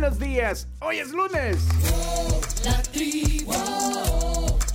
buenos 0.00 0.18
días. 0.18 0.68
Hoy 0.80 0.98
es 0.98 1.10
lunes. 1.10 1.56
La 2.64 2.82
tribu, 2.82 3.52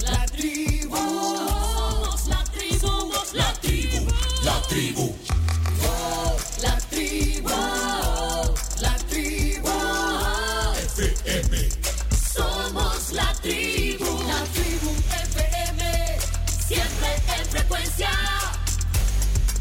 la 0.02 0.26
tribu, 0.26 0.96
somos 0.98 2.28
la 2.28 2.44
tribu, 2.46 2.80
somos 2.80 3.34
la 3.36 3.54
tribu, 3.62 4.08
la 4.44 4.62
tribu. 4.68 5.16
La 6.64 6.78
tribu, 6.90 7.50
la 8.82 8.98
tribu, 9.10 9.70
FM. 10.88 11.70
Somos 12.34 13.14
la 13.14 13.32
tribu, 13.44 14.24
la 14.28 14.44
tribu 14.54 14.90
FM, 15.24 16.18
siempre 16.68 17.10
en 17.38 17.46
frecuencia. 17.46 18.10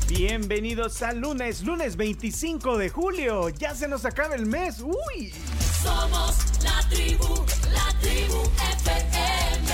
Bienvenidos 0.08 1.02
al 1.02 1.20
lunes, 1.20 1.62
lunes 1.62 1.96
25 1.96 2.78
de 2.78 2.88
julio. 2.88 3.50
Ya 3.50 3.74
se 3.74 3.88
nos 3.88 4.06
acaba 4.06 4.34
el 4.34 4.46
mes. 4.46 4.80
Uy. 4.80 5.32
Somos 5.82 6.36
la 6.62 6.82
tribu, 6.90 7.44
la 7.72 7.86
tribu 8.00 8.40
FM. 8.76 9.66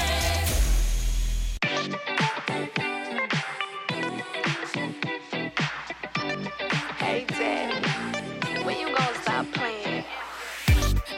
Hey, 6.98 7.24
Daddy, 7.28 8.64
when 8.64 8.78
you 8.78 8.86
gonna 8.94 9.20
stop 9.22 9.46
playing? 9.52 10.04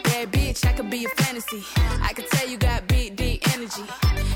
Bad 0.05 0.32
bitch, 0.32 0.65
I 0.66 0.73
could 0.73 0.88
be 0.88 1.05
a 1.05 1.09
fantasy. 1.10 1.62
I 2.02 2.12
could 2.15 2.29
tell 2.30 2.48
you 2.48 2.57
got 2.57 2.87
big, 2.88 3.16
deep 3.16 3.46
energy. 3.55 3.84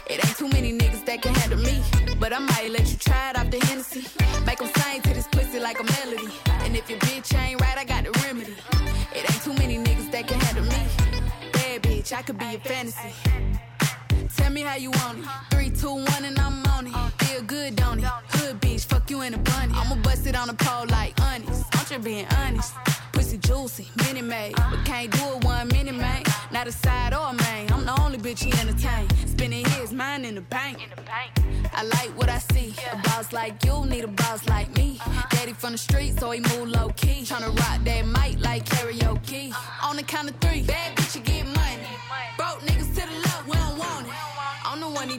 It 0.06 0.22
ain't 0.24 0.36
too 0.36 0.48
many 0.48 0.76
niggas 0.76 1.04
that 1.06 1.22
can 1.22 1.34
handle 1.34 1.60
me. 1.60 1.82
But 2.20 2.34
I 2.34 2.38
might 2.40 2.70
let 2.70 2.90
you 2.90 2.98
try 2.98 3.30
it 3.30 3.38
off 3.38 3.50
the 3.50 3.58
Hennessy. 3.66 4.04
Make 4.44 4.58
them 4.58 4.68
sing 4.76 5.00
to 5.02 5.14
this 5.14 5.28
pussy 5.28 5.60
like 5.60 5.80
a 5.80 5.84
melody. 5.84 6.28
And 6.64 6.76
if 6.76 6.90
your 6.90 6.98
bitch 7.00 7.34
ain't 7.36 7.60
bitch, 12.12 12.18
I 12.18 12.22
could 12.22 12.38
be 12.38 12.54
a 12.54 12.58
fantasy. 12.58 13.12
Tell 14.36 14.50
me 14.50 14.62
how 14.62 14.76
you 14.76 14.90
want 14.90 15.18
it. 15.18 15.24
Three, 15.50 15.70
two, 15.70 15.94
one, 15.94 16.24
and 16.24 16.38
I'm 16.38 16.64
on 16.66 16.86
it. 16.86 17.24
Feel 17.24 17.42
good, 17.42 17.76
don't 17.76 17.98
it? 17.98 18.04
Hood 18.04 18.60
bitch, 18.60 18.84
fuck 18.84 19.10
you 19.10 19.22
in 19.22 19.34
a 19.34 19.38
bunny. 19.38 19.72
I'ma 19.74 19.96
bust 19.96 20.26
it 20.26 20.36
on 20.36 20.48
the 20.48 20.54
pole 20.54 20.86
like 20.88 21.18
honest. 21.20 21.64
I'm 21.72 21.86
just 21.86 22.02
being 22.02 22.26
honest. 22.38 22.74
Pussy 23.12 23.38
juicy, 23.38 23.88
mini 24.04 24.22
made. 24.22 24.54
But 24.56 24.84
can't 24.84 25.10
do 25.10 25.24
it 25.36 25.44
one 25.44 25.68
minute, 25.68 25.94
man. 25.94 26.22
Not 26.50 26.66
a 26.66 26.72
side 26.72 27.14
or 27.14 27.28
a 27.28 27.32
main. 27.32 27.72
I'm 27.72 27.84
the 27.84 28.00
only 28.00 28.18
bitch 28.18 28.42
he 28.44 28.52
entertain. 28.60 29.08
Spinning 29.26 29.64
his 29.64 29.92
mind 29.92 30.26
in 30.26 30.34
the 30.34 30.42
bank. 30.42 30.78
I 31.74 31.84
like 31.84 32.10
what 32.18 32.28
I 32.28 32.38
see. 32.38 32.74
A 32.92 32.96
boss 33.08 33.32
like 33.32 33.64
you 33.64 33.86
need 33.86 34.04
a 34.04 34.08
boss 34.08 34.46
like 34.48 34.74
me. 34.76 35.00
Daddy 35.30 35.52
from 35.52 35.72
the 35.72 35.78
street, 35.78 36.18
so 36.18 36.30
he 36.30 36.40
move 36.40 36.68
low 36.68 36.90
key. 36.96 37.22
Tryna 37.22 37.56
rock 37.58 37.80
that 37.84 38.06
mic 38.06 38.44
like 38.44 38.64
karaoke. 38.66 39.54
On 39.82 39.96
the 39.96 40.02
count 40.02 40.30
of 40.30 40.38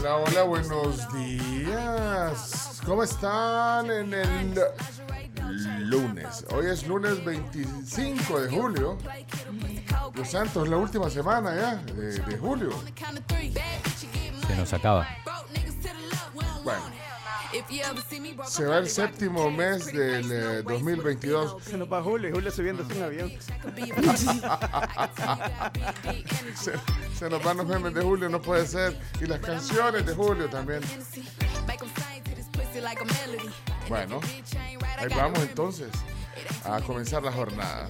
Hola, 0.00 0.16
hola, 0.16 0.42
buenos 0.44 1.12
días. 1.12 2.80
¿Cómo 2.86 3.02
están 3.02 3.90
en 3.90 4.14
el 4.14 4.54
lunes? 5.90 6.46
Hoy 6.52 6.68
es 6.68 6.86
lunes 6.86 7.22
25 7.22 8.40
de 8.40 8.48
julio. 8.48 8.96
Los 10.14 10.30
Santos, 10.30 10.68
la 10.68 10.78
última 10.78 11.10
semana 11.10 11.54
ya 11.54 11.74
de, 11.92 12.18
de 12.18 12.38
julio. 12.38 12.70
Se 14.46 14.56
nos 14.56 14.72
acaba. 14.72 15.06
Bueno, 16.64 16.82
se 18.46 18.64
va 18.64 18.78
el 18.78 18.88
séptimo 18.88 19.50
mes 19.50 19.86
del 19.86 20.30
eh, 20.30 20.62
2022. 20.62 21.62
Se 21.64 21.76
nos 21.76 21.92
va 21.92 22.02
Julio 22.02 22.28
y 22.28 22.32
Julio 22.32 22.50
subiéndose 22.50 22.96
un 22.96 23.02
avión. 23.02 23.30
Se, 26.54 26.72
se 27.16 27.30
nos 27.30 27.42
van 27.42 27.56
los 27.56 27.66
memes 27.66 27.94
de 27.94 28.02
julio, 28.02 28.28
no 28.28 28.40
puede 28.40 28.66
ser. 28.66 28.98
Y 29.20 29.26
las 29.26 29.40
canciones 29.40 30.04
de 30.04 30.14
julio 30.14 30.48
también. 30.48 30.80
Bueno, 33.88 34.20
ahí 34.98 35.08
vamos 35.14 35.38
entonces 35.40 35.90
a 36.64 36.80
comenzar 36.80 37.22
la 37.22 37.32
jornada. 37.32 37.88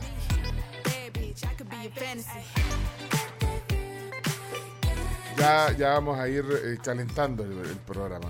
Ya, 5.37 5.73
ya 5.77 5.89
vamos 5.91 6.19
a 6.19 6.29
ir 6.29 6.45
eh, 6.65 6.79
calentando 6.83 7.45
el, 7.45 7.53
el 7.61 7.77
programa, 7.79 8.29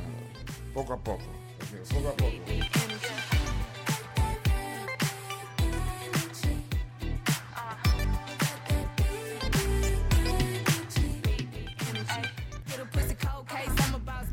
poco 0.81 0.95
a 0.95 0.97
poco. 0.97 1.25
Poco 1.93 2.09
a 2.09 2.13
poco. 2.13 2.31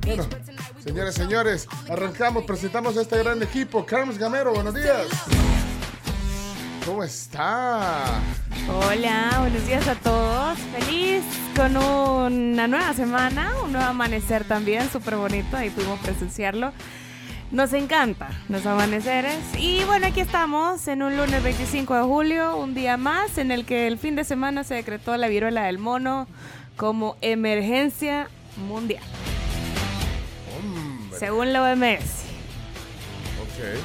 Bueno, 0.05 0.23
señores, 0.81 1.15
señores, 1.15 1.67
arrancamos, 1.89 2.45
presentamos 2.45 2.95
a 2.95 3.01
este 3.01 3.17
gran 3.17 3.43
equipo. 3.43 3.85
Carlos 3.85 4.17
Gamero, 4.17 4.53
buenos 4.53 4.73
días. 4.73 5.56
¿Cómo 6.87 7.03
está? 7.03 8.21
Hola, 8.69 9.35
buenos 9.41 9.67
días 9.67 9.85
a 9.89 9.95
todos. 9.95 10.57
Feliz 10.57 11.21
con 11.53 11.75
una 11.75 12.65
nueva 12.69 12.93
semana, 12.93 13.51
un 13.61 13.73
nuevo 13.73 13.87
amanecer 13.87 14.45
también, 14.45 14.89
súper 14.89 15.17
bonito. 15.17 15.57
Ahí 15.57 15.69
pudimos 15.69 15.99
presenciarlo. 15.99 16.71
Nos 17.51 17.73
encanta 17.73 18.29
los 18.47 18.65
amaneceres. 18.65 19.37
Y 19.57 19.83
bueno, 19.83 20.07
aquí 20.07 20.21
estamos 20.21 20.87
en 20.87 21.03
un 21.03 21.17
lunes 21.17 21.43
25 21.43 21.93
de 21.93 22.03
julio, 22.03 22.55
un 22.55 22.73
día 22.73 22.95
más 22.95 23.37
en 23.37 23.51
el 23.51 23.65
que 23.65 23.87
el 23.87 23.97
fin 23.97 24.15
de 24.15 24.23
semana 24.23 24.63
se 24.63 24.75
decretó 24.75 25.17
la 25.17 25.27
viruela 25.27 25.65
del 25.65 25.79
mono 25.79 26.25
como 26.77 27.17
emergencia 27.19 28.29
mundial, 28.55 29.03
Hombre, 30.57 31.19
según 31.19 31.51
la 31.51 31.63
OMS. 31.63 32.23
ok. 33.43 33.77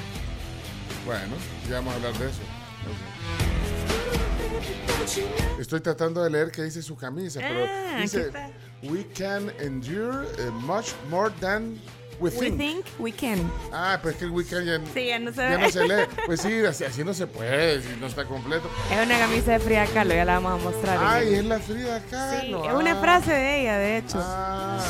Bueno, 1.04 1.34
ya 1.68 1.74
vamos 1.76 1.94
a 1.94 1.96
hablar 1.96 2.12
de 2.14 2.30
eso. 2.30 2.40
Estoy 5.58 5.80
tratando 5.80 6.22
de 6.22 6.30
leer 6.30 6.50
qué 6.50 6.62
dice 6.62 6.82
su 6.82 6.96
camisa, 6.96 7.40
pero 7.40 7.64
Ah, 7.68 8.00
dice. 8.00 8.30
We 8.82 9.04
can 9.16 9.50
endure 9.60 10.26
eh, 10.38 10.50
much 10.50 10.92
more 11.08 11.30
than 11.40 11.78
we 12.18 12.30
We 12.30 12.36
think. 12.50 12.58
think 12.58 12.86
we 12.98 13.12
can. 13.12 13.38
Ah, 13.72 13.98
pues 14.02 14.16
que 14.16 14.24
el 14.24 14.30
weekend 14.30 14.66
ya, 14.66 14.80
Sí, 14.92 15.06
ya 15.06 15.18
no 15.18 15.32
se 15.32 15.40
ya 15.42 15.58
no 15.58 15.70
se 15.70 15.86
lee. 15.88 16.04
Pues 16.26 16.40
sí, 16.40 16.64
así, 16.64 16.84
así 16.84 17.04
no 17.04 17.14
se 17.14 17.26
puede, 17.26 17.80
si 17.82 17.88
no 18.00 18.06
está 18.06 18.24
completo. 18.24 18.68
Es 18.90 19.04
una 19.06 19.18
camisa 19.18 19.52
de 19.52 19.58
Frida 19.60 19.86
Kahlo, 19.86 20.14
ya 20.14 20.24
la 20.24 20.38
vamos 20.40 20.60
a 20.60 20.64
mostrar. 20.64 20.98
Ay, 21.00 21.34
es 21.34 21.44
la 21.44 21.58
Frida 21.60 22.00
Kahlo. 22.10 22.62
Sí, 22.62 22.68
es 22.68 22.74
una 22.74 22.92
ah. 22.92 23.00
frase 23.00 23.32
de 23.32 23.60
ella, 23.60 23.78
de 23.78 23.98
hecho. 23.98 24.18
Ah, 24.20 24.84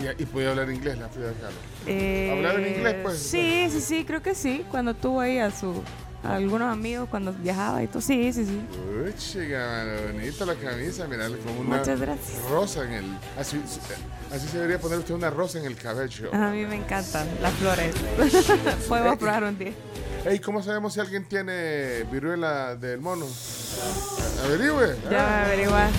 y, 0.00 0.22
y 0.22 0.26
puede 0.26 0.48
hablar 0.48 0.70
inglés 0.70 0.98
la 0.98 1.08
Frida 1.08 1.32
Kahlo. 1.32 1.56
Eh, 1.86 2.32
¿Hablaba 2.36 2.58
en 2.58 2.74
inglés, 2.74 2.96
pues? 3.02 3.18
Sí, 3.18 3.68
sí, 3.70 3.80
sí, 3.80 4.04
creo 4.04 4.22
que 4.22 4.34
sí. 4.34 4.64
Cuando 4.70 4.94
tuvo 4.94 5.20
ahí 5.20 5.38
a 5.38 5.50
su 5.50 5.82
a 6.22 6.34
algunos 6.34 6.72
amigos 6.72 7.08
cuando 7.08 7.32
viajaba 7.32 7.82
y 7.82 7.86
todo. 7.86 8.00
Sí, 8.00 8.32
sí, 8.32 8.44
sí. 8.44 8.60
Uy, 9.04 9.14
chica, 9.16 9.84
bonita 10.12 10.44
la 10.44 10.54
camisa, 10.54 11.06
mira, 11.06 11.28
como 11.28 11.60
una 11.60 11.78
Muchas 11.78 12.00
gracias. 12.00 12.42
rosa 12.50 12.84
en 12.84 12.92
el... 12.92 13.04
Así, 13.38 13.60
así 14.32 14.48
se 14.48 14.56
debería 14.56 14.80
poner 14.80 14.98
usted 14.98 15.14
una 15.14 15.30
rosa 15.30 15.58
en 15.58 15.66
el 15.66 15.76
cabello. 15.76 16.34
A 16.34 16.50
mí 16.50 16.66
me 16.66 16.76
encantan 16.76 17.28
las 17.40 17.52
flores. 17.54 17.94
Podemos 18.88 19.16
probar 19.16 19.44
un 19.44 19.58
día. 19.58 19.72
Ey, 20.24 20.40
¿cómo 20.40 20.62
sabemos 20.62 20.94
si 20.94 21.00
alguien 21.00 21.26
tiene 21.26 22.02
viruela 22.10 22.74
del 22.74 23.00
mono? 23.00 23.26
Averigüe. 24.44 24.96
Ya 25.04 25.08
voy 25.08 25.16
a 25.16 25.44
averiguar. 25.44 25.90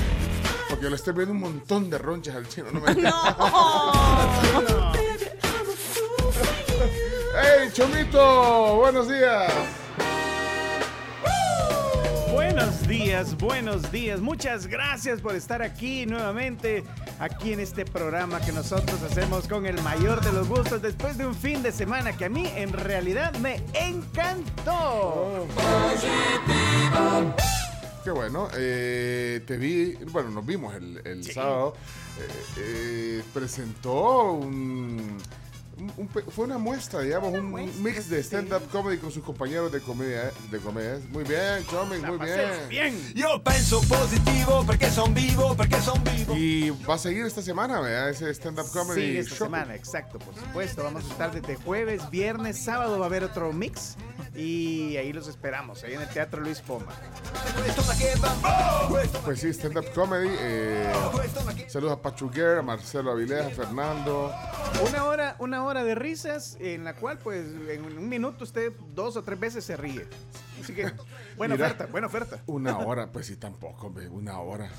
Porque 0.70 0.84
yo 0.84 0.90
le 0.90 0.96
estoy 0.98 1.14
viendo 1.14 1.32
un 1.32 1.40
montón 1.40 1.90
de 1.90 1.98
ronchas 1.98 2.36
al 2.36 2.48
chino. 2.48 2.68
No 2.72 2.82
me... 2.82 2.92
¡Ey, 7.62 7.72
Chomito! 7.72 8.76
¡Buenos 8.76 9.08
días! 9.08 9.52
Buenos 12.52 12.88
días, 12.88 13.38
buenos 13.38 13.92
días. 13.92 14.20
Muchas 14.22 14.66
gracias 14.66 15.22
por 15.22 15.36
estar 15.36 15.62
aquí 15.62 16.08
nuevamente, 16.08 16.84
aquí 17.20 17.54
en 17.54 17.60
este 17.60 17.86
programa 17.86 18.42
que 18.42 18.52
nosotros 18.52 19.00
hacemos 19.04 19.48
con 19.48 19.68
el 19.68 19.80
mayor 19.84 20.20
de 20.22 20.32
los 20.32 20.50
gustos 20.50 20.82
después 20.82 21.16
de 21.20 21.28
un 21.28 21.36
fin 21.36 21.62
de 21.62 21.72
semana 21.72 22.18
que 22.18 22.26
a 22.26 22.30
mí 22.30 22.50
en 22.56 22.74
realidad 22.74 23.36
me 23.36 23.62
encantó. 23.76 25.46
Qué 28.04 28.10
bueno. 28.10 28.48
eh, 28.58 29.42
te 29.46 29.56
vi, 29.58 29.94
bueno, 30.12 30.32
nos 30.32 30.44
vimos 30.44 30.74
el, 30.74 31.02
el 31.06 31.24
sábado. 31.32 31.76
eh, 32.20 32.28
eh, 32.58 33.24
presentó 33.32 34.32
un, 34.34 35.18
un- 35.98 36.10
Fue 36.10 36.46
una 36.46 36.58
muestra, 36.58 37.02
digamos, 37.02 37.34
un, 37.34 37.54
un 37.54 37.84
mix 37.84 38.10
de 38.10 38.20
stand-up 38.24 38.62
comedy 38.72 38.98
con 38.98 39.12
sus 39.12 39.24
compañeros 39.24 39.72
de 39.72 39.80
comedia. 39.82 40.32
De 40.52 40.60
comedia. 40.60 41.00
Muy 41.12 41.24
bien, 41.24 41.66
Choming, 41.70 42.06
muy 42.06 42.18
bien. 42.18 42.50
bien. 42.70 43.14
Io 43.16 43.42
penso 43.44 43.82
positivo 43.82 44.66
perché 44.66 44.90
son 44.90 45.14
vivo, 45.14 45.56
perché 45.56 45.80
son 45.82 46.02
vivo. 46.04 46.36
Y 46.36 46.70
va 46.88 46.96
a 46.96 46.98
seguir 46.98 47.26
esta 47.26 47.42
semana, 47.42 47.80
¿verdad? 47.80 48.10
Ese 48.10 48.30
stand-up 48.34 48.68
comedy. 48.72 49.02
Sí, 49.14 49.18
esta 49.18 49.36
show. 49.36 49.48
semana, 49.48 49.76
exacto, 49.76 50.20
por 50.20 50.36
supuesto. 50.36 50.84
Vamos 50.84 51.04
a 51.06 51.08
estar 51.12 51.32
desde 51.32 51.56
jueves, 51.56 52.10
viernes, 52.10 52.58
sábado 52.58 53.00
va 53.00 53.06
a 53.06 53.08
haber 53.10 53.24
otro 53.24 53.52
mix 53.54 53.96
y 54.40 54.98
ahí 54.98 55.12
los 55.12 55.28
esperamos, 55.28 55.84
ahí 55.84 55.94
en 55.94 56.02
el 56.02 56.08
Teatro 56.10 56.42
Luis 56.42 56.62
Poma. 56.62 56.94
Pues 59.26 59.40
sí, 59.40 59.50
stand-up 59.50 59.92
comedy. 59.94 60.30
eh, 60.40 60.94
saludos 61.68 61.94
a 61.94 62.02
Pachuguer, 62.02 62.60
a 62.60 62.62
Marcelo 62.62 63.12
Avilés, 63.12 63.46
a 63.46 63.50
Fernando. 63.50 64.34
Una 64.88 65.06
hora, 65.06 65.36
una 65.40 65.64
hora 65.66 65.84
de 65.84 65.96
risas 65.96 66.58
en 66.60 66.84
la 66.84 66.96
cual, 66.96 67.18
pues, 67.18 67.46
en 67.70 67.84
un 67.84 68.08
minuto 68.08 68.44
usted 68.44 68.72
dos 68.94 69.18
o 69.18 69.24
tres 69.24 69.40
veces 69.40 69.66
se 69.66 69.76
ríe. 69.76 70.08
Así 70.70 70.76
que, 70.76 70.92
buena 71.38 71.56
Mira. 71.56 71.68
oferta, 71.68 71.86
buena 71.88 72.08
oferta. 72.08 72.40
Una 72.46 72.78
hora, 72.78 73.12
pues 73.12 73.26
sí, 73.28 73.38
tampoco, 73.38 73.88
hombre, 73.88 74.08
una 74.08 74.40
hora. 74.40 74.70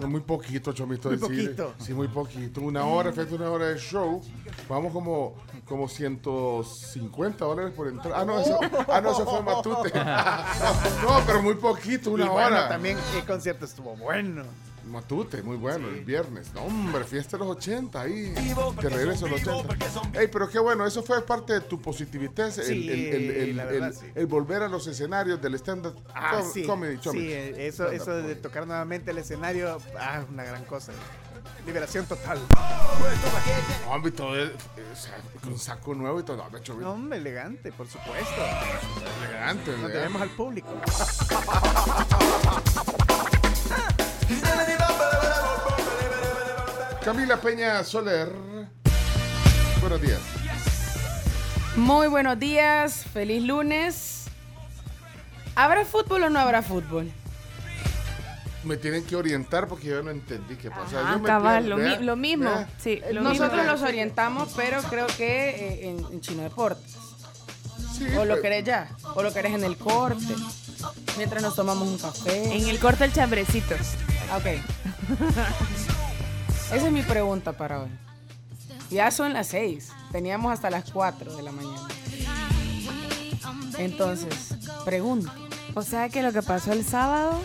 No, 0.00 0.08
muy 0.08 0.20
poquito, 0.22 0.72
Chomito. 0.72 1.10
Muy 1.10 1.18
decir. 1.18 1.56
poquito. 1.56 1.74
Sí, 1.78 1.92
muy 1.92 2.08
poquito. 2.08 2.60
Una 2.62 2.84
hora, 2.86 3.10
efecto, 3.10 3.34
una 3.34 3.50
hora 3.50 3.66
de 3.68 3.78
show. 3.78 4.22
Vamos 4.68 4.92
como, 4.92 5.34
como 5.66 5.88
150 5.88 7.44
dólares 7.44 7.72
por 7.74 7.88
entrar. 7.88 8.14
Ah, 8.16 8.24
no, 8.24 8.40
eso, 8.40 8.58
ah, 8.88 9.00
no, 9.00 9.10
eso 9.12 9.24
fue 9.26 9.42
Matute. 9.42 9.92
No, 11.04 11.20
pero 11.26 11.42
muy 11.42 11.54
poquito, 11.54 12.10
una 12.10 12.24
y 12.24 12.28
bueno, 12.28 12.46
hora. 12.56 12.68
también 12.68 12.96
el 13.16 13.24
concierto 13.24 13.64
estuvo 13.64 13.94
bueno. 13.96 14.44
Matute, 14.86 15.42
muy 15.42 15.56
bueno, 15.56 15.88
el 15.88 16.04
viernes. 16.04 16.52
No, 16.54 16.62
hombre, 16.62 17.04
fiesta 17.04 17.36
de 17.36 17.44
los 17.44 17.56
80 17.56 18.00
ahí. 18.00 18.32
Te 18.80 18.88
regreso 18.88 19.26
a 19.26 19.28
los 19.30 19.46
80. 19.46 20.20
Ey, 20.20 20.28
pero 20.28 20.48
qué 20.48 20.58
bueno, 20.58 20.86
eso 20.86 21.02
fue 21.02 21.24
parte 21.24 21.54
de 21.54 21.60
tu 21.62 21.80
positividad. 21.80 22.46
El, 22.46 22.52
Sí, 22.52 22.88
el, 22.88 22.90
el, 22.90 23.30
el- 23.30 23.56
verdad, 23.56 23.88
el- 23.88 23.94
sí. 23.94 24.06
el 24.14 24.26
volver 24.26 24.62
a 24.62 24.68
los 24.68 24.86
escenarios 24.86 25.40
del 25.42 25.54
stand-up 25.56 25.94
Ah, 26.14 26.38
com- 26.40 26.52
sí. 26.52 26.62
comedy. 26.64 26.98
Sí, 27.02 27.32
eh, 27.32 27.66
eso, 27.66 27.90
eso 27.90 28.12
de 28.14 28.36
tocar 28.36 28.66
nuevamente 28.66 29.10
el 29.10 29.18
escenario, 29.18 29.78
ah, 29.98 30.22
una 30.30 30.44
gran 30.44 30.64
cosa. 30.64 30.92
Liberación 31.66 32.06
total. 32.06 32.38
Hombre, 33.90 34.12
todo 34.12 34.36
es- 34.38 34.50
o 34.50 34.96
sea, 34.96 35.16
con 35.42 35.58
saco 35.58 35.94
nuevo 35.94 36.20
y 36.20 36.22
todo. 36.22 36.42
Hombre, 36.42 36.60
No, 36.80 36.92
hombre, 36.92 37.18
elegante, 37.18 37.72
por 37.72 37.86
supuesto. 37.88 38.42
elegante. 39.28 39.76
Nos 39.78 39.92
debemos 39.92 40.22
al 40.22 40.30
público. 40.30 40.68
Camila 47.04 47.36
Peña 47.40 47.84
Soler. 47.84 48.28
Buenos 49.80 50.00
días. 50.00 50.20
Muy 51.76 52.06
buenos 52.08 52.38
días, 52.38 53.04
feliz 53.12 53.42
lunes. 53.42 54.24
¿Habrá 55.54 55.84
fútbol 55.84 56.24
o 56.24 56.30
no 56.30 56.38
habrá 56.38 56.62
fútbol? 56.62 57.12
Me 58.64 58.78
tienen 58.78 59.04
que 59.04 59.14
orientar 59.16 59.68
porque 59.68 59.88
yo 59.88 60.02
no 60.02 60.10
entendí 60.10 60.56
qué 60.56 60.70
pasa. 60.70 61.00
Ajá, 61.00 61.12
Yo 61.12 61.18
me 61.18 61.26
cabal, 61.26 61.64
pierdo, 61.64 61.68
lo, 61.68 61.76
mi- 61.76 61.82
¿verdad? 61.90 62.00
lo 62.00 62.16
mismo. 62.16 62.66
Sí, 62.78 63.02
lo 63.12 63.20
Nosotros 63.20 63.52
mismo. 63.58 63.72
los 63.72 63.82
orientamos, 63.82 64.52
pero 64.56 64.80
creo 64.84 65.06
que 65.06 65.50
eh, 65.50 65.88
en, 65.90 65.98
en 66.12 66.20
Chino 66.22 66.42
Deportes. 66.44 66.96
Sí, 67.98 68.06
O 68.16 68.24
lo 68.24 68.34
pues, 68.34 68.40
querés 68.42 68.64
ya, 68.64 68.88
o 69.14 69.22
lo 69.22 69.32
querés 69.32 69.52
en 69.52 69.64
el 69.64 69.76
corte. 69.76 70.34
Mientras 71.16 71.42
nos 71.42 71.56
tomamos 71.56 71.88
un 71.88 71.98
café. 71.98 72.54
En 72.56 72.68
el 72.68 72.78
corte 72.78 73.04
el 73.04 73.12
chambrecito. 73.12 73.74
Ah, 74.30 74.38
Ok. 74.38 74.46
Esa 76.72 76.86
es 76.86 76.92
mi 76.92 77.02
pregunta 77.02 77.52
para 77.52 77.82
hoy. 77.82 77.88
Ya 78.90 79.10
son 79.10 79.32
las 79.32 79.48
6. 79.48 79.90
Teníamos 80.12 80.52
hasta 80.52 80.70
las 80.70 80.90
4 80.90 81.36
de 81.36 81.42
la 81.42 81.52
mañana. 81.52 81.88
Entonces, 83.78 84.54
pregunta. 84.84 85.32
O 85.74 85.82
sea 85.82 86.08
que 86.08 86.22
lo 86.22 86.32
que 86.32 86.42
pasó 86.42 86.72
el 86.72 86.84
sábado, 86.84 87.40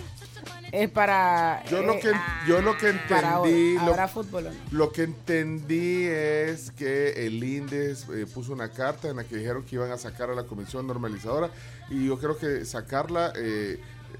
Es 0.71 0.89
para. 0.89 1.63
Yo 1.69 1.81
lo 1.81 1.93
eh, 1.95 1.99
que, 1.99 2.11
yo 2.47 2.61
lo 2.61 2.77
que 2.77 2.89
entendí, 2.89 3.73
lo, 3.75 3.81
¿Habrá 3.81 4.07
fútbol 4.07 4.47
o 4.47 4.49
no? 4.51 4.55
lo 4.71 4.91
que 4.91 5.03
entendí 5.03 6.05
es 6.05 6.71
que 6.71 7.25
el 7.25 7.43
INDES 7.43 8.07
eh, 8.09 8.25
puso 8.31 8.53
una 8.53 8.69
carta 8.69 9.09
en 9.09 9.17
la 9.17 9.23
que 9.23 9.37
dijeron 9.37 9.63
que 9.63 9.75
iban 9.75 9.91
a 9.91 9.97
sacar 9.97 10.29
a 10.29 10.35
la 10.35 10.43
comisión 10.43 10.87
normalizadora 10.87 11.49
y 11.89 12.05
yo 12.05 12.17
creo 12.17 12.37
que 12.37 12.65
sacarla, 12.65 13.33
eh, 13.35 13.79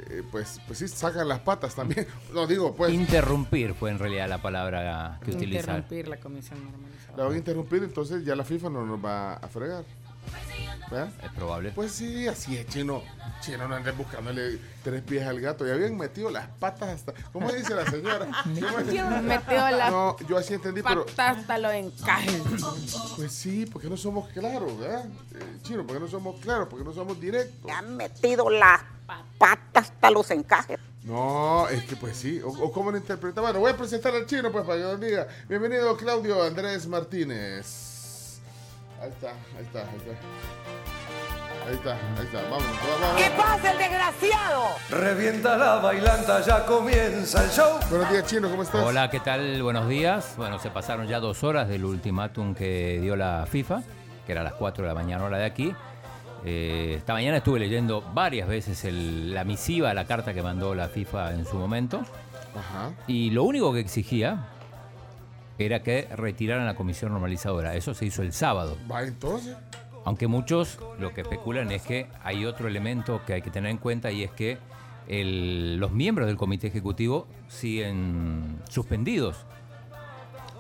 eh, 0.10 0.24
pues, 0.32 0.60
pues 0.66 0.80
sí, 0.80 0.88
sacan 0.88 1.28
las 1.28 1.40
patas 1.40 1.76
también. 1.76 2.08
No 2.34 2.48
digo, 2.48 2.76
pues, 2.76 2.94
Interrumpir 2.94 3.74
fue 3.74 3.92
en 3.92 4.00
realidad 4.00 4.30
la 4.30 4.42
palabra 4.42 5.20
que 5.24 5.32
utilizaron. 5.32 5.78
Interrumpir 5.78 6.08
la 6.08 6.18
comisión 6.18 6.64
normalizadora. 6.64 7.18
la 7.18 7.24
van 7.24 7.34
a 7.34 7.38
interrumpir, 7.38 7.84
entonces 7.84 8.24
ya 8.24 8.36
la 8.36 8.44
FIFA 8.44 8.70
no 8.70 8.86
nos 8.86 9.04
va 9.04 9.34
a 9.34 9.48
fregar. 9.48 9.84
¿Verdad? 10.90 11.10
Es 11.24 11.32
probable. 11.34 11.72
Pues 11.76 11.92
sí, 11.92 12.28
así 12.28 12.58
es, 12.58 12.68
chino. 12.68 13.04
Chino, 13.42 13.68
no 13.68 13.76
andes 13.76 13.96
buscándole 13.96 14.58
tres 14.84 15.02
pies 15.04 15.26
al 15.28 15.40
gato. 15.40 15.66
Ya 15.68 15.74
habían 15.74 15.96
metido 15.98 16.32
las 16.32 16.48
patas 16.60 16.90
hasta. 16.90 17.14
¿Cómo 17.32 17.52
dice 17.52 17.76
la 17.76 17.86
señora? 17.86 18.28
¿Cómo 18.44 18.78
dice? 18.84 19.04
Metió 19.22 19.70
la 19.70 19.90
No, 19.92 20.18
yo 20.28 20.38
así 20.38 20.56
entendí, 20.56 20.82
pero. 20.82 21.06
pata 21.06 21.30
hasta 21.30 21.58
los 21.60 21.74
encajes. 21.74 22.42
Pues 23.16 23.32
sí, 23.32 23.66
porque 23.68 23.88
no 23.90 23.98
somos 23.98 24.30
claros, 24.30 24.80
¿verdad? 24.80 25.06
Eh, 25.36 25.58
chino, 25.62 25.86
porque 25.86 26.00
no 26.00 26.08
somos 26.08 26.40
claros, 26.40 26.68
porque 26.70 26.84
no 26.84 26.94
somos 26.94 27.20
directos. 27.20 27.70
han 27.72 27.96
metido 27.96 28.50
las 28.50 28.82
patas 29.38 29.92
hasta 29.92 30.10
los 30.10 30.30
encajes. 30.32 30.80
No, 31.04 31.68
es 31.70 31.84
que 31.84 31.96
pues 31.96 32.18
sí. 32.18 32.42
O, 32.42 32.50
o 32.50 32.72
cómo 32.72 32.92
lo 32.92 32.98
interpreta. 32.98 33.42
Bueno, 33.42 33.60
voy 33.60 33.72
a 33.72 33.78
presentar 33.78 34.14
al 34.16 34.26
chino, 34.26 34.52
pues, 34.52 34.66
para 34.66 34.78
que 34.78 34.84
nos 34.84 35.00
diga. 35.00 35.28
Bienvenido, 35.48 35.96
Claudio 35.96 36.42
Andrés 36.44 36.88
Martínez. 36.88 38.40
Ahí 39.02 39.10
está, 39.10 39.30
ahí 39.30 39.64
está, 39.64 39.80
ahí 39.80 39.96
está. 39.98 40.79
Ahí 41.70 41.76
está, 41.76 41.92
ahí 41.94 42.26
está. 42.26 42.42
Vamos, 42.50 42.64
vamos. 42.64 43.02
vamos. 43.02 43.30
pasa, 43.38 43.72
el 43.72 43.78
desgraciado? 43.78 44.64
Revienta 44.90 45.56
la 45.56 45.76
bailanta, 45.76 46.42
ya 46.42 46.66
comienza 46.66 47.44
el 47.44 47.52
show. 47.52 47.78
Buenos 47.92 48.10
días, 48.12 48.26
chino, 48.26 48.50
¿cómo 48.50 48.64
estás? 48.64 48.84
Hola, 48.84 49.10
¿qué 49.12 49.20
tal? 49.20 49.62
Buenos 49.62 49.88
días. 49.88 50.34
Bueno, 50.36 50.58
se 50.58 50.72
pasaron 50.72 51.06
ya 51.08 51.20
dos 51.20 51.44
horas 51.44 51.68
del 51.68 51.86
ultimátum 51.86 52.56
que 52.56 52.98
dio 53.02 53.16
la 53.16 53.46
FIFA, 53.48 53.84
que 54.26 54.32
era 54.32 54.42
a 54.42 54.44
las 54.44 54.54
4 54.54 54.82
de 54.84 54.88
la 54.88 54.96
mañana 54.96 55.24
hora 55.24 55.38
de 55.38 55.46
aquí. 55.46 55.76
Eh, 56.44 56.96
esta 56.98 57.14
mañana 57.14 57.38
estuve 57.38 57.60
leyendo 57.60 58.02
varias 58.02 58.48
veces 58.48 58.84
el- 58.86 59.32
la 59.36 59.44
misiva, 59.44 59.94
la 59.94 60.06
carta 60.06 60.34
que 60.34 60.42
mandó 60.42 60.74
la 60.74 60.88
FIFA 60.88 61.34
en 61.34 61.46
su 61.46 61.56
momento. 61.58 62.00
Ajá. 62.58 62.90
Y 63.06 63.30
lo 63.30 63.44
único 63.44 63.72
que 63.74 63.80
exigía 63.82 64.48
era 65.60 65.84
que 65.84 66.08
retiraran 66.16 66.66
la 66.66 66.74
comisión 66.74 67.12
normalizadora. 67.12 67.76
Eso 67.76 67.94
se 67.94 68.06
hizo 68.06 68.24
el 68.24 68.34
sábado. 68.34 68.76
Va 68.92 69.04
entonces. 69.04 69.56
Aunque 70.06 70.28
muchos 70.28 70.80
lo 71.00 71.14
que 71.14 71.22
especulan 71.22 71.72
es 71.72 71.82
que 71.84 72.08
hay 72.24 72.46
otro 72.46 72.68
elemento 72.68 73.22
que 73.28 73.34
hay 73.34 73.42
que 73.42 73.52
tener 73.52 73.70
en 73.72 73.78
cuenta 73.78 74.12
y 74.12 74.24
es 74.24 74.32
que 74.32 74.58
el- 75.08 75.78
los 75.78 75.92
miembros 75.92 76.28
del 76.28 76.38
comité 76.38 76.68
ejecutivo 76.68 77.28
siguen 77.48 78.60
suspendidos. 78.70 79.46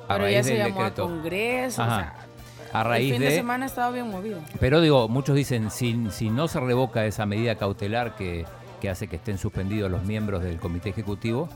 A 0.07 0.13
Pero 0.13 0.23
raíz 0.23 0.35
ya 0.37 0.43
se 0.43 0.49
del 0.55 0.67
llamó 0.67 0.79
decreto. 0.83 1.03
a 1.03 1.07
Congreso. 1.07 1.81
Ajá. 1.83 1.95
O 1.95 1.99
sea, 1.99 2.79
A 2.79 2.83
raíz 2.83 3.05
el 3.07 3.13
fin 3.13 3.21
de, 3.21 3.29
de. 3.29 3.35
semana 3.35 3.65
ha 3.65 3.67
estado 3.67 3.93
bien 3.93 4.09
movido. 4.09 4.39
Pero 4.59 4.81
digo, 4.81 5.07
muchos 5.07 5.35
dicen, 5.35 5.71
si, 5.71 6.07
si 6.11 6.29
no 6.29 6.47
se 6.47 6.59
revoca 6.59 7.05
esa 7.05 7.25
medida 7.25 7.55
cautelar 7.55 8.15
que, 8.15 8.45
que 8.81 8.89
hace 8.89 9.07
que 9.07 9.15
estén 9.15 9.37
suspendidos 9.37 9.89
los 9.89 10.03
miembros 10.03 10.43
del 10.43 10.57
comité 10.59 10.89
ejecutivo, 10.89 11.49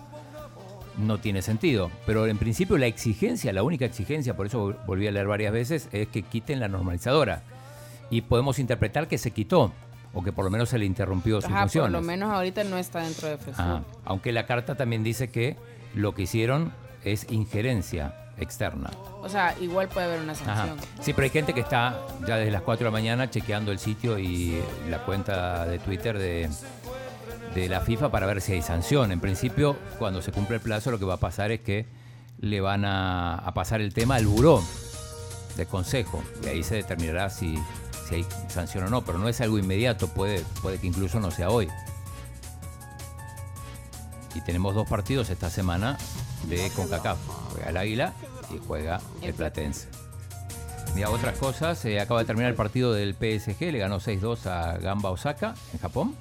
no 0.97 1.17
tiene 1.19 1.41
sentido. 1.41 1.89
Pero 2.05 2.27
en 2.27 2.37
principio 2.37 2.77
la 2.77 2.85
exigencia, 2.85 3.51
la 3.53 3.63
única 3.63 3.85
exigencia, 3.85 4.35
por 4.35 4.45
eso 4.45 4.69
vol- 4.69 4.77
volví 4.85 5.07
a 5.07 5.11
leer 5.11 5.27
varias 5.27 5.51
veces, 5.53 5.89
es 5.91 6.07
que 6.07 6.21
quiten 6.23 6.59
la 6.59 6.67
normalizadora. 6.67 7.41
Y 8.13 8.21
podemos 8.21 8.59
interpretar 8.59 9.07
que 9.07 9.17
se 9.17 9.31
quitó, 9.31 9.71
o 10.13 10.23
que 10.23 10.31
por 10.31 10.45
lo 10.45 10.51
menos 10.51 10.69
se 10.69 10.77
le 10.77 10.85
interrumpió 10.85 11.41
sus 11.41 11.49
Ajá, 11.51 11.65
por 11.65 11.89
lo 11.89 12.01
menos 12.01 12.31
ahorita 12.31 12.63
no 12.63 12.77
está 12.77 12.99
dentro 12.99 13.27
de 13.27 13.37
FESUR. 13.37 13.53
Ajá. 13.59 13.81
Aunque 14.05 14.31
la 14.31 14.45
carta 14.45 14.75
también 14.75 15.03
dice 15.03 15.29
que 15.29 15.57
lo 15.95 16.13
que 16.13 16.21
hicieron 16.23 16.71
es 17.03 17.25
injerencia 17.31 18.13
externa. 18.37 18.91
O 19.21 19.29
sea, 19.29 19.55
igual 19.59 19.87
puede 19.89 20.05
haber 20.05 20.21
una 20.21 20.33
Ajá. 20.33 20.43
sanción. 20.45 20.77
Sí, 21.01 21.13
pero 21.13 21.23
hay 21.23 21.29
gente 21.31 21.53
que 21.53 21.61
está 21.61 22.05
ya 22.27 22.37
desde 22.37 22.51
las 22.51 22.61
4 22.61 22.85
de 22.85 22.91
la 22.91 22.91
mañana 22.91 23.29
chequeando 23.31 23.71
el 23.71 23.79
sitio 23.79 24.19
y 24.19 24.59
la 24.89 24.99
cuenta 24.99 25.65
de 25.65 25.79
Twitter 25.79 26.19
de, 26.19 26.49
de 27.55 27.69
la 27.69 27.81
FIFA 27.81 28.11
para 28.11 28.27
ver 28.27 28.41
si 28.41 28.53
hay 28.53 28.61
sanción. 28.61 29.11
En 29.11 29.19
principio, 29.19 29.75
cuando 29.97 30.21
se 30.21 30.31
cumple 30.31 30.57
el 30.57 30.61
plazo, 30.61 30.91
lo 30.91 30.99
que 30.99 31.05
va 31.05 31.15
a 31.15 31.19
pasar 31.19 31.51
es 31.51 31.61
que 31.61 31.87
le 32.39 32.61
van 32.61 32.85
a, 32.85 33.35
a 33.35 33.53
pasar 33.55 33.81
el 33.81 33.93
tema 33.93 34.15
al 34.15 34.27
buró 34.27 34.61
de 35.55 35.65
consejo 35.65 36.23
y 36.43 36.47
ahí 36.47 36.63
se 36.63 36.75
determinará 36.75 37.29
si, 37.29 37.57
si 38.07 38.15
hay 38.15 38.25
sanción 38.49 38.85
o 38.85 38.89
no, 38.89 39.03
pero 39.03 39.17
no 39.17 39.29
es 39.29 39.41
algo 39.41 39.57
inmediato, 39.57 40.07
puede, 40.07 40.43
puede 40.61 40.79
que 40.79 40.87
incluso 40.87 41.19
no 41.19 41.31
sea 41.31 41.49
hoy. 41.49 41.69
Y 44.35 44.41
tenemos 44.41 44.73
dos 44.73 44.87
partidos 44.87 45.29
esta 45.29 45.49
semana 45.49 45.97
de 46.47 46.69
CONCACAF. 46.75 47.19
Juega 47.51 47.69
el 47.69 47.77
Águila 47.77 48.13
y 48.53 48.59
juega 48.67 48.99
el 49.21 49.33
Platense. 49.33 49.87
Mira, 50.95 51.09
otras 51.09 51.37
cosas, 51.37 51.83
eh, 51.85 51.99
acaba 51.99 52.19
de 52.19 52.25
terminar 52.25 52.51
el 52.51 52.55
partido 52.55 52.93
del 52.93 53.13
PSG, 53.13 53.71
le 53.71 53.79
ganó 53.79 53.99
6-2 53.99 54.45
a 54.45 54.77
Gamba 54.77 55.09
Osaka 55.09 55.55
en 55.73 55.79
Japón. 55.79 56.15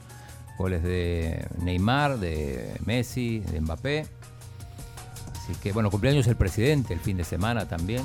Goles 0.56 0.82
de 0.82 1.46
Neymar, 1.58 2.18
de 2.18 2.76
Messi, 2.84 3.40
de 3.40 3.60
Mbappé. 3.60 4.06
Así 5.36 5.54
que, 5.62 5.72
bueno, 5.72 5.90
cumpleaños 5.90 6.26
el 6.26 6.36
presidente 6.36 6.94
el 6.94 7.00
fin 7.00 7.16
de 7.16 7.24
semana 7.24 7.66
también. 7.68 8.02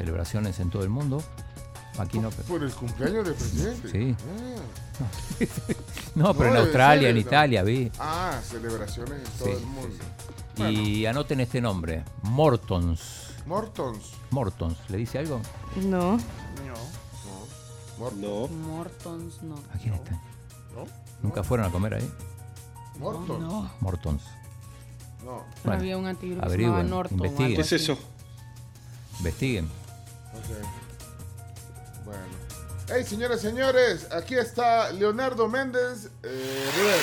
Celebraciones 0.00 0.58
en 0.60 0.70
todo 0.70 0.82
el 0.82 0.88
mundo. 0.88 1.22
Aquí 1.98 2.18
no. 2.18 2.30
pero- 2.30 2.44
Por 2.44 2.62
el 2.62 2.72
cumpleaños 2.72 3.26
del 3.26 3.34
presidente. 3.34 3.88
Sí. 3.90 4.16
Ah. 4.18 5.04
No, 6.14 6.32
pero 6.34 6.50
en 6.50 6.56
Australia, 6.56 7.00
ser, 7.02 7.10
en 7.10 7.14
¿no? 7.16 7.20
Italia, 7.20 7.62
vi. 7.62 7.92
Ah, 7.98 8.38
celebraciones 8.42 9.12
en 9.18 9.24
todo 9.38 9.44
Sí, 9.46 9.50
el 9.52 9.58
sí, 9.58 9.64
mundo. 9.66 10.70
Y 10.70 11.04
anoten 11.06 11.40
este 11.40 11.60
nombre, 11.60 12.02
Mortons. 12.22 13.34
Mortons. 13.46 14.12
Mortons, 14.30 14.76
¿le 14.88 14.96
dice 14.98 15.18
algo? 15.18 15.40
No. 15.84 16.18
Mor- 17.98 18.14
No. 18.14 18.48
Mortons, 18.48 19.42
no. 19.42 19.56
¿A 19.74 19.78
quién 19.78 19.92
está? 19.94 20.12
¿No? 20.74 20.86
¿Nunca 21.22 21.42
fueron 21.42 21.66
a 21.66 21.70
comer 21.70 21.94
ahí? 21.94 22.10
Mortons. 22.98 23.40
No. 23.40 23.70
Mortons. 23.80 24.22
No. 25.24 25.44
Bueno, 25.64 25.80
había 25.80 25.98
un 25.98 26.06
antivirus 26.06 26.42
que 26.42 26.50
se 26.50 26.56
Norton. 26.84 27.36
¿Qué 27.36 27.60
es 27.60 27.72
eso? 27.72 27.98
Investiguen. 29.18 29.68
Ok. 30.34 32.04
Bueno. 32.04 32.22
Hey, 32.88 33.04
señoras 33.04 33.38
y 33.44 33.48
señores, 33.48 34.08
aquí 34.12 34.34
está 34.34 34.90
Leonardo 34.92 35.48
Méndez 35.48 36.08
eh, 36.22 36.70
Rivera. 36.76 36.98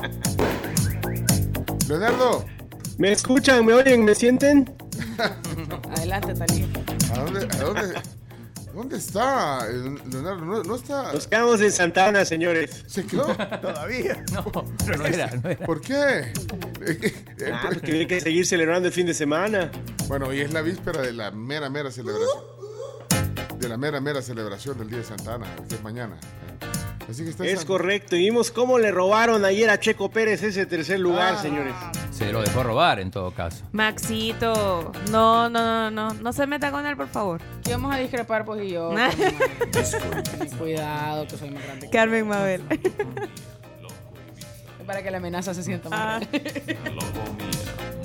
Leonardo, 1.88 2.44
¿Me 2.98 3.12
escuchan? 3.12 3.64
¿Me 3.64 3.74
oyen? 3.74 4.04
¿Me 4.04 4.12
sienten? 4.12 4.76
Adelante, 5.96 6.34
Talía. 6.34 6.66
¿a 7.14 7.18
dónde, 7.20 7.48
a 7.56 7.62
dónde, 7.62 7.94
dónde 8.78 8.96
está 8.96 9.66
eh, 9.70 9.94
Leonardo? 10.10 10.44
No, 10.44 10.62
no 10.62 10.74
está. 10.76 11.12
Nos 11.12 11.26
quedamos 11.26 11.60
en 11.60 11.72
Santana, 11.72 12.24
señores. 12.24 12.84
¿Se 12.86 13.04
quedó? 13.06 13.26
Todavía. 13.62 14.24
No, 14.32 14.44
pero 14.84 14.98
no 14.98 15.06
era, 15.06 15.30
no 15.42 15.48
era. 15.50 15.66
¿Por 15.66 15.80
qué? 15.80 16.32
Ah, 17.52 17.70
porque 17.74 17.92
hay 17.92 18.06
que 18.06 18.20
seguir 18.20 18.46
celebrando 18.46 18.88
el 18.88 18.94
fin 18.94 19.06
de 19.06 19.14
semana. 19.14 19.70
Bueno, 20.06 20.28
hoy 20.28 20.40
es 20.40 20.52
la 20.52 20.62
víspera 20.62 21.02
de 21.02 21.12
la 21.12 21.30
mera, 21.30 21.68
mera 21.70 21.90
celebración. 21.90 22.44
De 23.58 23.68
la 23.68 23.76
mera, 23.76 24.00
mera 24.00 24.22
celebración 24.22 24.78
del 24.78 24.88
Día 24.88 24.98
de 24.98 25.04
Santa 25.04 25.34
Ana, 25.34 25.46
que 25.68 25.74
es 25.74 25.82
mañana. 25.82 26.16
Así 27.10 27.24
que 27.24 27.30
está 27.30 27.42
en 27.44 27.50
Es 27.50 27.58
San- 27.60 27.66
correcto. 27.66 28.16
Y 28.16 28.20
vimos 28.20 28.50
cómo 28.50 28.78
le 28.78 28.90
robaron 28.92 29.44
ayer 29.44 29.68
a 29.70 29.80
Checo 29.80 30.10
Pérez 30.10 30.42
ese 30.42 30.66
tercer 30.66 31.00
lugar, 31.00 31.40
señores. 31.42 31.74
Se 32.18 32.32
lo 32.32 32.42
dejó 32.42 32.64
robar 32.64 32.98
en 32.98 33.10
todo 33.12 33.30
caso. 33.30 33.64
Maxito, 33.70 34.90
no, 35.10 35.48
no, 35.48 35.88
no, 35.88 35.90
no, 35.90 36.14
no 36.14 36.32
se 36.32 36.46
meta 36.48 36.72
con 36.72 36.84
él, 36.84 36.96
por 36.96 37.06
favor. 37.08 37.40
Aquí 37.60 37.70
vamos 37.70 37.94
a 37.94 37.98
discrepar, 37.98 38.44
pues, 38.44 38.62
y 38.64 38.70
yo. 38.70 38.90
Cuidado, 40.58 41.26
que 41.28 41.36
soy 41.36 41.50
más 41.50 41.62
grande. 41.64 41.86
que- 41.86 41.92
Carmen 41.96 42.26
Mabel. 42.26 42.62
Para 44.84 45.02
que 45.02 45.10
la 45.12 45.18
amenaza 45.18 45.52
se 45.54 45.62
sienta 45.62 45.90
más 45.90 46.22
Ah. 46.22 46.26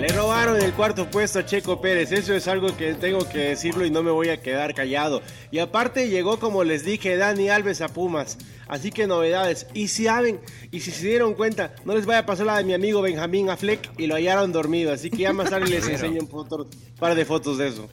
Le 0.00 0.08
robaron 0.08 0.60
el 0.60 0.72
cuarto 0.72 1.10
puesto 1.10 1.38
a 1.38 1.44
Checo 1.44 1.80
Pérez. 1.80 2.12
Eso 2.12 2.34
es 2.34 2.48
algo 2.48 2.76
que 2.76 2.94
tengo 2.94 3.28
que 3.28 3.38
decirlo 3.50 3.84
y 3.84 3.90
no 3.90 4.02
me 4.02 4.10
voy 4.10 4.28
a 4.28 4.40
quedar 4.40 4.74
callado. 4.74 5.22
Y 5.50 5.58
aparte 5.58 6.08
llegó, 6.08 6.38
como 6.38 6.64
les 6.64 6.84
dije, 6.84 7.16
Dani 7.16 7.50
Alves 7.50 7.80
a 7.80 7.88
Pumas. 7.88 8.38
Así 8.66 8.90
que 8.90 9.06
novedades. 9.06 9.66
Y 9.74 9.88
si 9.88 10.04
saben, 10.04 10.40
y 10.70 10.80
si 10.80 10.90
se 10.90 11.08
dieron 11.08 11.34
cuenta, 11.34 11.74
no 11.84 11.94
les 11.94 12.06
vaya 12.06 12.20
a 12.20 12.26
pasar 12.26 12.46
la 12.46 12.58
de 12.58 12.64
mi 12.64 12.72
amigo 12.72 13.02
Benjamín 13.02 13.50
Afleck 13.50 13.90
y 13.98 14.06
lo 14.06 14.14
hallaron 14.14 14.52
dormido. 14.52 14.92
Así 14.92 15.10
que 15.10 15.18
ya 15.18 15.32
más 15.32 15.50
tarde 15.50 15.68
les 15.68 15.86
enseño 15.88 16.22
un 16.22 16.68
par 16.98 17.14
de 17.14 17.24
fotos 17.24 17.58
de 17.58 17.68
eso. 17.68 17.88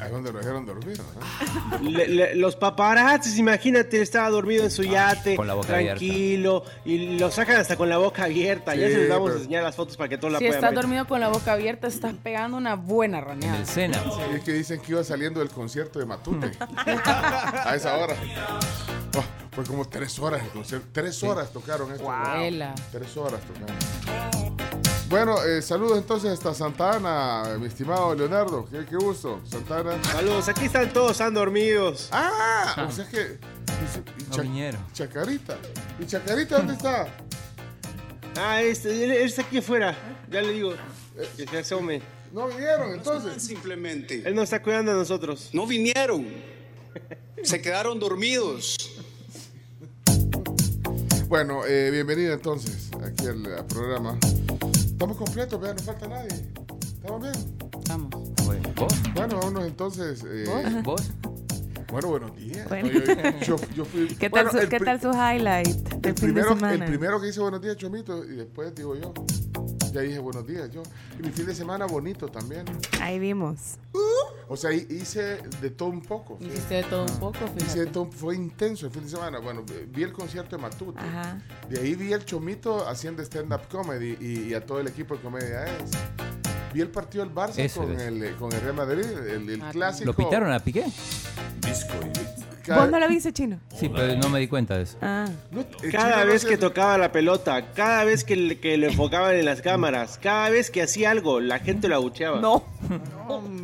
¿A 0.00 0.08
dónde 0.08 0.32
lo 0.32 0.38
dejaron 0.38 0.66
dormir? 0.66 0.98
no? 0.98 1.78
Le- 1.90 2.08
le- 2.08 2.34
los 2.36 2.56
paparazzis, 2.56 3.38
imagínate, 3.38 4.00
estaba 4.02 4.28
dormido 4.30 4.64
en 4.64 4.70
su 4.70 4.82
yate, 4.84 5.36
con 5.36 5.46
la 5.46 5.54
boca 5.54 5.68
tranquilo, 5.68 6.64
y 6.84 7.18
lo 7.18 7.30
sacan 7.30 7.56
hasta 7.56 7.76
con 7.76 7.88
la 7.88 7.98
boca 7.98 8.24
abierta. 8.24 8.74
ya 8.74 8.86
Sí, 8.88 8.92
se 8.92 8.98
les 9.00 9.08
vamos 9.08 9.24
pero- 9.30 9.34
a 9.34 9.38
enseñar 9.42 9.62
las 9.62 9.74
fotos 9.76 9.96
para 9.96 10.08
que 10.08 10.18
todos 10.18 10.32
la 10.32 10.38
Si 10.38 10.44
puedan 10.46 10.58
estás 10.58 10.70
ver. 10.70 10.80
dormido 10.82 11.06
con 11.06 11.20
la 11.20 11.28
boca 11.28 11.52
abierta, 11.52 11.86
estás 11.86 12.14
pegando 12.22 12.56
una 12.56 12.74
buena 12.76 13.18
En 13.18 13.24
raneada. 13.24 13.58
el 13.58 13.66
Sena. 13.66 14.02
Y 14.32 14.36
es 14.36 14.42
que 14.42 14.52
dicen 14.52 14.80
que 14.80 14.92
iba 14.92 15.04
saliendo 15.04 15.40
del 15.40 15.50
concierto 15.50 15.98
de 15.98 16.06
Matute. 16.06 16.52
a 16.76 17.72
esa 17.74 17.96
hora. 17.96 18.14
Oh, 19.16 19.24
fue 19.52 19.64
como 19.64 19.86
tres 19.88 20.18
horas 20.18 20.42
el 20.42 20.48
concierto. 20.50 20.86
Tres 20.92 21.22
horas 21.22 21.52
tocaron 21.52 21.92
esto. 21.92 22.08
Vela. 22.38 22.74
Tres 22.90 23.16
horas 23.16 23.40
tocaron. 23.42 24.91
Bueno, 25.12 25.44
eh, 25.44 25.60
saludos 25.60 25.98
entonces 25.98 26.30
hasta 26.30 26.54
Santa 26.54 26.92
Ana, 26.96 27.58
mi 27.58 27.66
estimado 27.66 28.14
Leonardo. 28.14 28.66
Qué, 28.70 28.86
qué 28.88 28.96
gusto, 28.96 29.42
Santa 29.44 29.80
Ana. 29.80 30.02
Saludos, 30.04 30.48
aquí 30.48 30.64
están 30.64 30.90
todos, 30.90 31.10
están 31.12 31.34
dormidos. 31.34 32.08
Ah, 32.12 32.86
o 32.88 32.90
sea 32.90 33.06
que. 33.06 33.18
y 33.38 34.24
No 34.30 34.34
Cha- 34.36 34.40
vinieron. 34.40 34.80
Chacarita. 34.94 35.58
¿Y 36.00 36.06
Chacarita 36.06 36.56
dónde 36.56 36.72
está? 36.72 37.08
Ah, 38.38 38.62
este, 38.62 39.04
él, 39.04 39.10
él 39.10 39.26
está 39.26 39.42
aquí 39.42 39.58
afuera, 39.58 39.94
ya 40.30 40.40
le 40.40 40.50
digo, 40.54 40.72
que 41.36 41.46
se 41.46 41.58
asome. 41.58 42.00
No 42.32 42.46
vinieron 42.48 42.94
entonces. 42.94 43.42
Simplemente. 43.42 44.22
Él 44.24 44.34
nos 44.34 44.44
está 44.44 44.62
cuidando 44.62 44.92
a 44.92 44.94
nosotros. 44.94 45.50
No 45.52 45.66
vinieron. 45.66 46.26
Se 47.42 47.60
quedaron 47.60 48.00
dormidos. 48.00 48.78
Bueno, 51.28 51.66
eh, 51.66 51.90
bienvenida 51.90 52.32
entonces 52.32 52.91
aquí 53.04 53.26
al, 53.26 53.44
al 53.54 53.66
programa. 53.66 54.18
Estamos 54.74 55.16
completos, 55.16 55.60
vean, 55.60 55.76
no 55.76 55.82
falta 55.82 56.08
nadie. 56.08 56.28
¿Estamos 56.82 57.22
bien? 57.22 57.56
Vamos. 57.88 58.10
Bueno, 58.44 58.68
¿Vos? 58.76 58.92
Bueno, 59.14 59.36
vámonos 59.38 59.64
entonces. 59.66 60.24
eh, 60.26 60.82
¿Vos? 60.84 61.10
Bueno, 61.90 62.08
buenos 62.08 62.36
días. 62.36 62.68
Bueno. 62.68 62.88
Yo, 63.40 63.56
yo- 63.56 63.58
yo 63.76 63.84
fui- 63.84 64.08
¿Qué 64.08 64.30
tal, 64.30 64.50
su, 64.50 64.58
¿qué 64.68 64.78
pri- 64.78 64.84
tal 64.86 65.00
su 65.00 65.10
highlight 65.10 65.92
El 65.94 66.00
de 66.00 66.14
primero, 66.14 66.48
semana? 66.50 66.72
el 66.74 66.84
primero 66.90 67.20
que 67.20 67.28
hice 67.28 67.40
buenos 67.40 67.60
días, 67.60 67.76
Chomito, 67.76 68.24
y 68.24 68.36
después 68.36 68.74
digo 68.74 68.94
yo. 68.96 69.12
Ya 69.92 70.00
dije 70.00 70.18
buenos 70.18 70.46
días 70.46 70.70
yo. 70.70 70.82
Y 71.18 71.22
mi 71.22 71.30
fin 71.30 71.46
de 71.46 71.54
semana 71.54 71.86
bonito 71.86 72.28
también. 72.28 72.64
Ahí 73.00 73.18
vimos. 73.18 73.76
O 74.48 74.56
sea, 74.56 74.72
hi- 74.72 74.86
hice 74.90 75.38
de 75.60 75.70
todo 75.70 75.88
un 75.90 76.02
poco. 76.02 76.36
fíjate. 76.38 76.54
Hiciste 76.56 76.74
de 76.76 76.82
todo 76.84 77.02
un 77.04 77.18
poco, 77.18 77.38
Hice 77.44 77.54
de 77.54 77.60
fíjate. 77.64 77.86
todo- 77.90 78.10
fue 78.10 78.34
intenso 78.34 78.86
el 78.86 78.92
fin 78.92 79.04
de 79.04 79.08
semana. 79.10 79.38
Bueno, 79.38 79.64
vi 79.88 80.02
el 80.02 80.12
concierto 80.12 80.56
de 80.56 80.62
Matute. 80.62 80.98
Ajá. 81.00 81.40
De 81.68 81.78
ahí 81.80 81.94
vi 81.94 82.12
el 82.12 82.24
Chomito 82.24 82.86
haciendo 82.88 83.22
stand-up 83.22 83.68
comedy 83.70 84.16
y, 84.20 84.48
y 84.50 84.54
a 84.54 84.64
todo 84.64 84.80
el 84.80 84.88
equipo 84.88 85.14
de 85.16 85.22
comedia 85.22 85.64
es. 85.64 85.90
Vi 86.74 86.80
el 86.80 86.88
partido 86.88 87.24
del 87.24 87.34
Barça 87.34 87.58
Eso 87.58 87.82
con 87.82 87.92
es. 87.92 88.02
el, 88.02 88.22
eh, 88.24 88.34
con 88.38 88.50
el 88.52 88.60
Real 88.62 88.74
Madrid, 88.74 89.04
el, 89.04 89.48
el 89.50 89.62
Ah, 89.62 89.70
clásico. 89.72 90.06
¿Lo 90.06 90.16
pitaron 90.16 90.50
a 90.52 90.58
Piqué? 90.58 90.82
Ca- 90.82 90.88
¿Vos 92.68 92.90
no 92.90 93.00
lo 93.00 93.08
viste, 93.08 93.32
chino? 93.32 93.58
Sí, 93.76 93.88
pero 93.88 94.16
no 94.16 94.28
me 94.28 94.38
di 94.40 94.48
cuenta 94.48 94.76
de 94.76 94.82
eso. 94.84 94.96
Ah. 95.02 95.26
no, 95.50 95.64
el 95.82 95.90
Cada 95.92 96.24
vez 96.24 96.42
se- 96.42 96.48
que 96.48 96.56
tocaba 96.56 96.96
la 96.98 97.10
pelota, 97.12 97.72
cada 97.74 98.04
vez 98.04 98.24
que, 98.24 98.36
le- 98.36 98.58
que 98.60 98.76
lo 98.76 98.86
enfocaban 98.86 99.34
en 99.36 99.44
las 99.44 99.62
cámaras, 99.62 100.18
cada 100.22 100.48
vez 100.50 100.70
que 100.70 100.82
hacía 100.82 101.10
algo, 101.10 101.40
la 101.40 101.58
gente 101.58 101.88
lo 101.88 101.96
abucheaba. 101.96 102.40
No. 102.40 102.64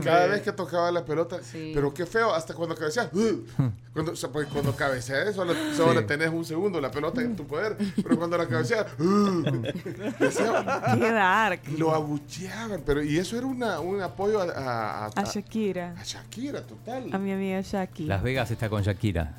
Cada 0.02 0.26
vez 0.28 0.43
que 0.43 0.52
tocaba 0.52 0.90
la 0.90 1.05
pelota, 1.05 1.38
Sí. 1.43 1.73
pero 1.75 1.93
qué 1.93 2.07
feo, 2.07 2.35
hasta 2.35 2.55
cuando 2.55 2.75
cabeceas, 2.75 3.11
¡uh! 3.12 3.45
cuando, 3.93 4.12
o 4.12 4.17
sea, 4.17 4.31
pues, 4.31 4.47
cuando 4.49 4.75
cabeceas 4.75 5.35
solo, 5.35 5.52
solo 5.76 6.00
Sí. 6.00 6.07
tenés 6.07 6.31
un 6.31 6.45
segundo 6.45 6.81
la 6.81 6.90
pelota 6.90 7.21
en 7.21 7.35
tu 7.37 7.45
poder, 7.47 7.76
pero 7.97 8.17
cuando 8.17 8.38
la 8.38 8.47
cabeceas, 8.47 8.87
¡uh! 8.99 9.43
Decía, 10.19 10.95
Qué 10.99 11.12
dark. 11.12 11.61
lo 11.76 11.95
abucheaban, 11.95 12.83
pero 12.87 13.02
y 13.02 13.19
eso 13.19 13.37
era 13.37 13.47
una, 13.47 13.81
un 13.81 14.00
apoyo 14.00 14.40
a, 14.40 14.45
a, 14.45 15.05
a- 15.07 15.11
A 15.17 15.25
Shakira. 15.25 15.95
a 15.99 16.05
Shakira, 16.05 16.62
total. 16.62 17.11
A 17.12 17.19
mi 17.19 17.33
amiga 17.33 17.61
Shaki. 17.61 18.05
Las 18.07 18.23
Vegas 18.23 18.50
está 18.50 18.69
con 18.69 18.83
Shakira. 18.92 19.35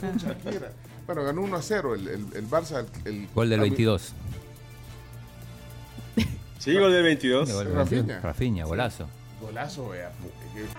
Con 0.00 0.16
Shakira. 0.18 0.70
Bueno, 1.06 1.24
ganó 1.24 1.42
1 1.42 1.56
a 1.56 1.62
0 1.62 1.94
el, 1.94 2.08
el, 2.08 2.26
el 2.34 2.48
Barça. 2.50 2.84
El, 3.04 3.14
el- 3.14 3.28
Gol 3.34 3.48
del 3.50 3.60
a 3.60 3.62
mí- 3.62 3.70
22. 3.70 4.12
Sí, 6.58 6.78
gol 6.78 6.92
del 6.92 7.02
22. 7.02 7.50
Gol 7.52 7.64
del 7.64 7.74
Rafinha. 7.74 8.02
22. 8.02 8.22
Rafinha, 8.22 8.64
golazo. 8.64 9.08
Golazo, 9.40 9.88
vea. 9.88 10.12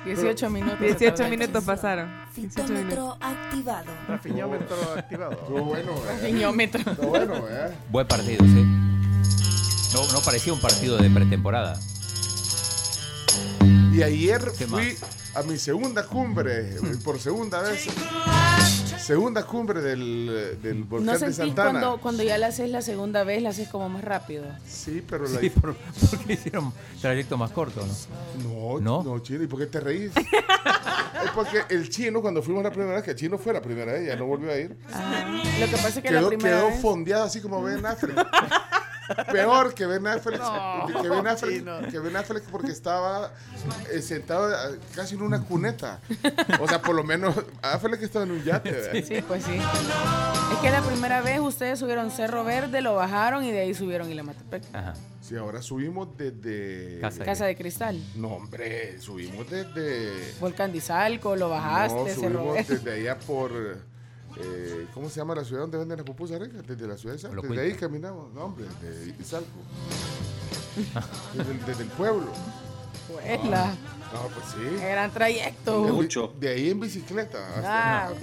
Eh, 0.05 0.13
18 0.15 0.49
minutos. 0.49 0.79
18 0.79 1.27
minutos 1.29 1.63
pasaron. 1.65 2.09
18 2.35 2.63
minutos. 2.73 2.89
Fitómetro 2.93 3.17
activado. 3.19 3.85
Rafiñómetro 4.07 4.75
activado. 4.95 5.31
Estuvo 5.33 5.63
bueno, 5.65 5.91
vea. 6.01 6.31
Niñómetro. 6.31 6.79
Estuvo 6.91 7.07
bueno, 7.09 7.41
vea. 7.43 7.75
Buen 7.91 8.07
partido, 8.07 8.45
sí. 8.45 8.63
No, 9.93 10.11
no 10.13 10.21
parecía 10.23 10.53
un 10.53 10.61
partido 10.61 10.97
de 10.97 11.09
pretemporada. 11.09 11.77
Y 13.93 14.01
ayer 14.03 14.41
¿Qué 14.57 14.65
fui 14.67 14.95
a 15.35 15.43
mi 15.43 15.57
segunda 15.57 16.05
cumbre, 16.05 16.75
por 17.03 17.19
segunda 17.19 17.61
vez. 17.61 17.85
segunda 18.99 19.45
cumbre 19.45 19.81
del, 19.81 20.57
del 20.61 20.83
volcán 20.83 21.05
¿No 21.05 21.19
de 21.19 21.33
Santana. 21.33 21.71
cuando, 21.71 22.01
cuando 22.01 22.23
ya 22.23 22.37
la 22.37 22.47
haces 22.47 22.69
la 22.69 22.81
segunda 22.81 23.23
vez, 23.23 23.41
la 23.41 23.49
haces 23.49 23.67
como 23.69 23.89
más 23.89 24.03
rápido? 24.03 24.45
Sí, 24.67 25.03
pero 25.07 25.27
la 25.27 25.39
Sí, 25.39 25.49
por- 25.49 25.75
porque 26.09 26.33
hicieron 26.33 26.73
trayecto 27.01 27.37
más 27.37 27.51
corto, 27.51 27.85
¿no? 27.85 28.79
No, 28.79 28.79
¿No? 28.79 29.03
no, 29.03 29.19
chino, 29.19 29.43
¿y 29.43 29.47
por 29.47 29.59
qué 29.59 29.67
te 29.67 29.79
reís? 29.79 30.11
es 30.17 31.31
porque 31.35 31.61
el 31.69 31.89
chino, 31.89 32.21
cuando 32.21 32.41
fuimos 32.41 32.63
la 32.63 32.71
primera 32.71 32.95
vez, 32.95 33.03
que 33.03 33.11
el 33.11 33.17
chino 33.17 33.37
fue 33.37 33.53
la 33.53 33.61
primera 33.61 33.93
vez, 33.93 34.07
ya 34.07 34.15
no 34.15 34.25
volvió 34.25 34.51
a 34.51 34.57
ir, 34.57 34.75
Ah, 34.93 35.43
lo 35.59 35.65
que 35.67 35.71
pasa 35.73 35.87
es 35.89 35.95
que 36.01 36.11
la 36.11 36.19
quedó, 36.19 36.29
primera 36.29 36.57
quedó 36.57 36.67
vez... 36.69 36.81
fondeado 36.81 37.23
así 37.25 37.41
como 37.41 37.61
Ben 37.61 37.85
Affleck. 37.85 38.17
Peor 39.31 39.73
que 39.73 39.85
Ben 39.85 40.05
Affleck, 40.07 40.41
que, 41.01 41.09
ben 41.09 41.27
Affleck 41.27 41.57
chino. 41.57 41.79
que 41.89 41.99
Ben 41.99 42.15
Affleck 42.15 42.43
porque 42.45 42.71
estaba 42.71 43.31
eh, 43.91 44.01
sentado 44.01 44.51
eh, 44.51 44.79
casi 44.95 45.15
en 45.15 45.21
una 45.21 45.41
cuneta. 45.43 45.99
O 46.59 46.67
sea, 46.67 46.81
por 46.81 46.95
lo 46.95 47.03
menos 47.03 47.35
Affleck 47.61 48.01
estaba 48.01 48.25
en 48.25 48.31
un 48.31 48.43
yate. 48.43 48.71
¿verdad? 48.71 49.03
Sí, 49.05 49.21
pues 49.27 49.43
sí. 49.43 49.59
Es 50.53 50.57
que 50.59 50.69
la 50.69 50.81
primera 50.81 51.21
vez 51.21 51.39
ustedes 51.39 51.79
subieron 51.79 52.11
Cerro 52.11 52.43
Verde, 52.43 52.81
lo 52.81 52.95
bajaron 52.95 53.43
y 53.43 53.51
de 53.51 53.61
ahí 53.61 53.73
subieron 53.73 54.09
Ilamatepec. 54.11 54.63
Ajá. 54.73 54.93
Sí, 55.21 55.37
ahora 55.37 55.61
subimos 55.61 56.17
desde... 56.17 56.99
Casa. 56.99 57.23
Casa 57.23 57.45
de 57.45 57.55
Cristal. 57.55 57.97
No, 58.15 58.27
hombre, 58.29 58.99
subimos 58.99 59.49
desde... 59.49 60.33
Volcán 60.41 60.73
de 60.73 60.79
Izalco, 60.79 61.37
lo 61.37 61.49
bajaste, 61.49 61.97
no, 61.97 62.05
Cerro 62.07 62.39
subimos 62.39 62.53
Verde. 62.55 62.75
desde 62.75 62.91
allá 62.91 63.19
por... 63.19 63.92
eh, 64.39 64.87
¿Cómo 64.93 65.09
se 65.09 65.17
llama 65.19 65.35
la 65.35 65.43
ciudad 65.43 65.61
donde 65.61 65.77
venden 65.77 65.97
las 65.97 66.05
pupusas 66.05 66.39
ricas? 66.39 66.65
Desde 66.67 66.87
la 66.87 66.97
ciudad 66.97 67.13
de 67.15 67.19
Izalco. 67.19 67.35
Lo 67.35 67.41
Desde 67.49 67.61
ahí 67.61 67.73
caminamos, 67.73 68.33
no, 68.33 68.45
hombre, 68.45 68.65
desde 68.81 69.15
Izalco. 69.21 69.47
desde, 71.35 71.51
el- 71.51 71.65
desde 71.65 71.83
el 71.83 71.89
pueblo. 71.89 72.27
Pues 73.11 73.43
la- 73.45 73.67
No, 74.13 74.27
pues 74.33 74.45
qué 74.55 74.69
sí. 74.69 74.75
gran 74.85 75.09
De, 75.09 75.13
trayecto. 75.13 75.79
Mucho. 75.83 76.33
de 76.39 76.49
ahí 76.49 76.69
en 76.69 76.79
bicicleta. 76.79 77.37
Hasta, 77.55 78.07
Ah, 78.07 78.13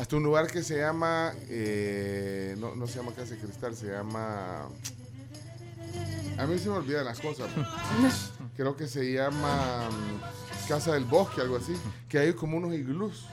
hasta 0.00 0.16
un 0.16 0.22
lugar 0.24 0.46
que 0.48 0.62
se 0.62 0.78
llama... 0.78 1.32
eh, 1.48 2.54
no, 2.58 2.74
no 2.74 2.86
se 2.86 2.96
llama 2.98 3.12
Casa 3.12 3.34
de 3.34 3.38
Cristal, 3.40 3.74
se 3.76 3.86
llama... 3.86 4.66
A 6.38 6.46
mí 6.46 6.58
se 6.58 6.68
me 6.70 6.76
olvidan 6.76 7.04
las 7.04 7.20
cosas. 7.20 7.48
Creo 8.56 8.74
que 8.76 8.88
se 8.88 9.12
llama 9.12 9.88
mm, 9.90 10.68
Casa 10.68 10.92
del 10.94 11.04
Bosque, 11.04 11.40
algo 11.42 11.56
así. 11.56 11.74
Que 12.08 12.18
hay 12.18 12.32
como 12.32 12.56
unos 12.56 12.72
iglús. 12.74 13.26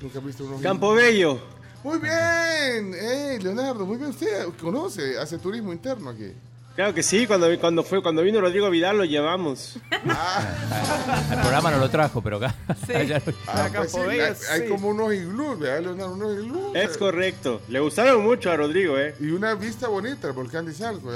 ¿Nunca 0.00 0.18
has 0.18 0.24
visto 0.24 0.44
unos 0.44 0.60
Campo 0.60 0.92
iglús? 0.92 1.02
Bello. 1.04 1.40
Muy 1.84 1.98
bien, 1.98 2.94
hey, 2.98 3.38
Leonardo, 3.40 3.86
muy 3.86 3.96
bien. 3.96 4.10
Usted 4.10 4.46
conoce, 4.60 5.18
hace 5.18 5.38
turismo 5.38 5.72
interno 5.72 6.10
aquí. 6.10 6.32
Claro 6.74 6.92
que 6.92 7.02
sí, 7.02 7.26
cuando, 7.26 7.46
cuando, 7.58 7.82
fue, 7.82 8.02
cuando 8.02 8.22
vino 8.22 8.38
Rodrigo 8.40 8.68
Vidal 8.68 8.98
lo 8.98 9.04
llevamos. 9.04 9.76
El 9.92 11.38
programa 11.40 11.70
no 11.70 11.78
lo 11.78 11.88
trajo, 11.88 12.20
pero 12.20 12.36
acá. 12.36 12.54
allá 12.94 13.22
lo- 13.24 13.32
Ah, 13.46 13.70
pues 13.74 13.92
sí, 13.92 13.98
hay, 13.98 14.20
hay 14.20 14.34
sí. 14.62 14.68
como 14.68 14.88
unos 14.88 15.14
iglús, 15.14 15.58
¿verdad, 15.58 15.80
Leonardo? 15.80 16.12
Unos 16.14 16.32
iglús. 16.44 16.74
Es 16.76 16.98
correcto. 16.98 17.62
Le 17.68 17.80
gustaron 17.80 18.22
mucho 18.22 18.50
a 18.50 18.56
Rodrigo, 18.56 18.98
¿eh? 18.98 19.14
Y 19.20 19.28
una 19.30 19.54
vista 19.54 19.88
bonita, 19.88 20.26
el 20.28 20.34
volcán 20.34 20.66
de 20.66 20.72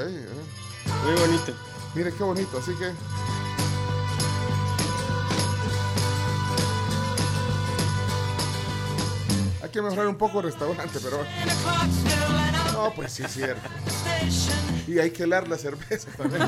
ahí, 0.07 0.15
¿eh? 0.15 0.27
Muy 1.05 1.21
bonito. 1.21 1.53
Mire 1.95 2.13
qué 2.17 2.23
bonito, 2.23 2.57
así 2.59 2.71
que. 2.79 2.91
Hay 9.71 9.75
que 9.75 9.83
mejorar 9.83 10.09
un 10.09 10.17
poco 10.17 10.41
el 10.41 10.47
restaurante, 10.47 10.99
pero. 11.01 11.25
No, 12.73 12.93
pues 12.93 13.13
sí 13.13 13.23
es 13.23 13.31
cierto. 13.31 13.69
Y 14.89 14.99
hay 14.99 15.13
que 15.13 15.23
helar 15.23 15.47
la 15.47 15.57
cerveza 15.57 16.09
también. 16.19 16.43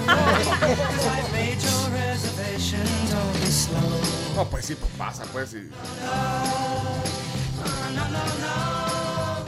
No, 4.35 4.45
pues 4.51 4.67
sí, 4.67 4.75
pues 4.75 4.91
pasa, 4.99 5.23
pues 5.33 5.51
sí. 5.51 5.71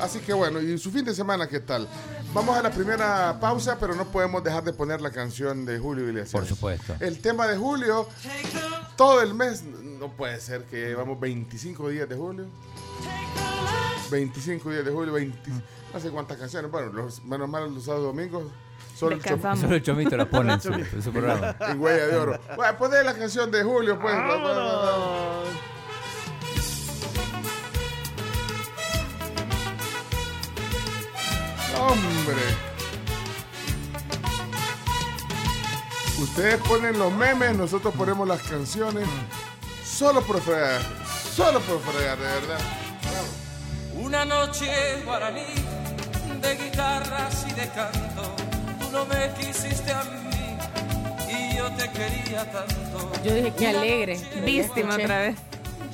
Así 0.01 0.21
que 0.21 0.33
bueno, 0.33 0.61
¿y 0.61 0.79
su 0.79 0.93
fin 0.93 1.05
de 1.05 1.13
semana 1.13 1.49
qué 1.49 1.59
tal? 1.59 1.89
Vamos 2.33 2.57
a 2.57 2.63
la 2.63 2.71
primera 2.71 3.39
pausa, 3.41 3.77
pero 3.81 3.97
no 3.97 4.05
podemos 4.05 4.45
dejar 4.45 4.63
de 4.63 4.73
poner 4.73 5.01
la 5.01 5.11
canción 5.11 5.65
de 5.65 5.81
Julio 5.81 6.07
Iglesias. 6.07 6.31
Por 6.31 6.47
supuesto. 6.47 6.95
El 7.01 7.19
tema 7.19 7.49
de 7.49 7.57
Julio, 7.57 8.09
todo 8.97 9.21
el 9.21 9.35
mes, 9.35 9.65
no 9.99 10.09
puede 10.13 10.41
ser 10.41 10.65
que 10.65 10.77
llevamos 10.89 11.19
25 11.21 11.89
días 11.89 12.09
de 12.09 12.17
Julio. 12.17 12.47
25 14.11 14.71
días 14.71 14.85
de 14.85 14.91
Julio, 14.93 15.13
20, 15.15 15.51
no 15.93 16.01
sé 16.01 16.11
cuántas 16.11 16.37
canciones. 16.39 16.71
Bueno, 16.71 16.93
los, 16.93 17.25
menos 17.25 17.49
mal 17.49 17.73
los 17.73 17.85
sábados 17.85 18.05
y 18.05 18.07
domingos. 18.17 18.45
Solo 18.97 19.17
el 19.17 19.21
chom- 19.21 19.25
Descansamos. 19.25 19.61
Solo 19.61 19.75
el 19.77 19.83
chomito 19.83 20.17
la 20.17 20.27
pone 20.29 20.53
en 20.53 20.61
su, 20.61 20.73
en 20.73 21.03
su 21.03 21.11
programa. 21.13 21.57
en 21.69 21.81
huella 21.81 22.07
de 22.07 22.17
oro. 22.17 22.41
Bueno, 22.57 22.79
poner 22.79 23.05
la 23.05 23.15
canción 23.15 23.51
de 23.51 23.63
Julio, 23.65 23.99
pues. 23.99 24.15
Vámonos. 24.15 25.49
Hombre. 31.79 32.43
Ustedes 36.21 36.57
ponen 36.63 36.99
los 36.99 37.13
memes, 37.13 37.57
nosotros 37.57 37.93
ponemos 37.95 38.27
las 38.27 38.43
canciones. 38.43 39.07
Solo 39.95 40.23
por 40.23 40.41
fregar. 40.43 40.81
Solo 41.37 41.61
por 41.61 41.81
fregar, 41.81 42.19
de 42.19 42.25
verdad. 42.25 42.59
Una 43.95 44.25
noche 44.25 44.67
guaraní 45.05 45.47
de 46.41 46.57
guitarras 46.57 47.47
y 47.49 47.53
de 47.53 47.69
canto. 47.69 48.35
Tú 48.81 48.91
no 48.91 49.07
me 49.07 49.31
quisiste 49.39 49.93
a 49.93 50.03
mí 50.03 50.59
y 51.31 51.57
yo 51.57 51.71
te 51.77 51.89
quería 51.93 52.51
tanto. 52.51 53.13
Yo 53.23 53.35
dije 53.35 53.53
que 53.53 53.69
alegre. 53.69 54.21
Víctima 54.45 54.95
otra 54.95 55.19
vez. 55.19 55.37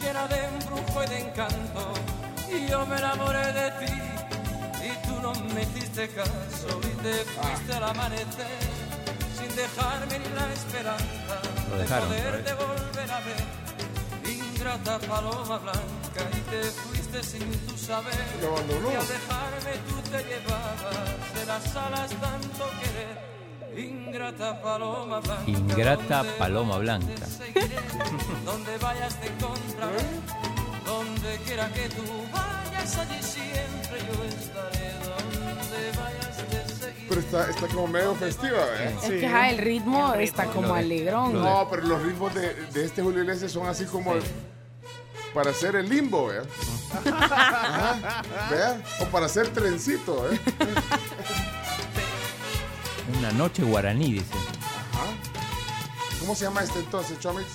Llena 0.01 0.27
de 0.29 0.45
embrujo 0.47 1.05
y 1.05 1.07
de 1.07 1.19
encanto. 1.19 1.93
Y 2.51 2.71
yo 2.71 2.87
me 2.87 2.97
enamoré 2.97 3.53
de 3.53 3.71
ti 3.85 3.93
y 4.83 5.07
tú 5.07 5.21
no 5.21 5.35
me 5.55 5.63
hiciste 5.63 6.09
caso 6.09 6.81
y 6.83 7.03
te 7.03 7.13
fuiste 7.13 7.75
al 7.75 7.85
amanecer 7.85 8.59
sin 9.37 9.55
dejarme 9.55 10.19
ni 10.19 10.35
la 10.35 10.53
esperanza 10.55 11.41
de 11.77 11.85
poder 11.85 11.89
¿sabes? 11.89 12.45
de 12.47 12.55
volver 12.55 13.11
a 13.11 13.21
ver. 13.21 13.60
Ingrata 14.61 14.99
paloma 14.99 15.57
blanca 15.57 16.23
y 16.37 16.41
te 16.51 16.63
fuiste 16.65 17.23
sin 17.23 17.51
tu 17.67 17.79
saber. 17.79 18.13
Y 18.13 18.95
al 18.95 19.09
dejarme 19.09 19.73
tú 19.89 20.11
te 20.11 20.19
llevabas 20.23 21.35
de 21.35 21.47
las 21.47 21.77
alas 21.77 22.11
tanto 22.21 22.69
querer. 22.79 23.89
Ingrata 23.89 24.61
paloma 24.61 25.21
blanca. 25.21 25.45
Ingrata 25.47 26.17
donde 26.19 26.33
paloma 26.39 26.77
blanca. 26.77 27.07
te 27.07 27.27
seguiré, 27.27 27.77
donde 28.45 28.77
vayas 28.77 29.19
te 29.19 29.29
encontraré. 29.29 30.05
Donde 30.85 31.39
quiera 31.47 31.73
que 31.73 31.89
tú 31.89 32.05
vayas, 32.31 32.99
allí 32.99 33.23
siempre 33.23 33.99
yo 34.13 34.25
estaré. 34.25 35.00
Está, 37.31 37.49
está 37.49 37.69
como 37.69 37.87
medio 37.87 38.13
festiva, 38.17 38.59
¿eh? 38.79 38.93
Es 39.03 39.09
que 39.09 39.49
el 39.51 39.59
ritmo 39.59 40.15
está 40.15 40.47
como 40.47 40.75
alegrón. 40.75 41.35
No, 41.35 41.69
pero 41.71 41.83
los 41.83 42.03
ritmos 42.03 42.35
de, 42.35 42.55
de 42.55 42.85
este 42.85 43.03
Julio 43.03 43.21
Iglesias 43.21 43.53
son 43.53 43.69
así 43.69 43.85
como 43.85 44.15
para 45.33 45.51
hacer 45.51 45.77
el 45.77 45.89
limbo, 45.89 46.27
¿vea? 46.27 46.43
O 49.01 49.05
para 49.07 49.27
hacer 49.27 49.47
trencito, 49.49 50.29
¿eh? 50.33 50.41
Una 53.19 53.31
noche 53.33 53.63
guaraní, 53.63 54.15
dice. 54.15 54.35
Ajá. 54.93 55.05
¿Cómo 56.21 56.35
se 56.35 56.45
llama 56.45 56.63
este 56.63 56.81
entonces, 56.81 57.19
Chomix? 57.21 57.47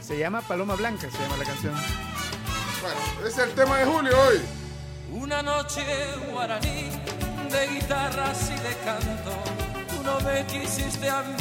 Se 0.00 0.18
llama 0.18 0.40
Paloma 0.40 0.74
Blanca, 0.74 1.08
se 1.10 1.18
llama 1.18 1.36
la 1.36 1.44
canción. 1.44 1.74
Bueno, 2.80 3.28
es 3.28 3.36
el 3.38 3.50
tema 3.52 3.78
de 3.78 3.84
Julio 3.84 4.16
hoy. 4.28 4.40
Una 5.12 5.42
noche 5.42 5.84
guaraní 6.30 6.90
de 7.52 7.68
guitarras 7.68 8.50
y 8.50 8.54
de 8.54 8.74
canto. 8.84 9.32
Tú 9.88 10.02
no 10.02 10.20
me 10.20 10.44
quisiste 10.46 11.08
a 11.08 11.22
mí 11.22 11.36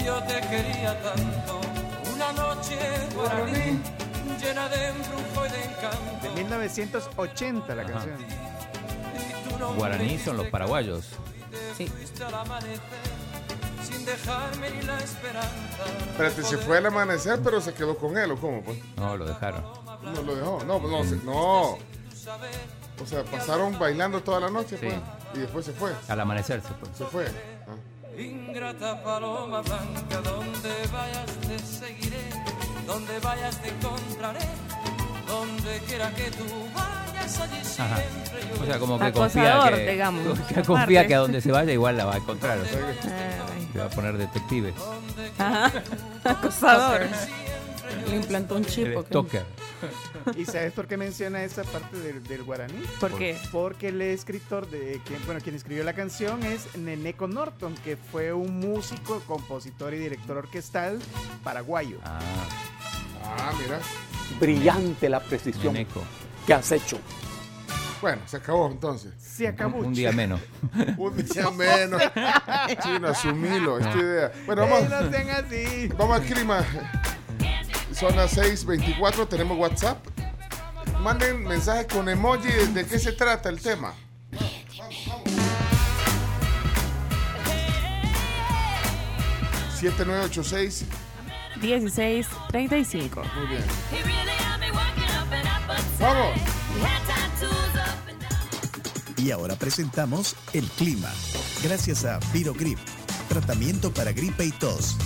y 0.00 0.04
yo 0.04 0.22
te 0.24 0.40
quería 0.48 1.00
tanto. 1.02 1.60
Una 2.14 2.32
noche 2.32 2.78
guaraní 3.14 3.80
llena 4.40 4.68
de 4.68 4.88
embrujo 4.88 5.46
y 5.46 5.50
de 5.50 5.56
De 5.58 5.64
encanto. 5.64 6.32
1980 6.36 7.74
la 7.74 7.84
canción. 7.84 8.16
Y 8.20 9.48
tú 9.48 9.58
no 9.58 9.74
Guaraní 9.74 10.18
son 10.18 10.36
los 10.36 10.46
paraguayos. 10.48 11.04
Sí. 11.76 11.90
sin 13.82 14.04
dejarme 14.04 14.70
ni 14.70 14.82
la 14.82 14.98
esperanza. 14.98 15.50
Espérate, 16.10 16.42
se 16.42 16.56
fue 16.58 16.78
al 16.78 16.86
amanecer, 16.86 17.40
pero 17.44 17.60
se 17.60 17.74
quedó 17.74 17.96
con 17.96 18.16
él, 18.16 18.30
¿o 18.32 18.36
cómo? 18.36 18.62
Pues? 18.62 18.78
No, 18.96 19.16
lo 19.16 19.24
dejaron. 19.24 19.62
No 20.02 20.22
lo 20.22 20.34
dejó. 20.34 20.64
No, 20.64 20.78
no, 20.80 21.04
se- 21.04 21.16
no. 21.16 21.78
O 23.02 23.06
sea, 23.06 23.24
pasaron 23.24 23.78
bailando 23.78 24.20
toda 24.22 24.40
la 24.40 24.50
noche, 24.50 24.76
pues. 24.76 24.94
Sí. 24.94 25.00
Y 25.34 25.38
después 25.40 25.66
se 25.66 25.72
fue. 25.72 25.92
Al 26.08 26.20
amanecer 26.20 26.62
se 26.62 26.68
fue. 26.68 26.88
Se 26.96 27.04
fue. 27.04 27.26
Ah. 27.66 28.20
Ingrata 28.20 29.02
paloma 29.02 29.60
blanca, 29.62 30.20
donde 30.22 30.70
vayas 30.92 31.26
te 31.48 31.58
seguiré, 31.58 32.30
donde 32.86 33.18
vayas 33.18 33.60
te 33.60 33.70
encontraré, 33.70 34.38
donde 35.26 35.78
quiera 35.88 36.10
que 36.14 36.30
tú 36.30 36.44
vayas, 36.72 37.40
allí 37.40 37.58
Ajá. 37.58 37.96
siempre 37.96 38.54
yo 38.54 38.62
O 38.62 38.66
sea, 38.66 38.78
como 38.78 38.98
que 39.00 39.12
confía 39.12 39.68
que, 39.68 39.90
digamos. 39.90 40.38
que 40.54 40.62
confía 40.62 41.06
que 41.08 41.14
a 41.16 41.18
donde 41.18 41.40
se 41.40 41.50
vaya 41.50 41.72
igual 41.72 41.96
la 41.96 42.04
va 42.04 42.14
a 42.14 42.18
encontrar. 42.18 42.58
O 42.58 42.64
sea, 42.64 42.94
que 43.72 43.78
va 43.80 43.86
a 43.86 43.90
poner 43.90 44.16
detective. 44.16 44.72
Ajá. 45.36 45.72
Acosador. 46.24 47.08
Le 48.08 48.16
implantó 48.16 48.56
un 48.56 48.64
chip. 48.64 48.86
El. 48.86 49.04
¿Y 50.36 50.44
sabes 50.46 50.72
por 50.72 50.86
qué 50.86 50.96
menciona 50.96 51.44
esa 51.44 51.62
parte 51.64 51.98
del, 51.98 52.22
del 52.24 52.42
guaraní? 52.42 52.82
¿Por 53.00 53.12
qué? 53.18 53.36
Porque 53.52 53.88
el 53.88 54.00
escritor 54.00 54.68
de 54.70 55.00
quien, 55.04 55.24
bueno, 55.26 55.40
quien 55.42 55.54
escribió 55.56 55.84
la 55.84 55.92
canción 55.92 56.42
es 56.42 56.74
Neneco 56.76 57.26
Norton, 57.28 57.74
que 57.84 57.96
fue 57.96 58.32
un 58.32 58.58
músico, 58.60 59.20
compositor 59.26 59.92
y 59.94 59.98
director 59.98 60.36
orquestal 60.38 60.98
paraguayo. 61.42 61.98
Ah, 62.04 62.18
Ah, 63.26 63.52
mira. 63.60 63.78
Brillante 64.38 65.08
la 65.08 65.20
precisión 65.20 65.72
Neneco. 65.74 66.02
que 66.46 66.52
has 66.54 66.70
hecho. 66.72 66.98
Bueno, 68.02 68.20
se 68.26 68.36
acabó 68.36 68.70
entonces. 68.70 69.12
Se 69.18 69.48
acabó. 69.48 69.78
Un, 69.78 69.86
un 69.86 69.94
día 69.94 70.12
menos. 70.12 70.40
Un 70.98 71.16
día 71.24 71.50
menos. 71.50 72.02
Chino, 72.82 73.08
asumilo, 73.08 73.78
esta 73.78 73.96
idea. 73.98 74.32
Bueno, 74.44 74.62
vamos, 74.68 74.90
no 74.90 75.10
sean 75.10 75.30
así. 75.30 75.88
vamos 75.96 76.20
al 76.20 76.26
clima. 76.26 76.64
Son 77.94 78.16
las 78.16 78.36
6:24, 78.36 79.28
tenemos 79.28 79.56
WhatsApp. 79.56 80.04
Manden 81.00 81.44
mensaje 81.44 81.86
con 81.86 82.08
emoji 82.08 82.48
de, 82.72 82.84
qué 82.86 82.98
se 82.98 83.12
trata 83.12 83.48
el 83.48 83.60
tema. 83.60 83.94
7986. 89.80 90.84
1635. 91.60 93.22
Muy 93.36 93.46
bien. 93.46 93.62
Vamos. 96.00 96.36
Y 99.16 99.30
ahora 99.30 99.54
presentamos 99.54 100.34
el 100.52 100.66
clima. 100.70 101.12
Gracias 101.62 102.04
a 102.04 102.18
Virogrip, 102.32 102.78
tratamiento 103.28 103.92
para 103.94 104.12
gripe 104.12 104.44
y 104.44 104.52
tos. 104.52 104.96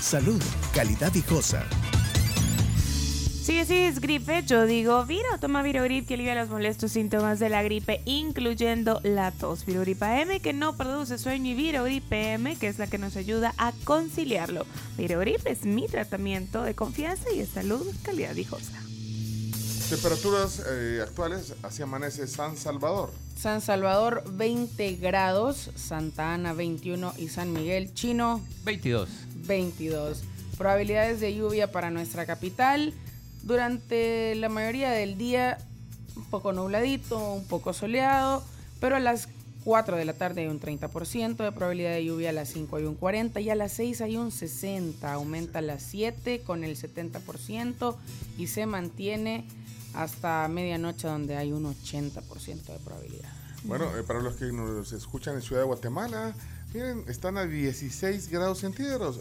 Salud, 0.00 0.42
calidad 0.72 1.12
viejosa. 1.12 1.64
Si 3.48 3.56
es 3.56 4.00
gripe, 4.00 4.42
yo 4.44 4.66
digo 4.66 5.06
Viro. 5.06 5.38
Toma 5.40 5.62
Virogrip 5.62 6.06
que 6.06 6.12
alivia 6.12 6.34
los 6.34 6.50
molestos 6.50 6.92
síntomas 6.92 7.38
de 7.38 7.48
la 7.48 7.62
gripe, 7.62 8.02
incluyendo 8.04 9.00
la 9.02 9.30
tos. 9.30 9.64
Virogrip 9.64 10.02
AM 10.02 10.38
que 10.40 10.52
no 10.52 10.76
produce 10.76 11.16
sueño 11.16 11.52
y 11.52 11.54
Virogrip 11.54 12.04
PM 12.10 12.56
que 12.56 12.68
es 12.68 12.78
la 12.78 12.88
que 12.88 12.98
nos 12.98 13.16
ayuda 13.16 13.54
a 13.56 13.72
conciliarlo. 13.84 14.66
Virogrip 14.98 15.46
es 15.46 15.64
mi 15.64 15.86
tratamiento 15.86 16.62
de 16.62 16.74
confianza 16.74 17.24
y 17.34 17.38
de 17.38 17.46
salud, 17.46 17.86
calidad 18.02 18.34
viejosa. 18.34 18.78
Temperaturas 19.88 20.62
eh, 20.68 21.00
actuales 21.02 21.54
hacia 21.62 21.84
amanece 21.84 22.26
San 22.26 22.54
Salvador. 22.54 23.10
San 23.34 23.62
Salvador 23.62 24.24
20 24.30 24.96
grados, 24.96 25.70
Santa 25.74 26.34
Ana 26.34 26.52
21 26.52 27.14
y 27.16 27.28
San 27.28 27.54
Miguel 27.54 27.94
Chino 27.94 28.42
22. 28.64 29.08
22. 29.46 30.22
Probabilidades 30.58 31.20
de 31.20 31.34
lluvia 31.34 31.72
para 31.72 31.88
nuestra 31.88 32.26
capital. 32.26 32.92
Durante 33.48 34.34
la 34.34 34.50
mayoría 34.50 34.90
del 34.90 35.16
día, 35.16 35.56
un 36.16 36.24
poco 36.26 36.52
nubladito, 36.52 37.32
un 37.32 37.46
poco 37.46 37.72
soleado, 37.72 38.44
pero 38.78 38.94
a 38.94 39.00
las 39.00 39.30
4 39.64 39.96
de 39.96 40.04
la 40.04 40.12
tarde 40.12 40.42
hay 40.42 40.48
un 40.48 40.60
30% 40.60 41.36
de 41.36 41.52
probabilidad 41.52 41.92
de 41.92 42.04
lluvia, 42.04 42.28
a 42.28 42.34
las 42.34 42.50
5 42.50 42.76
hay 42.76 42.84
un 42.84 43.00
40% 43.00 43.42
y 43.42 43.48
a 43.48 43.54
las 43.54 43.72
6 43.72 44.02
hay 44.02 44.18
un 44.18 44.30
60%. 44.32 45.02
Aumenta 45.04 45.60
a 45.60 45.62
las 45.62 45.82
7 45.82 46.42
con 46.42 46.62
el 46.62 46.76
70% 46.76 47.96
y 48.36 48.48
se 48.48 48.66
mantiene 48.66 49.48
hasta 49.94 50.46
medianoche 50.48 51.08
donde 51.08 51.38
hay 51.38 51.50
un 51.50 51.74
80% 51.74 52.66
de 52.66 52.78
probabilidad. 52.84 53.32
Bueno, 53.64 53.86
eh, 53.96 54.02
para 54.02 54.20
los 54.20 54.36
que 54.36 54.52
nos 54.52 54.92
escuchan 54.92 55.36
en 55.36 55.40
Ciudad 55.40 55.62
de 55.62 55.68
Guatemala, 55.68 56.34
miren, 56.74 57.02
están 57.08 57.38
a 57.38 57.46
16 57.46 58.28
grados 58.28 58.58
centígrados. 58.58 59.20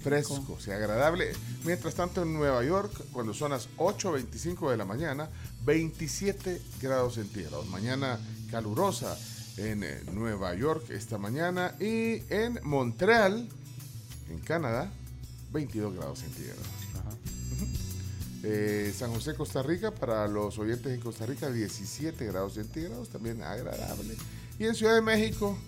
Fresco, 0.00 0.58
sea, 0.60 0.76
agradable. 0.76 1.32
Mientras 1.64 1.94
tanto, 1.94 2.22
en 2.22 2.32
Nueva 2.32 2.64
York, 2.64 2.92
cuando 3.12 3.34
son 3.34 3.52
las 3.52 3.68
8.25 3.76 4.70
de 4.70 4.76
la 4.76 4.84
mañana, 4.84 5.28
27 5.64 6.60
grados 6.80 7.14
centígrados. 7.14 7.66
Mañana 7.68 8.18
calurosa 8.50 9.16
en 9.56 9.82
eh, 9.82 10.00
Nueva 10.12 10.54
York 10.54 10.90
esta 10.90 11.18
mañana 11.18 11.74
y 11.78 12.22
en 12.30 12.58
Montreal, 12.62 13.48
en 14.30 14.38
Canadá, 14.40 14.90
22 15.52 15.94
grados 15.94 16.20
centígrados. 16.20 16.66
Eh, 18.42 18.94
San 18.96 19.12
José, 19.12 19.34
Costa 19.34 19.62
Rica, 19.62 19.90
para 19.90 20.26
los 20.26 20.58
oyentes 20.58 20.92
en 20.94 21.00
Costa 21.00 21.26
Rica, 21.26 21.50
17 21.50 22.24
grados 22.24 22.54
centígrados, 22.54 23.10
también 23.10 23.42
agradable. 23.42 24.16
Y 24.58 24.64
en 24.64 24.74
Ciudad 24.74 24.94
de 24.94 25.02
México, 25.02 25.58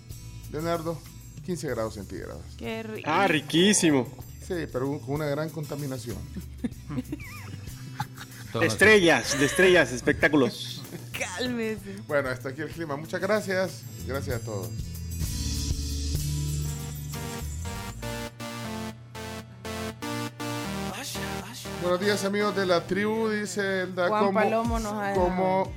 Leonardo, 0.51 0.99
15 1.45 1.69
grados 1.69 1.95
centígrados. 1.95 2.43
Qué 2.57 2.83
rico. 2.83 3.09
Ah, 3.11 3.27
riquísimo. 3.27 4.07
Sí, 4.47 4.67
pero 4.73 4.99
con 5.01 5.15
una 5.17 5.27
gran 5.27 5.51
contaminación. 5.51 6.17
De 8.53 8.67
estrellas, 8.67 9.39
de 9.39 9.47
estrellas, 9.47 9.93
espectáculos. 9.93 10.83
Cálmese. 11.19 11.97
Bueno, 12.07 12.29
hasta 12.29 12.51
aquí 12.51 12.61
el 12.61 12.69
clima. 12.69 12.97
Muchas 12.99 13.19
gracias. 13.19 13.81
Gracias 14.07 14.43
a 14.43 14.45
todos. 14.45 14.69
Buenos 21.81 22.01
días 22.01 22.25
amigos 22.25 22.55
de 22.55 22.67
la 22.67 22.83
tribu, 22.83 23.29
dice 23.29 23.83
Elda. 23.83 24.09
Juan 24.09 24.27
¿cómo- 24.27 24.41
Palomo 24.41 24.79
nos 24.79 24.93
ha 24.93 25.09
dejado. 25.09 25.25
¿Cómo 25.25 25.73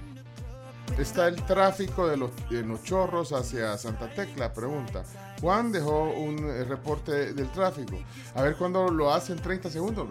está 1.00 1.28
el 1.28 1.44
tráfico 1.46 2.08
de 2.08 2.18
los, 2.18 2.32
de 2.50 2.62
los 2.64 2.84
chorros 2.84 3.32
hacia 3.34 3.78
Santa 3.78 4.10
Tecla? 4.14 4.54
Pregunta. 4.54 5.04
Juan 5.46 5.72
dejó 5.72 6.06
un 6.10 6.40
eh, 6.50 6.64
reporte 6.64 7.32
del 7.36 7.52
tráfico. 7.52 7.96
A 8.34 8.42
ver 8.42 8.56
cuándo 8.56 8.90
lo 8.90 9.14
hace 9.14 9.32
en 9.32 9.38
30 9.40 9.70
segundos. 9.70 10.08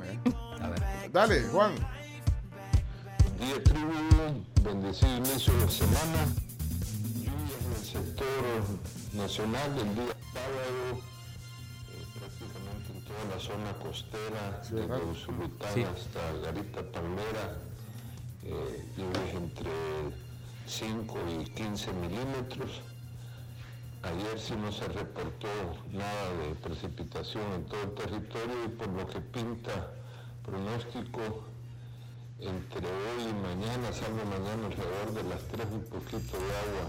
A 0.60 0.68
ver. 0.68 1.10
Dale, 1.10 1.42
Juan. 1.48 1.74
Día 3.40 3.60
tribu, 3.64 3.90
bendecido 4.62 5.16
inicio 5.16 5.52
de 5.58 5.68
semana. 5.68 6.26
Lluvias 7.16 7.64
en 7.66 7.72
el 7.72 7.84
sector 7.84 8.62
nacional 9.14 9.70
el 9.76 9.94
día 9.96 10.14
sábado, 10.32 11.02
eh, 11.90 12.06
prácticamente 12.16 12.92
en 12.96 13.04
toda 13.04 13.34
la 13.34 13.40
zona 13.40 13.72
costera, 13.82 14.62
¿verdad? 14.70 14.98
desde 14.98 15.10
Usulután 15.10 15.74
Sí. 15.74 15.82
hasta 15.82 16.32
Garita 16.44 16.80
Palmera, 16.92 17.58
eh, 18.44 18.84
lluvias 18.96 19.34
entre 19.34 19.70
5 20.64 21.18
y 21.40 21.44
15 21.46 21.92
milímetros. 21.92 22.82
Ayer 24.04 24.38
sí 24.38 24.54
no 24.54 24.70
se 24.70 24.86
reportó 24.88 25.48
nada 25.90 26.30
de 26.36 26.54
precipitación 26.56 27.42
en 27.54 27.64
todo 27.64 27.82
el 27.84 27.94
territorio 27.94 28.64
y 28.66 28.68
por 28.68 28.88
lo 28.88 29.06
que 29.06 29.20
pinta 29.20 29.92
pronóstico 30.44 31.44
entre 32.38 32.86
hoy 32.86 33.30
y 33.30 33.32
mañana, 33.32 33.92
salvo 33.94 34.24
mañana 34.26 34.66
alrededor 34.66 35.14
de 35.14 35.22
las 35.24 35.42
3 35.48 35.66
un 35.72 35.84
poquito 35.84 36.36
de 36.36 36.52
agua 36.64 36.86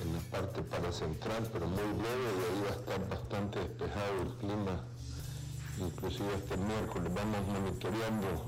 en 0.00 0.14
la 0.14 0.20
parte 0.30 0.62
paracentral, 0.62 1.46
pero 1.52 1.66
muy 1.66 1.84
leve 1.84 2.28
y 2.32 2.40
ahí 2.48 2.62
va 2.64 2.70
a 2.70 2.80
estar 2.80 3.08
bastante 3.10 3.58
despejado 3.58 4.22
el 4.22 4.28
clima, 4.38 4.84
inclusive 5.78 6.34
este 6.34 6.56
miércoles. 6.56 7.12
Vamos 7.14 7.46
monitoreando 7.46 8.46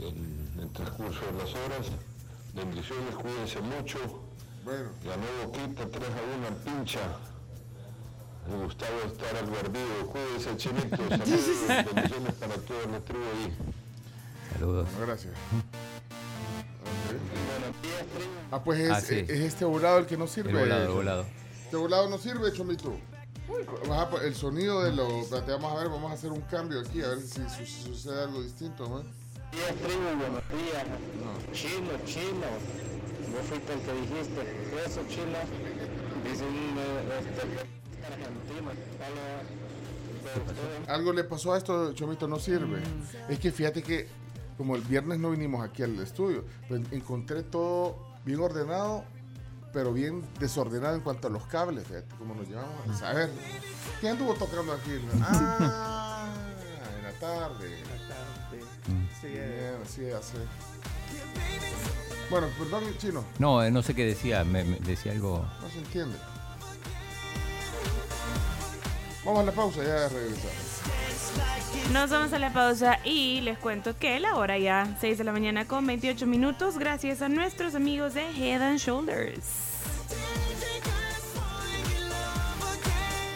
en 0.00 0.60
el 0.60 0.70
transcurso 0.72 1.20
de 1.24 1.32
las 1.32 1.54
horas. 1.54 1.92
Bendiciones, 2.52 3.14
cuídense 3.14 3.60
mucho. 3.62 4.19
Bueno, 4.64 4.90
Ganó 5.04 5.26
Boquita 5.46 5.86
3 5.86 6.08
a 6.08 6.36
1 6.38 6.46
al 6.46 6.54
pincha. 6.56 7.00
Me 8.48 8.64
gustaba 8.64 8.90
estar 9.06 9.36
al 9.36 9.46
guardido. 9.46 10.06
Cuídense, 10.06 10.56
chinito. 10.56 10.96
Saludos, 11.08 11.84
bendiciones 11.94 12.34
para 12.34 12.54
toda 12.56 12.86
la 12.90 13.00
tribu 13.00 13.22
ahí. 13.24 13.56
Saludos. 14.52 14.88
bueno, 14.92 15.06
gracias. 15.06 15.32
Ok. 16.82 17.16
Ah, 18.52 18.62
pues 18.64 18.80
es, 18.80 18.90
Ah, 18.90 19.00
sí. 19.00 19.14
es 19.20 19.30
este 19.30 19.64
volado 19.64 19.98
el 19.98 20.06
que 20.06 20.16
no 20.16 20.26
sirve. 20.26 20.50
El 20.50 20.56
volado, 20.58 20.82
el 20.82 20.90
volado. 20.90 21.26
Este 21.64 21.76
volado 21.76 22.10
no 22.10 22.18
sirve, 22.18 22.52
Chomito. 22.52 22.94
El 24.22 24.34
sonido 24.34 24.82
de 24.82 24.92
los. 24.92 25.12
espérate, 25.24 25.52
Vamos 25.52 25.72
a 25.72 25.76
ver, 25.76 25.88
vamos 25.88 26.10
a 26.10 26.14
hacer 26.14 26.30
un 26.32 26.40
cambio 26.42 26.80
aquí, 26.80 27.02
a 27.02 27.08
ver 27.08 27.20
si 27.20 27.40
su- 27.48 27.66
sucede 27.88 28.22
algo 28.24 28.42
distinto, 28.42 28.88
¿no? 28.88 28.98
días, 29.00 29.74
tribu, 29.82 30.02
buenos 30.18 30.42
días. 30.48 30.84
Chino, 31.52 31.90
chino. 32.04 32.46
Vos 33.32 33.46
fuiste 33.48 33.72
el 33.72 33.80
que 33.80 33.92
dijiste 33.92 34.40
eso, 34.86 35.00
chino. 35.08 35.38
Dice 36.24 36.44
un 36.44 36.78
eh, 36.78 37.20
este, 37.20 37.42
argentino. 38.06 38.70
Dale, 38.98 39.20
Algo 40.88 41.12
le 41.12 41.24
pasó 41.24 41.52
a 41.52 41.58
esto, 41.58 41.92
Chomito, 41.92 42.26
no 42.26 42.38
sirve. 42.38 42.80
Mm. 42.80 43.32
Es 43.32 43.38
que 43.38 43.52
fíjate 43.52 43.82
que, 43.82 44.08
como 44.56 44.76
el 44.76 44.82
viernes 44.82 45.18
no 45.18 45.30
vinimos 45.30 45.64
aquí 45.64 45.82
al 45.82 45.98
estudio, 46.00 46.44
pues 46.68 46.82
encontré 46.90 47.42
todo 47.42 47.96
bien 48.24 48.40
ordenado, 48.40 49.04
pero 49.72 49.92
bien 49.92 50.24
desordenado 50.38 50.96
en 50.96 51.02
cuanto 51.02 51.28
a 51.28 51.30
los 51.30 51.46
cables, 51.46 51.86
fíjate, 51.86 52.14
cómo 52.18 52.34
nos 52.34 52.48
llevamos 52.48 53.02
a 53.02 53.12
ver. 53.12 53.30
¿Quién 54.00 54.12
anduvo 54.12 54.34
tocando 54.34 54.72
aquí? 54.72 55.00
Ah, 55.22 56.34
en 56.98 57.04
la 57.04 57.12
tarde. 57.18 57.76
Sí, 59.20 59.26
eh, 59.28 59.76
Bien, 59.76 59.82
así 59.82 60.10
hace. 60.10 60.38
Bueno, 62.30 62.46
perdón, 62.58 62.84
chino, 62.98 63.24
No, 63.38 63.62
eh, 63.62 63.70
no 63.70 63.82
sé 63.82 63.94
qué 63.94 64.04
decía. 64.06 64.44
Me, 64.44 64.62
me 64.64 64.78
decía 64.78 65.12
algo. 65.12 65.44
no 65.60 65.68
se 65.68 65.78
entiende. 65.78 66.16
Vamos 69.24 69.40
a 69.40 69.44
la 69.46 69.52
pausa, 69.52 69.82
ya 69.82 70.08
regresamos. 70.08 70.70
Nos 71.92 72.10
vamos 72.10 72.32
a 72.32 72.38
la 72.38 72.52
pausa 72.52 73.00
y 73.04 73.40
les 73.42 73.58
cuento 73.58 73.96
que 73.98 74.18
la 74.20 74.36
hora 74.36 74.58
ya 74.58 74.96
6 75.00 75.18
de 75.18 75.24
la 75.24 75.32
mañana 75.32 75.66
con 75.66 75.86
28 75.86 76.26
minutos 76.26 76.78
gracias 76.78 77.20
a 77.20 77.28
nuestros 77.28 77.74
amigos 77.74 78.14
de 78.14 78.22
Head 78.30 78.62
and 78.62 78.78
Shoulders. 78.78 79.44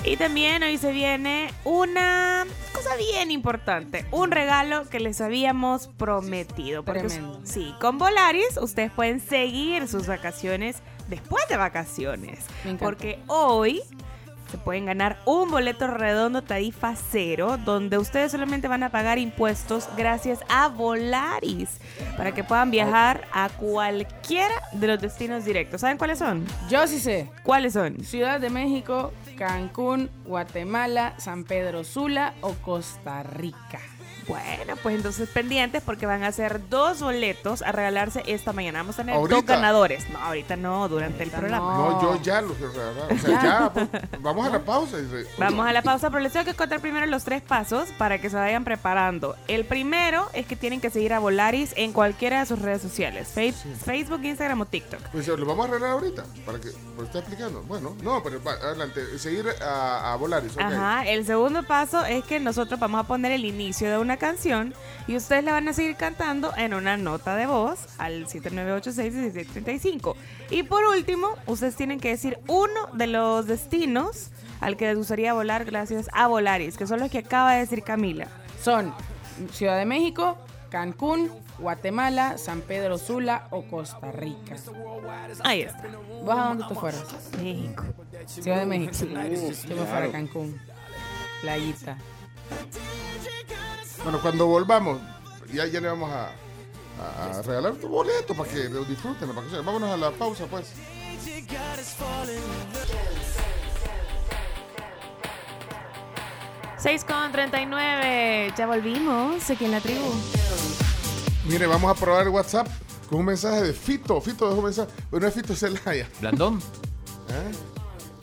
Y 0.04 0.16
también 0.16 0.62
hoy 0.62 0.78
se 0.78 0.92
viene 0.92 1.52
una 1.64 2.44
cosa 2.84 2.96
bien 2.96 3.30
importante, 3.30 4.04
un 4.10 4.30
regalo 4.30 4.88
que 4.88 5.00
les 5.00 5.20
habíamos 5.20 5.88
prometido. 5.88 6.82
Porque 6.84 7.04
Tremendo. 7.04 7.40
sí, 7.44 7.74
con 7.80 7.98
Volaris 7.98 8.58
ustedes 8.60 8.90
pueden 8.92 9.20
seguir 9.20 9.88
sus 9.88 10.06
vacaciones 10.06 10.82
después 11.08 11.46
de 11.48 11.56
vacaciones. 11.56 12.40
Porque 12.78 13.20
hoy 13.26 13.80
se 14.50 14.58
pueden 14.58 14.86
ganar 14.86 15.18
un 15.24 15.50
boleto 15.50 15.86
redondo 15.86 16.42
tarifa 16.42 16.94
cero, 17.10 17.58
donde 17.64 17.96
ustedes 17.96 18.32
solamente 18.32 18.68
van 18.68 18.82
a 18.82 18.90
pagar 18.90 19.18
impuestos 19.18 19.88
gracias 19.96 20.40
a 20.48 20.68
Volaris, 20.68 21.78
para 22.16 22.32
que 22.32 22.44
puedan 22.44 22.70
viajar 22.70 23.26
a 23.32 23.48
cualquiera 23.48 24.54
de 24.72 24.86
los 24.86 25.00
destinos 25.00 25.44
directos. 25.44 25.80
¿Saben 25.80 25.96
cuáles 25.96 26.18
son? 26.18 26.46
Yo 26.68 26.86
sí 26.86 27.00
sé. 27.00 27.30
¿Cuáles 27.42 27.72
son? 27.72 28.04
Ciudad 28.04 28.40
de 28.40 28.50
México, 28.50 29.12
Cancún, 29.36 30.10
Guatemala, 30.24 31.14
San 31.18 31.44
Pedro 31.44 31.84
Sula 31.84 32.34
o 32.40 32.52
Costa 32.54 33.22
Rica. 33.22 33.93
Bueno, 34.26 34.74
pues 34.82 34.96
entonces 34.96 35.28
pendientes 35.28 35.82
porque 35.82 36.06
van 36.06 36.22
a 36.24 36.32
ser 36.32 36.68
dos 36.68 37.00
boletos 37.00 37.62
a 37.62 37.72
regalarse 37.72 38.22
esta 38.26 38.52
mañana. 38.52 38.80
Vamos 38.80 38.98
a 38.98 39.04
tener 39.04 39.16
dos 39.28 39.44
ganadores. 39.46 40.08
No, 40.10 40.18
ahorita 40.18 40.56
no, 40.56 40.88
durante 40.88 41.22
el 41.24 41.30
programa. 41.30 41.74
No, 41.76 42.02
yo 42.02 42.22
ya 42.22 42.40
los 42.40 42.58
he 42.60 42.66
regalado. 42.68 43.06
O 43.14 43.18
sea, 43.18 43.42
ya, 43.42 43.72
pues, 43.72 43.88
vamos 44.20 44.46
a 44.46 44.50
la 44.50 44.60
pausa. 44.64 44.96
Vamos 45.38 45.66
a 45.66 45.72
la 45.72 45.82
pausa, 45.82 46.08
pero 46.10 46.20
les 46.20 46.32
tengo 46.32 46.44
que 46.44 46.54
contar 46.54 46.80
primero 46.80 47.06
los 47.06 47.24
tres 47.24 47.42
pasos 47.42 47.88
para 47.98 48.18
que 48.20 48.30
se 48.30 48.36
vayan 48.36 48.64
preparando. 48.64 49.36
El 49.48 49.64
primero 49.64 50.28
es 50.32 50.46
que 50.46 50.56
tienen 50.56 50.80
que 50.80 50.90
seguir 50.90 51.12
a 51.12 51.18
Volaris 51.18 51.72
en 51.76 51.92
cualquiera 51.92 52.40
de 52.40 52.46
sus 52.46 52.58
redes 52.60 52.82
sociales, 52.82 53.28
Fe- 53.28 53.52
Facebook, 53.52 54.20
Instagram 54.24 54.60
o 54.62 54.66
TikTok. 54.66 55.00
Pues 55.12 55.26
lo 55.28 55.44
vamos 55.46 55.66
a 55.66 55.68
arreglar 55.70 55.90
ahorita, 55.92 56.24
para 56.46 56.58
que 56.60 56.70
pues, 56.96 57.08
está 57.08 57.18
explicando. 57.20 57.62
Bueno, 57.62 57.96
no, 58.02 58.22
pero 58.22 58.42
va, 58.42 58.52
adelante, 58.52 59.18
seguir 59.18 59.46
a, 59.62 60.12
a 60.12 60.16
Volaris. 60.16 60.52
ok. 60.54 60.60
Ajá, 60.62 61.04
el 61.06 61.24
segundo 61.26 61.62
paso 61.64 62.04
es 62.04 62.24
que 62.24 62.40
nosotros 62.40 62.78
vamos 62.80 63.00
a 63.00 63.06
poner 63.06 63.32
el 63.32 63.44
inicio 63.44 63.90
de 63.90 63.98
una 63.98 64.13
canción 64.16 64.74
y 65.06 65.16
ustedes 65.16 65.44
la 65.44 65.52
van 65.52 65.68
a 65.68 65.72
seguir 65.72 65.96
cantando 65.96 66.52
en 66.56 66.74
una 66.74 66.96
nota 66.96 67.36
de 67.36 67.46
voz 67.46 67.86
al 67.98 68.26
7986-1635. 68.26 70.14
Y 70.50 70.62
por 70.64 70.84
último, 70.84 71.28
ustedes 71.46 71.76
tienen 71.76 72.00
que 72.00 72.08
decir 72.10 72.38
uno 72.48 72.88
de 72.92 73.06
los 73.06 73.46
destinos 73.46 74.30
al 74.60 74.76
que 74.76 74.86
les 74.86 74.96
gustaría 74.96 75.34
volar 75.34 75.64
gracias 75.64 76.08
a 76.12 76.26
Volaris, 76.26 76.76
que 76.76 76.86
son 76.86 77.00
los 77.00 77.10
que 77.10 77.18
acaba 77.18 77.54
de 77.54 77.60
decir 77.60 77.82
Camila. 77.82 78.28
Son 78.62 78.94
Ciudad 79.52 79.76
de 79.78 79.84
México, 79.84 80.38
Cancún, 80.70 81.30
Guatemala, 81.58 82.38
San 82.38 82.60
Pedro 82.60 82.98
Sula 82.98 83.46
o 83.50 83.62
Costa 83.62 84.10
Rica. 84.12 84.56
Ahí 85.42 85.62
está. 85.62 85.84
¿Vos 86.24 86.38
a 86.38 86.44
dónde 86.48 86.64
te 86.68 86.74
fueras? 86.74 87.30
México. 87.42 87.84
Ciudad 88.26 88.58
de 88.58 88.66
México. 88.66 88.92
Yo 89.02 89.76
me 89.76 89.84
fuera 89.84 90.06
a 90.06 90.10
Cancún. 90.10 90.60
Playita. 91.42 91.98
Bueno, 94.02 94.20
cuando 94.20 94.46
volvamos, 94.46 95.00
ya, 95.52 95.66
ya 95.66 95.80
le 95.80 95.88
vamos 95.88 96.10
a, 96.10 96.30
a- 97.00 97.38
a 97.38 97.42
regalar 97.42 97.74
tu 97.74 97.88
boleto 97.88 98.34
para 98.34 98.50
que 98.50 98.68
lo 98.68 98.84
disfruten. 98.84 99.28
Vámonos 99.64 99.90
a 99.90 99.96
la 99.96 100.10
pausa, 100.10 100.46
pues. 100.46 100.72
Seis 106.78 107.04
con 107.04 107.32
39. 107.32 108.52
Ya 108.56 108.66
volvimos 108.66 109.48
aquí 109.50 109.64
en 109.64 109.70
la 109.70 109.80
tribu. 109.80 110.12
Mire, 111.46 111.66
vamos 111.66 111.90
a 111.90 111.98
probar 111.98 112.22
el 112.24 112.28
WhatsApp 112.28 112.66
con 113.08 113.20
un 113.20 113.26
mensaje 113.26 113.62
de 113.62 113.72
Fito. 113.72 114.20
Fito 114.20 114.46
dejó 114.48 114.58
un 114.58 114.64
mensaje. 114.66 114.90
Bueno, 115.10 115.26
es 115.26 115.34
Fito 115.34 115.54
Celaya. 115.54 116.08
¿Blandón? 116.20 116.58
¿Eh? 117.30 117.52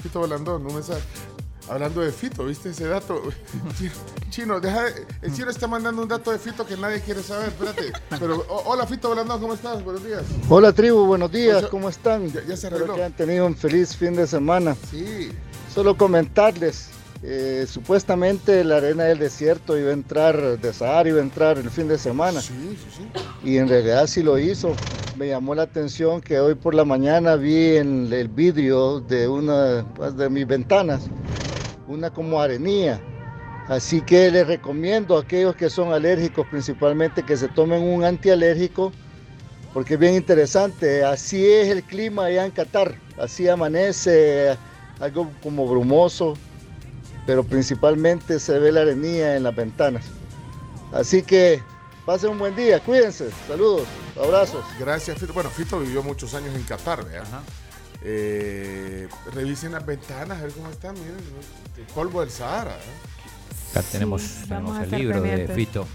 Fito 0.03 0.21
Blandón, 0.21 0.65
un 0.65 0.73
mensaje. 0.75 1.01
Hablando 1.71 2.01
de 2.01 2.11
Fito, 2.11 2.43
¿viste 2.45 2.69
ese 2.71 2.85
dato? 2.85 3.21
Chino, 3.77 3.91
Chino, 4.29 4.59
deja 4.59 4.83
de- 4.83 5.05
el 5.21 5.33
chino 5.33 5.49
está 5.49 5.67
mandando 5.67 6.01
un 6.01 6.07
dato 6.09 6.29
de 6.31 6.37
Fito 6.37 6.65
que 6.65 6.75
nadie 6.75 6.99
quiere 6.99 7.23
saber, 7.23 7.47
espérate. 7.47 7.93
Pero, 8.19 8.43
o- 8.49 8.63
hola 8.71 8.85
Fito 8.85 9.09
Blandón, 9.11 9.39
¿cómo 9.39 9.53
estás? 9.53 9.81
Buenos 9.81 10.03
días. 10.03 10.23
Hola 10.49 10.73
tribu, 10.73 11.05
buños 11.05 11.31
días, 11.31 11.63
¿cómo 11.67 11.87
están? 11.87 12.27
ya 12.27 12.41
se 12.41 12.53
Espero 12.53 12.75
arregló. 12.75 12.95
que 12.95 13.03
han 13.05 13.13
tenido 13.13 13.45
un 13.45 13.55
feliz 13.55 13.95
fin 13.95 14.13
de 14.17 14.27
semana. 14.27 14.75
Sí. 14.91 15.31
Solo 15.73 15.95
comentarles, 15.95 16.89
eh, 17.23 17.65
supuestamente 17.69 18.65
la 18.65 18.75
arena 18.77 19.05
del 19.05 19.19
desierto 19.19 19.77
iba 19.77 19.91
a 19.91 19.93
entrar, 19.93 20.59
de 20.59 20.73
Sahara 20.73 21.07
iba 21.07 21.19
a 21.19 21.23
entrar 21.23 21.57
el 21.57 21.69
fin 21.69 21.87
de 21.87 21.97
semana. 21.97 22.41
Sí, 22.41 22.77
sí, 22.83 22.97
sí. 22.97 23.49
Y 23.49 23.57
en 23.57 23.69
realidad 23.69 24.07
sí 24.07 24.23
lo 24.23 24.37
hizo. 24.37 24.75
Me 25.17 25.29
llamó 25.29 25.55
la 25.55 25.63
atención 25.63 26.19
que 26.19 26.37
hoy 26.41 26.55
por 26.55 26.73
la 26.73 26.83
mañana 26.83 27.37
vi 27.37 27.77
en 27.77 28.11
el 28.11 28.27
vidrio 28.27 28.99
de 28.99 29.29
una 29.29 29.85
pues, 29.95 30.17
de 30.17 30.29
mis 30.29 30.45
ventanas, 30.47 31.03
una 31.91 32.09
como 32.09 32.41
arenilla. 32.41 32.99
Así 33.67 34.01
que 34.01 34.31
les 34.31 34.47
recomiendo 34.47 35.17
a 35.17 35.21
aquellos 35.21 35.55
que 35.55 35.69
son 35.69 35.93
alérgicos 35.93 36.47
principalmente 36.47 37.23
que 37.23 37.37
se 37.37 37.47
tomen 37.47 37.83
un 37.83 38.03
antialérgico 38.03 38.91
porque 39.73 39.93
es 39.93 39.99
bien 39.99 40.15
interesante. 40.15 41.03
Así 41.03 41.45
es 41.45 41.69
el 41.69 41.83
clima 41.83 42.25
allá 42.25 42.45
en 42.45 42.51
Qatar. 42.51 42.95
Así 43.17 43.47
amanece, 43.47 44.57
algo 44.99 45.31
como 45.41 45.67
brumoso, 45.67 46.33
pero 47.25 47.43
principalmente 47.43 48.39
se 48.39 48.57
ve 48.59 48.71
la 48.71 48.81
arenilla 48.81 49.35
en 49.35 49.43
las 49.43 49.55
ventanas. 49.55 50.05
Así 50.91 51.21
que 51.21 51.61
pasen 52.05 52.31
un 52.31 52.39
buen 52.39 52.55
día, 52.55 52.79
cuídense, 52.79 53.29
saludos, 53.47 53.87
abrazos. 54.21 54.65
Gracias, 54.79 55.17
Fito. 55.19 55.33
Bueno, 55.33 55.49
Fito 55.49 55.79
vivió 55.79 56.03
muchos 56.03 56.33
años 56.33 56.53
en 56.55 56.63
Qatar, 56.63 57.05
¿verdad? 57.05 57.41
Eh, 58.03 59.07
revisen 59.33 59.73
las 59.73 59.85
ventanas, 59.85 60.39
a 60.39 60.41
ver 60.41 60.51
cómo 60.53 60.69
están, 60.69 60.95
miren, 60.95 61.17
el 61.77 61.83
polvo 61.93 62.21
del 62.21 62.31
Sahara. 62.31 62.75
¿eh? 62.75 63.71
Acá 63.71 63.83
tenemos, 63.91 64.23
el 64.49 64.91
libro 64.91 65.21
de. 65.21 65.47
Fito. 65.47 65.87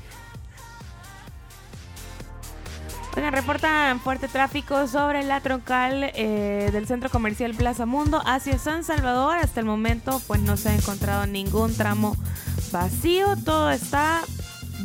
Oigan, 3.16 3.32
reportan 3.32 3.98
fuerte 4.00 4.28
tráfico 4.28 4.86
sobre 4.86 5.24
la 5.24 5.40
troncal 5.40 6.12
eh, 6.14 6.68
del 6.70 6.86
centro 6.86 7.08
comercial 7.08 7.54
Plaza 7.54 7.86
Mundo 7.86 8.22
hacia 8.26 8.58
San 8.58 8.84
Salvador. 8.84 9.38
Hasta 9.38 9.60
el 9.60 9.66
momento, 9.66 10.20
pues 10.26 10.42
no 10.42 10.58
se 10.58 10.68
ha 10.68 10.74
encontrado 10.74 11.26
ningún 11.26 11.74
tramo 11.74 12.14
vacío. 12.70 13.34
Todo 13.42 13.70
está 13.70 14.20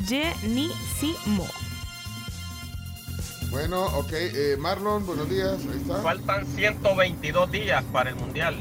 llenísimo. 0.08 1.46
Bueno, 3.52 3.86
ok, 3.86 4.12
eh, 4.14 4.56
Marlon, 4.58 5.06
buenos 5.06 5.30
días, 5.30 5.54
ahí 5.72 5.78
está. 5.82 6.02
Faltan 6.02 6.46
122 6.48 7.52
días 7.52 7.84
para 7.92 8.10
el 8.12 8.16
Mundial. 8.16 8.56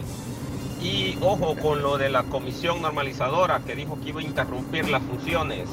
Y 0.83 1.17
ojo 1.21 1.55
con 1.57 1.83
lo 1.83 1.97
de 1.99 2.09
la 2.09 2.25
comisión 2.25 2.83
normalizadora 2.83 3.61
que 3.61 3.77
dijo 3.77 4.01
que 4.01 4.09
iba 4.09 4.21
a 4.21 4.25
interrumpir 4.25 4.89
las 4.89 5.03
funciones. 5.03 5.69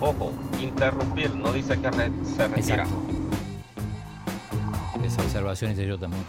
Ojo, 0.00 0.32
interrumpir, 0.60 1.34
no 1.34 1.52
dice 1.52 1.78
que 1.80 1.90
re- 1.90 2.12
se 2.36 2.48
retira. 2.48 2.86
Esa 5.04 5.20
observación 5.22 5.72
hice 5.72 5.86
yo 5.86 5.98
también. 5.98 6.24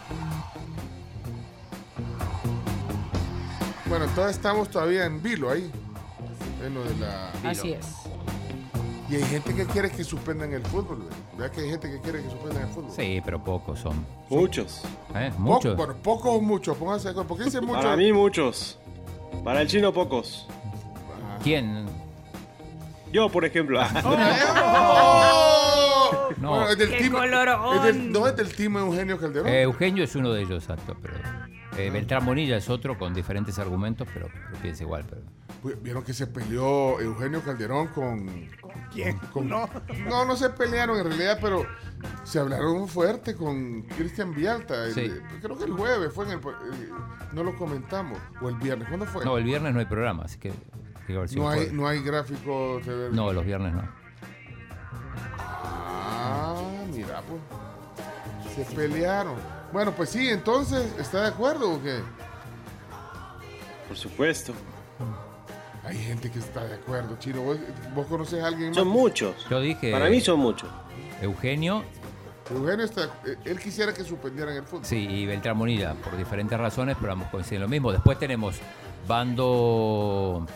Bueno, 3.86 4.04
entonces 4.06 4.36
estamos 4.36 4.68
todavía 4.68 5.06
en 5.06 5.22
vilo 5.22 5.50
ahí, 5.50 5.70
en 6.64 6.74
lo 6.74 6.82
de 6.84 6.96
la... 6.96 7.30
Así 7.44 7.72
es. 7.72 7.86
Y 9.10 9.16
hay 9.16 9.22
gente 9.24 9.54
que 9.54 9.66
quiere 9.66 9.90
que 9.90 10.02
suspendan 10.02 10.52
el 10.54 10.62
fútbol, 10.62 10.96
güey. 10.96 11.08
¿Verdad 11.36 11.54
que 11.54 11.60
hay 11.62 11.70
gente 11.70 11.90
que 11.90 12.00
quiere 12.00 12.22
que 12.22 12.30
suspendan 12.30 12.62
el 12.62 12.68
fútbol? 12.68 12.90
Sí, 12.90 13.20
pero 13.24 13.42
pocos 13.44 13.78
son. 13.80 14.04
Muchos. 14.30 14.82
¿Eh? 15.14 15.30
Po- 15.34 15.40
Muchos. 15.40 15.76
bueno, 15.76 15.94
pocos 16.02 16.36
o 16.36 16.40
muchos, 16.40 16.76
pónganse 16.78 17.04
de 17.04 17.10
acuerdo. 17.10 17.28
¿Por 17.28 17.38
qué 17.38 17.44
dicen 17.44 17.64
muchos? 17.66 17.82
Para 17.84 17.96
mí 17.96 18.12
muchos. 18.12 18.78
Para 19.44 19.60
el 19.60 19.68
chino 19.68 19.92
pocos. 19.92 20.46
¿Quién? 21.42 21.84
Yo, 23.14 23.28
por 23.30 23.44
ejemplo. 23.44 23.80
¡Oh! 24.04 26.28
No. 26.38 26.50
Bueno, 26.50 26.68
es 26.70 26.78
del 26.78 26.90
¡Qué 26.90 26.98
team- 26.98 27.12
colorón! 27.12 27.76
es 27.76 27.82
del- 27.84 28.12
no 28.12 28.26
es 28.26 28.36
del 28.36 28.54
team 28.54 28.76
Eugenio 28.76 29.18
Calderón. 29.18 29.48
Eh, 29.48 29.62
Eugenio 29.62 30.04
es 30.04 30.14
uno 30.16 30.32
de 30.32 30.42
ellos, 30.42 30.62
exacto. 30.64 30.96
Pero, 31.00 31.14
eh, 31.78 31.90
Beltrán 31.90 32.26
Bonilla 32.26 32.56
es 32.56 32.68
otro 32.68 32.98
con 32.98 33.14
diferentes 33.14 33.58
argumentos, 33.58 34.06
pero, 34.12 34.28
pero 34.32 34.58
piensa 34.60 34.82
igual. 34.82 35.04
Pero, 35.08 35.22
Vi- 35.62 35.80
Vieron 35.80 36.02
que 36.02 36.12
se 36.12 36.26
peleó 36.26 37.00
Eugenio 37.00 37.40
Calderón 37.42 37.88
con. 37.88 38.48
¿Quién? 38.92 39.16
con- 39.32 39.48
No. 39.48 39.68
no, 40.08 40.24
no 40.24 40.36
se 40.36 40.50
pelearon 40.50 40.98
en 40.98 41.06
realidad, 41.06 41.38
pero 41.40 41.64
se 42.24 42.38
hablaron 42.40 42.86
fuerte 42.88 43.34
con 43.34 43.82
Cristian 43.82 44.34
Vialta. 44.34 44.84
el- 44.86 44.94
Sí. 44.94 45.12
creo 45.40 45.56
que 45.56 45.64
el 45.64 45.72
jueves 45.72 46.12
fue 46.12 46.24
en 46.26 46.32
el. 46.32 46.38
eh, 46.38 46.90
no 47.32 47.44
lo 47.44 47.56
comentamos. 47.56 48.18
O 48.42 48.48
el 48.48 48.56
viernes. 48.56 48.88
¿Cuándo 48.88 49.06
fue? 49.06 49.24
no, 49.24 49.38
el 49.38 49.44
viernes 49.44 49.72
no 49.72 49.78
hay 49.80 49.86
programa, 49.86 50.24
así 50.24 50.38
que. 50.38 50.52
No, 51.08 51.20
hay, 51.22 51.28
jueves. 51.36 51.72
no 51.72 51.86
hay 51.88 52.00
gráfico 52.02 52.80
de. 52.84 53.10
No, 53.10 53.32
los 53.32 53.44
viernes 53.44 53.74
no. 53.74 53.88
Ah, 55.38 56.54
mira, 56.92 57.22
pues. 57.22 57.40
Se 58.54 58.74
pelearon. 58.74 59.34
Bueno, 59.72 59.92
pues 59.92 60.10
sí, 60.10 60.28
entonces, 60.28 60.94
¿está 60.98 61.22
de 61.22 61.28
acuerdo 61.28 61.72
o 61.72 61.82
qué? 61.82 61.98
Por 63.88 63.96
supuesto. 63.96 64.52
Hay 65.82 65.98
gente 65.98 66.30
que 66.30 66.38
está 66.38 66.64
de 66.64 66.74
acuerdo, 66.76 67.16
Chino. 67.18 67.42
¿Vos, 67.42 67.58
vos 67.94 68.06
conoces 68.06 68.42
a 68.42 68.46
alguien 68.46 68.68
más? 68.68 68.76
Son 68.76 68.88
muchos. 68.88 69.34
Yo 69.50 69.60
dije. 69.60 69.90
Para 69.90 70.08
mí 70.08 70.20
son 70.20 70.38
muchos. 70.38 70.70
Eugenio, 71.20 71.84
Eugenio 72.50 72.84
está, 72.84 73.04
eh, 73.26 73.36
él 73.44 73.58
quisiera 73.58 73.94
que 73.94 74.04
suspendieran 74.04 74.54
el 74.56 74.64
fútbol. 74.64 74.84
sí, 74.84 74.96
y 74.96 75.26
Beltrán 75.26 75.56
Munilla, 75.56 75.94
por 75.94 76.16
diferentes 76.16 76.58
razones, 76.58 76.96
pero 77.00 77.12
ambos 77.12 77.28
coinciden 77.28 77.62
lo 77.62 77.68
mismo. 77.68 77.92
Después 77.92 78.18
tenemos 78.18 78.56
bando. 79.06 80.46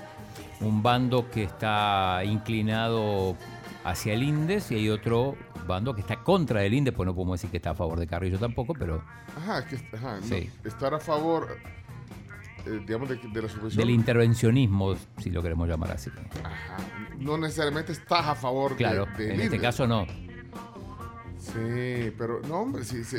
Un 0.61 0.83
bando 0.83 1.31
que 1.31 1.45
está 1.45 2.23
inclinado 2.25 3.37
hacia 3.85 4.15
el 4.15 4.23
Indes 4.25 4.71
y 4.73 4.75
hay 4.77 4.89
otro 4.91 5.37
bando 5.67 5.95
que 5.95 6.01
está 6.01 6.17
contra 6.23 6.65
el 6.65 6.75
Indes, 6.75 6.95
pues 6.95 7.07
no 7.07 7.15
podemos 7.15 7.39
decir 7.39 7.51
que 7.51 7.59
está 7.59 7.71
a 7.71 7.75
favor 7.75 7.99
de 7.99 8.07
Carrillo 8.07 8.39
tampoco, 8.39 8.75
pero 8.75 9.03
Ajá, 9.37 9.65
que 9.67 9.77
ajá, 9.97 10.17
no, 10.21 10.27
Sí. 10.27 10.51
estar 10.65 10.93
a 10.95 10.99
favor, 10.99 11.57
eh, 12.67 12.81
digamos, 12.87 13.09
de, 13.09 13.17
de 13.17 13.43
la 13.43 13.49
suspensión. 13.49 13.79
del 13.81 13.91
intervencionismo, 13.91 14.97
si 15.19 15.31
lo 15.31 15.43
queremos 15.43 15.69
llamar 15.69 15.93
así. 15.93 16.11
Ajá, 16.43 16.77
no 17.19 17.39
necesariamente 17.39 17.93
estás 17.93 18.27
a 18.27 18.35
favor 18.35 18.73
de- 18.73 18.77
Claro, 18.79 19.07
del 19.17 19.33
en 19.33 19.41
este 19.43 19.61
caso 19.61 19.87
no. 19.87 20.07
Sí, 21.39 22.13
pero 22.19 22.41
no, 22.49 22.61
hombre, 22.63 22.85
sí, 22.85 23.05
sí. 23.05 23.17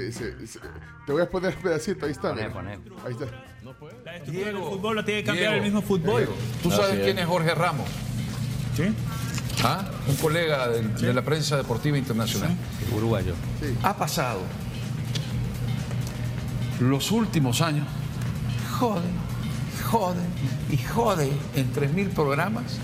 Te 1.06 1.12
voy 1.14 1.22
a 1.22 1.30
poner 1.30 1.54
el 1.54 1.58
pedacito, 1.60 2.06
ahí 2.06 2.12
está. 2.12 2.30
Poné, 2.30 2.50
poné. 2.50 2.72
Ahí 3.06 3.14
está. 3.14 3.26
Diego, 4.28 4.50
el 4.70 4.74
fútbol 4.76 4.96
lo 4.98 5.06
tiene 5.06 5.22
que 5.22 5.26
cambiar 5.28 5.52
Diego, 5.52 5.66
el 5.66 5.72
mismo 5.72 5.82
fútbol. 5.82 6.18
Diego, 6.22 6.34
¿Tú 6.64 6.72
sabes 6.72 7.00
quién 7.04 7.20
es 7.20 7.26
Jorge 7.26 7.54
Ramos? 7.56 7.88
Sí. 8.76 8.84
¿Ah? 9.64 9.84
Un 10.08 10.16
colega 10.16 10.68
del- 10.70 10.96
de 10.96 11.14
la 11.14 11.22
prensa 11.22 11.58
deportiva 11.58 11.98
internacional. 11.98 12.56
Uruguayo. 12.96 13.34
Ha 13.84 13.96
pasado 13.98 14.40
los 16.80 17.12
últimos 17.12 17.62
años, 17.62 17.86
jode, 18.80 19.02
jode 19.92 20.22
y 20.70 20.78
jode 20.78 21.30
en 21.56 21.74
3.000 21.74 22.10
programas, 22.10 22.78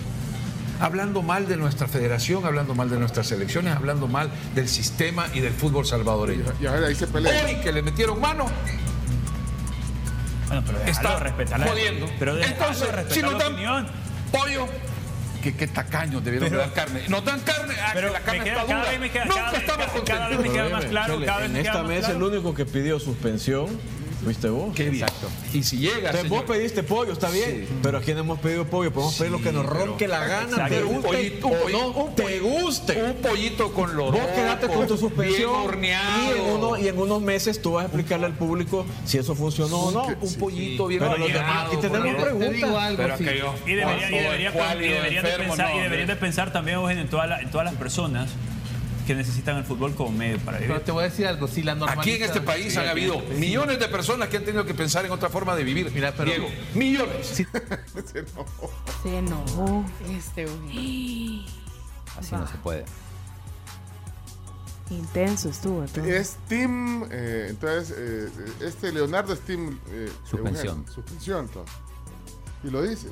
hablando 0.81 1.21
mal 1.21 1.47
de 1.47 1.55
nuestra 1.55 1.87
federación, 1.87 2.45
hablando 2.45 2.75
mal 2.75 2.89
de 2.89 2.99
nuestras 2.99 3.27
selecciones, 3.27 3.73
hablando 3.75 4.07
mal 4.07 4.29
del 4.53 4.67
sistema 4.67 5.27
y 5.33 5.39
del 5.39 5.53
fútbol 5.53 5.85
salvadoreño. 5.85 6.43
Y 6.61 6.65
ahora 6.65 6.87
ahí 6.87 6.95
se 6.95 7.07
pelea. 7.07 7.45
Hoy 7.45 7.55
que 7.61 7.71
le 7.71 7.81
metieron 7.81 8.19
mano, 8.19 8.47
Bueno, 10.47 10.63
pero 10.65 10.79
déjalo 10.79 11.09
está 11.09 11.19
respetar 11.23 11.59
la- 11.59 11.67
jodiendo. 11.67 12.09
Pero 12.19 12.35
déjalo 12.35 12.53
Entonces, 12.55 12.89
si 13.13 13.21
nos 13.21 13.37
dan 13.37 13.53
opinión. 13.53 13.87
pollo, 14.31 14.67
que 15.41 15.55
qué 15.55 15.67
tacaños 15.67 16.23
debieron 16.23 16.49
Pero- 16.49 16.61
dar 16.61 16.73
carne. 16.73 17.07
Nos 17.07 17.23
dan 17.23 17.39
carne, 17.41 17.75
ah, 17.81 17.91
Pero 17.93 18.07
que 18.07 18.13
la 18.13 18.19
carne 18.21 18.43
queda- 18.43 18.53
está 18.53 18.65
cada 18.67 18.79
dura. 18.79 18.91
vez 18.91 18.99
me 18.99 19.11
queda- 19.11 19.25
Nunca 19.25 19.35
cada 19.39 19.51
vez- 19.51 19.59
estamos 19.61 19.85
cada- 19.85 20.03
cada 20.05 20.19
contentos. 20.29 20.29
vez 20.29 20.39
me 20.39 20.53
queda 20.57 20.69
más 20.75 20.85
claro, 20.85 21.19
cada 21.25 21.37
vez 21.37 21.45
en 21.45 21.53
me 21.53 21.59
queda 21.61 21.69
esta 21.71 21.81
más 21.83 21.89
mesa 21.89 22.07
claro. 22.09 22.17
el 22.27 22.33
único 22.33 22.53
que 22.55 22.65
pidió 22.65 22.99
suspensión 22.99 23.79
fuiste 24.23 24.49
vos. 24.49 24.73
Qué 24.75 24.89
bien. 24.89 25.05
Y 25.53 25.63
si 25.63 25.77
llega, 25.77 25.95
Entonces, 26.09 26.21
señor- 26.23 26.45
vos 26.45 26.55
pediste 26.55 26.83
pollo, 26.83 27.13
está 27.13 27.29
bien. 27.29 27.67
Pero 27.83 27.97
aquí 27.99 28.13
no 28.13 28.19
hemos 28.21 28.39
pedido 28.39 28.65
pollo, 28.65 28.91
podemos 28.91 29.15
pedir 29.15 29.31
lo 29.31 29.41
que 29.41 29.51
nos 29.51 29.65
ronque 29.65 30.07
la 30.07 30.25
gana, 30.25 30.49
Exacto. 30.49 30.75
te 30.75 30.83
un 30.83 30.95
guste 30.95 31.07
pollito, 31.07 31.47
un 31.47 31.53
pollito, 31.59 31.79
no, 31.79 31.87
un 31.89 32.15
te 32.15 32.39
guste. 32.39 33.03
Un 33.03 33.13
pollito 33.15 33.71
con 33.73 33.95
los 33.95 34.11
Vos 34.11 34.21
quedate 34.35 34.67
con 34.67 34.87
tu 34.87 34.97
suspensión 34.97 35.51
bien 35.51 35.65
horneado. 35.65 36.21
y 36.35 36.39
en, 36.39 36.45
uno- 36.53 36.77
y 36.77 36.87
en 36.87 36.97
unos 36.99 37.21
meses 37.21 37.61
tú 37.61 37.73
vas 37.73 37.83
a 37.83 37.85
explicarle 37.87 38.25
al 38.25 38.33
público 38.33 38.85
si 39.05 39.17
eso 39.17 39.35
funcionó 39.35 39.77
o 39.79 39.91
no. 39.91 40.05
Un 40.21 40.33
pollito 40.35 40.87
bien 40.87 40.99
Pero 41.01 41.17
los 41.17 41.27
horneado, 41.27 41.47
demás, 41.47 41.67
aquí 41.67 41.77
tenemos 41.77 42.21
preguntas. 42.21 42.95
Pero 42.97 43.53
Y 43.65 43.73
deberían 43.75 45.23
de 46.07 46.15
pensar, 46.15 46.51
también, 46.53 46.77
Eugenio, 46.77 47.03
en 47.03 47.09
todas 47.09 47.29
las 47.65 47.73
personas 47.75 48.29
que 49.05 49.15
necesitan 49.15 49.57
el 49.57 49.63
fútbol 49.63 49.93
como 49.95 50.11
medio 50.11 50.37
para 50.39 50.57
vivir. 50.57 50.73
Pero 50.73 50.83
te 50.85 50.91
voy 50.91 51.03
a 51.03 51.09
decir 51.09 51.27
algo, 51.27 51.47
si 51.47 51.63
la 51.63 51.75
normaliza... 51.75 52.01
Aquí 52.01 52.11
en 52.11 52.23
este 52.23 52.41
país 52.41 52.73
Sí, 52.73 52.79
han 52.79 52.87
habido 52.87 53.15
este- 53.15 53.35
millones 53.35 53.79
de 53.79 53.87
personas 53.87 54.29
que 54.29 54.37
han 54.37 54.45
tenido 54.45 54.65
que 54.65 54.73
pensar 54.73 55.05
en 55.05 55.11
otra 55.11 55.29
forma 55.29 55.55
de 55.55 55.63
vivir. 55.63 55.91
Mira, 55.93 56.13
pero- 56.15 56.31
Diego, 56.31 56.47
millones. 56.73 57.27
Se 59.03 59.17
enojó. 59.17 59.85
Este, 60.09 60.43
Así 62.17 62.31
no 62.35 62.47
se 62.47 62.57
puede. 62.57 62.85
Intenso 64.91 65.49
estuvo. 65.49 65.83
todo. 65.85 66.05
Es 66.05 66.37
Team, 66.47 67.07
eh, 67.11 67.47
entonces, 67.49 67.95
eh, 67.97 68.29
este 68.61 68.91
Leonardo 68.91 69.33
es 69.33 69.39
Team 69.41 69.79
eh, 69.89 70.11
Suspensión. 70.29 70.67
Eugenio. 70.77 70.93
Suspensión, 70.93 71.45
entonces. 71.45 71.75
Y 72.63 72.69
lo 72.69 72.81
dice. 72.83 73.07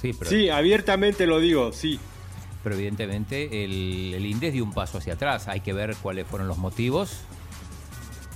Sí, 0.00 0.12
pero, 0.16 0.30
Sí, 0.30 0.48
abiertamente 0.48 1.26
lo 1.26 1.40
digo, 1.40 1.72
sí. 1.72 1.98
Pero 2.62 2.74
evidentemente 2.74 3.64
el, 3.64 4.12
el 4.14 4.26
Indes 4.26 4.52
dio 4.52 4.64
un 4.64 4.72
paso 4.72 4.98
hacia 4.98 5.14
atrás. 5.14 5.48
Hay 5.48 5.60
que 5.60 5.72
ver 5.72 5.96
cuáles 5.96 6.26
fueron 6.26 6.48
los 6.48 6.58
motivos. 6.58 7.20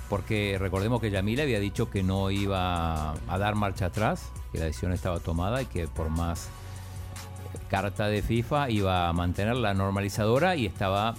Porque 0.09 0.57
recordemos 0.61 1.01
que 1.01 1.11
Yamila 1.11 1.43
había 1.43 1.61
dicho 1.61 1.91
que 1.91 2.03
no 2.03 2.31
iba 2.31 3.13
a 3.13 3.39
dar 3.39 3.55
marcha 3.55 3.87
atrás, 3.87 4.31
que 4.53 4.59
la 4.59 4.67
decisión 4.67 4.93
estaba 4.93 5.19
tomada 5.19 5.63
y 5.63 5.67
que 5.67 5.89
por 5.89 6.11
más 6.11 6.49
carta 7.71 8.07
de 8.07 8.23
FIFA 8.23 8.71
iba 8.71 9.09
a 9.09 9.13
mantener 9.13 9.57
la 9.57 9.75
normalizadora 9.75 10.57
y 10.57 10.67
estaba 10.67 11.15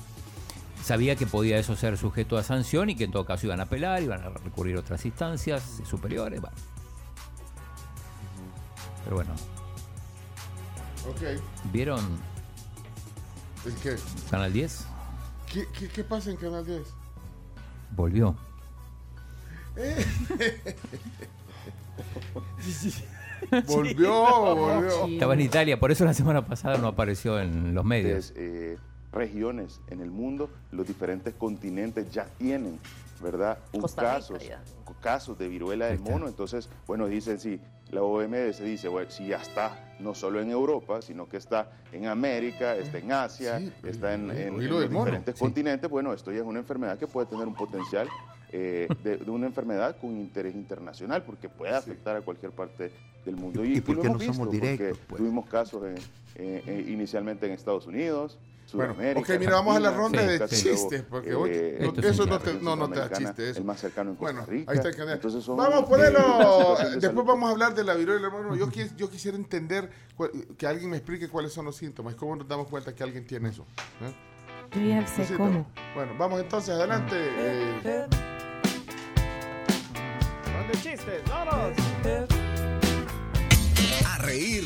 sabía 0.84 1.15
que 1.15 1.26
podía 1.26 1.58
eso 1.58 1.76
ser 1.76 1.98
sujeto 1.98 2.38
a 2.38 2.44
sanción 2.44 2.91
y 2.91 2.96
que 2.96 3.06
en 3.06 3.12
todo 3.12 3.26
caso 3.26 3.48
iban 3.48 3.60
a 3.60 3.63
apelar, 3.63 4.04
iban 4.04 4.22
a 4.22 4.30
recurrir 4.30 4.78
a 4.78 4.82
otras 4.82 5.04
instancias 5.06 5.82
superiores. 5.84 6.39
bueno. 6.39 6.56
Pero 9.04 9.15
bueno. 9.15 9.34
¿vieron 11.72 12.02
¿El 13.65 13.73
qué? 13.75 13.95
Canal 14.30 14.54
10? 14.54 14.86
¿Qué, 15.51 15.65
qué, 15.78 15.88
qué 15.89 16.04
pasa 16.04 16.30
en 16.30 16.38
Canal 16.38 16.65
10? 16.65 16.82
Volvió. 17.95 18.36
Volvió, 23.67 24.56
volvió. 24.56 25.06
Estaba 25.08 25.34
en 25.34 25.41
Italia, 25.41 25.80
por 25.80 25.91
eso 25.91 26.06
la 26.06 26.13
semana 26.13 26.45
pasada 26.45 26.78
no 26.78 26.88
apareció 26.88 27.39
en 27.39 27.73
los 27.75 27.86
medios. 27.86 28.34
eh, 28.36 28.78
regiones 29.12 29.80
en 29.88 30.01
el 30.01 30.12
mundo, 30.12 30.49
los 30.71 30.88
diferentes 30.88 31.34
continentes 31.36 32.12
ya 32.12 32.25
tienen, 32.38 32.80
¿verdad? 33.21 33.60
Un 33.71 33.82
Costa 33.82 34.01
Rica 34.01 34.13
casos, 34.15 34.43
casos 35.01 35.38
de 35.38 35.47
viruela 35.47 35.88
del 35.88 35.99
mono. 35.99 36.28
Entonces, 36.28 36.69
bueno, 36.88 37.08
dicen 37.08 37.39
si 37.39 37.60
la 37.91 38.02
OMS 38.02 38.60
dice, 38.63 38.88
bueno, 38.88 39.10
si 39.10 39.28
ya 39.28 39.38
está 39.38 39.95
no 40.00 40.13
solo 40.15 40.41
en 40.41 40.50
Europa, 40.52 41.02
sino 41.02 41.30
que 41.30 41.38
está 41.38 41.71
en 41.91 42.08
América, 42.08 42.76
está 42.76 42.98
en 42.98 43.12
Asia, 43.12 43.60
está 43.84 44.13
en, 44.13 44.30
los 44.82 44.89
diferentes 45.06 45.36
continentes, 45.39 45.89
bueno, 45.89 46.12
esto 46.13 46.32
ya 46.32 46.39
es 46.39 46.43
una 46.45 46.60
enfermedad 46.60 46.98
que 46.98 47.08
puede 47.08 47.28
tener 47.28 47.48
un 47.48 47.54
potencial 47.56 48.10
eh, 48.52 48.88
de, 49.04 49.17
de 49.17 49.32
una 49.32 49.48
enfermedad 49.48 49.95
con 50.00 50.12
interés 50.17 50.56
internacional, 50.56 51.24
porque 51.24 51.48
puede 51.50 51.74
afectar 51.76 52.15
a 52.15 52.21
cualquier 52.21 52.52
parte 52.52 52.91
del 53.26 53.36
mundo. 53.38 53.63
¿Y 53.63 53.82
por 53.82 53.95
lo 53.95 54.02
qué 54.02 54.08
hemos 54.08 54.19
no 54.28 54.34
somos 54.34 54.52
directos, 54.52 55.00
pues? 55.08 55.17
Tuvimos 55.21 55.45
casos 55.48 55.84
en- 55.86 55.98
eh, 56.38 56.63
eh, 56.67 56.86
inicialmente 56.89 57.45
en 57.45 57.54
Estados 57.54 57.88
Unidos, 57.88 58.38
Bueno, 58.73 58.93
ok, 59.19 59.30
mira, 59.39 59.54
vamos 59.54 59.75
a 59.78 59.80
la 59.80 59.91
ronda 59.91 60.21
de 60.23 60.39
casi 60.39 60.63
chistes, 60.69 61.04
porque 61.04 61.30
eh, 61.32 61.91
eso 62.04 62.25
no 62.25 62.39
te, 62.39 62.56
no, 62.56 62.75
no 62.75 62.89
te 62.89 62.99
da 62.99 63.10
chiste. 63.12 63.49
Eso. 63.51 63.60
El 63.60 63.65
más 63.65 63.80
cercano 63.80 64.10
en 64.12 64.15
Costa 64.17 64.34
Bueno, 64.34 64.45
Rica. 64.47 64.71
ahí 64.71 64.78
está 64.78 64.89
el 64.89 64.95
canal. 64.95 65.13
Entonces 65.15 65.43
son, 65.43 65.56
Vamos, 65.58 65.82
eh, 65.82 65.86
ponelo. 65.88 66.19
de 66.19 66.84
Después 66.84 67.01
salud. 67.01 67.23
vamos 67.25 67.47
a 67.49 67.51
hablar 67.51 67.73
de 67.75 67.84
la 67.84 67.93
viruela, 67.93 68.28
hermano. 68.28 68.56
Yo, 68.56 68.67
quis- 68.69 68.95
yo 68.95 69.10
quisiera 69.10 69.38
entender, 69.38 69.89
cuál- 70.17 70.32
que 70.58 70.67
alguien 70.67 70.89
me 70.89 70.97
explique 70.97 71.30
cuáles 71.30 71.54
son 71.54 71.65
los 71.65 71.75
síntomas. 71.78 72.15
¿Cómo 72.15 72.36
nos 72.36 72.47
damos 72.47 72.67
cuenta 72.67 72.93
que 72.93 73.04
alguien 73.04 73.25
tiene 73.25 73.49
eso? 73.49 73.65
¿Eh? 74.01 74.13
Necesito- 74.80 75.38
cómo. 75.38 75.71
Bueno, 75.93 76.13
vamos 76.17 76.41
entonces, 76.41 76.71
adelante. 76.75 77.15
eh, 77.17 78.08
Son 80.43 80.67
de 80.67 80.73
chistes, 80.82 81.21
vámonos. 81.30 81.78
A 84.08 84.17
reír. 84.19 84.63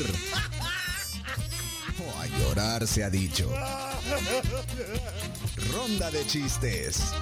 Llorar 2.50 2.84
se 2.84 3.04
ha 3.04 3.10
dicho. 3.10 3.48
Ronda 5.72 6.10
de 6.10 6.26
chistes. 6.26 7.12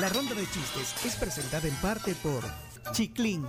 La 0.00 0.08
ronda 0.08 0.34
de 0.34 0.42
chistes 0.50 0.92
es 1.04 1.14
presentada 1.14 1.68
en 1.68 1.74
parte 1.76 2.16
por 2.16 2.42
Chiclin, 2.90 3.46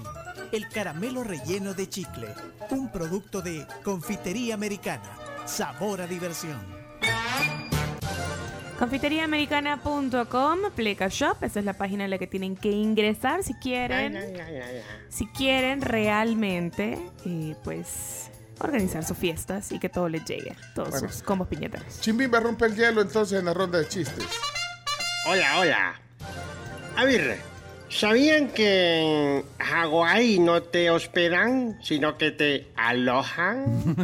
el 0.52 0.70
caramelo 0.70 1.24
relleno 1.24 1.74
de 1.74 1.90
chicle, 1.90 2.28
un 2.70 2.92
producto 2.92 3.42
de 3.42 3.66
confitería 3.84 4.54
americana. 4.54 5.10
Sabor 5.46 6.02
a 6.02 6.08
diversión. 6.08 6.60
Confiteriaamericana.com, 8.78 10.60
Pleca 10.76 11.08
Shop, 11.08 11.42
esa 11.42 11.60
es 11.60 11.66
la 11.66 11.74
página 11.74 12.06
en 12.06 12.12
la 12.12 12.20
que 12.20 12.28
tienen 12.28 12.56
que 12.56 12.70
ingresar 12.70 13.42
si 13.42 13.56
quieren, 13.56 14.16
si 15.10 15.26
quieren 15.26 15.82
realmente, 15.82 17.00
eh, 17.26 17.56
pues, 17.64 18.30
organizar 18.60 19.04
sus 19.06 19.18
fiestas 19.18 19.72
y 19.72 19.80
que 19.80 19.90
todo 19.90 20.10
les 20.10 20.26
llegue, 20.26 20.56
todos 20.76 20.90
Bueno. 20.92 21.10
sus 21.10 21.22
combos 21.22 21.48
piñateros. 21.48 22.00
Chimbimba 22.02 22.40
rompe 22.40 22.66
el 22.66 22.76
hielo 22.76 23.02
entonces 23.02 23.40
en 23.40 23.46
la 23.46 23.54
ronda 23.54 23.80
de 23.80 23.88
chistes. 23.88 24.26
Hola, 25.28 25.60
hola. 25.60 26.02
A 26.96 27.04
ver, 27.06 27.38
¿sabían 27.90 28.48
que 28.50 29.38
en 29.40 29.46
Hawái 29.60 30.40
no 30.40 30.64
te 30.64 30.90
hospedan, 30.90 31.78
sino 31.84 32.18
que 32.18 32.32
te 32.32 32.72
alojan? 32.76 33.96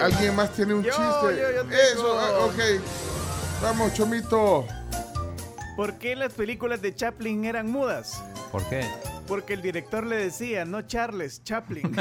¿Alguien 0.00 0.36
más 0.36 0.52
tiene 0.52 0.74
un 0.74 0.82
Yo, 0.84 0.90
chiste? 0.90 1.42
yo. 1.54 1.76
Eso, 1.92 2.18
ah, 2.18 2.46
ok. 2.46 2.82
Vamos, 3.62 3.92
Chomito. 3.94 4.66
¿Por 5.78 5.94
qué 5.94 6.16
las 6.16 6.32
películas 6.32 6.82
de 6.82 6.92
Chaplin 6.92 7.44
eran 7.44 7.70
mudas? 7.70 8.20
¿Por 8.50 8.68
qué? 8.68 8.84
Porque 9.28 9.52
el 9.52 9.62
director 9.62 10.04
le 10.04 10.16
decía, 10.16 10.64
no 10.64 10.82
Charles, 10.82 11.44
Chaplin. 11.44 11.92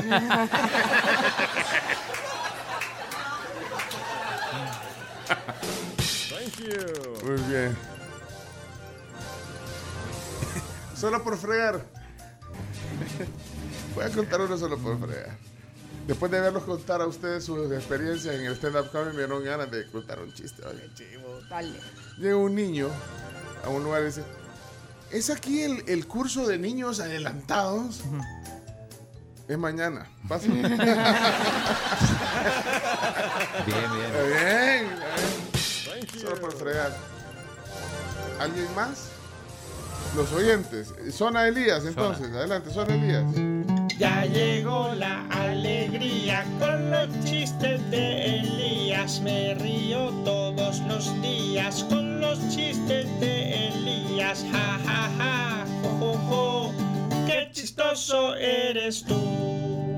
Muy 7.24 7.36
bien. 7.48 7.78
solo 10.96 11.24
por 11.24 11.38
fregar. 11.38 11.86
Voy 13.94 14.06
a 14.06 14.10
contar 14.10 14.42
uno 14.42 14.58
solo 14.58 14.80
por 14.80 15.00
fregar. 15.00 15.38
Después 16.08 16.32
de 16.32 16.40
verlos 16.40 16.64
contar 16.64 17.02
a 17.02 17.06
ustedes 17.06 17.44
sus 17.44 17.72
experiencias 17.72 18.34
en 18.34 18.46
el 18.48 18.56
stand-up 18.56 18.90
comedy, 18.92 19.12
me 19.12 19.18
dieron 19.20 19.44
ganas 19.44 19.70
de 19.70 19.86
contar 19.92 20.20
un 20.20 20.34
chiste. 20.34 20.64
Dale. 20.64 21.80
Llega 22.18 22.38
un 22.38 22.56
niño 22.56 22.90
a 23.64 23.70
un 23.70 23.84
lugar 23.84 24.02
y 24.04 24.06
dice, 24.06 24.24
¿es 25.12 25.30
aquí 25.30 25.62
el, 25.62 25.84
el 25.88 26.08
curso 26.08 26.48
de 26.48 26.58
niños 26.58 27.00
adelantados? 27.00 28.02
Es 29.48 29.58
mañana. 29.58 30.10
Bien, 30.30 30.62
bien. 33.66 34.12
Bien, 34.28 34.90
bien. 35.96 36.22
Solo 36.22 36.36
por 36.42 36.54
fregar. 36.54 36.92
¿Alguien 38.40 38.68
más? 38.76 39.10
Los 40.16 40.32
oyentes. 40.34 40.94
Zona 41.12 41.48
Elías, 41.48 41.86
entonces. 41.86 42.32
Adelante, 42.32 42.72
Zona 42.72 42.96
Elías. 42.96 43.26
Ya 43.98 44.26
llegó 44.26 44.94
la 44.94 45.26
alegría 45.30 46.46
con 46.60 46.92
los 46.92 47.08
chistes 47.24 47.90
de 47.90 48.40
Elías. 48.40 49.22
Me 49.22 49.56
río 49.56 50.10
todos 50.24 50.80
los 50.82 51.22
días 51.22 51.84
con 51.90 52.07
los 52.20 52.40
chistes 52.50 53.08
de 53.20 53.68
Elías. 53.68 54.46
Ja, 54.52 54.80
ja, 54.86 55.10
ja, 55.18 55.66
jo, 55.82 55.90
jo, 56.00 56.14
jo. 56.30 56.74
Qué 57.26 57.50
chistoso 57.52 58.36
eres 58.36 59.04
tú. 59.04 59.16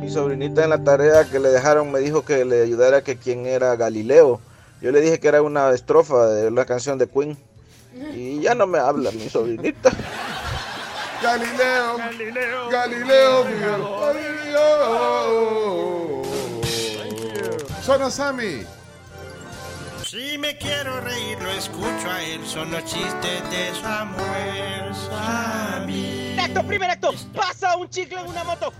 Mi 0.01 0.09
sobrinita 0.09 0.63
en 0.63 0.69
la 0.71 0.83
tarea 0.83 1.25
que 1.25 1.39
le 1.39 1.49
dejaron 1.49 1.91
me 1.91 1.99
dijo 1.99 2.23
que 2.23 2.45
le 2.45 2.63
ayudara 2.63 3.03
que 3.03 3.17
quién 3.17 3.45
era 3.45 3.75
Galileo. 3.75 4.39
Yo 4.81 4.91
le 4.91 5.01
dije 5.01 5.19
que 5.19 5.27
era 5.27 5.41
una 5.41 5.71
estrofa 5.71 6.27
de 6.27 6.51
la 6.51 6.65
canción 6.65 6.97
de 6.97 7.07
Queen. 7.07 7.37
Y 8.15 8.39
ya 8.39 8.55
no 8.55 8.67
me 8.67 8.79
habla 8.79 9.11
mi 9.11 9.29
sobrinita. 9.29 9.91
Galileo. 11.21 11.97
Galileo. 11.97 12.69
Galileo. 12.69 13.43
Galileo. 13.43 14.79
Zona 17.83 18.09
Sammy. 18.09 18.78
Si 20.09 20.39
me 20.39 20.57
quiero 20.57 21.01
reír, 21.01 21.39
lo 21.39 21.51
escucho 21.51 22.09
a 22.09 22.23
él. 22.23 22.43
Son 22.43 22.71
los 22.71 22.83
chistes 22.83 23.51
de 23.51 23.79
Samuel 23.79 24.95
Sammy. 24.95 26.35
Acto, 26.39 26.65
primer 26.65 26.89
acto, 26.89 27.11
pasa 27.35 27.77
un 27.77 27.87
chicle 27.91 28.19
en 28.19 28.27
una 28.27 28.43
moto. 28.43 28.73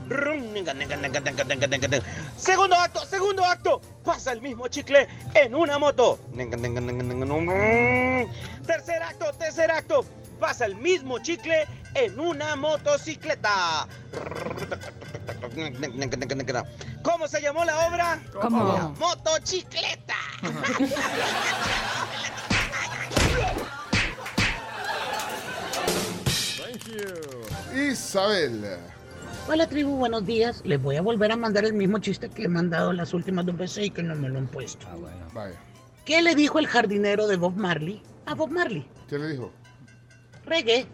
Segundo 2.36 2.76
acto, 2.76 3.06
segundo 3.06 3.46
acto, 3.46 3.80
pasa 4.04 4.32
el 4.32 4.42
mismo 4.42 4.70
chicle 4.70 5.08
en 5.36 5.54
una 5.54 5.78
moto. 5.78 6.18
Tercer 8.66 9.04
acto, 9.04 9.32
tercer 9.34 9.70
acto, 9.70 10.04
pasa 10.40 10.66
el 10.66 10.78
mismo 10.78 11.20
chicle 11.20 11.68
en 11.94 12.20
una 12.20 12.56
motocicleta. 12.56 13.88
¿Cómo 17.02 17.28
se 17.28 17.42
llamó 17.42 17.66
la 17.66 17.88
obra? 17.88 18.22
¿Cómo? 18.34 18.74
La 18.74 18.88
motocicleta. 18.90 20.16
Isabel. 27.76 28.78
Hola 29.48 29.68
tribu, 29.68 29.96
buenos 29.96 30.26
días. 30.26 30.62
Les 30.64 30.82
voy 30.82 30.98
a 30.98 31.02
volver 31.02 31.32
a 31.32 31.36
mandar 31.36 31.66
el 31.66 31.74
mismo 31.74 32.00
chiste 32.00 32.30
que 32.30 32.44
he 32.44 32.48
mandado 32.48 32.94
las 32.94 33.14
últimas 33.14 33.46
dos 33.46 33.58
veces 33.58 33.86
y 33.86 33.90
que 33.90 34.04
no 34.04 34.16
me 34.16 34.30
lo 34.30 34.38
han 34.40 34.48
puesto. 34.48 34.86
Vaya. 35.34 35.56
¿Qué 36.06 36.22
le 36.22 36.36
dijo 36.36 36.60
el 36.60 36.68
jardinero 36.68 37.28
de 37.28 37.36
Bob 37.36 37.56
Marley 37.56 38.02
a 38.26 38.36
Bob 38.36 38.52
Marley? 38.52 38.88
¿Qué 39.08 39.18
le 39.18 39.30
dijo? 39.30 39.52
Reggae. 40.46 40.88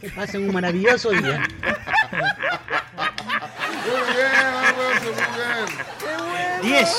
Que 0.00 0.10
pasen 0.10 0.48
un 0.48 0.54
maravilloso 0.54 1.10
día. 1.10 1.42
Muy 3.84 4.00
bien, 4.14 4.34
Alberto, 4.34 5.10
muy 5.12 5.24
bien. 5.36 6.62
Diez. 6.62 6.90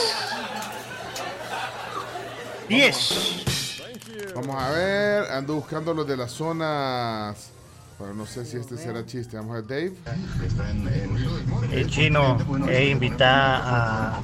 Diez. 2.67 3.81
Vamos 4.35 4.61
a 4.61 4.71
ver, 4.71 5.31
ando 5.31 5.55
buscando 5.55 5.93
los 5.93 6.07
de 6.07 6.17
las 6.17 6.31
zonas. 6.31 7.54
Pero 7.97 8.13
no 8.13 8.25
sé 8.25 8.45
si 8.45 8.57
este 8.57 8.77
será 8.77 9.05
chiste. 9.05 9.37
Vamos 9.37 9.51
a 9.57 9.61
ver, 9.61 9.67
Dave. 9.67 9.93
El 11.71 11.89
chino 11.89 12.37
e 12.67 12.89
invitar 12.89 13.61
a 13.63 14.21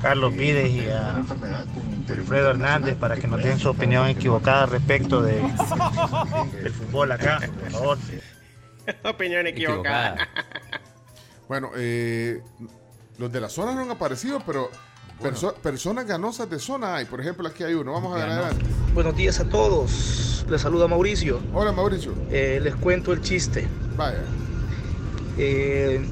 Carlos 0.00 0.34
Vides 0.34 0.70
y 0.70 0.88
a 0.88 1.22
Wilfredo 2.08 2.50
Hernández 2.50 2.96
para 2.96 3.16
que 3.16 3.26
nos 3.26 3.42
den 3.42 3.58
su 3.58 3.68
opinión 3.68 4.08
equivocada 4.08 4.66
respecto 4.66 5.20
de, 5.20 5.42
del 6.62 6.72
fútbol 6.72 7.12
acá, 7.12 7.40
por 7.60 7.70
favor. 7.70 7.98
Opinión 9.04 9.46
equivocada. 9.46 10.28
Bueno, 11.48 11.70
eh, 11.76 12.42
los 13.18 13.30
de 13.30 13.40
la 13.40 13.48
zona 13.48 13.74
no 13.74 13.82
han 13.82 13.90
aparecido, 13.90 14.40
pero 14.44 14.70
perso- 15.22 15.54
personas 15.54 16.06
ganosas 16.06 16.48
de 16.50 16.58
zona 16.58 16.96
hay. 16.96 17.04
Por 17.06 17.20
ejemplo, 17.20 17.46
aquí 17.48 17.62
hay 17.64 17.74
uno. 17.74 17.92
Vamos 17.92 18.12
a 18.14 18.16
ver 18.24 18.28
adelante. 18.30 18.64
Buenos 18.94 19.16
días 19.16 19.40
a 19.40 19.44
todos. 19.48 20.44
Les 20.50 20.60
saluda 20.60 20.88
Mauricio. 20.88 21.40
Hola 21.54 21.72
Mauricio. 21.72 22.12
Eh, 22.30 22.60
les 22.62 22.74
cuento 22.76 23.12
el 23.12 23.20
chiste. 23.22 23.66
Vaya. 23.96 24.22
Eh, 25.38 26.04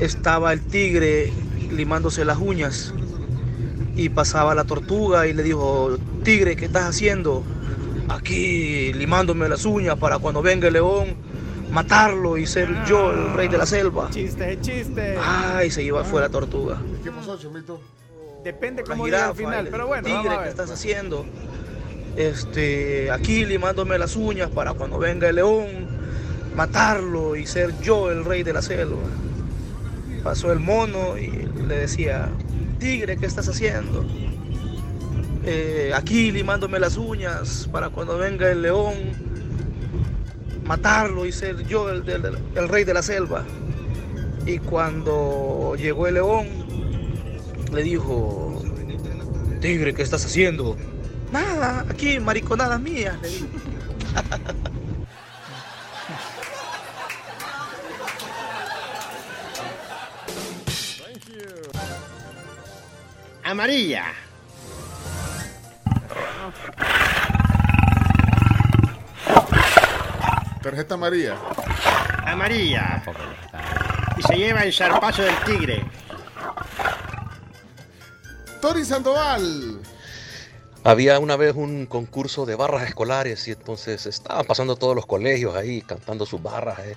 estaba 0.00 0.52
el 0.52 0.60
tigre 0.62 1.32
limándose 1.70 2.24
las 2.24 2.38
uñas 2.38 2.92
y 3.96 4.08
pasaba 4.08 4.54
la 4.54 4.64
tortuga 4.64 5.26
y 5.26 5.32
le 5.32 5.42
dijo, 5.42 5.96
tigre, 6.24 6.56
¿qué 6.56 6.64
estás 6.64 6.84
haciendo? 6.84 7.44
Aquí 8.08 8.92
limándome 8.92 9.48
las 9.48 9.64
uñas 9.64 9.96
para 9.98 10.18
cuando 10.18 10.42
venga 10.42 10.66
el 10.66 10.74
león 10.74 11.14
matarlo 11.70 12.36
y 12.36 12.46
ser 12.46 12.68
yo 12.86 13.10
el 13.12 13.32
rey 13.34 13.48
de 13.48 13.58
la 13.58 13.66
selva. 13.66 14.08
Chiste, 14.10 14.58
chiste. 14.60 15.16
Ay, 15.20 15.70
se 15.70 15.82
iba 15.82 16.04
fue 16.04 16.20
la 16.20 16.28
tortuga. 16.28 16.78
¿Qué 17.02 17.10
pasó? 17.10 17.38
Depende 18.44 18.82
La 18.82 18.88
cómo 18.88 19.06
diga 19.06 19.28
al 19.28 19.34
final, 19.34 19.66
el 19.66 19.72
pero 19.72 19.86
bueno, 19.86 20.02
tigre, 20.04 20.16
vamos 20.18 20.32
a 20.32 20.36
¿qué 20.36 20.40
ver. 20.42 20.48
estás 20.48 20.70
haciendo? 20.70 21.24
Este, 22.16 23.10
aquí 23.10 23.44
limándome 23.44 23.98
las 23.98 24.16
uñas 24.16 24.50
para 24.50 24.74
cuando 24.74 24.98
venga 24.98 25.28
el 25.28 25.36
león, 25.36 25.66
matarlo 26.54 27.36
y 27.36 27.46
ser 27.46 27.78
yo 27.80 28.10
el 28.10 28.24
rey 28.24 28.42
de 28.42 28.52
la 28.52 28.62
selva. 28.62 29.02
Pasó 30.22 30.52
el 30.52 30.60
mono 30.60 31.16
y 31.18 31.28
le 31.66 31.76
decía, 31.76 32.28
tigre, 32.78 33.16
¿qué 33.16 33.26
estás 33.26 33.48
haciendo? 33.48 34.04
"Eh, 35.44 35.92
aquí 35.94 36.30
limándome 36.30 36.78
las 36.78 36.96
uñas 36.96 37.68
para 37.72 37.88
cuando 37.88 38.16
venga 38.18 38.50
el 38.50 38.62
león, 38.62 38.94
matarlo 40.66 41.26
y 41.26 41.32
ser 41.32 41.66
yo 41.66 41.90
el 41.90 42.04
rey 42.68 42.84
de 42.84 42.94
la 42.94 43.02
selva. 43.02 43.44
Y 44.46 44.58
cuando 44.58 45.74
llegó 45.78 46.06
el 46.06 46.14
león, 46.14 46.46
le 47.74 47.82
dijo, 47.82 48.62
tigre, 49.60 49.92
¿qué 49.94 50.02
estás 50.02 50.24
haciendo? 50.24 50.76
Nada, 51.32 51.84
aquí, 51.90 52.20
mariconada 52.20 52.78
mía. 52.78 53.18
le 53.20 53.28
dijo. 53.28 53.46
Amarilla. 63.42 64.04
Tarjeta 70.62 70.96
María. 70.96 71.36
Amarilla. 72.24 73.02
Y 74.16 74.22
se 74.22 74.34
lleva 74.36 74.62
el 74.62 74.72
zarpazo 74.72 75.22
del 75.22 75.36
tigre. 75.44 75.84
Tori 78.64 78.82
Sandoval. 78.82 79.78
Había 80.84 81.18
una 81.18 81.36
vez 81.36 81.54
un 81.54 81.84
concurso 81.84 82.46
de 82.46 82.54
barras 82.54 82.88
escolares 82.88 83.46
y 83.46 83.50
entonces 83.50 84.06
estaban 84.06 84.46
pasando 84.46 84.76
todos 84.76 84.96
los 84.96 85.04
colegios 85.04 85.54
ahí 85.54 85.82
cantando 85.82 86.24
sus 86.24 86.42
barras. 86.42 86.78
eh. 86.78 86.96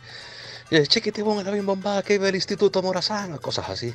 Y 0.72 0.78
el 0.78 0.88
chiquitibón 0.88 1.40
era 1.40 1.52
bien 1.52 1.66
bombada 1.66 2.04
que 2.04 2.14
iba 2.14 2.30
el 2.30 2.36
Instituto 2.36 2.82
Morazán, 2.82 3.38
cosas 3.40 3.68
así. 3.68 3.94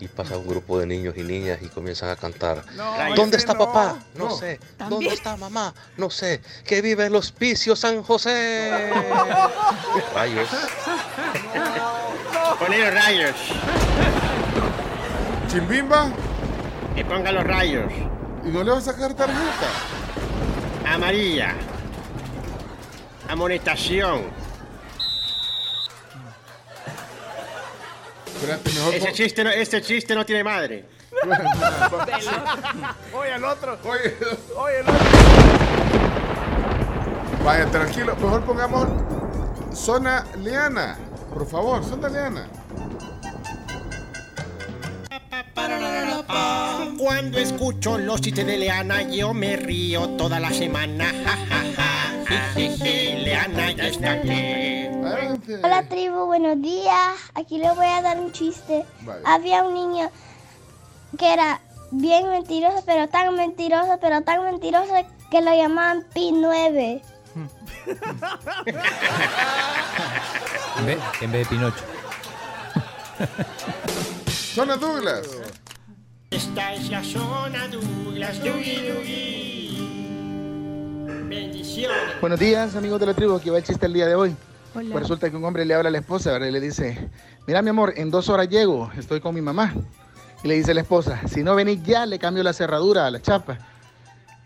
Y 0.00 0.08
pasa 0.08 0.36
un 0.36 0.48
grupo 0.48 0.80
de 0.80 0.86
niños 0.86 1.14
y 1.16 1.22
niñas 1.22 1.60
y 1.62 1.68
comienzan 1.68 2.08
a 2.08 2.16
cantar. 2.16 2.64
No, 2.74 3.14
¿Dónde 3.14 3.36
está 3.36 3.52
no. 3.52 3.60
papá? 3.60 3.96
No, 4.16 4.30
No. 4.30 4.36
sé. 4.36 4.58
También. 4.76 4.90
¿Dónde 4.90 5.14
está 5.14 5.36
mamá? 5.36 5.72
No 5.96 6.10
sé. 6.10 6.40
Que 6.66 6.82
vive 6.82 7.06
el 7.06 7.14
hospicio 7.14 7.76
San 7.76 8.02
José. 8.02 8.90
Rayos. 10.12 10.48
Los 12.60 12.92
rayos. 12.92 13.36
Chimbimba 15.48 16.10
que 16.94 17.04
ponga 17.04 17.32
los 17.32 17.44
rayos. 17.44 17.92
¿Y 18.44 18.48
no 18.48 18.62
le 18.62 18.70
vas 18.70 18.88
a 18.88 18.92
sacar 18.92 19.14
tarjeta? 19.14 19.68
Amarilla. 20.86 21.54
Amonestación. 23.28 24.22
Espérate, 28.26 28.72
mejor 28.72 28.94
Ese 28.94 29.12
chiste 29.12 29.44
no, 29.44 29.50
este 29.50 29.82
chiste 29.82 30.14
no 30.14 30.26
tiene 30.26 30.44
madre. 30.44 30.84
Oye, 33.14 33.34
el 33.34 33.44
otro. 33.44 33.78
Oye, 33.84 34.16
oye, 34.56 34.80
el 34.80 34.88
otro. 34.88 35.04
Vaya, 37.44 37.66
tranquilo. 37.66 38.14
Mejor 38.16 38.42
pongamos 38.44 38.88
zona 39.74 40.26
leana. 40.36 40.96
Por 41.32 41.46
favor, 41.46 41.84
zona 41.84 42.08
leana. 42.08 42.46
Cuando 46.98 47.38
escucho 47.38 47.98
los 47.98 48.20
chistes 48.20 48.46
de 48.46 48.56
Leana, 48.56 49.02
yo 49.02 49.34
me 49.34 49.56
río 49.56 50.08
toda 50.10 50.40
la 50.40 50.50
semana. 50.50 51.12
Ja, 51.24 51.36
ja, 51.48 51.64
ja. 51.76 51.94
Jijiji, 52.54 53.24
Leana 53.24 53.72
ya 53.72 53.88
está 53.88 54.12
aquí. 54.12 54.88
Hola 55.62 55.84
tribu, 55.88 56.26
buenos 56.26 56.60
días. 56.62 57.14
Aquí 57.34 57.58
les 57.58 57.74
voy 57.76 57.86
a 57.86 58.00
dar 58.00 58.18
un 58.18 58.32
chiste. 58.32 58.84
Vale. 59.02 59.20
Había 59.24 59.62
un 59.62 59.74
niño 59.74 60.10
que 61.18 61.32
era 61.32 61.60
bien 61.90 62.28
mentiroso, 62.28 62.82
pero 62.86 63.08
tan 63.08 63.34
mentiroso, 63.34 63.98
pero 64.00 64.22
tan 64.22 64.42
mentiroso 64.44 64.94
que 65.30 65.42
lo 65.42 65.54
llamaban 65.54 66.04
Pi 66.14 66.32
9. 66.32 67.02
En 70.78 70.86
vez, 70.86 70.98
en 71.20 71.32
vez 71.32 71.48
de 71.48 71.54
Pinocho. 71.54 71.84
Zona 74.54 74.76
Douglas. 74.76 75.26
Esta 76.30 76.74
es 76.74 76.88
la 76.88 77.02
zona 77.02 77.66
Douglas. 77.66 78.38
Dugi, 78.38 78.86
dugi. 78.86 79.78
Bendiciones. 81.28 82.20
Buenos 82.20 82.38
días, 82.38 82.76
amigos 82.76 83.00
de 83.00 83.06
la 83.06 83.14
tribu. 83.14 83.34
Aquí 83.34 83.50
va 83.50 83.58
el 83.58 83.64
chiste 83.64 83.86
el 83.86 83.92
día 83.94 84.06
de 84.06 84.14
hoy. 84.14 84.36
Hola. 84.76 84.90
Pues 84.92 85.02
resulta 85.02 85.28
que 85.28 85.34
un 85.34 85.44
hombre 85.44 85.64
le 85.64 85.74
habla 85.74 85.88
a 85.88 85.90
la 85.90 85.98
esposa 85.98 86.30
¿verdad? 86.30 86.46
y 86.46 86.52
le 86.52 86.60
dice: 86.60 87.10
Mira, 87.48 87.62
mi 87.62 87.70
amor, 87.70 87.94
en 87.96 88.12
dos 88.12 88.28
horas 88.28 88.48
llego, 88.48 88.92
estoy 88.96 89.18
con 89.18 89.34
mi 89.34 89.40
mamá. 89.40 89.74
Y 90.44 90.46
le 90.46 90.54
dice 90.54 90.72
la 90.72 90.82
esposa: 90.82 91.20
Si 91.26 91.42
no 91.42 91.56
venís 91.56 91.82
ya, 91.82 92.06
le 92.06 92.20
cambio 92.20 92.44
la 92.44 92.52
cerradura 92.52 93.08
a 93.08 93.10
la 93.10 93.20
chapa. 93.20 93.58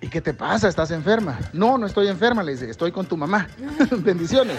¿Y 0.00 0.08
qué 0.08 0.22
te 0.22 0.32
pasa? 0.32 0.70
¿Estás 0.70 0.90
enferma? 0.90 1.38
No, 1.52 1.76
no 1.76 1.86
estoy 1.86 2.08
enferma, 2.08 2.42
le 2.42 2.52
dice: 2.52 2.70
Estoy 2.70 2.92
con 2.92 3.04
tu 3.04 3.18
mamá. 3.18 3.46
Bendiciones. 3.90 4.56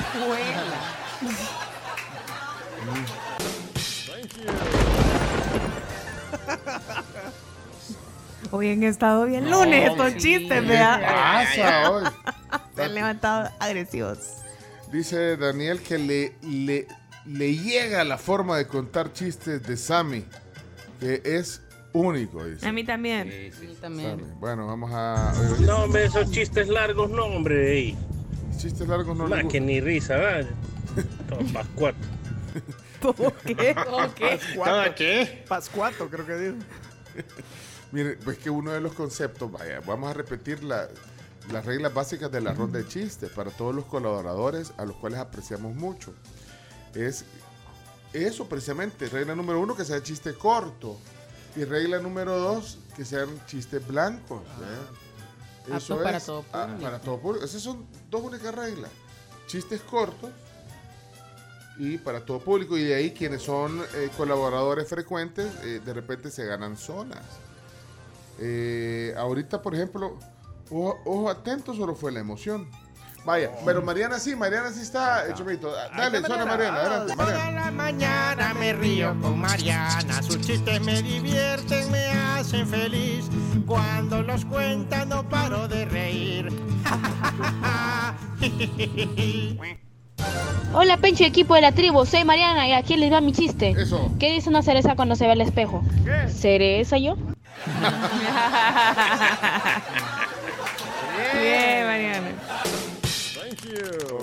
Hoy 8.52 8.72
han 8.72 8.84
estado 8.84 9.26
bien 9.26 9.50
lunes 9.52 9.86
No, 9.86 9.91
estos 10.06 10.14
sí. 10.14 10.20
chistes, 10.39 10.62
¿Qué 10.62 10.68
vea. 10.68 11.00
pasa 11.45 11.91
hoy? 11.91 12.04
Se 12.76 12.84
han 12.84 12.95
levantado 12.95 13.50
agresivos. 13.60 14.20
Dice 14.91 15.38
Daniel 15.38 15.82
que 15.82 16.00
le, 16.00 16.36
le, 16.41 16.88
le 17.26 17.56
llega 17.56 18.04
la 18.04 18.18
forma 18.18 18.58
de 18.58 18.66
contar 18.66 19.14
chistes 19.14 19.62
de 19.64 19.78
Sammy, 19.78 20.26
que 21.00 21.22
es 21.26 21.62
único, 21.93 22.43
dice. 22.45 22.68
A 22.68 22.72
mí 22.72 22.84
también. 22.84 23.52
Sammy. 23.80 24.04
Bueno, 24.39 24.66
vamos 24.66 24.89
a... 24.93 25.32
No, 25.60 25.84
hombre, 25.84 26.06
esos 26.06 26.32
chistes 26.32 26.70
largos, 26.70 27.12
no, 27.12 27.26
hombre. 27.26 27.72
ey. 27.74 27.97
Chistes 28.58 28.88
largos 28.88 29.16
no 29.16 29.28
Más 29.28 29.45
que 29.45 29.62
ni 29.62 29.80
risa, 29.80 30.16
¿verdad? 30.16 30.50
Todo 33.02 33.14
pascuato. 33.14 33.43
qué? 33.45 33.76
¿Todo 33.76 34.16
qué? 34.16 34.38
Pascuato. 34.38 34.95
qué? 34.95 35.45
Pascuato, 35.47 36.10
creo 36.10 36.26
que 36.26 36.36
dijo. 36.36 36.56
Mire, 37.91 38.18
pues 38.24 38.38
que 38.38 38.50
uno 38.50 38.72
de 38.72 38.82
los 38.82 38.93
conceptos, 38.93 39.52
vaya, 39.52 39.82
vamos 39.86 40.10
a 40.12 40.14
repetir 40.14 40.64
la- 40.64 40.88
las 41.52 41.66
reglas 41.66 41.93
básicas 41.93 42.32
de 42.32 42.41
la 42.41 42.54
ronda 42.54 42.78
de 42.78 42.88
chistes 42.88 43.32
para 43.32 43.50
todos 43.50 43.74
los 43.74 43.86
colaboradores 43.86 44.72
a 44.78 44.86
los 44.86 44.95
cuales 44.97 45.20
apreciamos 45.20 45.74
mucho. 45.76 46.14
Es 46.93 47.26
eso 48.14 48.47
precisamente, 48.47 49.08
regla 49.10 49.34
número 49.36 49.60
uno, 49.60 49.76
que 49.76 49.86
sea 49.86 50.02
chiste 50.04 50.34
corto. 50.34 50.97
Y 51.56 51.64
regla 51.64 51.97
número 52.00 52.38
dos, 52.38 52.78
que 52.95 53.04
sean 53.04 53.28
chistes 53.47 53.86
blancos. 53.88 54.41
¿verdad? 54.60 55.78
Apto 55.78 56.02
para 56.04 56.20
todo 56.20 56.45
ah, 56.54 56.66
público. 56.66 56.82
para 56.84 57.00
todo 57.02 57.20
público. 57.20 57.45
Esas 57.45 57.62
son 57.64 57.88
dos 58.10 58.22
únicas 58.22 58.54
reglas. 58.54 58.91
Chistes 59.47 59.82
cortos 59.82 60.30
y 61.80 61.98
para 61.98 62.26
todo 62.26 62.40
público. 62.40 62.78
Y 62.78 62.84
de 62.84 62.96
ahí 62.96 63.12
quienes 63.12 63.42
son 63.42 63.82
eh, 63.96 64.10
colaboradores 64.16 64.88
frecuentes, 64.88 65.52
eh, 65.64 65.82
de 65.84 65.94
repente 65.94 66.30
se 66.30 66.46
ganan 66.46 66.78
zonas. 66.78 67.24
Eh, 68.38 69.14
ahorita, 69.18 69.62
por 69.62 69.74
ejemplo, 69.74 70.20
ojo, 70.70 71.00
ojo 71.06 71.30
atento, 71.30 71.74
solo 71.74 71.96
fue 71.96 72.12
la 72.12 72.20
emoción. 72.20 72.68
Vaya, 73.26 73.52
pero 73.66 73.82
Mariana 73.82 74.18
sí, 74.18 74.36
Mariana 74.36 74.72
sí 74.72 74.82
está, 74.82 75.28
eh, 75.28 75.34
Chomito. 75.34 75.72
Dale, 75.72 76.22
zona 76.22 76.46
Mariana, 76.46 76.78
adelante, 76.78 77.16
Mariana. 77.16 77.40
Toda 77.40 77.52
la 77.52 77.72
mañana 77.72 78.54
me 78.54 78.74
río 78.74 79.16
con 79.22 79.40
Mariana. 79.40 80.22
Sus 80.24 80.40
chistes 80.42 80.82
me 80.82 81.02
divierten, 81.02 81.92
me 81.92 82.08
hacen 82.08 82.68
feliz. 82.68 83.26
Cuando 83.66 84.24
los 84.24 84.46
cuenta 84.46 85.06
no 85.06 85.28
paro 85.28 85.68
de 85.68 85.86
reír. 85.86 86.50
Hola, 90.74 90.98
Pencho, 90.98 91.24
equipo 91.24 91.56
de 91.56 91.62
la 91.62 91.72
tribu. 91.72 92.06
Soy 92.06 92.24
Mariana 92.24 92.68
y 92.68 92.74
aquí 92.74 92.96
les 92.96 93.12
va 93.12 93.22
mi 93.22 93.34
chiste. 93.34 93.76
¿Qué 94.20 94.32
dice 94.32 94.50
una 94.50 94.62
cereza 94.62 94.96
cuando 94.96 95.16
se 95.16 95.26
ve 95.26 95.32
al 95.32 95.42
espejo? 95.42 95.84
¿Cereza 96.28 96.98
yo? 96.98 97.16
Bien, 101.42 101.86
Mariana. 101.86 102.32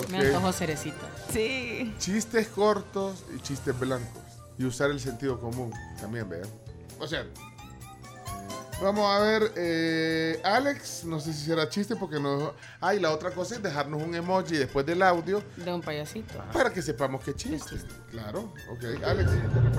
Me 0.09 0.17
antojó 0.19 0.51
cerecita. 0.51 1.09
Sí. 1.31 1.93
Chistes 1.99 2.47
cortos 2.47 3.25
y 3.35 3.39
chistes 3.41 3.77
blancos. 3.77 4.23
Y 4.57 4.65
usar 4.65 4.89
el 4.89 4.99
sentido 4.99 5.39
común 5.39 5.71
también, 5.99 6.27
vean. 6.29 6.47
O 6.99 7.07
sea, 7.07 7.25
vamos 8.81 9.09
a 9.09 9.19
ver, 9.19 9.51
eh, 9.55 10.39
Alex, 10.43 11.03
no 11.05 11.19
sé 11.19 11.33
si 11.33 11.45
será 11.45 11.67
chiste 11.69 11.95
porque 11.95 12.19
no... 12.19 12.53
Ah, 12.79 12.93
y 12.93 12.99
la 12.99 13.11
otra 13.11 13.31
cosa 13.31 13.55
es 13.55 13.63
dejarnos 13.63 14.01
un 14.01 14.13
emoji 14.15 14.57
después 14.57 14.85
del 14.85 15.01
audio 15.01 15.41
De 15.57 15.73
un 15.73 15.81
payasito. 15.81 16.33
para 16.53 16.71
que 16.71 16.81
sepamos 16.81 17.23
qué 17.23 17.33
chiste. 17.33 17.77
Claro, 18.11 18.53
ok. 18.71 19.03
Alex. 19.05 19.31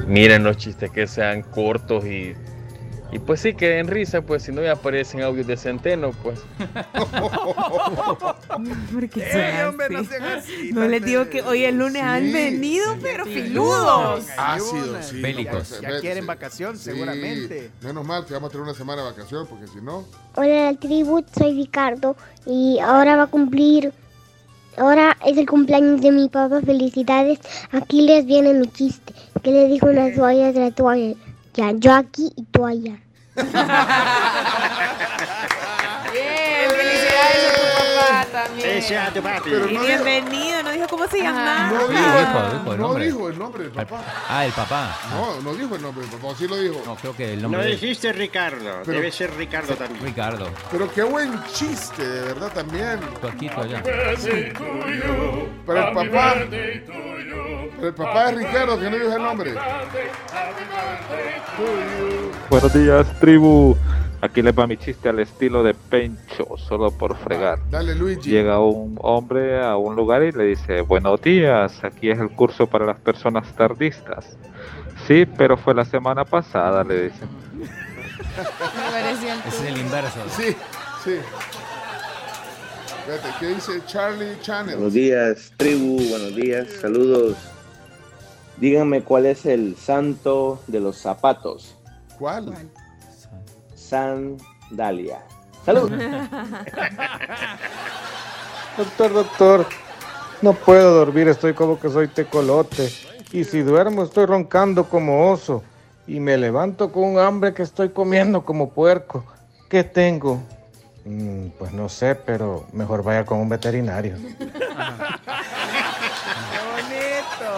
Miren 0.07 0.45
los 0.45 0.57
chistes 0.57 0.91
que 0.91 1.07
sean 1.07 1.43
cortos 1.43 2.05
y, 2.05 2.35
y 3.13 3.19
pues 3.19 3.41
sí 3.41 3.55
que 3.55 3.69
den 3.71 3.89
risa, 3.89 4.23
pues 4.23 4.43
si 4.43 4.53
no 4.53 4.63
ya 4.63 4.73
aparecen 4.73 5.23
audios 5.23 5.47
de 5.47 5.57
centeno, 5.57 6.11
pues. 6.23 6.41
¿Por 8.93 9.09
qué 9.09 9.21
Eh, 9.23 9.53
son 9.59 9.69
hombre, 9.71 9.89
no 9.91 9.99
así? 10.01 10.09
sean 10.09 10.23
así, 10.25 10.71
No 10.73 10.87
les 10.89 11.03
digo 11.05 11.29
que 11.29 11.43
hoy 11.43 11.65
el 11.65 11.77
lunes 11.79 12.03
han 12.03 12.33
venido, 12.33 12.97
pero 13.03 13.25
filudos. 13.25 14.27
Ácidos, 14.37 15.07
sí. 15.07 15.21
Bélicos. 15.21 15.81
Ya 15.81 16.01
quieren 16.01 16.27
vacación, 16.27 16.77
Sí, 16.77 16.85
seguramente. 16.85 17.71
Menos 17.83 18.05
mal 18.05 18.27
que 18.27 18.35
vamos 18.35 18.49
a 18.49 18.53
tener 18.53 18.65
una 18.65 18.75
semana 18.75 19.03
de 19.03 19.11
vacación 19.11 19.47
porque 19.47 19.67
si 19.69 19.81
no... 19.81 20.05
Hola 20.37 20.75
tribu, 20.79 21.25
soy 21.37 21.55
Ricardo 21.55 22.17
y 22.47 22.79
ahora 22.81 23.17
va 23.17 23.25
a 23.25 23.27
cumplir, 23.27 23.93
ahora 24.77 25.17
es 25.27 25.37
el 25.37 25.47
cumpleaños 25.47 26.01
de 26.01 26.13
mi 26.13 26.29
papá, 26.29 26.61
felicidades. 26.61 27.41
Aquí 27.73 28.03
les 28.03 28.25
viene 28.27 28.55
mi 28.55 28.69
chiste, 28.69 29.13
que 29.43 29.51
le 29.51 29.67
dijo 29.69 29.87
una 29.87 30.13
toalla 30.15 30.53
de 30.53 30.61
la 30.61 30.71
toalla, 30.71 31.15
ya, 31.59 31.73
yo 31.75 31.93
aquí 31.93 32.31
y 32.37 32.45
tú 32.53 32.65
allá. 32.65 32.95
Bien, 36.13 36.71
felicidades 36.71 37.45
a 37.49 37.55
tu 37.55 37.63
papá 37.99 38.27
también. 38.33 38.69
Ese 38.79 38.97
a 38.99 39.11
tu 39.13 39.21
papi. 39.23 39.51
Pero 39.51 39.69
Y 39.69 39.75
no 39.75 39.81
bienvenido, 39.83 40.63
no 40.63 40.71
dijo 40.71 40.87
cómo 40.89 41.07
se 41.09 41.19
llamaba. 41.21 41.69
No 41.71 41.81
Sí, 41.89 41.95
dijo, 41.95 42.19
dijo, 42.19 42.49
dijo 42.53 42.73
el 42.73 42.79
no 42.79 42.87
nombre. 42.87 43.05
dijo 43.07 43.29
el 43.29 43.39
nombre 43.39 43.63
del 43.65 43.73
papá. 43.73 44.05
Ah, 44.29 44.47
el 44.47 44.53
papá. 44.53 44.99
No, 45.11 45.41
no 45.41 45.55
dijo 45.55 45.75
el 45.77 45.83
nombre 45.83 46.07
del 46.07 46.17
papá, 46.19 46.35
sí 46.39 46.47
lo 46.47 46.57
dijo. 46.57 46.81
No, 46.87 46.95
creo 46.95 47.17
que 47.17 47.33
el 47.33 47.43
No 47.43 47.49
nombre 47.49 47.65
de 47.65 47.71
dijiste 47.73 48.13
Ricardo, 48.13 48.83
Pero- 48.85 48.99
debe 48.99 49.11
ser 49.13 49.35
Ricardo 49.35 49.75
también. 49.75 50.05
Ricardo. 50.05 50.49
Pero 50.71 50.93
qué 50.93 51.03
buen 51.03 51.43
chiste, 51.53 52.07
de 52.09 52.21
verdad 52.23 52.53
también. 52.53 53.01
Paquito 53.21 53.61
allá. 53.63 53.83
Para 55.67 55.89
el 55.89 55.95
papá. 55.95 56.35
El 57.83 57.95
papá 57.95 58.31
de 58.31 58.39
Ricardo, 58.39 58.79
que 58.79 58.91
no 58.91 58.97
dijo 58.97 59.13
el 59.13 59.23
nombre. 59.23 59.55
Buenos 62.51 62.73
días, 62.73 63.21
tribu. 63.21 63.77
Aquí 64.21 64.43
les 64.43 64.59
va 64.59 64.67
mi 64.67 64.77
chiste 64.77 65.09
al 65.09 65.21
estilo 65.21 65.63
de 65.63 65.75
Pencho, 65.75 66.57
solo 66.57 66.91
por 66.91 67.17
fregar. 67.19 67.61
Dale, 67.71 67.95
Luigi. 67.95 68.31
Llega 68.31 68.59
un 68.59 68.99
hombre 69.01 69.63
a 69.65 69.77
un 69.77 69.95
lugar 69.95 70.25
y 70.25 70.33
le 70.33 70.45
dice, 70.45 70.81
buenos 70.81 71.23
días, 71.23 71.85
aquí 71.85 72.11
es 72.11 72.19
el 72.19 72.31
curso 72.31 72.67
para 72.67 72.85
las 72.85 72.99
personas 72.99 73.55
tardistas. 73.55 74.37
Sí, 75.07 75.25
pero 75.25 75.57
fue 75.57 75.73
la 75.73 75.85
semana 75.85 76.25
pasada, 76.25 76.83
le 76.83 77.05
dicen. 77.05 77.29
Me 77.57 78.91
pareció 78.91 79.33
el 79.33 79.39
Ese 79.39 79.49
es 79.49 79.65
el 79.73 79.79
inverso. 79.79 80.19
Sí, 80.31 80.57
sí. 81.05 81.15
Espérate, 82.99 83.29
¿qué 83.39 83.47
dice 83.47 83.73
Charlie 83.87 84.37
Channel? 84.43 84.75
Buenos 84.75 84.95
días, 84.95 85.53
tribu, 85.57 85.97
buenos 86.09 86.35
días, 86.35 86.67
saludos. 86.81 87.37
Díganme 88.61 89.03
cuál 89.03 89.27
es 89.27 89.47
el 89.47 89.77
santo 89.77 90.61
de 90.67 90.81
los 90.81 90.99
zapatos. 90.99 91.77
¿Cuál? 92.19 92.53
Sandalia. 93.75 95.23
Salud. 95.65 95.91
doctor, 98.77 99.13
doctor, 99.13 99.67
No 100.43 100.55
puedo 100.55 100.95
dormir, 100.95 101.29
estoy 101.29 101.55
como 101.55 101.79
que 101.79 101.89
soy 101.89 102.09
tecolote. 102.09 102.91
Y 103.33 103.45
si 103.45 103.61
duermo 103.61 104.03
estoy 104.03 104.27
roncando 104.27 104.89
como 104.89 105.31
oso. 105.31 105.63
Y 106.07 106.21
me 106.21 106.37
levanto 106.37 106.91
con 106.91 107.05
un 107.05 107.19
hambre 107.19 107.55
que 107.55 107.63
estoy 107.63 107.91
comiendo 107.91 108.45
como 108.45 108.71
puerco. 108.71 109.25
¿Qué 109.69 109.85
tengo? 109.85 110.43
Mm, 111.09 111.49
pues 111.59 111.73
no 111.73 111.89
sé, 111.89 112.15
pero 112.15 112.67
mejor 112.73 113.03
vaya 113.03 113.25
con 113.25 113.39
un 113.39 113.49
veterinario. 113.49 114.17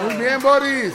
Muy 0.05 0.14
bien, 0.16 0.40
Boris. 0.40 0.94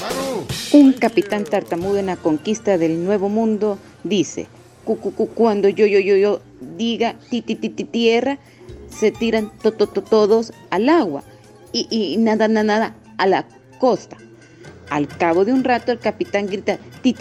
Manu. 0.00 0.46
Un 0.72 0.92
capitán 0.92 1.42
tartamudo 1.44 1.98
en 1.98 2.06
la 2.06 2.16
conquista 2.16 2.78
del 2.78 3.04
Nuevo 3.04 3.28
Mundo 3.28 3.76
dice, 4.04 4.46
"Cu, 4.84 4.98
cu, 5.00 5.12
cu, 5.14 5.28
cuando 5.30 5.68
yo, 5.68 5.84
yo, 5.86 5.98
yo, 5.98 6.14
yo 6.16 6.40
diga 6.76 7.16
ti, 7.28 7.42
ti, 7.42 7.56
ti, 7.56 7.70
ti, 7.70 7.82
tierra, 7.84 8.38
se 8.88 9.10
tiran 9.10 9.50
to, 9.62 9.72
to, 9.72 9.88
to- 9.88 10.02
todos 10.02 10.52
al 10.70 10.88
agua 10.88 11.24
y, 11.72 11.88
y 11.90 12.16
nada, 12.18 12.46
nada, 12.46 12.62
nada 12.64 12.94
a 13.18 13.26
la 13.26 13.46
costa. 13.80 14.16
Al 14.90 15.08
cabo 15.08 15.44
de 15.44 15.52
un 15.52 15.64
rato 15.64 15.92
el 15.92 15.98
capitán 15.98 16.46
grita 16.46 16.78
ti, 17.02 17.16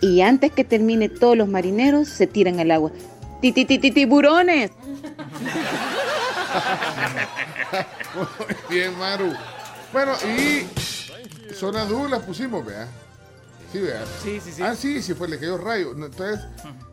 y 0.00 0.20
antes 0.20 0.52
que 0.52 0.64
termine 0.64 1.08
todos 1.08 1.36
los 1.36 1.48
marineros 1.48 2.08
se 2.08 2.26
tiran 2.26 2.60
al 2.60 2.70
agua. 2.70 2.90
Ti, 3.40 3.52
bien, 8.70 8.98
Maru. 8.98 9.32
Bueno, 9.92 10.12
y 10.36 10.66
zona 11.54 11.84
dura 11.84 12.08
la 12.08 12.20
pusimos, 12.20 12.64
vea. 12.64 12.88
Sí, 13.74 13.80
vea. 13.80 14.04
Sí, 14.22 14.40
sí, 14.40 14.52
sí. 14.52 14.62
Ah, 14.62 14.76
sí, 14.76 15.02
sí, 15.02 15.14
fue, 15.14 15.26
le 15.26 15.36
cayó 15.36 15.58
rayo. 15.58 15.90
Entonces, 15.90 16.38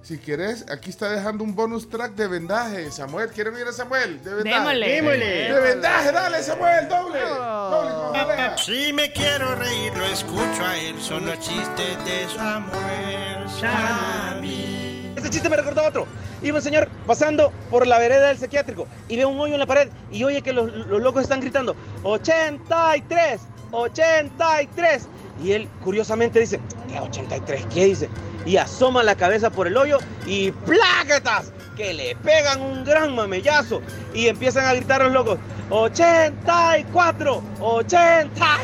si 0.01 0.17
quieres, 0.17 0.65
aquí 0.67 0.89
está 0.89 1.09
dejando 1.09 1.43
un 1.43 1.53
bonus 1.53 1.87
track 1.87 2.15
de 2.15 2.27
vendaje. 2.27 2.91
Samuel, 2.91 3.29
¿quieren 3.29 3.53
ir 3.55 3.67
a 3.67 3.71
Samuel? 3.71 4.19
De 4.23 4.33
vendaje. 4.33 4.57
Démosle. 4.57 4.89
Démosle. 4.89 5.53
De 5.53 5.61
vendaje, 5.61 6.11
dale, 6.11 6.41
Samuel, 6.41 6.89
doble. 6.89 7.19
Doble 7.19 7.91
con 7.91 8.13
jalea. 8.15 8.57
Si 8.57 8.91
me 8.93 9.11
quiero 9.11 9.53
reír, 9.53 9.95
lo 9.95 10.05
escucho 10.05 10.65
a 10.65 10.75
él. 10.75 10.99
Son 10.99 11.23
los 11.23 11.37
chistes 11.37 12.03
de 12.03 12.27
Samuel 12.35 13.45
Shami. 13.59 15.13
Este 15.15 15.29
chiste 15.29 15.49
me 15.49 15.57
recordó 15.57 15.81
a 15.81 15.89
otro. 15.89 16.07
Iba 16.41 16.57
un 16.57 16.63
señor 16.63 16.89
pasando 17.05 17.51
por 17.69 17.85
la 17.85 17.99
vereda 17.99 18.29
del 18.29 18.39
psiquiátrico 18.39 18.87
y 19.07 19.17
ve 19.17 19.25
un 19.25 19.39
hoyo 19.39 19.53
en 19.53 19.59
la 19.59 19.67
pared 19.67 19.89
y 20.11 20.23
oye 20.23 20.41
que 20.41 20.51
los, 20.51 20.73
los 20.87 20.99
locos 20.99 21.21
están 21.21 21.41
gritando 21.41 21.75
83, 22.01 23.39
83. 23.71 25.07
Y 25.43 25.53
él 25.53 25.67
curiosamente 25.83 26.39
dice, 26.39 26.59
¿qué 26.87 26.99
83? 26.99 27.65
¿Qué 27.73 27.85
dice? 27.85 28.09
Y 28.45 28.57
asoma 28.57 29.03
la 29.03 29.15
cabeza 29.15 29.49
por 29.49 29.67
el 29.67 29.77
hoyo 29.77 29.99
y 30.25 30.51
¡pláquetas! 30.51 31.51
Que 31.75 31.93
le 31.93 32.15
pegan 32.17 32.61
un 32.61 32.83
gran 32.83 33.15
mamellazo 33.15 33.81
y 34.13 34.27
empiezan 34.27 34.65
a 34.65 34.73
gritar 34.73 35.01
los 35.01 35.13
locos 35.13 35.39
84, 35.69 37.41
84. 37.59 38.63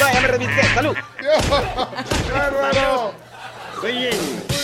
No, 0.00 0.12
ya 0.12 0.20
me 0.38 0.74
salud. 0.74 0.96
¡Bárbaro! 2.32 3.14
Muy 3.80 3.92
bien. 3.92 4.16
Muy 4.48 4.58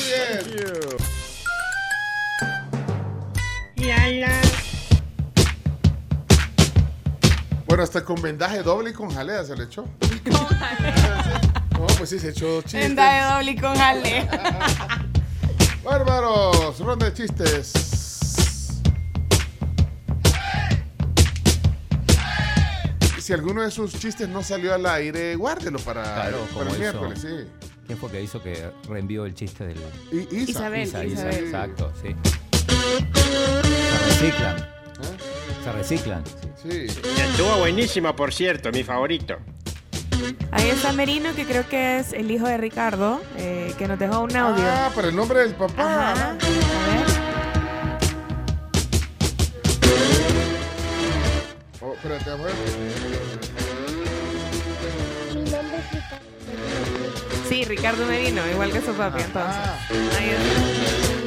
bien. 0.57 1.07
La, 3.77 4.09
la. 4.09 4.62
Bueno, 7.73 7.85
hasta 7.85 8.05
con 8.05 8.21
vendaje 8.21 8.63
doble 8.63 8.91
y 8.91 8.93
con 8.93 9.09
jalea 9.15 9.43
se 9.45 9.57
le 9.57 9.65
echó. 9.65 9.87
No, 11.73 11.87
pues 11.97 12.11
sí, 12.11 12.19
se 12.19 12.29
echó 12.29 12.61
chistes. 12.61 12.85
En 12.85 12.95
de 12.95 13.03
doble 13.31 13.51
y 13.53 13.57
con 13.57 13.75
jale. 13.75 14.29
Bárbaros, 15.83 16.79
ronda 16.81 17.07
de 17.07 17.15
chistes. 17.15 17.73
Si 23.19 23.33
alguno 23.33 23.63
de 23.63 23.71
sus 23.71 23.99
chistes 23.99 24.29
no 24.29 24.43
salió 24.43 24.75
al 24.75 24.85
aire, 24.85 25.35
guárdelo 25.37 25.79
para, 25.79 26.03
Claro, 26.03 26.39
para 26.41 26.49
como 26.53 26.63
el 26.63 26.69
hizo- 26.71 26.79
miércoles, 26.79 27.19
sí. 27.21 27.69
¿Quién 27.87 27.99
fue 27.99 28.11
que 28.11 28.23
hizo 28.23 28.43
que 28.43 28.71
reenvió 28.87 29.25
el 29.25 29.35
chiste 29.35 29.65
del. 29.67 29.79
I- 30.13 30.29
Isa. 30.43 30.51
Isabel, 30.51 30.83
Isa, 30.89 31.05
Isa, 31.05 31.15
Isabel. 31.31 31.45
exacto, 31.47 31.93
sí. 32.03 32.15
Se 33.15 34.05
reciclan. 34.07 34.69
Se 35.63 35.73
reciclan. 35.73 36.25
Sí. 36.61 36.87
Estuvo 36.87 37.57
buenísima, 37.59 38.15
por 38.17 38.33
cierto, 38.33 38.71
mi 38.73 38.83
favorito. 38.83 39.37
Ahí 40.51 40.69
está 40.71 40.93
Merino, 40.93 41.35
que 41.35 41.45
creo 41.45 41.69
que 41.69 41.99
es 41.99 42.13
el 42.13 42.31
hijo 42.31 42.47
de 42.47 42.57
Ricardo, 42.57 43.21
eh, 43.37 43.73
que 43.79 43.89
nos 43.89 43.99
dejó 43.99 44.21
un 44.21 44.37
audio. 44.37 44.65
Ah, 44.67 44.91
para 44.95 45.09
el 45.09 45.17
nombre 45.17 45.41
del 45.41 45.55
papá. 45.55 46.13
Ajá. 46.13 46.31
A 46.31 46.35
ver. 46.35 46.43
Oh, 51.81 51.95
espérate, 51.95 52.31
a 52.31 52.37
ver. 52.37 52.53
Mi 55.35 55.51
nombre 55.51 55.79
es 55.79 55.91
Ricardo. 55.93 56.27
Sí, 57.49 57.65
Ricardo 57.65 58.07
Merino, 58.07 58.43
igual 58.51 58.73
que 58.73 58.81
su 58.81 58.93
papi, 58.93 59.23
entonces. 59.23 59.57
Ahí 60.19 60.31
está. 60.31 61.22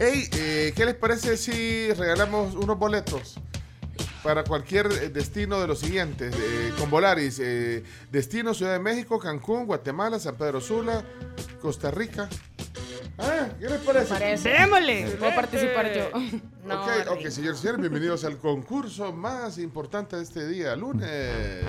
Hey, 0.00 0.28
eh, 0.32 0.72
¿qué 0.76 0.84
les 0.84 0.94
parece 0.94 1.36
si 1.36 1.92
regalamos 1.92 2.54
unos 2.54 2.78
boletos 2.78 3.34
para 4.22 4.44
cualquier 4.44 4.86
eh, 4.92 5.08
destino 5.08 5.60
de 5.60 5.66
los 5.66 5.80
siguientes? 5.80 6.32
eh, 6.38 6.72
con 6.78 6.88
Volaris, 6.88 7.40
eh, 7.40 7.82
destino 8.12 8.54
Ciudad 8.54 8.74
de 8.74 8.78
México, 8.78 9.18
Cancún, 9.18 9.66
Guatemala, 9.66 10.20
San 10.20 10.36
Pedro 10.36 10.60
Sula, 10.60 11.04
Costa 11.60 11.90
Rica. 11.90 12.28
Ah, 13.18 13.48
¿qué 13.58 13.68
les 13.68 13.80
parece? 13.80 14.14
Parece. 14.14 14.48
Démosle. 14.50 15.16
Puedo 15.18 15.34
participar 15.34 15.92
yo. 15.92 16.10
No, 16.68 16.82
ok, 16.82 16.88
ok, 17.12 17.20
y 17.26 17.30
señores, 17.30 17.62
bienvenidos 17.80 18.24
al 18.24 18.36
concurso 18.36 19.10
más 19.10 19.56
importante 19.56 20.16
de 20.16 20.22
este 20.22 20.46
día, 20.46 20.76
lunes. 20.76 21.64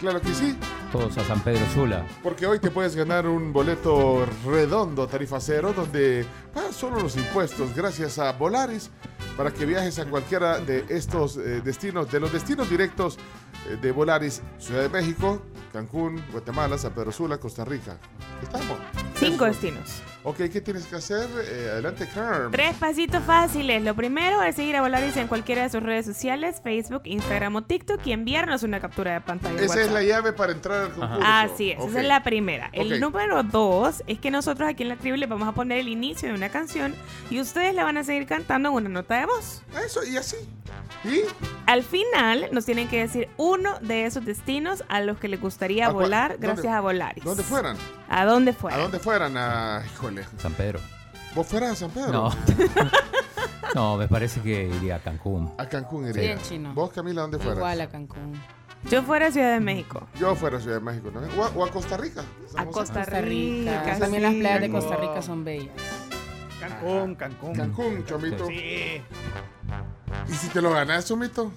Claro 0.00 0.20
que 0.20 0.34
sí, 0.34 0.58
Todos 0.90 1.16
a 1.18 1.24
San 1.24 1.40
Pedro 1.44 1.64
Sula. 1.72 2.04
porque 2.20 2.44
hoy 2.44 2.58
te 2.58 2.72
puedes 2.72 2.96
ganar 2.96 3.28
un 3.28 3.52
boleto 3.52 4.26
redondo, 4.44 5.06
tarifa 5.06 5.38
cero, 5.40 5.72
donde 5.72 6.26
pagas 6.52 6.74
solo 6.74 7.00
los 7.00 7.16
impuestos 7.16 7.72
gracias 7.76 8.18
a 8.18 8.32
Volaris 8.32 8.90
para 9.36 9.52
que 9.52 9.64
viajes 9.64 10.00
a 10.00 10.06
cualquiera 10.06 10.58
de 10.58 10.84
estos 10.88 11.36
eh, 11.36 11.60
destinos, 11.64 12.10
de 12.10 12.18
los 12.18 12.32
destinos 12.32 12.68
directos 12.68 13.18
de 13.80 13.92
Volaris, 13.92 14.42
Ciudad 14.58 14.82
de 14.82 14.88
México, 14.88 15.42
Cancún, 15.72 16.22
Guatemala, 16.32 16.78
San 16.78 16.92
Pedro 16.92 17.12
Sula, 17.12 17.38
Costa 17.38 17.64
Rica. 17.64 17.98
¿Estamos? 18.42 18.78
Cinco 19.16 19.44
destinos. 19.44 20.02
Ok, 20.24 20.36
¿qué 20.52 20.60
tienes 20.60 20.86
que 20.86 20.96
hacer? 20.96 21.28
Eh, 21.44 21.70
adelante, 21.72 22.08
Carm. 22.12 22.50
Tres 22.50 22.76
pasitos 22.76 23.22
fáciles. 23.24 23.82
Lo 23.82 23.94
primero 23.94 24.42
es 24.42 24.56
seguir 24.56 24.76
a 24.76 24.82
Volaris 24.82 25.16
en 25.16 25.26
cualquiera 25.26 25.62
de 25.62 25.70
sus 25.70 25.82
redes 25.82 26.06
sociales, 26.06 26.60
Facebook, 26.62 27.02
Instagram 27.04 27.56
o 27.56 27.62
TikTok 27.62 28.06
y 28.06 28.12
enviarnos 28.12 28.62
una 28.62 28.80
captura 28.80 29.14
de 29.14 29.20
pantalla. 29.20 29.60
Esa 29.60 29.80
es 29.80 29.90
la 29.90 30.02
llave 30.02 30.32
para 30.32 30.52
entrar 30.52 30.84
al 30.84 30.92
concurso. 30.92 31.22
Así 31.24 31.70
es, 31.70 31.82
esa 31.82 32.00
es 32.00 32.06
la 32.06 32.22
primera. 32.22 32.70
El 32.72 33.00
número 33.00 33.42
dos 33.42 34.02
es 34.06 34.18
que 34.18 34.30
nosotros 34.30 34.68
aquí 34.68 34.82
en 34.82 34.90
la 34.90 34.96
tribu 34.96 35.16
les 35.16 35.28
vamos 35.28 35.48
a 35.48 35.52
poner 35.52 35.78
el 35.78 35.88
inicio 35.88 36.28
de 36.28 36.34
una 36.34 36.48
canción 36.48 36.94
y 37.30 37.40
ustedes 37.40 37.74
la 37.74 37.84
van 37.84 37.96
a 37.96 38.04
seguir 38.04 38.26
cantando 38.26 38.68
en 38.70 38.74
una 38.74 38.88
nota 38.88 39.18
de 39.18 39.26
voz. 39.26 39.62
Eso, 39.84 40.04
y 40.04 40.16
así. 40.16 40.36
¿Y? 41.04 41.20
Al 41.66 41.82
final 41.82 42.48
nos 42.52 42.64
tienen 42.64 42.88
que 42.88 42.98
decir 43.00 43.28
uno 43.36 43.78
de 43.80 44.06
esos 44.06 44.24
destinos 44.24 44.84
a 44.88 45.00
los 45.00 45.18
que 45.18 45.28
les 45.28 45.40
gustaría 45.40 45.88
volar 45.90 46.32
¿Dónde? 46.32 46.46
gracias 46.46 46.74
a 46.74 46.80
Volaris. 46.80 47.24
¿Dónde 47.24 47.42
fueran? 47.42 47.76
¿A 48.08 48.24
dónde 48.24 48.52
fuera? 48.52 48.76
¿A 48.76 48.80
dónde 48.80 48.98
fueran? 48.98 49.36
A, 49.36 49.82
híjole. 49.94 50.24
San 50.38 50.52
Pedro. 50.54 50.80
¿Vos 51.34 51.46
fueras 51.46 51.72
a 51.72 51.76
San 51.76 51.90
Pedro? 51.90 52.12
No. 52.12 52.30
no, 53.74 53.96
me 53.96 54.08
parece 54.08 54.40
que 54.40 54.64
iría 54.66 54.96
a 54.96 54.98
Cancún. 55.00 55.52
A 55.58 55.66
Cancún 55.66 56.08
iría. 56.08 56.22
Bien, 56.22 56.38
chino. 56.42 56.74
¿Vos, 56.74 56.90
Camila, 56.90 57.22
dónde 57.22 57.38
fueras? 57.38 57.58
Igual 57.58 57.80
a 57.80 57.88
Cancún. 57.88 58.40
Yo 58.90 59.02
fuera 59.02 59.26
a 59.26 59.32
Ciudad 59.32 59.52
de 59.52 59.60
México. 59.60 60.06
Yo 60.18 60.34
fuera 60.34 60.58
a 60.58 60.60
Ciudad 60.60 60.76
de 60.76 60.82
México 60.84 61.10
también. 61.10 61.38
O 61.38 61.44
a, 61.44 61.48
o 61.48 61.64
a 61.64 61.70
Costa 61.70 61.96
Rica. 61.96 62.22
A 62.56 62.64
Costa 62.66 63.04
Rica. 63.04 63.82
Rica. 63.82 63.98
También 63.98 64.22
las 64.22 64.34
playas 64.34 64.60
de. 64.60 64.70
Costa 64.70 64.96
Rica 64.96 65.22
son 65.22 65.44
bellas. 65.44 65.74
Cancún, 66.60 67.14
Cancún. 67.14 67.54
Cancún, 67.54 68.04
Chomito. 68.06 68.46
Sí. 68.46 69.02
¿Y 70.28 70.32
si 70.34 70.48
te 70.48 70.60
lo 70.60 70.70
ganas, 70.70 71.06
Chomito? 71.06 71.50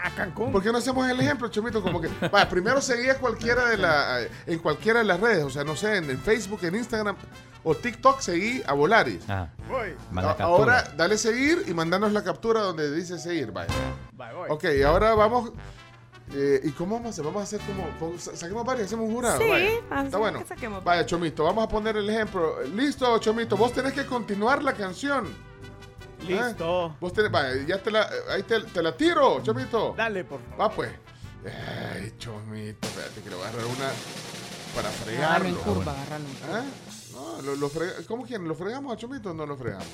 A 0.00 0.10
Cancún. 0.10 0.52
¿Por 0.52 0.62
qué 0.62 0.70
no 0.70 0.78
hacemos 0.78 1.08
el 1.08 1.20
ejemplo, 1.20 1.48
Chomito? 1.48 1.82
Como 1.82 2.00
que, 2.00 2.08
vaya, 2.30 2.48
primero 2.48 2.80
seguía 2.80 3.18
cualquiera 3.18 3.68
de 3.68 3.76
la, 3.78 4.20
en 4.46 4.58
cualquiera 4.60 5.00
de 5.00 5.04
las 5.04 5.18
redes, 5.20 5.44
o 5.44 5.50
sea, 5.50 5.64
no 5.64 5.74
sé, 5.76 5.96
en, 5.96 6.08
en 6.10 6.18
Facebook, 6.20 6.60
en 6.62 6.76
Instagram 6.76 7.16
o 7.64 7.74
TikTok, 7.74 8.20
seguí 8.20 8.62
a 8.66 8.72
Volaris. 8.74 9.24
Ah, 9.28 9.48
A- 10.30 10.44
ahora, 10.44 10.84
dale 10.96 11.18
seguir 11.18 11.64
y 11.66 11.74
mandanos 11.74 12.12
la 12.12 12.22
captura 12.22 12.60
donde 12.60 12.94
dice 12.94 13.18
seguir, 13.18 13.50
vaya. 13.50 13.72
Bye, 14.12 14.32
voy. 14.34 14.46
Ok, 14.50 14.64
y 14.78 14.82
ahora 14.82 15.14
vamos. 15.14 15.50
eh, 16.32 16.60
¿Y 16.62 16.70
cómo 16.70 16.94
vamos 16.96 17.06
a 17.08 17.10
hacer? 17.10 17.24
Vamos 17.24 17.40
a 17.40 17.44
hacer 17.44 17.60
como. 17.66 17.88
como- 17.98 18.18
sa- 18.18 18.36
Saquemos 18.36 18.64
varios, 18.64 18.86
hacemos 18.86 19.08
un 19.08 19.14
jurado. 19.14 19.38
Sí, 19.40 19.48
vaya. 19.50 20.04
Está 20.04 20.18
bueno. 20.18 20.38
que 20.38 20.44
saquemos 20.46 20.84
Vaya, 20.84 21.04
Chomito, 21.06 21.42
vamos 21.42 21.64
a 21.64 21.68
poner 21.68 21.96
el 21.96 22.08
ejemplo. 22.08 22.62
Listo, 22.74 23.18
Chomito, 23.18 23.56
vos 23.56 23.72
tenés 23.72 23.92
que 23.94 24.06
continuar 24.06 24.62
la 24.62 24.74
canción. 24.74 25.26
Listo. 26.26 26.86
¿Eh? 26.92 26.96
Vos 27.00 27.12
tenés, 27.12 27.30
vaya, 27.30 27.54
ya 27.66 27.78
te 27.82 27.90
la, 27.90 28.08
ahí 28.30 28.42
te, 28.42 28.60
te 28.62 28.82
la 28.82 28.96
tiro, 28.96 29.42
Chomito. 29.42 29.94
Dale, 29.96 30.24
por 30.24 30.40
favor. 30.42 30.60
Va 30.60 30.70
pues. 30.74 30.90
Ay, 31.94 32.14
Chomito, 32.18 32.86
espérate 32.88 33.20
que 33.22 33.30
le 33.30 33.36
voy 33.36 33.44
a 33.44 33.48
agarrar 33.48 33.66
una 33.66 33.90
para 34.74 34.88
Agarralo 34.88 35.46
en 35.48 35.54
fregarlo. 35.54 35.60
curva, 35.74 35.92
agarralo 35.92 36.24
en 36.26 36.34
curva. 36.34 36.58
¿Eh? 36.60 36.64
No, 37.12 37.42
lo, 37.42 37.56
lo 37.56 37.70
frega- 37.70 38.04
¿Cómo 38.06 38.24
quieren? 38.26 38.46
¿Lo 38.48 38.54
fregamos 38.54 38.92
a 38.92 38.96
Chomito 38.96 39.30
o 39.30 39.34
no 39.34 39.46
lo 39.46 39.56
fregamos? 39.56 39.86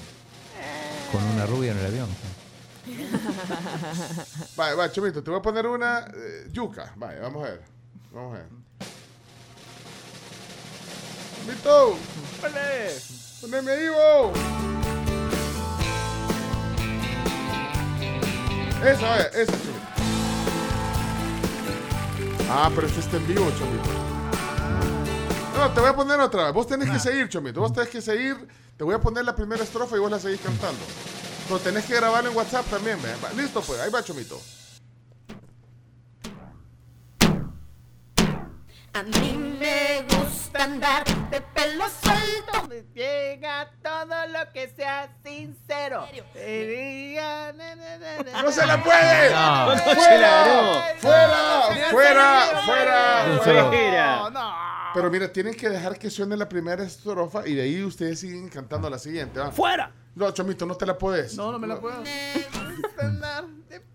Con 1.12 1.22
una 1.22 1.46
rubia 1.46 1.72
en 1.72 1.78
el 1.78 1.86
avión. 1.86 2.08
Vale, 4.56 4.74
va, 4.74 4.90
Chomito, 4.90 5.22
te 5.22 5.30
voy 5.30 5.38
a 5.38 5.42
poner 5.42 5.66
una 5.66 6.06
eh, 6.14 6.48
yuca. 6.50 6.92
Vale, 6.96 7.20
vamos 7.20 7.44
a 7.46 7.50
ver. 7.50 7.62
Vamos 8.12 8.34
a 8.34 8.38
ver. 8.38 8.48
Chomito, 11.46 11.96
poneme 13.40 13.70
ahí, 13.70 13.88
vos. 13.88 14.73
Esa, 18.82 19.08
vaya, 19.08 19.24
esa, 19.34 19.52
Chomito. 19.52 19.84
Ah, 22.50 22.70
pero 22.74 22.86
este 22.86 23.00
está 23.00 23.16
en 23.16 23.26
vivo, 23.26 23.50
Chomito. 23.58 23.90
No, 25.56 25.70
te 25.72 25.80
voy 25.80 25.90
a 25.90 25.96
poner 25.96 26.20
otra 26.20 26.44
vez. 26.44 26.52
Vos 26.52 26.66
tenés 26.66 26.90
que 26.90 26.98
seguir, 26.98 27.28
Chomito. 27.28 27.60
Vos 27.60 27.72
tenés 27.72 27.88
que 27.88 28.02
seguir. 28.02 28.36
Te 28.76 28.84
voy 28.84 28.94
a 28.94 28.98
poner 29.00 29.24
la 29.24 29.34
primera 29.34 29.62
estrofa 29.62 29.96
y 29.96 30.00
vos 30.00 30.10
la 30.10 30.18
seguís 30.18 30.40
cantando. 30.40 30.80
Pero 31.46 31.60
tenés 31.60 31.84
que 31.84 31.94
grabarlo 31.94 32.30
en 32.30 32.36
WhatsApp 32.36 32.66
también, 32.66 32.98
¿ve? 33.02 33.10
Listo, 33.40 33.62
pues. 33.62 33.80
Ahí 33.80 33.90
va, 33.90 34.02
Chomito. 34.02 34.40
A 38.96 39.02
mí 39.02 39.56
me 39.58 40.02
gusta 40.02 40.62
andar 40.62 41.04
de 41.28 41.40
pelo 41.40 41.84
suelto. 41.88 42.68
Llega 42.94 43.68
todo 43.82 44.26
lo 44.28 44.52
que 44.52 44.68
sea 44.68 45.08
sincero. 45.24 46.06
¡No 48.40 48.52
se 48.52 48.64
la 48.64 48.80
puede! 48.80 49.30
No. 49.30 49.76
¡Fuera! 49.78 50.94
¡Fuera! 51.00 51.90
¡Fuera! 51.90 52.62
¡Fuera! 52.64 53.40
Fuera. 53.42 53.70
Fuera. 53.72 54.73
Pero 54.94 55.10
mira, 55.10 55.32
tienen 55.32 55.54
que 55.54 55.68
dejar 55.68 55.98
que 55.98 56.08
suene 56.08 56.36
la 56.36 56.48
primera 56.48 56.84
estrofa 56.84 57.46
y 57.46 57.54
de 57.54 57.62
ahí 57.62 57.82
ustedes 57.82 58.20
siguen 58.20 58.48
cantando 58.48 58.88
la 58.88 58.98
siguiente. 58.98 59.40
¿va? 59.40 59.50
¡Fuera! 59.50 59.92
No, 60.14 60.30
Chomito, 60.30 60.64
no 60.64 60.76
te 60.76 60.86
la 60.86 60.96
puedes. 60.96 61.36
No, 61.36 61.50
no 61.50 61.58
me 61.58 61.66
la 61.66 61.80
puedo. 61.80 62.02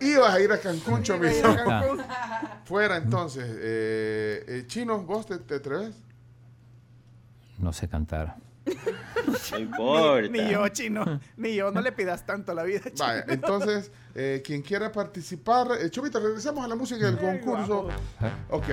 Ibas 0.01 0.33
a 0.33 0.39
ir 0.41 0.51
a 0.51 0.59
Cancún, 0.59 1.01
Chomito. 1.01 1.47
a 1.47 1.55
Cancún. 1.55 2.01
Fuera, 2.65 2.97
entonces. 2.97 3.45
Eh, 3.47 4.43
eh, 4.47 4.63
Chino, 4.67 5.01
¿vos 5.03 5.25
te, 5.25 5.37
te 5.37 5.55
atreves? 5.55 5.95
No 7.57 7.71
sé 7.71 7.87
cantar. 7.87 8.35
No 9.51 9.57
importa. 9.59 10.27
Ni 10.29 10.51
yo, 10.51 10.67
chino. 10.69 11.19
Ni 11.37 11.55
yo. 11.55 11.71
No 11.71 11.81
le 11.81 11.91
pidas 11.91 12.25
tanto 12.25 12.51
a 12.51 12.55
la 12.55 12.63
vida, 12.63 12.83
chino. 12.83 13.05
Vaya, 13.05 13.25
entonces, 13.27 13.91
eh, 14.15 14.41
quien 14.45 14.61
quiera 14.61 14.91
participar. 14.91 15.69
Eh, 15.79 15.89
Chomito, 15.89 16.19
regresamos 16.19 16.63
a 16.63 16.67
la 16.67 16.75
música 16.75 17.05
del 17.05 17.17
concurso. 17.17 17.87
Ok. 18.49 18.65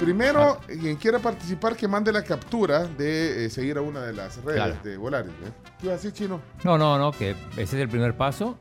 Primero, 0.00 0.60
quien 0.66 0.96
quiera 0.96 1.18
participar, 1.18 1.76
que 1.76 1.88
mande 1.88 2.12
la 2.12 2.22
captura 2.22 2.84
de 2.86 3.46
eh, 3.46 3.50
seguir 3.50 3.76
a 3.78 3.80
una 3.80 4.00
de 4.02 4.12
las 4.12 4.36
redes 4.42 4.56
Claro. 4.62 4.76
de 4.82 4.96
Volaris. 4.96 5.30
¿eh? 5.32 5.52
¿Qué 5.78 5.86
iba 5.86 5.92
a 5.94 5.96
decir, 5.96 6.12
Chino? 6.12 6.40
No, 6.64 6.78
no, 6.78 6.98
no, 6.98 7.12
que 7.12 7.30
ese 7.52 7.62
es 7.62 7.74
el 7.74 7.88
primer 7.88 8.16
paso. 8.16 8.58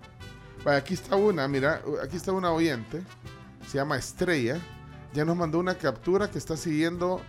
Vaya, 0.63 0.78
aquí 0.78 0.93
está 0.95 1.15
una, 1.15 1.47
mira, 1.47 1.82
aquí 2.03 2.17
está 2.17 2.32
una 2.32 2.51
oyente. 2.51 3.01
Se 3.67 3.78
llama 3.78 3.97
Estrella. 3.97 4.57
Ya 5.13 5.26
nos 5.26 5.36
mandó 5.36 5.59
una 5.59 5.76
captura 5.76 6.30
que 6.30 6.38
está 6.38 6.55
siguiendo. 6.57 7.22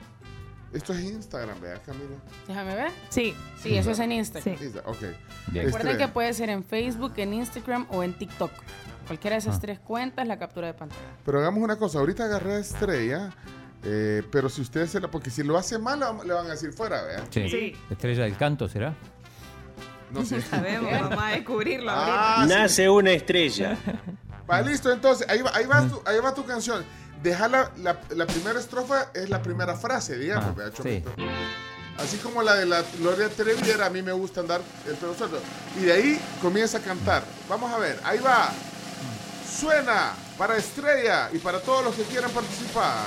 Esto 0.73 0.95
es 0.95 1.01
Instagram, 1.01 1.61
vea, 1.61 1.83
Camila. 1.83 2.17
Déjame 2.49 2.75
ver. 2.75 2.91
Sí. 3.11 3.35
Sí, 3.59 3.77
eso 3.77 3.91
es 3.91 3.99
en 3.99 4.13
Instagram. 4.13 4.55
Insta- 4.57 4.83
Ok. 4.87 5.03
Bien. 5.49 5.67
Recuerden 5.67 5.99
que 5.99 6.09
puede 6.09 6.33
ser 6.33 6.49
en 6.49 6.65
Facebook, 6.65 7.13
en 7.17 7.35
Instagram 7.35 7.87
o 7.91 8.03
en 8.03 8.15
TikTok. 8.15 8.51
Cualquiera 9.07 9.35
de 9.35 9.39
esas 9.41 9.57
Ah. 9.57 9.61
tres 9.61 9.81
cuentas, 9.81 10.27
la 10.27 10.39
captura 10.39 10.69
de 10.69 10.75
pantalla. 10.75 11.01
Pero 11.27 11.41
hagamos 11.41 11.63
una 11.63 11.77
cosa, 11.77 11.99
ahorita 11.99 12.25
agarré 12.25 12.55
a 12.55 12.59
Estrella, 12.59 13.31
eh, 13.85 14.23
pero 14.31 14.49
si 14.49 14.61
ustedes 14.63 14.91
se 14.91 15.01
la... 15.01 15.11
Porque 15.11 15.31
si 15.31 15.43
lo 15.43 15.57
hace 15.59 15.79
mal, 15.79 16.01
le- 16.25 16.33
van 16.33 16.47
a 16.47 16.51
decir 16.51 16.73
fuera, 16.73 17.03
vea. 17.03 17.25
Sí. 17.31 17.49
Sí. 17.49 17.77
Estrella 17.91 18.25
del 18.25 18.37
canto, 18.37 18.69
¿será? 18.69 18.95
No 20.11 20.25
sé. 20.25 20.41
Sabemos, 20.51 20.91
vamos 21.01 21.19
a 21.23 21.29
descubrirlo 21.29 21.91
Ah, 21.91 22.37
ahorita. 22.37 22.55
sí. 22.55 22.61
Nace 22.63 22.89
una 22.91 23.11
estrella. 23.13 23.77
Va, 24.51 24.61
listo, 24.61 24.93
entonces, 24.93 25.27
ahí 25.31 25.41
va, 25.41 25.51
ahí 25.55 25.67
va, 25.67 25.87
tu, 25.89 26.03
ahí 26.05 26.19
va 26.19 26.35
tu 26.35 26.45
canción. 26.45 26.85
Deja 27.23 27.47
la, 27.49 27.71
la, 27.79 28.01
la 28.11 28.27
primera 28.27 28.59
estrofa, 28.59 29.11
es 29.15 29.31
la 29.31 29.41
primera 29.41 29.77
frase, 29.77 30.19
digamos, 30.19 30.57
Ah, 30.59 30.71
sí. 30.83 31.03
Así 31.99 32.17
como 32.19 32.43
la 32.43 32.55
de 32.57 32.67
la 32.67 32.83
Gloria 32.99 33.29
Trevi 33.29 33.71
era, 33.71 33.87
a 33.87 33.91
mí 33.91 34.03
me 34.03 34.11
gusta 34.13 34.41
andar 34.41 34.61
el 34.89 34.95
pelo 34.97 35.15
suelto. 35.15 35.39
Y 35.81 35.85
de 35.85 35.93
ahí 35.93 36.21
comienza 36.43 36.79
a 36.79 36.81
cantar. 36.81 37.23
Vamos 37.49 37.73
a 37.73 37.79
ver, 37.79 38.01
ahí 38.03 38.19
va. 38.19 38.51
Suena 39.49 40.13
para 40.37 40.57
Estrella 40.57 41.31
y 41.33 41.39
para 41.39 41.61
todos 41.61 41.85
los 41.85 41.95
que 41.95 42.03
quieran 42.05 42.31
participar. 42.33 43.07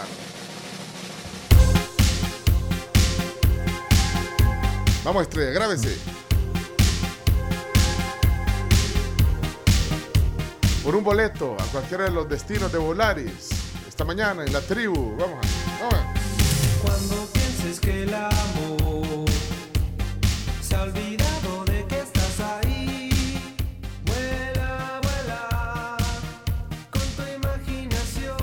Vamos, 5.06 5.22
Estrella, 5.24 5.51
grábese. 5.51 5.95
Por 10.84 10.95
un 10.95 11.03
boleto 11.03 11.56
a 11.60 11.64
cualquiera 11.66 12.06
de 12.06 12.12
los 12.12 12.28
destinos 12.30 12.72
de 12.72 12.78
Volaris. 12.80 13.49
Esta 13.88 14.03
mañana 14.03 14.43
en 14.43 14.51
la 14.53 14.62
tribu. 14.62 15.16
Vamos 15.18 15.38
a 15.45 15.80
vamos 15.84 15.93
a- 15.93 16.14
Cuando 16.82 17.28
pienses 17.34 17.80
que 17.80 18.03
el 18.03 18.14
amor 18.14 19.26
se 20.62 20.76
ha 20.76 20.84
olvidado 20.84 21.66
de 21.66 21.86
que 21.88 21.99
estás 21.99 22.39
ahí, 22.39 23.10
vuela, 24.06 24.99
vuela 25.01 25.97
con 26.91 27.01
tu 27.01 27.24
imaginación. 27.36 28.36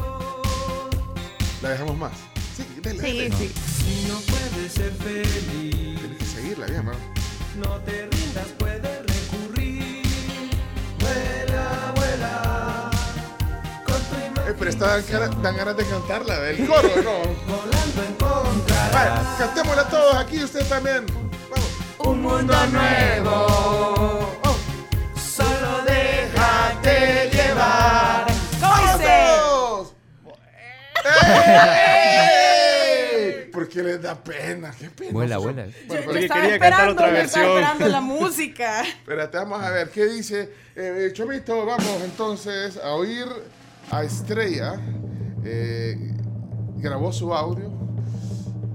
La 1.63 1.69
dejamos 1.71 1.97
más. 1.97 2.13
Sí, 2.57 2.65
dele, 2.83 3.01
Sí, 3.01 3.19
dele. 3.19 3.37
sí. 3.37 3.53
Si 3.85 4.09
no 4.09 4.19
puedes 4.21 4.73
ser 4.73 4.93
feliz, 4.95 6.01
seguirla 6.55 6.67
bien, 6.67 6.85
mano. 6.85 6.99
no 7.57 7.77
te 7.81 8.07
rindas, 8.11 8.47
puedes 8.59 8.83
recurrir. 8.83 10.51
Vuela, 10.99 11.93
vuela 11.97 12.91
con 13.87 13.97
tu. 14.35 14.41
Eh, 14.51 14.55
pero 14.59 14.71
está 14.71 14.87
dan, 14.89 15.03
cara- 15.05 15.29
dan 15.29 15.57
ganas 15.57 15.77
de 15.77 15.85
cantarla, 15.87 16.51
el 16.51 16.67
coro, 16.67 16.89
¿no? 17.03 17.19
Volando 17.47 18.03
encontrarás 18.09 18.93
Vale, 18.93 19.11
cantémosla 19.39 19.89
todos 19.89 20.15
aquí, 20.17 20.45
usted 20.45 20.67
también. 20.69 21.07
Vamos. 21.51 21.69
un 21.99 22.23
mundo 22.23 22.55
nuevo. 22.67 24.41
Solo 25.17 25.83
déjate 25.87 27.31
llevar. 27.33 28.27
¡Vamos! 28.61 29.95
¡Ey! 31.05 32.62
¿Por 33.73 33.83
qué 33.83 33.89
les 33.89 34.03
da 34.03 34.15
pena? 34.15 34.71
¿Qué 34.79 34.91
pena? 34.91 35.13
Vuela, 35.13 35.39
vuela. 35.39 35.63
Bueno, 35.63 35.75
Porque 35.89 36.03
pero- 36.07 36.19
Estaba 36.19 36.41
quería 36.43 36.59
cantar 36.59 36.89
esperando, 36.89 36.93
otra 36.93 37.11
yo 37.11 37.17
estaba 37.25 37.45
versión. 37.47 37.63
esperando 37.73 37.89
la 37.89 38.01
música. 38.21 38.83
Espérate, 38.83 39.37
vamos 39.39 39.63
a 39.63 39.71
ver 39.71 39.91
qué 39.91 40.05
dice. 40.07 40.41
Eh, 40.77 41.07
eh, 41.09 41.13
Chomito, 41.13 41.65
vamos 41.65 42.03
entonces 42.05 42.77
a 42.77 42.93
oír 42.93 43.27
a 43.91 44.03
Estrella. 44.05 44.75
Eh, 45.45 45.97
grabó 46.77 47.13
su 47.13 47.35
audio. 47.35 47.71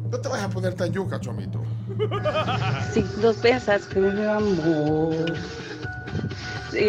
No 0.10 0.20
te 0.20 0.30
vayas 0.30 0.46
a 0.46 0.50
poner 0.50 0.74
tan 0.74 0.92
yuca, 0.92 1.20
Chomito. 1.20 1.62
Si 2.94 3.02
tú 3.04 3.36
piensas 3.42 3.86
que 3.86 4.00
mi 4.00 4.24
amor 4.26 5.34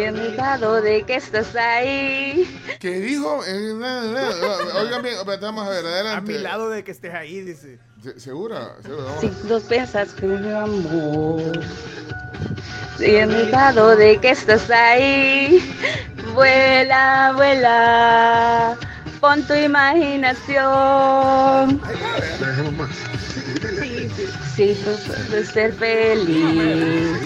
a 0.05 0.11
mi 0.11 0.29
lado 0.35 0.81
de 0.81 1.03
que 1.03 1.15
estás 1.15 1.55
ahí. 1.55 2.59
¿Qué 2.79 2.99
dijo? 2.99 3.41
Eh, 3.47 3.73
Oigan 4.75 5.01
bien, 5.01 5.15
vamos 5.41 5.65
a 5.67 5.69
ver, 5.69 5.85
A 5.85 5.89
adelante. 5.89 6.33
mi 6.33 6.37
lado 6.39 6.69
de 6.69 6.83
que 6.83 6.91
estés 6.91 7.13
ahí, 7.13 7.41
dice. 7.41 7.79
Se- 8.03 8.19
¿Segura? 8.19 8.75
¿Segura? 8.83 9.11
A 9.17 9.19
Si 9.21 9.27
piensas 9.63 10.13
que 10.13 10.25
mi 10.25 10.51
amor 10.53 11.59
a 13.21 13.25
mi 13.25 13.45
lado 13.49 13.95
de 13.95 14.17
que 14.19 14.31
estás 14.31 14.69
ahí. 14.69 15.59
Vuela, 16.33 17.31
vuela, 17.35 18.77
pon 19.19 19.41
tu 19.43 19.53
imaginación. 19.53 20.59
La 22.39 22.47
dejemos 22.47 22.73
más. 22.73 22.89
Si 24.55 24.73
tú 24.75 24.91
puedes 25.29 25.47
ser 25.49 25.73
feliz, 25.73 27.17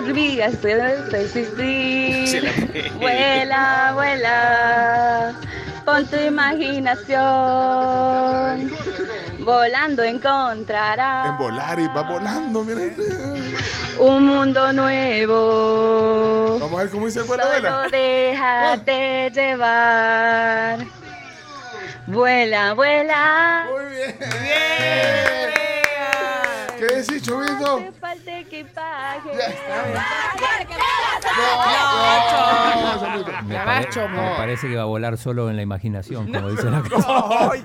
no 0.00 0.06
olvidas 0.08 0.60
de 0.62 1.22
existir. 1.24 2.92
Vuela, 2.98 3.90
vuela, 3.94 5.32
con 5.84 6.06
tu 6.06 6.16
imaginación. 6.16 8.72
Volando 9.40 10.02
encontrarás 10.02 11.26
En 11.28 11.36
volar 11.36 11.78
y 11.78 11.86
va 11.88 12.02
volando, 12.02 12.64
miren. 12.64 12.96
un 13.98 14.26
mundo 14.26 14.72
nuevo. 14.72 16.58
Vamos 16.60 16.80
a 16.80 16.84
ver 16.84 16.90
cómo 16.90 17.06
dice 17.06 17.20
el 17.20 17.26
vuela, 17.26 17.44
Solo 17.44 17.60
vuela. 17.60 17.88
déjate 17.90 19.30
llevar. 19.32 20.78
Vuela, 22.06 22.74
vuela. 22.74 23.66
Muy 23.70 23.84
bien. 23.94 24.14
¿Qué 26.78 27.02
sí, 27.04 27.20
Chovito. 27.20 27.76
Hace 27.78 27.92
falta 27.92 28.38
equipaje. 28.38 29.30
Me, 33.44 33.54
Ya 33.54 33.64
pare- 33.64 33.84
vas, 33.86 33.94
chomo. 33.94 34.22
me 34.30 34.36
parece 34.36 34.68
que 34.68 34.76
va 34.76 34.82
a 34.82 34.86
volar 34.86 35.16
solo 35.18 35.50
en 35.50 35.56
la 35.56 35.62
imaginación, 35.62 36.32
como 36.32 36.50
dicen 36.50 36.74
acá. 36.74 36.96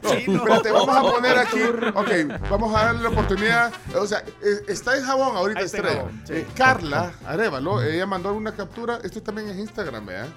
Espérate, 0.02 0.72
vamos 0.72 0.96
a 0.98 1.02
poner 1.02 1.38
aquí. 1.38 1.62
Ok, 1.96 2.10
vamos 2.50 2.76
a 2.76 2.86
darle 2.86 3.04
la 3.04 3.10
oportunidad. 3.10 3.72
O 3.96 4.06
sea, 4.06 4.20
eh, 4.20 4.62
está 4.68 4.98
en 4.98 5.04
jabón 5.06 5.36
ahorita 5.36 5.62
está 5.62 5.78
estrella. 5.78 6.06
Eh, 6.30 6.48
Carla 6.56 7.12
Arevalo, 7.26 7.82
ella 7.82 8.06
mandó 8.06 8.34
una 8.34 8.52
captura. 8.54 9.00
Esto 9.04 9.22
también 9.22 9.50
es 9.50 9.58
Instagram, 9.58 10.06
¿verdad? 10.06 10.28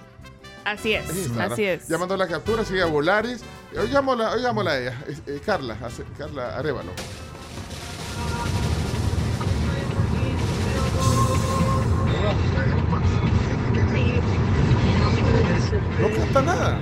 Así 0.65 0.95
es, 0.95 1.05
así 1.41 1.65
es. 1.65 1.89
Ya 1.89 1.99
mandó 1.99 2.17
la 2.17 2.29
captura, 2.29 2.65
sigue 2.65 2.83
a 2.83 2.87
Volaris. 2.87 3.43
Eh, 3.73 3.79
Oigámosla, 3.81 4.31
oigámosla 4.33 4.71
a 4.71 4.79
ella. 4.79 4.95
Es- 5.09 5.23
eh, 5.27 5.41
Carla, 5.45 5.77
Carla 6.17 6.57
Arevalo. 6.57 6.93
No 16.01 16.09
canta 16.17 16.43
nada. 16.43 16.79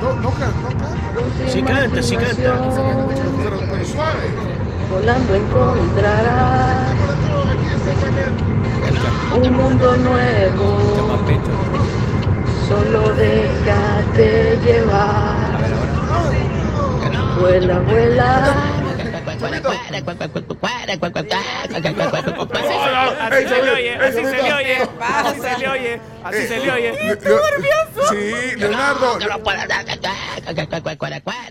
No, 0.00 0.14
no 0.14 0.30
canta, 0.30 0.60
no 0.60 0.68
canta. 0.68 1.50
Sí 1.50 1.62
canta, 1.62 2.02
sí 2.02 2.16
canta. 2.16 2.34
Pero, 2.36 3.58
pero 3.58 3.84
suave. 3.84 4.30
Volando 4.90 5.34
encontrarás 5.34 6.92
un 9.34 9.52
mundo 9.56 9.96
nuevo. 9.96 10.78
Solo 12.68 13.12
déjate 13.14 14.58
llevar. 14.64 15.51
Vuela, 17.42 17.78
vuela. 17.80 18.54
Así 23.20 23.48
se 23.48 23.62
le 23.62 23.70
oye, 23.72 23.94
así 23.96 24.24
se 24.24 24.42
le 24.42 24.52
oye, 24.52 24.76
así 25.00 25.40
se 25.40 25.58
le 25.58 25.68
oye, 25.68 26.00
así 26.24 26.46
se 26.46 26.58
le 26.60 26.70
oye. 26.70 26.92
Le- 26.92 27.14
le- 27.16 27.20
Sí, 28.08 28.56
Leonardo. 28.58 29.18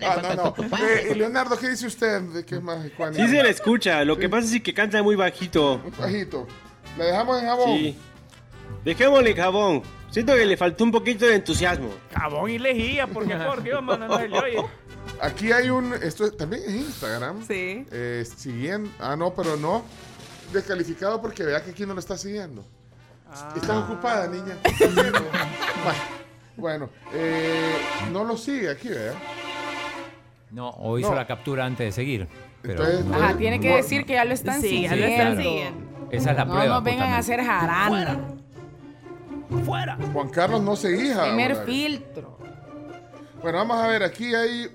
Ah, 0.06 0.16
no, 0.22 0.34
no. 0.34 0.54
Eh, 0.78 1.08
y 1.10 1.14
Leonardo, 1.14 1.58
¿qué 1.58 1.68
dice 1.70 1.86
usted? 1.86 2.22
¿De 2.22 2.44
qué 2.44 2.58
más? 2.60 2.78
¿Cuál? 2.96 3.14
Sí 3.14 3.28
se 3.28 3.42
le 3.42 3.50
escucha, 3.50 4.04
lo 4.04 4.16
que 4.16 4.28
pasa 4.28 4.54
es 4.56 4.62
que 4.62 4.72
canta 4.72 5.02
muy 5.02 5.16
bajito. 5.16 5.82
Bajito. 5.98 6.46
¿La 6.96 7.04
dejamos 7.04 7.40
en 7.42 7.48
jabón? 7.48 7.78
Sí. 7.78 7.98
Dejémosle 8.84 9.30
en 9.30 9.36
jabón. 9.36 9.82
Siento 10.10 10.34
que 10.34 10.44
le 10.44 10.56
faltó 10.58 10.84
un 10.84 10.92
poquito 10.92 11.24
de 11.24 11.36
entusiasmo. 11.36 11.88
Jabón 12.14 12.50
y 12.50 12.58
lejía, 12.58 13.06
por 13.06 13.26
favor, 13.26 13.62
Dios, 13.62 13.82
mano, 13.82 14.06
no 14.08 14.18
le 14.20 14.38
oye. 14.38 14.56
Aquí 15.20 15.52
hay 15.52 15.70
un. 15.70 15.94
Esto 15.94 16.30
también 16.32 16.62
es 16.66 16.74
Instagram. 16.74 17.46
Sí. 17.46 17.86
Eh, 17.90 18.24
siguiendo. 18.36 18.90
Ah, 18.98 19.14
no, 19.16 19.32
pero 19.34 19.56
no. 19.56 19.82
Descalificado 20.52 21.20
porque 21.20 21.44
vea 21.44 21.62
que 21.62 21.70
aquí 21.70 21.86
no 21.86 21.94
lo 21.94 22.00
está 22.00 22.16
siguiendo. 22.16 22.64
Estás 23.56 23.70
ocupada, 23.84 24.26
niña. 24.28 24.56
Bueno, 26.56 26.90
eh, 27.14 27.74
no 28.12 28.24
lo 28.24 28.36
sigue 28.36 28.70
aquí, 28.70 28.88
¿verdad? 28.88 29.14
No, 30.50 30.68
o 30.70 30.98
hizo 30.98 31.08
No. 31.10 31.14
la 31.16 31.26
captura 31.26 31.64
antes 31.64 31.86
de 31.86 31.92
seguir. 31.92 32.28
Pero 32.60 32.86
Entonces, 32.86 33.06
Ajá, 33.22 33.36
tiene 33.38 33.58
que 33.58 33.74
decir 33.76 34.04
que 34.04 34.12
ya 34.14 34.24
lo 34.26 34.34
están 34.34 34.60
Sí, 34.60 34.82
ya 34.82 34.90
siguiendo. 34.90 34.96
lo 35.06 35.12
están 35.12 35.36
siguiendo. 35.42 36.08
esa 36.10 36.30
es 36.32 36.36
la 36.36 36.44
No 36.44 36.52
prueba. 36.52 36.74
nos 36.74 36.84
vengan 36.84 37.10
a 37.12 37.18
hacer 37.18 37.42
jarana. 37.42 38.20
Fuera. 39.64 39.98
Juan 40.12 40.28
Carlos 40.28 40.60
no 40.62 40.76
seguía. 40.76 41.22
Primer 41.24 41.52
ahora. 41.52 41.64
filtro. 41.64 42.38
Bueno, 43.42 43.58
vamos 43.58 43.76
a 43.78 43.86
ver, 43.86 44.02
aquí 44.02 44.34
hay. 44.34 44.70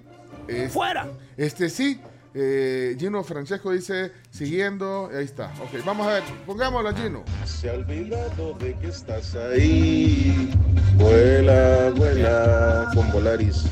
Es- 0.47 0.71
Fuera. 0.71 1.07
Este 1.37 1.69
sí. 1.69 1.99
eh, 2.39 2.95
Gino 2.99 3.23
Francesco 3.23 3.71
dice, 3.71 4.11
siguiendo, 4.29 5.09
ahí 5.15 5.25
está. 5.25 5.51
Ok, 5.63 5.83
vamos 5.85 6.05
a 6.07 6.13
ver, 6.13 6.23
pongámoslo 6.45 6.89
a 6.89 6.93
Gino. 6.93 7.23
Se 7.45 7.69
ha 7.69 7.73
olvidado 7.73 8.53
de 8.59 8.75
que 8.75 8.87
estás 8.89 9.33
ahí. 9.35 10.51
Vuela, 10.95 11.89
vuela 11.95 12.91
con 12.93 13.11
Volaris. 13.11 13.63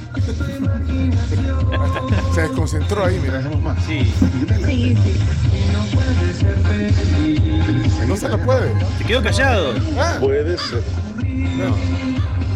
Se 2.33 2.41
desconcentró 2.41 3.05
ahí, 3.05 3.19
mira. 3.21 3.43
Sí. 3.85 4.13
No 8.07 8.15
se 8.17 8.29
la 8.29 8.37
puede. 8.37 8.71
Se 8.97 9.03
quedó 9.05 9.21
callado. 9.23 9.73
Ah, 9.97 10.17
Puede 10.19 10.57
ser. 10.57 10.81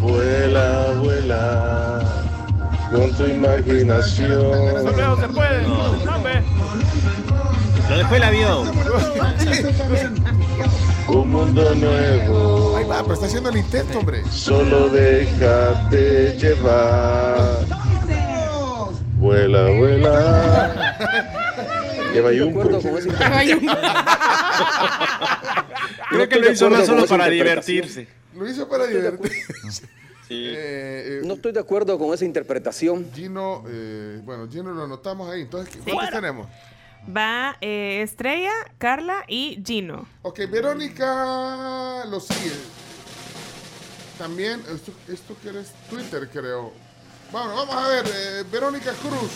Vuela, 0.01 0.93
vuela 1.01 2.03
con 2.91 3.13
tu 3.13 3.25
imaginación. 3.25 4.29
Solo 4.29 5.17
se 5.21 5.27
puede. 5.29 5.67
No. 5.67 5.93
Lo 7.89 7.97
dejó 7.97 8.15
el 8.15 8.23
avión. 8.23 8.71
Un 11.07 11.31
mundo 11.31 11.75
nuevo. 11.75 12.77
ahí 12.77 12.85
va, 12.85 13.01
pero 13.01 13.13
está 13.13 13.25
haciendo 13.25 13.49
el 13.49 13.57
intento, 13.57 13.99
hombre. 13.99 14.23
Solo 14.29 14.89
déjate 14.89 16.37
llevar. 16.37 17.65
Vuela, 19.15 19.69
vuela. 19.71 20.97
Lleva 22.13 22.29
un. 22.29 22.53
Creo 26.09 26.29
que 26.29 26.39
lo 26.39 26.51
hizo 26.51 26.69
más 26.69 26.85
solo 26.85 27.05
para 27.05 27.27
divertirse. 27.27 28.07
Lo 28.35 28.47
hizo 28.49 28.69
para 28.69 28.85
divertir. 28.87 29.31
Sí. 30.29 30.45
Eh, 30.47 30.55
eh, 30.55 31.21
No 31.25 31.33
estoy 31.33 31.51
de 31.51 31.59
acuerdo 31.59 31.97
con 31.99 32.13
esa 32.13 32.23
interpretación. 32.23 33.09
Gino, 33.13 33.63
eh, 33.67 34.21
bueno, 34.23 34.47
Gino 34.49 34.71
lo 34.71 34.83
anotamos 34.83 35.29
ahí. 35.29 35.41
Entonces, 35.41 35.75
¿qué- 35.83 35.91
¿cuántos 35.91 36.15
tenemos? 36.15 36.47
Va 37.15 37.57
eh, 37.61 38.01
Estrella, 38.03 38.51
Carla 38.77 39.23
y 39.27 39.61
Gino. 39.65 40.07
Ok, 40.21 40.39
Verónica 40.51 42.05
lo 42.09 42.19
sigue. 42.19 42.51
También, 44.17 44.61
esto, 44.73 44.91
esto 45.11 45.35
que 45.41 45.49
eres 45.49 45.71
Twitter, 45.89 46.29
creo. 46.31 46.71
Bueno, 47.31 47.55
vamos 47.55 47.75
a 47.75 47.87
ver, 47.87 48.05
eh, 48.05 48.43
Verónica 48.51 48.91
Cruz. 48.93 49.31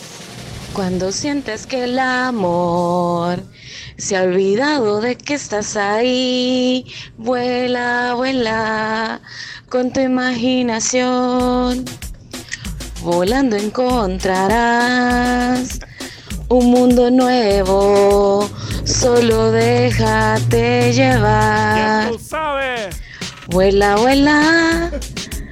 Cuando 0.73 1.11
sientes 1.11 1.67
que 1.67 1.83
el 1.83 1.99
amor 1.99 3.43
se 3.97 4.17
ha 4.17 4.23
olvidado 4.23 5.01
de 5.01 5.15
que 5.15 5.35
estás 5.35 5.77
ahí, 5.77 6.91
vuela, 7.15 8.15
vuela 8.15 9.21
con 9.69 9.93
tu 9.93 9.99
imaginación. 9.99 11.85
Volando 13.03 13.55
encontrarás 13.55 14.19
un 16.49 16.71
mundo 16.71 17.11
nuevo, 17.11 18.49
solo 18.83 19.51
déjate 19.51 20.91
llevar. 20.91 22.09
Tú 22.09 22.17
sabes. 22.17 22.95
Vuela, 23.47 23.97
vuela, 23.97 24.89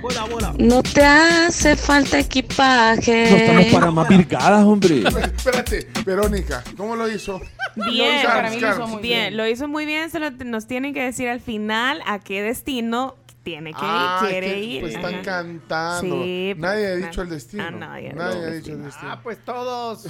Bola, 0.01 0.23
bola. 0.25 0.53
no 0.57 0.81
te 0.81 1.03
hace 1.03 1.75
falta 1.75 2.17
equipaje. 2.19 3.71
más 3.93 4.07
virgadas, 4.07 4.63
hombre. 4.65 5.03
Espérate, 5.37 5.87
Verónica, 6.05 6.63
¿cómo 6.75 6.95
lo 6.95 7.07
hizo? 7.09 7.39
Bien, 7.75 8.23
para 8.25 8.49
mí 8.49 8.59
lo 8.59 8.69
hizo 8.71 8.87
muy 8.87 9.01
bien, 9.01 9.19
bien. 9.21 9.37
lo 9.37 9.47
hizo 9.47 9.67
muy 9.67 9.85
bien. 9.85 10.09
Solo 10.11 10.31
nos 10.31 10.65
tienen 10.67 10.93
que 10.93 11.03
decir 11.03 11.29
al 11.29 11.39
final 11.39 12.01
a 12.07 12.19
qué 12.19 12.41
destino 12.41 13.15
tiene 13.43 13.71
que 13.73 13.79
Ah, 13.81 14.19
ir, 14.21 14.25
es 14.27 14.31
quiere 14.31 14.47
que, 14.53 14.59
ir. 14.59 14.81
Pues 14.81 14.95
están 14.95 15.13
Ajá. 15.15 15.23
cantando. 15.23 16.23
Sí, 16.23 16.53
nadie 16.57 16.87
ha 16.87 16.91
pues, 16.93 17.05
dicho 17.05 17.21
el 17.21 17.29
destino. 17.29 17.63
ah, 17.67 17.71
nadie 17.71 18.13
nadie 18.13 18.43
ha 18.43 18.47
ha 18.47 18.51
dicho 18.51 18.71
el 18.73 18.83
destino. 18.83 19.11
Ah, 19.11 19.19
pues 19.21 19.37
todos. 19.45 20.05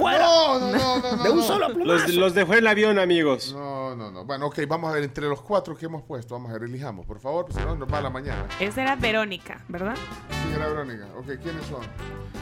No, 0.00 0.58
no, 0.58 0.70
no, 0.70 0.98
no, 1.00 1.16
no. 1.16 1.22
De 1.24 1.30
un 1.30 1.36
no. 1.38 1.42
solo 1.42 1.72
plumazo. 1.72 2.06
Los, 2.06 2.14
los 2.14 2.34
dejó 2.34 2.54
el 2.54 2.66
avión, 2.66 2.98
amigos. 2.98 3.52
No, 3.52 3.81
no, 3.96 4.10
no. 4.10 4.24
Bueno, 4.24 4.46
ok, 4.46 4.60
vamos 4.68 4.90
a 4.90 4.94
ver 4.94 5.04
entre 5.04 5.26
los 5.26 5.40
cuatro 5.42 5.76
que 5.76 5.86
hemos 5.86 6.02
puesto. 6.02 6.34
Vamos 6.34 6.50
a 6.50 6.54
ver, 6.54 6.64
elijamos, 6.64 7.04
por 7.06 7.18
favor, 7.20 7.46
pues, 7.46 7.56
si 7.58 7.64
no 7.64 7.74
nos 7.76 7.92
va 7.92 7.98
a 7.98 8.02
la 8.02 8.10
mañana. 8.10 8.46
Esa 8.60 8.82
era 8.82 8.96
Verónica, 8.96 9.62
¿verdad? 9.68 9.96
Señora 10.44 10.68
Verónica, 10.68 11.06
ok, 11.18 11.26
¿quiénes 11.42 11.64
son? 11.66 11.80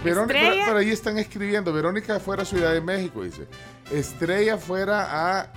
Verónica, 0.05 0.35
Estrella. 0.39 0.51
pero, 0.53 0.65
pero 0.67 0.79
ahí 0.79 0.91
están 0.91 1.19
escribiendo. 1.19 1.73
Verónica 1.73 2.19
fuera 2.21 2.43
a 2.43 2.47
Ciudad 2.47 2.73
de 2.73 2.81
México, 2.81 3.23
dice. 3.23 3.47
Estrella 3.91 4.57
fuera 4.59 5.41
a, 5.41 5.53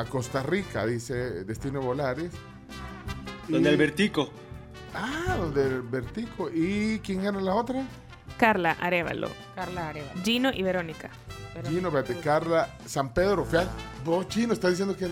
a 0.00 0.04
Costa 0.08 0.42
Rica, 0.42 0.86
dice 0.86 1.14
Destino 1.44 1.80
Volaris. 1.80 2.30
Donde 3.48 3.70
Y- 3.70 3.72
Albertico. 3.72 4.30
Ah, 4.94 5.36
donde 5.38 5.66
el 5.66 5.82
Vertico. 5.82 6.48
¿Y 6.50 7.00
quién 7.00 7.22
era 7.24 7.40
la 7.40 7.54
otra? 7.54 7.82
Carla 8.36 8.72
Arevalo, 8.80 9.30
Carla 9.54 9.88
Areva. 9.88 10.08
Gino 10.24 10.50
y 10.52 10.62
Verónica. 10.62 11.10
Gino, 11.68 11.88
espérate, 11.88 12.18
Carla, 12.20 12.68
San 12.86 13.14
Pedro. 13.14 13.44
Fíjate, 13.44 13.68
vos, 14.04 14.26
Chino, 14.28 14.52
está 14.52 14.68
diciendo 14.68 14.96
que 14.96 15.08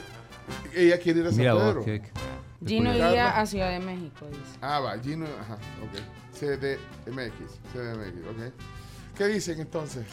ella 0.75 0.99
quiere 0.99 1.21
ir 1.21 1.27
a 1.27 1.31
San 1.31 1.39
Mira 1.39 1.55
Pedro. 1.55 1.75
vos, 1.77 1.85
qué- 1.85 2.03
Gino 2.67 2.93
iría 2.95 3.41
a 3.41 3.47
Ciudad 3.47 3.71
de 3.71 3.79
México, 3.81 4.27
dice. 4.29 4.59
Ah, 4.61 4.81
va, 4.81 4.99
Gino, 4.99 5.27
ajá, 5.41 5.55
ok. 5.55 6.01
CDMX, 6.39 7.59
CDMX, 7.73 8.27
ok. 8.29 8.53
¿Qué 9.17 9.27
dicen 9.27 9.61
entonces? 9.61 10.05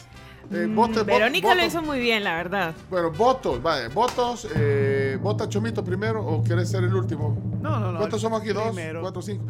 Eh, 0.51 0.65
Mm, 0.67 1.05
Verónica 1.05 1.53
lo 1.53 1.63
hizo 1.63 1.81
muy 1.83 1.99
bien, 1.99 2.23
la 2.23 2.35
verdad. 2.35 2.73
Bueno, 2.89 3.11
votos, 3.11 3.61
vale, 3.61 3.87
votos. 3.89 4.47
Eh, 4.55 5.17
¿Vota 5.21 5.47
Chomito 5.47 5.83
primero 5.83 6.25
o 6.25 6.41
quieres 6.41 6.69
ser 6.69 6.83
el 6.83 6.93
último? 6.95 7.37
No, 7.61 7.79
no, 7.79 7.91
no. 7.91 7.97
¿Cuántos 7.99 8.19
somos 8.21 8.41
aquí? 8.41 8.51
¿Dos? 8.51 8.69
Primero. 8.73 9.01
¿Cuatro, 9.01 9.21
cinco? 9.21 9.45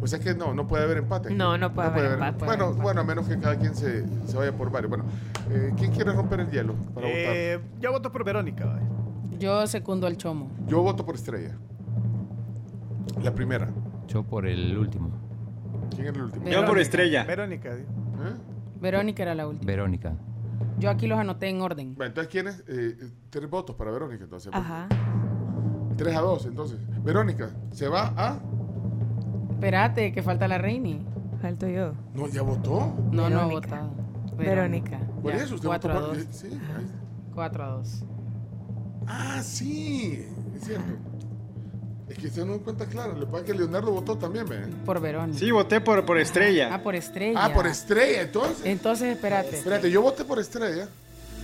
O 0.00 0.06
sea 0.06 0.20
que 0.20 0.34
no, 0.34 0.54
no 0.54 0.66
puede 0.68 0.84
haber 0.84 0.98
empate. 0.98 1.30
No, 1.34 1.58
no 1.58 1.72
puede 1.74 1.88
haber 1.88 2.12
empate. 2.12 2.44
Bueno, 2.44 2.72
bueno, 2.74 3.00
a 3.00 3.04
menos 3.04 3.26
que 3.26 3.36
cada 3.40 3.56
quien 3.56 3.74
se, 3.74 4.04
se 4.26 4.36
vaya 4.36 4.52
por 4.52 4.70
varios. 4.70 4.88
Bueno, 4.90 5.04
eh, 5.50 5.72
¿quién 5.76 5.90
quiere 5.90 6.12
romper 6.12 6.38
el 6.40 6.50
hielo 6.50 6.74
para 6.94 7.08
Eh, 7.08 7.58
yo 7.80 7.90
voto 7.90 8.12
por 8.12 8.22
Verónica. 8.24 8.66
vaya. 8.66 8.86
Yo 9.40 9.66
secundo 9.66 10.06
al 10.06 10.16
chomo. 10.16 10.46
votar? 10.48 10.66
Yo 10.68 10.82
voto 10.82 11.04
por 11.04 11.16
Estrella. 11.16 11.56
La 13.22 13.34
primera. 13.34 13.68
Yo 14.06 14.22
por 14.22 14.46
el 14.46 14.78
último. 14.78 15.10
¿Quién 15.90 16.06
era 16.08 16.16
el 16.18 16.22
último? 16.22 16.46
Yo 16.48 16.64
por 16.64 16.78
estrella. 16.78 17.24
Verónica. 17.24 17.70
Verónica 18.80 19.22
era 19.22 19.34
la 19.34 19.46
última. 19.48 19.66
Verónica. 19.66 20.12
Yo 20.78 20.90
aquí 20.90 21.06
los 21.06 21.18
anoté 21.18 21.48
en 21.48 21.60
orden. 21.60 21.94
Bueno, 21.94 22.08
entonces, 22.08 22.30
¿quiénes? 22.30 22.62
Eh, 22.68 23.10
tres 23.30 23.48
votos 23.48 23.76
para 23.76 23.90
Verónica, 23.90 24.24
entonces. 24.24 24.52
Ajá. 24.54 24.88
Tres 25.96 26.14
a 26.16 26.20
dos, 26.20 26.44
entonces. 26.46 26.78
Verónica, 27.02 27.50
¿se 27.72 27.88
va 27.88 28.12
a...? 28.16 28.38
Espérate, 29.52 30.12
que 30.12 30.22
falta 30.22 30.46
la 30.48 30.58
Reini. 30.58 31.04
Falto 31.40 31.66
yo. 31.66 31.92
No, 32.14 32.28
¿ya 32.28 32.42
votó? 32.42 32.94
No, 33.10 33.30
no 33.30 33.40
ha 33.40 33.46
votado. 33.46 33.90
Verónica. 34.36 34.98
Por 35.22 35.32
Ya, 35.32 35.42
eso 35.44 35.54
usted 35.54 35.68
cuatro 35.68 35.94
votó 35.94 36.04
a 36.06 36.08
por... 36.10 36.16
dos. 36.18 36.24
eh, 36.26 36.28
Sí, 36.30 36.46
ahí- 36.76 36.86
4 37.34 37.64
a 37.64 37.68
2. 37.68 38.04
Ah, 39.06 39.40
sí, 39.42 40.26
es 40.54 40.64
cierto. 40.64 40.92
Es 42.08 42.18
que 42.18 42.28
usted 42.28 42.44
no 42.44 42.58
cuenta 42.58 42.86
clara. 42.86 43.14
Le 43.14 43.26
pasa 43.26 43.44
que 43.44 43.52
Leonardo 43.54 43.90
votó 43.90 44.16
también. 44.16 44.46
Por 44.84 45.00
Verónica. 45.00 45.38
Sí, 45.38 45.50
voté 45.50 45.80
por, 45.80 46.04
por 46.06 46.18
estrella. 46.18 46.70
Ah, 46.72 46.82
por 46.82 46.94
estrella. 46.94 47.44
Ah, 47.44 47.52
por 47.52 47.66
estrella, 47.66 48.22
entonces. 48.22 48.64
Entonces, 48.64 49.14
espérate. 49.14 49.56
Espérate, 49.58 49.90
yo 49.90 50.02
voté 50.02 50.24
por 50.24 50.38
estrella. 50.38 50.88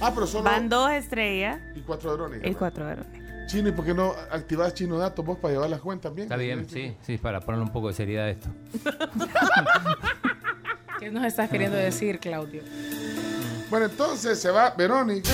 Ah, 0.01 0.13
pero 0.15 0.27
solo... 0.27 0.45
Van 0.45 0.69
dos 0.69 0.91
estrellas 0.91 1.61
Y 1.77 1.81
cuatro 1.81 2.11
Verónica. 2.13 2.49
y 2.49 2.55
cuatro 2.55 2.87
Verónica. 2.87 3.47
Chino, 3.47 3.69
¿y 3.69 3.73
por 3.73 3.85
qué 3.85 3.93
no 3.93 4.15
activas 4.31 4.73
Chino 4.75 4.99
Datos 4.99 5.25
vos 5.25 5.39
para 5.39 5.55
llevar 5.55 5.69
las 5.69 5.81
cuentas 5.81 6.15
bien? 6.15 6.25
Está 6.27 6.37
bien, 6.37 6.69
sí, 6.69 6.97
sí, 7.03 7.19
para 7.19 7.41
ponerle 7.41 7.65
un 7.67 7.73
poco 7.73 7.89
de 7.89 7.95
seriedad 7.95 8.27
a 8.27 8.31
esto. 8.31 8.49
¿Qué 11.01 11.11
nos 11.11 11.25
estás 11.25 11.51
queriendo 11.51 11.77
decir, 11.77 12.19
Claudio? 12.21 12.63
Bueno, 13.69 13.87
entonces 13.87 14.39
se 14.39 14.51
va 14.51 14.71
Verónica 14.71 15.31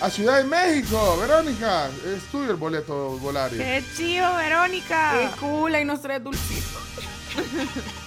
a 0.00 0.10
Ciudad 0.10 0.38
de 0.38 0.44
México. 0.44 1.16
Verónica, 1.20 1.88
es 2.06 2.22
tuyo 2.30 2.50
el 2.50 2.56
boleto 2.56 3.18
Volaris. 3.18 3.58
¡Qué 3.58 3.82
chido, 3.96 4.34
Verónica! 4.36 5.12
¡Qué 5.12 5.40
cool! 5.40 5.74
Ahí 5.74 5.84
nos 5.84 6.00
trae 6.02 6.20
dulcito. 6.20 6.78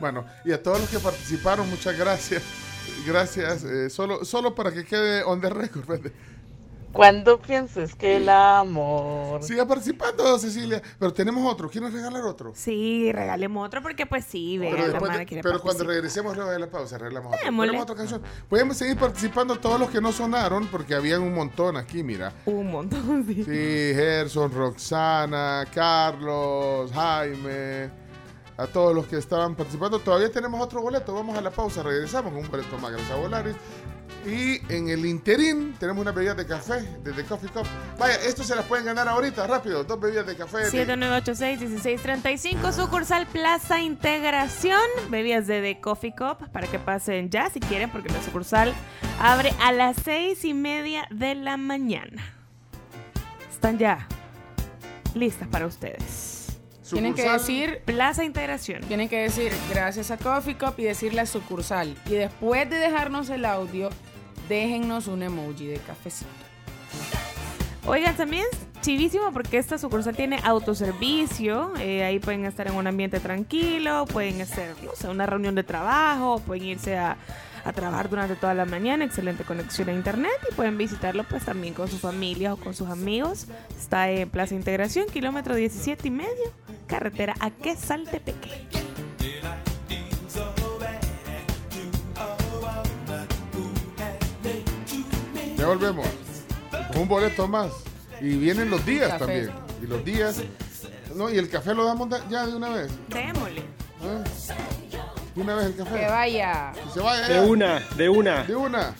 Bueno, 0.00 0.24
y 0.44 0.52
a 0.52 0.62
todos 0.62 0.80
los 0.80 0.88
que 0.90 1.00
participaron, 1.00 1.68
muchas 1.68 1.98
gracias. 1.98 2.44
Gracias. 3.04 3.64
eh, 3.64 3.90
solo, 3.90 4.24
solo 4.24 4.54
para 4.54 4.70
que 4.72 4.84
quede 4.84 5.24
on 5.24 5.40
the 5.40 5.50
record. 5.50 5.84
Cuando 6.92 7.38
pienses 7.38 7.94
que 7.94 8.16
el 8.16 8.28
amor. 8.28 9.42
Siga 9.42 9.66
participando, 9.66 10.38
Cecilia. 10.38 10.82
Pero 10.98 11.12
tenemos 11.12 11.50
otro. 11.52 11.68
¿Quieres 11.68 11.92
regalar 11.92 12.22
otro? 12.24 12.52
Sí, 12.54 13.12
regalemos 13.12 13.66
otro 13.66 13.82
porque 13.82 14.06
pues 14.06 14.24
sí, 14.24 14.56
Pero, 14.58 14.76
la 14.78 14.88
después 14.88 15.18
de- 15.18 15.40
pero 15.42 15.60
cuando 15.60 15.84
regresemos 15.84 16.34
luego 16.34 16.50
de 16.50 16.58
la 16.58 16.66
pausa, 16.70 16.96
arreglamos. 16.96 17.32
Démosle. 17.44 17.68
Ponemos 17.72 17.82
otra 17.82 17.94
canción. 17.96 18.22
Podemos 18.48 18.76
seguir 18.76 18.96
participando 18.96 19.56
todos 19.58 19.78
los 19.78 19.90
que 19.90 20.00
no 20.00 20.12
sonaron, 20.12 20.66
porque 20.68 20.94
habían 20.94 21.20
un 21.22 21.34
montón 21.34 21.76
aquí, 21.76 22.02
mira. 22.02 22.32
Un 22.46 22.70
montón, 22.70 23.24
sí. 23.26 23.44
Sí, 23.44 23.94
Gerson, 23.94 24.50
Roxana, 24.52 25.66
Carlos, 25.72 26.90
Jaime, 26.92 27.90
a 28.56 28.66
todos 28.66 28.94
los 28.94 29.06
que 29.06 29.18
estaban 29.18 29.54
participando. 29.54 29.98
Todavía 29.98 30.32
tenemos 30.32 30.60
otro 30.60 30.80
boleto. 30.82 31.14
Vamos 31.14 31.36
a 31.36 31.40
la 31.40 31.50
pausa, 31.50 31.82
regresamos 31.82 32.32
con 32.32 32.42
un 32.44 32.50
boleto 32.50 32.76
más. 32.78 32.90
Gracias 32.92 33.12
a 33.12 33.16
Volaris. 33.20 33.54
Y 34.26 34.60
en 34.72 34.88
el 34.88 35.06
interín 35.06 35.74
tenemos 35.78 36.02
una 36.02 36.12
bebida 36.12 36.34
de 36.34 36.44
café 36.46 36.80
desde 37.02 37.24
Coffee 37.24 37.48
Cup. 37.50 37.66
Vaya, 37.98 38.14
esto 38.16 38.42
se 38.42 38.54
las 38.56 38.64
pueden 38.66 38.84
ganar 38.84 39.08
ahorita, 39.08 39.46
rápido. 39.46 39.84
Dos 39.84 39.98
bebidas 40.00 40.26
de 40.26 40.36
café. 40.36 40.58
de- 40.58 40.86
7986-1635, 40.86 42.72
sucursal 42.72 43.26
Plaza 43.26 43.80
Integración, 43.80 44.80
bebidas 45.08 45.46
de 45.46 45.62
The 45.62 45.80
Coffee 45.80 46.14
Cup, 46.14 46.50
para 46.52 46.66
que 46.66 46.78
pasen 46.78 47.30
ya 47.30 47.48
si 47.48 47.60
quieren, 47.60 47.90
porque 47.90 48.08
la 48.12 48.22
sucursal 48.22 48.74
abre 49.20 49.54
a 49.62 49.72
las 49.72 49.96
seis 50.04 50.44
y 50.44 50.52
media 50.52 51.06
de 51.10 51.34
la 51.34 51.56
mañana. 51.56 52.22
Están 53.50 53.78
ya 53.78 54.06
listas 55.14 55.48
para 55.48 55.66
ustedes. 55.66 56.34
Tienen 56.90 57.14
que 57.14 57.28
decir, 57.30 57.82
Plaza 57.84 58.24
Integración. 58.24 58.80
tienen 58.82 59.10
que 59.10 59.18
decir 59.18 59.52
gracias 59.68 60.10
a 60.10 60.16
Coffee 60.16 60.56
Cup 60.56 60.72
y 60.78 60.84
decir 60.84 61.12
la 61.12 61.26
sucursal. 61.26 61.94
Y 62.06 62.14
después 62.14 62.70
de 62.70 62.76
dejarnos 62.76 63.28
el 63.28 63.44
audio, 63.44 63.90
déjennos 64.48 65.06
un 65.06 65.22
emoji 65.22 65.66
de 65.66 65.78
cafecito. 65.78 66.30
Oigan, 67.86 68.16
también 68.16 68.44
chivísimo 68.82 69.32
porque 69.32 69.58
esta 69.58 69.78
sucursal 69.78 70.14
tiene 70.14 70.38
autoservicio. 70.44 71.72
eh, 71.78 72.04
ahí 72.04 72.18
pueden 72.18 72.44
estar 72.44 72.66
en 72.66 72.74
un 72.74 72.86
ambiente 72.86 73.20
tranquilo, 73.20 74.04
pueden 74.06 74.40
hacer, 74.40 74.74
no 74.84 74.92
sé, 74.94 75.08
una 75.08 75.26
reunión 75.26 75.54
de 75.54 75.62
trabajo, 75.62 76.40
pueden 76.46 76.64
irse 76.64 76.98
a, 76.98 77.16
a 77.64 77.72
trabajar 77.72 78.08
durante 78.08 78.36
toda 78.36 78.54
la 78.54 78.64
mañana, 78.64 79.04
excelente 79.04 79.44
conexión 79.44 79.88
a 79.88 79.92
internet 79.92 80.32
y 80.50 80.54
pueden 80.54 80.76
visitarlo 80.78 81.24
pues 81.24 81.44
también 81.44 81.74
con 81.74 81.88
su 81.88 81.98
familia 81.98 82.54
o 82.54 82.56
con 82.56 82.74
sus 82.74 82.88
amigos. 82.88 83.46
Está 83.78 84.10
en 84.10 84.28
Plaza 84.28 84.54
Integración, 84.54 85.06
kilómetro 85.06 85.54
17 85.54 86.08
y 86.08 86.10
medio, 86.10 86.52
carretera 86.86 87.34
a 87.40 87.50
Quesaltepeque. 87.50 88.66
Ya 95.58 95.66
volvemos. 95.66 96.06
Un 96.94 97.08
boleto 97.08 97.46
más. 97.48 97.72
Y 98.20 98.36
vienen 98.36 98.70
los 98.70 98.84
días 98.86 99.18
también. 99.18 99.50
Y 99.82 99.86
los 99.86 100.04
días. 100.04 100.42
No, 101.14 101.28
y 101.30 101.38
el 101.38 101.48
café 101.50 101.74
lo 101.74 101.84
damos 101.84 102.08
da- 102.08 102.22
ya 102.28 102.46
de 102.46 102.54
una 102.54 102.68
vez. 102.70 102.90
Démosle. 103.08 103.62
De 105.34 105.42
una 105.42 105.54
vez 105.56 105.66
el 105.66 105.76
café. 105.76 105.98
Que 106.00 106.06
vaya. 106.06 106.72
Que 106.72 106.90
se 106.92 107.00
vaya 107.00 107.28
De 107.28 107.40
una, 107.40 107.80
de 107.96 108.08
una. 108.08 108.44
De 108.44 108.56
una. 108.56 108.88
Ok. 108.90 108.96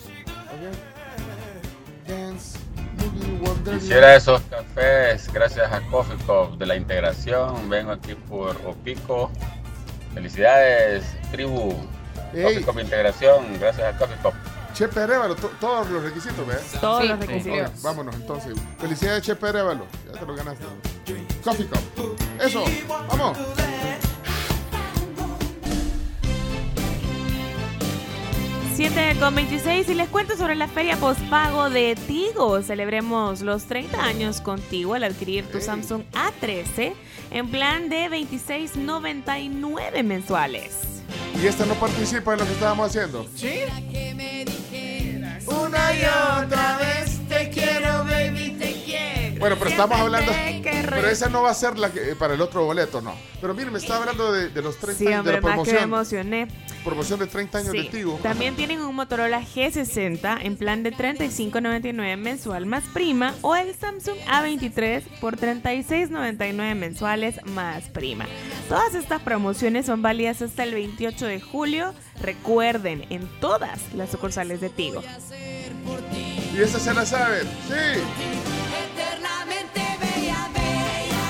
Dance, 2.07 2.57
boogie, 2.97 3.33
wonderland. 3.41 3.79
Quisiera 3.81 4.15
esos 4.15 4.41
cafés 4.49 5.31
gracias 5.31 5.71
a 5.71 5.79
Coffee 5.89 6.17
Cup 6.25 6.57
de 6.57 6.65
la 6.65 6.75
integración. 6.75 7.69
Vengo 7.69 7.91
aquí 7.91 8.15
por 8.15 8.55
Opico. 8.65 9.31
Felicidades, 10.13 11.05
tribu. 11.31 11.73
Coffee 12.31 12.61
Cup 12.63 12.79
Integración, 12.79 13.59
gracias 13.59 13.93
a 13.93 13.97
Coffee 13.97 14.17
Cup. 14.21 14.33
Chepe 14.73 14.99
Arevalo, 15.01 15.35
to- 15.35 15.51
todos 15.59 15.89
los 15.89 16.03
requisitos, 16.03 16.45
¿ves? 16.47 16.61
Todos 16.79 17.01
Sí, 17.01 17.07
los 17.09 17.19
sí. 17.19 17.25
requisitos. 17.27 17.81
Vámonos 17.81 18.15
entonces. 18.15 18.53
Felicidades, 18.79 19.23
Chepe 19.23 19.47
Arevalo. 19.49 19.85
Ya 20.05 20.19
te 20.19 20.25
lo 20.25 20.35
ganaste. 20.35 20.65
Coffee 21.43 21.65
Cup. 21.67 21.79
Eso, 22.39 22.63
vamos. 23.09 23.37
Siete 28.75 29.15
con 29.19 29.35
26 29.35 29.89
y 29.89 29.93
les 29.93 30.07
cuento 30.07 30.37
sobre 30.37 30.55
la 30.55 30.69
feria 30.69 30.95
postpago 30.95 31.69
de 31.69 31.97
Tigo. 32.07 32.61
Celebremos 32.61 33.41
los 33.41 33.65
30 33.65 34.01
años 34.01 34.39
contigo 34.39 34.93
al 34.93 35.03
adquirir 35.03 35.45
tu. 35.51 35.59
Samsung 35.59 36.03
A13 36.13 36.93
en 37.31 37.49
plan 37.51 37.89
de 37.89 38.07
26.99 38.09 40.01
mensuales. 40.03 40.98
Y 41.41 41.47
esta 41.47 41.65
no 41.65 41.73
participa 41.75 42.33
en 42.33 42.39
lo 42.39 42.45
que 42.45 42.51
estábamos 42.53 42.89
haciendo. 42.89 43.25
¿Sí? 43.35 43.61
Una 45.47 45.93
y 45.95 46.01
otra 46.45 46.77
vez 46.77 47.19
te 47.27 47.49
quiero, 47.49 48.03
baby, 48.05 48.55
te 48.59 48.73
quiero. 48.85 49.39
Bueno, 49.39 49.55
pero 49.57 49.69
estamos 49.71 49.97
hablando. 49.99 50.31
Pero 50.61 51.07
esa 51.07 51.29
no 51.29 51.41
va 51.43 51.51
a 51.51 51.53
ser 51.53 51.77
la 51.79 51.91
que, 51.91 52.15
para 52.17 52.33
el 52.33 52.41
otro 52.41 52.65
boleto, 52.65 52.99
no. 53.01 53.13
Pero 53.39 53.53
miren, 53.53 53.71
me 53.71 53.79
estaba 53.79 54.01
hablando 54.01 54.31
de, 54.33 54.49
de 54.49 54.61
los 54.61 54.77
30 54.77 54.97
Sí, 54.99 55.07
años 55.07 55.25
de 55.25 55.31
la 55.33 55.41
más 55.41 55.41
que 55.41 55.47
me 55.47 55.53
promoción. 55.53 55.83
emocioné. 55.83 56.47
Promoción 56.83 57.19
de 57.19 57.27
30 57.27 57.57
años 57.59 57.71
Sí. 57.71 57.77
de 57.77 57.83
Tigo. 57.85 58.19
También 58.21 58.55
tienen 58.57 58.81
un 58.81 58.93
Motorola 58.95 59.41
G60 59.41 60.39
en 60.41 60.57
plan 60.57 60.83
de 60.83 60.91
35.99 60.93 62.17
mensual 62.17 62.65
más 62.65 62.83
prima 62.93 63.33
o 63.41 63.55
el 63.55 63.73
Samsung 63.75 64.17
A23 64.27 65.03
por 65.21 65.37
36.99 65.37 66.75
mensuales 66.75 67.39
más 67.45 67.83
prima. 67.85 68.25
Todas 68.69 68.93
estas 68.93 69.19
promociones 69.23 69.87
son 69.87 70.03
válidas 70.03 70.43
hasta 70.43 70.61
el 70.61 70.75
28 70.75 71.25
de 71.25 71.41
julio. 71.41 71.95
Recuerden, 72.21 73.03
en 73.09 73.27
todas 73.39 73.91
las 73.95 74.11
sucursales 74.11 74.61
de 74.61 74.69
Tigo. 74.69 75.01
Y 76.53 76.61
esa 76.61 76.79
se 76.79 76.93
la 76.93 77.03
saben. 77.03 77.47
Sí. 77.67 77.73
Eternamente 78.93 79.81
bella, 79.99 80.49
bella. 80.53 81.25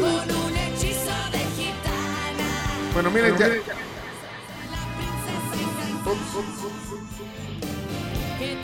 Con 0.00 0.36
un 0.36 0.54
hechizo 0.54 1.16
de 1.32 1.38
gitana. 1.56 2.92
Bueno, 2.92 3.10
miren, 3.10 3.38
ya. 3.38 3.46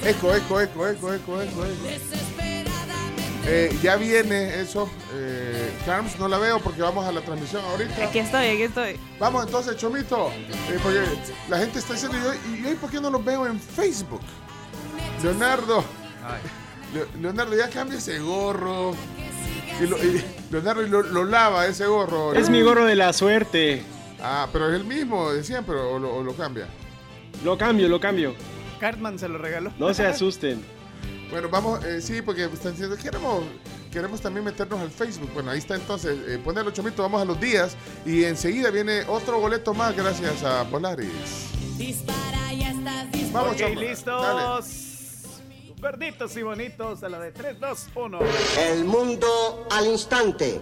Eco, 0.05 0.35
eco, 0.35 0.61
eco, 0.61 0.87
eco, 0.87 1.15
eco, 1.15 1.43
eco, 1.43 1.65
eco. 1.65 2.36
Eh, 3.49 3.77
ya 3.83 3.97
viene 3.97 4.61
eso. 4.61 4.91
Eh, 5.15 5.71
Carms, 5.85 6.19
no 6.19 6.27
la 6.27 6.39
veo 6.39 6.59
porque 6.59 6.83
vamos 6.83 7.07
a 7.07 7.13
la 7.13 7.21
transmisión 7.21 7.63
ahorita. 7.65 8.05
Aquí 8.05 8.19
estoy, 8.19 8.47
aquí 8.47 8.63
estoy. 8.63 8.97
Vamos 9.21 9.45
entonces, 9.47 9.77
Chomito. 9.77 10.31
eh, 10.31 10.79
porque 10.83 11.01
la 11.49 11.59
gente 11.59 11.79
está 11.79 11.93
diciendo, 11.95 12.19
¿y 12.19 12.27
hoy, 12.27 12.61
y 12.61 12.67
hoy 12.67 12.75
por 12.75 12.91
qué 12.91 13.01
no 13.01 13.09
los 13.11 13.25
veo 13.25 13.47
en 13.47 13.61
Facebook? 13.61 14.21
Leonardo. 15.23 15.85
Le- 16.93 17.21
Leonardo, 17.21 17.57
ya 17.57 17.69
cambia 17.71 17.99
ese 17.99 18.19
gorro. 18.19 18.95
Y 19.81 19.87
lo- 19.87 19.99
y 20.03 20.25
Leonardo 20.51 20.83
lo, 20.83 21.03
lo 21.03 21.25
lava 21.25 21.67
ese 21.67 21.87
gorro. 21.87 22.33
Es 22.35 22.51
mi 22.51 22.63
gorro 22.63 22.85
de 22.85 22.97
la 22.97 23.13
suerte. 23.13 23.83
Ah, 24.23 24.49
pero 24.53 24.69
es 24.71 24.75
el 24.75 24.85
mismo 24.85 25.31
de 25.33 25.45
siempre 25.45 25.77
o 25.77 25.99
lo, 25.99 26.17
o 26.17 26.23
lo 26.25 26.35
cambia. 26.35 26.67
Lo 27.45 27.57
cambio, 27.59 27.89
lo 27.89 28.01
cambio. 28.01 28.35
Cartman 28.81 29.19
se 29.19 29.29
lo 29.29 29.39
regaló. 29.39 29.73
No 29.79 29.93
se 29.95 30.05
asusten. 30.07 30.65
Bueno, 31.31 31.49
vamos, 31.49 31.85
eh, 31.85 32.01
sí, 32.01 32.23
porque 32.23 32.45
están 32.45 32.73
diciendo, 32.73 32.97
queremos, 32.97 33.45
queremos 33.93 34.21
también 34.21 34.45
meternos 34.45 34.81
al 34.81 34.91
Facebook. 34.91 35.31
Bueno, 35.35 35.51
ahí 35.51 35.59
está 35.59 35.75
entonces, 35.75 36.17
eh, 36.29 36.39
poner 36.39 36.65
ocho 36.67 36.83
chomito, 36.83 37.03
vamos 37.03 37.21
a 37.21 37.25
los 37.25 37.41
días 37.41 37.77
y 38.05 38.25
enseguida 38.25 38.71
viene 38.71 39.03
otro 39.09 39.41
boleto 39.41 39.75
más 39.75 39.97
gracias 39.97 40.43
a 40.45 40.65
Polaris. 40.65 41.09
Dispara, 41.77 42.53
ya 42.53 42.71
estás 42.71 43.13
dispuesto. 43.13 43.39
Vamos, 43.39 43.53
ok, 43.53 43.59
chompa, 43.59 43.81
listos. 43.81 44.83
Verditos 45.81 46.37
y 46.37 46.43
bonitos 46.43 47.03
a 47.03 47.09
la 47.09 47.21
de 47.21 47.33
3, 47.33 47.61
2, 47.61 47.89
1. 47.95 48.19
El 48.59 48.85
mundo 48.85 49.67
al 49.71 49.87
instante. 49.87 50.61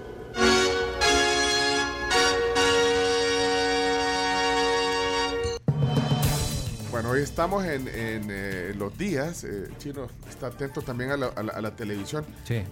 Bueno, 6.94 7.10
hoy 7.10 7.22
estamos 7.22 7.64
en, 7.64 7.88
en, 7.88 8.28
eh, 8.30 8.72
los 8.78 8.96
días. 8.96 9.42
eh, 9.42 9.66
Chino 9.78 10.06
está 10.30 10.46
atento 10.46 10.80
también 10.80 11.10
a 11.10 11.16
la, 11.16 11.26
a 11.26 11.42
la- 11.42 11.52
a 11.54 11.60
la 11.60 11.74
televisión. 11.74 12.24
Sí. 12.44 12.62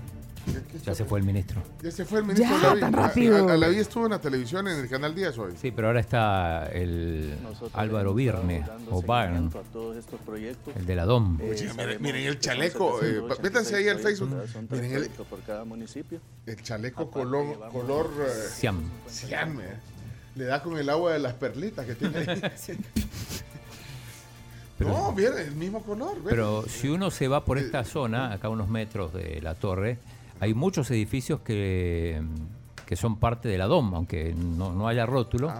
Ya 0.86 0.94
se 0.94 1.04
fue 1.04 1.18
el 1.18 1.24
ministro. 1.26 1.60
Ya 1.82 1.90
se 1.90 2.04
fue 2.04 2.20
el 2.20 2.26
ministro 2.26 2.48
Ya, 2.56 2.66
Alaví. 2.70 2.80
tan 2.82 2.94
A- 2.94 3.08
rápido. 3.08 3.48
a- 3.48 3.52
Alaví 3.54 3.78
estuvo 3.78 4.04
en 4.04 4.12
la 4.12 4.20
televisión 4.20 4.68
en 4.68 4.78
el 4.78 4.88
canal 4.88 5.12
10 5.12 5.36
hoy. 5.38 5.54
Sí, 5.60 5.72
pero 5.72 5.88
ahora 5.88 5.98
está 5.98 6.66
el 6.68 7.36
Álvaro 7.72 8.14
Birne, 8.14 8.64
o 8.92 9.02
Barn, 9.02 9.50
el 10.76 10.86
de 10.86 10.94
la 10.94 11.04
DOM. 11.04 11.40
Oye, 11.40 11.68
miren, 11.76 12.00
miren 12.02 12.22
el 12.28 12.38
chaleco. 12.38 13.02
eh, 13.02 13.22
métanse 13.42 13.74
ahí 13.74 13.88
al 13.88 13.98
Facebook. 13.98 14.30
Miren 14.70 14.92
el, 14.92 15.08
por 15.10 15.40
cada 15.42 15.64
municipio. 15.64 16.20
el 16.46 16.62
chaleco 16.62 17.10
color, 17.10 17.58
color 17.72 18.08
eh, 18.24 18.30
Siam. 18.54 18.88
Siam, 19.08 19.60
eh. 19.60 19.64
Le 20.36 20.44
da 20.44 20.62
con 20.62 20.78
el 20.78 20.88
agua 20.88 21.12
de 21.12 21.18
las 21.18 21.34
perlitas 21.34 21.84
que 21.86 21.96
tiene 21.96 22.18
ahí. 22.18 22.40
no, 24.88 25.12
miren, 25.12 25.38
el 25.38 25.54
mismo 25.54 25.82
color. 25.82 26.16
Pero 26.24 26.62
si 26.68 26.88
uno 26.88 27.10
se 27.10 27.28
va 27.28 27.44
por 27.44 27.58
esta 27.58 27.84
zona, 27.84 28.32
acá 28.32 28.48
a 28.48 28.50
unos 28.50 28.68
metros 28.68 29.12
de 29.12 29.40
la 29.42 29.54
torre, 29.54 29.98
hay 30.40 30.54
muchos 30.54 30.90
edificios 30.90 31.40
que, 31.40 32.20
que 32.86 32.96
son 32.96 33.16
parte 33.16 33.48
de 33.48 33.58
la 33.58 33.66
DOM, 33.66 33.94
aunque 33.94 34.34
no, 34.34 34.72
no 34.72 34.88
haya 34.88 35.06
rótulo. 35.06 35.52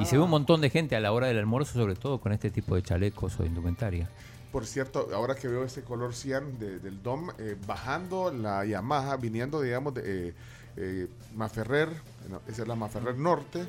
Y 0.00 0.04
se 0.06 0.16
ve 0.16 0.22
un 0.22 0.30
montón 0.30 0.60
de 0.60 0.70
gente 0.70 0.96
a 0.96 1.00
la 1.00 1.12
hora 1.12 1.26
del 1.26 1.38
almuerzo, 1.38 1.74
sobre 1.74 1.94
todo 1.94 2.18
con 2.20 2.32
este 2.32 2.50
tipo 2.50 2.74
de 2.74 2.82
chalecos 2.82 3.38
o 3.38 3.44
indumentaria. 3.44 4.08
Por 4.50 4.66
cierto, 4.66 5.08
ahora 5.14 5.36
que 5.36 5.46
veo 5.46 5.62
ese 5.62 5.82
color 5.82 6.12
cian 6.12 6.58
de- 6.58 6.80
del 6.80 7.00
DOM, 7.02 7.30
eh, 7.38 7.56
bajando 7.68 8.32
la 8.32 8.64
Yamaha, 8.64 9.16
viniendo, 9.16 9.60
digamos, 9.60 9.94
de 9.94 10.28
eh, 10.30 10.34
eh, 10.76 11.06
Maferrer, 11.36 11.88
no, 12.28 12.40
esa 12.48 12.62
es 12.62 12.68
la 12.68 12.74
Maferrer 12.74 13.16
Norte. 13.16 13.60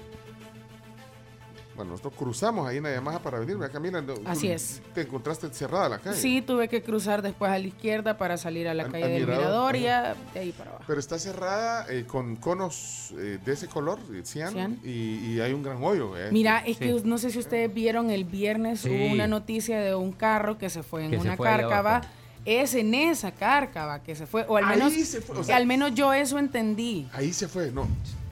Bueno, 1.81 1.93
nosotros 1.93 2.13
cruzamos 2.15 2.67
ahí 2.67 2.77
en 2.77 2.83
la 2.83 2.93
Yamaha 2.93 3.17
para 3.23 3.39
venir, 3.39 3.57
acá 3.63 3.79
mira, 3.79 4.03
Así 4.25 4.47
tú 4.49 4.53
es. 4.53 4.81
Te 4.93 5.01
encontraste 5.01 5.51
cerrada 5.51 5.89
la 5.89 5.97
calle. 5.97 6.15
Sí, 6.15 6.43
tuve 6.43 6.67
que 6.69 6.83
cruzar 6.83 7.23
después 7.23 7.51
a 7.51 7.57
la 7.57 7.65
izquierda 7.65 8.19
para 8.19 8.37
salir 8.37 8.67
a 8.67 8.75
la 8.75 8.83
Al- 8.83 8.91
calle 8.91 9.05
al 9.05 9.09
del 9.13 9.25
mirador, 9.25 9.73
Mirador 9.73 9.75
y 9.77 10.33
de 10.35 10.39
ahí 10.39 10.51
para 10.51 10.69
abajo. 10.69 10.83
Pero 10.85 10.99
está 10.99 11.17
cerrada 11.17 11.87
eh, 11.89 12.05
con 12.05 12.35
conos 12.35 13.15
eh, 13.17 13.39
de 13.43 13.51
ese 13.53 13.67
color, 13.67 13.97
eh, 14.13 14.21
cian, 14.23 14.53
Cian. 14.53 14.79
Y, 14.83 14.89
y 15.33 15.39
hay 15.41 15.53
un 15.53 15.63
gran 15.63 15.83
hoyo. 15.83 16.15
eh. 16.15 16.29
Mira, 16.31 16.59
es 16.59 16.77
Sí. 16.77 16.85
que 16.85 17.01
no 17.03 17.17
sé 17.17 17.31
si 17.31 17.39
ustedes 17.39 17.73
vieron 17.73 18.11
el 18.11 18.25
viernes 18.25 18.81
Sí. 18.81 18.89
hubo 18.89 19.11
una 19.13 19.25
noticia 19.25 19.79
de 19.79 19.95
un 19.95 20.11
carro 20.11 20.59
que 20.59 20.69
se 20.69 20.83
fue 20.83 21.05
en 21.05 21.09
Que 21.11 21.17
una 21.17 21.35
fue 21.35 21.49
ahí 21.49 21.57
cárcava. 21.61 22.01
Es 22.45 22.75
en 22.75 22.93
esa 22.93 23.31
cárcava 23.31 24.03
que 24.03 24.15
se 24.15 24.27
fue, 24.27 24.45
o 24.47 24.55
al 24.57 24.65
Ahí 24.65 24.77
menos, 24.77 24.93
se 24.93 25.19
fue, 25.21 25.35
o 25.37 25.43
sea- 25.43 25.57
al 25.57 25.65
menos 25.65 25.95
yo 25.95 26.13
eso 26.13 26.37
entendí. 26.37 27.07
Ahí 27.13 27.33
se 27.33 27.47
fue, 27.47 27.71
no. 27.71 27.87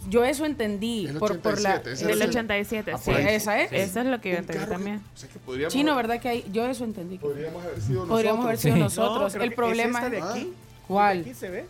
Yo 0.08 0.24
eso 0.24 0.46
entendí 0.46 1.06
El 1.08 1.18
por, 1.18 1.40
por 1.40 1.60
la 1.60 1.76
87, 1.76 1.92
ese 1.92 2.06
Del 2.08 2.16
es 2.18 2.22
el- 2.24 2.30
87, 2.30 2.92
Ah, 2.94 2.98
sí. 2.98 3.12
por 3.12 3.16
ahí. 3.20 3.36
Esa 3.36 3.62
es. 3.62 3.72
Eso 3.74 4.00
es 4.00 4.06
lo 4.06 4.22
que 4.22 4.32
yo 4.32 4.38
entendí 4.38 4.66
también. 4.66 4.98
o 5.14 5.18
sea 5.18 5.30
que 5.30 5.40
podríamos- 5.40 5.74
Chino, 5.74 5.96
¿verdad 5.96 6.20
que 6.22 6.30
hay? 6.30 6.46
Yo 6.52 6.66
eso 6.68 6.84
entendí. 6.86 7.18
Podríamos 7.18 7.64
haber 7.64 7.82
sido 7.82 8.08
Podríamos 8.08 8.46
haber 8.46 8.58
sido 8.58 8.76
nosotros. 8.78 9.08
nosotros. 9.10 9.34
No, 9.34 9.40
creo 9.40 9.44
el 9.50 9.54
problema 9.56 10.00
es 10.00 10.06
esta 10.06 10.10
de 10.16 10.22
aquí. 10.32 10.54
Ah. 10.54 10.84
¿Cuál? 10.88 11.22
¿Aquí 11.22 11.34
se 11.34 11.50
ve? 11.50 11.66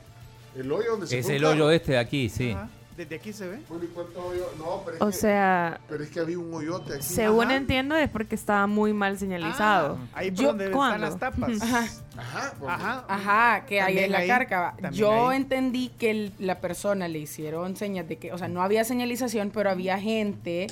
El 0.56 0.72
hoyo 0.72 0.92
donde 0.92 1.08
se 1.08 1.20
Es 1.20 1.30
el 1.30 1.44
hoyo 1.46 1.72
este 1.72 1.94
de 1.94 1.98
aquí, 1.98 2.30
sí. 2.30 2.52
Ajá. 2.52 2.70
¿Desde 3.00 3.16
aquí 3.16 3.32
se 3.32 3.48
ve? 3.48 3.60
Bueno, 3.70 3.86
¿y 3.86 3.88
cuánto 3.88 4.26
hoyo? 4.28 4.46
No, 4.58 4.82
pero 4.84 4.98
es 4.98 5.02
O 5.02 5.06
que- 5.06 5.12
sea, 5.14 5.80
Pero 5.88 6.04
es 6.04 6.10
que 6.10 6.20
había 6.20 6.38
un 6.38 6.54
hoyote 6.54 6.96
aquí. 6.96 7.02
según 7.04 7.46
Ajá. 7.46 7.56
entiendo 7.56 7.96
es 7.96 8.10
porque 8.10 8.36
estaba 8.36 8.68
muy 8.68 8.92
mal 8.92 9.18
señalizado. 9.18 9.98
Ah, 10.02 10.18
ahí 10.20 10.32
por 10.32 10.40
Yo- 10.42 10.48
donde 10.50 10.66
están 10.66 10.78
¿cuándo? 10.78 11.06
las 11.06 11.18
tapas. 11.18 11.50
Ajá. 11.62 11.88
Ajá. 12.18 12.54
Ajá. 12.68 13.06
Ajá, 13.08 13.66
que 13.66 13.80
ahí 13.80 14.00
es 14.00 14.12
la 14.12 14.28
cárcava. 14.28 14.76
Yo 14.92 15.30
ahí. 15.30 15.38
entendí 15.38 15.88
que 15.98 16.12
el- 16.12 16.34
la 16.40 16.60
persona 16.60 17.08
le 17.08 17.20
hicieron 17.20 17.78
señas 17.78 18.06
de 18.10 18.18
que, 18.18 18.34
o 18.34 18.38
sea, 18.38 18.50
no 18.50 18.62
había 18.64 18.84
señalización, 18.84 19.52
pero 19.52 19.70
había 19.70 19.98
gente 19.98 20.68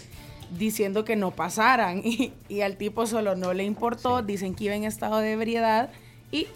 diciendo 0.52 1.06
que 1.06 1.16
no 1.16 1.32
pasaran 1.32 2.02
y, 2.04 2.34
y 2.50 2.60
al 2.60 2.76
tipo 2.76 3.08
solo 3.08 3.36
no 3.38 3.54
le 3.54 3.64
importó, 3.64 4.22
dicen 4.22 4.54
que 4.54 4.66
iba 4.66 4.76
en 4.76 4.84
estado 4.84 5.20
de 5.20 5.32
ebriedad 5.32 5.92
y 6.30 6.48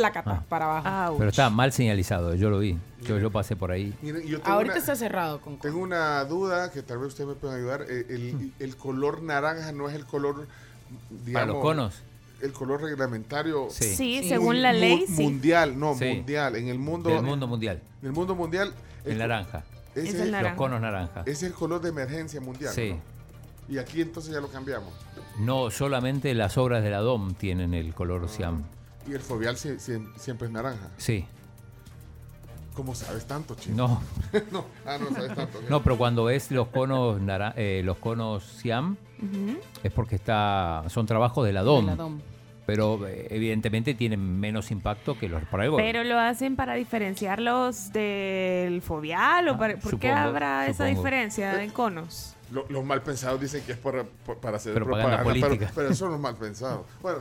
placata 0.00 0.30
Ah. 0.30 0.44
para 0.48 0.78
abajo. 0.78 1.16
Pero 1.18 1.30
estaba 1.30 1.50
mal 1.50 1.72
señalizado, 1.72 2.34
yo 2.34 2.50
lo 2.50 2.58
vi. 2.58 2.76
Yo, 3.02 3.18
yo 3.18 3.30
pasé 3.30 3.56
por 3.56 3.70
ahí. 3.70 3.94
Miren, 4.02 4.22
yo 4.26 4.40
tengo 4.40 4.52
Ahorita 4.54 4.74
una- 4.74 4.80
está 4.80 4.96
cerrado 4.96 5.40
con 5.40 5.58
Tengo 5.58 5.78
una 5.78 6.24
duda 6.24 6.70
que 6.70 6.82
tal 6.82 6.98
vez 6.98 7.08
ustedes 7.08 7.28
me 7.28 7.34
puedan 7.34 7.56
ayudar. 7.58 7.82
Eh, 7.88 8.06
El, 8.08 8.52
el 8.58 8.76
color 8.76 9.22
naranja 9.22 9.72
no 9.72 9.88
es 9.88 9.94
el 9.94 10.04
color, 10.06 10.46
digamos... 11.24 11.54
los 11.54 11.62
conos? 11.62 11.94
El 12.42 12.52
color 12.52 12.82
reglamentario. 12.82 13.68
Sí. 13.70 13.94
Sí, 13.94 14.28
según 14.28 14.60
la 14.60 14.72
ley, 14.72 15.04
sí. 15.08 15.22
Mundial, 15.22 15.78
no, 15.78 15.94
Sí. 15.94 16.04
mundial. 16.04 16.56
En 16.56 16.68
el 16.68 16.78
mundo... 16.78 17.08
Del 17.10 17.22
mundo 17.22 17.46
mundial. 17.46 17.80
En 18.02 18.08
el 18.08 18.12
mundo 18.12 18.34
mundial... 18.34 18.72
El 19.04 19.18
naranja. 19.18 19.64
ese 19.94 20.08
Es 20.08 20.14
el 20.16 20.20
es, 20.22 20.30
naranja. 20.32 20.50
Los 20.50 20.58
conos 20.58 20.80
naranja. 20.80 21.22
es 21.26 21.42
el 21.42 21.52
color 21.54 21.80
de 21.80 21.88
emergencia 21.90 22.40
mundial. 22.40 22.74
Sí. 22.74 22.90
¿no? 22.90 23.16
Y 23.68 23.78
aquí 23.78 24.00
entonces 24.02 24.32
ya 24.32 24.40
lo 24.40 24.48
cambiamos. 24.48 24.92
No, 25.40 25.70
solamente 25.70 26.34
las 26.34 26.56
obras 26.58 26.82
de 26.84 26.90
la 26.90 26.98
DOM 26.98 27.34
tienen 27.34 27.72
el 27.74 27.94
color 27.94 28.28
cian. 28.28 28.64
Y 29.08 29.12
el 29.14 29.22
sie- 29.78 29.78
siempre 30.16 30.46
es 30.48 30.52
naranja. 30.52 30.88
Sí. 30.96 31.26
¿Cómo 32.74 32.94
sabes 32.94 33.24
tanto, 33.26 33.54
chico? 33.54 33.74
No. 33.74 34.02
no. 34.52 34.66
Ah, 34.84 34.98
no 35.00 35.10
sabes 35.14 35.34
tanto. 35.34 35.60
No, 35.68 35.82
pero 35.82 35.96
cuando 35.96 36.24
ves 36.24 36.50
los 36.50 36.68
conos 36.68 37.20
nara- 37.20 37.54
eh, 37.56 37.80
los 37.84 37.96
conos 37.98 38.44
Siam 38.44 38.96
es 39.82 39.92
porque 39.92 40.16
está 40.16 40.84
son 40.88 41.06
trabajos 41.06 41.46
de 41.46 41.52
la 41.54 41.62
DOM. 41.62 41.84
De 41.86 41.90
la 41.92 41.96
DOM. 41.96 42.20
Pero 42.66 43.06
eh, 43.06 43.28
evidentemente 43.30 43.94
tienen 43.94 44.40
menos 44.40 44.70
impacto 44.72 45.16
que 45.16 45.28
los 45.28 45.40
algo. 45.52 45.76
Pero 45.78 46.02
lo 46.04 46.18
hacen 46.18 46.56
para 46.56 46.74
diferenciarlos 46.74 47.92
del 47.92 48.82
fobial 48.82 49.48
o 49.48 49.56
para, 49.56 49.74
¿por 49.76 49.98
qué 49.98 50.08
supongo, 50.08 50.16
habrá 50.28 50.66
esa 50.66 50.84
diferencia 50.84 51.62
en 51.62 51.70
conos? 51.70 52.34
Lo- 52.50 52.66
los 52.68 52.84
mal 52.84 53.02
pensados 53.02 53.40
dicen 53.40 53.62
que 53.64 53.72
es 53.72 53.78
por- 53.78 54.04
para 54.40 54.56
hacer 54.58 54.74
Propaganda 54.74 55.16
propaganda, 55.22 55.22
política. 55.48 55.70
Pero, 55.74 55.86
pero 55.86 55.94
son 55.94 56.10
los 56.10 56.20
mal 56.20 56.34
pensados. 56.36 56.84
Bueno, 57.00 57.20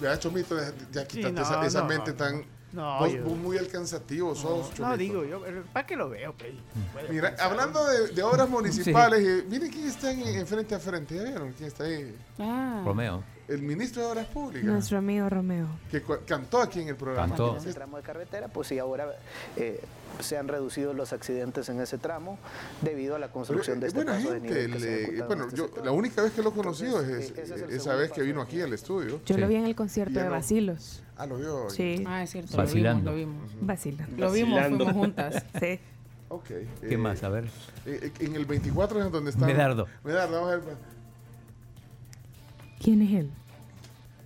ya 0.00 0.14
hecho 0.14 0.30
mito, 0.30 0.56
ya, 0.58 0.72
ya 0.92 1.06
quítate 1.06 1.32
no, 1.32 1.42
esa, 1.42 1.64
esa 1.66 1.80
no, 1.82 1.86
mente 1.88 2.10
no. 2.12 2.16
tan. 2.16 2.44
No, 2.72 2.98
vos, 2.98 3.12
yo- 3.12 3.22
vos 3.22 3.36
muy 3.38 3.56
alcanzativo 3.56 4.34
sos, 4.34 4.68
No, 4.70 4.74
Chomito. 4.74 4.96
digo 4.96 5.24
yo, 5.24 5.42
¿para 5.72 5.86
qué 5.86 5.94
lo 5.94 6.08
veo? 6.10 6.34
Pues? 6.36 6.52
Mira, 7.08 7.28
pensar. 7.30 7.50
hablando 7.52 7.86
de, 7.86 8.08
de 8.08 8.22
obras 8.24 8.48
municipales, 8.48 9.20
eh, 9.24 9.44
miren 9.48 9.70
quién 9.70 9.86
está 9.86 10.10
en, 10.10 10.20
en 10.22 10.46
frente 10.46 10.74
a 10.74 10.80
frente. 10.80 11.14
¿Ya 11.14 11.22
vieron 11.22 11.52
quién 11.52 11.68
está 11.68 11.84
ahí? 11.84 12.16
Ah. 12.38 12.82
Romeo. 12.84 13.22
El 13.46 13.60
ministro 13.62 14.02
de 14.02 14.08
Obras 14.08 14.26
Públicas. 14.26 14.64
Nuestro 14.64 14.96
amigo 14.98 15.28
Romeo. 15.28 15.66
Que 15.90 16.00
cu- 16.00 16.16
cantó 16.26 16.62
aquí 16.62 16.80
en 16.80 16.88
el 16.88 16.96
programa. 16.96 17.28
Cantó. 17.28 17.52
En 17.52 17.56
ese 17.58 17.74
tramo 17.74 17.98
de 17.98 18.02
carretera, 18.02 18.48
pues 18.48 18.68
sí, 18.68 18.78
ahora 18.78 19.06
eh, 19.56 19.80
se 20.20 20.38
han 20.38 20.48
reducido 20.48 20.94
los 20.94 21.12
accidentes 21.12 21.68
en 21.68 21.78
ese 21.80 21.98
tramo 21.98 22.38
debido 22.80 23.16
a 23.16 23.18
la 23.18 23.26
Pero, 23.26 23.34
construcción 23.34 23.80
de 23.80 23.86
eh, 23.86 23.88
este 23.88 23.98
buena 24.02 24.12
paso 24.18 24.32
de 24.32 24.40
gente. 24.40 24.48
nivel 24.54 24.72
que 24.72 24.80
se 24.80 24.86
ha 24.86 24.90
le- 24.90 25.02
ejecutado 25.02 25.26
bueno, 25.28 25.42
en 25.42 25.48
este 25.48 25.58
yo 25.58 25.64
sector. 25.66 25.84
la 25.84 25.92
única 25.92 26.22
vez 26.22 26.32
que 26.32 26.42
lo 26.42 26.48
he 26.48 26.52
conocido 26.52 27.00
es, 27.00 27.08
Entonces, 27.08 27.30
eh, 27.38 27.42
ese 27.42 27.54
es 27.66 27.70
esa 27.82 27.94
vez 27.96 28.12
que 28.12 28.22
vino 28.22 28.40
aquí 28.40 28.60
al 28.62 28.72
estudio. 28.72 29.20
Yo 29.26 29.34
Sí. 29.34 29.40
lo 29.40 29.46
vi 29.48 29.56
en 29.56 29.64
el 29.66 29.74
concierto 29.74 30.18
de 30.18 30.24
no- 30.24 30.30
Basilos. 30.30 31.02
Ah, 31.18 31.26
lo 31.26 31.36
vio. 31.36 31.68
Sí. 31.70 32.02
Ah, 32.06 32.22
es 32.22 32.30
cierto, 32.30 32.56
Vacilando. 32.56 33.10
lo 33.10 33.16
vimos, 33.16 33.42
lo 33.42 33.48
vimos. 33.48 33.66
Vacilando. 33.66 34.16
Lo 34.16 34.32
vimos, 34.32 34.50
Vacilando. 34.58 34.84
fuimos 34.86 35.00
juntas. 35.02 35.44
Sí. 35.60 35.80
Ok. 36.30 36.46
¿Qué 36.80 36.94
eh, 36.94 36.96
más? 36.96 37.22
A 37.22 37.28
ver. 37.28 37.44
eh, 37.84 38.10
en 38.20 38.34
el 38.36 38.46
24 38.46 39.04
es 39.04 39.12
donde 39.12 39.30
está. 39.30 39.44
Medardo. 39.44 39.86
Medardo, 40.02 40.32
vamos 40.40 40.52
a 40.52 40.56
ver. 40.56 40.76
¿Quién 42.82 43.02
es 43.02 43.12
él? 43.12 43.30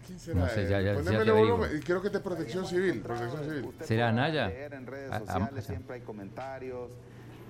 ¿Quién 0.07 0.19
será? 0.19 0.41
No 0.41 0.49
sé, 0.49 0.63
ya- 0.65 0.81
ya- 0.81 0.93
ya 0.93 0.95
Ponémele 0.95 1.25
te 1.25 1.31
volumen. 1.33 1.71
Y 1.77 1.81
creo 1.81 2.01
que 2.01 2.07
es 2.09 2.13
de 2.13 2.21
protección 2.21 2.67
civil. 2.67 3.01
Protección 3.01 3.45
civil. 3.45 3.69
¿Será 3.83 4.09
Anaya? 4.09 4.51
En 4.67 4.87
redes 4.87 5.11
Ah, 5.13 5.17
ah, 5.17 5.27
sociales 5.27 5.65
ah. 5.65 5.69
siempre 5.73 5.95
hay 5.97 6.01
comentarios 6.03 6.91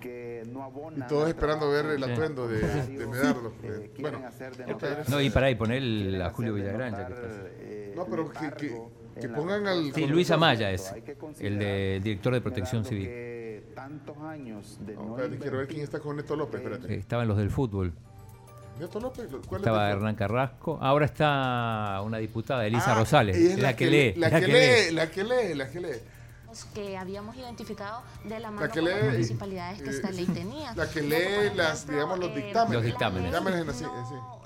que 0.01 0.45
no 0.53 0.61
Y 0.61 0.63
abonan. 0.63 1.09
todos 1.09 1.25
al 1.25 1.31
esperando 1.31 1.71
ver 1.71 1.87
el 1.87 2.05
Sí. 2.05 2.11
atuendo 2.11 2.47
de, 2.49 2.59
de 2.61 3.07
Medardo. 3.07 3.53
eh, 3.65 3.91
Eh, 3.97 4.01
bueno, 4.01 4.19
hacer 4.27 4.57
de 4.57 4.67
notar- 4.67 5.09
No, 5.09 5.21
y 5.21 5.31
para 5.31 5.47
ahí 5.47 5.55
poner 5.57 6.23
a 6.23 6.31
Julio 6.31 6.55
Villagrán. 6.55 6.93
ya 6.93 7.07
que 7.09 7.15
eh, 7.61 7.93
No, 7.97 8.07
pero 8.07 8.31
que, 8.31 8.51
que, 8.53 8.81
que 9.21 9.29
pongan 9.29 9.67
al. 9.67 9.93
Sí. 9.93 10.07
Luis 10.07 10.31
Amaya 10.31 10.71
es. 10.71 10.93
El 11.41 11.59
de 11.59 12.01
director 12.03 12.33
de 12.33 12.41
protección 12.41 12.83
Medardo, 12.83 12.89
civil. 12.97 13.75
tantos 13.75 14.17
años 14.19 14.79
de 14.87 14.95
No, 14.95 15.03
no 15.05 15.11
espérate, 15.17 15.39
quiero 15.39 15.59
ver 15.59 15.67
quién 15.69 15.81
está 15.83 15.99
con 15.99 16.17
Neto 16.17 16.37
López. 16.37 16.61
Eh, 16.61 16.65
Espérate. 16.65 16.95
Estaban 16.95 17.27
los 17.27 17.37
del 17.37 17.51
fútbol. 17.51 17.93
Neto 18.79 19.01
López, 19.01 19.27
¿cuál 19.47 19.61
Estaba 19.61 19.89
es? 19.89 19.97
Hernán 19.97 20.15
Carrasco. 20.15 20.79
Ahora 20.81 21.07
está 21.07 22.01
una 22.05 22.19
diputada, 22.19 22.65
Elisa 22.67 22.93
Ah, 22.93 22.99
Rosales. 22.99 23.37
es 23.37 23.59
la, 23.59 23.75
que 23.75 23.87
lee. 23.87 24.15
La 24.17 24.31
que 24.31 24.47
lee, 24.47 24.93
la 24.95 25.11
que 25.11 25.25
lee, 25.25 25.55
la 25.55 25.69
que 25.71 25.81
lee. 25.81 25.89
que 26.75 26.97
habíamos 26.97 27.37
identificado 27.37 28.03
de 28.25 28.39
la 28.41 28.51
mano 28.51 28.67
La 28.67 28.73
que 28.73 28.81
con 28.81 28.89
las 28.89 29.03
lee, 29.03 29.09
municipalidades 29.11 29.83
que 29.83 29.89
eh, 29.91 29.93
esta 29.93 30.11
ley 30.11 30.27
sí, 30.27 30.33
tenía. 30.33 30.73
La 30.75 30.89
que 30.89 31.03
lee 31.03 31.55
las, 31.57 31.75
ejemplo, 31.85 31.95
digamos, 31.95 32.19
los 32.21 32.29
eh, 32.31 32.35
dictámenes. 32.37 32.75
Los 32.75 32.85
dictámenes. 32.85 33.33
La- 33.67 33.73
sí. 33.75 33.85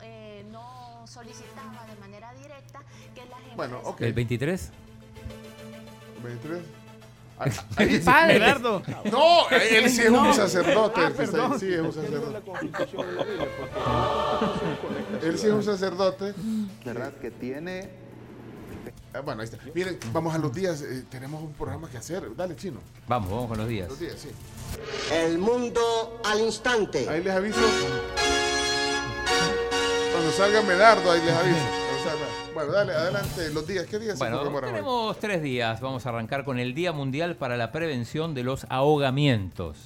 eh, 0.03 0.45
no 0.51 1.07
solicitaba 1.07 1.85
de 1.87 2.01
manera 2.01 2.33
directa 2.35 2.81
que 3.15 3.21
las 3.27 3.57
Bueno, 3.57 3.81
ok. 3.85 4.01
¿El 4.01 4.13
23? 4.15 4.71
23. 6.23 6.61
Padre. 8.05 8.33
Gerardo. 8.35 8.83
No, 9.11 9.49
él 9.51 9.91
sí 9.91 10.03
es 10.03 10.11
No. 10.11 10.23
un 10.29 10.35
sacerdote. 10.35 11.01
Ah, 11.03 11.11
perdón. 11.17 11.59
sí, 11.61 11.73
es 11.73 11.81
un 11.81 11.93
sacerdote. 11.93 12.43
Él 15.23 15.39
sí 15.39 15.47
es 15.47 15.53
un 15.53 15.63
sacerdote. 15.63 16.35
¿Verdad? 16.85 17.13
Que 17.21 17.31
tiene 17.31 17.91
Ah, 19.15 19.21
Bueno, 19.21 19.43
ahí 19.43 19.49
está. 19.49 19.59
Miren, 19.75 19.99
vamos 20.13 20.35
a 20.35 20.39
los 20.39 20.53
días. 20.53 20.81
eh, 20.83 21.05
tenemos 21.11 21.43
un 21.43 21.53
programa 21.53 21.89
que 21.91 21.99
hacer. 21.99 22.35
Dale, 22.35 22.57
chino. 22.57 22.81
Vamos, 23.07 23.31
vamos 23.31 23.49
con 23.49 23.59
los 23.59 23.69
días. 23.69 23.89
Los 23.89 24.01
días, 24.01 24.15
sí. 24.19 24.31
El 25.13 25.39
mundo 25.39 26.21
al 26.25 26.41
instante. 26.41 27.07
Ahí 27.09 27.23
les 27.23 27.33
aviso. 27.35 27.61
Cuando 30.13 30.31
salga 30.33 30.63
Medardo, 30.63 31.11
ahí 31.13 31.21
les 31.25 31.35
aviso. 31.35 31.82
Bueno, 32.55 32.73
dale, 32.73 32.93
adelante. 32.93 33.51
Los 33.53 33.67
días. 33.67 33.87
¿Qué 33.87 33.99
días 33.99 34.15
se 34.19 34.25
Bueno, 34.25 34.39
conmemoran 34.39 34.71
hoy? 34.71 34.77
tenemos 34.77 35.19
tres 35.19 35.43
días. 35.43 35.81
Vamos 35.81 36.05
a 36.07 36.11
arrancar 36.11 36.45
con 36.45 36.59
el 36.59 36.75
Día 36.75 36.93
Mundial 36.93 37.37
para 37.37 37.57
la 37.57 37.73
Prevención 37.73 38.35
de 38.35 38.43
los 38.43 38.67
Ahogamientos. 38.69 39.79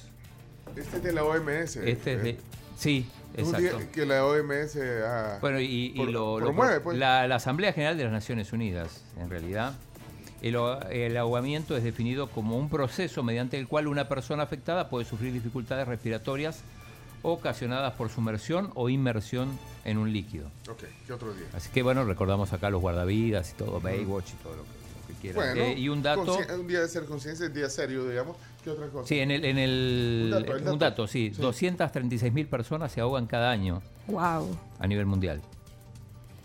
Este 0.75 0.97
es 0.97 1.03
de 1.03 1.13
la 1.13 1.23
OMS. 1.23 1.77
Este 1.77 2.13
es 2.13 2.23
de... 2.23 2.37
Sí, 2.77 3.09
Es 3.35 3.47
un 3.47 3.55
exacto. 3.55 3.79
día 3.79 3.91
que 3.91 4.05
la 4.05 4.25
OMS 4.25 4.75
ha- 5.03 5.37
Bueno, 5.41 5.59
y, 5.59 5.93
lo, 5.95 6.39
lo- 6.39 6.45
promueve, 6.45 6.79
pues. 6.81 6.97
la, 6.97 7.27
la 7.27 7.35
Asamblea 7.35 7.73
General 7.73 7.97
de 7.97 8.03
las 8.03 8.13
Naciones 8.13 8.53
Unidas, 8.53 9.01
en 9.19 9.29
realidad, 9.31 9.73
el, 10.43 10.55
el 10.91 11.17
ahogamiento 11.17 11.75
es 11.75 11.83
definido 11.83 12.27
como 12.29 12.57
un 12.57 12.69
proceso 12.69 13.23
mediante 13.23 13.57
el 13.57 13.67
cual 13.67 13.87
una 13.87 14.07
persona 14.07 14.43
afectada 14.43 14.89
puede 14.89 15.05
sufrir 15.05 15.33
dificultades 15.33 15.87
respiratorias 15.87 16.61
ocasionadas 17.33 17.93
por 17.93 18.09
sumersión 18.09 18.71
o 18.75 18.89
inmersión 18.89 19.49
en 19.85 19.97
un 19.97 20.11
líquido. 20.11 20.47
Ok, 20.69 20.83
¿qué 21.05 21.13
otro 21.13 21.33
día? 21.33 21.47
Así 21.53 21.69
que 21.69 21.81
bueno, 21.83 22.03
recordamos 22.05 22.53
acá 22.53 22.69
los 22.69 22.81
guardavidas 22.81 23.51
y 23.51 23.53
todo, 23.55 23.79
Baywatch 23.81 24.29
y 24.29 24.43
todo 24.43 24.55
lo 24.55 24.63
que, 24.63 24.69
lo 24.69 25.07
que 25.07 25.13
quieran. 25.21 25.35
Bueno, 25.55 25.61
Eh, 25.61 25.79
y 25.79 25.89
un 25.89 26.01
dato... 26.03 26.37
Un 26.59 26.67
día 26.67 26.81
de 26.81 26.87
ser 26.87 27.05
conciencia, 27.05 27.47
un 27.47 27.53
día 27.53 27.69
serio, 27.69 28.07
digamos. 28.07 28.35
¿Qué 28.63 28.71
otra 28.71 28.87
cosa? 28.87 29.07
Sí, 29.07 29.19
en 29.19 29.31
el, 29.31 29.45
en 29.45 29.57
el 29.57 30.21
Un 30.25 30.31
dato, 30.31 30.51
el 30.55 30.57
un 30.59 30.65
dato. 30.65 30.77
dato, 30.77 31.07
sí, 31.07 31.29
236 31.29 32.33
mil 32.33 32.47
personas 32.47 32.91
se 32.91 33.01
ahogan 33.01 33.27
cada 33.27 33.49
año 33.51 33.81
Wow. 34.07 34.57
a 34.79 34.87
nivel 34.87 35.05
mundial. 35.05 35.41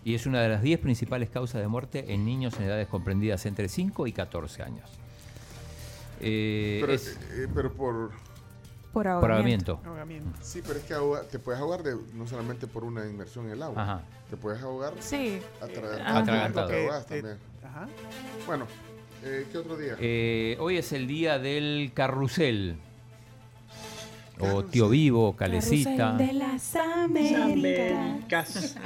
Y 0.04 0.14
es 0.16 0.26
una 0.26 0.40
de 0.42 0.48
las 0.48 0.62
10 0.62 0.80
principales 0.80 1.30
causas 1.30 1.60
de 1.60 1.68
muerte 1.68 2.12
en 2.12 2.24
niños 2.24 2.54
en 2.58 2.64
edades 2.64 2.88
comprendidas 2.88 3.46
entre 3.46 3.68
5 3.68 4.06
y 4.08 4.12
14 4.12 4.62
años. 4.64 4.88
Eh, 6.20 6.78
Pero, 6.80 6.92
es- 6.92 7.18
eh, 7.32 7.48
pero 7.54 7.72
por... 7.72 8.10
Por 8.92 9.08
ahogamiento. 9.08 9.80
Sí, 10.42 10.60
pero 10.66 10.78
es 10.78 10.84
que 10.84 10.94
ahoga- 10.94 11.22
te 11.22 11.38
puedes 11.38 11.60
ahogar 11.60 11.82
de, 11.82 11.96
no 12.14 12.26
solamente 12.26 12.66
por 12.66 12.84
una 12.84 13.06
inmersión 13.06 13.46
en 13.46 13.52
el 13.52 13.62
agua. 13.62 13.82
Ajá. 13.82 14.00
Te 14.28 14.36
puedes 14.36 14.62
ahogar 14.62 14.94
Sí. 15.00 15.40
atragantado. 15.60 16.18
Atragantado. 16.18 16.68
Te 16.68 16.82
ahogas 16.84 17.06
Te- 17.06 17.22
también. 17.22 17.38
Ajá. 17.64 17.88
Bueno, 18.46 18.66
eh, 19.24 19.46
¿qué 19.50 19.58
otro 19.58 19.76
día? 19.76 19.96
eh, 19.98 20.56
hoy 20.60 20.76
es 20.76 20.92
el 20.92 21.06
día 21.06 21.38
del 21.38 21.92
carrusel. 21.94 22.76
O 24.40 24.64
tío 24.64 24.88
vivo, 24.88 25.36
calecita. 25.36 26.12
de 26.14 26.32
las 26.32 26.74
Américas. 26.76 28.76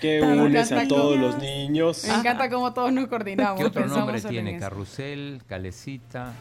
Que 0.00 0.20
unes 0.22 0.72
a 0.72 0.88
todos 0.88 1.16
los 1.18 1.38
niños. 1.38 2.04
Me 2.08 2.14
encanta 2.14 2.48
cómo 2.50 2.72
todos 2.72 2.92
nos 2.92 3.06
coordinamos. 3.08 3.60
¿Qué 3.60 3.66
otro 3.66 3.86
nombre 3.86 4.20
tiene? 4.20 4.58
Carrusel, 4.58 5.42
calecita. 5.46 6.32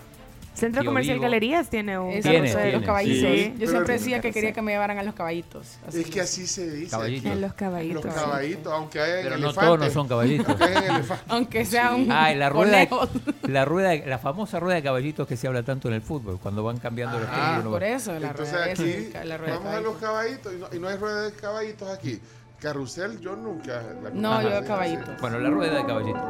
Centro 0.54 0.82
Tío 0.82 0.90
Comercial 0.90 1.16
Vivo. 1.16 1.24
Galerías 1.24 1.70
tiene 1.70 1.98
un 1.98 2.12
Esa 2.12 2.30
Tiene, 2.30 2.50
de 2.50 2.54
tiene, 2.56 2.72
los 2.74 2.84
caballitos. 2.84 3.32
sí. 3.32 3.46
Yo 3.54 3.54
Pero- 3.60 3.72
siempre 3.72 3.94
decía 3.94 4.22
que 4.22 4.32
quería 4.32 4.52
que 4.52 4.62
me 4.62 4.74
llevaran 4.74 4.98
a 5.00 5.04
los 5.04 5.16
caballitos. 5.16 5.78
Así 5.88 6.02
Es 6.02 6.10
que 6.10 6.22
así 6.22 6.46
se 6.46 6.70
dice. 6.70 6.92
Caballitos. 6.92 7.32
En 7.32 7.42
los 7.42 7.54
caballitos. 7.54 8.06
Los 8.06 8.14
caballitos, 8.14 8.74
aunque 8.74 9.00
hayan 9.00 9.18
Pero 9.24 9.30
no 9.38 9.46
elefantes. 9.48 9.64
todos 9.66 9.80
no 9.80 9.90
son 9.90 10.08
caballitos. 10.08 10.48
Aunque 10.50 10.64
hayan 10.66 10.84
elefantes. 10.96 11.26
Aunque 11.30 11.66
sea 11.66 11.96
un 11.96 12.12
Ah, 12.12 12.34
la 12.36 12.50
rueda, 12.50 12.88
conejo. 12.90 13.10
la 13.48 13.66
rueda, 13.66 13.96
la 14.06 14.20
famosa 14.20 14.60
rueda 14.60 14.76
de 14.76 14.84
caballitos 14.84 15.28
que 15.28 15.38
se 15.38 15.48
habla 15.48 15.64
tanto 15.64 15.88
en 15.88 15.94
el 15.96 16.02
fútbol, 16.02 16.38
cuando 16.42 16.64
van 16.64 16.78
cambiando 16.78 17.18
los 17.20 17.28
Ah, 17.32 17.34
tiempos, 17.34 17.60
uno 17.62 17.72
va- 17.72 17.76
Por 17.80 17.84
eso, 17.84 18.20
la 18.20 18.28
Entonces 18.28 18.54
rueda 18.54 18.66
aquí 18.72 18.84
esa, 19.10 19.26
la 19.26 19.38
rueda 19.38 19.52
de 19.54 19.58
vamos 19.58 19.74
a 19.74 19.82
los 19.82 19.98
caballitos. 19.98 20.52
caballitos 20.52 20.54
y 20.54 20.58
no, 20.58 20.68
y 20.78 20.80
no 20.80 20.88
hay 20.90 20.98
rueda 20.98 21.22
de 21.24 21.32
caballitos 21.34 21.90
aquí. 21.90 22.20
Carrusel 22.60 23.20
yo 23.20 23.36
nunca 23.36 23.82
la 24.04 24.10
No, 24.12 24.42
yo 24.42 24.60
Sí, 24.62 24.66
caballitos. 24.68 25.08
sí. 25.08 25.14
Bueno, 25.22 25.40
la 25.40 25.50
rueda 25.50 25.78
de 25.78 25.86
caballitos. 25.86 26.22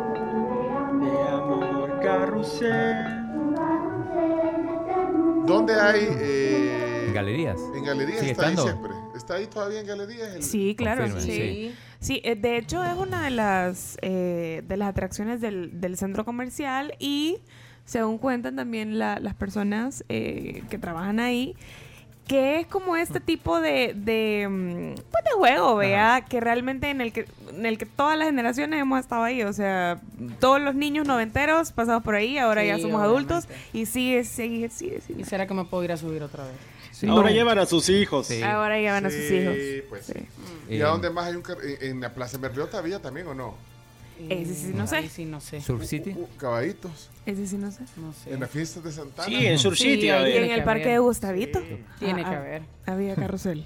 De 1.02 1.28
amor, 1.30 2.00
carrusel. 2.02 3.21
¿Dónde 5.46 5.74
hay? 5.80 6.08
eh, 6.10 7.06
¿En 7.08 7.14
galerías? 7.14 7.60
En 7.76 7.84
galerías 7.84 8.20
¿Sigue 8.20 8.32
está 8.32 8.50
estando? 8.50 8.62
ahí 8.64 8.68
siempre. 8.70 8.94
¿Está 9.16 9.36
ahí 9.36 9.48
todavía 9.48 9.80
en 9.82 9.88
galerías? 9.88 10.36
El- 10.36 10.44
Sí, 10.44 10.76
claro. 10.78 11.08
Sí. 11.20 11.32
sí. 11.32 11.76
Sí, 12.00 12.22
eh, 12.24 12.36
de 12.36 12.58
hecho 12.58 12.84
es 12.84 12.96
una 12.96 13.24
de 13.24 13.30
las 13.32 13.98
eh, 14.02 14.64
de 14.68 14.78
las 14.78 14.90
atracciones 14.90 15.40
del, 15.42 15.80
del 15.82 15.98
centro 15.98 16.26
comercial 16.26 16.94
y 17.00 17.38
según 17.86 18.18
cuentan 18.18 18.56
también 18.56 18.98
la- 18.98 19.20
las 19.20 19.36
personas 19.36 20.04
eh, 20.10 20.64
que 20.70 20.78
trabajan 20.78 21.20
ahí, 21.20 21.56
que 22.28 22.60
es 22.62 22.68
como 22.68 22.96
este 22.96 23.20
tipo 23.20 23.60
de, 23.60 23.94
de, 23.96 24.48
mm, 24.50 24.94
pues 25.12 25.24
de 25.26 25.32
juego, 25.36 25.76
vea, 25.76 26.26
que 26.30 26.40
realmente 26.40 26.90
en 26.90 27.02
el 27.02 27.12
que 27.12 27.26
en 27.52 27.66
el 27.66 27.78
que 27.78 27.86
todas 27.86 28.18
las 28.18 28.28
generaciones 28.28 28.80
hemos 28.80 29.00
estado 29.02 29.24
ahí, 29.24 29.44
o 29.44 29.52
sea, 29.52 30.00
todos 30.40 30.62
los 30.62 30.74
niños 30.76 31.06
noventeros 31.06 31.72
pasamos 31.74 32.04
por 32.04 32.16
ahí, 32.16 32.38
ahora 32.38 32.62
Sí, 32.62 32.68
ya 32.68 32.78
somos 32.80 33.02
obviamente. 33.02 33.34
adultos 33.34 33.48
y 33.74 33.86
sigue, 33.86 34.24
sigue, 34.24 34.70
sigue, 34.70 35.02
sigue. 35.02 35.22
¿Y 35.22 35.26
será 35.26 35.46
que 35.48 35.54
me 35.54 35.66
puedo 35.66 35.84
ir 35.84 35.92
a 35.92 35.98
subir 35.98 36.24
otra 36.24 36.46
vez? 36.46 36.54
Ahora 37.10 37.30
No. 37.30 37.36
llevan 37.36 37.58
a 37.58 37.66
sus 37.66 37.90
hijos. 37.90 38.28
Sí. 38.28 38.42
Ahora 38.44 38.78
llevan 38.80 39.06
a 39.06 39.10
sus 39.10 39.30
hijos. 39.32 39.56
pues 39.90 40.06
Sí. 40.06 40.14
sí. 40.16 40.26
¿Y 40.70 40.76
Eh, 40.78 40.84
a 40.84 40.88
dónde 40.88 41.10
más 41.10 41.26
hay 41.28 41.36
un 41.36 41.42
car- 41.42 41.58
en, 41.64 41.90
en 41.90 42.00
la 42.00 42.14
Plaza 42.14 42.38
Berriota 42.38 42.78
había 42.78 43.00
también 43.02 43.28
o 43.28 43.34
no? 43.34 43.56
Ese 44.30 44.54
sí 44.56 44.72
no 44.76 44.88
sé. 44.88 44.96
Ahí 44.98 45.10
sí, 45.10 45.26
no 45.26 45.40
sé. 45.40 45.62
Surf 45.62 45.84
City. 45.86 46.12
Uh, 46.16 46.28
caballitos. 46.38 47.10
Ese 47.26 47.48
sí 47.48 47.58
no 47.58 47.72
sé. 47.72 47.84
No 47.98 48.14
sé. 48.14 48.34
En 48.34 48.40
las 48.40 48.50
fiestas 48.50 48.84
de 48.84 48.92
Santana. 48.92 49.28
Sí, 49.28 49.46
en 49.46 49.58
Sur 49.60 49.76
Sí, 49.78 49.96
City. 49.96 50.08
ver. 50.10 50.30
Y 50.34 50.38
en 50.38 50.44
el 50.52 50.60
que 50.60 50.62
parque 50.64 50.84
haber. 50.84 50.94
de 50.96 51.00
Gustavito. 51.00 51.60
Tiene 52.00 52.22
Ah, 52.26 52.30
que 52.30 52.36
ah, 52.36 52.40
haber. 52.40 52.62
Había 52.86 53.16
carrusel. 53.16 53.66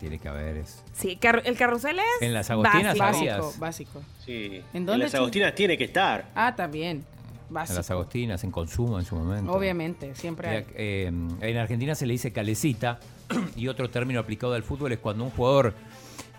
Tiene 0.00 0.18
que 0.18 0.28
haber 0.28 0.56
eso. 0.56 0.82
Sí, 0.94 1.16
car- 1.16 1.42
el 1.44 1.56
carrusel 1.56 1.98
es 1.98 2.04
En 2.22 2.34
las 2.34 2.50
Agostinas 2.50 2.98
básico. 2.98 3.26
Básico, 3.30 3.54
básico. 3.60 4.02
Sí. 4.26 4.46
¿En 4.72 4.78
En, 4.78 4.86
dónde, 4.86 5.04
las 5.04 5.12
chico? 5.12 5.22
Agostinas 5.22 5.54
tiene 5.54 5.78
que 5.78 5.84
estar. 5.84 6.28
Ah, 6.34 6.54
también. 6.56 7.04
En 7.48 7.54
Básico. 7.54 7.76
las 7.78 7.90
Agostinas, 7.90 8.42
en 8.44 8.50
consumo 8.50 8.98
en 8.98 9.04
su 9.04 9.14
momento. 9.14 9.52
Obviamente, 9.52 10.14
siempre 10.14 10.48
hay. 10.48 10.66
Eh, 10.74 11.12
en 11.40 11.56
Argentina 11.58 11.94
se 11.94 12.06
le 12.06 12.14
dice 12.14 12.32
calecita 12.32 12.98
y 13.56 13.68
otro 13.68 13.90
término 13.90 14.18
aplicado 14.20 14.54
al 14.54 14.62
fútbol 14.62 14.90
es 14.92 14.98
cuando 14.98 15.24
un 15.24 15.30
jugador... 15.30 15.74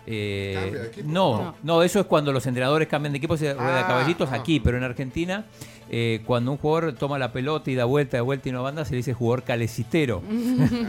eh, 0.06 0.90
no, 1.04 1.38
No. 1.42 1.56
no, 1.62 1.82
eso 1.82 2.00
es 2.00 2.06
cuando 2.06 2.32
los 2.32 2.46
entrenadores 2.46 2.88
cambian 2.88 3.12
de 3.12 3.18
equipo, 3.18 3.36
se 3.36 3.54
rueda 3.54 3.74
de 3.76 3.80
Ah, 3.82 3.86
caballitos 3.86 4.28
ah. 4.32 4.36
aquí, 4.36 4.60
pero 4.60 4.76
en 4.76 4.82
Argentina, 4.84 5.46
eh, 5.90 6.22
cuando 6.26 6.50
un 6.52 6.58
jugador 6.58 6.94
toma 6.94 7.18
la 7.18 7.32
pelota 7.32 7.70
y 7.70 7.74
da 7.74 7.84
vuelta, 7.84 8.16
de 8.16 8.20
vuelta 8.22 8.48
y 8.48 8.52
no 8.52 8.62
banda, 8.62 8.84
se 8.84 8.92
le 8.92 8.98
dice 8.98 9.14
jugador 9.14 9.42
calecitero. 9.44 10.22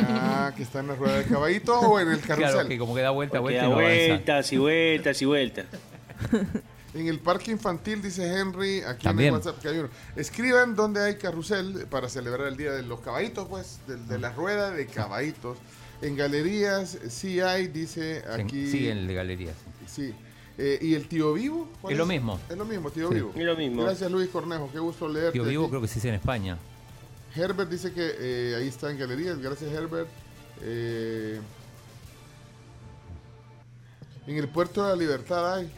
Ah, 0.07 0.51
que 0.55 0.63
está 0.63 0.79
en 0.81 0.87
la 0.87 0.95
rueda 0.95 1.17
de 1.17 1.23
caballitos 1.25 1.83
o 1.83 1.99
en 1.99 2.09
el 2.11 2.19
carrusel. 2.19 2.51
Claro, 2.53 2.67
que 2.69 2.77
como 2.77 2.93
que 2.95 3.01
da 3.01 3.09
vuelta, 3.11 3.39
Porque 3.41 3.55
vuelta 3.59 3.65
y 3.65 3.69
da 3.69 3.75
no 3.75 3.79
avanza. 3.79 4.53
y 4.53 4.57
vueltas 4.57 5.21
y 5.21 5.25
vueltas. 5.25 5.65
En 6.93 7.07
el 7.09 7.19
parque 7.19 7.51
infantil, 7.51 8.01
dice 8.01 8.25
Henry, 8.39 8.79
aquí 8.81 9.03
También. 9.03 9.27
en 9.27 9.33
el 9.35 9.39
WhatsApp 9.45 9.61
que 9.61 9.67
hay 9.67 9.79
uno. 9.79 9.89
Escriban 10.15 10.75
dónde 10.77 11.01
hay 11.03 11.15
carrusel 11.17 11.87
para 11.89 12.07
celebrar 12.07 12.47
el 12.47 12.55
día 12.55 12.71
de 12.71 12.83
los 12.83 13.01
caballitos, 13.01 13.49
pues, 13.49 13.79
de, 13.85 13.97
de 13.97 14.17
la 14.17 14.31
rueda 14.31 14.71
de 14.71 14.85
caballitos. 14.87 15.57
En 16.01 16.15
galerías 16.15 16.97
sí 17.09 17.39
hay, 17.39 17.67
dice 17.67 18.23
aquí. 18.29 18.67
Sí, 18.69 18.87
en 18.89 18.97
el 18.99 19.07
de 19.07 19.13
galerías. 19.13 19.55
Sí. 19.87 20.13
Eh, 20.57 20.79
¿Y 20.81 20.93
el 20.93 21.07
tío 21.07 21.33
Vivo? 21.33 21.69
¿Cuál 21.81 21.93
Es 21.93 21.97
lo 21.99 22.05
mismo. 22.05 22.39
Es 22.49 22.57
lo 22.57 22.65
mismo, 22.65 22.89
tío 22.91 23.09
Sí. 23.09 23.15
Vivo. 23.15 23.31
Es 23.35 23.43
lo 23.43 23.55
mismo. 23.57 23.83
Gracias, 23.83 24.09
Luis 24.11 24.29
Cornejo. 24.29 24.69
Qué 24.71 24.79
gusto 24.79 25.07
leerte. 25.07 25.31
Tío 25.33 25.43
Vivo 25.43 25.63
aquí. 25.63 25.69
creo 25.71 25.81
que 25.81 25.87
se 25.87 25.95
dice 25.95 26.09
en 26.09 26.15
España. 26.15 26.57
Herbert 27.35 27.69
dice 27.69 27.91
que 27.91 28.11
eh, 28.19 28.55
ahí 28.57 28.67
está 28.67 28.89
en 28.91 28.97
galerías. 28.97 29.37
Gracias, 29.39 29.71
Herbert. 29.71 30.07
Eh, 30.61 31.39
en 34.27 34.37
el 34.37 34.47
puerto 34.47 34.83
de 34.83 34.89
la 34.89 34.95
Libertad 34.95 35.55
hay. 35.55 35.69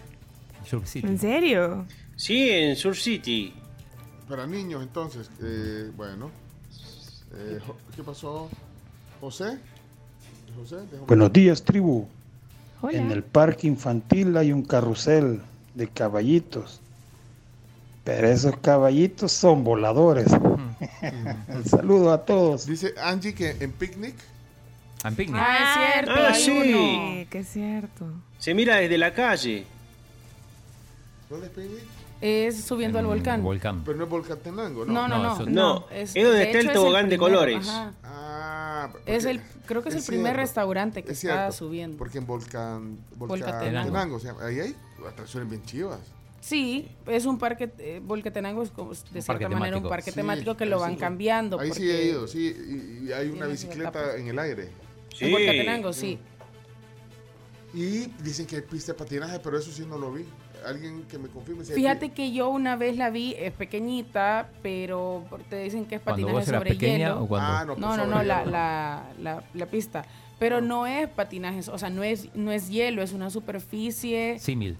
Surf 0.66 0.88
City. 0.88 1.08
¿En 1.08 1.18
serio? 1.20 1.86
Sí, 2.16 2.50
en 2.50 2.76
Sur 2.76 2.96
City. 2.96 3.54
Para 4.28 4.46
niños, 4.46 4.84
entonces. 4.84 5.30
eh, 5.42 5.90
bueno. 5.96 6.30
Eh, 7.36 7.60
¿Qué 7.96 8.04
pasó? 8.04 8.50
¿José? 9.20 9.58
Buenos 11.08 11.34
días, 11.34 11.64
tribu. 11.64 12.08
Hola. 12.82 12.98
En 12.98 13.12
el 13.12 13.24
parque 13.24 13.68
infantil 13.68 14.36
hay 14.38 14.52
un 14.52 14.64
carrusel 14.64 15.42
de 15.76 15.88
caballitos. 15.88 16.80
Pero 18.04 18.28
esos 18.30 18.58
caballitos 18.58 19.32
son 19.32 19.64
voladores. 19.64 20.28
Un 21.50 21.66
saludo 21.66 22.12
a 22.14 22.24
todos. 22.26 22.66
Dice 22.66 22.94
Angie 23.04 23.34
que 23.34 23.52
en 23.60 23.72
picnic. 23.72 24.16
En 25.04 25.16
picnic. 25.16 25.42
Ah, 25.44 25.58
es 25.58 25.94
cierto. 25.94 26.12
Ah, 26.16 26.28
hay 26.34 26.42
sí. 26.42 26.52
uno. 26.52 27.30
que 27.30 27.40
es 27.40 27.48
cierto. 27.50 28.06
Se 28.38 28.54
mira 28.54 28.78
desde 28.78 28.98
la 28.98 29.14
calle. 29.14 29.66
¿Dónde 31.30 31.48
es 31.48 31.52
picnic? 31.52 31.84
Es 32.22 32.64
subiendo 32.64 32.98
al 33.00 33.06
volcán. 33.06 33.44
Volcán. 33.44 33.84
Pero 33.84 33.98
no 33.98 34.04
es 34.06 34.10
Volcatenango, 34.10 34.86
¿no? 34.86 34.94
No, 34.94 35.08
no, 35.08 35.22
no. 35.22 35.34
eso- 35.34 35.46
No, 35.50 35.86
es, 35.92 36.16
es 36.16 36.24
donde 36.24 36.40
de 36.40 36.44
está 36.46 36.60
el 36.60 36.72
tobogán 36.72 37.10
de 37.10 37.18
colores. 37.18 37.68
ajá. 37.68 37.92
Es 39.06 39.26
el, 39.26 39.42
creo 39.66 39.82
que 39.84 39.90
es, 39.90 39.96
el 39.96 40.04
primer 40.04 40.36
restaurante 40.36 41.04
que 41.04 41.12
es 41.12 41.24
está 41.24 41.52
subiendo. 41.52 41.98
Porque 41.98 42.18
en 42.18 42.28
Volcán, 42.28 42.98
Volcatenango. 43.16 44.16
O 44.16 44.20
sea, 44.20 44.36
ahí 44.42 44.60
hay 44.60 44.76
atracciones 45.08 45.50
bien 45.50 45.64
chivas. 45.64 46.00
Sí, 46.40 46.88
es 47.08 47.26
un 47.26 47.40
parque, 47.40 47.72
eh, 47.80 48.00
Volcatenango 48.04 48.64
es 48.64 48.70
como, 48.70 48.92
de 48.92 48.98
cierta 49.22 49.34
manera 49.34 49.50
temático. 49.50 49.80
un 49.80 49.90
parque 49.90 50.12
Sí, 50.12 50.16
temático 50.16 50.56
que 50.56 50.66
lo 50.66 50.80
van 50.80 50.94
sí. 50.94 50.98
cambiando. 50.98 51.60
Ahí 51.60 51.72
sí 51.74 51.90
he 51.90 52.06
ido, 52.06 52.28
sí, 52.28 52.56
y, 53.02 53.08
y 53.08 53.12
hay 53.12 53.30
una 53.30 53.48
bicicleta 53.48 54.16
en 54.16 54.28
el 54.28 54.40
aire. 54.40 54.70
En 55.20 55.32
Volcatenango, 55.32 55.92
sí. 55.94 56.20
Y 57.74 58.08
dicen 58.24 58.46
que 58.46 58.58
hay 58.58 58.62
pista 58.62 58.94
de 58.94 58.98
patinaje, 58.98 59.40
pero 59.40 59.58
eso 59.58 59.72
sí 59.72 59.86
no 59.86 59.98
lo 59.98 60.14
vi. 60.14 60.26
Alguien 60.68 61.04
que 61.10 61.18
me 61.18 61.30
confirme 61.30 61.64
si 61.64 61.74
Fíjate 61.74 62.10
que 62.10 62.32
yo 62.34 62.50
una 62.50 62.76
vez 62.76 62.98
la 62.98 63.10
vi, 63.10 63.34
es 63.38 63.54
pequeñita, 63.54 64.50
pero 64.62 65.24
te 65.50 65.60
dicen 65.64 65.86
que 65.86 65.96
es 65.96 66.02
¿Cuando 66.02 66.28
patinaje 66.28 66.52
sobre 66.52 66.70
pequeña 66.72 66.98
hielo. 67.10 67.24
o 67.24 67.28
cuando- 67.28 67.48
Ah, 67.50 67.66
no, 67.66 67.74
pues 67.76 67.80
no, 67.80 67.98
no, 67.98 68.06
no, 68.06 68.24
la, 68.24 69.04
la, 69.20 69.44
la 69.54 69.66
pista. 69.68 70.06
Pero 70.40 70.62
no 70.62 70.86
es 70.86 71.08
patinaje, 71.10 71.62
o 71.72 71.78
sea, 71.78 71.90
no 71.90 72.04
es, 72.04 72.30
no 72.36 72.52
es 72.52 72.70
hielo, 72.70 73.02
es 73.02 73.14
una 73.14 73.30
superficie 73.30 74.38
Símil. 74.40 74.78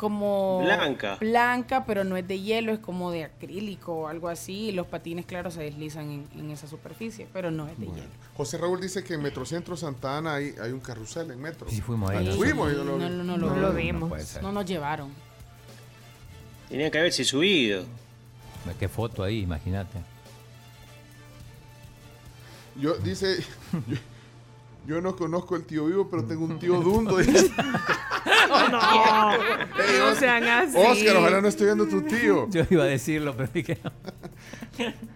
Como 0.00 0.60
Blanca. 0.62 1.16
blanca, 1.20 1.84
pero 1.84 2.04
no 2.04 2.16
es 2.16 2.26
de 2.26 2.40
hielo, 2.40 2.72
es 2.72 2.78
como 2.78 3.10
de 3.10 3.24
acrílico 3.24 3.92
o 3.92 4.08
algo 4.08 4.30
así. 4.30 4.68
Y 4.68 4.72
los 4.72 4.86
patines, 4.86 5.26
claro, 5.26 5.50
se 5.50 5.62
deslizan 5.62 6.10
en, 6.10 6.28
en 6.38 6.50
esa 6.50 6.66
superficie, 6.66 7.28
pero 7.34 7.50
no 7.50 7.68
es 7.68 7.78
de 7.78 7.84
hielo. 7.86 8.08
José 8.34 8.56
Raúl 8.56 8.80
dice 8.80 9.04
que 9.04 9.12
en 9.14 9.22
Metrocentro 9.22 9.76
Santa 9.76 10.16
Ana 10.16 10.36
hay, 10.36 10.54
hay 10.62 10.72
un 10.72 10.80
carrusel 10.80 11.30
en 11.30 11.40
Metro. 11.42 11.68
Sí, 11.68 11.82
fuimos 11.82 12.08
ahí. 12.10 12.16
Ah, 12.26 12.30
¿no? 12.30 12.36
Fuimos 12.36 12.72
y 12.72 12.76
no 12.76 12.84
lo 12.84 12.96
No, 12.96 13.08
vi. 13.08 13.14
no, 13.14 13.24
no 13.24 13.36
lo, 13.36 13.50
No 13.50 13.56
lo 13.56 13.68
No 13.68 13.74
vimos. 13.74 14.08
puede 14.08 14.24
ser. 14.24 14.42
No 14.42 14.50
nos 14.52 14.64
llevaron. 14.64 15.10
Tenía 16.70 16.90
que 16.90 16.98
haberse 16.98 17.22
subido. 17.24 17.84
Qué 18.78 18.88
foto 18.88 19.22
ahí, 19.22 19.40
imagínate. 19.42 19.98
Yo, 22.76 22.94
dice, 22.98 23.36
yo, 23.86 23.96
yo 24.90 25.00
no 25.00 25.14
conozco 25.16 25.56
el 25.56 25.64
tío 25.64 25.86
vivo, 25.86 26.08
pero 26.10 26.24
tengo 26.24 26.44
un 26.44 26.58
tío 26.58 26.74
dundo. 26.82 27.16
Oh, 28.52 28.68
no. 28.68 29.32
Ey, 29.32 29.98
No 29.98 30.06
Oscar, 30.06 30.16
sean 30.18 30.44
así. 30.44 30.76
Oscar, 30.76 31.16
ojalá 31.16 31.40
no 31.40 31.48
estoy 31.48 31.66
viendo 31.66 31.86
tu 31.86 32.02
tío. 32.02 32.48
Yo 32.50 32.64
iba 32.68 32.82
a 32.82 32.86
decirlo, 32.86 33.34
pero 33.36 33.48
dije 33.54 33.78
no. 33.84 33.92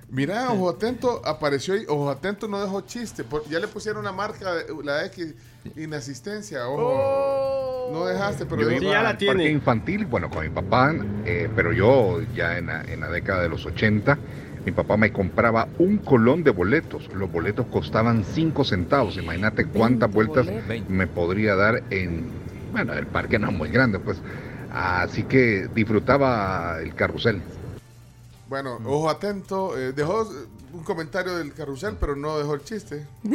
Mira, 0.09 0.51
Ojo 0.53 0.71
Atento 0.71 1.21
apareció 1.25 1.75
ahí. 1.75 1.85
Ojo 1.89 2.09
Atento 2.11 2.47
no 2.49 2.61
dejó 2.63 2.83
chiste. 2.83 3.25
por- 3.25 3.47
ya 3.49 3.59
le 3.59 3.67
pusieron 3.69 4.01
una 4.03 4.13
marca, 4.13 4.55
de- 4.55 4.67
la 4.85 5.05
X, 5.07 5.35
inasistencia. 5.77 6.69
Ojo. 6.69 7.91
No 7.93 8.07
dejaste, 8.07 8.47
pero 8.47 8.63
Yo 8.63 8.71
iba 8.71 9.01
al 9.01 9.17
parque 9.19 9.51
infantil, 9.51 10.07
bueno, 10.07 10.31
con 10.31 10.43
mi 10.45 10.51
papá, 10.51 10.95
eh, 11.25 11.51
pero 11.55 11.73
yo 11.73 12.21
ya 12.35 12.57
en 12.59 12.67
la, 12.67 12.83
en 12.83 13.01
la 13.01 13.09
década 13.11 13.43
de 13.43 13.49
los 13.49 13.67
80, 13.67 14.17
mi 14.65 14.73
papá 14.73 14.97
me 14.97 15.13
compraba 15.13 15.69
un 15.79 15.99
colón 15.99 16.43
de 16.45 16.51
boletos. 16.51 17.09
Los 17.15 17.31
boletos 17.31 17.67
costaban 17.67 18.25
5 18.25 18.65
centavos. 18.65 19.17
Imagínate 19.17 19.67
cuántas 19.67 20.11
vueltas 20.13 20.47
boletos. 20.47 20.89
me 20.89 21.07
podría 21.07 21.55
dar 21.55 21.83
en... 21.91 22.31
Bueno, 22.73 22.93
el 22.95 23.07
parque 23.07 23.39
no 23.39 23.51
es 23.51 23.55
muy 23.57 23.69
grande, 23.69 23.99
pues. 23.99 24.19
Así 24.73 25.23
que 25.25 25.69
disfrutaba 25.75 26.79
el 26.81 26.95
carrusel. 26.95 27.41
Bueno, 28.49 28.79
Ojo 28.85 29.09
Atento 29.11 29.79
eh, 29.79 29.93
dejó 29.93 30.29
un 30.73 30.83
comentario 30.83 31.37
del 31.37 31.53
carrusel, 31.53 31.97
pero 32.01 32.17
no 32.17 32.39
dejó 32.39 32.55
el 32.55 32.65
chiste. 32.65 33.07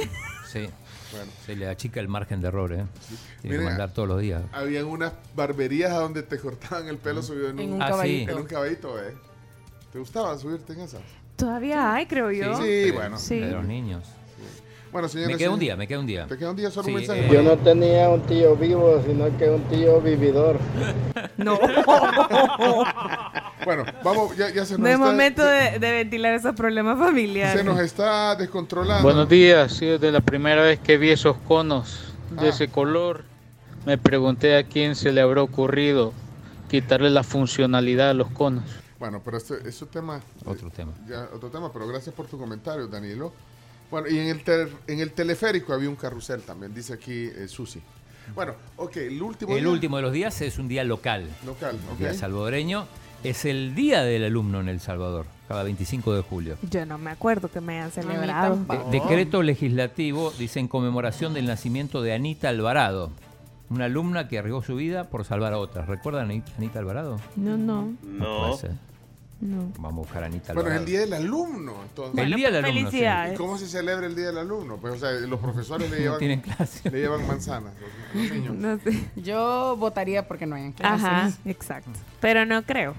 Sí. 0.49 0.67
Bueno. 1.11 1.31
Se 1.45 1.55
le 1.55 1.67
achica 1.69 1.99
el 1.99 2.07
margen 2.07 2.41
de 2.41 2.47
error, 2.47 2.73
¿eh? 2.73 2.83
Tiene 3.43 3.57
que 3.59 3.63
mandar 3.63 3.93
todos 3.93 4.07
los 4.07 4.19
días. 4.19 4.41
Habían 4.51 4.85
unas 4.85 5.13
barberías 5.35 5.91
a 5.91 5.99
donde 5.99 6.23
te 6.23 6.39
cortaban 6.39 6.87
el 6.87 6.97
pelo 6.97 7.21
subido 7.21 7.49
en 7.51 7.59
En 7.59 7.73
un, 7.73 7.81
Ah, 7.83 7.85
sí. 7.85 7.91
caballito. 7.91 8.31
en 8.31 8.37
un 8.39 8.45
caballito, 8.45 8.99
¿eh? 8.99 9.13
¿Te 9.93 9.99
gustaba 9.99 10.35
subirte 10.39 10.73
en 10.73 10.79
esas? 10.81 11.01
Todavía 11.39 11.93
hay, 11.93 12.05
creo 12.05 12.31
yo. 12.31 12.55
Sí, 12.61 12.91
bueno. 12.91 13.17
Sí. 13.17 13.39
De 13.39 13.51
los 13.51 13.65
niños. 13.65 14.03
Bueno, 14.91 15.07
señores. 15.07 15.35
Me 15.35 15.37
queda 15.37 15.51
un 15.51 15.59
día, 15.59 15.75
me 15.75 15.87
queda 15.87 15.99
un 15.99 16.07
día. 16.07 16.25
Te 16.27 16.35
queda 16.37 16.49
un 16.49 16.55
día 16.55 16.71
solo 16.71 16.85
Sí, 16.85 16.91
un 16.91 16.97
mensaje. 16.97 17.25
eh, 17.27 17.29
Yo 17.31 17.43
no 17.43 17.55
tenía 17.57 18.09
un 18.09 18.21
tío 18.21 18.55
vivo, 18.55 19.01
sino 19.05 19.25
que 19.37 19.47
un 19.49 19.61
tío 19.63 20.01
vividor. 20.01 20.59
No. 21.37 21.57
Bueno, 23.65 23.85
vamos, 24.03 24.35
ya, 24.35 24.49
ya 24.49 24.65
se 24.65 24.73
nos 24.73 24.79
No 24.81 24.87
es 24.87 24.93
está, 24.95 25.05
momento 25.05 25.45
de, 25.45 25.79
de 25.79 25.91
ventilar 25.91 26.33
esos 26.33 26.55
problemas 26.55 26.97
familiares. 26.97 27.57
se 27.57 27.63
nos 27.63 27.79
está 27.79 28.35
descontrolando. 28.35 29.03
Buenos 29.03 29.29
días, 29.29 29.71
sí, 29.73 29.85
desde 29.85 30.11
la 30.11 30.21
primera 30.21 30.61
vez 30.63 30.79
que 30.79 30.97
vi 30.97 31.11
esos 31.11 31.37
conos 31.37 32.13
de 32.31 32.47
Ah. 32.47 32.49
ese 32.49 32.67
color, 32.67 33.23
me 33.85 33.97
pregunté 33.97 34.57
a 34.57 34.63
quién 34.63 34.95
se 34.95 35.11
le 35.11 35.21
habrá 35.21 35.41
ocurrido 35.43 36.13
quitarle 36.69 37.09
la 37.09 37.23
funcionalidad 37.23 38.09
a 38.09 38.13
los 38.13 38.29
conos. 38.31 38.65
Bueno, 38.99 39.21
pero 39.23 39.37
este 39.37 39.67
es 39.67 39.81
un 39.81 39.87
tema. 39.87 40.19
Otro 40.45 40.69
tema. 40.69 40.91
Ya, 41.07 41.29
otro 41.33 41.49
tema, 41.49 41.71
pero 41.71 41.87
gracias 41.87 42.13
por 42.13 42.27
tu 42.27 42.37
comentario, 42.37 42.87
Danilo. 42.87 43.31
Bueno, 43.89 44.07
y 44.07 44.19
en 44.19 44.27
el, 44.27 44.43
ter- 44.43 44.69
en 44.87 44.99
el 44.99 45.13
teleférico 45.13 45.73
había 45.73 45.89
un 45.89 45.95
carrusel 45.95 46.41
también, 46.43 46.73
dice 46.73 46.93
aquí 46.93 47.25
eh, 47.33 47.47
Susi. 47.47 47.81
Bueno, 48.35 48.53
ok, 48.77 48.97
el 48.97 49.21
último 49.21 49.55
El 49.55 49.63
día- 49.63 49.71
último 49.71 49.95
de 49.97 50.03
los 50.03 50.11
días 50.13 50.39
es 50.41 50.59
un 50.59 50.67
día 50.67 50.83
local. 50.83 51.27
Local, 51.45 51.75
Un 51.87 51.93
ok. 51.93 51.97
día 51.99 52.13
salvadoreño. 52.13 52.85
Es 53.23 53.43
el 53.45 53.73
día 53.75 54.03
del 54.03 54.23
alumno 54.23 54.61
en 54.61 54.69
El 54.69 54.79
Salvador, 54.79 55.25
cada 55.47 55.63
25 55.63 56.13
de 56.13 56.21
julio. 56.21 56.57
Yo 56.69 56.85
no 56.85 56.97
me 56.97 57.11
acuerdo 57.11 57.49
que 57.49 57.59
me 57.59 57.77
hayan 57.79 57.91
celebrado. 57.91 58.55
De- 58.57 58.99
decreto 58.99 59.43
legislativo 59.43 60.31
dice 60.37 60.59
en 60.61 60.67
conmemoración 60.69 61.33
del 61.33 61.45
nacimiento 61.45 62.01
de 62.01 62.13
Anita 62.13 62.47
Alvarado, 62.49 63.11
una 63.69 63.85
alumna 63.85 64.27
que 64.29 64.37
arriesgó 64.39 64.61
su 64.63 64.75
vida 64.75 65.09
por 65.09 65.25
salvar 65.25 65.51
a 65.53 65.57
otras. 65.57 65.87
¿Recuerdan 65.87 66.29
a 66.31 66.33
Anita- 66.57 66.79
Alvarado? 66.79 67.19
No, 67.35 67.57
no. 67.57 67.93
No. 68.03 68.39
puede 68.41 68.57
ser. 68.57 68.71
No. 69.41 69.71
Vamos 69.77 69.91
a 69.93 69.95
buscar 70.07 70.23
a 70.23 70.25
Anita 70.25 70.53
Bueno, 70.53 70.69
es 70.69 70.75
el 70.77 70.85
día 70.85 70.99
del 70.99 71.13
alumno, 71.13 71.73
entonces. 71.83 72.25
El 72.25 72.33
día 72.33 72.51
del 72.51 72.65
alumno, 72.65 72.79
sí. 72.81 72.97
felicidades. 72.97 73.33
¿Y 73.33 73.37
cómo 73.37 73.57
se 73.57 73.67
celebra 73.67 74.05
el 74.05 74.15
día 74.15 74.25
del 74.27 74.37
alumno? 74.39 74.75
Pues, 74.77 74.95
o 74.95 74.97
sea, 74.99 75.11
los 75.11 75.39
profesores 75.39 75.89
le 75.89 75.95
No 75.97 76.01
llevan, 76.03 76.19
tienen 76.19 76.41
clase. 76.41 76.89
le 76.91 76.99
llevan 76.99 77.25
manzanas. 77.25 77.71
los- 77.79 78.21
los 78.23 78.31
niños. 78.33 78.55
No 78.55 78.77
sé. 78.79 78.99
Yo 79.15 79.75
votaría 79.77 80.27
porque 80.27 80.45
no 80.45 80.55
hayan 80.55 80.73
clases. 80.73 81.05
Ajá, 81.05 81.31
exacto. 81.45 81.91
Pero 82.19 82.45
no 82.45 82.63
creo. 82.63 82.95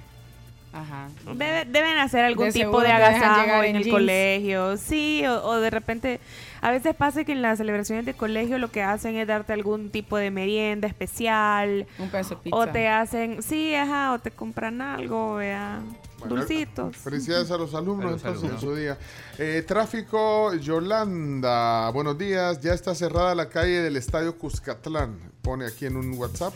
Ajá. 0.72 1.08
Debe- 1.26 1.64
deben 1.66 1.98
hacer 1.98 2.24
algún 2.24 2.46
De 2.46 2.52
tipo 2.52 2.80
de 2.80 2.92
agasajo 2.92 3.62
en 3.64 3.70
en 3.74 3.82
el 3.82 3.88
colegio, 3.90 4.76
sí, 4.76 5.24
o, 5.26 5.44
o 5.44 5.56
de 5.56 5.68
repente, 5.68 6.20
a 6.60 6.70
veces 6.70 6.94
pasa 6.94 7.24
que 7.24 7.32
en 7.32 7.42
las 7.42 7.58
celebraciones 7.58 8.06
de 8.06 8.14
colegio 8.14 8.56
lo 8.56 8.70
que 8.70 8.80
hacen 8.80 9.16
es 9.16 9.26
darte 9.26 9.52
algún 9.52 9.90
tipo 9.90 10.16
de 10.16 10.30
merienda 10.30 10.86
especial, 10.86 11.86
Un 11.98 12.08
pedazo 12.08 12.36
de 12.36 12.40
pizza. 12.42 12.56
o 12.56 12.68
te 12.68 12.86
hacen, 12.86 13.42
sí, 13.42 13.74
ajá, 13.74 14.12
o 14.12 14.20
te 14.20 14.30
compran 14.30 14.80
algo, 14.80 15.34
vea, 15.34 15.80
dulcitos. 16.28 16.96
Felicidades 16.96 17.50
a 17.50 17.56
los 17.58 17.74
alumnos 17.74 18.06
A 18.06 18.10
los 18.12 18.20
entonces 18.22 18.42
alumnos. 18.44 18.62
en 18.62 18.68
su 18.68 18.74
día. 18.76 18.98
Eh, 19.38 19.64
tráfico 19.66 20.54
Yolanda, 20.54 21.90
buenos 21.90 22.16
días. 22.18 22.60
Ya 22.60 22.72
está 22.74 22.94
cerrada 22.94 23.34
la 23.34 23.48
calle 23.48 23.82
del 23.82 23.96
Estadio 23.96 24.36
Cuscatlán. 24.38 25.18
Pone 25.42 25.66
aquí 25.66 25.86
en 25.86 25.96
un 25.96 26.12
WhatsApp 26.14 26.54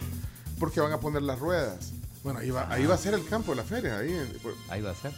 porque 0.58 0.80
van 0.80 0.92
a 0.92 1.00
poner 1.00 1.22
las 1.22 1.38
ruedas. 1.38 1.92
Bueno, 2.22 2.38
ahí 2.40 2.50
va, 2.50 2.66
ahí 2.72 2.86
va 2.86 2.94
a 2.94 2.98
ser 2.98 3.14
el 3.14 3.24
campo 3.26 3.52
de 3.52 3.56
la 3.56 3.64
feria. 3.64 3.98
Ahí, 3.98 4.12
en- 4.12 4.38
pues, 4.42 4.54
Ahí 4.68 4.80
va 4.82 4.90
a 4.90 4.94
ser. 4.94 5.12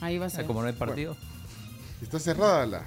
Ahí 0.00 0.18
va 0.18 0.24
a 0.24 0.28
O 0.28 0.30
sea, 0.30 0.38
ser. 0.40 0.46
como 0.46 0.60
no 0.62 0.66
hay 0.68 0.74
partido. 0.74 1.16
Está 2.04 2.18
cerrada 2.18 2.66
la, 2.66 2.82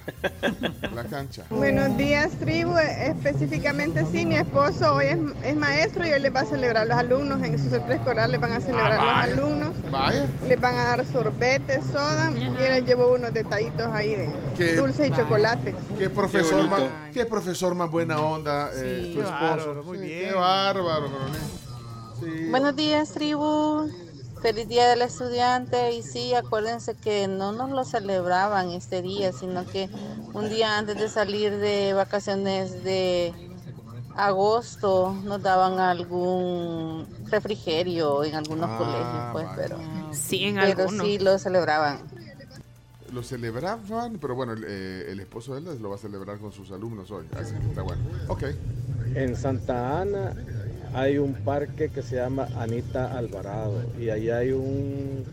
la 0.96 1.04
cancha. 1.06 1.44
Buenos 1.50 1.98
días, 1.98 2.32
tribu. 2.40 2.78
Específicamente, 2.78 4.06
sí, 4.12 4.26
mi 4.26 4.36
esposo 4.36 4.96
hoy 4.96 5.06
es, 5.08 5.18
es 5.44 5.56
maestro 5.56 6.08
y 6.08 6.12
hoy 6.12 6.20
les 6.20 6.34
va 6.34 6.42
a 6.42 6.46
celebrar 6.46 6.84
a 6.84 6.86
los 6.86 6.98
alumnos. 6.98 7.42
En 7.44 7.58
su 7.58 7.70
preescolar 7.82 8.30
les 8.30 8.40
van 8.40 8.54
a 8.54 8.60
celebrar 8.62 8.94
a 8.94 8.98
vaya. 8.98 9.28
los 9.28 9.40
alumnos. 9.40 9.74
Vaya. 9.92 10.26
Les 10.48 10.60
van 10.62 10.76
a 10.76 10.84
dar 10.86 11.06
sorbete, 11.06 11.82
soda 11.92 12.32
y 12.32 12.50
les 12.58 12.86
llevo 12.86 13.14
unos 13.14 13.34
detallitos 13.34 13.88
ahí 13.88 14.16
de 14.16 14.30
Qué- 14.56 14.76
dulce 14.76 15.08
y 15.08 15.12
chocolate. 15.12 15.76
Qué 15.98 16.10
profesor, 16.10 16.62
Qué 16.64 16.70
más, 16.70 16.82
qué 17.14 17.26
profesor 17.26 17.76
más 17.76 17.90
buena 17.92 18.20
onda, 18.22 18.70
eh, 18.76 19.02
Sí. 19.08 19.14
tu 19.14 19.22
esposo. 19.22 19.42
bárbaro, 19.42 19.84
muy 19.84 19.98
Sí, 19.98 20.04
bien. 20.06 20.30
Qué 20.30 20.36
bárbaro, 20.36 21.12
coronel. 21.12 21.42
Sí. 22.20 22.50
Buenos 22.50 22.76
días, 22.76 23.12
tribu. 23.12 23.90
Feliz 24.42 24.68
Día 24.68 24.88
del 24.90 25.02
Estudiante. 25.02 25.94
Y 25.94 26.04
sí, 26.04 26.34
acuérdense 26.34 26.96
que 26.96 27.28
no 27.28 27.52
nos 27.52 27.70
lo 27.72 27.84
celebraban 27.84 28.70
este 28.72 29.02
día, 29.02 29.32
sino 29.34 29.66
que 29.66 29.90
un 30.34 30.50
día 30.50 30.78
antes 30.78 30.98
de 30.98 31.10
salir 31.10 31.56
de 31.58 31.94
vacaciones 31.94 32.84
de 32.84 33.34
agosto 34.16 35.14
nos 35.24 35.42
daban 35.42 35.80
algún 35.80 37.08
refrigerio 37.30 38.24
en 38.24 38.36
algunos 38.36 38.70
Ah, 38.70 38.78
colegios, 38.78 39.32
pues, 39.32 39.46
vaya. 39.46 39.56
pero, 39.56 40.14
Sí, 40.14 40.44
en 40.46 40.56
pero 40.56 40.82
algunos. 40.84 41.06
sí 41.06 41.20
lo 41.20 41.38
celebraban. 41.38 42.00
Lo 43.12 43.24
celebraban, 43.24 44.18
pero 44.20 44.36
bueno, 44.36 44.54
el, 44.54 44.66
eh, 44.68 45.06
el 45.12 45.20
esposo 45.20 45.54
de 45.56 45.60
él 45.72 45.82
lo 45.82 45.90
va 45.90 45.96
a 45.96 46.00
celebrar 46.00 46.40
con 46.40 46.52
sus 46.52 46.72
alumnos 46.72 47.10
hoy. 47.12 47.26
Así 47.40 47.54
que 47.54 47.68
está 47.70 47.82
bueno. 47.82 48.02
Ok. 48.28 48.44
En 49.16 49.36
Santa 49.36 50.02
Ana 50.02 50.34
hay 50.98 51.20
un 51.20 51.36
parque 51.36 51.90
que 51.90 52.02
se 52.02 52.16
llama 52.16 52.48
Anita 52.58 53.16
Alvarado 53.16 53.84
y 54.00 54.10
ahí 54.10 54.32
hay 54.32 54.52
un, 54.52 55.24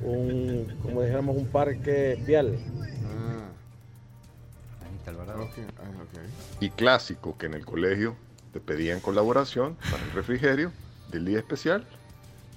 un 0.00 0.78
como 0.80 1.02
dijéramos, 1.02 1.36
un 1.36 1.46
parque 1.46 2.22
vial. 2.24 2.56
Ah, 3.04 4.86
Anita 4.88 5.10
Alvarado. 5.10 5.48
ah. 5.78 6.20
Y 6.60 6.70
clásico 6.70 7.36
que 7.36 7.46
en 7.46 7.54
el 7.54 7.64
colegio 7.64 8.14
te 8.52 8.60
pedían 8.60 9.00
colaboración 9.00 9.76
para 9.90 10.04
el 10.04 10.12
refrigerio 10.12 10.70
del 11.10 11.24
día 11.24 11.38
especial. 11.38 11.84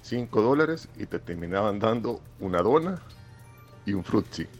5 0.02 0.40
dólares 0.40 0.88
y 0.96 1.06
te 1.06 1.18
terminaban 1.18 1.80
dando 1.80 2.20
una 2.38 2.62
dona 2.62 3.02
y 3.84 3.92
un 3.92 4.04
frutzi. 4.04 4.46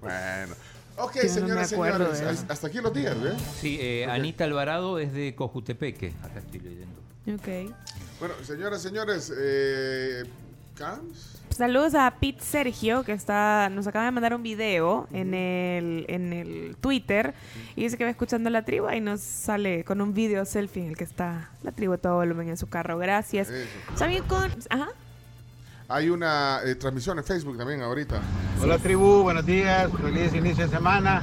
Bueno. 0.00 0.54
Ok, 1.02 1.14
Yo 1.16 1.22
no 1.22 1.28
señoras 1.28 1.70
y 1.72 1.74
acuerdo 1.74 2.14
señores, 2.14 2.44
hasta- 2.48 2.66
aquí 2.66 2.78
los 2.80 2.92
días, 2.94 3.16
¿eh? 3.16 3.36
Sí, 3.60 3.78
eh. 3.80 4.06
Anita 4.06 4.44
Alvarado 4.44 4.98
es 4.98 5.12
de 5.12 5.34
Cojutepeque. 5.34 6.12
Acá 6.22 6.38
estoy 6.40 6.60
leyendo. 6.60 7.00
Ok. 7.34 7.74
Bueno, 8.18 8.34
señoras 8.42 8.84
y 8.84 8.88
señores, 8.88 9.32
eh, 9.36 10.24
Cams, 10.74 11.36
Saludos 11.50 11.94
a 11.94 12.10
Pete 12.20 12.40
Sergio, 12.42 13.02
que 13.02 13.12
está, 13.12 13.68
nos 13.70 13.86
acaba 13.86 14.04
de 14.06 14.12
mandar 14.12 14.32
un 14.34 14.42
video 14.42 15.08
en 15.12 15.34
el, 15.34 16.06
en 16.08 16.32
el 16.32 16.76
Twitter 16.80 17.34
y 17.76 17.82
dice 17.82 17.98
que 17.98 18.04
va 18.04 18.10
escuchando 18.10 18.48
la 18.50 18.64
tribu 18.64 18.88
y 18.90 19.00
nos 19.00 19.20
sale 19.20 19.84
con 19.84 20.00
un 20.00 20.14
video 20.14 20.44
selfie 20.46 20.84
en 20.84 20.88
el 20.90 20.96
que 20.96 21.04
está 21.04 21.50
la 21.62 21.72
tribu 21.72 21.94
a 21.94 21.98
todo 21.98 22.14
volumen 22.14 22.48
en 22.48 22.56
su 22.56 22.68
carro. 22.68 22.96
Gracias. 22.98 23.50
Eso. 23.50 23.68
¿Saben 23.96 24.22
con...? 24.24 24.50
Ajá. 24.70 24.88
Hay 25.90 26.08
una 26.08 26.60
eh, 26.64 26.76
transmisión 26.76 27.18
en 27.18 27.24
Facebook 27.24 27.58
también 27.58 27.82
ahorita. 27.82 28.20
Hola 28.62 28.78
tribu, 28.78 29.22
buenos 29.22 29.44
días, 29.44 29.90
feliz 30.00 30.32
inicio 30.34 30.64
de 30.64 30.70
semana. 30.70 31.22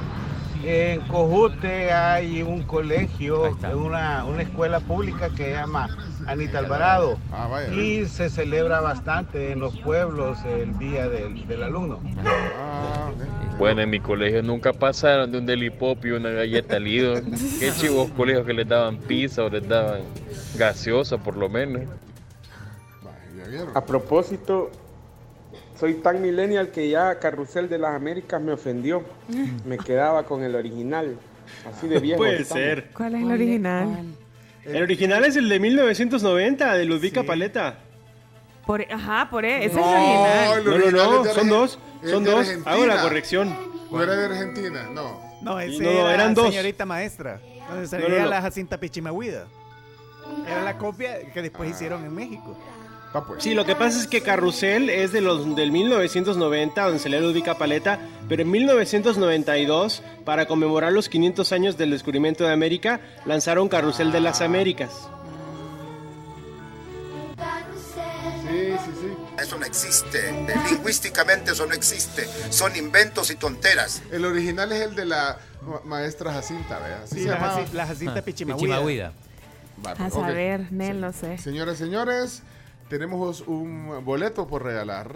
En 0.64 1.00
Cojute 1.02 1.92
hay 1.92 2.42
un 2.42 2.64
colegio, 2.64 3.56
una, 3.74 4.24
una 4.24 4.42
escuela 4.42 4.80
pública 4.80 5.30
que 5.30 5.44
se 5.44 5.50
llama 5.52 5.88
Anita 6.26 6.58
Alvarado 6.58 7.16
Ah, 7.32 7.46
vaya. 7.48 7.72
y 7.72 8.06
se 8.06 8.28
celebra 8.28 8.80
bastante 8.80 9.52
en 9.52 9.60
los 9.60 9.78
pueblos 9.78 10.36
el 10.44 10.76
Día 10.78 11.08
del, 11.08 11.46
del 11.46 11.62
Alumno. 11.62 12.00
Ah, 12.26 13.10
Bueno, 13.56 13.82
en 13.82 13.88
mi 13.90 14.00
colegio 14.00 14.42
nunca 14.42 14.72
pasaron 14.72 15.30
de 15.30 15.38
un 15.38 15.46
delipop 15.46 16.04
y 16.04 16.10
una 16.10 16.30
galleta 16.30 16.78
lido. 16.80 17.14
Qué 17.60 17.70
chivos 17.78 18.10
colegios 18.10 18.44
que 18.44 18.52
les 18.52 18.68
daban 18.68 18.98
pizza 18.98 19.44
o 19.44 19.48
les 19.48 19.66
daban 19.66 20.00
gaseosa 20.56 21.16
por 21.18 21.36
lo 21.36 21.48
menos. 21.48 21.82
A 23.74 23.84
propósito, 23.84 24.70
soy 25.78 25.94
tan 25.94 26.20
millennial 26.22 26.70
que 26.70 26.88
ya 26.88 27.18
Carrusel 27.18 27.68
de 27.68 27.78
las 27.78 27.94
Américas 27.94 28.40
me 28.40 28.52
ofendió. 28.52 29.02
Me 29.64 29.78
quedaba 29.78 30.24
con 30.24 30.42
el 30.42 30.54
original. 30.54 31.16
Así 31.70 31.88
de 31.88 31.98
viejo. 31.98 32.18
Puede 32.18 32.42
estamos. 32.42 32.62
ser. 32.62 32.90
¿Cuál 32.92 33.14
es 33.14 33.22
el 33.22 33.30
original? 33.30 34.04
El 34.64 34.82
original 34.82 35.24
es 35.24 35.36
el 35.36 35.48
de 35.48 35.58
1990, 35.60 36.74
de 36.74 36.84
Ludvika 36.84 37.22
Paleta. 37.22 37.78
Por, 38.66 38.82
ajá, 38.92 39.28
por 39.30 39.46
e- 39.46 39.64
ese 39.64 39.76
No, 39.76 39.96
es 39.96 40.58
el 40.58 40.68
original. 40.68 40.88
el 40.88 40.92
No, 40.94 41.10
no, 41.12 41.24
no, 41.24 41.32
son 41.32 41.48
dos, 41.48 41.78
son 42.04 42.24
dos. 42.24 42.40
Argentina. 42.40 42.70
Hago 42.70 42.84
la 42.86 43.00
corrección. 43.00 43.56
¿No 43.90 44.02
era 44.02 44.14
de 44.14 44.24
Argentina? 44.26 44.88
No. 44.92 45.18
No, 45.40 45.58
ese 45.58 45.82
No, 45.82 45.88
era 45.90 46.14
eran 46.14 46.34
dos. 46.34 46.48
señorita 46.48 46.84
maestra. 46.84 47.40
Donde 47.70 47.86
salía 47.86 48.08
no, 48.10 48.18
no. 48.24 48.26
la 48.26 48.42
Jacinta 48.42 48.78
Pichimahuida. 48.78 49.46
Era 50.46 50.62
la 50.62 50.76
copia 50.76 51.30
que 51.32 51.40
después 51.40 51.70
hicieron 51.70 52.04
en 52.04 52.14
México. 52.14 52.54
Ah, 53.14 53.24
pues. 53.26 53.42
Sí, 53.42 53.54
lo 53.54 53.64
que 53.64 53.74
pasa 53.74 53.98
es 54.00 54.06
que 54.06 54.20
Carrusel 54.22 54.90
es 54.90 55.12
de 55.12 55.20
los 55.22 55.56
del 55.56 55.72
1990, 55.72 56.82
donde 56.84 56.98
se 56.98 57.08
lee 57.08 57.20
Ludvika 57.20 57.56
Paleta, 57.56 57.98
pero 58.28 58.42
en 58.42 58.50
1992, 58.50 60.02
para 60.26 60.46
conmemorar 60.46 60.92
los 60.92 61.08
500 61.08 61.50
años 61.52 61.78
del 61.78 61.90
descubrimiento 61.90 62.44
de 62.44 62.52
América, 62.52 63.00
lanzaron 63.24 63.68
Carrusel 63.68 64.12
de 64.12 64.20
las 64.20 64.40
Américas. 64.42 64.90
Sí, 68.48 68.72
sí, 68.84 68.90
sí. 69.00 69.42
Eso 69.42 69.58
no 69.58 69.64
existe. 69.66 70.46
Lingüísticamente 70.70 71.52
eso 71.52 71.66
no 71.66 71.74
existe. 71.74 72.26
Son 72.50 72.74
inventos 72.76 73.30
y 73.30 73.36
tonteras. 73.36 74.02
El 74.10 74.24
original 74.24 74.72
es 74.72 74.80
el 74.88 74.94
de 74.94 75.04
la 75.04 75.38
ma- 75.62 75.80
maestra 75.84 76.32
Jacinta, 76.32 76.78
¿verdad? 76.78 77.04
Sí, 77.06 77.24
la, 77.24 77.34
llamaba. 77.34 77.60
Jaci- 77.62 77.72
la 77.72 77.86
Jacinta 77.86 78.18
Ah, 78.18 78.22
Pichimahuida. 78.22 78.62
Pichimahuida. 78.66 79.12
Vale, 79.78 80.02
A 80.04 80.10
saber, 80.10 80.72
Nel, 80.72 81.00
no 81.00 81.12
sé. 81.12 81.38
Señoras 81.38 81.76
y 81.76 81.78
señores, 81.84 82.42
tenemos 82.88 83.40
un 83.42 84.04
boleto 84.04 84.46
por 84.46 84.62
regalar. 84.64 85.14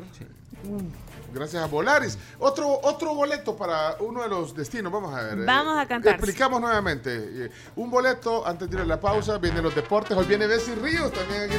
Gracias 1.34 1.62
a 1.62 1.66
Volaris. 1.66 2.18
Otro, 2.38 2.78
otro 2.82 3.14
boleto 3.14 3.56
para 3.56 3.96
uno 4.00 4.22
de 4.22 4.28
los 4.28 4.54
destinos. 4.54 4.92
Vamos 4.92 5.14
a 5.14 5.22
ver. 5.22 5.38
eh, 5.40 5.44
Vamos 5.46 5.78
a 5.78 5.86
cantar. 5.86 6.12
Explicamos 6.14 6.60
nuevamente. 6.60 7.10
Eh, 7.46 7.50
Un 7.76 7.90
boleto 7.90 8.46
antes 8.46 8.68
de 8.70 8.76
ir 8.76 8.82
a 8.82 8.86
la 8.86 9.00
pausa. 9.00 9.38
Vienen 9.38 9.62
los 9.64 9.74
deportes. 9.74 10.16
Hoy 10.16 10.26
viene 10.26 10.46
Bessie 10.46 10.74
Ríos 10.74 11.10
también 11.12 11.42
aquí. 11.44 11.56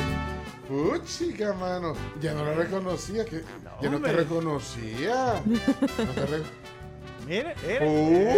Puchica, 0.68 1.54
mano. 1.54 1.94
Ya 2.22 2.34
no 2.34 2.46
la 2.46 2.54
reconocía. 2.54 3.26
Que, 3.26 3.44
ya 3.82 3.90
no 3.90 4.00
te 4.00 4.12
reconocía. 4.14 5.42
No 5.46 5.60
te 6.14 6.26
re- 6.28 6.44
Mire, 7.28 7.56
mire. 7.66 7.80
¡Eh! 7.82 8.34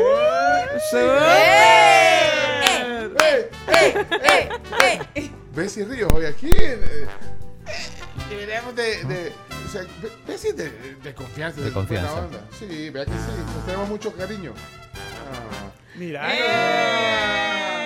¡Eh! 3.19 4.49
¡Eh! 5.15 5.31
Bessie 5.53 5.85
Ríos 5.85 6.11
hoy 6.14 6.26
aquí. 6.26 6.49
eh, 6.52 7.07
Deberíamos 8.30 8.76
de, 8.76 9.04
de, 9.06 9.34
o 9.66 9.70
sea, 9.70 9.84
Bessie 10.28 10.54
de, 10.54 10.96
de 11.04 11.14
confianza. 11.14 11.62
De 11.62 11.72
confianza. 11.72 12.12
buena 12.12 12.26
onda. 12.28 12.48
Sí, 12.58 12.90
vea 12.90 13.06
que 13.06 13.12
sí, 13.12 13.18
nos 13.56 13.66
tenemos 13.66 13.90
mucho 13.90 14.14
cariño. 14.14 14.54
Ah. 14.96 15.72
Mira. 15.96 16.30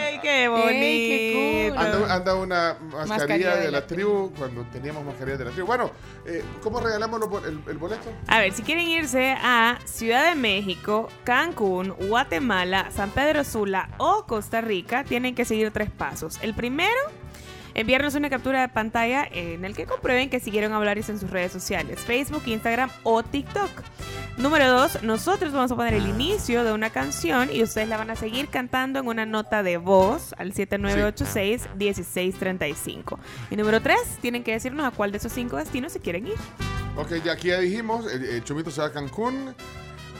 ¡Ey, 0.09 0.19
qué 0.21 0.47
bonito! 0.47 0.69
Ey, 0.71 1.07
qué 1.09 1.69
cool. 1.69 1.77
Anda, 1.77 2.15
anda 2.15 2.35
una 2.35 2.77
mascarilla, 2.79 3.05
Mascarilla 3.17 3.55
de, 3.55 3.61
de 3.65 3.71
la, 3.71 3.79
la 3.79 3.87
tribu 3.87 4.31
cuando 4.37 4.63
teníamos 4.71 5.05
mascarilla 5.05 5.37
de 5.37 5.45
la 5.45 5.51
tribu. 5.51 5.67
Bueno, 5.67 5.91
eh, 6.25 6.43
¿cómo 6.63 6.79
regalamos 6.79 7.19
los 7.19 7.43
el, 7.45 7.59
el 7.67 7.77
boleto? 7.77 8.11
A 8.27 8.39
ver, 8.39 8.51
si 8.53 8.63
quieren 8.63 8.87
irse 8.87 9.35
a 9.41 9.77
Ciudad 9.85 10.29
de 10.29 10.35
México, 10.35 11.09
Cancún, 11.23 11.93
Guatemala, 12.07 12.89
San 12.91 13.11
Pedro 13.11 13.43
Sula 13.43 13.89
o 13.97 14.25
Costa 14.25 14.61
Rica, 14.61 15.03
tienen 15.03 15.35
que 15.35 15.45
seguir 15.45 15.71
tres 15.71 15.89
pasos. 15.91 16.39
El 16.41 16.53
primero, 16.55 16.99
enviarnos 17.79 18.15
una 18.15 18.29
captura 18.29 18.59
de 18.61 18.67
pantalla 18.67 19.25
en 19.31 19.63
el 19.63 19.73
que 19.75 19.85
comprueben 19.85 20.29
que 20.29 20.39
siguieron 20.41 20.73
a 20.73 20.77
en 21.09 21.19
sus 21.19 21.29
redes 21.29 21.51
sociales, 21.53 21.99
Facebook, 22.01 22.41
Instagram 22.45 22.89
o 23.03 23.23
TikTok. 23.23 23.69
Número 24.37 24.69
dos, 24.69 25.01
nosotros 25.03 25.53
vamos 25.53 25.71
a 25.71 25.75
poner 25.75 25.93
el 25.93 26.07
inicio 26.07 26.63
de 26.63 26.71
una 26.73 26.89
canción 26.89 27.49
y 27.53 27.61
ustedes 27.63 27.87
la 27.87 27.97
van 27.97 28.09
a 28.09 28.15
seguir 28.15 28.47
cantando 28.49 28.99
en 28.99 29.07
una 29.07 29.25
nota 29.25 29.63
de 29.63 29.77
voz 29.77 30.33
al 30.37 30.53
7986-1635. 30.53 33.17
Y 33.51 33.55
número 33.55 33.81
tres, 33.81 33.99
tienen 34.21 34.43
que 34.43 34.51
decirnos 34.51 34.85
a 34.85 34.91
cuál 34.91 35.11
de 35.11 35.17
esos 35.17 35.31
cinco 35.31 35.57
destinos 35.57 35.93
se 35.93 35.99
quieren 35.99 36.27
ir. 36.27 36.35
Ok, 36.97 37.13
ya 37.23 37.33
aquí 37.33 37.49
ya 37.49 37.59
dijimos, 37.59 38.11
el, 38.11 38.23
el 38.25 38.43
Chomito 38.43 38.71
se 38.71 38.81
va 38.81 38.87
a 38.87 38.91
Cancún, 38.91 39.53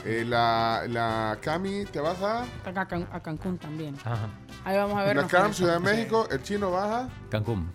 eh, 0.04 0.24
la, 0.26 0.84
la 0.88 1.36
Cami 1.42 1.84
te 1.86 2.00
vas 2.00 2.22
a... 2.22 2.44
A, 2.64 2.86
Can- 2.86 3.08
a 3.12 3.20
Cancún 3.20 3.58
también. 3.58 3.96
Ajá. 4.04 4.28
Ahí 4.64 4.76
vamos 4.76 4.98
a 4.98 5.04
ver. 5.04 5.16
La 5.16 5.26
Cam, 5.26 5.52
Ciudad 5.52 5.74
de 5.74 5.80
México, 5.80 6.28
el 6.30 6.42
Chino 6.42 6.70
baja. 6.70 7.08
Cancún. 7.30 7.72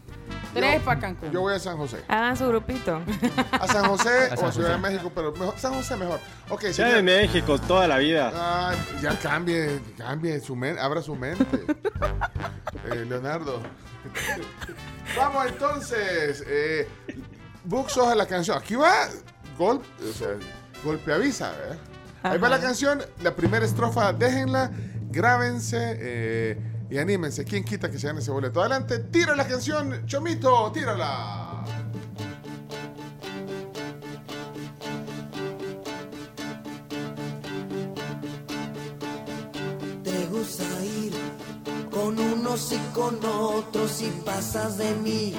Tres 0.54 0.82
para 0.82 1.00
Cancún. 1.00 1.32
Yo 1.32 1.42
voy 1.42 1.54
a 1.54 1.60
San 1.60 1.78
José. 1.78 2.04
Hagan 2.08 2.38
su 2.38 2.48
grupito. 2.48 3.02
A 3.52 3.68
San 3.68 3.86
José 3.86 4.30
A 4.32 4.36
o 4.36 4.48
a 4.48 4.52
Ciudad 4.52 4.72
de. 4.72 4.78
México, 4.78 5.12
pero 5.14 5.32
mejor, 5.34 5.54
San 5.58 5.74
José 5.74 5.98
mejor. 5.98 6.20
Ok, 6.50 6.66
Ciudad 6.72 6.94
de. 6.94 7.04
México, 7.04 7.60
toda 7.60 7.88
la 7.88 7.98
vida. 7.98 8.32
Ah, 8.34 8.74
ya 9.02 9.18
cambie, 9.20 9.82
cambie 9.98 10.40
su 10.40 10.56
mente, 10.56 10.82
abra 10.82 11.02
su 11.02 11.16
mente. 11.16 11.46
Eh, 12.92 13.04
Leonardo. 13.04 13.62
Vamos 15.18 15.48
entonces. 15.48 16.44
Eh, 16.46 16.88
hoja 17.72 18.14
la 18.14 18.28
canción. 18.28 18.56
Aquí 18.60 18.76
va 18.76 19.08
golpe, 19.58 19.88
o 20.08 20.14
sea, 20.14 20.28
golpe 20.84 21.12
avisa, 21.12 21.52
¿verdad? 21.52 21.78
Ahí 22.24 22.38
va 22.38 22.50
la 22.50 22.60
canción, 22.60 23.04
la 23.22 23.36
primera 23.36 23.66
estrofa, 23.66 24.12
déjenla, 24.14 24.72
grábense 25.10 25.96
eh, 26.00 26.75
y 26.96 26.98
anímense. 26.98 27.44
¿Quién 27.44 27.66
quita 27.66 27.92
que 27.92 28.00
se 28.00 28.08
gane 28.08 28.22
ese 28.22 28.32
boleto? 28.32 28.62
Adelante, 28.62 29.00
tira 29.00 29.36
la 29.36 29.46
canción, 29.46 30.06
Chomito, 30.06 30.72
tírala. 30.72 31.66
Te 40.04 40.26
gusta 40.28 40.64
ir 40.86 41.14
con 41.92 42.18
unos 42.18 42.72
y 42.72 42.78
con 42.94 43.20
otros 43.26 44.02
y 44.02 44.10
pasas 44.24 44.78
de 44.78 44.96
mí, 44.96 45.34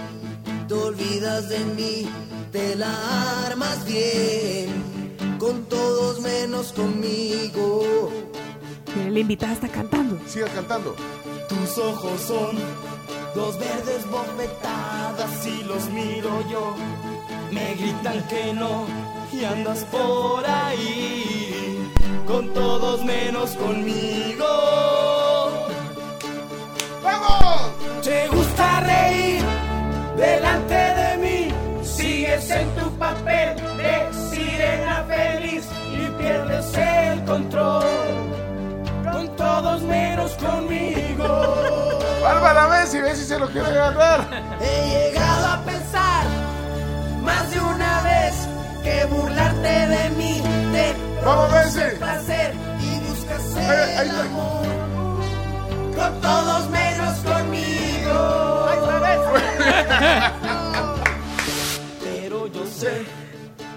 te 0.69 0.75
olvidas 0.75 1.49
de 1.49 1.61
mí, 1.61 2.07
te 2.53 2.77
la 2.77 3.47
armas 3.47 3.83
bien, 3.87 5.17
con 5.39 5.65
todos 5.65 6.21
menos 6.21 6.73
conmigo. 6.73 8.11
La 9.09 9.21
invitada 9.21 9.55
está 9.55 9.69
cantando. 9.69 10.19
Siga 10.27 10.49
cantando. 10.49 10.95
Tus 11.49 11.79
ojos 11.79 12.21
son 12.21 12.57
dos 13.35 13.59
verdes 13.59 14.09
bofetadas 14.11 15.47
y 15.47 15.63
los 15.65 15.89
miro 15.91 16.43
yo. 16.51 16.75
Me 17.51 17.75
gritan 17.75 18.27
que 18.29 18.53
no 18.53 18.87
y 19.33 19.45
andas 19.45 19.85
por 19.85 20.45
ahí 20.47 21.93
con 22.27 22.53
todos 22.53 23.05
menos 23.05 23.51
conmigo. 23.57 24.47
¡Vamos! 27.03 27.71
Te 28.03 28.29
gusta 28.29 28.81
reír 28.81 29.43
delante 30.17 30.75
de 30.75 31.17
mí, 31.19 31.49
sigues 31.83 32.51
en 32.51 32.69
tu 32.77 32.91
papel 32.99 33.57
de 33.77 34.13
sirena 34.31 35.05
feliz 35.09 35.65
y 35.93 36.23
pierdes 36.23 36.77
el 36.77 37.25
control 37.25 37.83
con 37.83 38.26
todos 39.83 40.33
conmigo. 40.37 41.27
Bárbara, 42.23 42.67
ve 42.67 42.87
si 42.87 43.01
ve 43.01 43.15
si 43.15 43.25
se 43.25 43.39
lo 43.39 43.49
quiere 43.49 43.69
agarrar. 43.69 44.27
He 44.61 45.11
llegado 45.11 45.47
a 45.47 45.63
pensar 45.65 46.25
más 47.23 47.51
de 47.51 47.61
una 47.61 48.03
vez 48.03 48.49
que 48.83 49.05
burlarte 49.07 49.87
de 49.87 50.11
mí 50.11 50.43
te 50.73 50.95
Vamos, 51.25 51.49
placer 51.99 52.55
y 52.81 53.01
buscas 53.01 53.57
el 53.57 54.11
amor 54.11 54.67
con 55.97 56.21
todos 56.21 56.71
menos 56.71 57.19
conmigo. 57.19 58.67
Pero 62.03 62.47
yo 62.47 62.67
sé 62.67 63.16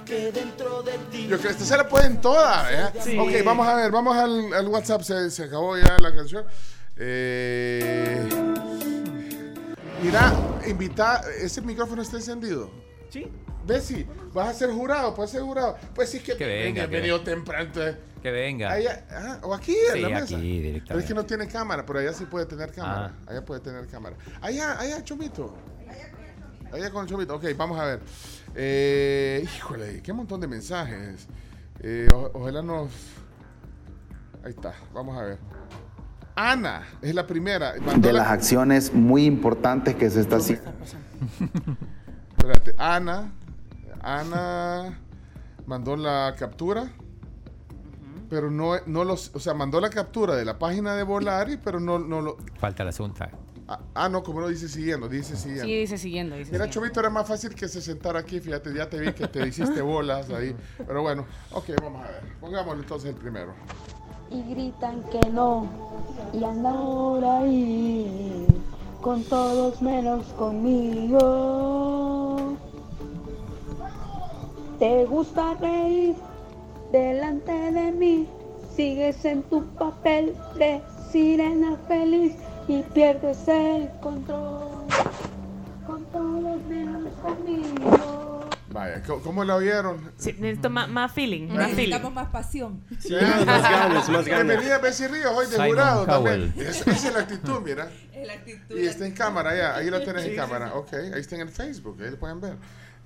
que 0.10 0.31
dentro 0.31 0.81
de 0.81 0.98
ti. 1.11 1.23
Yo 1.27 1.38
creo 1.38 1.41
que 1.41 1.48
esta 1.49 1.65
se 1.65 1.77
la 1.77 1.88
pueden 1.88 2.19
todas. 2.19 2.72
¿eh? 2.72 2.99
Sí. 3.03 3.18
Ok, 3.18 3.30
vamos 3.45 3.68
a 3.68 3.76
ver, 3.76 3.91
vamos 3.91 4.18
al, 4.18 4.53
al 4.53 4.68
WhatsApp. 4.68 5.02
Se, 5.03 5.30
se 5.30 5.44
acabó 5.44 5.77
ya 5.77 5.98
la 5.99 6.14
canción. 6.15 6.45
Eh, 6.98 8.27
mira, 10.03 10.34
invita. 10.68 11.22
¿Ese 11.40 11.61
micrófono 11.61 12.02
está 12.02 12.18
encendido? 12.18 12.72
Sí. 13.10 13.27
Bessie, 13.65 14.07
vas 14.34 14.49
a 14.49 14.53
ser 14.53 14.72
jurado, 14.72 15.14
puedes 15.14 15.31
ser 15.31 15.41
jurado. 15.41 15.77
Pues 15.94 16.10
sí, 16.10 16.18
es 16.18 16.23
que, 16.23 16.36
Que 16.36 16.45
venga, 16.48 16.81
que 16.81 16.88
venido 16.88 17.19
venga. 17.19 17.31
temprano. 17.31 17.65
entonces- 17.65 17.95
Que 18.22 18.31
venga. 18.31 18.72
Allá- 18.72 19.06
ah, 19.11 19.40
o 19.44 19.53
aquí, 19.53 19.76
en 19.76 19.94
Sí, 19.94 19.99
la 20.02 20.10
mesa. 20.10 20.23
aquí 20.23 20.34
Pero 20.36 20.41
es 20.57 20.64
directamente. 20.64 21.07
que 21.07 21.14
no 21.14 21.26
tiene 21.26 21.48
cámara, 21.48 21.86
pero 21.86 21.99
allá 21.99 22.14
sí 22.14 22.26
puede 22.26 22.45
tener 22.48 22.72
cámara. 22.72 23.14
Ah. 23.27 23.31
Allá 23.31 23.45
puede 23.45 23.61
tener 23.61 23.86
cámara. 23.88 24.15
Allá, 24.41 24.80
allá, 24.80 25.03
Chomito. 25.03 25.56
Allá 26.72 26.90
con 26.91 27.03
el 27.03 27.10
Chomito. 27.10 27.36
Ok, 27.36 27.45
vamos 27.56 27.80
a 27.80 27.86
ver. 27.86 27.99
Eh, 28.55 29.43
híjole, 29.55 30.01
qué 30.01 30.11
montón 30.13 30.41
de 30.41 30.47
mensajes. 30.47 31.27
Eh, 31.81 32.07
o- 32.13 32.31
ojalá 32.34 32.61
nos. 32.61 32.89
Ahí 34.43 34.51
está, 34.51 34.73
vamos 34.93 35.17
a 35.17 35.23
ver. 35.23 35.38
Ana 36.35 36.84
es 37.01 37.13
la 37.13 37.27
primera. 37.27 37.73
Mandó 37.85 38.07
de 38.07 38.13
la- 38.13 38.19
las 38.23 38.31
acciones 38.31 38.93
muy 38.93 39.26
importantes 39.26 39.95
que 39.95 40.09
se 40.09 40.21
está 40.21 40.38
haciendo. 40.38 40.71
Espérate, 42.38 42.73
Ana. 42.77 43.31
Ana 44.01 44.97
mandó 45.65 45.95
la 45.97 46.35
captura. 46.38 46.89
Pero 48.30 48.51
no, 48.51 48.73
no 48.85 49.03
los. 49.03 49.31
O 49.35 49.39
sea, 49.39 49.53
mandó 49.55 49.81
la 49.81 49.89
captura 49.89 50.35
de 50.35 50.45
la 50.45 50.59
página 50.59 50.95
de 50.95 51.03
Volari, 51.03 51.57
pero 51.57 51.80
no, 51.80 51.97
no 51.99 52.21
lo. 52.21 52.38
Falta 52.59 52.84
la 52.84 52.91
segunda. 52.91 53.30
Ah, 53.72 53.80
ah, 53.94 54.10
no, 54.10 54.24
como 54.24 54.41
no 54.41 54.48
dice 54.48 54.68
siguiendo, 54.68 55.08
dice 55.08 55.36
siguiendo. 55.36 55.66
Sí, 55.66 55.76
dice 55.76 56.00
siguiendo. 56.00 56.36
Dice 56.36 56.52
Mira, 56.52 56.64
siguiendo. 56.66 56.88
Chomito, 56.88 57.00
era 57.02 57.12
más 57.12 57.28
fácil 57.28 57.54
que 57.54 57.68
se 57.68 57.82
sentara 57.84 58.18
aquí, 58.20 58.40
fíjate, 58.40 58.74
ya 58.74 58.90
te 58.90 59.00
vi 59.00 59.14
que 59.14 59.28
te 59.28 59.48
hiciste 59.48 59.80
bolas 59.84 60.28
ahí. 60.32 60.56
Pero 60.88 61.04
bueno, 61.04 61.28
ok, 61.52 61.66
vamos 61.80 62.04
a 62.04 62.08
ver. 62.10 62.24
Pongámosle 62.41 62.82
entonces 62.82 63.12
el 63.12 63.16
primero. 63.16 63.54
y 64.32 64.41
gritan 64.41 65.04
que 65.12 65.20
no 65.30 65.68
y 66.34 66.44
andan 66.44 66.78
por 66.78 67.24
ahí 67.24 68.48
con 69.02 69.24
todos 69.26 69.80
menos 69.84 70.26
conmigo. 70.30 71.38
Te 74.80 75.06
gusta 75.06 75.54
reír 75.56 76.16
delante 76.91 77.52
de 77.52 77.91
mí, 77.91 78.28
sigues 78.76 79.24
en 79.26 79.44
tu 79.44 79.64
papel 79.76 80.36
de 80.58 80.82
sirena 81.12 81.76
feliz 81.88 82.34
y 82.70 82.84
pierdes 82.94 83.48
el 83.48 83.90
control 84.00 84.86
con 85.88 86.06
todos 86.12 86.62
menos 86.68 87.12
conmigo. 87.22 88.48
Vaya, 88.72 89.02
¿cómo, 89.08 89.22
cómo 89.24 89.44
la 89.44 89.58
vieron? 89.58 90.12
Sí, 90.18 90.34
necesito 90.38 90.70
más, 90.70 90.88
más 90.88 91.12
feeling. 91.12 91.48
Más 91.48 91.56
feeling. 91.72 91.76
Necesitamos 91.76 92.14
más 92.14 92.28
pasión. 92.28 92.84
Sí, 93.00 93.14
más 93.14 93.64
ganas, 93.64 94.08
más 94.10 94.26
ganas. 94.26 94.26
Bienvenida 94.26 94.78
Bessie 94.78 95.08
Ríos, 95.08 95.32
hoy 95.36 95.48
de 95.48 95.54
Simon 95.54 95.68
jurado 95.70 96.06
Cowell. 96.06 96.52
también. 96.54 96.68
Es- 96.70 96.86
Esa 96.88 97.08
es 97.08 97.14
la 97.14 97.20
actitud, 97.22 97.62
mira. 97.66 97.90
Es 98.14 98.28
la 98.28 98.34
actitud. 98.34 98.78
Y 98.78 98.86
está 98.86 99.08
en 99.08 99.14
cámara, 99.14 99.56
ya, 99.58 99.76
ahí 99.76 99.90
la 99.90 100.04
tenés 100.04 100.22
Sí, 100.22 100.28
en 100.30 100.34
sí, 100.36 100.40
cámara. 100.40 100.68
sí. 100.68 100.74
Ok, 100.76 100.94
ahí 100.94 101.20
está 101.20 101.36
en 101.36 101.41
el 101.41 101.50
Facebook, 101.50 101.98
ahí 102.04 102.12
lo 102.12 102.20
pueden 102.20 102.40
ver. 102.40 102.58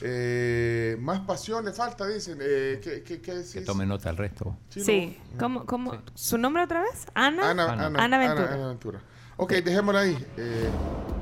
Eh, 0.02 0.98
más 0.99 1.22
pasión 1.22 1.64
le 1.64 1.72
falta, 1.72 2.06
dicen. 2.07 2.38
Eh, 2.41 2.81
¿qué, 2.84 3.02
qué, 3.03 3.22
qué 3.22 3.41
Que 3.53 3.61
tome 3.61 3.85
nota 3.85 4.10
el 4.10 4.18
resto. 4.18 4.57
Sí. 4.68 5.18
¿Cómo, 5.40 5.65
cómo? 5.65 5.94
¿Su 6.14 6.38
nombre 6.38 6.64
otra 6.64 6.81
vez? 6.81 7.06
Ana. 7.14 7.52
Ana, 7.52 7.72
Ana, 7.72 8.03
Ana 8.03 8.18
Ventura. 8.18 8.53
Ana 8.53 8.68
Ventura. 8.68 8.99
Ok, 9.38 9.53
dejémosla 9.53 10.01
ahí. 10.01 10.18
Eh, 10.38 10.69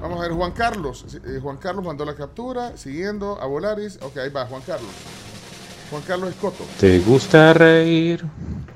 vamos 0.02 0.20
a 0.20 0.24
ver, 0.24 0.32
Juan 0.32 0.52
Carlos. 0.52 1.06
Eh, 1.26 1.40
Juan 1.42 1.58
Carlos 1.58 1.86
mandó 1.86 2.04
la 2.06 2.16
captura, 2.16 2.76
siguiendo 2.76 3.42
a 3.42 3.46
Volaris. 3.46 4.00
Ok, 4.02 4.18
ahí 4.18 4.30
va, 4.30 4.46
Juan 4.46 4.62
Carlos. 4.66 4.92
Juan 5.90 6.04
Carlos 6.04 6.30
Escoto. 6.30 6.66
¿Te 6.80 7.00
gusta 7.00 7.54
reír 7.54 8.24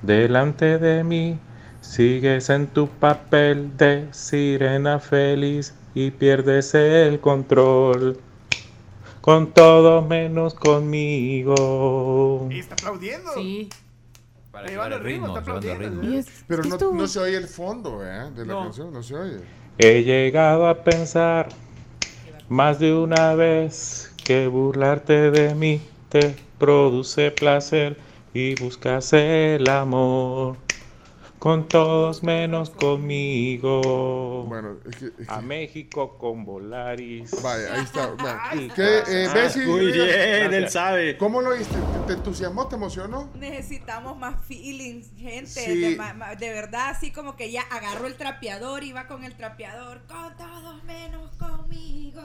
delante 0.02 0.78
de 0.78 1.04
mí? 1.04 1.40
Sigues 1.82 2.50
en 2.50 2.68
tu 2.68 2.88
papel 2.88 3.78
de 3.78 4.08
sirena 4.12 5.00
feliz 5.00 5.74
y 5.94 6.12
pierdes 6.12 6.74
el 6.74 7.20
control. 7.20 8.20
Con 9.22 9.52
todo 9.54 10.02
menos 10.02 10.54
conmigo. 10.54 12.48
Y 12.52 12.60
está 12.60 12.74
aplaudiendo. 12.74 13.34
Sí. 13.34 13.70
Para 14.56 14.70
llevar 14.70 14.94
el 14.94 15.02
ritmo, 15.02 15.28
está 15.28 15.40
aplaudiendo. 15.42 16.02
ritmo. 16.02 16.24
Pero 16.48 16.62
¿Qué 16.64 16.70
no, 16.70 16.92
no 16.94 17.08
se 17.08 17.20
oye 17.20 17.36
el 17.36 17.48
fondo 17.50 18.02
¿eh? 18.06 18.32
de 18.34 18.46
la 18.46 18.54
No. 18.54 18.64
canción, 18.64 18.94
no 18.94 19.04
se 19.04 19.14
oye. 19.14 19.40
He 19.78 20.02
llegado 20.04 20.66
a 20.66 20.82
pensar 20.82 21.50
más 22.48 22.80
de 22.80 22.94
una 22.94 23.36
vez 23.36 24.14
que 24.24 24.48
burlarte 24.48 25.30
de 25.30 25.54
mí 25.54 25.82
te 26.08 26.34
produce 26.58 27.32
placer 27.32 27.98
y 28.34 28.56
buscas 28.56 29.12
el 29.12 29.68
amor 29.68 30.56
con 31.46 31.68
todos 31.68 32.24
menos 32.24 32.72
conmigo. 32.72 34.46
Bueno, 34.48 34.78
es 34.90 34.96
que, 34.96 35.12
es 35.22 35.30
A 35.30 35.42
México 35.42 36.18
con 36.18 36.44
Volaris. 36.44 37.40
Vaya, 37.44 37.76
ahí 37.76 37.84
está. 37.84 38.16
Ay, 38.50 38.72
¿Qué, 38.76 38.98
eh, 39.08 39.28
ah? 39.30 39.52
Muy 39.68 39.92
bien, 39.92 40.08
Gracias. 40.08 40.54
él 40.54 40.70
sabe. 40.70 41.18
¿Cómo 41.20 41.44
lo 41.44 41.56
viste? 41.56 41.76
¿Te, 41.76 42.08
te 42.08 42.14
entusiasmó? 42.14 42.68
¿Te 42.68 42.78
emocionó? 42.78 43.30
Necesitamos 43.36 44.18
más 44.18 44.44
feelings, 44.44 45.12
gente. 45.20 45.46
Sí. 45.46 45.82
De, 45.82 45.96
ma- 45.96 46.16
ma- 46.16 46.34
de 46.34 46.50
verdad, 46.50 46.90
así 46.90 47.12
como 47.12 47.36
que 47.36 47.52
ya 47.52 47.62
agarró 47.70 48.08
el 48.08 48.16
trapeador 48.16 48.84
y 48.84 48.92
va 48.92 49.06
con 49.08 49.24
el 49.24 49.36
trapeador. 49.36 50.02
Con 50.08 50.36
todos 50.38 50.84
menos 50.84 51.30
conmigo. 51.38 52.24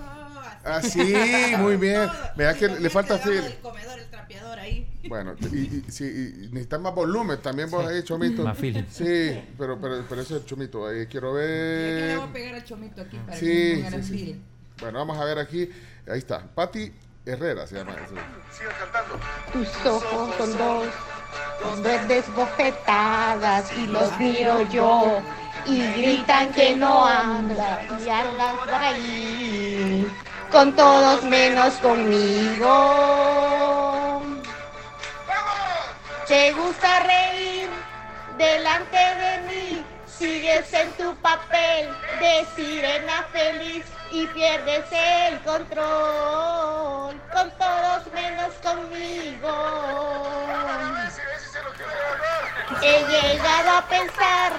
Así. 0.64 1.14
Así, 1.14 1.56
muy 1.58 1.76
bien. 1.76 2.08
Vea 2.36 2.54
que 2.54 2.68
le 2.68 2.88
falta 2.88 3.20
comedor, 3.20 3.98
el 3.98 4.09
trapeador 4.30 4.58
ahí. 4.58 4.86
Bueno, 5.08 5.34
y, 5.52 5.56
y, 5.58 5.84
sí, 5.88 6.04
y 6.04 6.48
necesitas 6.48 6.80
más 6.80 6.94
volumen 6.94 7.40
también 7.42 7.70
vos 7.70 7.84
ahí, 7.86 8.02
Chomito. 8.02 8.42
Más 8.44 8.56
feeling. 8.56 8.84
Sí, 8.90 9.40
pero, 9.58 9.78
pero, 9.80 10.04
pero 10.08 10.20
ese 10.22 10.36
es 10.36 10.40
el 10.42 10.46
Chomito. 10.46 10.86
Ahí 10.86 11.06
quiero 11.06 11.36
le 11.36 11.40
ver. 11.46 12.18
voy 12.18 12.28
a 12.28 12.32
pegar 12.32 12.54
al 12.54 12.64
chomito 12.64 13.02
aquí 13.02 13.16
para 13.18 13.38
que 13.38 13.44
Sí, 13.76 13.82
pongan 13.82 14.04
sí, 14.04 14.18
sí. 14.18 14.40
Bueno, 14.80 14.98
vamos 15.00 15.18
a 15.18 15.24
ver 15.24 15.38
aquí. 15.38 15.68
Ahí 16.08 16.18
está. 16.18 16.42
Patti 16.54 16.92
Herrera 17.26 17.66
se 17.66 17.76
llama. 17.76 17.92
eso. 17.92 18.14
Siga 18.56 18.70
cantando. 18.78 19.18
Tus 19.52 19.86
ojos 19.86 20.34
son 20.36 20.58
dos, 20.58 20.86
con 21.62 21.82
verdes 21.82 22.24
bofetadas 22.34 23.70
y 23.76 23.86
los 23.86 24.18
miro 24.18 24.68
yo. 24.70 25.20
Y 25.66 25.78
gritan 25.92 26.52
que 26.54 26.74
no 26.74 27.04
andas 27.06 27.80
y 28.04 28.08
andas 28.08 28.54
por 28.58 28.70
ahí, 28.72 30.06
con 30.50 30.74
todos 30.74 31.22
menos 31.24 31.74
conmigo. 31.74 32.68
Te 36.30 36.52
gusta 36.52 37.00
reír 37.00 37.68
delante 38.38 38.96
de 38.96 39.38
mí, 39.48 39.84
sigues 40.06 40.72
en 40.72 40.92
tu 40.92 41.12
papel 41.16 41.88
de 42.20 42.46
sirena 42.54 43.26
feliz 43.32 43.84
y 44.12 44.28
pierdes 44.28 44.84
el 44.92 45.40
control, 45.40 47.20
con 47.32 47.50
todos 47.58 48.12
menos 48.14 48.54
conmigo. 48.62 49.50
He 52.80 53.04
llegado 53.10 53.78
a 53.78 53.82
pensar 53.88 54.52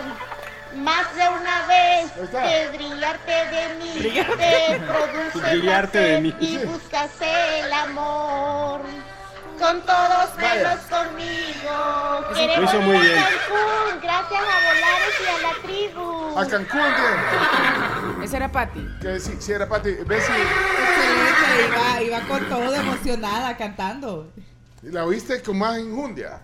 más 0.76 1.16
de 1.16 1.30
una 1.30 1.68
vez 1.68 2.12
que 2.32 2.68
brillarte 2.76 3.46
de 3.46 3.76
mí 3.76 4.24
te 4.38 4.78
produce 4.80 5.40
Brillarte 5.40 6.00
de 6.00 6.20
placer 6.20 6.22
mí. 6.22 6.36
y 6.42 6.58
buscas 6.66 7.12
el 7.22 7.72
amor. 7.72 8.82
Con 9.62 9.80
todos 9.82 10.38
menos 10.38 10.80
conmigo. 10.90 12.26
Lo 12.30 12.34
Queremos 12.34 12.74
hizo 12.74 12.82
muy 12.82 12.98
ir 12.98 13.12
a. 13.12 13.24
Cancún, 13.24 14.02
gracias 14.02 14.42
a 14.42 14.58
Volares 14.68 15.16
y 15.22 15.28
a 15.28 15.38
la 15.48 15.54
tribu. 15.62 16.40
A 16.40 16.46
Cancún, 16.48 16.82
¿qué? 18.20 18.26
Esa 18.26 18.38
era 18.38 18.52
Patty. 18.52 18.88
Que 19.02 19.20
sí, 19.20 19.38
sí 19.40 19.52
era 19.52 19.70
Patti. 19.70 19.92
Bessie, 20.06 20.34
Excelente, 20.34 21.68
iba, 21.68 22.02
iba 22.02 22.28
con 22.28 22.50
todo 22.50 22.74
emocionada 22.76 23.56
cantando. 23.56 24.32
¿la 24.82 25.06
oíste 25.06 25.42
con 25.44 25.60
más 25.60 25.78
injundia? 25.78 26.40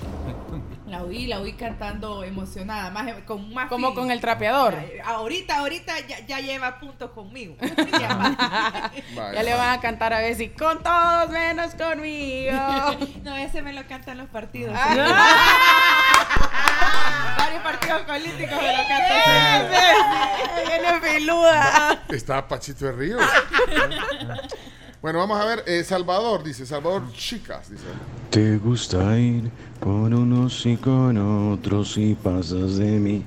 La 0.86 1.02
oí, 1.02 1.26
la 1.26 1.40
oí 1.40 1.54
cantando 1.54 2.22
emocionada, 2.22 2.90
más 2.90 3.12
con 3.26 3.52
más 3.52 3.68
Como 3.68 3.92
con 3.92 4.12
el 4.12 4.20
trapeador. 4.20 4.76
Ahorita, 5.04 5.58
ahorita 5.58 5.92
ya, 6.06 6.24
ya 6.26 6.38
lleva 6.40 6.78
puntos 6.78 7.10
conmigo. 7.10 7.56
Ya 9.16 9.42
le 9.42 9.54
van 9.54 9.78
a 9.78 9.80
cantar 9.80 10.12
a 10.12 10.20
Bessie, 10.20 10.52
con 10.52 10.82
todos 10.82 11.30
menos 11.30 11.74
conmigo. 11.74 12.52
no, 13.24 13.36
ese 13.36 13.62
me 13.62 13.72
lo 13.72 13.86
cantan 13.86 14.18
los 14.18 14.28
partidos. 14.28 14.74
Ah. 14.76 15.32
Varios 17.38 17.62
partidos 17.62 18.02
políticos 18.02 18.56
me 18.62 18.76
lo 18.76 18.88
cantan. 18.88 19.68
Viene 20.66 21.00
filuda. 21.00 22.04
Está 22.08 22.46
Pachito 22.46 22.84
de 22.86 22.92
Río. 22.92 23.18
Bueno, 25.02 25.18
vamos 25.18 25.40
a 25.40 25.44
ver. 25.44 25.64
eh, 25.66 25.84
Salvador, 25.84 26.42
dice. 26.42 26.66
Salvador 26.66 27.12
Chicas, 27.12 27.70
dice. 27.70 27.84
Te 28.30 28.56
gusta 28.58 29.18
ir 29.18 29.50
con 29.80 30.12
unos 30.14 30.64
y 30.66 30.76
con 30.76 31.16
otros 31.52 31.96
y 31.98 32.14
pasas 32.14 32.76
de 32.76 32.98
mí, 32.98 33.24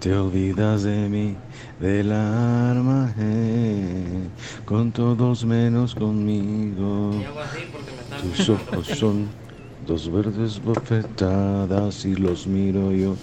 te 0.00 0.14
olvidas 0.14 0.82
de 0.82 1.08
mí, 1.08 1.36
del 1.80 2.12
arma, 2.12 3.14
eh, 3.18 4.28
con 4.64 4.92
todos 4.92 5.44
menos 5.44 5.94
conmigo. 5.94 7.12
Tus 8.20 8.48
ojos 8.48 8.86
son 8.86 9.28
dos 9.86 10.10
verdes 10.10 10.62
bofetadas 10.62 12.04
y 12.04 12.14
los 12.14 12.46
miro 12.46 12.92
yo, 12.92 13.16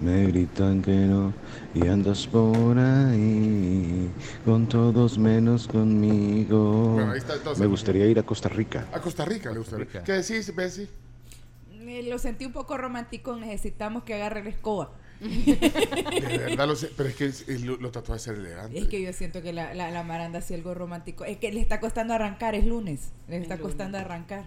me 0.00 0.26
gritan 0.26 0.82
que 0.82 0.92
no 0.92 1.32
y 1.74 1.86
andas 1.88 2.26
por 2.26 2.78
ahí, 2.78 4.10
con 4.44 4.66
todos 4.66 5.18
menos 5.18 5.66
conmigo. 5.66 6.94
Bueno, 6.94 7.12
ahí 7.12 7.18
está, 7.18 7.34
entonces. 7.34 7.60
Me 7.60 7.66
gustaría 7.66 8.06
ir 8.06 8.18
a 8.18 8.22
Costa 8.22 8.48
Rica. 8.48 8.86
A 8.92 9.00
Costa 9.00 9.24
Rica 9.24 9.50
le 9.50 9.58
gustaría. 9.58 10.02
¿Qué 10.02 10.12
decís, 10.12 10.54
Bessie? 10.54 10.88
Eh, 11.98 12.02
Lo 12.08 12.18
sentí 12.18 12.44
un 12.44 12.52
poco 12.52 12.76
romántico. 12.76 13.36
Necesitamos 13.36 14.02
que 14.04 14.14
agarre 14.14 14.42
la 14.44 14.50
escoba. 14.50 14.92
De 15.20 16.38
verdad 16.46 16.66
lo 16.66 16.76
sé, 16.76 16.90
pero 16.96 17.08
es 17.08 17.14
que 17.16 17.24
es- 17.26 17.48
es 17.48 17.62
lo, 17.62 17.76
lo 17.76 17.90
trató 17.90 18.12
de 18.12 18.18
ser 18.18 18.34
elegante. 18.36 18.78
Es 18.78 18.86
que 18.86 19.00
yo 19.00 19.12
siento 19.12 19.40
que 19.42 19.52
la, 19.52 19.72
la, 19.74 19.90
la 19.90 20.02
Maranda 20.02 20.40
hacía 20.40 20.56
algo 20.56 20.74
romántico. 20.74 21.24
Es 21.24 21.38
que 21.38 21.50
le 21.52 21.60
está 21.60 21.80
costando 21.80 22.12
arrancar, 22.14 22.54
es 22.54 22.66
lunes. 22.66 23.12
Le 23.28 23.38
está 23.38 23.58
costando 23.58 23.96
arrancar. 23.98 24.44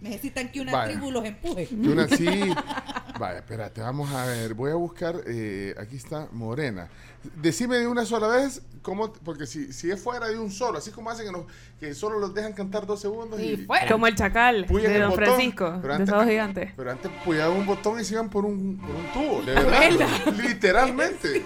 Necesitan 0.00 0.50
que 0.50 0.60
una 0.60 0.72
Vaya. 0.72 0.92
tribu 0.92 1.10
los 1.10 1.24
empuje. 1.24 1.66
Que 1.66 1.74
una 1.88 2.08
sí. 2.08 2.26
Vaya, 3.18 3.38
espérate, 3.38 3.80
vamos 3.80 4.10
a 4.12 4.24
ver. 4.26 4.54
Voy 4.54 4.70
a 4.70 4.74
buscar. 4.74 5.16
eh, 5.26 5.74
aquí 5.78 5.96
está 5.96 6.28
Morena. 6.32 6.88
Decime 7.36 7.76
de 7.78 7.86
una 7.88 8.06
sola 8.06 8.28
vez, 8.28 8.62
cómo, 8.80 9.12
porque 9.12 9.44
si, 9.46 9.72
si 9.72 9.90
es 9.90 10.00
fuera 10.00 10.28
de 10.28 10.38
un 10.38 10.52
solo, 10.52 10.78
así 10.78 10.92
como 10.92 11.10
hacen 11.10 11.26
que, 11.26 11.32
nos- 11.32 11.46
que 11.80 11.92
solo 11.94 12.18
los 12.20 12.32
dejan 12.32 12.52
cantar 12.52 12.86
dos 12.86 13.00
segundos 13.00 13.40
y. 13.40 13.66
Como 13.88 14.06
el 14.06 14.14
chacal 14.14 14.66
de 14.66 14.84
el 14.94 15.00
Don 15.00 15.10
botón, 15.10 15.24
Francisco, 15.24 15.78
pero 15.82 15.88
de 15.88 15.94
antes- 15.94 16.08
Sábado 16.10 16.28
Gigante. 16.28 16.72
Pero 16.76 16.90
antes 16.92 17.10
puyaban 17.24 17.56
un 17.56 17.66
botón 17.66 17.98
y 18.00 18.04
se 18.04 18.14
iban 18.14 18.30
por 18.30 18.44
un, 18.44 18.78
por 18.78 18.90
un 18.94 19.12
tubo, 19.12 19.42
de 19.42 19.52
verdad. 19.54 20.08
literalmente. 20.36 21.44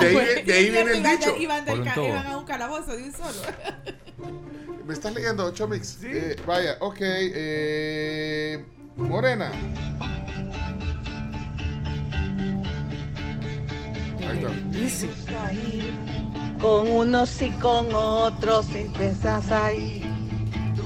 De 0.00 0.06
ahí, 0.06 0.42
de 0.44 0.52
ahí 0.52 0.70
viene 0.70 0.92
el 0.92 1.02
dicho. 1.02 1.36
Iban, 1.36 1.64
del 1.66 1.84
ca- 1.84 1.94
a 2.32 2.38
un 2.38 2.44
calabozo 2.46 2.96
de 2.96 3.04
un 3.04 3.12
solo. 3.12 3.42
¿Me 4.86 4.94
estás 4.94 5.12
leyendo, 5.14 5.50
Chomix? 5.52 5.98
Eh, 6.02 6.36
vaya, 6.46 6.76
ok. 6.80 6.96
eh, 7.00 8.64
Morena. 8.98 9.50
Ahí 14.28 14.84
está. 14.84 15.50
Con 16.60 16.88
unos 16.90 17.40
y 17.40 17.50
con 17.52 17.86
otros 17.94 18.66
empiezas 18.74 19.50
ahí. 19.50 20.02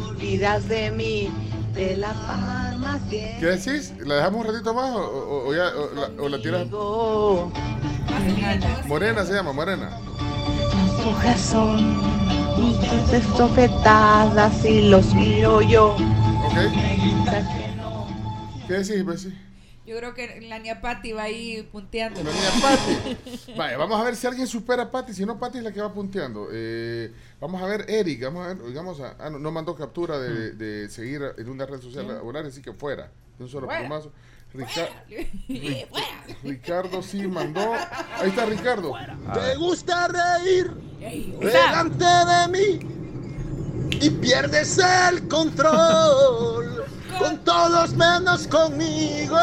Olvidas 0.09 0.69
de 0.69 0.91
mí, 0.91 1.31
de 1.75 1.97
la 1.97 2.13
farmacia. 2.13 3.39
¿Qué 3.41 3.47
decís? 3.47 3.95
¿La 4.05 4.17
dejamos 4.17 4.47
un 4.47 4.53
ratito 4.53 4.75
más 4.75 4.95
o, 4.95 5.01
o- 5.01 5.49
o 5.49 5.55
ya, 5.55 5.69
o 5.69 5.95
la, 5.95 6.23
o 6.23 6.29
la 6.29 6.43
tiras? 6.43 6.67
Morena 8.87 9.25
se 9.25 9.33
llama, 9.33 9.53
Morena. 9.53 9.99
Las 10.77 11.07
hojas 11.07 11.41
son 11.41 12.01
estofetadas 13.13 14.65
y 14.65 14.83
los 14.83 15.15
miro 15.15 15.63
yo. 15.63 15.95
Ok. 15.95 16.59
¿Qué 18.73 18.79
decís, 18.79 19.05
Bessie? 19.05 19.33
Yo 19.85 19.97
creo 19.99 20.15
que 20.15 20.41
la 20.43 20.59
niña 20.61 20.81
Patti 20.81 21.13
va 21.13 21.25
ahí 21.25 21.69
punteando. 21.73 22.23
La 22.23 22.31
niña 22.31 22.51
Patti. 22.63 23.53
Vaya, 23.57 23.77
vamos 23.77 24.01
a 24.01 24.05
ver 24.05 24.17
si 24.17 24.27
alguien 24.27 24.47
supera 24.47 24.85
a 24.85 24.91
Patti. 24.91 25.13
Si 25.13 25.27
no, 25.27 25.39
Patti 25.39 25.59
es 25.59 25.65
la 25.65 25.73
que 25.73 25.81
va 25.83 25.93
punteando. 25.93 26.49
Eh, 26.53 27.13
vamos 27.41 27.61
a 27.61 27.67
ver, 27.67 27.85
Eric. 27.91 28.23
Vamos 28.25 28.47
a 28.47 28.55
ver, 28.55 28.63
digamos, 28.67 29.01
a- 29.01 29.17
ah, 29.19 29.29
no, 29.29 29.39
no 29.39 29.51
mandó 29.51 29.75
captura 29.75 30.19
de, 30.19 30.53
de 30.53 30.89
seguir 30.89 31.21
en 31.37 31.49
una 31.51 31.67
red 31.67 31.81
social 31.83 32.11
a 32.13 32.23
Horario, 32.23 32.49
así 32.49 32.63
que 32.63 32.73
fuera. 32.73 33.11
De 33.37 33.45
un 33.45 33.51
solo 33.51 33.67
plumazo. 33.69 34.13
Rica-. 34.55 34.89
Ricardo 36.45 37.03
sí 37.03 37.27
mandó. 37.27 37.75
Ahí 37.75 38.29
está 38.29 38.47
Ricardo. 38.47 38.93
¿Te 39.35 39.57
gusta 39.57 40.09
reír 40.09 40.71
Ey, 41.01 41.37
delante 41.41 42.05
de 42.05 42.49
mí 42.49 43.99
y 44.01 44.11
pierdes 44.11 44.79
el 44.79 45.27
control 45.29 46.82
con 47.19 47.39
todos 47.45 47.95
menos 47.95 48.47
conmigo? 48.47 49.37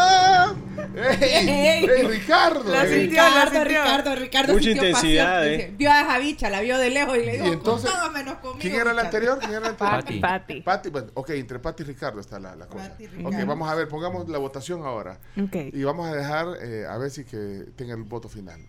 ¡Ey! 0.96 1.86
¡Ey, 1.88 2.04
Ricardo! 2.08 2.72
La 2.72 2.86
Ey. 2.86 3.02
sintió, 3.02 3.24
Ricardo, 3.24 3.64
Ricardo, 3.66 4.16
Ricardo 4.16 4.54
Mucha 4.54 4.66
sintió 4.66 4.88
intensidad, 4.90 5.40
pasión. 5.42 5.60
eh. 5.60 5.74
Vio 5.78 5.92
a 5.92 6.06
Javicha, 6.06 6.50
la 6.50 6.62
vio 6.62 6.78
de 6.78 6.90
lejos 6.90 7.18
y 7.18 7.26
le 7.26 7.32
dijo, 7.34 7.46
Y 7.46 7.50
entonces, 7.50 7.90
con 7.92 8.00
todo 8.00 8.12
menos 8.12 8.34
conmigo. 8.36 8.60
¿quién 8.60 8.74
era 8.74 8.82
el 8.84 8.90
Ricardo". 8.90 9.06
anterior? 9.08 9.40
¿Quién 9.40 9.52
era 9.52 9.60
el 9.60 9.66
anterior? 9.66 9.92
Patti. 10.04 10.20
Patti. 10.20 10.62
Patti, 10.62 10.90
bueno, 10.90 11.08
ok, 11.14 11.30
entre 11.32 11.60
Patti 11.60 11.84
y 11.84 11.86
Ricardo 11.86 12.20
está 12.20 12.40
la, 12.40 12.56
la 12.56 12.66
cosa. 12.68 12.94
Ok, 13.24 13.36
vamos 13.46 13.70
a 13.70 13.76
ver, 13.76 13.88
pongamos 13.88 14.28
la 14.30 14.38
votación 14.40 14.84
ahora. 14.86 15.20
Ok. 15.42 15.56
Y 15.74 15.84
vamos 15.84 16.08
a 16.08 16.16
dejar 16.16 16.48
eh, 16.62 16.86
a 16.90 16.98
ver 16.98 17.12
si 17.12 17.24
que 17.26 17.66
tenga 17.76 17.94
el 17.94 18.04
voto 18.04 18.28
final. 18.30 18.62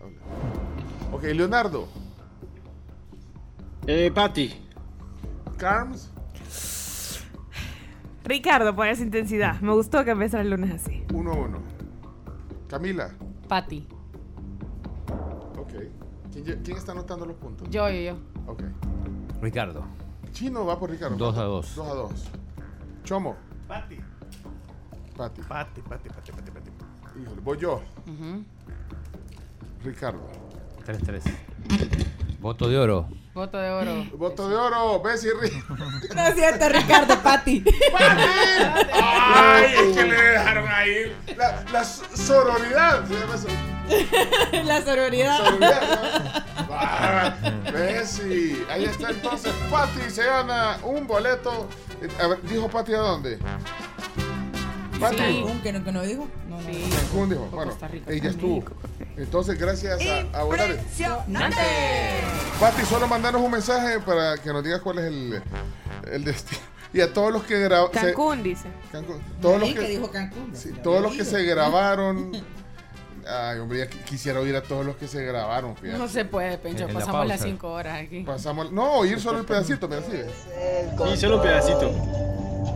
Ok, 1.11 1.23
Leonardo. 1.23 1.87
Eh, 3.87 4.11
Patti. 4.13 4.67
Carms. 5.57 6.10
Ricardo, 8.23 8.75
por 8.75 8.87
esa 8.87 9.03
intensidad. 9.03 9.59
Me 9.61 9.73
gustó 9.73 10.03
que 10.05 10.11
empezara 10.11 10.43
el 10.43 10.49
lunes 10.49 10.71
así. 10.71 11.03
1-1. 11.09 11.57
Camila. 12.67 13.11
Pati. 13.47 13.87
Ok. 15.57 15.73
¿Quién, 16.31 16.77
está 16.77 16.93
anotando 16.93 17.25
los 17.25 17.35
puntos? 17.35 17.69
Yo, 17.69 17.89
yo, 17.89 17.99
yo. 17.99 18.17
Ok. 18.47 18.63
Ricardo. 19.41 19.83
Chino 20.31 20.65
va 20.65 20.79
por 20.79 20.89
Ricardo. 20.89 21.17
Dos 21.17 21.37
a 21.37 21.43
dos. 21.43 21.75
2 21.75 21.87
a 21.87 21.93
2. 21.93 22.11
Chomo. 23.03 23.35
Pati. 23.67 23.97
Pati. 25.17 25.41
Pati, 25.41 25.81
Pati, 25.81 26.09
Pati, 26.09 26.31
Pati, 26.31 26.51
Pati. 26.51 26.71
Híjole, 27.21 27.41
voy 27.41 27.57
yo. 27.57 27.81
Ricardo. 29.83 30.21
3-3. 30.85 31.21
Voto 32.39 32.69
de 32.69 32.77
oro. 32.77 33.07
Voto 33.33 33.57
de 33.57 33.69
oro. 33.69 34.05
Voto 34.17 34.49
de 34.49 34.55
oro. 34.55 35.01
Bessie 35.01 35.31
Ri. 35.39 35.49
No 36.15 36.27
es 36.27 36.35
cierto, 36.35 36.67
Ricardo, 36.67 37.17
Pati. 37.21 37.63
¡Ay! 38.93 39.73
Es 39.73 39.95
que 39.95 40.03
le 40.03 40.21
dejaron 40.21 40.67
ahí. 40.67 41.15
La, 41.37 41.63
la 41.71 41.83
sororidad. 41.85 43.07
Se 43.07 43.13
llama 43.13 43.35
eso. 43.35 43.47
La 44.65 44.81
sororidad. 44.81 45.37
Sororidad, 45.37 47.33
¿no? 47.65 47.71
Bessie. 47.71 48.65
Ahí 48.69 48.85
está 48.85 49.09
entonces. 49.11 49.53
Pati 49.69 50.09
se 50.09 50.25
gana 50.25 50.77
un 50.83 51.07
boleto. 51.07 51.67
A 52.21 52.27
ver, 52.27 52.41
¿dijo 52.43 52.67
Pati 52.69 52.93
a 52.93 52.99
dónde? 52.99 53.37
Pati. 54.99 55.15
Cancún, 55.15 55.61
que 55.61 55.71
no, 55.73 55.83
que 55.83 55.91
no 55.91 56.01
dijo. 56.01 56.27
No, 56.49 56.57
no. 56.57 56.67
Cancún 56.95 57.29
dijo. 57.29 57.47
Bueno, 57.51 57.77
ella 58.07 58.29
estuvo. 58.29 58.63
Entonces, 59.21 59.57
gracias 59.59 59.99
a, 60.33 60.39
a 60.39 60.43
Volares. 60.43 60.79
Pati, 62.59 62.85
solo 62.85 63.07
mandanos 63.07 63.41
un 63.41 63.51
mensaje 63.51 63.99
para 63.99 64.37
que 64.37 64.51
nos 64.51 64.63
digas 64.63 64.81
cuál 64.81 64.99
es 64.99 65.05
el, 65.05 65.41
el 66.11 66.23
destino. 66.23 66.61
Y 66.93 67.01
a 67.01 67.13
todos 67.13 67.31
los 67.31 67.43
que 67.43 67.59
grabaron. 67.59 67.91
Cancún, 67.91 68.43
dice. 68.43 68.67
Todos 69.41 69.59
los 69.59 69.69
que 69.69 69.75
que, 69.79 69.87
dijo 69.87 70.11
Cancún. 70.11 70.51
sí, 70.53 70.71
todos 70.83 71.01
los 71.01 71.13
que 71.13 71.23
se 71.23 71.43
grabaron. 71.43 72.31
Ay, 73.27 73.59
hombre, 73.59 73.77
ya 73.79 73.85
qui- 73.85 74.03
quisiera 74.03 74.39
oír 74.39 74.55
a 74.55 74.63
todos 74.63 74.83
los 74.85 74.95
que 74.97 75.07
se 75.07 75.23
grabaron. 75.23 75.75
fíjate. 75.77 75.97
No 75.99 76.07
se 76.09 76.25
puede, 76.25 76.57
Pencho. 76.57 76.85
En 76.87 76.93
la 76.95 76.99
Pasamos 76.99 77.27
las. 77.27 77.41
5 77.41 77.71
horas 77.71 78.01
aquí. 78.03 78.23
Pasamos. 78.23 78.71
No, 78.71 78.93
oír 78.93 79.19
solo 79.21 79.39
el 79.39 79.45
pedacito, 79.45 79.87
mira, 79.87 80.01
sí. 80.01 80.17
Y 81.13 81.17
solo 81.17 81.37
un 81.37 81.43
pedacito. 81.43 81.91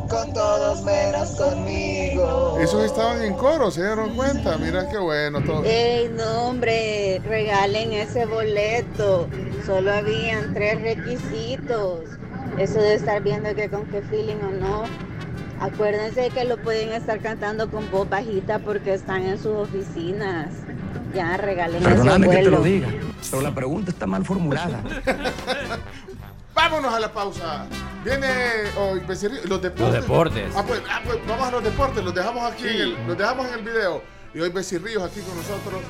Con 0.09 0.33
todos 0.33 0.83
menos 0.83 1.29
conmigo. 1.31 2.57
Esos 2.59 2.85
estaban 2.85 3.23
en 3.23 3.33
coro, 3.33 3.71
se 3.71 3.83
dieron 3.83 4.15
cuenta. 4.15 4.57
Mira 4.57 4.87
qué 4.89 4.97
bueno 4.97 5.41
todo. 5.41 5.63
Ey, 5.63 6.09
no, 6.09 6.49
hombre, 6.49 7.21
regalen 7.25 7.91
ese 7.91 8.25
boleto. 8.25 9.27
Solo 9.65 9.91
habían 9.91 10.53
tres 10.53 10.81
requisitos. 10.81 12.01
Eso 12.57 12.79
de 12.79 12.95
estar 12.95 13.21
viendo 13.23 13.53
que 13.55 13.69
con 13.69 13.85
qué 13.87 14.01
feeling 14.03 14.35
o 14.35 14.51
no. 14.51 14.83
Acuérdense 15.59 16.29
que 16.29 16.43
lo 16.43 16.57
pueden 16.57 16.91
estar 16.91 17.19
cantando 17.19 17.69
con 17.71 17.89
voz 17.89 18.07
bajita 18.09 18.59
porque 18.59 18.93
están 18.93 19.23
en 19.23 19.37
sus 19.37 19.55
oficinas. 19.55 20.49
Ya, 21.13 21.37
regalen 21.37 21.77
ese 21.77 21.85
Perdóname 21.85 22.29
que 22.29 22.37
te 22.37 22.51
lo 22.51 22.61
diga, 22.61 22.89
pero 23.31 23.41
la 23.41 23.55
pregunta 23.55 23.89
está 23.89 24.05
mal 24.05 24.25
formulada. 24.25 24.83
Vámonos 26.55 26.93
a 26.93 26.99
la 26.99 27.11
pausa. 27.11 27.65
Viene 28.03 28.27
oh, 28.77 28.93
Becerril- 29.07 29.43
los 29.45 29.61
deportes. 29.61 29.79
Los 29.79 29.93
deportes. 29.93 30.51
Ah, 30.55 30.63
pues, 30.65 30.81
ah, 30.89 31.01
pues, 31.05 31.17
vamos 31.27 31.47
a 31.47 31.51
los 31.51 31.63
deportes. 31.63 32.03
Los 32.03 32.15
dejamos 32.15 32.51
aquí 32.51 32.63
en 32.67 32.75
el, 32.81 33.07
los 33.07 33.17
dejamos 33.17 33.47
en 33.47 33.53
el 33.55 33.61
video. 33.63 34.03
Y 34.33 34.39
hoy 34.39 34.49
Becerrillos 34.49 35.03
aquí 35.03 35.19
con 35.21 35.35
nosotros. 35.35 35.81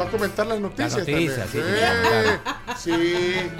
Va 0.00 0.04
a 0.06 0.08
comentar 0.08 0.46
las 0.46 0.58
noticias. 0.60 0.96
noticias, 0.98 1.48
también. 1.50 2.40
sí, 2.78 2.90
Sí. 2.92 3.50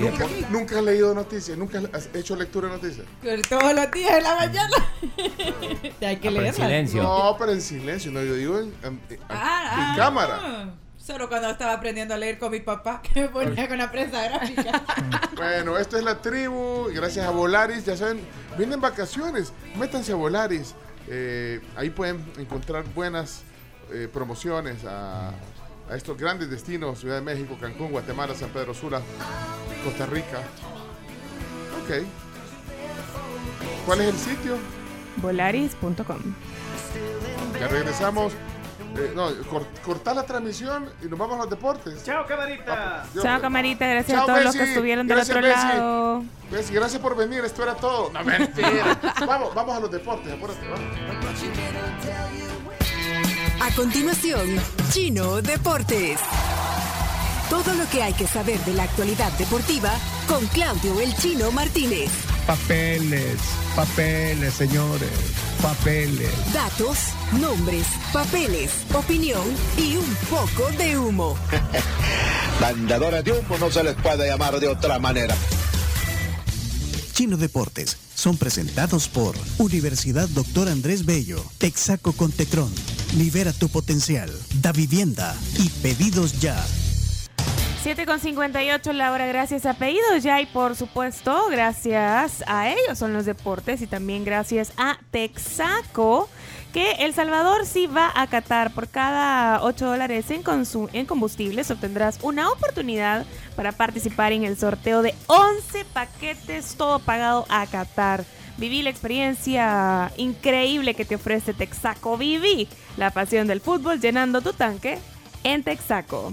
Nunca, 0.00 0.26
nunca 0.48 0.78
has 0.78 0.84
leído 0.84 1.14
noticias, 1.14 1.58
nunca 1.58 1.82
has 1.92 2.08
hecho 2.14 2.34
lectura 2.34 2.68
de 2.68 2.74
noticias. 2.74 3.06
Todos 3.48 3.74
los 3.74 3.90
días 3.90 4.12
en 4.18 4.22
la 4.22 4.34
mañana. 4.36 4.76
Hay 6.00 6.16
que 6.16 6.28
Ah, 6.28 6.32
pero 6.34 6.46
en 6.46 6.54
silencio. 6.54 7.02
No, 7.02 7.36
pero 7.38 7.52
en 7.52 7.60
silencio, 7.60 8.10
no, 8.10 8.22
yo 8.22 8.34
digo 8.34 8.58
en, 8.58 8.72
en- 8.84 9.00
en- 9.10 9.18
Ah, 9.28 9.72
en 9.74 9.80
ah, 9.80 9.94
cámara. 9.96 10.74
Solo 11.04 11.28
cuando 11.28 11.50
estaba 11.50 11.72
aprendiendo 11.72 12.14
a 12.14 12.16
leer 12.16 12.38
con 12.38 12.52
mi 12.52 12.60
papá, 12.60 13.02
que 13.14 13.22
me 13.22 13.28
ponía 13.28 13.68
con 13.68 13.78
la 13.78 13.90
prensa 13.90 14.22
gráfica. 14.24 14.82
Bueno, 15.34 15.76
esto 15.76 15.96
es 15.96 16.04
la 16.04 16.22
tribu. 16.22 16.88
Gracias 16.94 17.26
a 17.26 17.30
Volaris. 17.30 17.84
Ya 17.84 17.96
saben, 17.96 18.20
vienen 18.56 18.80
vacaciones. 18.80 19.52
Métanse 19.76 20.12
a 20.12 20.14
Volaris. 20.14 20.74
Eh, 21.08 21.60
ahí 21.74 21.90
pueden 21.90 22.24
encontrar 22.38 22.84
buenas 22.94 23.42
eh, 23.90 24.08
promociones 24.12 24.84
a, 24.84 25.30
a 25.90 25.96
estos 25.96 26.16
grandes 26.16 26.48
destinos: 26.48 27.00
Ciudad 27.00 27.16
de 27.16 27.22
México, 27.22 27.58
Cancún, 27.60 27.90
Guatemala, 27.90 28.36
San 28.36 28.50
Pedro 28.50 28.72
Sula, 28.72 29.00
Costa 29.84 30.06
Rica. 30.06 30.38
Ok. 31.82 32.04
¿Cuál 33.84 34.02
es 34.02 34.08
el 34.08 34.18
sitio? 34.18 34.56
Volaris.com. 35.16 36.34
Ya 37.58 37.66
regresamos. 37.66 38.32
Eh, 38.96 39.12
no, 39.14 39.28
cor- 39.50 39.66
cortar 39.84 40.16
la 40.16 40.24
transmisión 40.24 40.88
y 41.02 41.06
nos 41.06 41.18
vamos 41.18 41.36
a 41.36 41.38
los 41.40 41.50
deportes. 41.50 42.04
Chao, 42.04 42.26
camarita. 42.26 43.04
Chao, 43.20 43.40
camarita. 43.40 43.86
Gracias 43.86 44.16
Chao, 44.16 44.24
a 44.24 44.26
todos 44.26 44.44
los 44.44 44.54
que 44.56 44.62
estuvieron 44.64 45.06
del 45.06 45.16
Gracias, 45.16 45.36
otro 45.36 45.48
lado. 45.48 46.22
Gracias 46.50 47.00
por 47.00 47.16
venir. 47.16 47.44
Esto 47.44 47.62
era 47.62 47.74
todo. 47.74 48.10
No, 48.12 48.22
mentira. 48.24 48.98
vamos, 49.26 49.54
vamos 49.54 49.76
a 49.76 49.80
los 49.80 49.90
deportes. 49.90 50.32
Apúrate, 50.32 50.60
vamos. 50.68 50.86
A 53.60 53.74
continuación, 53.76 54.46
Chino 54.90 55.40
Deportes. 55.40 56.18
Todo 57.48 57.74
lo 57.74 57.88
que 57.90 58.02
hay 58.02 58.12
que 58.14 58.26
saber 58.26 58.58
de 58.60 58.74
la 58.74 58.84
actualidad 58.84 59.30
deportiva 59.32 59.90
con 60.26 60.44
Claudio 60.48 61.00
El 61.00 61.14
Chino 61.16 61.50
Martínez. 61.52 62.10
Papeles, 62.46 63.38
papeles, 63.76 64.54
señores, 64.54 65.10
papeles. 65.62 66.30
Datos, 66.52 66.98
nombres, 67.40 67.86
papeles, 68.12 68.70
opinión 68.92 69.42
y 69.78 69.96
un 69.96 70.14
poco 70.28 70.70
de 70.76 70.98
humo. 70.98 71.36
Mandadores 72.60 73.24
de 73.24 73.32
humo 73.32 73.58
no 73.58 73.70
se 73.70 73.84
les 73.84 73.94
puede 73.94 74.28
llamar 74.28 74.58
de 74.58 74.68
otra 74.68 74.98
manera. 74.98 75.34
Chino 77.12 77.36
Deportes 77.36 77.96
son 78.14 78.36
presentados 78.36 79.08
por 79.08 79.36
Universidad 79.58 80.28
Doctor 80.28 80.68
Andrés 80.68 81.04
Bello, 81.06 81.44
Texaco 81.58 82.12
con 82.12 82.32
Tecron, 82.32 82.72
Libera 83.16 83.52
tu 83.52 83.68
potencial, 83.68 84.30
Da 84.60 84.72
Vivienda 84.72 85.36
y 85.58 85.68
Pedidos 85.68 86.40
Ya. 86.40 86.64
7 87.82 88.06
con 88.06 88.20
58 88.20 88.92
la 88.92 89.10
hora, 89.10 89.26
gracias 89.26 89.66
a 89.66 89.74
Pedidos 89.74 90.22
Ya 90.22 90.40
y 90.40 90.46
por 90.46 90.76
supuesto, 90.76 91.48
gracias 91.50 92.44
a 92.46 92.70
ellos 92.70 92.96
son 92.96 93.12
los 93.12 93.26
deportes 93.26 93.82
y 93.82 93.88
también 93.88 94.24
gracias 94.24 94.72
a 94.76 95.00
Texaco, 95.10 96.28
que 96.72 96.92
El 97.00 97.12
Salvador 97.12 97.66
sí 97.66 97.88
va 97.88 98.12
a 98.14 98.28
Qatar. 98.28 98.72
Por 98.72 98.86
cada 98.86 99.64
8 99.64 99.84
dólares 99.84 100.30
en, 100.30 100.44
en 100.92 101.06
combustibles 101.06 101.72
obtendrás 101.72 102.20
una 102.22 102.52
oportunidad 102.52 103.26
para 103.56 103.72
participar 103.72 104.32
en 104.32 104.44
el 104.44 104.56
sorteo 104.56 105.02
de 105.02 105.16
11 105.26 105.84
paquetes, 105.86 106.76
todo 106.76 107.00
pagado 107.00 107.46
a 107.48 107.66
Qatar. 107.66 108.24
Viví 108.58 108.82
la 108.82 108.90
experiencia 108.90 110.12
increíble 110.18 110.94
que 110.94 111.04
te 111.04 111.16
ofrece 111.16 111.52
Texaco. 111.52 112.16
Viví 112.16 112.68
la 112.96 113.10
pasión 113.10 113.48
del 113.48 113.60
fútbol 113.60 114.00
llenando 114.00 114.40
tu 114.40 114.52
tanque 114.52 115.00
en 115.42 115.64
Texaco. 115.64 116.32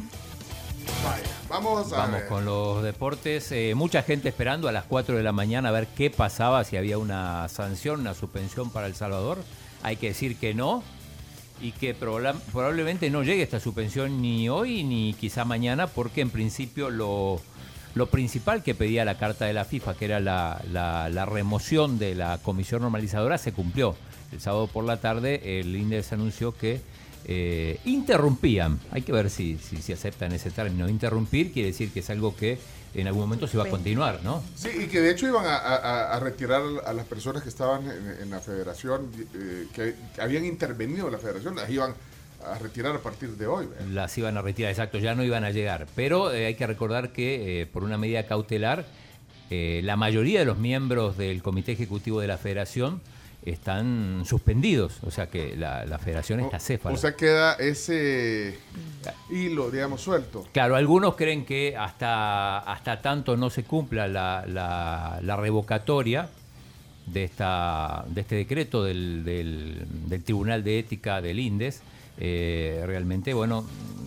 Vamos 1.49 1.91
a 1.93 1.97
Vamos 1.97 2.19
ver. 2.19 2.27
con 2.27 2.45
los 2.45 2.83
deportes. 2.83 3.51
Eh, 3.51 3.73
mucha 3.75 4.03
gente 4.03 4.29
esperando 4.29 4.67
a 4.67 4.71
las 4.71 4.83
4 4.85 5.17
de 5.17 5.23
la 5.23 5.31
mañana 5.31 5.69
a 5.69 5.71
ver 5.71 5.87
qué 5.87 6.09
pasaba, 6.09 6.63
si 6.63 6.77
había 6.77 6.97
una 6.97 7.47
sanción, 7.49 8.01
una 8.01 8.13
suspensión 8.13 8.69
para 8.69 8.85
El 8.87 8.93
Salvador. 8.95 9.39
Hay 9.81 9.95
que 9.95 10.09
decir 10.09 10.37
que 10.37 10.53
no 10.53 10.83
y 11.61 11.71
que 11.71 11.95
proba- 11.99 12.35
probablemente 12.53 13.09
no 13.09 13.23
llegue 13.23 13.41
esta 13.43 13.59
suspensión 13.59 14.21
ni 14.21 14.47
hoy 14.47 14.83
ni 14.83 15.13
quizá 15.13 15.43
mañana 15.43 15.87
porque 15.87 16.21
en 16.21 16.29
principio 16.29 16.89
lo, 16.91 17.41
lo 17.95 18.05
principal 18.07 18.61
que 18.63 18.75
pedía 18.75 19.03
la 19.03 19.17
carta 19.17 19.45
de 19.45 19.53
la 19.53 19.65
FIFA, 19.65 19.95
que 19.95 20.05
era 20.05 20.19
la, 20.19 20.61
la- 20.71 21.09
la 21.09 21.25
remoción 21.25 21.97
de 21.97 22.13
la 22.13 22.37
comisión 22.37 22.81
normalizadora, 22.83 23.37
se 23.39 23.53
cumplió. 23.53 23.95
El 24.31 24.39
sábado 24.39 24.67
por 24.67 24.83
la 24.85 24.97
tarde 25.01 25.59
el 25.59 25.75
INDES 25.75 26.13
anunció 26.13 26.55
que 26.55 26.81
eh, 27.25 27.79
interrumpían. 27.85 28.79
Hay 28.91 29.01
que 29.03 29.11
ver 29.11 29.29
si, 29.29 29.57
si, 29.57 29.77
si 29.77 29.93
aceptan 29.93 30.31
ese 30.31 30.51
término. 30.51 30.89
Interrumpir 30.89 31.51
quiere 31.51 31.69
decir 31.69 31.91
que 31.91 31.99
es 31.99 32.09
algo 32.09 32.35
que 32.35 32.57
en 32.95 33.05
algún 33.07 33.21
momento 33.21 33.45
se 33.47 33.55
va 33.57 33.65
a 33.65 33.69
continuar, 33.69 34.21
¿no? 34.23 34.41
Sí, 34.55 34.69
y 34.83 34.87
que 34.87 34.99
de 34.99 35.11
hecho 35.11 35.27
iban 35.27 35.45
a, 35.45 35.55
a- 35.57 36.15
a 36.15 36.19
retirar 36.19 36.61
a 36.85 36.91
las 36.93 37.05
personas 37.05 37.43
que 37.43 37.49
estaban 37.49 37.83
en, 37.83 38.17
en 38.23 38.29
la 38.31 38.39
federación, 38.39 39.11
eh, 39.35 39.67
que 39.73 39.93
habían 40.19 40.43
intervenido 40.45 41.05
en 41.05 41.13
la 41.13 41.19
federación, 41.19 41.55
las 41.55 41.69
iban 41.69 41.93
a 42.43 42.57
retirar 42.57 42.95
a 42.95 42.99
partir 42.99 43.29
de 43.37 43.45
hoy. 43.45 43.67
¿verdad? 43.67 43.85
Las 43.91 44.17
iban 44.17 44.37
a 44.37 44.41
retirar, 44.41 44.71
exacto, 44.71 44.97
ya 44.97 45.13
no 45.13 45.23
iban 45.23 45.43
a 45.43 45.51
llegar. 45.51 45.85
Pero 45.95 46.33
eh, 46.33 46.47
hay 46.47 46.55
que 46.55 46.65
recordar 46.65 47.11
que 47.11 47.61
eh, 47.61 47.65
por 47.67 47.83
una 47.83 47.97
medida 47.97 48.25
cautelar, 48.25 48.85
eh, 49.51 49.81
la 49.83 49.95
mayoría 49.95 50.39
de 50.39 50.45
los 50.45 50.57
miembros 50.57 51.15
del 51.17 51.43
Comité 51.43 51.73
Ejecutivo 51.73 52.21
de 52.21 52.27
la 52.27 52.37
Federación 52.37 53.01
están 53.45 54.23
suspendidos. 54.25 54.99
O 55.03 55.11
sea 55.11 55.27
que 55.29 55.55
la, 55.55 55.85
la 55.85 55.97
federación 55.99 56.39
está 56.41 56.59
céfala. 56.59 56.95
O 56.95 56.97
sea, 56.97 57.15
queda 57.15 57.53
ese 57.53 58.57
hilo, 59.29 59.71
digamos, 59.71 60.01
suelto. 60.01 60.45
Claro, 60.51 60.75
algunos 60.75 61.15
creen 61.15 61.45
que 61.45 61.75
hasta, 61.77 62.59
hasta 62.59 63.01
tanto 63.01 63.37
no 63.37 63.49
se 63.49 63.63
cumpla 63.63 64.07
la, 64.07 64.45
la- 64.47 65.19
la 65.21 65.35
revocatoria 65.37 66.29
de, 67.05 67.23
esta, 67.23 68.05
de 68.09 68.21
este 68.21 68.35
decreto 68.35 68.83
del, 68.83 69.23
del- 69.23 69.85
del 70.09 70.23
Tribunal 70.23 70.63
de 70.63 70.79
Ética 70.79 71.21
del 71.21 71.39
INDES, 71.39 71.81
eh, 72.19 72.83
realmente, 72.85 73.33
bueno, 73.33 73.65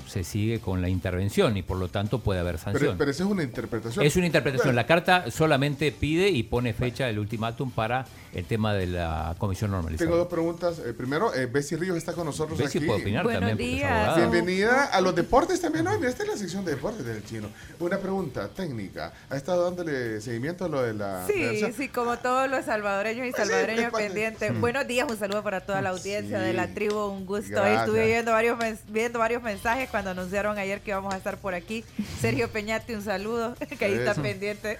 se 0.09 0.24
sigue 0.24 0.60
con 0.60 0.82
la 0.82 0.90
intervención 0.90 1.56
y 1.56 1.62
por 1.62 1.78
lo 1.78 1.89
tanto 1.89 2.18
puede 2.18 2.40
haber 2.40 2.56
Pero, 2.56 2.72
sanción. 2.72 2.98
pero 2.98 3.10
esa 3.10 3.22
es 3.24 3.30
una 3.30 3.43
interpretación. 3.43 4.05
Es 4.05 4.14
una 4.16 4.26
interpretación. 4.26 4.68
Bueno, 4.68 4.76
La 4.76 4.86
carta 4.86 5.30
solamente 5.30 5.90
pide 5.90 6.28
y 6.28 6.43
pone 6.43 6.74
fecha 6.74 7.06
del 7.06 7.18
ultimátum 7.18 7.70
para 7.70 8.05
el 8.34 8.44
tema 8.44 8.74
de 8.74 8.86
la 8.89 9.34
comisión 9.39 9.70
Tengo 9.70 9.80
normalizada. 9.82 10.10
dos 10.16 10.26
preguntas. 10.28 10.82
Eh, 10.84 10.93
primero, 10.93 11.34
eh, 11.34 11.47
Bessie 11.47 11.76
Ríos 11.78 11.97
está 11.97 12.12
con 12.14 12.26
nosotros 12.26 12.59
Bessie 12.59 12.80
aquí. 12.80 12.86
puede 12.86 13.01
opinar 13.02 13.24
Buenos 13.24 13.48
también, 13.51 13.76
días. 13.76 14.16
Bienvenida 14.16 14.84
a 14.86 15.01
los 15.01 15.14
deportes 15.14 15.60
también 15.60 15.86
hoy. 15.86 15.97
Mira, 15.98 16.10
esta 16.10 16.24
es 16.24 16.28
la 16.30 16.36
sección 16.36 16.64
de 16.64 16.72
deportes 16.72 17.05
del 17.06 17.24
chino. 17.24 17.48
Una 17.78 17.98
pregunta 17.98 18.48
técnica. 18.48 19.12
¿Ha 19.30 19.36
estado 19.36 19.64
dándole 19.64 20.20
seguimiento 20.20 20.64
a 20.66 20.68
lo 20.68 20.82
de 20.82 20.94
la 20.94 21.26
Sí, 21.26 21.72
sí, 21.76 21.89
como 21.89 22.18
todos 22.18 22.51
los 22.51 22.64
salvadoreños 22.66 23.26
y 23.28 23.30
Pues 23.30 23.43
sí, 23.44 23.48
salvadoreños 23.51 23.93
pendientes. 23.93 24.52
Mm. 24.52 24.60
Buenos 24.60 24.86
días, 24.86 25.06
un 25.10 25.16
saludo 25.18 25.43
para 25.43 25.60
toda 25.60 25.80
la 25.82 25.90
audiencia 25.90 26.39
Sí. 26.39 26.44
de 26.44 26.52
la 26.55 26.68
tribu, 26.74 26.98
un 27.06 27.24
gusto. 27.26 27.48
Ahí 27.62 27.72
Gracias. 27.72 27.80
estuve 27.84 28.01
viendo 28.06 28.32
varios, 28.32 28.58
viendo 28.88 29.18
varios 29.18 29.42
mensajes 29.42 29.88
cuando 29.90 30.10
anunciaron 30.10 30.58
ayer 30.58 30.80
que 30.80 30.90
íbamos 30.90 31.12
a 31.14 31.16
estar 31.16 31.36
por 31.38 31.54
aquí. 31.54 31.84
Sergio 32.20 32.48
Peñate, 32.50 32.94
un 32.96 33.02
saludo, 33.02 33.54
que 33.78 33.84
ahí 33.84 33.94
está 33.94 34.14
pendiente. 34.14 34.78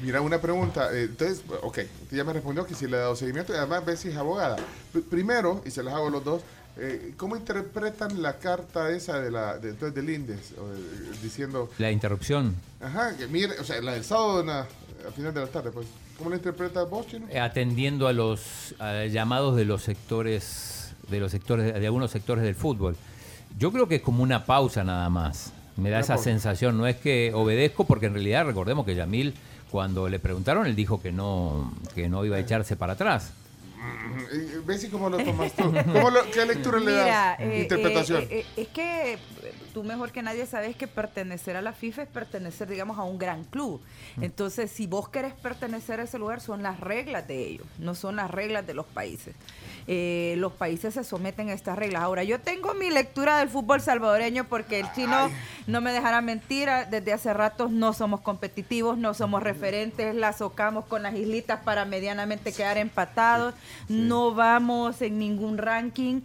Mira, 0.00 0.20
una 0.20 0.40
pregunta. 0.40 0.90
eh, 0.92 1.04
entonces, 1.04 1.42
ok, 1.62 1.78
ya 2.10 2.24
me 2.24 2.32
respondió 2.32 2.66
que 2.66 2.74
si 2.74 2.86
le 2.86 2.96
ha 2.96 3.00
dado 3.00 3.16
seguimiento 3.16 3.52
y 3.52 3.56
además 3.56 3.84
Bessie 3.84 4.10
es 4.10 4.16
abogada. 4.16 4.56
Primero, 5.10 5.62
y 5.64 5.70
se 5.70 5.82
las 5.82 5.94
hago 5.94 6.08
a 6.08 6.10
los 6.10 6.24
dos, 6.24 6.42
eh, 6.78 7.12
¿cómo 7.16 7.36
interpretan 7.36 8.20
la 8.22 8.38
carta 8.38 8.90
esa 8.90 9.18
de 9.20 9.30
la, 9.30 9.56
de, 9.58 9.70
entonces 9.70 9.94
del 9.94 10.10
INDES? 10.10 10.52
O 10.58 10.68
de- 10.68 11.18
diciendo, 11.22 11.70
La 11.78 11.90
interrupción. 11.90 12.54
ajá, 12.80 13.16
que 13.16 13.26
mire, 13.26 13.58
o 13.58 13.64
sea, 13.64 13.80
la 13.80 13.92
del 13.94 14.04
sábado 14.04 14.40
en 14.40 14.46
la- 14.48 14.60
a 15.08 15.12
final 15.14 15.32
de 15.32 15.40
la 15.40 15.46
tarde, 15.46 15.70
pues. 15.70 15.86
¿Cómo 16.18 16.30
la 16.30 16.36
interpretas 16.36 16.88
vos, 16.88 17.06
Chino? 17.06 17.26
Eh, 17.30 17.38
atendiendo 17.38 18.08
a 18.08 18.12
los 18.14 18.74
a 18.78 19.04
llamados 19.04 19.54
de 19.54 19.66
los 19.66 19.82
sectores 19.82 20.75
de 21.08 21.20
los 21.20 21.30
sectores 21.32 21.72
de 21.74 21.86
algunos 21.86 22.10
sectores 22.10 22.44
del 22.44 22.54
fútbol. 22.54 22.96
Yo 23.58 23.72
creo 23.72 23.88
que 23.88 23.96
es 23.96 24.02
como 24.02 24.22
una 24.22 24.44
pausa 24.44 24.84
nada 24.84 25.08
más. 25.08 25.52
Me 25.76 25.90
da 25.90 26.00
esa 26.00 26.16
sensación, 26.18 26.78
no 26.78 26.86
es 26.86 26.96
que 26.96 27.32
obedezco 27.34 27.84
porque 27.84 28.06
en 28.06 28.14
realidad 28.14 28.46
recordemos 28.46 28.86
que 28.86 28.94
Yamil 28.94 29.34
cuando 29.70 30.08
le 30.08 30.18
preguntaron 30.18 30.66
él 30.66 30.74
dijo 30.74 31.00
que 31.02 31.12
no 31.12 31.72
que 31.94 32.08
no 32.08 32.24
iba 32.24 32.36
a 32.36 32.40
echarse 32.40 32.76
para 32.76 32.94
atrás. 32.94 33.32
Eh, 34.32 34.60
Bessie, 34.64 34.88
¿cómo 34.90 35.10
lo 35.10 35.18
tomas 35.18 35.52
tú? 35.54 35.64
¿Cómo 35.92 36.10
lo- 36.10 36.28
¿Qué 36.30 36.44
lectura 36.46 36.80
le 36.80 36.92
das? 36.92 37.38
eh, 37.40 37.58
Interpretación. 37.62 38.22
eh, 38.22 38.28
eh, 38.30 38.46
es 38.56 38.68
que 38.68 39.12
eh, 39.14 39.18
tú 39.74 39.84
mejor 39.84 40.10
que 40.12 40.22
nadie 40.22 40.46
sabes 40.46 40.74
que 40.76 40.88
pertenecer 40.88 41.56
a 41.56 41.62
la 41.62 41.72
FIFA 41.72 42.02
es 42.04 42.08
pertenecer, 42.08 42.68
digamos, 42.68 42.98
a 42.98 43.02
un 43.02 43.18
gran 43.18 43.44
club. 43.44 43.80
Entonces, 44.20 44.70
si 44.72 44.86
vos 44.86 45.08
querés 45.10 45.34
pertenecer 45.34 46.00
a 46.00 46.04
ese 46.04 46.18
lugar, 46.18 46.40
son 46.40 46.62
las 46.62 46.80
reglas 46.80 47.28
de 47.28 47.46
ellos, 47.46 47.66
no 47.78 47.94
son 47.94 48.16
las 48.16 48.30
reglas 48.30 48.66
de 48.66 48.74
los 48.74 48.86
países. 48.86 49.34
Eh, 49.88 50.34
los 50.38 50.52
países 50.52 50.94
se 50.94 51.04
someten 51.04 51.48
a 51.48 51.52
estas 51.52 51.78
reglas. 51.78 52.02
Ahora, 52.02 52.24
yo 52.24 52.40
tengo 52.40 52.74
mi 52.74 52.90
lectura 52.90 53.38
del 53.38 53.48
fútbol 53.48 53.80
salvadoreño 53.80 54.44
porque 54.44 54.80
el 54.80 54.92
chino 54.94 55.30
no 55.68 55.80
me 55.80 55.92
dejará 55.92 56.20
mentir. 56.20 56.68
Desde 56.90 57.12
hace 57.12 57.32
rato 57.32 57.68
no 57.70 57.92
somos 57.92 58.20
competitivos, 58.20 58.98
no 58.98 59.14
somos 59.14 59.42
referentes, 59.44 60.14
la 60.14 60.32
socamos 60.32 60.86
con 60.86 61.04
las 61.04 61.14
islitas 61.14 61.60
para 61.62 61.84
medianamente 61.84 62.52
quedar 62.52 62.78
empatados. 62.78 63.54
No 63.88 64.34
vamos 64.34 65.00
en 65.02 65.18
ningún 65.20 65.56
ranking. 65.58 66.22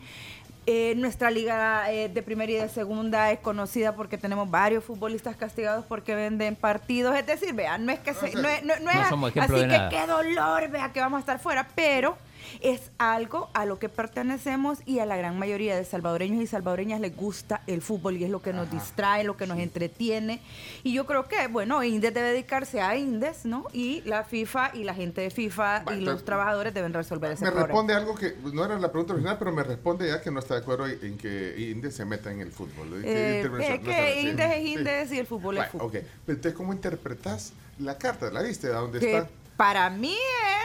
Eh, 0.68 0.94
nuestra 0.96 1.32
liga 1.32 1.92
eh, 1.92 2.08
de 2.08 2.22
primera 2.22 2.52
y 2.52 2.56
de 2.56 2.70
segunda 2.70 3.32
es 3.32 3.40
conocida 3.40 3.96
porque 3.96 4.18
tenemos 4.20 4.50
varios 4.50 4.84
futbolistas 4.84 5.36
castigados 5.36 5.86
porque 5.86 6.14
venden 6.16 6.56
partidos. 6.56 7.16
Es 7.16 7.26
decir, 7.26 7.54
vean, 7.54 7.86
no 7.86 7.92
es 7.92 8.00
que 8.00 8.14
se, 8.14 8.32
no, 8.36 8.48
es- 8.48 8.64
no- 8.64 8.80
no 8.80 8.92
es 8.92 8.98
así 9.42 9.54
que 9.62 9.68
nada. 9.68 9.90
qué 9.90 10.06
dolor, 10.08 10.68
vea 10.70 10.92
que 10.94 11.00
vamos 11.00 11.18
a 11.18 11.20
estar 11.22 11.40
fuera, 11.40 11.68
pero 11.76 12.16
es 12.60 12.92
algo 12.98 13.50
a 13.54 13.66
lo 13.66 13.80
que 13.80 13.90
pertenecemos 13.90 14.80
y 14.86 15.00
a 15.00 15.06
la 15.06 15.16
gran 15.18 15.40
mayoría 15.40 15.76
de 15.76 15.86
salvadoreños 15.86 16.42
y 16.44 16.48
salvadoreñas 16.48 17.00
les 17.00 17.16
gusta 17.16 17.62
el 17.68 17.82
fútbol 17.82 18.18
y 18.18 18.24
es 18.26 18.30
lo 18.30 18.42
que 18.42 18.54
nos 18.54 18.70
distrae, 18.70 19.24
lo 19.24 19.38
que 19.38 19.48
nos 19.48 19.58
entretiene. 19.60 20.42
Y 20.84 20.94
yo 20.94 21.06
creo 21.06 21.28
que, 21.28 21.48
bueno, 21.48 21.84
Indes 21.84 22.14
debe 22.14 22.30
dedicarse 22.30 22.82
a 22.82 22.96
Indes, 22.98 23.46
¿no? 23.46 23.66
Y 23.74 24.02
la 24.02 24.24
FIFA 24.24 24.72
y 24.74 24.84
la 24.84 24.94
gente 24.94 25.22
de 25.22 25.30
FIFA 25.30 25.84
y 25.98 26.02
los 26.02 26.26
trabajadores 26.26 26.74
deben 26.74 26.94
resolver 26.94 27.32
ese 27.32 27.46
Me 27.46 27.52
problema. 27.52 27.68
responde 27.68 27.94
algo 27.94 28.16
que 28.16 28.36
no 28.54 28.66
era 28.66 28.78
la 28.80 28.92
pregunta 28.92 29.14
original, 29.14 29.38
pero 29.40 29.52
me 29.52 29.64
responde 29.64 30.08
ya 30.08 30.22
que 30.22 30.32
no 30.32 30.40
está 30.40 30.56
de 30.56 30.62
acuerdo 30.62 30.88
en 30.88 31.18
que 31.18 31.56
Indes 31.72 31.96
se 31.96 32.06
meta 32.06 32.32
en 32.32 32.42
el 32.42 32.52
fútbol. 32.52 33.02
¿Qué 33.02 33.42
Eh, 33.42 33.42
es 33.42 33.80
que 33.80 34.22
sí. 34.22 34.28
Indes 34.28 34.52
es 34.52 34.62
Sí. 34.62 34.74
Indes 34.74 35.12
y 35.12 35.20
el 35.20 35.26
fútbol 35.28 35.58
es 35.58 35.72
Bueno, 35.72 35.72
fútbol. 35.72 35.88
ok. 35.88 36.08
Pero 36.26 36.36
entonces, 36.36 36.54
¿cómo 36.58 36.74
interpretas 36.74 37.54
la 37.80 37.98
carta? 37.98 38.30
¿La 38.32 38.42
viste? 38.42 38.68
¿A 38.68 38.72
dónde 38.78 39.00
que 39.00 39.16
está? 39.18 39.30
Para 39.62 39.92
mí 39.92 40.16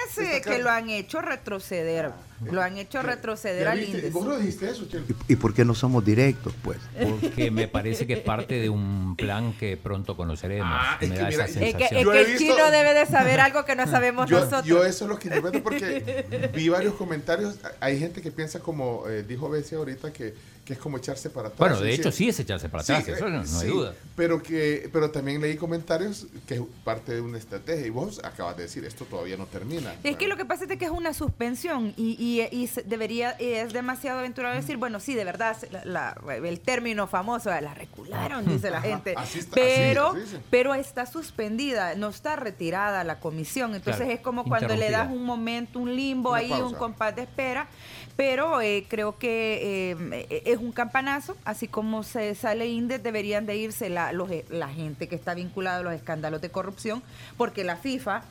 es 0.09 0.17
eh, 0.17 0.41
que 0.43 0.59
lo 0.59 0.71
han 0.71 0.89
hecho 0.89 1.21
retroceder. 1.21 2.13
Lo 2.51 2.63
han 2.63 2.79
hecho 2.79 3.03
retroceder 3.03 3.65
¿Ya 3.65 3.73
al? 3.73 3.83
Indes. 3.85 4.11
¿Vos 4.11 4.27
lo 4.27 4.39
dijiste 4.39 4.71
eso, 4.71 4.87
Chelo? 4.89 5.05
¿Y 5.29 5.37
por 5.37 5.53
qué 5.53 5.67
no 5.67 5.75
somos 5.75 6.03
directos, 6.03 6.55
pues? 6.63 6.79
Porque 7.03 7.51
me 7.51 7.69
parece 7.69 8.07
que 8.07 8.15
es 8.15 8.21
parte 8.21 8.55
de 8.59 8.71
un 8.71 9.15
plan 9.17 9.53
que 9.59 9.77
pronto 9.77 10.17
conoceremos. 10.17 10.67
Ah, 10.71 10.97
me 11.01 11.07
es 11.09 11.13
que 11.13 11.19
da 11.19 11.29
mira, 11.29 11.45
esa 11.45 11.53
es 11.53 11.59
que- 11.59 11.69
Es 11.69 11.75
que, 11.75 11.89
sensación. 11.89 11.99
es 12.01 12.05
Yo 12.05 12.13
que 12.13 12.19
he 12.19 12.21
el 12.23 12.27
visto- 12.39 12.55
chino 12.57 12.71
debe 12.71 12.95
de 12.95 13.07
saber 13.07 13.41
algo 13.41 13.65
que 13.67 13.77
no 13.77 13.87
sabemos 13.87 14.31
yo, 14.31 14.39
nosotros. 14.41 14.65
yo 14.65 14.85
eso 14.85 15.05
es 15.05 15.11
lo 15.11 15.19
que 15.19 15.29
interpreto 15.29 15.63
porque 15.63 16.51
vi 16.55 16.69
varios 16.71 16.95
comentarios. 16.95 17.57
Hay 17.81 17.99
gente 17.99 18.23
que 18.23 18.31
piensa 18.31 18.61
como 18.61 19.05
eh, 19.09 19.23
dijo 19.23 19.51
Bessie 19.51 19.77
ahorita 19.77 20.11
que, 20.13 20.35
que 20.67 20.73
es 20.73 20.79
como 20.81 20.99
echarse 20.99 21.31
para 21.31 21.47
atrás. 21.49 21.59
Bueno, 21.61 21.81
de 21.81 21.95
hecho 21.95 22.11
sí 22.11 22.29
es 22.29 22.39
echarse 22.41 22.69
para 22.69 22.83
atrás, 22.83 23.05
sí, 23.05 23.13
eso 23.13 23.29
no, 23.31 23.39
no 23.39 23.47
sí, 23.47 23.67
hay 23.67 23.71
duda. 23.71 23.95
Pero 24.17 24.43
que 24.43 24.91
pero 24.93 25.11
también 25.13 25.41
leí 25.41 25.57
comentarios 25.57 26.27
que 26.47 26.55
es 26.57 26.61
parte 26.85 27.15
de 27.15 27.21
una 27.21 27.39
estrategia 27.39 27.87
y 27.87 27.91
vos 27.91 28.21
acabas 28.25 28.57
de 28.57 28.65
decir 28.65 28.85
esto 28.85 29.05
todavía 29.05 29.37
no 29.37 29.47
termina. 29.47 29.95
Es 30.03 30.17
que 30.17 30.27
lo 30.27 30.37
que 30.37 30.45
pasa 30.45 30.65
es 30.69 30.77
que 30.77 30.85
es 30.85 30.91
una 30.91 31.15
suspensión 31.15 31.95
y, 31.97 32.17
y- 32.19 32.49
y 32.51 32.67
se- 32.67 32.83
debería, 32.83 33.37
y 33.39 33.45
es 33.45 33.73
demasiado 33.73 34.19
aventurado 34.19 34.57
decir, 34.57 34.77
bueno, 34.77 34.99
sí, 34.99 35.15
de 35.15 35.25
verdad, 35.25 35.57
la- 35.71 35.85
la- 35.85 36.37
el 36.45 36.59
término 36.61 37.07
famoso, 37.07 37.49
la 37.51 37.73
recularon, 37.73 38.45
dice 38.47 38.71
la 38.71 38.79
Ajá, 38.79 38.89
gente, 38.89 39.15
así 39.17 39.39
está, 39.39 39.55
pero, 39.55 40.09
así, 40.15 40.37
pero 40.51 40.75
está 40.75 41.07
suspendida, 41.07 41.95
no 41.95 42.09
está 42.09 42.35
retirada 42.35 43.05
la 43.05 43.21
comisión, 43.21 43.75
entonces 43.77 44.03
Claro, 44.03 44.13
es 44.15 44.21
como 44.21 44.43
cuando 44.45 44.75
le 44.75 44.91
das 44.91 45.09
un 45.11 45.23
momento, 45.25 45.79
un 45.79 45.95
limbo 45.95 46.31
Una 46.31 46.39
ahí, 46.41 46.51
un 46.51 46.75
compás 46.75 47.15
de 47.15 47.23
espera, 47.23 47.69
pero 48.17 48.61
eh, 48.63 48.87
creo 48.89 49.19
que 49.19 49.93
eh, 49.93 50.43
es 50.47 50.59
un 50.59 50.73
campanazo, 50.73 51.37
así 51.45 51.69
como 51.69 52.03
se 52.03 52.35
sale 52.35 52.67
Indes, 52.67 53.03
deberían 53.03 53.47
de 53.47 53.57
irse 53.57 53.91
la, 53.91 54.13
los, 54.13 54.31
la 54.49 54.69
gente 54.69 55.07
que 55.09 55.15
está 55.15 55.35
vinculada 55.35 55.79
a 55.79 55.83
los 55.83 55.93
escándalos 55.93 56.41
de 56.41 56.51
corrupción, 56.51 57.03
porque 57.37 57.63
la 57.63 57.77
FIFA 57.77 58.23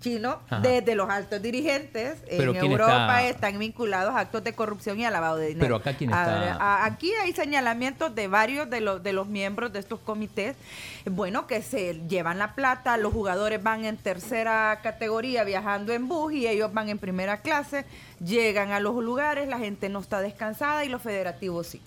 chino, 0.00 0.40
Ajá. 0.48 0.60
desde 0.60 0.94
los 0.94 1.08
altos 1.10 1.40
dirigentes 1.42 2.18
en 2.26 2.52
¿quién 2.52 2.56
Europa 2.72 3.22
está- 3.22 3.28
están 3.28 3.58
vinculados 3.58 4.14
a 4.14 4.20
actos 4.20 4.42
de 4.42 4.52
corrupción 4.54 4.98
y 4.98 5.04
a 5.04 5.10
lavado 5.10 5.36
de 5.36 5.48
dinero. 5.48 5.64
Pero 5.64 5.76
acá 5.76 5.94
quién 5.96 6.10
está- 6.10 6.54
a- 6.54 6.84
aquí 6.86 7.12
hay 7.22 7.32
señalamientos 7.32 8.14
de 8.14 8.26
varios 8.28 8.68
de 8.70 8.80
los 8.80 9.02
de 9.02 9.12
los 9.12 9.26
miembros 9.28 9.72
de 9.72 9.78
estos 9.78 10.00
comités, 10.00 10.56
bueno, 11.04 11.46
que 11.46 11.62
se 11.62 12.00
llevan 12.08 12.38
la 12.38 12.54
plata, 12.54 12.96
los 12.96 13.12
jugadores 13.12 13.62
van 13.62 13.84
en 13.84 13.96
tercera 13.96 14.80
categoría 14.82 15.44
viajando 15.44 15.92
en 15.92 16.08
bus 16.08 16.32
y 16.32 16.46
ellos 16.48 16.72
van 16.72 16.88
en 16.88 16.98
primera 16.98 17.38
clase, 17.42 17.84
llegan 18.24 18.72
a 18.72 18.80
los 18.80 18.94
lugares, 19.02 19.48
la 19.48 19.58
gente 19.58 19.88
no 19.88 20.00
está 20.00 20.20
descansada 20.20 20.84
y 20.84 20.88
los 20.88 21.02
federativos 21.02 21.66
sí. 21.66 21.80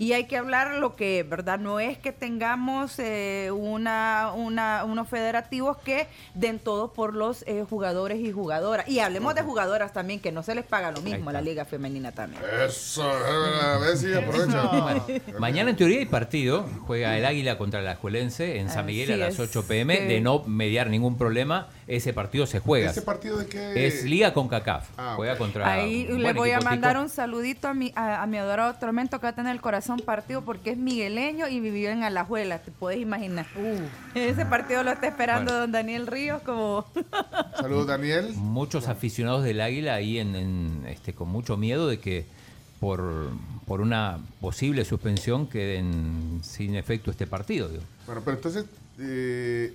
Y 0.00 0.12
hay 0.12 0.26
que 0.26 0.36
hablar 0.36 0.76
lo 0.76 0.94
que, 0.94 1.24
¿verdad? 1.28 1.58
No 1.58 1.80
es 1.80 1.98
que 1.98 2.12
tengamos 2.12 3.00
eh, 3.00 3.50
una, 3.52 4.30
una, 4.32 4.84
unos 4.84 5.08
federativos 5.08 5.76
que 5.78 6.06
den 6.34 6.60
todo 6.60 6.92
por 6.92 7.14
los 7.14 7.42
eh, 7.48 7.64
jugadores 7.68 8.20
y 8.20 8.30
jugadoras. 8.30 8.88
Y 8.88 9.00
hablemos 9.00 9.34
de 9.34 9.42
jugadoras 9.42 9.92
también, 9.92 10.20
que 10.20 10.30
no 10.30 10.44
se 10.44 10.54
les 10.54 10.64
paga 10.64 10.92
lo 10.92 11.00
mismo 11.02 11.30
a 11.30 11.32
la 11.32 11.40
liga 11.40 11.64
femenina 11.64 12.12
también. 12.12 12.40
Eso, 12.64 13.02
a 13.02 13.78
ver 13.78 13.96
si 13.96 14.14
aprovecha. 14.14 14.70
Mañana 15.40 15.70
en 15.70 15.76
teoría 15.76 15.98
hay 15.98 16.06
partido, 16.06 16.64
juega 16.86 17.18
el 17.18 17.24
Águila 17.26 17.58
contra 17.58 17.82
la 17.82 17.92
Escuelense 17.92 18.60
en 18.60 18.70
San 18.70 18.86
Miguel 18.86 19.10
a 19.14 19.16
las 19.16 19.34
es. 19.34 19.40
8 19.40 19.64
pm, 19.66 19.98
Que- 19.98 20.04
de 20.04 20.20
no 20.20 20.44
mediar 20.44 20.90
ningún 20.90 21.18
problema, 21.18 21.70
ese 21.88 22.12
partido 22.12 22.46
se 22.46 22.60
juega. 22.60 22.90
¿Ese 22.90 23.02
partido 23.02 23.38
de 23.38 23.46
qué? 23.46 23.86
Es 23.86 24.04
Liga 24.04 24.32
con 24.34 24.46
CACAF, 24.48 24.88
Ah, 24.98 25.14
juega 25.16 25.36
contra 25.38 25.72
Ahí 25.72 26.06
le 26.06 26.32
voy 26.34 26.50
a 26.50 26.60
mandar 26.60 26.92
tico. 26.92 27.02
un 27.04 27.08
saludito 27.08 27.66
a 27.66 27.74
mi, 27.74 27.92
a, 27.96 28.22
a 28.22 28.26
mi 28.26 28.36
adorado 28.36 28.74
Tormento 28.74 29.18
que 29.18 29.22
va 29.24 29.30
a 29.30 29.34
tener 29.34 29.52
el 29.52 29.60
corazón 29.60 29.98
partido 30.00 30.42
porque 30.42 30.70
es 30.70 30.76
migueleño 30.76 31.48
y 31.48 31.60
vivió 31.60 31.90
en 31.90 32.02
Alajuela, 32.02 32.58
te 32.58 32.70
puedes 32.70 33.00
imaginar. 33.00 33.46
Ese 34.14 34.44
partido 34.46 34.82
lo 34.84 34.92
está 34.92 35.08
esperando 35.08 35.50
Bueno. 35.52 35.60
don 35.62 35.72
Daniel 35.72 36.06
Ríos 36.06 36.42
como... 36.42 36.84
Saludos, 37.58 37.86
Daniel. 37.86 38.34
Muchos 38.36 38.86
aficionados 38.88 39.42
del 39.44 39.60
Águila 39.60 39.94
ahí 39.94 40.18
en, 40.18 40.36
en, 40.36 40.84
este, 40.88 41.14
con 41.14 41.28
mucho 41.28 41.56
miedo 41.56 41.88
de 41.88 41.98
que 42.00 42.26
por, 42.80 43.30
por 43.66 43.80
una 43.80 44.18
posible 44.40 44.84
suspensión 44.84 45.48
queden 45.48 46.40
sin 46.42 46.74
efecto 46.76 47.10
este 47.10 47.26
partido. 47.26 47.68
digo. 47.68 47.82
Bueno, 48.06 48.20
pero 48.24 48.36
entonces, 48.36 48.66
eh, 49.00 49.74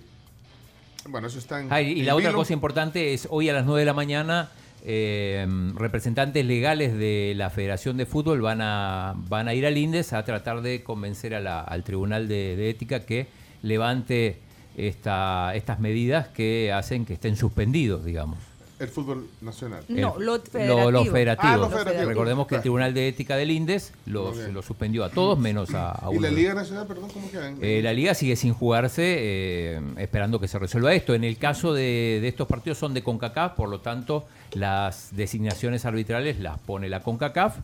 bueno, 1.09 1.27
eso 1.27 1.39
está 1.39 1.59
en. 1.59 1.67
Ah, 1.71 1.81
y 1.81 1.99
en 2.01 2.05
la 2.05 2.15
otra 2.15 2.31
cosa 2.34 2.53
importante 2.53 3.13
es 3.13 3.27
hoy 3.30 3.49
a 3.49 3.53
las 3.53 3.65
9 3.65 3.80
de 3.81 3.85
la 3.85 3.93
mañana 3.93 4.49
eh, 4.85 5.45
representantes 5.75 6.45
legales 6.45 6.93
de 6.97 7.34
la 7.35 7.49
Federación 7.49 7.97
de 7.97 8.05
Fútbol 8.05 8.41
van 8.41 8.59
a, 8.61 9.13
van 9.30 9.47
a 9.47 9.53
ir 9.53 9.65
al 9.65 9.77
INDES 9.77 10.13
a 10.13 10.23
tratar 10.25 10.61
de 10.61 10.84
convencer 10.84 11.34
a 11.35 11.39
la- 11.39 11.61
al 11.61 11.84
Tribunal 11.84 12.27
de, 12.27 12.55
de 12.55 12.69
Ética 12.69 13.05
que 13.05 13.27
levante 13.61 14.39
esta, 14.77 15.53
estas 15.55 15.80
medidas 15.80 16.27
que 16.30 16.71
hacen 16.73 17.05
que 17.05 17.13
estén 17.13 17.35
suspendidos, 17.38 18.03
digamos. 18.03 18.39
El 18.79 18.87
fútbol 18.89 19.27
nacional. 19.41 19.83
No, 19.87 20.15
El- 20.17 20.25
lo 20.25 20.37
lo- 20.37 20.41
federativo. 20.43 20.91
los 20.91 21.07
federativos. 21.09 21.53
Ah, 21.53 21.57
los 21.57 21.69
federativos. 21.73 22.07
Recordemos 22.07 22.47
que 22.47 22.55
el. 22.55 22.61
Tribunal 22.61 22.93
de 22.93 23.07
Ética 23.07 23.35
del 23.37 23.51
INDES 23.51 23.93
los, 24.07 24.35
los 24.49 24.65
suspendió 24.65 25.03
a 25.05 25.09
todos 25.09 25.37
menos 25.39 25.73
a, 25.73 25.91
a 25.91 26.11
¿Y 26.11 26.17
uno. 26.17 26.21
la 26.21 26.31
Liga 26.31 26.53
Nacional, 26.53 26.87
perdón, 26.87 27.09
cómo 27.13 27.29
quedan? 27.31 27.57
Eh, 27.61 27.81
la 27.83 27.93
liga 27.93 28.13
sigue 28.13 28.35
sin 28.35 28.53
jugarse, 28.53 29.03
eh, 29.05 29.81
esperando 29.97 30.39
que 30.39 30.47
se 30.47 30.57
resuelva 30.59 30.93
esto. 30.93 31.13
En 31.13 31.23
el 31.23 31.37
caso 31.37 31.73
de, 31.73 32.19
de 32.21 32.27
estos 32.27 32.47
partidos 32.47 32.77
son 32.77 32.93
de 32.93 33.03
CONCACAF, 33.03 33.53
por 33.53 33.69
lo 33.69 33.79
tanto, 33.79 34.25
las 34.53 35.09
designaciones 35.15 35.85
arbitrales 35.85 36.39
las 36.39 36.57
pone 36.59 36.89
la 36.89 37.01
CONCACAF 37.01 37.57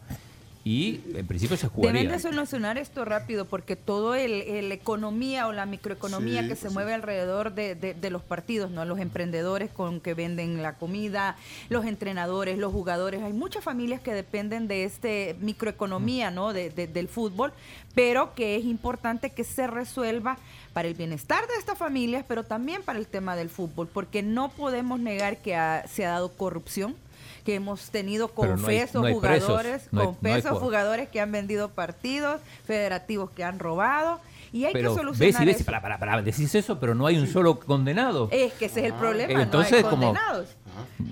y 0.69 1.01
en 1.15 1.25
principio 1.25 1.57
se 1.57 1.63
Deben 1.67 1.75
jugaría. 1.75 2.11
de 2.11 2.19
solucionar 2.19 2.77
esto 2.77 3.03
rápido 3.03 3.45
porque 3.45 3.75
todo 3.75 4.13
el, 4.13 4.33
el 4.43 4.71
economía 4.71 5.47
o 5.47 5.51
la 5.51 5.65
microeconomía 5.65 6.43
Sí, 6.43 6.49
que 6.49 6.55
se 6.55 6.67
sí. 6.67 6.73
mueve 6.75 6.93
alrededor 6.93 7.55
de, 7.55 7.73
de- 7.73 7.95
de 7.95 8.09
los 8.11 8.21
partidos, 8.21 8.69
¿no? 8.69 8.85
Los 8.85 8.99
emprendedores 8.99 9.71
con 9.71 9.99
que 9.99 10.13
venden 10.13 10.61
la 10.61 10.73
comida, 10.75 11.37
los 11.69 11.85
entrenadores, 11.85 12.59
los 12.59 12.71
jugadores. 12.71 13.23
Hay 13.23 13.33
muchas 13.33 13.63
familias 13.63 13.99
que 13.99 14.13
dependen 14.13 14.67
de 14.67 14.83
este 14.83 15.35
microeconomía, 15.39 16.29
¿no? 16.29 16.53
De- 16.53 16.69
de- 16.69 16.85
del 16.85 17.07
fútbol, 17.07 17.51
pero 17.95 18.35
que 18.35 18.55
es 18.55 18.63
importante 18.65 19.31
que 19.31 19.43
se 19.43 19.65
resuelva 19.65 20.37
para 20.73 20.87
el 20.87 20.93
bienestar 20.93 21.47
de 21.47 21.55
estas 21.57 21.79
familias, 21.79 22.23
pero 22.27 22.43
también 22.43 22.83
para 22.83 22.99
el 22.99 23.07
tema 23.07 23.35
del 23.35 23.49
fútbol, 23.49 23.87
porque 23.91 24.21
no 24.21 24.49
podemos 24.49 24.99
negar 24.99 25.37
que 25.37 25.55
ha- 25.55 25.87
se 25.87 26.05
ha 26.05 26.09
dado 26.11 26.31
corrupción 26.33 26.95
que 27.43 27.55
hemos 27.55 27.89
tenido 27.89 28.27
Pero 28.29 28.57
no 28.57 28.67
hay- 28.67 28.79
confesos 28.79 29.03
no 29.03 29.09
jugadores, 29.13 29.87
no 29.91 30.01
hay- 30.01 30.05
con 30.07 30.17
no 30.21 30.29
hay 30.33 30.41
pesos 30.41 30.59
jugadores. 30.59 31.09
que 31.09 31.21
han 31.21 31.31
vendido 31.31 31.69
partidos, 31.69 32.41
federativos 32.65 33.31
que 33.31 33.43
han 33.43 33.59
robado, 33.59 34.19
y 34.51 34.65
hay 34.65 34.73
pero 34.73 34.89
que 34.89 34.95
ves 34.95 34.97
solucionar 35.17 35.43
y 35.43 35.45
ves, 35.45 35.55
eso. 35.57 35.65
para, 35.65 35.81
para, 35.81 35.99
para, 35.99 36.21
decís 36.21 36.53
eso, 36.55 36.79
pero 36.79 36.95
no 36.95 37.05
hay 37.07 37.17
un 37.17 37.27
solo 37.27 37.59
condenado. 37.59 38.29
Es 38.31 38.53
que 38.53 38.65
ese 38.65 38.79
es 38.81 38.85
el 38.87 38.93
problema, 38.93 39.33
Eh, 39.39 39.43
Entonces, 39.43 39.71
no 39.71 39.77
hay 39.77 39.83
como- 39.83 40.05
condenados. 40.13 40.47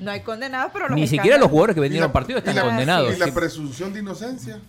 No 0.01 0.11
hay 0.11 0.21
condenados, 0.21 0.71
pero 0.73 0.87
los 0.87 0.95
Ni 0.97 1.07
siquiera 1.07 1.37
los 1.37 1.49
jugadores 1.49 1.73
que 1.73 1.79
Y 1.79 1.83
vendieron 1.83 2.11
partidos 2.11 2.39
y 2.45 2.49
están 2.49 2.55
la- 2.55 2.61
condenados. 2.69 3.15
¿Y 3.15 3.19
la 3.19 3.33
presunción 3.33 3.93
de 3.93 3.99
inocencia? 3.99 4.59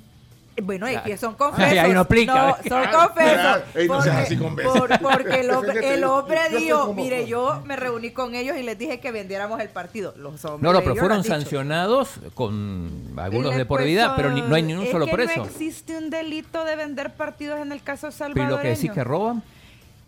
Bueno, 0.63 0.87
es 0.87 1.01
que 1.03 1.17
son 1.17 1.33
Ay, 1.33 1.37
confesos. 1.39 1.79
ahí 1.79 1.93
no 1.93 2.01
aplica. 2.01 2.35
No, 2.35 2.57
son 2.69 2.85
confesos. 2.91 3.63
ey, 3.75 3.89
no 3.89 4.03
seas 4.03 4.17
Porque- 4.17 4.23
así 4.23 4.37
por- 4.37 5.01
porque 5.01 5.41
el 5.41 5.51
hombre, 5.51 6.41
el 6.51 6.59
dijo, 6.59 6.93
mire, 6.95 7.27
yo 7.27 7.63
me 7.65 7.77
reuní 7.77 8.11
con 8.11 8.35
ellos 8.35 8.57
y 8.57 8.63
les 8.63 8.77
dije 8.79 9.01
que 9.01 9.11
vendiéramos 9.13 9.61
el 9.61 9.69
partido. 9.69 10.15
Los 10.17 10.45
hombres 10.45 10.63
No, 10.63 10.73
no, 10.73 10.81
pero 10.85 10.97
fueron 10.97 11.25
sancionados 11.25 12.11
con 12.35 13.13
algunos 13.17 13.55
de 13.57 13.65
por 13.67 13.83
vida, 13.83 14.15
pero 14.17 14.31
ni- 14.31 14.43
no 14.43 14.55
hay 14.55 14.63
ni 14.63 14.75
un 14.75 14.83
es 14.85 14.91
solo 14.91 15.07
que 15.07 15.13
preso. 15.13 15.41
No 15.41 15.45
existe 15.47 15.97
un 15.97 16.11
delito 16.11 16.65
de 16.65 16.77
vender 16.77 17.13
partidos 17.15 17.61
en 17.61 17.73
el 17.73 17.83
caso 17.83 18.11
salvadoreño. 18.11 18.57
lo 18.57 18.63
que 18.63 18.69
decís 18.69 18.91
que 18.93 19.05
roban. 19.05 19.43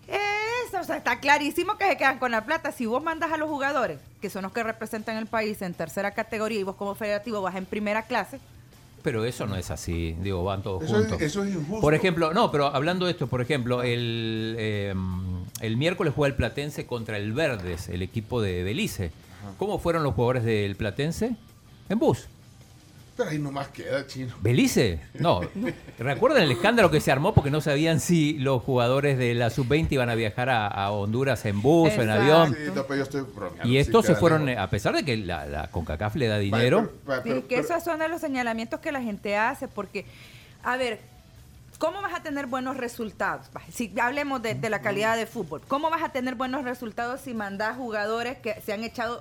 Eso, 0.09 0.81
o 0.81 0.85
sea, 0.85 0.97
está 0.97 1.21
clarísimo 1.21 1.77
que 1.79 1.87
se 1.87 1.97
quedan 1.97 2.19
con 2.19 2.31
la 2.31 2.45
plata. 2.45 2.73
Si 2.73 2.87
vos 2.87 3.03
mandas 3.03 3.33
a 3.33 3.37
los 3.37 3.49
jugadores, 3.49 3.99
que 4.21 4.29
son 4.31 4.43
los 4.43 4.53
que 4.53 4.63
representan 4.63 5.17
el 5.17 5.27
país 5.27 5.63
en 5.63 5.75
tercera 5.75 6.11
categoría, 6.13 6.61
y 6.61 6.63
vos 6.65 6.75
como 6.77 6.95
federativo 6.95 7.41
vas 7.43 7.55
en 7.57 7.67
primera 7.67 8.03
clase, 8.03 8.41
Pero 9.03 9.25
eso 9.25 9.47
no 9.47 9.57
es 9.57 9.71
así, 9.71 10.15
digo, 10.23 10.45
van 10.45 10.63
todos 10.63 10.83
Eso 10.85 10.97
es- 10.97 11.03
juntos. 11.03 11.23
eso 11.23 11.43
es 11.45 11.55
injusto. 11.55 11.81
Por 11.81 11.95
ejemplo, 11.95 12.35
no, 12.35 12.51
pero 12.51 12.67
hablando 12.67 13.07
de 13.07 13.13
esto, 13.13 13.27
por 13.29 13.41
ejemplo, 13.41 13.83
el, 13.83 14.55
eh, 14.59 14.95
el 15.61 15.77
miércoles 15.77 16.13
juega 16.15 16.29
el 16.31 16.37
Platense 16.37 16.85
contra 16.87 17.17
el 17.17 17.33
Verdes, 17.33 17.89
el 17.89 18.03
equipo 18.03 18.43
de 18.43 18.63
Belice. 18.63 19.11
¿Cómo 19.59 19.79
fueron 19.79 20.03
los 20.03 20.15
jugadores 20.15 20.45
del 20.45 20.77
Platense? 20.77 21.35
En 21.89 21.99
bus. 21.99 22.27
Pero 23.21 23.31
ahí 23.33 23.39
nomás 23.39 23.69
queda, 23.69 24.07
chino. 24.07 24.35
¿Belice? 24.41 24.99
No. 25.15 25.41
¿Recuerdan 25.99 26.43
el 26.43 26.53
escándalo 26.53 26.91
que 26.91 27.01
se 27.01 27.13
armó 27.13 27.35
porque 27.35 27.51
no 27.51 27.61
sabían 27.61 28.01
si 28.01 28.39
los 28.39 28.63
jugadores 28.63 29.19
de 29.19 29.35
la 29.35 29.51
sub-20 29.51 29.89
iban 29.93 30.09
a 30.09 30.15
viajar 30.15 30.49
a, 30.49 30.67
a 30.67 30.91
Honduras 30.91 31.45
en 31.45 31.61
bus 31.61 31.91
o 31.99 32.03
en 32.03 32.09
avión? 32.09 32.55
Sí, 32.55 32.73
no, 32.75 32.85
pero 32.85 32.97
yo 32.97 33.03
estoy 33.03 33.21
bromeando, 33.23 33.65
Y 33.69 33.73
sí 33.73 33.77
estos 33.77 34.07
se 34.07 34.15
fueron, 34.15 34.49
a 34.49 34.71
pesar 34.71 34.95
de 34.95 35.05
que 35.05 35.19
la, 35.19 35.45
la 35.47 35.71
CONCACAF 35.71 36.17
le 36.17 36.29
da 36.29 36.39
dinero, 36.39 36.91
Pero- 37.07 37.23
Sí, 37.41 37.43
que 37.47 37.59
esos 37.59 37.83
son 37.85 37.99
de 37.99 38.09
los 38.09 38.21
señalamientos 38.23 38.81
que 38.81 38.91
la 38.91 39.03
gente 39.03 39.37
hace, 39.37 39.69
porque, 39.69 40.07
a 40.63 40.79
ver, 40.79 41.01
¿cómo 41.79 42.01
vas 42.01 42.15
a 42.15 42.23
tener 42.23 42.47
buenos 42.47 42.79
resultados? 42.79 43.49
Si 43.71 43.93
hablemos 44.01 44.41
de, 44.41 44.55
de 44.55 44.71
la 44.71 44.81
calidad 44.81 45.17
de 45.19 45.27
fútbol, 45.27 45.61
¿cómo 45.69 45.91
vas 45.91 46.03
a 46.03 46.09
tener 46.09 46.37
buenos 46.37 46.65
resultados 46.65 47.21
si 47.21 47.35
mandás 47.35 47.77
jugadores 47.77 48.39
que 48.39 48.59
se 48.65 48.73
han 48.73 48.83
echado 48.83 49.21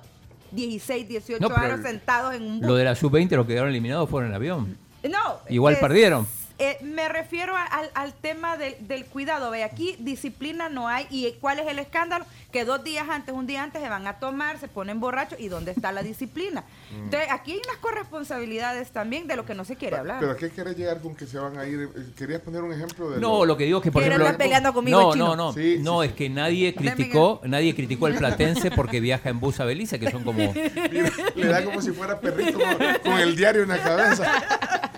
16, 0.52 1.08
18 1.08 1.48
No, 1.48 1.54
años 1.56 1.80
sentados 1.82 2.34
en 2.34 2.42
un 2.42 2.58
bus? 2.60 2.66
lo 2.68 2.74
de 2.76 2.84
la 2.84 2.94
sub-20 2.94 3.30
los 3.36 3.46
que 3.46 3.52
quedaron 3.52 3.70
eliminados 3.70 4.08
fueron 4.10 4.30
en 4.30 4.36
avión. 4.36 4.76
No. 5.04 5.38
Igual 5.48 5.74
es- 5.74 5.80
perdieron. 5.80 6.26
Eh, 6.60 6.78
me 6.82 7.08
refiero 7.08 7.56
a- 7.56 7.64
al, 7.64 7.90
al 7.94 8.12
tema 8.14 8.56
del, 8.56 8.76
del 8.86 9.04
cuidado. 9.06 9.50
Ve, 9.50 9.64
aquí 9.64 9.96
disciplina 9.98 10.68
no 10.68 10.86
hay. 10.88 11.06
¿Y 11.10 11.32
cuál 11.40 11.58
es 11.58 11.66
el 11.66 11.78
escándalo? 11.78 12.24
Que 12.52 12.64
dos 12.64 12.82
días 12.84 13.08
antes, 13.08 13.34
un 13.34 13.46
día 13.46 13.62
antes, 13.62 13.80
se 13.80 13.88
van 13.88 14.06
a 14.06 14.18
tomar, 14.18 14.58
se 14.58 14.68
ponen 14.68 15.00
borrachos. 15.00 15.38
¿Y 15.40 15.48
dónde 15.48 15.70
está 15.70 15.90
la 15.92 16.02
disciplina? 16.02 16.64
Mm. 16.92 17.04
Entonces, 17.04 17.28
aquí 17.30 17.52
hay 17.52 17.60
unas 17.64 17.76
corresponsabilidades 17.78 18.90
también 18.90 19.26
de 19.26 19.36
lo 19.36 19.46
que 19.46 19.54
no 19.54 19.64
se 19.64 19.76
quiere 19.76 19.96
hablar. 19.96 20.18
¿Pero 20.20 20.32
a 20.32 20.36
qué 20.36 20.50
querés 20.50 20.76
llegar 20.76 21.00
con 21.00 21.14
que 21.14 21.26
se 21.26 21.38
van 21.38 21.56
a 21.58 21.64
ir? 21.66 21.88
Eh, 21.96 22.02
¿Querías 22.18 22.40
poner 22.42 22.62
un 22.62 22.72
ejemplo 22.72 23.10
de 23.10 23.20
No, 23.20 23.44
lo 23.44 23.56
que 23.56 23.64
digo 23.64 23.78
es 23.78 23.84
que 23.84 23.92
por 23.92 24.02
ejemplo, 24.02 24.24
andar 24.26 24.38
peleando 24.38 24.72
conmigo 24.74 25.00
no, 25.00 25.06
el 25.08 25.12
chino. 25.14 25.26
no, 25.28 25.36
no, 25.36 25.52
Sí, 25.52 25.78
no 25.80 26.02
es 26.02 26.12
que 26.12 26.28
nadie 26.28 26.74
criticó, 26.74 27.40
nadie 27.44 27.74
criticó 27.74 28.06
al 28.06 28.16
platense 28.16 28.70
porque 28.70 29.00
viaja 29.00 29.30
en 29.30 29.40
bus 29.40 29.60
a 29.60 29.64
Belice, 29.64 29.98
que 29.98 30.10
son 30.10 30.24
como 30.24 30.52
Le 31.34 31.46
da 31.46 31.64
como 31.64 31.80
si 31.80 31.92
fuera 31.92 32.20
perrito 32.20 32.58
con, 32.58 32.76
con 33.12 33.20
el 33.20 33.36
diario 33.36 33.62
en 33.62 33.68
la 33.70 33.78
cabeza. 33.82 34.89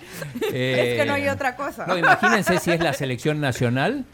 Eh, 0.51 0.93
es 0.95 0.99
que 1.01 1.05
no 1.05 1.13
hay 1.13 1.27
otra 1.27 1.55
cosa. 1.55 1.85
No, 1.87 1.97
imagínense 1.97 2.59
si 2.59 2.71
es 2.71 2.79
la 2.79 2.93
selección 2.93 3.39
nacional 3.41 4.05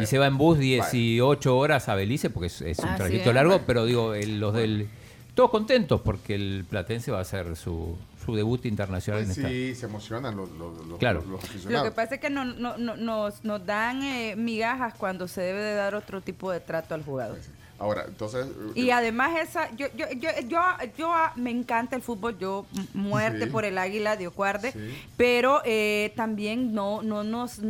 y 0.00 0.06
se 0.06 0.18
va 0.18 0.26
en 0.26 0.38
bus 0.38 0.58
18 0.58 1.56
horas 1.56 1.88
a 1.88 1.94
Belice, 1.94 2.30
porque 2.30 2.46
es, 2.46 2.60
es 2.62 2.78
un 2.78 2.88
Así 2.88 2.96
trayecto 2.98 3.28
es. 3.30 3.34
largo, 3.34 3.60
pero 3.66 3.84
digo, 3.84 4.14
el- 4.14 4.40
los 4.40 4.54
del... 4.54 4.88
Todos 5.34 5.50
contentos 5.50 6.00
porque 6.02 6.34
el 6.34 6.64
platense 6.68 7.10
va 7.10 7.18
a 7.18 7.22
hacer 7.22 7.56
su, 7.56 7.96
su 8.24 8.34
debut 8.36 8.64
internacional 8.66 9.22
en 9.24 9.30
esta... 9.30 9.48
Sí, 9.48 9.74
se 9.74 9.86
emocionan 9.86 10.36
los, 10.36 10.50
los, 10.52 10.86
los- 10.86 10.98
Claro. 10.98 11.22
los 11.26 11.64
Lo 11.66 11.82
que 11.84 11.90
pasa 11.90 12.14
es 12.16 12.20
que 12.20 12.28
no, 12.30 12.44
no- 12.44 12.76
no- 12.78 12.96
nos, 12.96 13.42
nos 13.44 13.64
dan 13.66 14.02
eh, 14.02 14.34
migajas 14.36 14.94
cuando 14.94 15.28
se 15.28 15.40
debe 15.40 15.60
de 15.62 15.74
dar 15.74 15.94
otro 15.94 16.20
tipo 16.20 16.50
de 16.50 16.60
trato 16.60 16.94
al 16.94 17.02
jugador. 17.02 17.38
Ahora, 17.82 18.04
entonces... 18.06 18.46
eh, 18.46 18.72
Y 18.76 18.90
además 18.90 19.36
esa, 19.40 19.68
yo, 19.74 19.88
yo, 19.96 20.06
yo, 20.12 20.28
yo, 20.46 20.58
yo, 20.96 21.12
me 21.34 21.50
encanta 21.50 21.96
el 21.96 22.02
fútbol, 22.02 22.38
yo 22.38 22.64
muerte 22.94 23.46
Sí. 23.46 23.50
por 23.50 23.64
el 23.64 23.76
águila, 23.76 24.14
Dios 24.16 24.32
guarde, 24.36 24.70
Sí. 24.70 24.78
pero 25.16 25.60
eh, 25.64 26.12
también 26.14 26.72
no, 26.74 27.02
no 27.02 27.24
nos, 27.24 27.60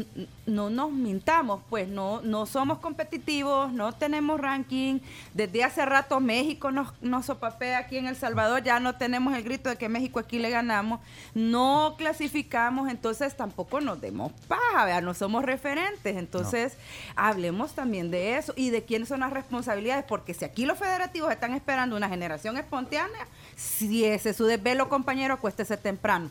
no 0.44 0.68
nos 0.68 0.92
mintamos, 0.92 1.62
pues 1.70 1.88
no, 1.88 2.20
no 2.20 2.44
somos 2.44 2.78
competitivos, 2.80 3.72
no 3.72 3.92
tenemos 3.94 4.38
ranking. 4.38 4.98
Desde 5.32 5.64
hace 5.64 5.86
rato 5.86 6.20
México 6.20 6.70
nos, 6.70 6.92
nos 7.00 7.24
sopapea 7.24 7.78
aquí 7.78 7.96
en 7.96 8.04
El 8.06 8.16
Salvador, 8.16 8.62
ya 8.62 8.80
no 8.80 8.96
tenemos 8.96 9.34
el 9.34 9.42
grito 9.44 9.70
de 9.70 9.76
que 9.76 9.88
México 9.88 10.18
aquí 10.18 10.38
le 10.38 10.50
ganamos, 10.50 11.00
no 11.34 11.94
clasificamos, 11.96 12.90
entonces 12.90 13.34
tampoco 13.34 13.80
nos 13.80 13.98
demos 13.98 14.30
paja, 14.46 14.84
¿vea? 14.84 15.00
no 15.00 15.14
somos 15.14 15.42
referentes, 15.42 16.16
entonces 16.18 16.76
hablemos 17.16 17.72
también 17.72 18.10
de 18.10 18.36
eso 18.36 18.52
y 18.56 18.68
de 18.68 18.82
quiénes 18.84 19.08
son 19.08 19.20
las 19.20 19.32
responsabilidades, 19.32 20.01
porque 20.06 20.34
si 20.34 20.44
aquí 20.44 20.64
los 20.66 20.78
federativos 20.78 21.30
están 21.30 21.54
esperando 21.54 21.96
una 21.96 22.08
generación 22.08 22.56
espontánea, 22.56 23.26
si 23.56 24.04
ese 24.04 24.30
es 24.30 24.36
su 24.36 24.44
desvelo, 24.44 24.88
compañero, 24.88 25.34
acuéstese 25.34 25.76
temprano. 25.76 26.30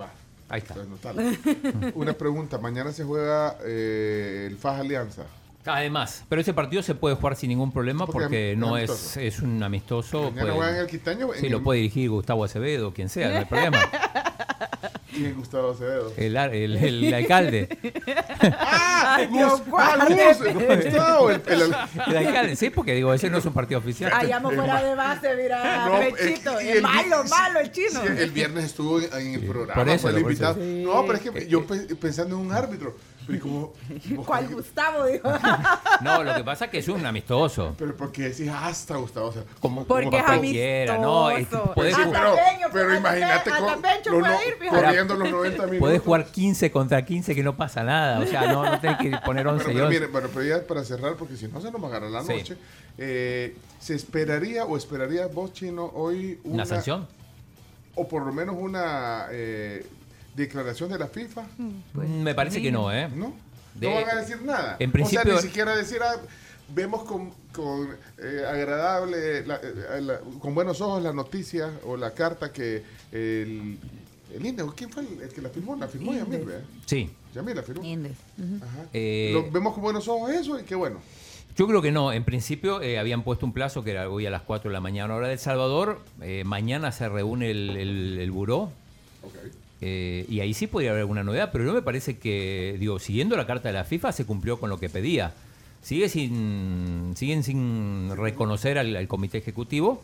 Va. 0.00 0.08
Ahí 0.48 0.60
está. 0.60 0.74
Una 1.94 2.12
pregunta. 2.12 2.58
Mañana 2.58 2.92
se 2.92 3.04
juega 3.04 3.56
eh, 3.64 4.46
el 4.50 4.56
FAS 4.56 4.80
Alianza. 4.80 5.22
Además, 5.66 6.24
pero 6.28 6.40
ese 6.40 6.54
partido 6.54 6.82
se 6.82 6.94
puede 6.94 7.16
jugar 7.16 7.36
sin 7.36 7.48
ningún 7.50 7.72
problema 7.72 8.06
Porque 8.06 8.18
porque 8.24 8.54
no 8.56 8.76
es, 8.78 9.16
es 9.16 9.40
un 9.40 9.62
amistoso. 9.62 10.30
Puede- 10.32 10.52
juegan 10.52 10.74
en 10.76 10.80
el 10.82 10.86
Quitaño. 10.86 11.34
en 11.34 11.40
sí, 11.40 11.48
lo 11.48 11.58
el- 11.58 11.62
puede 11.64 11.80
dirigir 11.80 12.10
Gustavo 12.10 12.44
Acevedo, 12.44 12.92
quien 12.94 13.08
sea, 13.08 13.30
no 13.30 13.38
hay 13.38 13.44
problema. 13.44 13.78
¿Quién 15.12 15.26
es 15.30 15.36
Gustavo 15.36 15.70
Acevedo? 15.70 16.12
El, 16.16 16.36
ar- 16.36 16.54
el- 16.54 16.76
el 16.76 17.14
alcalde. 17.14 17.68
¡Ah! 18.40 19.18
Dios 19.32 19.62
Gus- 19.66 19.74
ah, 19.80 20.06
Gustavo, 20.84 21.30
el- 21.30 21.42
el- 21.46 21.74
El 22.08 22.16
alcalde, 22.26 22.56
sí, 22.56 22.70
porque 22.70 22.92
digo, 22.94 23.12
ese 23.14 23.30
no 23.30 23.38
es 23.38 23.46
un 23.46 23.52
partido 23.54 23.78
oficial. 23.80 24.12
Allá 24.14 24.40
fuera 24.40 24.82
de 24.82 24.94
base, 24.94 25.34
mira, 25.36 25.86
No, 25.86 25.98
Pechito, 26.16 26.60
eh, 26.60 26.64
y 26.64 26.68
es 26.68 26.76
el- 26.76 26.82
malo, 26.82 27.22
sí, 27.24 27.30
malo 27.30 27.60
el 27.60 27.72
chino. 27.72 28.00
sí, 28.02 28.08
el 28.18 28.30
viernes 28.30 28.64
estuvo 28.64 29.00
en, 29.00 29.12
en 29.12 29.34
el 29.34 29.46
programa. 29.46 29.74
por 29.82 29.88
eso, 29.88 30.02
fue 30.02 30.10
el 30.16 30.22
por 30.22 30.32
eso. 30.32 30.50
invitado. 30.50 30.94
No, 30.94 31.06
pero 31.06 31.18
es 31.18 31.30
que 31.30 31.48
yo 31.48 31.66
pe- 31.66 31.94
pensando 31.96 32.36
en 32.38 32.42
un 32.46 32.52
árbitro. 32.52 32.96
Pero 33.26 33.38
¿y 33.38 33.40
cómo- 33.40 33.72
cómo- 34.08 34.24
¿Cuál 34.24 34.48
Gustavo? 34.48 35.04
Dijo. 35.06 35.28
No, 36.02 36.22
lo 36.22 36.34
que 36.34 36.44
pasa 36.44 36.66
es 36.66 36.70
que 36.70 36.78
es 36.78 36.88
un 36.88 37.04
amistoso. 37.04 37.74
Pero 37.78 37.96
porque 37.96 38.28
decís 38.28 38.48
hasta 38.48 38.96
Gustavo. 38.96 39.28
O 39.28 39.32
sea, 39.32 39.42
Como, 39.60 39.84
Porque 39.84 40.04
como 40.06 40.16
es 40.18 40.22
cualquiera, 40.24 40.98
¿no? 40.98 41.30
Es 41.30 41.48
que 41.48 41.56
amistoso. 41.56 41.74
podés, 41.74 41.94
Hasta 41.94 42.06
jugar, 42.06 42.70
pero, 42.72 42.94
imagínate 42.94 43.50
Pe- 43.50 43.56
hasta 43.56 43.74
co- 43.74 43.80
Pencho 43.82 44.10
lo- 44.12 44.20
puede 44.20 44.34
no- 44.34 44.42
ir, 44.42 44.54
fíjate. 44.60 44.82
corriendo 44.84 45.14
los 45.14 45.30
90 45.30 45.62
minutos. 45.64 45.80
podés 45.80 46.02
jugar 46.02 46.24
15 46.26 46.70
contra 46.70 47.04
15 47.04 47.34
que 47.34 47.42
no 47.42 47.56
pasa 47.56 47.82
nada. 47.82 48.20
O 48.20 48.26
sea, 48.26 48.52
no, 48.52 48.64
no 48.70 48.78
tenés 48.80 48.98
que 48.98 49.10
poner 49.24 49.46
11 49.46 49.64
Pero, 49.64 49.74
pero 49.74 49.86
11. 49.86 49.98
mire, 50.00 50.12
bueno, 50.12 50.28
pero 50.32 50.44
ya 50.46 50.66
para 50.66 50.84
cerrar, 50.84 51.14
porque 51.16 51.36
si 51.36 51.48
no 51.48 51.60
se 51.60 51.70
nos 51.70 51.80
va 51.82 51.86
a 51.86 51.90
agarrar 51.90 52.10
la 52.10 52.22
Sí. 52.22 52.32
noche, 52.34 52.56
eh, 52.98 53.56
¿se 53.80 53.94
esperaría 53.94 54.64
o 54.64 54.76
esperaría 54.76 55.26
vos, 55.28 55.52
Chino, 55.52 55.90
hoy 55.94 56.38
una, 56.44 56.54
¿Una 56.54 56.66
sanción? 56.66 57.08
o 57.94 58.06
por 58.06 58.24
lo 58.26 58.32
menos 58.32 58.54
una 58.58 59.26
eh, 59.30 59.84
declaración 60.36 60.90
de 60.90 60.98
la 60.98 61.06
FIFA? 61.08 61.42
Mm, 61.58 62.22
Me 62.22 62.34
parece 62.34 62.60
que 62.62 62.70
no, 62.70 62.92
¿eh? 62.92 63.08
¿No? 63.14 63.32
De- 63.74 63.88
no 63.88 63.94
van 63.94 64.10
a 64.10 64.20
decir 64.20 64.40
nada. 64.42 64.76
en 64.78 64.90
o 64.90 64.92
principio- 64.92 65.22
sea, 65.24 65.34
ni 65.34 65.42
siquiera 65.48 65.76
decir, 65.76 65.98
ah, 66.02 66.16
vemos 66.74 67.04
con, 67.04 67.30
con, 67.52 67.88
eh, 68.18 68.42
agradable, 68.48 69.46
la- 69.46 69.56
eh, 69.62 70.00
la- 70.00 70.20
con 70.40 70.54
buenos 70.54 70.80
ojos 70.80 71.02
la 71.02 71.12
noticia 71.12 71.70
o 71.84 71.96
la 71.96 72.12
carta 72.12 72.52
que 72.52 72.82
el, 73.12 73.78
el 74.34 74.46
INDE, 74.46 74.64
¿quién 74.74 74.90
fue 74.90 75.02
el, 75.02 75.20
el 75.22 75.28
que 75.28 75.40
la 75.42 75.48
firmó? 75.50 75.76
La 75.76 75.88
firmó 75.88 76.14
Yamil, 76.14 76.40
¿verdad? 76.44 76.62
Sí. 76.86 77.10
Yamil 77.34 77.54
la 77.56 77.62
firmó. 77.62 77.84
Indes. 77.84 78.16
Ujú. 78.38 78.64
Ajá. 78.64 78.84
Eh, 78.94 79.30
Lo- 79.34 79.50
vemos 79.50 79.74
con 79.74 79.82
buenos 79.82 80.08
ojos 80.08 80.30
eso 80.30 80.58
y 80.58 80.62
qué 80.62 80.74
bueno. 80.74 81.00
Yo 81.54 81.66
creo 81.66 81.80
que 81.80 81.90
no. 81.92 82.12
En 82.12 82.24
principio 82.24 82.82
eh, 82.82 82.98
habían 82.98 83.22
puesto 83.22 83.46
un 83.46 83.52
plazo 83.52 83.82
que 83.84 83.90
era 83.92 84.08
hoy 84.10 84.26
a 84.26 84.30
las 84.30 84.42
4 84.42 84.68
de 84.70 84.74
la 84.74 84.80
mañana, 84.80 85.14
hora 85.14 85.28
del 85.28 85.38
Salvador. 85.38 86.00
Eh, 86.20 86.44
mañana 86.44 86.92
se 86.92 87.08
reúne 87.08 87.50
el, 87.50 87.70
el, 87.76 88.18
el 88.20 88.30
buró. 88.30 88.70
Eh, 89.80 90.24
y 90.28 90.40
ahí 90.40 90.54
sí 90.54 90.66
podría 90.66 90.90
haber 90.90 91.02
alguna 91.02 91.22
novedad, 91.22 91.50
pero 91.52 91.64
no 91.64 91.74
me 91.74 91.82
parece 91.82 92.18
que, 92.18 92.76
digo, 92.78 92.98
siguiendo 92.98 93.36
la 93.36 93.46
carta 93.46 93.68
de 93.68 93.74
la 93.74 93.84
FIFA, 93.84 94.12
se 94.12 94.24
cumplió 94.24 94.58
con 94.58 94.70
lo 94.70 94.78
que 94.78 94.88
pedía. 94.88 95.34
Sigue 95.82 96.08
sin, 96.08 97.12
siguen 97.16 97.42
sin 97.42 98.16
reconocer 98.16 98.78
al, 98.78 98.96
al 98.96 99.08
comité 99.08 99.38
ejecutivo. 99.38 100.02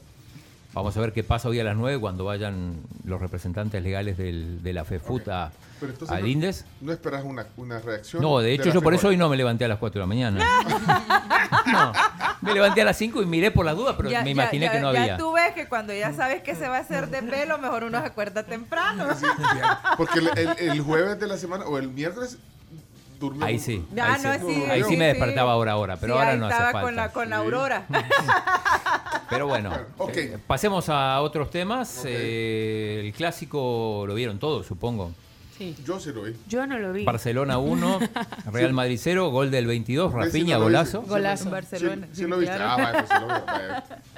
Vamos 0.75 0.97
a 0.97 1.01
ver 1.01 1.13
qué 1.13 1.23
pasa 1.23 1.49
hoy 1.51 1.61
a 1.61 1.65
las 1.65 1.77
9 1.77 1.99
cuando 2.01 2.25
vayan 2.25 2.81
los 3.05 3.21
representantes 3.21 3.83
legales 3.83 4.17
del- 4.17 4.63
de 4.63 4.73
la 4.73 4.85
FEFUT 4.87 5.29
a- 5.29 5.53
Pero 5.79 5.93
al 6.09 6.23
no, 6.23 6.27
INDES. 6.27 6.65
no 6.81 6.93
esperas 6.93 7.25
una, 7.25 7.47
una 7.59 7.79
reacción. 7.79 8.23
No, 8.23 8.39
de 8.39 8.55
hecho 8.55 8.71
yo 8.71 8.81
por 8.81 8.95
eso 8.95 9.09
hoy 9.09 9.19
no 9.19 9.29
me 9.29 9.37
levanté 9.37 9.67
a 9.67 9.69
las 9.69 9.79
4 9.79 9.99
de 9.99 10.03
la 10.03 10.07
mañana. 10.07 10.41
No, 11.67 11.93
me 12.41 12.55
levanté 12.55 12.83
a 12.83 12.85
las 12.87 12.97
5 12.97 13.23
y 13.23 13.27
miré 13.27 13.51
por 13.51 13.65
las 13.65 13.77
dudas, 13.77 13.95
pero 13.97 14.11
Ya- 14.11 14.21
me 14.21 14.27
ya- 14.27 14.31
imaginé 14.43 14.67
ya- 14.67 14.73
que 14.73 14.81
no 14.81 14.93
ya 14.93 15.01
había. 15.03 15.17
tú 15.17 15.33
ves 15.33 15.53
que 15.55 15.69
cuando 15.69 15.93
ya 15.95 16.13
sabes 16.13 16.43
que 16.43 16.55
se 16.57 16.67
va 16.69 16.79
a 16.79 16.81
hacer 16.81 17.09
de 17.09 17.23
pelo, 17.23 17.59
mejor 17.59 17.85
uno 17.85 18.01
se 18.01 18.07
acuerda 18.07 18.43
temprano. 18.43 19.07
Porque 19.97 20.19
el, 20.21 20.31
el- 20.39 20.71
el 20.71 20.81
jueves 20.81 21.21
de 21.21 21.27
la 21.27 21.37
semana 21.37 21.67
o 21.67 21.79
el 21.79 21.89
miércoles 21.89 22.39
durmió. 23.23 23.45
Ahí 23.47 23.59
sí. 23.59 23.85
Ah, 23.99 24.15
ahí 24.15 24.23
no, 24.23 24.33
sí, 24.49 24.55
sí, 24.55 24.65
Ahí 24.71 24.83
sí 24.83 24.89
sí, 24.91 24.97
me 24.97 25.07
despertaba 25.07 25.57
hora 25.57 25.73
a 25.73 25.77
hora, 25.77 25.97
pero 25.97 26.15
Sí, 26.15 26.19
ahora 26.19 26.33
ahí 26.33 26.39
no 26.39 26.47
hace 26.47 26.55
estaba 26.55 26.73
falta. 26.73 26.87
con 26.87 26.97
la, 26.97 27.13
con 27.13 27.31
la 27.31 27.37
Aurora. 27.37 27.87
Pero 29.31 29.47
bueno, 29.47 29.73
eh, 30.15 30.37
pasemos 30.47 30.91
a 30.91 31.21
otros 31.23 31.51
temas. 31.51 32.03
Eh, 32.05 33.01
el 33.07 33.13
clásico 33.15 34.05
lo 34.07 34.15
vieron 34.15 34.39
todos, 34.39 34.67
supongo. 34.67 35.13
Sí. 35.57 35.75
Yo 35.87 35.99
sí 36.01 36.13
lo 36.13 36.23
vi. 36.23 36.37
Yo 36.49 36.67
no 36.67 36.79
lo 36.79 36.93
vi. 36.93 37.05
Barcelona 37.05 37.57
1, 37.59 37.99
Real 38.53 38.73
Madrid 38.73 38.99
0, 39.01 39.31
gol 39.31 39.51
del 39.51 39.67
22, 39.67 40.13
Ese 40.27 40.31
sí 40.33 40.53
golazo. 40.53 41.03
Golazo. 41.03 41.51
Barcelona. 41.51 42.09
Sí, 42.13 42.23
sí 42.23 42.27
lo 42.27 42.39
viste. 42.39 42.55
Ah, 42.59 42.77
vaya, 42.77 42.93
pues 42.93 43.09
sí 43.09 43.15
lo 43.21 43.27
vi. 43.27 43.43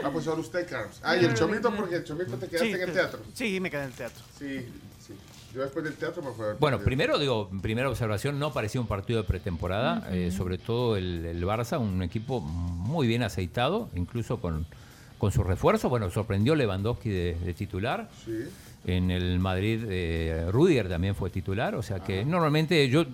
Ah, 0.03 0.11
pues 0.13 0.27
ahora 0.27 0.41
usted, 0.41 0.69
Carlos. 0.69 1.01
Ah, 1.03 1.17
y 1.17 1.25
el 1.25 1.35
chomito, 1.35 1.73
porque 1.75 1.97
el 1.97 2.05
chomito 2.05 2.37
te 2.37 2.49
quedaste 2.49 2.73
en 2.73 2.81
el 2.89 2.93
teatro. 2.93 3.21
Sí, 3.35 3.61
me 3.61 3.71
quedé 3.71 3.83
en 3.83 3.87
el 3.89 3.95
teatro. 3.95 4.23
Sí. 4.39 4.67
Yo 5.55 5.63
después 5.63 5.85
del 5.85 5.95
teatro 5.95 6.23
me 6.23 6.33
fui 6.33 6.45
a 6.45 6.49
ver 6.49 6.57
Bueno, 6.59 6.81
primero 6.81 7.19
digo, 7.19 7.49
primera 7.63 7.89
observación, 7.89 8.39
no 8.39 8.53
parecía 8.53 8.81
un 8.81 8.87
partido 8.89 9.23
de 9.23 9.29
pretemporada, 9.29 10.09
eh, 10.13 10.33
sobre 10.33 10.59
todo 10.59 10.97
el, 10.97 11.25
el 11.25 11.45
Barça, 11.45 11.79
un 11.81 12.03
equipo 12.03 12.41
muy 12.41 13.07
bien 13.07 13.23
aceitado, 13.23 13.89
incluso 13.95 14.41
con, 14.41 14.67
con 15.19 15.31
su 15.31 15.45
refuerzo. 15.45 15.89
Bueno, 15.89 16.11
sorprendió 16.11 16.57
Lewandowski 16.57 17.09
de, 17.09 17.35
de 17.45 17.55
titular. 17.55 18.11
Sí. 18.25 18.33
En 18.87 19.11
el 19.11 19.39
Madrid, 19.39 19.83
eh, 19.89 20.47
Rudiger 20.51 20.89
también 20.89 21.15
fue 21.15 21.31
titular, 21.31 21.75
o 21.75 21.83
sea 21.83 22.01
que 22.01 22.23
normalmente 22.25 22.87
yo 22.91 23.07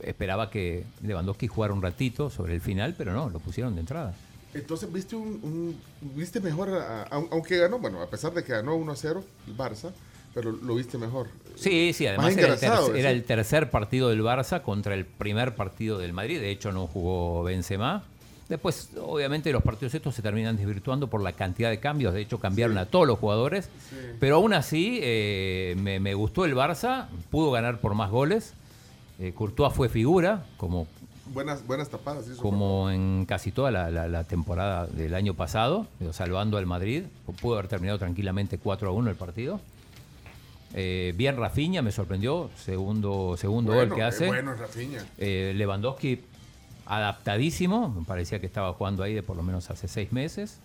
esperaba 0.00 0.50
que 0.50 0.84
Lewandowski 1.02 1.46
jugara 1.46 1.72
un 1.72 1.82
ratito 1.82 2.30
sobre 2.30 2.54
el 2.54 2.60
final, 2.60 2.94
pero 2.98 3.12
no, 3.12 3.28
lo 3.30 3.38
pusieron 3.38 3.74
de 3.74 3.80
entrada. 3.82 4.12
Entonces, 4.54 4.92
¿viste 4.92 5.14
un, 5.16 5.38
un- 5.42 5.80
viste 6.16 6.40
mejor, 6.40 6.70
a- 6.70 7.02
a- 7.02 7.22
aunque 7.30 7.58
ganó, 7.58 7.78
bueno, 7.78 8.00
a 8.02 8.06
pesar 8.08 8.32
de 8.34 8.42
que 8.42 8.52
ganó 8.52 8.74
1 8.74 8.90
a 8.90 8.96
0 8.96 9.22
el 9.46 9.56
Barça, 9.56 9.92
pero 10.32 10.50
lo 10.50 10.74
viste 10.74 10.98
mejor. 10.98 11.28
Sí, 11.56 11.92
sí, 11.92 12.06
además 12.06 12.26
Más 12.26 12.36
era 12.36 12.54
el, 12.54 12.58
tercer, 12.60 12.96
era 12.96 13.10
sí. 13.10 13.16
el 13.16 13.24
tercer 13.24 13.70
partido 13.70 14.08
del 14.08 14.22
Barça 14.22 14.62
contra 14.62 14.94
el 14.94 15.04
primer 15.04 15.54
partido 15.54 15.98
del 15.98 16.12
Madrid. 16.12 16.40
De 16.40 16.50
hecho, 16.50 16.72
no 16.72 16.86
jugó 16.86 17.42
Benzema. 17.44 18.02
Después, 18.48 18.90
obviamente, 19.00 19.50
los 19.52 19.62
partidos 19.62 19.94
estos 19.94 20.14
se 20.14 20.20
terminan 20.20 20.56
desvirtuando 20.56 21.06
por 21.08 21.22
la 21.22 21.32
cantidad 21.32 21.70
de 21.70 21.80
cambios. 21.80 22.12
De 22.12 22.20
hecho, 22.20 22.38
cambiaron 22.38 22.76
a 22.76 22.84
todos 22.86 23.06
los 23.06 23.18
jugadores. 23.18 23.70
Pero 24.20 24.36
aún 24.36 24.52
así, 24.52 24.98
eh, 25.02 25.74
me, 25.78 25.98
me 26.00 26.12
gustó 26.14 26.44
el 26.44 26.54
Barça. 26.54 27.06
Pudo 27.30 27.50
ganar 27.52 27.78
por 27.80 27.94
más 27.94 28.10
goles. 28.10 28.52
Eh, 29.18 29.32
Courtois 29.34 29.72
fue 29.72 29.88
figura, 29.88 30.44
como, 30.58 30.86
Buenas, 31.32 31.66
buenas 31.66 31.88
tapadas. 31.88 32.26
hizo 32.26 32.42
como 32.42 32.90
en 32.90 33.24
casi 33.26 33.50
toda 33.50 33.70
la, 33.70 33.88
la- 33.90 34.08
la 34.08 34.24
temporada 34.24 34.86
del 34.88 35.14
año 35.14 35.32
pasado, 35.34 35.86
salvando 36.12 36.58
al 36.58 36.66
Madrid. 36.66 37.04
Pudo 37.40 37.54
haber 37.54 37.68
terminado 37.68 37.98
tranquilamente 37.98 38.58
4 38.58 38.88
a 38.88 38.92
1 38.92 39.08
el 39.10 39.16
partido. 39.16 39.60
Eh, 40.74 41.12
bien 41.16 41.36
Rafinha, 41.36 41.82
me 41.82 41.92
sorprendió. 41.92 42.50
Segundo, 42.56 43.36
segundo 43.38 43.72
Bueno, 43.72 43.90
gol 43.90 43.96
que 43.98 44.02
hace. 44.02 44.26
bueno, 44.26 44.54
Rafinha. 44.54 45.04
Eh, 45.18 45.52
Lewandowski 45.56 46.20
adaptadísimo, 46.86 47.88
me 47.88 48.04
parecía 48.04 48.40
que 48.40 48.46
estaba 48.46 48.72
jugando 48.74 49.02
ahí 49.02 49.14
de 49.14 49.22
por 49.22 49.36
lo 49.36 49.42
menos 49.42 49.70
hace 49.70 49.88
seis 49.88 50.12
meses. 50.12 50.58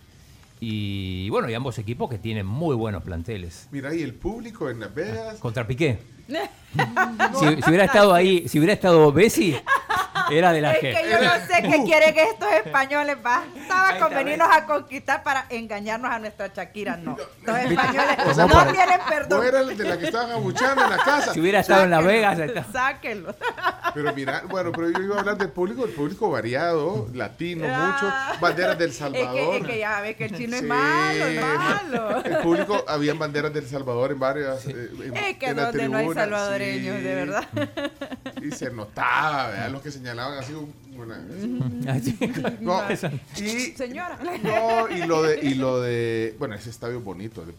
Y 0.62 1.30
bueno, 1.30 1.48
y 1.48 1.54
ambos 1.54 1.78
equipos 1.78 2.10
que 2.10 2.18
tienen 2.18 2.44
muy 2.44 2.76
buenos 2.76 3.02
planteles. 3.02 3.66
Mira, 3.70 3.94
y 3.94 4.02
el 4.02 4.12
público 4.14 4.68
en 4.68 4.80
Las 4.80 4.94
Vegas. 4.94 5.38
Contra 5.38 5.66
Piqué. 5.66 5.98
Si, 7.40 7.46
si 7.62 7.68
hubiera 7.68 7.84
estado 7.86 8.14
ahí, 8.14 8.46
si 8.48 8.58
hubiera 8.58 8.72
estado 8.74 9.10
Bessi, 9.12 9.56
era 10.38 10.52
de 10.52 10.60
la 10.60 10.72
Es 10.72 10.78
que. 10.78 10.92
que 10.92 11.10
yo 11.10 11.18
no 11.22 11.30
sé 11.46 11.62
qué 11.62 11.84
quieren 11.84 12.14
estos 12.18 12.52
españoles. 12.64 13.16
Bastaba 13.22 13.98
con 13.98 14.14
venirnos 14.14 14.48
a 14.50 14.66
conquistar 14.66 15.22
para 15.22 15.46
engañarnos 15.50 16.10
a 16.10 16.18
nuestra 16.18 16.48
Shakira. 16.48 16.96
No. 16.96 17.16
Los 17.42 17.58
españoles 17.58 18.36
no 18.36 18.48
para- 18.48 18.72
tienen 18.72 19.00
perdón. 19.08 19.46
Eras 19.46 19.66
de 19.78 19.84
la 19.84 19.98
que 19.98 20.06
estaban 20.06 20.30
abuchando 20.32 20.84
en 20.84 20.90
la 20.90 20.96
casa. 20.98 21.32
Si 21.32 21.40
hubiera 21.40 21.60
estado 21.60 21.84
en 21.84 21.90
Las 21.90 22.04
Vegas, 22.04 22.38
Sáquenlo. 22.72 23.34
Pero 23.94 24.12
mira, 24.14 24.42
bueno, 24.48 24.70
pero 24.72 24.90
yo 24.90 25.00
iba 25.02 25.16
a 25.16 25.20
hablar 25.20 25.36
del 25.38 25.50
público, 25.50 25.84
el 25.84 25.90
público 25.92 26.30
variado, 26.30 27.08
latino 27.14 27.66
mucho, 27.66 28.12
banderas 28.40 28.78
del 28.78 28.90
Es 28.90 28.96
Salvador. 28.96 29.32
que, 29.34 29.56
es 29.58 29.66
que 29.66 29.78
ya 29.78 30.00
ves 30.00 30.16
que 30.16 30.24
el 30.26 30.36
chino 30.36 30.54
es 30.54 30.60
Sí. 30.62 30.66
malo, 30.66 31.26
es 31.26 31.40
malo. 31.40 32.24
El 32.24 32.36
público, 32.38 32.84
habían 32.86 33.18
banderas 33.18 33.52
del 33.52 33.66
Salvador 33.66 34.12
en 34.12 34.18
varias. 34.20 34.66
eh, 34.66 34.90
en- 35.04 35.16
Es 35.16 35.36
que 35.38 35.46
en 35.46 35.56
la 35.56 35.66
donde 35.66 35.88
no 35.88 35.96
hay 35.98 36.04
tribuna, 36.04 36.20
salvadoreños, 36.22 36.96
sí. 36.96 37.02
de 37.02 37.14
verdad. 37.14 37.44
Y 38.42 38.50
se 38.52 38.70
notaba, 38.70 39.48
¿verdad? 39.48 39.70
Los 39.70 39.82
que 39.82 39.90
señalaban 39.90 40.19
así. 40.28 40.52
Una, 40.96 41.18
no, 42.60 42.82
y, 42.92 42.96
Señora. 43.76 44.18
no, 44.42 44.88
y 44.88 45.06
lo 45.06 45.22
de, 45.22 45.40
y 45.40 45.54
lo 45.54 45.80
de, 45.80 46.34
bueno, 46.38 46.54
ese 46.54 46.70
estadio 46.70 46.98
es 46.98 47.04
bonito. 47.04 47.44
De, 47.44 47.52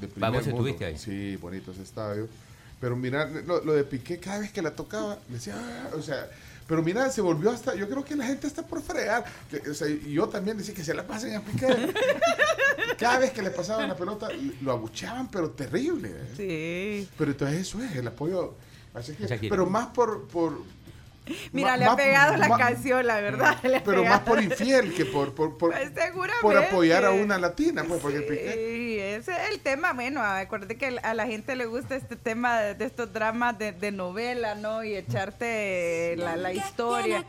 de 0.00 0.08
primer 0.08 0.30
Vamos, 0.30 0.46
mundo. 0.46 0.86
ahí. 0.86 0.96
Sí, 0.98 1.36
bonito 1.36 1.72
ese 1.72 1.82
estadio. 1.82 2.28
Pero 2.80 2.96
mira, 2.96 3.26
lo, 3.26 3.62
lo 3.62 3.74
de 3.74 3.84
Piqué, 3.84 4.18
cada 4.18 4.38
vez 4.38 4.50
que 4.52 4.62
la 4.62 4.70
tocaba, 4.70 5.18
decía, 5.28 5.54
"Ah", 5.58 5.90
o 5.94 6.00
sea, 6.00 6.26
pero 6.66 6.82
mira, 6.82 7.10
se 7.10 7.20
volvió 7.20 7.50
hasta, 7.50 7.74
yo 7.74 7.88
creo 7.88 8.04
que 8.04 8.16
la 8.16 8.24
gente 8.24 8.46
está 8.46 8.62
por 8.64 8.80
fregar. 8.80 9.24
Que, 9.50 9.68
o 9.68 9.74
sea, 9.74 9.88
y 9.88 10.12
yo 10.12 10.28
también 10.28 10.56
decía 10.56 10.72
que 10.74 10.84
se 10.84 10.94
la 10.94 11.06
pasen 11.06 11.34
a 11.34 11.40
Piqué. 11.42 11.66
cada 12.98 13.18
vez 13.18 13.32
que 13.32 13.42
le 13.42 13.50
pasaban 13.50 13.88
la 13.88 13.96
pelota, 13.96 14.28
lo 14.62 14.72
abucheaban, 14.72 15.28
pero 15.30 15.50
terrible. 15.50 16.10
¿eh? 16.38 17.04
Sí. 17.04 17.08
Pero 17.18 17.32
entonces 17.32 17.60
eso 17.60 17.82
es, 17.82 17.96
el 17.96 18.06
apoyo. 18.06 18.54
Así 18.94 19.12
que- 19.14 19.48
pero 19.48 19.66
más 19.66 19.88
por, 19.88 20.26
por 20.28 20.62
Mira, 21.52 21.76
le 21.76 21.84
ha 21.84 21.96
pegado 21.96 22.36
la 22.36 22.56
canción, 22.56 23.06
la 23.06 23.20
verdad. 23.20 23.56
le 23.62 23.80
pero 23.80 24.04
más 24.04 24.20
por 24.20 24.42
infiel 24.42 24.94
que 24.94 25.04
por, 25.04 25.34
por, 25.34 25.56
por, 25.56 25.72
Pues 25.72 25.90
por 26.40 26.56
apoyar 26.56 27.04
a 27.04 27.10
una 27.12 27.38
latina, 27.38 27.84
pues, 27.86 28.00
porque 28.00 28.20
Piqué. 28.20 28.52
Sí, 28.54 28.98
ese 28.98 29.32
es 29.32 29.50
el 29.50 29.60
tema. 29.60 29.92
Bueno, 29.92 30.22
acuérdate 30.22 30.76
que 30.76 30.98
a 31.02 31.14
la 31.14 31.26
gente 31.26 31.56
le 31.56 31.66
gusta 31.66 31.96
este 31.96 32.16
tema 32.16 32.60
de, 32.60 32.74
de 32.74 32.84
estos 32.84 33.12
dramas 33.12 33.58
de, 33.58 33.72
de 33.72 33.92
novela, 33.92 34.54
¿no? 34.54 34.84
Y 34.84 34.94
echarte 34.94 36.14
la, 36.16 36.36
la 36.36 36.52
historia. 36.52 37.24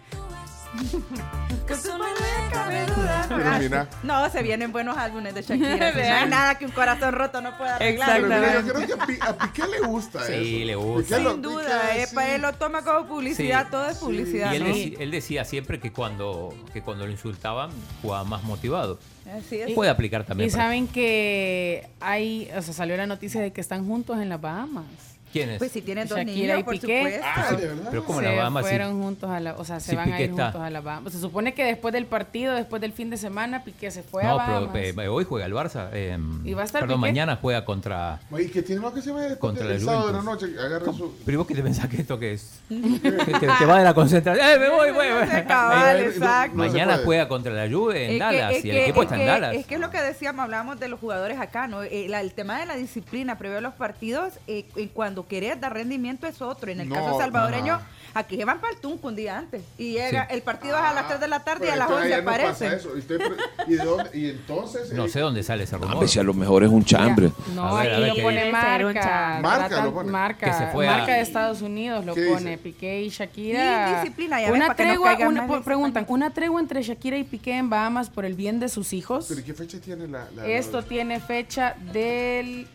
No 3.30 3.60
mira. 3.60 4.30
Se 4.32 4.44
vienen 4.44 4.72
buenos 4.72 4.98
álbumes 4.98 5.34
de 5.34 5.42
Shakira. 5.42 5.92
no 5.92 6.00
hay 6.16 6.30
nada 6.30 6.56
que 6.58 6.66
un 6.66 6.72
corazón 6.72 7.14
roto 7.14 7.42
no 7.42 7.58
pueda 7.58 7.76
arreglar. 7.76 8.22
Mira, 8.22 8.62
yo 8.66 8.74
creo 8.74 8.88
que 8.88 8.94
a, 8.94 9.06
Pi- 9.06 9.18
a 9.22 9.38
Piqué 9.38 9.68
le 9.68 9.80
gusta 9.88 10.26
Sí, 10.26 10.58
eso. 10.58 10.66
le 10.66 10.76
gusta. 10.76 11.18
Piqué 11.18 11.24
lo- 11.24 11.32
Sin 11.34 11.42
duda, 11.42 11.82
Piqué, 11.92 12.04
eh, 12.04 12.08
sí. 12.08 12.16
él 12.36 12.42
lo 12.42 12.54
toma 12.54 12.84
como 12.84 13.08
publicidad, 13.08 13.68
todo 13.70 13.88
es 13.90 13.98
publicidad. 13.98 14.54
Y 14.54 14.56
él, 14.58 14.64
¿no? 14.64 15.02
él 15.04 15.12
decía 15.12 15.46
siempre 15.46 15.80
que 15.80 15.92
cuando, 15.92 16.54
que 16.74 16.82
cuando 16.82 17.06
lo 17.06 17.12
insultaban 17.12 17.72
jugaba 18.02 18.24
más 18.24 18.44
motivado. 18.44 19.00
Así 19.38 19.58
es. 19.62 19.72
Puede 19.72 19.90
aplicar 19.92 20.24
también. 20.26 20.48
Y 20.48 20.52
saben 20.52 20.88
que 20.88 21.88
hay, 22.00 22.50
o 22.58 22.62
sea, 22.62 22.74
salió 22.74 22.98
la 22.98 23.06
noticia 23.08 23.42
de 23.42 23.52
que 23.54 23.62
están 23.62 23.86
juntos 23.86 24.18
en 24.20 24.30
las 24.30 24.42
Bahamas. 24.42 24.86
¿Quién 25.32 25.50
es? 25.52 25.58
Pues 25.60 25.72
si 25.72 25.82
tienen 25.82 26.08
dos 26.08 26.18
Shakira 26.18 26.56
niños, 26.56 26.60
y 26.60 26.64
por 26.64 26.74
Piqué. 26.74 26.98
supuesto. 27.04 27.28
Ah, 27.36 27.52
de 27.56 27.68
verdad. 27.68 27.88
Pero 27.90 28.04
como 28.06 28.20
se 28.20 28.26
la 28.26 28.32
Bahamas, 28.36 28.62
fueron 28.68 29.02
juntos 29.02 29.30
a 29.30 29.40
la, 29.40 29.54
o 29.54 29.64
sea, 29.66 29.80
se 29.80 29.92
si 29.92 29.96
van 29.96 30.10
a 30.10 30.12
Piqué 30.12 30.24
ir 30.26 30.30
está- 30.32 30.44
juntos 30.46 30.62
a 30.62 30.70
la 30.70 30.82
Bahamas. 30.82 31.14
Se 31.14 31.20
supone 31.20 31.54
que 31.54 31.64
después 31.66 31.94
del 31.94 32.06
partido, 32.06 32.54
después 32.56 32.82
del 32.82 32.94
fin 32.94 33.10
de 33.10 33.18
semana, 33.18 33.64
Piqué 33.64 33.92
se 33.92 34.04
fue 34.04 34.24
a 34.24 34.30
No, 34.30 34.38
Bahamas. 34.38 34.70
pero 34.74 35.02
eh, 35.02 35.08
hoy 35.08 35.24
juega 35.24 35.46
el 35.46 35.54
Barça. 35.54 35.90
eh, 35.94 36.18
¿Y 36.44 36.54
va 36.54 36.64
a 36.64 36.66
estar 36.66 36.82
perdón, 36.82 37.00
Piqué? 37.00 37.12
mañana 37.12 37.38
juega 37.42 37.64
contra. 37.66 38.20
Oye, 38.32 38.52
que 38.52 38.62
tiene 38.62 38.82
más 38.82 38.94
que 38.94 39.02
se 39.02 39.12
vaya 39.12 39.30
después 39.30 39.40
Contra 39.52 39.68
del 39.68 39.86
la 39.86 39.92
sábado 39.92 40.08
de 40.08 40.14
la 40.14 40.22
noche, 40.24 40.46
agarra 40.60 40.86
su... 40.94 41.16
Pero 41.26 41.36
¿y 41.36 41.38
vos 41.38 41.48
qué 41.48 41.56
te 41.56 41.64
pensás 41.64 41.88
que 41.88 42.02
esto 42.02 42.20
que 42.20 42.34
es? 42.34 42.60
Que 42.72 43.10
te, 43.40 43.48
te 43.48 43.66
va 43.66 43.78
de 43.80 43.84
la 43.86 43.94
concentración. 43.94 44.46
¡Eh, 44.46 44.60
me 44.60 44.70
voy, 44.70 44.92
va, 44.98 45.08
exacto. 45.34 46.56
No 46.58 46.64
Mañana 46.66 47.00
juega 47.04 47.28
contra 47.28 47.52
la 47.54 47.70
Juve 47.74 48.06
en 48.06 48.12
Es 48.12 48.14
que- 48.16 48.20
Dallas 48.20 48.54
es 48.56 48.66
y 48.66 48.70
el 48.70 48.76
que- 48.76 48.84
equipo 48.84 49.02
es 49.02 49.06
está 49.06 49.16
en 49.16 49.22
que- 49.22 49.28
Dallas. 49.28 49.56
Es 49.56 49.66
que 49.66 49.76
es 49.76 49.82
lo 49.82 49.90
que 49.90 50.02
decíamos, 50.02 50.44
hablábamos 50.44 50.80
de 50.80 50.88
los 50.88 51.00
jugadores 51.00 51.40
acá, 51.40 51.68
¿no? 51.68 51.84
Eh, 51.84 52.06
el 52.12 52.34
tema 52.34 52.60
de 52.60 52.66
la 52.66 52.76
disciplina 52.76 53.38
previo 53.38 53.58
a 53.58 53.62
los 53.62 53.74
partidos, 53.74 54.34
eh, 54.48 54.66
eh, 54.76 54.90
cuando 55.22 55.28
querés 55.28 55.60
dar 55.60 55.74
rendimiento 55.74 56.28
es 56.28 56.42
otro. 56.42 56.72
En 56.72 56.80
el 56.82 56.90
No, 56.90 56.96
caso 56.96 57.18
salvadoreño, 57.18 57.76
ajá. 57.76 57.88
aquí 58.14 58.38
se 58.38 58.46
van 58.46 58.60
para 58.60 58.74
el 58.74 58.80
Tunco 58.80 59.08
un 59.08 59.16
día 59.16 59.38
antes. 59.38 59.62
Y 59.78 59.94
llega, 59.94 60.24
el 60.24 60.42
partido 60.42 60.76
es 60.78 60.84
a 60.84 60.94
las 60.94 61.08
3 61.08 61.20
de 61.20 61.28
la 61.28 61.44
tarde 61.44 61.68
y 61.68 61.70
a 61.70 61.76
las 61.76 61.88
entonces 61.90 62.06
11 62.06 62.14
allá 62.14 62.24
no 62.24 62.32
pasa 62.32 62.66
aparece. 62.66 62.76
eso. 62.76 62.98
Y, 62.98 63.74
¿y 63.74 63.76
de 63.78 63.84
dónde? 63.86 64.10
Y 64.18 64.30
entonces... 64.30 64.92
No 64.94 65.06
eh, 65.06 65.10
sé 65.10 65.20
dónde 65.20 65.44
sale 65.44 65.64
ese 65.64 65.78
rumor. 65.78 65.96
A 65.98 66.00
ver 66.00 66.10
si 66.10 66.20
a 66.20 66.24
lo 66.24 66.34
mejor 66.34 66.64
es 66.64 66.70
un 66.70 66.84
chambre. 66.86 67.32
No, 67.56 67.78
A 67.78 67.82
ver, 67.84 67.92
a 67.92 67.94
aquí 67.94 68.02
ver 68.02 68.10
lo 68.10 68.16
qué 68.16 68.22
pone 68.24 68.52
marca. 68.52 69.40
Marca 69.42 69.68
tratan- 69.70 69.84
lo 69.86 69.94
pone. 69.94 70.12
Marca, 70.12 70.46
Que 70.46 70.54
se 70.54 70.68
fue 70.72 70.88
a- 70.88 70.92
marca 70.98 71.14
de 71.14 71.22
Estados 71.22 71.62
Unidos 71.62 72.06
lo 72.06 72.14
¿Qué 72.16 72.26
pone. 72.26 72.52
dice? 72.52 72.58
Piqué 72.58 73.02
y 73.02 73.10
Shakira. 73.10 73.92
Y 73.92 73.96
disciplina, 74.04 74.42
ya 74.42 74.52
una 74.52 74.76
que 74.76 74.84
no 74.86 74.90
tregua, 74.90 75.18
una- 75.28 75.48
por- 75.48 75.60
de 75.60 75.66
preguntan, 75.66 76.06
¿una 76.08 76.30
tregua 76.32 76.60
entre 76.62 76.82
Shakira 76.84 77.18
y 77.18 77.24
Piqué 77.24 77.58
en 77.58 77.70
Bahamas 77.70 78.10
por 78.10 78.26
el 78.26 78.34
bien 78.36 78.60
de 78.60 78.70
sus 78.70 78.94
hijos? 78.94 79.26
¿Pero 79.30 79.42
y 79.42 79.44
qué 79.44 79.54
fecha 79.54 79.80
tiene 79.80 80.08
la...? 80.08 80.28
la- 80.36 80.46
Esto 80.48 80.82
la- 80.82 80.88
tiene 80.88 81.20
fecha 81.20 81.76
del 81.94 82.68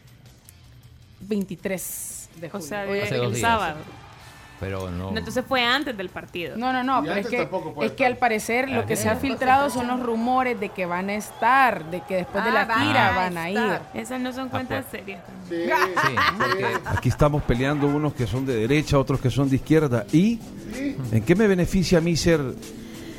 23 1.20 2.25
de 2.40 2.46
O 2.48 2.50
julio. 2.50 2.66
sea, 2.66 2.82
Hace 2.82 3.16
el 3.16 3.28
días. 3.28 3.40
sábado. 3.40 3.76
Pero 4.58 4.90
no. 4.90 5.10
No, 5.10 5.18
Entonces 5.18 5.44
fue 5.46 5.62
antes 5.62 5.94
del 5.98 6.08
partido. 6.08 6.56
No, 6.56 6.72
no, 6.72 6.82
no, 6.82 7.00
Y 7.00 7.02
pero 7.02 7.12
es 7.12 7.16
antes 7.26 7.30
que, 7.30 7.36
tampoco 7.42 7.74
puede 7.74 7.88
es 7.88 7.92
que 7.92 8.04
estar. 8.04 8.12
al 8.14 8.18
parecer 8.18 8.70
lo 8.70 8.80
Ah, 8.80 8.86
que 8.86 8.96
se 8.96 9.10
ha 9.10 9.16
filtrado 9.16 9.68
son 9.68 9.86
los 9.86 10.00
rumores 10.02 10.58
de 10.58 10.70
que 10.70 10.86
van 10.86 11.10
a 11.10 11.14
estar, 11.14 11.90
de 11.90 12.00
que 12.08 12.16
después 12.16 12.42
de 12.42 12.48
Ah, 12.50 12.54
la 12.54 12.64
van 12.64 12.86
gira 12.86 13.08
a 13.08 13.16
van 13.16 13.36
a 13.36 13.50
ir. 13.50 13.58
estar. 13.58 13.82
Esas 13.92 14.18
no 14.18 14.32
son 14.32 14.48
cuentas 14.48 14.86
pues. 14.90 15.02
serias. 15.02 15.20
Sí, 15.48 15.56
Sí, 15.66 16.14
porque 16.38 16.66
Aquí 16.86 17.08
estamos 17.10 17.42
peleando 17.42 17.86
unos 17.86 18.14
que 18.14 18.26
son 18.26 18.46
de 18.46 18.56
derecha, 18.56 18.98
otros 18.98 19.20
que 19.20 19.28
son 19.30 19.50
de 19.50 19.56
izquierda. 19.56 20.06
¿Y 20.10 20.40
en 21.12 21.22
qué 21.22 21.34
me 21.34 21.46
beneficia 21.46 21.98
a 21.98 22.00
mí 22.00 22.16
ser 22.16 22.40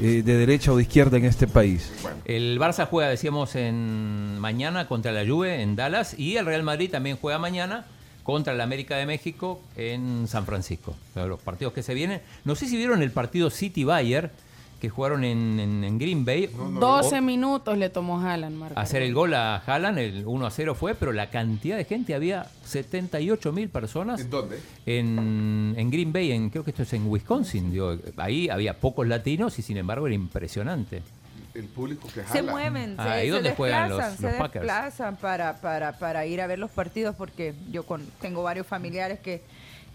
eh, 0.01 0.23
de 0.25 0.37
derecha 0.37 0.71
o 0.71 0.75
de 0.75 0.81
izquierda 0.81 1.17
en 1.17 1.25
este 1.25 1.45
país? 1.47 1.91
el 2.25 2.59
Barça 2.59 2.87
juega, 2.87 3.09
decíamos, 3.11 3.55
en 3.55 4.39
mañana 4.39 4.87
contra 4.87 5.11
la 5.11 5.23
Juve 5.23 5.61
en 5.61 5.75
Dallas 5.75 6.15
y 6.17 6.35
el 6.37 6.47
Real 6.47 6.63
Madrid 6.63 6.89
también 6.91 7.15
juega 7.21 7.37
mañana 7.37 7.85
contra 8.27 8.51
el 8.51 8.59
América 8.59 8.97
de 8.97 9.05
México 9.05 9.61
en 9.77 10.27
San 10.27 10.45
Francisco. 10.45 10.93
O 11.11 11.13
sea, 11.13 11.25
los 11.27 11.41
partidos 11.41 11.71
que 11.71 11.81
se 11.81 11.93
vienen. 11.93 12.19
No 12.43 12.55
sé 12.55 12.67
si 12.67 12.75
vieron 12.75 13.01
el 13.01 13.11
partido 13.11 13.49
City 13.49 13.85
Bayer 13.85 14.31
que 14.81 14.89
jugaron 14.89 15.23
en, 15.23 15.59
en- 15.61 15.83
en 15.85 15.97
Green 15.97 16.25
Bay. 16.25 16.49
12 16.53 17.21
minutos 17.21 17.77
le 17.77 17.89
tomó 17.89 18.19
Haaland, 18.19 18.57
Marco. 18.57 18.77
hacer 18.79 19.01
el 19.01 19.13
gol 19.13 19.33
a 19.33 19.55
Haaland, 19.65 19.97
el 19.97 20.23
1 20.27 20.45
a 20.45 20.51
0 20.51 20.75
fue, 20.75 20.93
pero 20.93 21.13
la 21.13 21.29
cantidad 21.29 21.77
de 21.77 21.85
gente 21.85 22.13
había 22.13 22.47
78 22.65 23.53
mil 23.53 23.69
personas 23.69 24.19
¿En 24.21 24.29
dónde? 24.29 24.59
en, 24.85 25.73
en 25.77 25.89
Green 25.89 26.11
Bay, 26.13 26.31
en, 26.33 26.49
creo 26.49 26.63
que 26.63 26.71
esto 26.71 26.83
es 26.83 26.93
en 26.93 27.07
Wisconsin. 27.07 27.71
digo, 27.71 27.95
ahí 28.17 28.49
había 28.49 28.77
pocos 28.79 29.07
latinos 29.07 29.57
y 29.57 29.61
sin 29.61 29.77
embargo 29.77 30.05
era 30.05 30.15
impresionante. 30.15 31.01
El 31.57 31.65
público 31.65 32.07
que 32.13 32.21
jala. 32.23 32.31
Se 32.31 32.41
mueven, 32.43 32.95
Ah, 32.99 33.03
se, 33.03 33.09
¿ahí 33.09 33.31
se 33.31 33.55
juegan 33.55 33.89
los- 33.89 33.97
desplazan, 33.97 34.21
los 34.23 34.31
se 34.33 34.37
Packers? 34.37 34.65
desplazan 34.65 35.15
para, 35.17 35.55
para, 35.61 35.97
para 35.97 36.25
ir 36.25 36.39
a 36.41 36.47
ver 36.47 36.59
los 36.59 36.69
partidos 36.71 37.15
porque 37.15 37.53
yo 37.71 37.83
con, 37.83 38.05
tengo 38.21 38.43
varios 38.43 38.67
familiares 38.67 39.19
que 39.19 39.41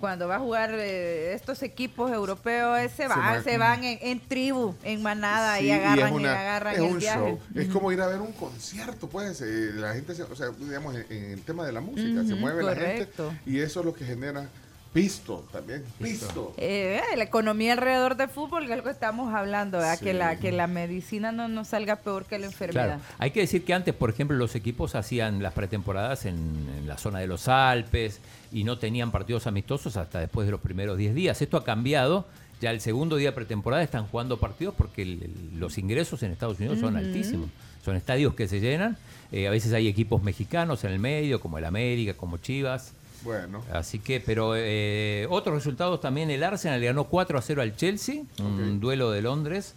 cuando 0.01 0.27
va 0.27 0.35
a 0.35 0.39
jugar 0.41 0.75
eh, 0.75 1.33
estos 1.33 1.63
equipos 1.63 2.11
europeos 2.11 2.77
eh, 2.81 2.89
se 2.89 3.07
van, 3.07 3.45
se 3.45 3.57
van 3.57 3.85
en, 3.85 4.01
en 4.03 4.19
tribu, 4.19 4.75
en 4.83 5.01
manada 5.01 5.59
Sí, 5.59 5.67
y 5.67 5.71
agarran 5.71 6.15
es 6.17 6.21
y, 6.21 6.27
agarran 6.27 6.75
es 6.75 6.81
el 6.81 6.97
viaje. 6.99 7.19
show. 7.21 7.39
Es 7.55 7.69
como 7.69 7.93
ir 7.93 8.01
a 8.01 8.09
ver 8.09 8.21
un 8.21 8.33
concierto, 8.33 9.09
pues. 9.09 9.41
eh, 9.43 9.71
la 9.75 9.95
gente, 9.95 10.17
se- 10.17 10.25
o 10.25 10.35
sea, 10.35 10.49
digamos, 10.59 10.97
en, 10.97 11.07
en 11.09 11.25
el 11.31 11.43
tema 11.43 11.65
de 11.65 11.71
la 11.71 11.81
música, 11.81 12.25
se 12.25 12.35
mueve 12.35 12.63
correcto. 12.63 13.27
la 13.27 13.31
gente 13.35 13.49
y 13.49 13.61
eso 13.61 13.79
es 13.79 13.87
lo 13.87 13.95
que 13.95 14.05
genera 14.05 14.49
Pisto 14.93 15.47
también. 15.51 15.83
Pisto. 15.99 16.53
Eh, 16.59 17.01
la 17.17 17.25
economía 17.25 17.73
alrededor 17.73 18.15
del 18.17 18.29
fútbol, 18.29 18.67
que 18.67 18.73
es 18.73 18.77
lo 18.77 18.85
que 18.85 18.91
estamos 18.91 19.33
hablando, 19.35 19.81
que, 20.03 20.13
la, 20.13 20.39
que 20.39 20.53
la 20.53 20.67
medicina 20.67 21.33
no 21.33 21.49
nos 21.49 21.69
salga 21.69 21.97
peor 21.97 22.27
que 22.27 22.39
la 22.39 22.47
enfermedad. 22.47 22.87
Claro. 22.99 23.03
Hay 23.19 23.31
que 23.31 23.41
decir 23.41 23.65
que 23.65 23.73
antes, 23.73 23.95
por 23.95 24.11
ejemplo, 24.11 24.37
los 24.37 24.55
equipos 24.55 24.95
hacían 24.95 25.43
las 25.43 25.55
pretemporadas 25.55 26.27
en, 26.27 26.37
en 26.79 26.87
la 26.87 26.99
zona 26.99 27.21
de 27.21 27.27
los 27.27 27.49
Alpes 27.49 28.21
y 28.53 28.65
no 28.65 28.79
tenían 28.79 29.11
partidos 29.11 29.47
amistosos 29.47 29.97
hasta 29.97 30.21
después 30.21 30.47
de 30.47 30.51
los 30.53 30.61
primeros 30.61 30.99
10 30.99 31.15
días. 31.15 31.41
Esto 31.41 31.57
ha 31.57 31.65
cambiado. 31.65 32.27
Ya 32.61 32.71
el 32.71 32.81
segundo 32.83 33.17
día 33.17 33.31
de 33.31 33.35
pretemporada 33.35 33.83
están 33.83 34.07
jugando 34.07 34.39
partidos 34.39 34.75
porque 34.77 35.03
el- 35.03 35.31
los 35.59 35.79
ingresos 35.79 36.23
en 36.23 36.33
Estados 36.33 36.59
Unidos 36.61 36.79
son 36.81 36.97
altísimos. 36.97 37.49
Son 37.83 37.97
estadios 37.97 38.35
que 38.35 38.47
se 38.47 38.61
llenan. 38.61 38.97
Eh, 39.33 39.49
a 39.49 39.51
veces 39.51 39.73
hay 39.73 39.89
equipos 39.89 40.23
mexicanos 40.23 40.85
en 40.85 40.93
el 40.93 40.99
medio, 41.01 41.41
como 41.41 41.57
el 41.59 41.65
América, 41.65 42.15
como 42.15 42.37
Chivas. 42.37 42.93
Bueno. 43.25 43.63
Así 43.73 43.99
que, 43.99 44.21
pero 44.21 44.55
eh, 44.57 45.27
otros 45.31 45.55
resultados 45.55 46.01
también, 46.01 46.31
el 46.31 46.43
Arsenal 46.43 46.81
le 46.81 46.87
ganó 46.87 47.05
4 47.05 47.39
a 47.39 47.43
0 47.43 47.63
al 47.63 47.77
Chelsea, 47.77 48.23
un 48.39 48.81
duelo 48.81 49.11
de 49.11 49.23
Londres. 49.23 49.75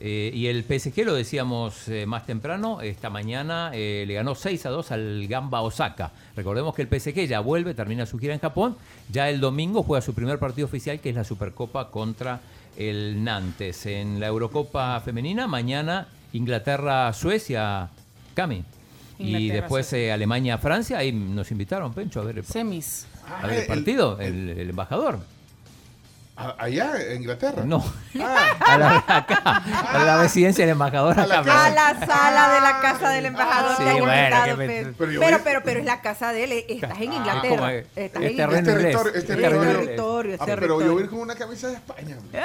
Eh, 0.00 0.32
y 0.34 0.48
el 0.48 0.64
PSG, 0.64 1.04
lo 1.04 1.14
decíamos 1.14 1.88
eh, 1.88 2.04
más 2.04 2.26
temprano, 2.26 2.80
esta 2.80 3.10
mañana 3.10 3.70
eh, 3.72 4.04
le 4.06 4.14
ganó 4.14 4.34
6 4.34 4.66
a 4.66 4.70
2 4.70 4.90
al 4.90 5.26
Gamba 5.28 5.62
Osaka. 5.62 6.10
Recordemos 6.36 6.74
que 6.74 6.82
el 6.82 6.88
PSG 6.88 7.26
ya 7.28 7.40
vuelve, 7.40 7.74
termina 7.74 8.04
su 8.04 8.18
gira 8.18 8.34
en 8.34 8.40
Japón. 8.40 8.76
Ya 9.10 9.30
el 9.30 9.40
domingo 9.40 9.82
juega 9.82 10.02
su 10.02 10.12
primer 10.12 10.38
partido 10.38 10.66
oficial, 10.66 11.00
que 11.00 11.10
es 11.10 11.14
la 11.14 11.24
Supercopa 11.24 11.90
contra 11.90 12.40
el 12.76 13.22
Nantes. 13.22 13.86
En 13.86 14.18
la 14.18 14.26
Eurocopa 14.26 15.00
femenina, 15.00 15.46
mañana 15.46 16.08
Inglaterra-Suecia, 16.32 17.88
Cami. 18.34 18.64
Y 19.18 19.48
después 19.48 19.92
eh, 19.92 20.12
Alemania-Francia, 20.12 20.98
ahí 20.98 21.12
nos 21.12 21.50
invitaron, 21.50 21.92
Pencho, 21.92 22.20
a 22.20 22.24
ver 22.24 22.38
el, 22.38 22.44
Semis. 22.44 23.06
a 23.26 23.46
ver 23.46 23.60
el 23.60 23.66
partido, 23.66 24.18
el, 24.20 24.50
el 24.50 24.70
embajador. 24.70 25.18
Allá, 26.36 26.92
en 27.00 27.18
Inglaterra. 27.22 27.62
No, 27.64 27.84
Ah, 28.20 28.46
a 28.66 28.78
la, 28.78 29.04
acá, 29.06 29.62
a 29.92 30.04
la 30.04 30.20
residencia 30.22 30.64
del 30.64 30.72
embajador. 30.72 31.18
A 31.18 31.26
la 31.28 31.38
acá. 31.40 31.66
A 31.66 31.70
la 31.70 32.06
sala 32.06 32.54
de 32.54 32.60
la 32.60 32.80
casa 32.80 33.10
del 33.10 33.26
embajador 33.26 33.76
Sí, 33.76 33.84
bueno, 33.84 34.06
me- 34.56 34.66
Pedro. 34.66 34.94
Pero 34.98 35.20
pero, 35.20 35.38
pero, 35.44 35.60
pero 35.64 35.80
es 35.80 35.86
la 35.86 36.00
casa 36.00 36.32
de 36.32 36.44
él, 36.44 36.52
eh, 36.52 36.66
estás 36.68 37.00
en 37.00 37.12
Ah, 37.12 37.14
Inglaterra. 37.14 37.72
Estás 37.74 37.94
es 37.96 38.14
en 38.14 38.30
Inglaterra. 38.32 38.58
inglés. 38.58 38.64
territorio, 38.74 39.12
es 39.12 39.16
Es 39.18 39.26
territorio. 39.26 39.60
territorio, 39.78 40.34
es 40.34 40.40
Ah, 40.40 40.44
pero 40.46 40.80
yo 40.80 40.92
voy 40.92 41.02
a 41.02 41.04
ir 41.04 41.10
con 41.10 41.18
una 41.20 41.34
camisa 41.36 41.68
de 41.68 41.74
España. 41.74 42.16
hombre. 42.18 42.40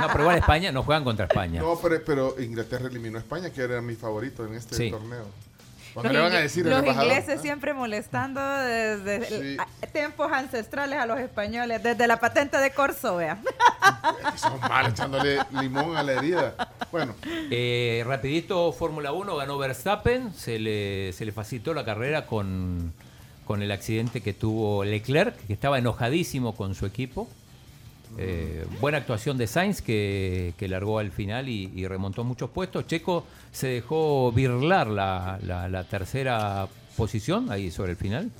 No, 0.00 0.06
pero 0.08 0.20
igual 0.20 0.36
España, 0.38 0.72
no 0.72 0.82
juegan 0.82 1.04
contra 1.04 1.24
España. 1.26 1.60
No, 1.62 1.78
pero, 1.80 2.02
pero 2.04 2.34
Inglaterra 2.40 2.88
eliminó 2.88 3.16
a 3.18 3.20
España, 3.20 3.50
que 3.50 3.62
era 3.62 3.80
mi 3.80 3.94
favorito 3.94 4.44
en 4.44 4.54
este 4.54 4.74
Sí. 4.76 4.90
torneo. 4.90 5.24
Los, 5.94 6.12
le 6.12 6.20
van 6.20 6.32
a 6.32 6.38
decir 6.38 6.64
los 6.66 6.78
embajador, 6.78 7.04
ingleses 7.10 7.40
siempre 7.40 7.74
molestando 7.74 8.40
desde 8.40 9.24
Sí. 9.26 9.34
el- 9.34 9.60
a- 9.60 9.66
tiempos 9.92 10.30
ancestrales 10.32 10.98
a 10.98 11.06
los 11.06 11.18
españoles, 11.18 11.82
desde 11.82 12.06
la 12.06 12.18
patente 12.20 12.56
de 12.58 12.70
Corso, 12.70 13.16
vea. 13.16 13.38
"Ah, 13.82 14.32
somos 14.36 14.60
mal 14.60 14.90
echándole 14.90 15.38
limón 15.60 15.96
a 15.96 16.02
la 16.02 16.12
herida. 16.12 16.54
Bueno, 16.92 17.14
Eh, 17.50 18.04
rapidito, 18.06 18.72
Fórmula 18.72 19.12
1, 19.12 19.36
ganó 19.36 19.58
Verstappen, 19.58 20.32
se 20.34 20.58
le, 20.58 21.12
se 21.12 21.24
le 21.24 21.32
facilitó 21.32 21.74
la 21.74 21.84
carrera 21.84 22.26
con, 22.26 22.92
con 23.46 23.62
el 23.62 23.70
accidente 23.72 24.20
que 24.20 24.32
tuvo 24.32 24.84
Leclerc, 24.84 25.36
que 25.46 25.52
estaba 25.52 25.78
enojadísimo 25.78 26.54
con 26.54 26.74
su 26.74 26.86
equipo. 26.86 27.28
Eh, 28.18 28.66
buena 28.80 28.98
actuación 28.98 29.38
de 29.38 29.46
Sainz 29.46 29.80
que, 29.82 30.52
que 30.58 30.68
largó 30.68 30.98
al 30.98 31.10
final 31.12 31.48
y, 31.48 31.70
y 31.74 31.86
remontó 31.86 32.24
muchos 32.24 32.50
puestos. 32.50 32.86
Checo 32.86 33.24
se 33.52 33.68
dejó 33.68 34.32
birlar 34.32 34.88
la, 34.88 35.38
la- 35.42 35.68
la 35.68 35.84
tercera 35.84 36.68
posición 36.96 37.50
ahí 37.50 37.70
sobre 37.70 37.92
el 37.92 37.96
final. 37.96 38.30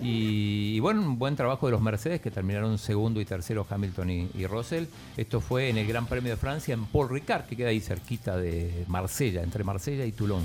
Y, 0.00 0.74
y 0.76 0.80
bueno, 0.80 1.00
un 1.02 1.18
buen 1.18 1.36
trabajo 1.36 1.66
de 1.66 1.72
los 1.72 1.80
Mercedes 1.82 2.20
que 2.20 2.30
terminaron 2.30 2.78
segundo 2.78 3.20
y 3.20 3.24
tercero 3.24 3.66
Hamilton 3.68 4.10
y, 4.10 4.28
y 4.34 4.46
Russell. 4.46 4.84
Esto 5.16 5.40
fue 5.40 5.68
en 5.68 5.78
el 5.78 5.86
Gran 5.86 6.06
Premio 6.06 6.30
de 6.30 6.36
Francia 6.36 6.72
en 6.74 6.84
Paul 6.86 7.08
Ricard, 7.10 7.44
que 7.46 7.56
queda 7.56 7.68
ahí 7.68 7.80
cerquita 7.80 8.36
de 8.36 8.84
Marsella, 8.88 9.42
entre 9.42 9.62
Marsella 9.64 10.04
y 10.06 10.12
Toulon. 10.12 10.42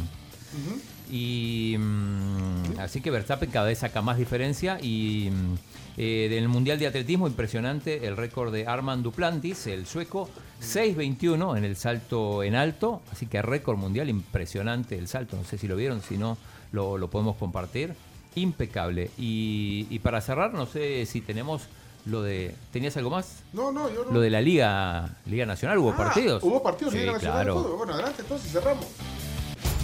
Y 1.11 1.75
mm, 1.77 2.79
así 2.79 3.01
que 3.01 3.11
Verstappen 3.11 3.49
cada 3.49 3.67
vez 3.67 3.79
saca 3.79 4.01
más 4.01 4.17
diferencia 4.17 4.77
y 4.81 5.29
mm, 5.31 5.55
eh, 5.97 6.27
del 6.29 6.47
Mundial 6.47 6.77
de 6.79 6.87
Atletismo 6.87 7.27
impresionante 7.27 8.05
el 8.07 8.17
récord 8.17 8.51
de 8.53 8.67
Armand 8.67 9.03
Duplantis, 9.03 9.67
el 9.67 9.85
sueco, 9.87 10.29
6.21 10.61 11.57
en 11.57 11.63
el 11.63 11.75
salto 11.75 12.43
en 12.43 12.55
alto, 12.55 13.01
así 13.11 13.25
que 13.25 13.41
récord 13.41 13.77
mundial 13.77 14.09
impresionante 14.09 14.97
el 14.97 15.07
salto, 15.07 15.37
no 15.37 15.43
sé 15.43 15.57
si 15.57 15.67
lo 15.67 15.75
vieron, 15.75 16.01
si 16.01 16.17
no 16.17 16.37
lo, 16.71 16.97
lo 16.97 17.09
podemos 17.09 17.35
compartir, 17.37 17.93
impecable. 18.35 19.09
Y, 19.17 19.87
y 19.89 19.99
para 19.99 20.21
cerrar, 20.21 20.53
no 20.53 20.65
sé 20.67 21.05
si 21.07 21.21
tenemos 21.21 21.63
lo 22.05 22.21
de... 22.21 22.55
¿Tenías 22.71 22.95
algo 22.97 23.09
más? 23.09 23.43
no, 23.53 23.71
no, 23.71 23.89
yo 23.93 24.05
no. 24.05 24.11
Lo 24.11 24.21
de 24.21 24.29
la 24.29 24.39
Liga, 24.41 25.09
Liga 25.25 25.45
Nacional, 25.45 25.77
¿hubo 25.79 25.91
Ah, 25.91 25.97
partidos? 25.97 26.43
Hubo 26.43 26.61
partidos 26.63 26.93
Sí, 26.93 26.99
Liga 26.99 27.13
Nacional 27.13 27.39
de 27.39 27.43
claro. 27.43 27.61
Fútbol. 27.63 27.77
Bueno, 27.79 27.93
adelante, 27.93 28.21
entonces 28.21 28.51
cerramos. 28.51 28.85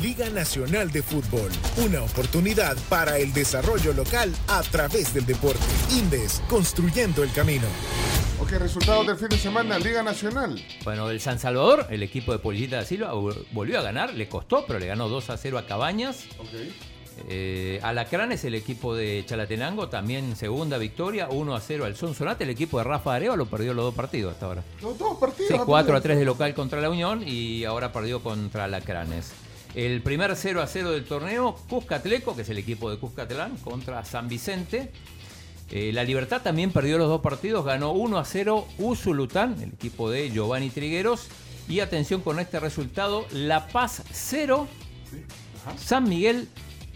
Liga 0.01 0.29
Nacional 0.29 0.91
de 0.91 1.01
Fútbol, 1.01 1.49
una 1.77 2.01
oportunidad 2.03 2.75
para 2.89 3.17
el 3.19 3.31
desarrollo 3.33 3.93
local 3.93 4.33
a 4.47 4.61
través 4.63 5.13
del 5.13 5.25
deporte. 5.25 5.59
Indes, 5.91 6.41
construyendo 6.49 7.23
el 7.23 7.31
camino. 7.31 7.67
Ok, 8.41 8.51
resultados 8.53 9.07
del 9.07 9.15
fin 9.17 9.29
de 9.29 9.37
semana, 9.37 9.79
Liga 9.79 10.03
Nacional. 10.03 10.61
Bueno, 10.83 11.09
el 11.09 11.21
San 11.21 11.39
Salvador, 11.39 11.87
el 11.89 12.03
equipo 12.03 12.33
de 12.33 12.39
Polillita 12.39 12.77
da 12.77 12.85
Silva, 12.85 13.13
vol- 13.13 13.45
volvió 13.51 13.79
a 13.79 13.81
ganar, 13.83 14.13
le 14.13 14.27
costó, 14.27 14.65
pero 14.67 14.79
le 14.79 14.87
ganó 14.87 15.07
2 15.07 15.29
a 15.29 15.37
0 15.37 15.57
a 15.57 15.65
Cabañas. 15.65 16.25
Ok. 16.39 16.49
Eh, 17.29 17.79
Alacranes, 17.83 18.43
el 18.43 18.55
equipo 18.55 18.95
de 18.95 19.23
Chalatenango, 19.25 19.87
también 19.87 20.35
segunda 20.35 20.77
victoria, 20.79 21.29
1 21.29 21.55
a 21.55 21.61
0 21.61 21.85
al 21.85 21.95
Sonsonate. 21.95 22.43
El 22.43 22.49
equipo 22.49 22.79
de 22.79 22.83
Rafa 22.83 23.13
Areva 23.15 23.37
lo 23.37 23.45
perdió 23.45 23.73
los 23.73 23.85
dos 23.85 23.93
partidos 23.95 24.33
hasta 24.33 24.47
ahora. 24.47 24.63
Los 24.81 24.97
dos 24.97 25.17
partidos. 25.19 25.47
Sí, 25.49 25.53
ha 25.53 25.63
4 25.63 25.75
a 25.77 25.83
perdido. 25.85 26.01
3 26.01 26.17
de 26.19 26.25
local 26.25 26.53
contra 26.55 26.81
la 26.81 26.89
Unión 26.89 27.23
y 27.25 27.63
ahora 27.63 27.93
perdió 27.93 28.21
contra 28.21 28.65
Alacranes. 28.65 29.31
El 29.75 30.01
primer 30.01 30.35
0 30.35 30.61
a 30.61 30.67
0 30.67 30.91
del 30.91 31.05
torneo, 31.05 31.55
Cuscatleco, 31.67 32.35
que 32.35 32.43
es 32.43 32.49
el 32.49 32.59
equipo 32.59 32.91
de 32.91 32.97
Cuscatlán, 32.97 33.57
contra 33.57 34.05
San 34.05 34.27
Vicente. 34.27 34.91
Eh, 35.71 35.91
la 35.91 36.03
Libertad 36.03 36.41
también 36.41 36.71
perdió 36.71 36.99
los 36.99 37.07
dos 37.07 37.21
partidos, 37.21 37.65
ganó 37.65 37.93
1 37.93 38.19
a 38.19 38.25
0 38.25 38.67
Usulután, 38.77 39.55
el 39.61 39.69
equipo 39.69 40.11
de 40.11 40.29
Giovanni 40.29 40.69
Trigueros. 40.69 41.27
Y 41.67 41.79
atención 41.79 42.21
con 42.21 42.39
este 42.39 42.59
resultado, 42.59 43.25
La 43.31 43.67
Paz 43.67 44.03
0, 44.11 44.67
San 45.77 46.07
Miguel 46.07 46.49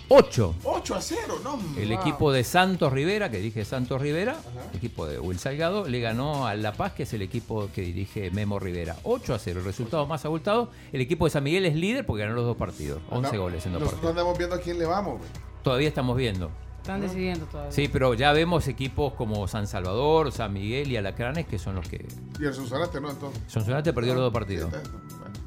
8. 0.10 0.56
8 0.64 0.96
a 0.96 1.02
0, 1.02 1.40
no. 1.44 1.60
El 1.78 1.90
Wow. 1.90 2.00
equipo 2.00 2.32
de 2.32 2.44
Santos 2.44 2.94
Rivera, 2.94 3.30
que 3.30 3.38
dirige 3.38 3.66
Santos 3.66 4.02
Rivera, 4.02 4.38
el 4.72 4.78
equipo 4.78 5.06
de 5.06 5.20
Will 5.20 5.38
Salgado, 5.40 5.88
le 5.88 6.00
ganó 6.00 6.48
a 6.48 6.56
La 6.56 6.72
Paz, 6.74 6.94
que 6.94 7.04
es 7.04 7.14
el 7.14 7.22
equipo 7.22 7.70
que 7.76 7.82
dirige 7.82 8.32
Memo 8.32 8.58
Rivera. 8.60 8.96
8 9.04 9.34
a 9.34 9.40
0, 9.40 9.60
el 9.60 9.66
resultado 9.66 10.06
más 10.08 10.24
abultado. 10.26 10.70
El 10.94 11.02
equipo 11.02 11.26
de 11.26 11.32
San 11.32 11.44
Miguel 11.44 11.66
es 11.66 11.76
líder 11.76 12.06
porque 12.06 12.24
ganó 12.24 12.36
los 12.36 12.46
dos 12.46 12.56
partidos. 12.58 13.02
11 13.10 13.28
Anda- 13.28 13.38
goles 13.40 13.66
en 13.66 13.74
dos 13.74 13.82
Nosotros 13.82 14.02
partidos. 14.02 14.12
andamos 14.12 14.38
viendo 14.38 14.56
a 14.56 14.60
quién 14.60 14.80
le 14.80 14.86
vamos. 14.86 15.18
güey. 15.18 15.30
Todavía 15.64 15.88
estamos 15.90 16.16
viendo. 16.16 16.52
Están 16.78 17.02
decidiendo 17.02 17.46
todavía. 17.48 17.72
Sí, 17.74 17.90
pero 17.92 18.14
ya 18.14 18.32
vemos 18.32 18.66
equipos 18.70 19.12
como 19.14 19.46
San 19.50 19.68
Salvador, 19.68 20.32
San 20.32 20.54
Miguel 20.54 20.90
y 20.90 20.96
Alacranes, 20.96 21.46
que 21.46 21.60
son 21.60 21.76
los 21.76 21.90
que... 21.90 22.06
Y 22.40 22.46
el 22.46 22.54
Sonsonate, 22.54 23.02
¿no? 23.02 23.10
Entonces. 23.12 23.42
Sonsonate 23.48 23.92
perdió 23.92 24.14
los 24.14 24.24
dos 24.24 24.32
partidos. 24.32 24.72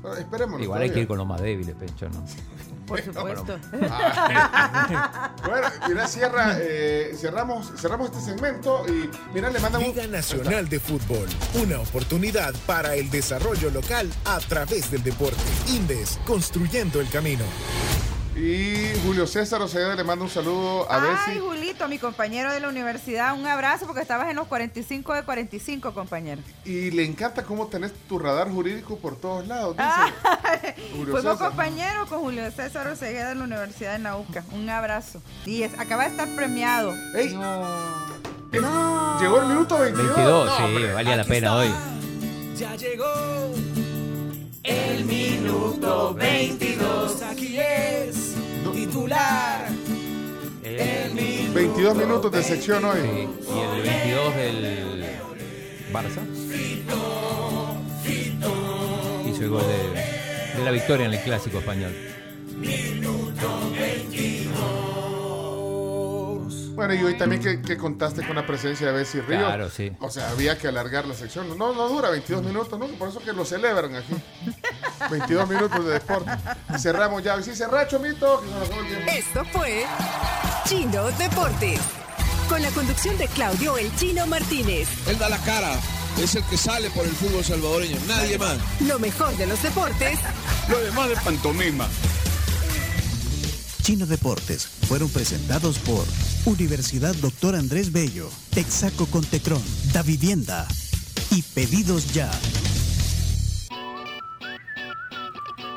Bueno, 0.03 0.17
esperemos. 0.19 0.61
Igual 0.61 0.83
hay 0.83 0.91
que 0.91 1.01
ir 1.01 1.07
con 1.07 1.17
los 1.17 1.27
más 1.27 1.41
débiles, 1.41 1.75
Pencho, 1.77 2.11
¿no? 2.11 2.23
Por 2.91 3.03
supuesto. 3.05 3.59
Bueno, 5.47 5.69
mira, 5.89 6.07
cierra, 6.07 6.57
eh, 6.61 7.17
cerramos, 7.17 7.73
cerramos 7.77 8.11
este 8.11 8.21
segmento 8.33 8.85
y 8.87 9.09
mira, 9.33 9.49
le 9.51 9.59
mandamos. 9.59 9.89
Liga 9.89 10.07
Nacional 10.07 10.69
de 10.69 10.79
Fútbol, 10.79 11.29
una 11.55 11.81
oportunidad 11.81 12.55
para 12.67 12.95
el 12.95 13.11
desarrollo 13.11 13.71
local 13.71 14.11
a 14.25 14.39
través 14.41 14.91
del 14.91 15.03
deporte. 15.03 15.41
Indes, 15.69 16.19
construyendo 16.27 17.01
el 17.01 17.09
camino. 17.09 17.45
Y 18.43 18.99
Julio 19.05 19.27
César 19.27 19.61
Oceda 19.61 19.95
le 19.95 20.03
manda 20.03 20.25
un 20.25 20.31
saludo 20.31 20.91
a 20.91 20.97
Ay, 20.97 21.03
Bessie. 21.11 21.41
Julito, 21.41 21.87
mi 21.89 21.99
compañero 21.99 22.51
de 22.51 22.59
la 22.61 22.71
universidad, 22.71 23.35
un 23.39 23.47
abrazo 23.47 23.85
porque 23.87 24.01
estabas 24.01 24.31
en 24.31 24.37
los 24.37 24.47
45 24.47 25.13
de 25.13 25.23
45, 25.25 25.93
compañero. 25.93 26.41
Y 26.65 26.91
le 26.91 27.05
encanta 27.05 27.43
cómo 27.43 27.67
tenés 27.67 27.93
tu 28.09 28.19
radar 28.19 28.51
jurídico 28.51 28.97
por 28.97 29.17
todos 29.17 29.47
lados. 29.47 29.77
Dice. 29.77 30.75
Julio 30.97 31.13
Fuimos 31.13 31.33
César. 31.35 31.49
compañeros 31.49 32.09
con 32.09 32.21
Julio 32.21 32.51
César 32.51 32.87
Osegueda 32.89 33.29
de 33.29 33.35
la 33.35 33.45
Universidad 33.45 33.93
de 33.93 33.99
Nauca. 33.99 34.43
Un 34.53 34.71
abrazo. 34.71 35.21
Y 35.45 35.63
es- 35.63 35.79
acaba 35.79 36.05
de 36.05 36.11
estar 36.11 36.29
premiado. 36.35 36.95
Ey. 37.15 37.29
Llegó 39.21 39.41
el 39.43 39.47
minuto 39.49 39.79
22. 39.79 40.17
22, 40.17 40.47
No, 40.47 40.57
sí, 40.57 40.63
hombre. 40.63 40.93
valía 40.95 41.17
la 41.17 41.25
pena 41.25 41.57
hoy. 41.57 41.71
Ya 42.57 42.75
llegó 42.77 43.05
el 44.65 45.05
minuto 45.05 46.15
22. 46.15 47.23
Aquí 47.23 47.59
es 47.59 48.35
titular. 48.73 49.69
El 50.63 51.15
minuto 51.15 51.55
22 51.55 51.97
minutos 51.97 52.33
de 52.33 52.43
sección 52.43 52.85
hoy. 52.85 52.99
Y 52.99 53.59
el 53.59 53.83
22 53.83 54.37
del 54.37 55.05
Barça 55.93 56.21
hizo 59.29 59.43
el 59.43 59.49
gol 59.49 59.63
de, 59.63 60.59
de 60.59 60.65
la 60.65 60.71
victoria 60.71 61.07
en 61.07 61.15
el 61.15 61.21
clásico 61.21 61.59
español. 61.59 61.93
Bueno, 62.57 63.33
Bueno, 66.75 66.95
y 66.95 67.03
hoy 67.03 67.17
también 67.17 67.43
que, 67.43 67.61
que 67.63 67.77
contaste 67.77 68.27
con 68.27 68.37
la 68.37 68.47
presencia 68.47 68.87
de 68.87 68.93
Bessie 68.93 69.21
Río. 69.23 69.39
Claro, 69.39 69.71
sí. 69.71 69.93
O 70.01 70.11
sea, 70.11 70.31
había 70.31 70.57
que 70.59 70.69
alargar 70.69 71.07
la 71.07 71.15
sección. 71.15 71.57
No, 71.59 71.73
no 71.73 71.89
dura 71.89 72.11
22 72.11 72.43
minutos, 72.43 72.79
¿no? 72.79 72.87
Por 72.87 73.09
eso 73.09 73.21
que 73.21 73.33
lo 73.33 73.45
celebran 73.45 73.97
aquí. 73.97 74.15
22 75.11 75.49
minutos 75.49 75.85
de 75.85 75.93
deporte. 75.93 76.31
Y 76.75 76.79
cerramos 76.79 77.23
ya. 77.23 77.39
Y 77.39 77.43
sí, 77.43 77.55
cerrá, 77.55 77.87
Chomito. 77.87 78.43
Esto 79.07 79.45
fue 79.53 79.85
Chino 80.67 81.05
Deportes. 81.13 81.81
Con 82.49 82.63
la 82.63 82.71
conducción 82.71 83.17
de 83.17 83.29
Claudio 83.29 83.79
El 83.79 83.95
Chino 83.97 84.27
Martínez. 84.27 84.89
Él 85.07 85.19
da 85.19 85.29
la 85.29 85.39
cara. 85.39 85.73
Es 86.21 86.35
el 86.35 86.43
que 86.45 86.57
sale 86.57 86.91
por 86.91 87.05
el 87.05 87.13
fútbol 87.13 87.45
salvadoreño. 87.45 87.97
Nadie 88.09 88.37
más. 88.37 88.59
Lo 88.81 88.99
mejor 88.99 89.35
de 89.37 89.47
los 89.47 89.63
deportes 89.63 90.19
Lo 90.69 90.79
demás 90.81 91.09
de 91.09 91.17
pantomima. 91.17 91.87
Chino 93.83 94.07
Deportes 94.07 94.67
fueron 94.89 95.09
presentados 95.09 95.79
por 95.79 96.05
Universidad 96.45 97.15
Doctor 97.17 97.55
Andrés 97.55 97.93
Bello, 97.93 98.31
Texaco 98.51 99.07
con 99.07 99.25
Tecron, 99.25 99.63
Da 99.93 100.03
Vivienda 100.03 100.67
y 101.31 101.43
Pedidos 101.43 102.13
Ya. 102.13 102.31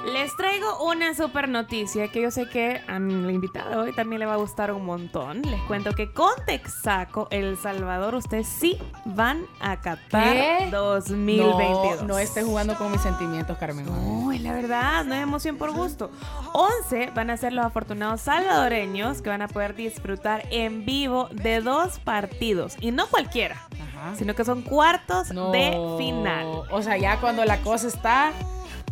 Les 0.06 0.36
traigo 0.36 0.84
una 0.84 1.14
super 1.14 1.48
noticia 1.48 2.10
que 2.10 2.22
yo 2.22 2.30
sé 2.30 2.50
que 2.50 2.82
a 2.88 3.00
mi 3.00 3.14
invitado 3.34 3.84
hoy 3.84 3.94
también 3.94 4.20
le 4.20 4.26
va 4.26 4.34
a 4.34 4.38
gustar 4.38 4.74
un 4.74 4.84
montón. 4.84 5.42
Les 5.44 5.62
cuento 5.62 5.94
que 5.94 6.12
con 6.12 6.34
Texaco 6.46 7.30
El 7.32 7.58
Salvador 7.58 8.14
ustedes 8.16 8.48
sí 8.48 8.78
van 9.06 9.46
a 9.62 9.80
Qatar 9.80 10.34
¿Qué? 10.34 10.68
2022. 10.72 12.02
No, 12.02 12.08
no 12.08 12.20
esté 12.20 12.44
jugando 12.44 12.76
con 12.76 12.92
mis 12.92 13.00
sentimientos, 13.00 13.58
Carmen. 13.58 13.86
No, 13.86 14.30
es 14.34 14.42
la 14.42 14.52
verdad, 14.52 15.06
no 15.06 15.16
es 15.16 15.24
emoción 15.24 15.58
por 15.58 15.72
gusto. 15.72 16.12
11 16.52 17.12
van 17.16 17.30
a 17.30 17.38
ser 17.38 17.54
los 17.54 17.66
afortunados 17.66 18.20
salvadoreños 18.22 19.22
que 19.22 19.30
van 19.30 19.42
a 19.42 19.48
poder 19.48 19.74
disfrutar 19.74 20.46
en 20.52 20.86
vivo 20.86 21.30
de 21.32 21.62
dos 21.62 22.00
partidos. 22.00 22.76
Y 22.82 22.92
no 22.92 23.08
cualquiera, 23.08 23.70
sino 24.18 24.36
que 24.36 24.44
son 24.44 24.64
cuartos 24.64 25.30
de 25.30 25.96
final. 25.98 26.64
O 26.72 26.82
sea, 26.82 26.98
ya 26.98 27.22
cuando 27.22 27.46
la 27.46 27.62
cosa 27.62 27.88
está 27.88 28.34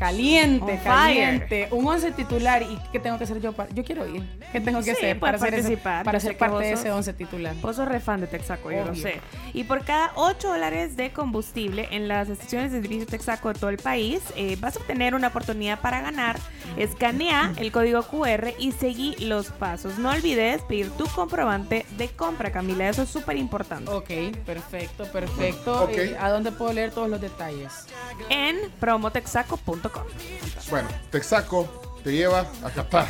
caliente, 0.06 0.64
On 0.73 0.80
fire. 0.80 0.84
caliente, 0.84 1.68
un 1.72 1.88
11 1.88 2.11
titular 2.14 2.64
y 2.64 2.78
qué 2.91 2.99
tengo 2.99 3.18
que 3.19 3.23
hacer 3.26 3.40
yo 3.40 3.53
para 3.53 3.69
yo 3.72 3.84
quiero 3.84 4.07
ir. 4.07 4.23
¿Qué 4.52 4.60
tengo 4.60 4.80
que 4.80 4.86
Sí, 4.86 4.91
hacer 4.91 5.19
puedes 5.19 5.40
para 5.40 5.48
ese- 5.49 5.61
participar. 5.61 6.03
para 6.06 6.19
ser 6.19 6.38
parte 6.38 6.64
de 6.65 6.72
ese 6.73 6.91
11 6.91 7.14
titular? 7.14 7.56
Vos 7.61 7.76
sos 7.76 7.88
re 7.88 7.99
fan 7.99 8.19
de 8.19 8.28
Texaco, 8.28 8.72
yo 8.72 8.84
lo 8.84 8.95
sé. 8.95 9.22
Y 9.53 9.64
por 9.65 9.86
cada 9.86 10.11
8 10.15 10.48
dólares 10.49 10.95
de 10.98 11.11
combustible 11.11 11.88
en 11.91 12.07
las 12.07 12.30
estaciones 12.30 12.72
de 12.72 12.82
servicio 12.82 13.06
Texaco 13.06 13.53
de 13.53 13.60
todo 13.60 13.69
el 13.69 13.78
país, 13.78 14.22
eh, 14.36 14.57
vas 14.60 14.76
a 14.76 14.80
obtener 14.80 15.14
una 15.14 15.28
oportunidad 15.28 15.80
para 15.80 16.02
ganar. 16.02 16.38
Escanea 16.78 17.53
el 17.57 17.72
código 17.72 18.02
QR 18.03 18.53
y 18.57 18.72
seguí 18.72 19.15
los 19.19 19.52
pasos. 19.52 19.99
No 19.99 20.10
olvides 20.10 20.61
pedir 20.64 20.90
tu 20.91 21.06
comprobante 21.07 21.86
de 21.98 22.07
compra, 22.10 22.52
Camila. 22.52 22.90
Eso 22.90 23.03
es 23.03 23.10
súper 23.10 23.38
importante. 23.38 23.91
Ok, 23.91 24.36
perfecto, 24.45 25.06
perfecto. 25.11 25.88
Eh, 25.91 26.15
¿A 26.19 26.30
dónde 26.30 26.52
puedo 26.52 26.73
leer 26.73 26.91
todos 26.91 27.10
los 27.10 27.22
detalles? 27.22 27.86
En 28.30 28.57
promotexaco.com. 28.80 29.90
Bueno, 30.69 30.88
Texaco 31.09 31.99
te 32.03 32.11
lleva 32.13 32.45
a 32.63 32.69
Qatar. 32.69 33.07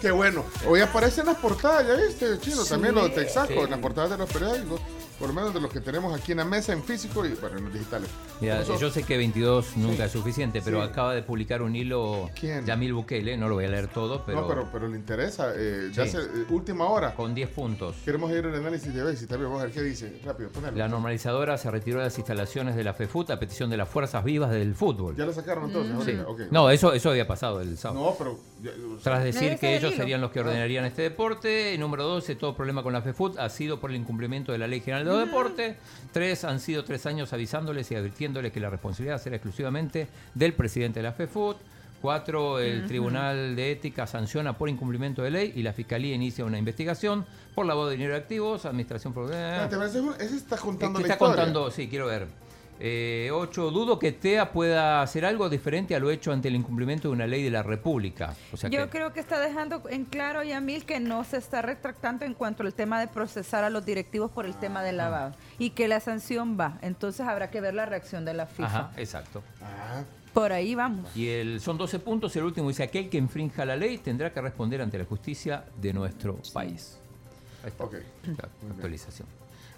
Qué 0.00 0.10
bueno. 0.10 0.44
Hoy 0.66 0.80
aparece 0.80 1.20
en 1.22 1.26
las 1.28 1.36
portadas, 1.38 1.86
¿ya 1.86 1.94
viste, 1.94 2.38
Chino? 2.40 2.62
Sí. 2.62 2.70
También 2.70 2.94
lo 2.94 3.04
de 3.04 3.10
Texaco, 3.10 3.52
Sí. 3.52 3.58
en 3.58 3.70
las 3.70 3.80
portadas 3.80 4.10
de 4.10 4.18
los 4.18 4.30
periódicos. 4.30 4.80
Por 5.18 5.28
lo 5.28 5.34
menos 5.34 5.52
de 5.52 5.60
los 5.60 5.72
que 5.72 5.80
tenemos 5.80 6.14
aquí 6.18 6.32
en 6.32 6.38
la 6.38 6.44
mesa, 6.44 6.72
en 6.72 6.82
físico 6.84 7.26
y 7.26 7.30
bueno, 7.34 7.58
en 7.58 7.64
los 7.64 7.72
digitales. 7.72 8.08
Mira, 8.40 8.62
yo 8.62 8.88
sé 8.90 9.02
que 9.02 9.16
22 9.16 9.76
nunca 9.76 9.96
Sí. 9.96 10.02
es 10.02 10.12
suficiente, 10.12 10.62
pero 10.64 10.82
Sí. 10.84 10.88
acaba 10.88 11.12
de 11.14 11.22
publicar 11.22 11.60
un 11.62 11.74
hilo 11.74 12.30
¿Quién? 12.38 12.64
Yamil 12.64 12.92
Bukele, 12.92 13.36
no 13.36 13.48
lo 13.48 13.56
voy 13.56 13.64
a 13.64 13.68
leer 13.68 13.88
todo, 13.88 14.22
pero, 14.24 14.42
No, 14.42 14.46
pero, 14.48 14.68
pero 14.72 14.86
le 14.86 14.96
interesa. 14.96 15.52
eh, 15.56 15.90
ya 15.92 16.04
Sí. 16.04 16.10
se- 16.12 16.18
eh, 16.18 16.44
última 16.50 16.84
hora. 16.86 17.14
con 17.16 17.34
10 17.34 17.48
puntos. 17.50 17.96
Queremos 18.04 18.30
ir 18.30 18.44
al 18.46 18.54
análisis 18.54 18.94
de 18.94 19.02
Bessie 19.02 19.26
también. 19.26 19.48
Vamos 19.50 19.62
a 19.62 19.64
ver 19.66 19.74
qué 19.74 19.82
dice. 19.82 20.20
Rápido, 20.24 20.50
ponelo. 20.50 20.76
La 20.76 20.86
normalizadora 20.88 21.58
se 21.58 21.68
retiró 21.70 21.98
de 21.98 22.04
las 22.04 22.16
instalaciones 22.18 22.76
de 22.76 22.84
la 22.84 22.94
FEFUT 22.94 23.30
a 23.30 23.40
petición 23.40 23.70
de 23.70 23.76
las 23.76 23.88
fuerzas 23.88 24.22
vivas 24.22 24.50
del 24.52 24.74
fútbol. 24.76 25.16
Ya 25.16 25.26
lo 25.26 25.32
sacaron 25.32 25.64
entonces. 25.64 25.96
Sí. 26.04 26.16
ok. 26.24 26.42
No, 26.52 26.70
eso, 26.70 26.92
eso 26.92 27.10
había 27.10 27.26
pasado 27.26 27.60
el 27.60 27.76
sábado. 27.76 28.04
No, 28.04 28.14
pero. 28.16 28.38
ya- 28.62 28.70
Tras 29.02 29.24
decir 29.24 29.58
que 29.58 29.72
el 29.72 29.78
ellos 29.78 29.92
hilo. 29.94 30.02
serían 30.02 30.20
los 30.20 30.30
que 30.30 30.38
Ah. 30.40 30.42
ordenarían 30.42 30.84
este 30.84 31.02
deporte. 31.02 31.76
Número 31.78 32.04
12, 32.04 32.34
todo 32.36 32.54
problema 32.56 32.82
con 32.82 32.92
la 32.92 33.02
FEFUT 33.02 33.38
ha 33.38 33.48
sido 33.48 33.80
por 33.80 33.90
el 33.90 33.96
incumplimiento 33.96 34.52
de 34.52 34.58
la 34.58 34.66
Ley 34.66 34.80
General 34.80 35.07
los 35.08 35.26
Deportes. 35.26 35.76
Tres, 36.12 36.44
han 36.44 36.60
sido 36.60 36.84
tres 36.84 37.06
años 37.06 37.32
avisándoles 37.32 37.90
y 37.90 37.94
advirtiéndoles 37.94 38.52
que 38.52 38.60
la 38.60 38.70
responsabilidad 38.70 39.20
será 39.20 39.36
exclusivamente 39.36 40.08
del 40.34 40.54
presidente 40.54 41.00
de 41.00 41.04
la 41.04 41.12
FEFUT. 41.12 41.56
Cuatro, 42.00 42.60
el. 42.60 42.86
Tribunal 42.86 43.56
de 43.56 43.72
Ética 43.72 44.06
sanciona 44.06 44.56
por 44.56 44.68
incumplimiento 44.68 45.22
de 45.22 45.30
ley 45.30 45.52
y 45.56 45.62
la 45.62 45.72
Fiscalía 45.72 46.14
inicia 46.14 46.44
una 46.44 46.56
investigación 46.56 47.26
por 47.56 47.66
lavado 47.66 47.88
de 47.88 47.96
dinero 47.96 48.12
de 48.12 48.20
activos, 48.20 48.64
administración... 48.66 49.14
ese, 50.20 50.36
está 50.36 50.56
contando 50.56 51.00
que 51.00 51.08
la 51.08 51.14
está 51.14 51.24
historia. 51.24 51.44
contando, 51.44 51.70
sí, 51.72 51.88
quiero 51.88 52.06
ver. 52.06 52.28
Eh, 52.80 53.30
ocho, 53.32 53.70
dudo 53.70 53.98
que 53.98 54.12
TEA 54.12 54.52
pueda 54.52 55.02
hacer 55.02 55.24
algo 55.24 55.48
diferente 55.48 55.96
a 55.96 55.98
lo 55.98 56.10
hecho 56.10 56.32
ante 56.32 56.48
el 56.48 56.54
incumplimiento 56.54 57.08
de 57.08 57.14
una 57.14 57.26
ley 57.26 57.42
de 57.42 57.50
la 57.50 57.62
República. 57.62 58.34
O 58.52 58.56
sea 58.56 58.70
Yo 58.70 58.84
que, 58.84 58.90
creo 58.90 59.12
que 59.12 59.20
está 59.20 59.40
dejando 59.40 59.82
en 59.90 60.04
claro, 60.04 60.42
Yamil, 60.44 60.84
que 60.84 61.00
no 61.00 61.24
se 61.24 61.38
está 61.38 61.60
retractando 61.60 62.24
en 62.24 62.34
cuanto 62.34 62.62
al 62.62 62.72
tema 62.74 63.00
de 63.00 63.08
procesar 63.08 63.64
a 63.64 63.70
los 63.70 63.84
directivos 63.84 64.30
por 64.30 64.46
el 64.46 64.54
tema 64.56 64.82
del 64.82 64.98
lavado 64.98 65.34
y 65.58 65.70
que 65.70 65.88
la 65.88 65.98
sanción 66.00 66.58
va. 66.58 66.78
Entonces 66.82 67.26
habrá 67.26 67.50
que 67.50 67.60
ver 67.60 67.74
la 67.74 67.86
reacción 67.86 68.24
de 68.24 68.34
la 68.34 68.46
FIFA. 68.46 68.66
Ajá, 68.66 68.92
exacto. 68.96 69.42
Por 70.32 70.52
ahí 70.52 70.74
vamos. 70.76 71.16
Y 71.16 71.28
el, 71.28 71.60
son 71.60 71.78
12 71.78 71.98
puntos. 71.98 72.36
El 72.36 72.44
último 72.44 72.68
dice: 72.68 72.84
aquel 72.84 73.08
que 73.08 73.18
infrinja 73.18 73.64
la 73.64 73.76
ley 73.76 73.98
tendrá 73.98 74.32
que 74.32 74.40
responder 74.40 74.80
ante 74.80 74.98
la 74.98 75.04
justicia 75.04 75.64
de 75.80 75.92
nuestro 75.92 76.38
país. 76.52 76.98
Ahí 77.64 77.70
está. 77.70 77.84
Ok. 77.84 77.94
La 78.24 78.70
actualización. 78.70 79.26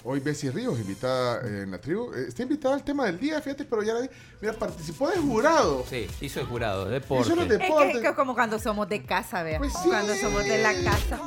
Hoy 0.02 0.18
Bessie 0.20 0.50
Ríos, 0.50 0.78
invitada 0.78 1.42
eh, 1.46 1.62
en 1.64 1.70
la 1.72 1.78
tribu. 1.78 2.10
Eh, 2.14 2.24
está 2.28 2.42
invitada 2.42 2.74
al 2.74 2.82
tema 2.82 3.04
del 3.04 3.20
día, 3.20 3.38
fíjate, 3.42 3.66
pero 3.66 3.82
ya 3.82 3.92
la 3.92 4.00
vi. 4.00 4.08
Mira, 4.40 4.54
participó 4.54 5.10
de 5.10 5.18
jurado. 5.18 5.84
Sí, 5.90 6.06
hizo 6.22 6.40
el 6.40 6.46
jurado, 6.46 6.86
deporte. 6.86 7.26
Hizo 7.26 7.36
los 7.36 7.44
Es 7.44 7.58
deportes. 7.58 7.96
que, 7.96 8.02
que 8.02 8.14
como 8.14 8.32
cuando 8.34 8.58
somos 8.58 8.88
de 8.88 9.02
casa, 9.04 9.42
vea. 9.42 9.58
Pues 9.58 9.72
sí. 9.74 9.88
Cuando 9.90 10.14
somos 10.14 10.42
de 10.44 10.62
la 10.62 10.72
casa. 10.82 11.20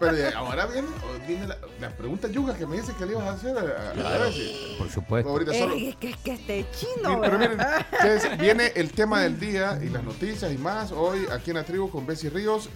Pero 0.00 0.16
eh, 0.16 0.32
ahora 0.34 0.66
viene, 0.66 0.88
viene 1.28 1.46
la, 1.46 1.58
la 1.80 1.90
pregunta 1.90 2.26
yuga 2.26 2.54
que 2.54 2.66
me 2.66 2.76
dice 2.80 2.92
que 2.98 3.06
le 3.06 3.12
ibas 3.12 3.24
a 3.28 3.32
hacer 3.34 3.56
a, 3.56 3.60
a- 3.60 3.90
a 3.90 3.92
Claro, 3.92 4.24
Bessie. 4.24 4.74
por 4.76 4.90
supuesto. 4.90 5.30
Ahorita 5.30 5.54
solo. 5.54 5.74
Es 5.76 5.94
que, 5.96 6.10
es 6.10 6.16
que 6.16 6.32
este 6.32 6.66
chino, 6.72 7.20
pero 7.20 7.38
miren, 7.38 7.58
ustedes, 7.92 8.36
viene 8.38 8.72
el 8.74 8.90
tema 8.90 9.20
del 9.20 9.38
día 9.38 9.78
y 9.80 9.90
las 9.90 10.02
noticias 10.02 10.50
y 10.52 10.58
más 10.58 10.90
hoy 10.90 11.24
aquí 11.30 11.50
en 11.50 11.58
la 11.58 11.64
tribu 11.64 11.88
con 11.88 12.04
Bessie 12.04 12.30
Ríos. 12.30 12.68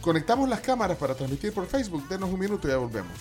Conectamos 0.00 0.48
las 0.48 0.60
cámaras 0.62 0.96
para 0.98 1.14
transmitir 1.14 1.52
por 1.52 1.64
Facebook. 1.68 2.08
Denos 2.08 2.28
un 2.28 2.40
minuto 2.40 2.66
y 2.66 2.72
ya 2.72 2.76
volvemos. 2.78 3.12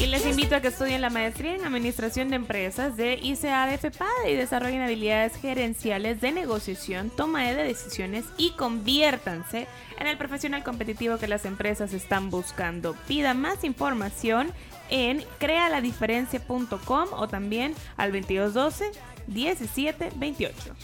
Y 0.00 0.06
les 0.06 0.26
invito 0.26 0.56
a 0.56 0.60
que 0.60 0.68
estudien 0.68 1.00
la 1.00 1.08
maestría 1.08 1.54
en 1.54 1.64
Administración 1.64 2.28
de 2.28 2.36
Empresas 2.36 2.96
de 2.96 3.14
ICA 3.22 3.66
de 3.66 3.78
FEPADE 3.78 4.32
y 4.32 4.34
desarrollen 4.34 4.82
habilidades 4.82 5.36
gerenciales 5.36 6.20
de 6.20 6.32
negociación, 6.32 7.10
toma 7.10 7.44
de 7.44 7.54
decisiones 7.54 8.24
y 8.36 8.50
conviértanse 8.50 9.66
en 9.98 10.06
el 10.06 10.18
profesional 10.18 10.64
competitivo 10.64 11.18
que 11.18 11.28
las 11.28 11.44
empresas 11.44 11.92
están 11.92 12.28
buscando. 12.28 12.96
Pida 13.06 13.34
más 13.34 13.62
información 13.62 14.52
en 14.90 15.24
crealadiferencia.com 15.38 17.08
o 17.12 17.28
también 17.28 17.74
al 17.96 18.12
2212 18.12 18.90
1728. 19.28 20.74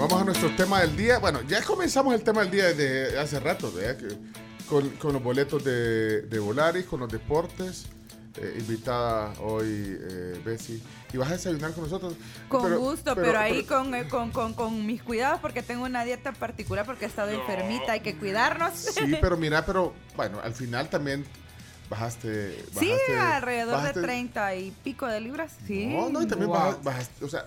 Vamos 0.00 0.22
a 0.22 0.24
nuestro 0.24 0.54
tema 0.56 0.80
del 0.80 0.96
día. 0.96 1.18
Bueno, 1.18 1.40
ya 1.42 1.62
comenzamos 1.62 2.14
el 2.14 2.22
tema 2.22 2.40
del 2.42 2.50
día 2.50 2.64
desde 2.72 3.18
hace 3.18 3.38
rato, 3.40 3.70
¿verdad? 3.72 3.96
Que- 3.96 4.16
con, 4.68 4.88
con 4.90 5.12
los 5.12 5.22
boletos 5.22 5.64
de, 5.64 6.22
de 6.22 6.38
Volaris, 6.38 6.86
con 6.86 7.00
los 7.00 7.10
deportes. 7.10 7.86
Eh, 8.36 8.58
invitada 8.60 9.32
hoy, 9.40 9.66
eh, 9.68 10.40
Bessie. 10.44 10.80
Y 11.12 11.16
vas 11.16 11.28
a 11.30 11.32
desayunar 11.32 11.72
con 11.72 11.82
nosotros. 11.82 12.14
Con 12.48 12.62
Pero- 12.62 12.78
gusto, 12.78 13.14
pero, 13.16 13.36
ahí 13.36 13.64
con, 13.64 13.92
eh, 13.96 14.06
con, 14.08 14.30
con, 14.30 14.54
con 14.54 14.86
mis 14.86 15.02
cuidados 15.02 15.40
porque 15.40 15.62
tengo 15.62 15.84
una 15.84 16.04
dieta 16.04 16.30
particular 16.32 16.86
porque 16.86 17.06
he 17.06 17.08
estado 17.08 17.32
enfermita, 17.32 17.90
hay 17.92 18.00
que 18.00 18.16
cuidarnos. 18.16 18.72
Sí, 18.78 19.16
pero 19.20 19.36
mira, 19.36 19.66
pero 19.66 19.92
bueno, 20.16 20.38
al 20.44 20.54
final 20.54 20.88
también 20.88 21.24
bajaste. 21.90 22.64
Sí, 22.78 22.88
bajaste- 22.92 23.18
alrededor 23.18 23.74
bajaste- 23.80 23.94
de 23.94 24.02
30 24.02 24.54
y 24.54 24.70
pico 24.84 25.06
de 25.08 25.20
libras. 25.20 25.52
Sí. 25.66 25.86
No, 25.86 26.08
no, 26.08 26.22
y 26.22 26.26
también 26.26 26.48
Wow. 26.50 26.56
bajas- 26.60 26.84
bajaste, 26.84 27.24
o 27.24 27.28
sea, 27.28 27.46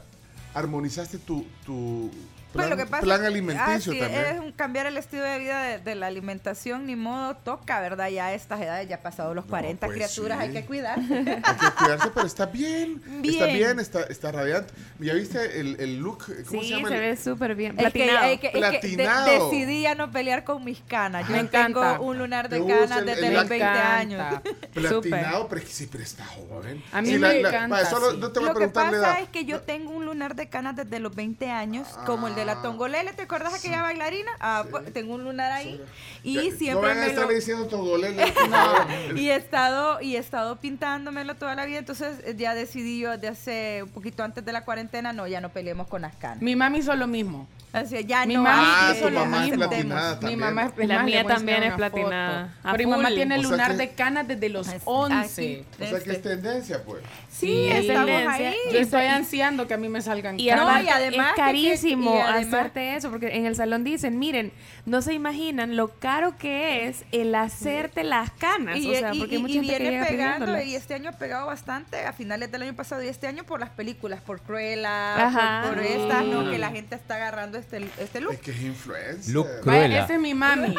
armonizaste 0.53 1.17
tu, 1.19 1.45
tu 1.65 2.11
Pues 2.53 2.67
plan, 2.67 2.77
lo 2.77 2.83
que 2.85 2.89
pasa 2.89 3.03
plan 3.03 3.23
ah, 3.23 3.27
alimenticio 3.27 3.93
sí, 3.93 3.99
también. 3.99 4.25
es 4.25 4.39
un 4.39 4.51
cambiar 4.51 4.85
el 4.85 4.95
estilo 4.97 5.23
de 5.23 5.39
vida 5.39 5.61
de, 5.63 5.79
de 5.79 5.95
la 5.95 6.07
alimentación, 6.07 6.85
ni 6.85 6.95
modo, 6.95 7.35
toca, 7.35 7.81
¿verdad? 7.81 8.09
Ya 8.09 8.27
a 8.27 8.33
estas 8.33 8.61
edades, 8.61 8.87
ya 8.87 9.01
pasado 9.01 9.33
los 9.33 9.45
40 9.45 9.85
pues 9.85 9.97
criaturas, 9.97 10.37
sí. 10.39 10.45
hay 10.45 10.53
que 10.53 10.65
cuidar. 10.65 10.99
Hay 10.99 11.05
que 11.05 11.71
cuidarse, 11.77 12.11
pero 12.13 12.27
está 12.27 12.45
bien. 12.45 13.01
Está 13.23 13.45
Bien. 13.45 13.57
bien, 13.57 13.79
está, 13.79 14.03
está 14.03 14.31
radiante. 14.31 14.73
¿Ya 14.99 15.13
viste 15.15 15.59
el, 15.59 15.77
el 15.79 15.97
look? 15.97 16.25
¿Cómo 16.47 16.61
Sí, 16.61 16.69
se 16.69 16.75
llama? 16.75 16.89
se 16.89 16.99
ve 16.99 17.17
súper 17.17 17.55
bien. 17.55 17.71
Es 17.79 17.91
que, 17.91 18.03
Platinado. 18.03 18.25
es 18.25 18.39
que- 18.39 18.47
es 18.47 18.53
que 18.53 18.59
de- 18.87 18.95
Platinado. 19.03 19.49
decidí 19.49 19.81
ya 19.81 19.95
no 19.95 20.11
pelear 20.11 20.43
con 20.43 20.63
mis 20.63 20.79
canas. 20.81 21.27
Yo 21.27 21.33
Me 21.33 21.39
encanta. 21.41 21.93
tengo 21.95 22.03
un 22.05 22.17
lunar 22.19 22.49
de 22.49 22.65
canas 22.65 22.99
el- 22.99 23.05
desde 23.07 23.27
el 23.27 23.33
los 23.33 23.43
lac- 23.45 23.49
20 23.49 23.65
años. 23.67 24.41
Platinado, 24.73 25.47
pero 25.47 25.61
es 25.61 25.67
que 25.67 25.73
sí, 25.73 25.89
pero 25.91 26.03
está 26.03 26.25
joven. 26.25 26.83
A 26.91 27.01
mí 27.01 27.09
Sí, 27.09 27.19
me 27.19 27.39
encanta, 27.39 27.67
vaya, 27.67 27.89
solo 27.89 28.11
sí. 28.11 28.17
no 28.17 28.31
te 28.31 28.39
voy 28.39 28.49
a 28.49 28.53
Lo 28.53 28.59
que 28.59 28.67
preguntar 28.67 28.93
la 28.93 29.01
pasa 29.07 29.19
es 29.21 29.29
que 29.29 29.45
yo 29.45 29.61
tengo 29.61 29.91
un 29.91 30.05
lunar 30.05 30.35
de 30.35 30.49
canas 30.49 30.75
desde 30.75 30.99
los 30.99 31.15
20 31.15 31.49
años, 31.51 31.87
como 32.05 32.27
el 32.27 32.35
de 32.35 32.42
de 32.43 32.55
la 32.55 32.61
Tongolele, 32.61 33.13
¿te 33.13 33.23
acuerdas 33.23 33.53
aquella 33.53 33.81
bailarina? 33.81 34.31
Ah, 34.39 34.65
pues, 34.69 34.91
tengo 34.93 35.15
un 35.15 35.23
lunar 35.23 35.51
ahí 35.51 35.79
y 36.23 36.35
Ya- 36.35 36.57
siempre 36.57 36.73
no 36.73 36.81
van 36.81 36.97
a 36.97 37.01
me 37.01 37.07
estar 37.07 37.25
lo- 37.27 37.33
diciendo 37.33 37.67
Tongolele. 37.67 38.33
No, 38.49 39.15
y 39.17 39.29
he 39.29 39.35
estado 39.35 40.01
y 40.01 40.15
he 40.15 40.19
estado 40.19 40.57
pintándomelo 40.57 41.35
toda 41.35 41.55
la 41.55 41.65
vida, 41.65 41.79
entonces 41.79 42.17
eh, 42.25 42.35
ya 42.37 42.53
decidí 42.55 42.99
yo 42.99 43.17
de 43.17 43.27
hace 43.29 43.83
un 43.83 43.89
poquito 43.89 44.23
antes 44.23 44.43
de 44.45 44.51
la 44.51 44.65
cuarentena, 44.65 45.13
no, 45.13 45.27
ya 45.27 45.41
no 45.41 45.49
peleemos 45.49 45.87
con 45.87 46.01
las 46.03 46.15
canas. 46.15 46.41
Mi 46.41 46.55
mami 46.55 46.79
hizo 46.79 46.95
lo 46.95 47.07
mismo. 47.07 47.47
Así, 47.73 48.05
ya 48.05 48.23
Mi 48.27 48.35
no 48.35 48.43
hizo 48.43 49.07
eh, 49.07 49.11
lo 49.11 49.25
no 49.25 49.39
mismo. 49.41 49.65
aceptemos. 49.65 50.23
Mi 50.23 50.35
mamá 50.35 50.71
es 50.77 50.87
La 50.87 50.95
más, 50.97 51.05
mía 51.05 51.23
también 51.25 51.63
es 51.63 51.73
platinada. 51.73 52.49
Pero 52.63 52.77
mi 52.77 52.85
mamá 52.85 53.09
tiene 53.09 53.35
O 53.37 53.41
sea 53.41 53.49
lunar 53.49 53.71
que- 53.71 53.77
de 53.77 53.89
canas 53.89 54.27
desde 54.27 54.49
los 54.49 54.67
Aquí, 54.69 54.81
11. 54.85 55.65
O 55.81 55.85
sea 55.85 55.99
que 55.99 56.11
es 56.11 56.21
tendencia, 56.21 56.83
pues. 56.85 57.03
Sí, 57.31 57.67
estamos 57.71 58.11
ahí. 58.29 58.53
Yo 58.71 58.77
estoy 58.77 59.05
ansiando 59.05 59.67
que 59.67 59.73
a 59.73 59.77
mí 59.77 59.89
me 59.89 60.01
salgan 60.03 60.39
Y 60.39 60.49
canas. 60.49 60.65
aparte 60.67 60.85
y 60.85 60.89
además 60.89 61.27
es 61.29 61.33
que- 61.33 61.41
carísimo 61.41 62.15
y 62.15 62.19
además- 62.19 62.53
hacerte 62.53 62.95
eso, 62.95 63.09
porque 63.09 63.35
en 63.35 63.47
el 63.47 63.55
salón 63.55 63.83
dicen, 63.83 64.19
miren, 64.19 64.51
no 64.85 65.01
se 65.01 65.13
imaginan 65.13 65.75
lo 65.75 65.87
caro 65.99 66.37
que 66.37 66.87
es 66.87 67.05
el 67.11 67.33
hacerte 67.33 68.03
las 68.03 68.29
canas. 68.31 68.77
Y, 68.77 68.87
o 68.93 68.99
sea, 68.99 69.15
y- 69.15 69.19
porque 69.19 69.35
y- 69.35 69.39
mucha 69.39 69.53
y 69.53 69.55
gente 69.65 69.77
que 69.79 69.89
viene 69.89 70.05
pegando 70.05 70.61
y 70.61 70.75
este 70.75 70.93
año 70.93 71.09
ha 71.09 71.13
pegado 71.13 71.47
bastante 71.47 72.05
a 72.05 72.13
finales 72.13 72.51
del 72.51 72.61
año 72.61 72.75
pasado 72.75 73.01
y 73.01 73.07
este 73.07 73.25
año 73.25 73.43
por 73.45 73.59
las 73.59 73.71
películas, 73.71 74.21
por 74.21 74.41
Cruella, 74.41 75.25
Ajá. 75.27 75.63
por, 75.65 75.75
por 75.75 75.83
estas, 75.83 76.23
¿no? 76.25 76.41
Mm. 76.43 76.51
Que 76.51 76.57
la 76.59 76.69
gente 76.69 76.95
está 76.95 77.15
agarrando 77.15 77.57
este, 77.63 77.87
este 78.03 78.21
look. 78.21 78.33
Es 78.33 78.39
que 78.39 78.51
es 78.51 78.61
influencer. 78.61 79.33
Look 79.33 79.47
Vaya, 79.63 80.03
esa 80.03 80.13
es 80.15 80.19
mi 80.19 80.33
mami. 80.33 80.75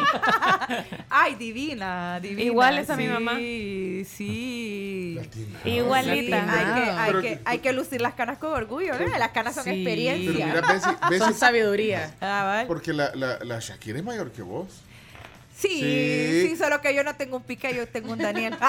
Ay, 1.09 1.35
divina, 1.35 2.19
divina. 2.19 2.43
Igual 2.43 2.79
es 2.79 2.89
a 2.89 2.95
mi 2.95 3.05
sí, 3.05 3.09
mamá. 3.09 3.33
Sí, 3.35 5.19
Igualita. 5.65 6.43
Hay 6.43 6.65
que, 6.83 6.89
hay, 6.91 7.07
Pero 7.07 7.21
que, 7.21 7.27
que- 7.29 7.41
hay 7.45 7.59
que 7.59 7.73
lucir 7.73 8.01
las 8.01 8.13
canas 8.13 8.37
con 8.37 8.53
orgullo, 8.53 8.93
¿verdad? 8.97 9.19
Las 9.19 9.29
canas 9.31 9.55
son 9.55 9.63
Sí. 9.63 9.69
experiencia. 9.71 10.31
Pero 10.53 10.61
mira, 10.67 10.73
Bessie, 10.73 10.91
Bessie- 11.09 11.19
Son 11.19 11.33
sabiduría. 11.33 12.13
Ah, 12.21 12.43
¿vale? 12.45 12.65
porque 12.67 12.93
la, 12.93 13.11
la, 13.15 13.39
la 13.43 13.59
Shakira 13.59 13.97
es 13.99 14.03
mayor 14.05 14.31
que 14.31 14.41
vos. 14.41 14.67
Sí, 15.57 15.69
Sí. 15.79 16.47
sí, 16.49 16.55
solo 16.57 16.81
que 16.81 16.93
yo 16.93 17.03
no 17.05 17.15
tengo 17.15 17.37
un 17.37 17.43
pique, 17.43 17.73
yo 17.73 17.87
tengo 17.87 18.11
un 18.13 18.19
Daniel. 18.19 18.55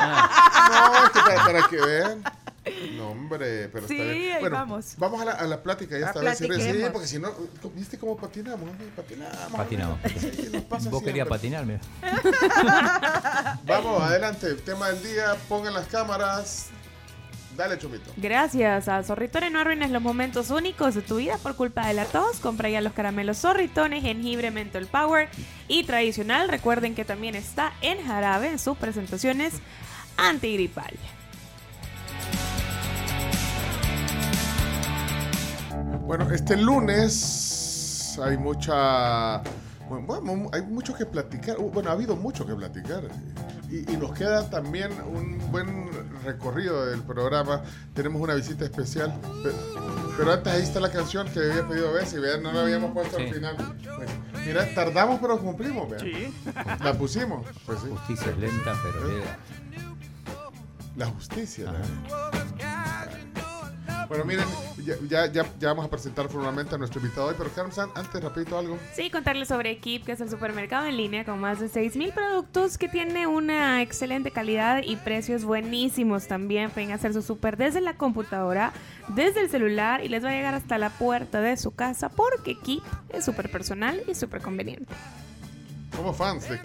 No, 0.00 1.04
es 1.04 1.10
que 1.10 1.18
para, 1.20 1.44
para 1.44 1.68
que 1.68 1.76
vean. 1.76 2.22
No, 2.96 3.10
hombre, 3.10 3.68
pero 3.68 3.88
Sí, 3.88 3.98
está 3.98 4.12
bien. 4.12 4.40
Bueno, 4.40 4.56
vamos. 4.56 4.94
Vamos 4.98 5.22
a 5.22 5.24
la, 5.24 5.32
a 5.32 5.46
la 5.46 5.62
plática 5.62 5.98
ya 5.98 6.12
vez. 6.12 6.38
Sí, 6.38 6.46
porque 6.92 7.06
si 7.06 7.18
no, 7.18 7.32
¿viste 7.74 7.98
cómo 7.98 8.16
patinamos? 8.16 8.68
Patinamos. 8.94 9.52
Patinamos. 9.52 9.98
Vos 10.90 11.02
querías 11.02 11.26
siempre. 11.26 11.26
patinar, 11.26 11.64
mira. 11.64 11.80
Vamos, 13.64 14.02
adelante. 14.02 14.54
Tema 14.56 14.88
del 14.90 15.02
día, 15.02 15.36
pongan 15.48 15.72
las 15.72 15.86
cámaras. 15.86 16.66
Dale, 17.56 17.78
Chomito. 17.78 18.12
Gracias 18.16 18.88
a 18.88 19.02
Zorritones, 19.02 19.50
no 19.50 19.60
arruines 19.60 19.90
los 19.90 20.00
momentos 20.00 20.50
únicos 20.50 20.94
de 20.94 21.02
tu 21.02 21.16
vida 21.16 21.36
por 21.38 21.56
culpa 21.56 21.86
de 21.88 21.94
la 21.94 22.04
tos. 22.04 22.38
Compra 22.38 22.68
ya 22.68 22.80
los 22.80 22.92
caramelos 22.92 23.38
Zorritones, 23.38 24.02
jengibre, 24.02 24.50
menthol 24.50 24.86
power 24.86 25.28
y 25.66 25.84
tradicional. 25.84 26.48
Recuerden 26.48 26.94
que 26.94 27.04
también 27.04 27.34
está 27.34 27.72
en 27.80 28.04
jarabe 28.06 28.48
en 28.48 28.58
sus 28.58 28.76
presentaciones 28.76 29.54
antigripal. 30.16 30.94
Bueno, 36.10 36.28
este 36.32 36.56
lunes 36.56 38.18
hay 38.20 38.36
mucha. 38.36 39.38
Bueno, 39.88 40.06
bueno, 40.08 40.50
hay 40.52 40.62
mucho 40.62 40.92
que 40.92 41.06
platicar. 41.06 41.56
Uh, 41.60 41.70
Bueno, 41.70 41.90
ha 41.90 41.92
habido 41.92 42.16
mucho 42.16 42.44
que 42.44 42.52
platicar. 42.52 43.04
Y, 43.70 43.88
y 43.92 43.96
nos 43.96 44.10
queda 44.14 44.50
también 44.50 44.90
un 45.06 45.38
buen 45.52 45.88
recorrido 46.24 46.84
del 46.86 47.02
programa. 47.02 47.62
Tenemos 47.94 48.20
una 48.20 48.34
visita 48.34 48.64
especial. 48.64 49.14
Pero, 49.44 49.54
pero 50.18 50.32
antes 50.32 50.52
ahí 50.52 50.62
está 50.62 50.80
la 50.80 50.90
canción 50.90 51.28
que 51.28 51.38
había 51.48 51.68
pedido 51.68 51.92
Bessie. 51.92 52.18
Vean, 52.18 52.42
no 52.42 52.50
la 52.50 52.62
habíamos 52.62 52.90
puesto 52.92 53.16
al 53.16 53.28
Sí. 53.28 53.34
final. 53.34 53.56
Bueno, 53.56 54.12
mira, 54.44 54.74
tardamos 54.74 55.20
pero 55.20 55.38
cumplimos. 55.38 55.88
vean. 55.90 56.34
La 56.82 56.92
pusimos. 56.92 57.46
Pues 57.64 57.78
sí. 57.82 57.86
Justicia 57.88 58.32
es 58.32 58.38
lenta, 58.38 58.72
pero 58.82 59.06
llega. 59.08 59.38
La 60.96 61.06
justicia. 61.06 61.66
¿no? 61.70 62.69
Bueno, 64.10 64.24
miren, 64.24 64.44
ya, 64.84 64.96
ya, 65.08 65.26
ya, 65.26 65.46
ya 65.60 65.68
vamos 65.68 65.86
a 65.86 65.88
presentar 65.88 66.28
formalmente 66.28 66.74
a 66.74 66.78
nuestro 66.78 67.00
invitado 67.00 67.28
hoy, 67.28 67.36
pero 67.38 67.48
Carmen 67.50 67.72
San, 67.72 67.90
antes, 67.94 68.20
rapidito 68.20 68.58
algo. 68.58 68.76
Sí, 68.92 69.08
contarles 69.08 69.46
sobre 69.46 69.78
Keep, 69.78 70.04
que 70.04 70.10
es 70.10 70.20
el 70.20 70.28
supermercado 70.28 70.86
en 70.86 70.96
línea 70.96 71.24
con 71.24 71.38
más 71.38 71.60
de 71.60 71.68
6.000 71.68 72.12
productos 72.12 72.76
que 72.76 72.88
tiene 72.88 73.28
una 73.28 73.82
excelente 73.82 74.32
calidad 74.32 74.82
y 74.84 74.96
precios 74.96 75.44
buenísimos 75.44 76.26
también. 76.26 76.70
Pueden 76.70 76.90
hacer 76.90 77.12
su 77.12 77.22
super 77.22 77.56
desde 77.56 77.80
la 77.80 77.94
computadora, 77.94 78.72
desde 79.14 79.42
el 79.42 79.48
celular 79.48 80.04
y 80.04 80.08
les 80.08 80.24
va 80.24 80.30
a 80.30 80.32
llegar 80.32 80.54
hasta 80.54 80.76
la 80.76 80.90
puerta 80.90 81.40
de 81.40 81.56
su 81.56 81.70
casa 81.70 82.08
porque 82.08 82.58
Keep 82.58 82.82
es 83.10 83.24
súper 83.24 83.48
personal 83.48 84.02
y 84.08 84.16
súper 84.16 84.42
conveniente. 84.42 84.92
Somos 85.94 86.16
fans 86.16 86.48
de. 86.48 86.56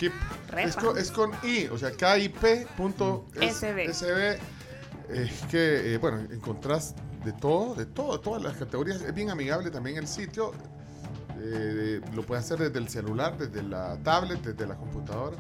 Re 0.50 0.64
Es 0.64 0.76
con, 0.76 0.98
es 0.98 1.12
con 1.12 1.30
I, 1.44 1.68
o 1.68 1.78
sea, 1.78 1.92
KIP.SB. 1.92 3.94
SB. 3.94 4.40
Es 5.10 5.42
que, 5.52 5.94
eh, 5.94 5.98
bueno, 6.00 6.22
encontrás 6.32 6.96
de 7.26 7.34
todo, 7.34 7.76
de 7.76 7.86
todo, 7.86 8.20
todas 8.20 8.42
las 8.42 8.56
categorías. 8.56 9.02
Es 9.02 9.14
bien 9.14 9.30
amigable 9.30 9.70
también 9.72 9.98
el 9.98 10.08
sitio. 10.08 10.52
Eh, 11.42 12.00
lo 12.16 12.24
puedes 12.26 12.46
hacer 12.46 12.60
desde 12.60 12.80
el 12.80 12.88
celular, 12.88 13.38
desde 13.38 13.62
la 13.64 13.98
tablet, 13.98 14.42
desde 14.42 14.66
la 14.68 14.76
computadora. 14.76 15.36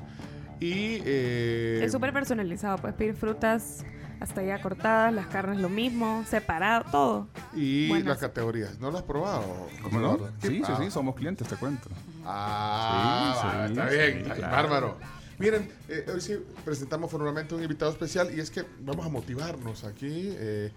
Y. 0.59 0.99
eh, 1.05 1.81
Es 1.83 1.91
súper 1.91 2.11
personalizado, 2.13 2.77
puedes 2.77 2.95
pedir 2.97 3.15
frutas 3.15 3.83
hasta 4.19 4.41
ya 4.43 4.61
cortadas, 4.61 5.13
las 5.13 5.27
carnes 5.27 5.59
lo 5.59 5.67
mismo, 5.69 6.23
separado, 6.29 6.85
todo. 6.91 7.27
y 7.53 7.89
Buenas. 7.89 8.07
las 8.07 8.17
categorías. 8.19 8.79
¿No 8.79 8.89
lo 8.91 8.97
has 8.97 9.03
probado? 9.03 9.67
¿Cómo 9.83 9.99
no? 9.99 10.17
Sí, 10.41 10.61
sí, 10.65 10.73
sí, 10.79 10.89
somos 10.91 11.15
clientes, 11.15 11.47
te 11.47 11.55
cuento. 11.57 11.89
Ah, 12.25 13.67
Sí, 13.67 13.73
sí, 13.73 13.79
está 13.79 13.89
sí, 13.89 13.95
bien, 13.97 14.23
claro. 14.23 14.41
bárbaro. 14.41 14.97
Miren, 15.37 15.69
eh, 15.89 16.05
hoy 16.13 16.21
sí 16.21 16.37
presentamos 16.63 17.11
formalmente 17.11 17.53
un 17.55 17.61
invitado 17.61 17.91
especial 17.91 18.29
y 18.35 18.39
es 18.39 18.49
que 18.49 18.63
vamos 18.79 19.05
a 19.05 19.09
motivarnos 19.09 19.83
aquí. 19.83 20.29
eh, 20.37 20.71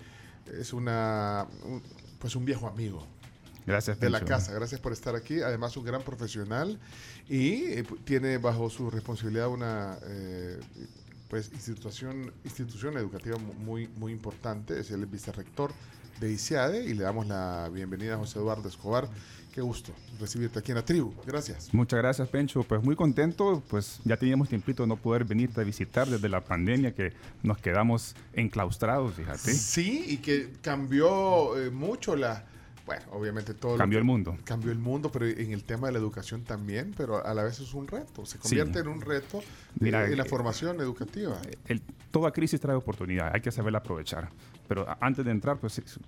es 0.61 0.73
una, 0.73 1.47
un- 1.65 1.83
pues 2.19 2.35
un 2.37 2.45
viejo 2.45 2.67
amigo 2.69 3.07
Gracias, 3.67 4.01
de 4.01 4.09
la 4.11 4.21
casa. 4.25 4.53
Gracias 4.53 4.81
por 4.81 4.93
estar 4.93 5.15
aquí. 5.15 5.41
Además, 5.43 5.77
un 5.77 5.85
gran 5.85 6.03
profesional 6.03 6.79
y 7.29 7.65
eh, 7.67 7.85
tiene 8.05 8.39
bajo 8.39 8.71
su 8.71 8.91
responsabilidad 8.91 9.49
una 9.49 9.99
eh, 10.05 10.59
pues 11.29 11.51
institución, 11.53 12.33
institución 12.45 12.97
educativa 12.97 13.37
mu- 13.37 13.53
muy, 13.53 13.87
muy 13.89 14.13
importante. 14.13 14.81
Es 14.81 14.91
el 14.91 15.05
vicerrector 15.05 15.73
de 16.21 16.33
ICEADE 16.33 16.85
y 16.85 16.95
le 16.95 17.05
damos 17.05 17.27
la 17.27 17.69
bienvenida 17.73 18.15
a 18.15 18.19
José 18.19 18.39
Eduardo 18.39 18.69
Escobar. 18.69 19.09
Qué 19.53 19.61
gusto 19.61 19.93
recibirte 20.21 20.59
aquí 20.59 20.73
en 20.73 20.77
la 20.77 20.85
tribu. 20.85 21.13
Gracias. 21.27 21.73
Muchas 21.73 21.99
gracias, 21.99 22.29
Pencho. 22.29 22.63
Pues 22.63 22.83
muy 22.83 22.95
contento, 22.95 23.63
pues 23.69 24.01
ya 24.05 24.17
teníamos 24.17 24.49
tiempito 24.49 24.83
de 24.83 24.89
no 24.89 24.97
poder 24.97 25.25
venirte 25.25 25.61
a 25.61 25.65
visitar 25.65 26.07
desde 26.09 26.29
la 26.29 26.45
pandemia 26.45 26.95
que 26.95 27.13
nos 27.43 27.59
quedamos 27.59 28.15
enclaustrados, 28.35 29.15
fíjate. 29.15 29.53
Sí, 29.55 30.05
y 30.09 30.17
que 30.19 30.53
cambió 30.63 31.59
eh, 31.59 31.71
mucho 31.71 32.15
la... 32.17 32.45
Bueno, 32.89 33.03
obviamente 33.13 33.53
todo... 33.53 33.77
Cambió 33.77 33.99
que- 33.99 34.01
el 34.01 34.05
mundo. 34.07 34.39
Cambió 34.45 34.73
el 34.73 34.79
mundo, 34.79 35.13
pero 35.13 35.27
en 35.27 35.53
el 35.53 35.63
tema 35.63 35.89
de 35.89 35.93
la 35.93 35.99
educación 35.99 36.43
también, 36.45 36.95
pero 36.97 37.23
a 37.23 37.35
la 37.35 37.43
vez 37.43 37.61
es 37.61 37.75
un 37.75 37.87
reto. 37.87 38.25
Se 38.25 38.39
convierte 38.39 38.79
en 38.79 38.89
un 38.89 39.03
reto 39.03 39.43
Mira, 39.79 40.07
en 40.07 40.17
la 40.17 40.23
eh, 40.23 40.27
formación 40.29 40.81
educativa. 40.81 41.37
El- 41.67 41.83
toda 42.11 42.31
crisis 42.33 42.59
trae 42.59 42.75
oportunidad, 42.75 43.31
hay 43.35 43.43
que 43.43 43.51
saberla 43.53 43.81
aprovechar. 43.81 44.31
Pero 44.69 44.87
antes 45.03 45.23
de 45.23 45.31
entrar, 45.33 45.59
pues 45.59 45.77
es- 45.77 46.01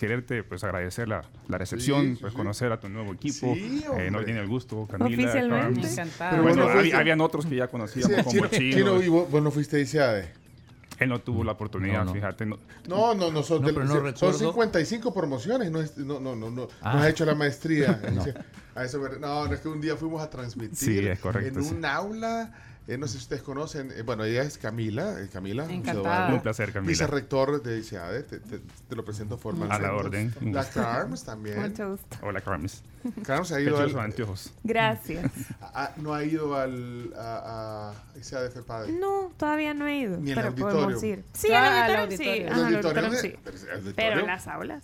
quererte 0.00 0.42
pues 0.42 0.64
agradecer 0.64 1.06
la, 1.06 1.22
la 1.46 1.56
recepción, 1.56 2.00
Sí, 2.02 2.14
sí, 2.16 2.20
pues 2.22 2.32
sí. 2.32 2.36
conocer 2.36 2.72
a 2.72 2.80
tu 2.80 2.88
nuevo 2.88 3.12
equipo. 3.12 3.54
Sí, 3.54 3.84
Eh, 3.96 4.10
no 4.10 4.24
tiene 4.24 4.40
el 4.40 4.48
gusto, 4.48 4.88
Camila. 4.90 5.06
Oficialmente. 5.22 5.88
Pero 6.18 6.42
Bueno, 6.42 6.42
bueno, 6.42 6.62
había- 6.64 6.74
fuiste- 6.80 6.96
habían 6.96 7.20
otros 7.20 7.46
que 7.46 7.54
ya 7.54 7.68
conocíamos 7.68 8.10
Sí, 8.10 8.16
como 8.16 8.30
Chino, 8.32 8.48
Chino. 8.48 8.76
Chino, 8.76 9.02
y 9.04 9.08
vos, 9.08 9.30
vos 9.30 9.40
no 9.40 9.52
fuiste 9.52 9.76
a 9.76 9.80
ICEADE. 9.80 10.32
Él 10.98 11.08
no 11.08 11.20
tuvo 11.20 11.42
la 11.44 11.52
oportunidad, 11.52 12.00
No, 12.00 12.04
no. 12.06 12.12
fíjate. 12.14 12.46
no- 12.46 12.58
No, 12.88 13.14
no, 13.14 13.30
no, 13.30 13.42
son, 13.42 13.60
No, 13.62 13.66
del- 13.66 13.74
pero 13.74 13.86
no 13.86 13.94
son 13.94 14.04
recuerdo. 14.04 14.38
55 14.38 15.12
promociones, 15.12 15.70
no, 15.70 15.80
es- 15.80 15.96
no, 15.98 16.20
no, 16.20 16.36
no, 16.36 16.50
no, 16.50 16.68
Ah. 16.82 16.94
no 16.94 17.00
has 17.00 17.08
hecho 17.08 17.24
la 17.24 17.34
maestría. 17.34 18.00
No. 18.14 18.24
A 18.76 18.84
eso 18.84 18.98
me- 19.00 19.18
no, 19.20 19.46
no, 19.46 19.54
es 19.54 19.60
que 19.60 19.68
un 19.68 19.80
día 19.80 19.96
fuimos 19.96 20.20
a 20.22 20.28
transmitir 20.30 20.76
Sí, 20.76 20.98
es 21.06 21.18
correcto, 21.20 21.60
en 21.60 21.64
sí. 21.64 21.74
un 21.74 21.84
aula, 21.84 22.52
eh, 22.86 22.98
no 22.98 23.06
sé 23.06 23.14
si 23.14 23.18
ustedes 23.20 23.42
conocen, 23.42 23.90
eh, 23.92 24.02
bueno, 24.02 24.24
ella 24.24 24.42
es 24.42 24.58
Camila, 24.58 25.18
eh, 25.20 25.28
Camila, 25.32 25.64
Encantada. 25.70 26.34
Un 26.34 26.42
placer, 26.42 26.72
Camila. 26.72 26.88
vicerrector 26.88 27.62
de 27.62 27.78
ICEADE, 27.78 28.22
te, 28.24 28.40
te- 28.40 28.58
te 28.88 28.96
lo 28.96 29.04
presento 29.04 29.38
formalmente. 29.38 29.84
A 29.86 29.88
la 29.88 29.94
orden. 29.96 30.34
La. 30.52 30.68
Carms 30.68 31.24
también. 31.24 31.60
Mucho 31.60 31.92
gusto. 31.92 32.16
Hola, 32.22 32.40
Carmes. 32.42 32.82
Carms 33.24 33.52
ha 33.52 33.60
ido 33.60 33.78
al, 33.78 33.98
anteojos. 33.98 34.52
Gracias. 34.64 35.30
a- 35.60 35.84
a- 35.84 35.92
no 35.96 36.12
ha 36.14 36.24
ido 36.24 36.54
al, 36.56 37.12
a, 37.16 37.92
a 37.92 38.50
FEPADE. 38.50 38.92
No, 38.92 39.32
todavía 39.36 39.72
no 39.74 39.86
he 39.86 39.98
ido, 39.98 40.18
Ni 40.18 40.30
al 40.32 40.36
pero 40.36 40.48
auditorio. 40.48 40.80
podemos 40.80 41.02
ir. 41.04 41.24
Sí, 41.32 41.48
Ah, 41.52 41.84
al 41.86 41.96
auditorio, 41.96 42.34
sí. 42.36 42.44
Ajá, 42.50 42.66
auditorio 42.66 43.12
sí. 43.14 43.34
Pero 43.96 44.20
en 44.20 44.26
las 44.26 44.46
aulas 44.46 44.82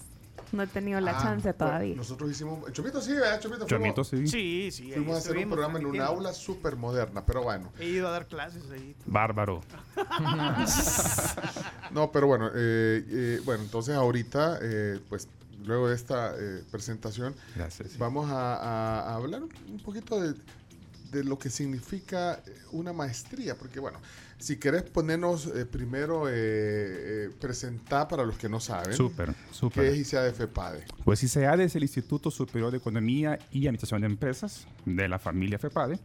no 0.52 0.62
he 0.62 0.66
tenido 0.66 1.00
la 1.00 1.12
Ah, 1.18 1.22
chance 1.22 1.52
todavía. 1.52 1.94
Nosotros 1.96 2.30
hicimos, 2.30 2.70
Chomito 2.72 3.00
sí, 3.00 3.12
¿verdad? 3.12 3.40
Chomito, 3.40 3.66
Chomito, 3.66 4.04
sí. 4.04 4.26
Sí, 4.26 4.70
sí. 4.72 4.90
Fuimos 4.92 5.16
a 5.16 5.18
hacer 5.18 5.36
un 5.36 5.48
programa 5.50 5.78
en 5.78 5.86
un 5.86 5.92
transmitiendo. 5.92 6.24
aula 6.26 6.32
súper 6.32 6.76
moderna, 6.76 7.24
pero 7.24 7.42
bueno. 7.42 7.72
He 7.78 7.86
ido 7.86 8.08
a 8.08 8.10
dar 8.10 8.26
clases 8.26 8.62
ahí. 8.70 8.94
Bárbaro. 9.06 9.62
No, 11.90 12.12
pero 12.12 12.26
bueno, 12.28 12.48
eh, 12.54 13.04
eh, 13.08 13.40
bueno, 13.44 13.64
entonces 13.64 13.94
ahorita, 13.96 14.58
eh, 14.62 15.00
pues 15.08 15.28
luego 15.64 15.88
de 15.88 15.96
esta 15.96 16.34
eh, 16.38 16.62
presentación, 16.70 17.34
Gracias. 17.56 17.98
vamos 17.98 18.30
a, 18.30 18.54
a- 18.56 19.00
a 19.10 19.14
hablar 19.16 19.42
un 19.42 19.80
poquito 19.84 20.20
de, 20.20 20.34
de 21.10 21.24
lo 21.24 21.38
que 21.38 21.50
significa 21.50 22.34
eh, 22.46 22.54
una 22.72 22.92
maestría, 22.92 23.56
porque 23.56 23.80
bueno, 23.80 23.98
si 24.40 24.56
querés 24.56 24.82
ponernos 24.82 25.46
eh, 25.46 25.66
primero, 25.66 26.28
eh, 26.28 26.32
eh, 26.34 27.30
presentar 27.38 28.08
para 28.08 28.24
los 28.24 28.36
que 28.38 28.48
no 28.48 28.58
saben, 28.58 28.94
Súper, 28.94 29.34
súper. 29.50 29.84
¿qué 29.84 29.90
es 29.90 29.98
ICEADE 29.98 30.32
FEPADE? 30.32 30.84
Pues 31.04 31.22
ICEADE 31.22 31.64
es 31.64 31.76
el 31.76 31.82
Instituto 31.82 32.30
Superior 32.30 32.70
de 32.70 32.78
Economía 32.78 33.38
y 33.52 33.66
Administración 33.66 34.00
de 34.00 34.06
Empresas 34.06 34.66
de 34.86 35.08
la 35.08 35.18
familia 35.18 35.58
FEPADE, 35.58 36.00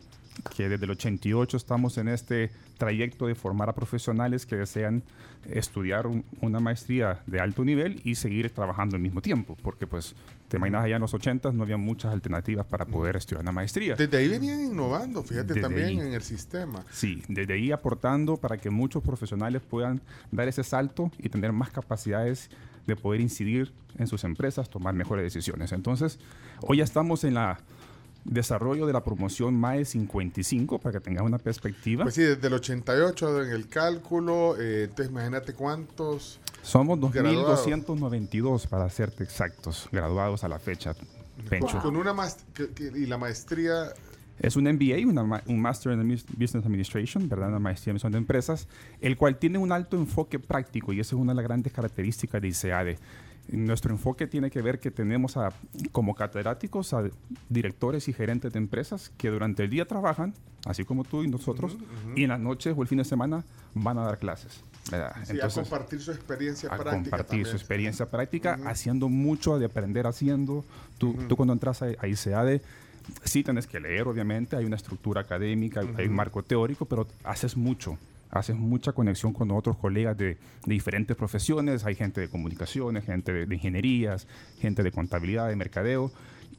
que 0.56 0.70
desde 0.70 0.86
el 0.86 0.91
88 0.91 1.57
estamos 1.57 1.98
en 1.98 2.07
este 2.07 2.52
trayecto 2.78 3.28
de 3.28 3.36
formar 3.36 3.70
a 3.70 3.74
profesionales 3.76 4.45
que 4.45 4.56
desean 4.57 5.03
estudiar 5.49 6.07
un- 6.07 6.26
una 6.41 6.60
maestría 6.60 7.22
de 7.28 7.40
alto 7.40 7.64
nivel 7.64 8.02
y 8.03 8.16
seguir 8.16 8.49
trabajando 8.49 8.95
al 8.95 9.02
mismo 9.02 9.22
tiempo, 9.22 9.56
porque 9.62 9.86
pues 9.88 10.16
te 10.48 10.57
imaginas 10.57 10.84
allá 10.86 10.95
en 10.95 11.02
los 11.02 11.14
80 11.14 11.52
no 11.52 11.64
había 11.64 11.78
muchas 11.78 12.12
alternativas 12.14 12.66
para 12.66 12.86
poder 12.86 13.16
estudiar 13.16 13.41
una 13.44 13.52
maestría. 13.52 13.95
Desde 13.95 14.18
ahí 14.18 14.28
venían 14.28 14.62
innovando, 14.64 15.24
fíjate 15.24 15.49
Desde 15.53 15.62
también 15.62 15.88
ahí. 15.88 15.99
en 15.99 16.14
el 16.14 16.22
sistema. 16.22 16.84
Sí, 16.91 17.22
desde 17.28 17.53
ahí 17.53 17.72
aportando 17.72 18.38
para 18.38 18.57
que 18.57 18.70
muchos 18.70 19.03
profesionales 19.03 19.62
puedan 19.62 20.02
dar 20.32 20.48
ese 20.48 20.64
salto 20.64 21.12
y 21.20 21.30
tener 21.30 21.52
más 21.52 21.70
capacidades 21.70 22.49
de 22.88 22.95
poder 22.95 23.22
incidir 23.22 23.72
en 23.98 24.07
sus 24.07 24.24
empresas, 24.24 24.70
tomar 24.70 24.94
mejores 24.94 25.24
decisiones. 25.24 25.72
Entonces, 25.72 26.20
hoy 26.62 26.78
ya 26.78 26.84
estamos 26.84 27.24
en 27.24 27.36
la 27.36 27.60
desarrollo 28.26 28.85
de 28.85 28.93
la 28.93 29.03
promoción 29.03 29.56
MAE 29.56 29.85
55 29.85 30.80
para 30.80 30.99
que 30.99 30.99
tengas 30.99 31.23
una 31.23 31.38
perspectiva. 31.38 32.03
Pues 32.03 32.15
sí, 32.15 32.23
desde 32.23 32.47
el 32.47 32.53
88 32.53 33.43
en 33.43 33.52
el 33.52 33.68
cálculo, 33.69 34.57
eh, 34.60 34.84
entonces 34.85 35.10
imagínate 35.11 35.53
cuántos... 35.53 36.39
Somos 36.61 36.99
graduados. 37.14 37.65
2.292 37.68 38.68
para 38.68 38.89
serte 38.89 39.23
exactos, 39.23 39.88
graduados 39.91 40.43
a 40.43 40.47
la 40.47 40.57
fecha. 40.60 40.95
Pencho. 41.49 41.80
Con 41.80 41.95
una 41.95 42.14
y 42.95 43.06
la 43.06 43.18
maestría 43.18 43.93
Es 44.39 44.56
un 44.56 44.64
MBA, 44.64 45.07
una 45.07 45.23
ma- 45.23 45.43
un 45.45 45.61
Master 45.61 45.93
in 45.93 46.10
Business 46.10 46.65
Administration, 46.65 47.30
¿verdad? 47.30 47.49
Una 47.49 47.60
maestría 47.60 47.95
en 47.95 48.11
de 48.11 48.18
empresas, 48.18 48.68
el 49.02 49.15
cual 49.18 49.38
tiene 49.38 49.60
un 49.60 49.72
alto 49.72 49.95
enfoque 49.97 50.39
práctico 50.39 50.91
y 50.93 50.99
esa 50.99 51.15
es 51.15 51.22
una 51.22 51.34
de 51.34 51.35
las 51.38 51.45
grandes 51.45 51.72
características 51.72 52.41
de 52.41 52.47
ICEADE. 52.47 52.97
Nuestro 53.47 53.91
enfoque 53.91 54.27
tiene 54.27 54.49
que 54.49 54.61
ver 54.61 54.80
que 54.80 54.91
tenemos 54.91 55.38
a, 55.38 55.53
como 55.91 56.15
catedráticos 56.15 56.93
a 56.93 57.03
directores 57.49 58.07
y 58.07 58.13
gerentes 58.13 58.53
de 58.53 58.57
empresas 58.59 59.11
que 59.17 59.30
durante 59.30 59.63
el 59.63 59.69
día 59.69 59.85
trabajan, 59.85 60.34
así 60.65 60.84
como 60.84 61.03
tú 61.03 61.23
y 61.23 61.27
nosotros, 61.27 61.77
y 62.15 62.23
en 62.23 62.30
las 62.30 62.39
noches 62.39 62.73
o 62.76 62.81
el 62.81 62.88
fin 62.88 62.97
de 62.97 63.05
semana 63.05 63.43
van 63.73 63.97
a 63.99 64.03
dar 64.03 64.17
clases. 64.17 64.61
¿verdad? 64.91 65.15
sí, 65.23 65.39
a 65.39 65.49
compartir 65.49 66.01
su 66.01 66.11
experiencia 66.11 66.69
a 66.69 66.77
práctica 66.77 66.95
compartir 66.95 67.27
también. 67.27 67.45
su 67.45 67.55
experiencia 67.55 68.05
práctica, 68.09 68.59
haciendo 68.65 69.09
mucho 69.09 69.57
de 69.59 69.65
aprender 69.65 70.07
haciendo. 70.07 70.63
Tú, 70.97 71.15
tú 71.27 71.35
cuando 71.35 71.53
entras 71.53 71.81
a, 71.81 71.88
a 71.99 72.07
ICEADE, 72.07 72.61
sí 73.23 73.43
tienes 73.43 73.67
que 73.67 73.80
leer, 73.80 74.07
obviamente, 74.07 74.55
hay 74.55 74.65
una 74.65 74.76
estructura 74.76 75.22
académica, 75.22 75.81
hay 75.97 76.07
un 76.07 76.15
marco 76.15 76.43
teórico, 76.43 76.85
pero 76.85 77.07
haces 77.23 77.55
mucho. 77.57 77.97
Haces 78.31 78.56
mucha 78.56 78.91
conexión 78.91 79.34
con 79.34 79.52
otros 79.52 79.77
colegas 79.77 80.18
de, 80.18 80.38
diferentes 80.65 81.15
profesiones. 81.15 81.85
Hay 81.85 81.95
gente 81.95 82.22
de 82.22 82.30
comunicaciones, 82.30 83.06
gente 83.06 83.45
de, 83.45 83.56
ingenierías, 83.56 84.27
gente 84.60 84.84
de 84.84 84.91
contabilidad, 84.91 85.47
de 85.47 85.56
mercadeo. 85.56 86.11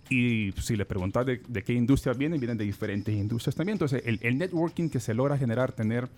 Y 0.09 0.53
si 0.61 0.77
le 0.77 0.85
preguntas 0.85 1.27
de, 1.27 1.41
qué 1.41 1.73
industria 1.73 2.15
vienen, 2.15 2.39
vienen 2.41 2.57
de 2.57 2.65
diferentes 2.65 3.15
industrias 3.15 3.55
también. 3.55 3.75
Entonces, 3.75 4.03
el, 4.07 4.19
el 4.23 4.39
networking 4.39 4.89
que 4.89 5.01
se 5.01 5.15
logra 5.15 5.37
generar, 5.37 5.73
tener 5.73 6.09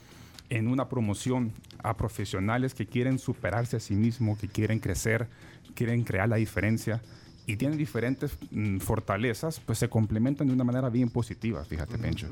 en 0.51 0.69
una 0.69 0.89
promoción 0.89 1.53
a 1.83 1.97
profesionales 1.97 2.75
que 2.75 2.87
quieren 2.87 3.19
superarse 3.19 3.77
a 3.77 3.81
sí 3.81 3.95
mismos, 3.95 4.39
que 4.39 4.49
quieren 4.49 4.79
crecer, 4.79 5.29
quieren 5.75 6.05
crear 6.05 6.29
la 6.29 6.37
diferencia 6.37 7.03
y 7.49 7.57
tienen 7.57 7.79
diferentes 7.79 8.33
mm, 8.51 8.77
fortalezas, 8.79 9.59
pues 9.59 9.79
se 9.79 9.89
complementan 9.89 10.47
de 10.47 10.53
una 10.53 10.65
manera 10.65 10.91
bien 10.91 11.09
positiva, 11.09 11.65
fíjate, 11.65 11.97
Pencho. 11.97 12.29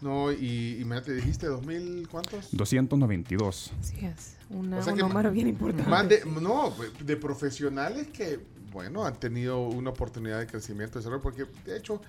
No, 0.00 0.30
y, 0.30 0.78
y 0.80 0.84
me 0.84 1.00
te 1.00 1.12
dijiste 1.12 1.46
2000, 1.48 2.06
¿cuántos? 2.08 2.48
292. 2.52 3.72
Sí, 3.82 4.06
es 4.06 4.36
una- 4.48 4.78
O 4.78 4.82
sea 4.82 4.92
un 4.92 4.96
que 4.98 5.02
número 5.02 5.28
ma- 5.28 5.32
bien 5.34 5.48
importante. 5.48 5.90
Más 5.90 6.08
de, 6.08 6.22
no, 6.40 6.72
de 7.04 7.16
profesionales 7.16 8.06
que, 8.12 8.38
bueno, 8.72 9.04
han 9.04 9.18
tenido 9.18 9.60
una 9.66 9.90
oportunidad 9.90 10.38
de 10.38 10.46
crecimiento, 10.46 10.94
de 10.94 11.00
desarrollo, 11.00 11.20
porque 11.22 11.46
de 11.66 11.76
hecho 11.76 12.00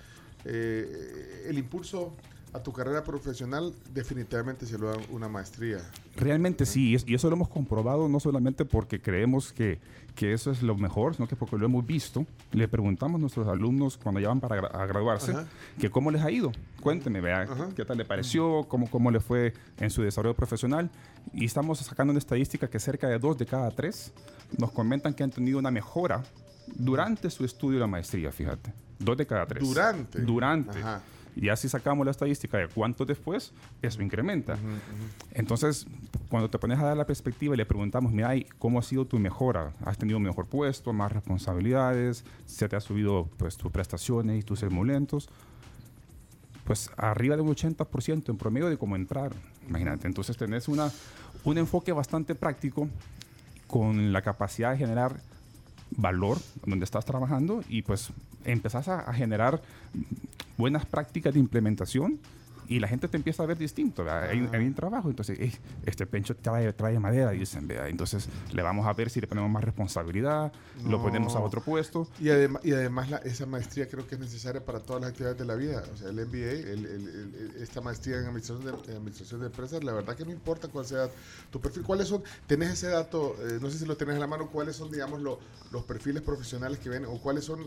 eh, 0.45 1.45
el 1.47 1.57
impulso 1.57 2.15
a 2.53 2.61
tu 2.61 2.73
carrera 2.73 3.03
profesional 3.03 3.73
definitivamente 3.94 4.65
se 4.65 4.78
lo 4.78 4.90
da 4.90 4.98
una 5.11 5.30
maestría. 5.30 5.78
Realmente 6.18 6.65
sí, 6.65 6.90
y 6.90 6.95
es- 6.95 7.06
y 7.07 7.14
eso 7.15 7.30
lo 7.30 7.36
hemos 7.36 7.48
comprobado 7.49 8.10
no 8.10 8.19
solamente 8.19 8.65
porque 8.65 8.99
creemos 9.02 9.53
que, 9.53 9.80
que 10.15 10.34
eso 10.34 10.52
es 10.52 10.61
lo 10.61 10.76
mejor, 10.76 11.15
sino 11.15 11.28
que 11.28 11.36
porque 11.38 11.57
lo 11.57 11.65
hemos 11.65 11.86
visto. 11.86 12.26
Le 12.52 12.68
preguntamos 12.68 13.19
a 13.19 13.22
nuestros 13.22 13.48
alumnos 13.48 13.98
cuando 13.98 14.19
ya 14.19 14.28
van 14.28 14.41
para 14.41 14.61
gra- 14.61 14.72
a 14.82 14.86
graduarse 14.86 15.32
Ajá. 15.32 15.45
que 15.80 15.90
cómo 15.90 16.11
les 16.11 16.22
ha 16.23 16.30
ido. 16.30 16.52
Cuénteme, 16.82 17.22
vea, 17.22 17.48
qué 17.76 17.86
tal 17.86 17.98
le 17.98 18.03
pareció, 18.06 18.65
cómo, 18.68 18.90
cómo 18.90 19.11
le 19.11 19.22
fue 19.22 19.53
en 19.80 19.90
su 19.90 20.02
desarrollo 20.02 20.36
profesional. 20.36 20.90
Y 21.34 21.45
estamos 21.45 21.80
sacando 21.80 22.11
una 22.11 22.19
estadística 22.19 22.68
que 22.69 22.80
cerca 22.80 23.07
de 23.07 23.18
dos 23.18 23.38
de 23.38 23.45
cada 23.45 23.72
tres 23.72 24.11
nos 24.57 24.72
comentan 24.72 25.14
que 25.14 25.23
han 25.23 25.32
tenido 25.32 25.57
una 25.60 25.72
mejora 25.72 26.22
durante 26.76 27.30
su 27.30 27.45
estudio 27.45 27.76
de 27.76 27.82
la 27.82 27.88
maestría, 27.88 28.32
fíjate. 28.32 28.73
Dos 28.99 29.18
de 29.18 29.26
cada 29.26 29.45
tres. 29.45 29.64
Durante. 29.64 30.19
Durante. 30.22 30.80
Ajá. 30.80 31.02
Y 31.35 31.49
así 31.49 31.69
sacamos 31.69 32.05
la 32.05 32.11
estadística 32.11 32.57
de 32.57 32.67
cuánto 32.67 33.05
después, 33.05 33.53
eso 33.81 34.01
incrementa. 34.01 34.57
Entonces, 35.31 35.87
cuando 36.29 36.49
te 36.49 36.59
pones 36.59 36.79
a 36.79 36.83
dar 36.83 36.97
la 36.97 37.05
perspectiva 37.05 37.53
y 37.53 37.57
le 37.57 37.65
preguntamos, 37.65 38.11
mira, 38.11 38.35
¿y 38.35 38.43
¿cómo 38.59 38.79
ha 38.79 38.83
sido 38.83 39.05
tu 39.05 39.17
mejora? 39.17 39.73
¿Has 39.85 39.97
tenido 39.97 40.17
un 40.17 40.23
mejor 40.23 40.47
puesto, 40.47 40.91
más 40.93 41.11
responsabilidades? 41.11 42.25
¿Se 42.45 42.67
te 42.67 42.75
ha 42.75 42.81
subido 42.81 43.29
pues, 43.37 43.57
tus 43.57 43.71
prestaciones 43.71 44.39
y 44.39 44.43
tus 44.43 44.63
emolumentos? 44.63 45.29
Pues 46.65 46.91
arriba 46.97 47.35
de 47.35 47.41
un 47.41 47.55
80% 47.55 48.29
en 48.29 48.37
promedio 48.37 48.69
de 48.69 48.77
cómo 48.77 48.95
entrar. 48.95 49.31
Imagínate, 49.67 50.07
entonces 50.07 50.35
tenés 50.37 50.67
una, 50.67 50.91
un 51.43 51.57
enfoque 51.57 51.91
bastante 51.91 52.35
práctico 52.35 52.87
con 53.67 54.11
la 54.11 54.21
capacidad 54.21 54.71
de 54.71 54.77
generar 54.77 55.15
valor 55.91 56.37
donde 56.65 56.85
estás 56.85 57.05
trabajando 57.05 57.63
y 57.67 57.81
pues 57.81 58.11
empezás 58.45 58.87
a, 58.87 58.99
a 58.99 59.13
generar 59.13 59.61
buenas 60.61 60.85
prácticas 60.85 61.33
de 61.33 61.39
implementación 61.39 62.19
y 62.72 62.80
la 62.80 62.88
gente 62.88 63.07
te 63.07 63.18
empieza 63.18 63.43
a 63.43 63.45
ver 63.45 63.57
distinto. 63.57 64.06
Hay, 64.10 64.39
un- 64.41 64.56
hay 64.56 64.65
un 64.65 64.73
trabajo, 64.73 65.10
entonces 65.10 65.38
"Ey, 65.39 65.53
este 65.85 66.06
pencho 66.06 66.35
trae, 66.35 66.72
trae 66.73 66.98
madera, 66.99 67.31
dicen, 67.31 67.68
¿verdad? 67.68 67.89
entonces 67.89 68.27
le 68.53 68.61
vamos 68.61 68.88
a 68.88 68.93
ver 68.93 69.10
si 69.10 69.19
le 69.19 69.27
ponemos 69.27 69.49
más 69.52 69.64
responsabilidad, 69.64 70.52
lo 70.88 71.02
ponemos 71.02 71.35
a 71.35 71.39
otro 71.39 71.61
puesto. 71.61 72.07
Y, 72.19 72.26
adem- 72.26 72.60
y 72.64 72.72
además 72.72 73.10
la- 73.10 73.18
esa 73.18 73.45
maestría 73.45 73.88
creo 73.89 74.07
que 74.07 74.15
es 74.15 74.22
necesaria 74.22 74.64
para 74.64 74.80
todas 74.80 75.02
las 75.02 75.10
actividades 75.11 75.38
de 75.38 75.45
la 75.45 75.56
vida. 75.56 75.84
O 75.93 75.98
sea, 75.98 76.10
el 76.10 76.19
MBA, 76.19 76.52
el- 76.52 76.85
el- 76.85 77.31
el- 77.56 77.61
esta 77.61 77.81
maestría 77.81 78.18
en 78.19 78.26
administración 78.26 78.65
de, 78.65 78.91
en 78.91 78.98
administración 78.98 79.39
de 79.41 79.48
empresas, 79.48 79.84
la 79.84 79.93
verdad 79.93 80.15
que 80.15 80.23
no 80.26 80.31
importa 80.31 80.68
cuál 80.69 80.85
sea 80.85 81.10
tu 81.52 81.60
perfil. 81.60 81.84
¿Cuáles 81.84 82.07
son? 82.07 82.23
¿Tenés 82.48 82.72
ese 82.72 82.88
dato? 82.88 83.35
eh, 83.41 83.60
no 83.61 83.69
sé 83.69 83.77
si 83.80 83.85
lo 83.85 83.98
tenés 83.98 84.15
en 84.15 84.22
la 84.22 84.27
mano. 84.27 84.49
¿Cuáles 84.49 84.76
son, 84.77 84.89
digamos, 84.91 85.22
lo- 85.22 85.39
los 85.72 85.84
perfiles 85.84 86.22
profesionales 86.22 86.80
que 86.80 86.89
ven 86.89 87.06
o 87.06 87.19
cuáles 87.19 87.43
son 87.45 87.60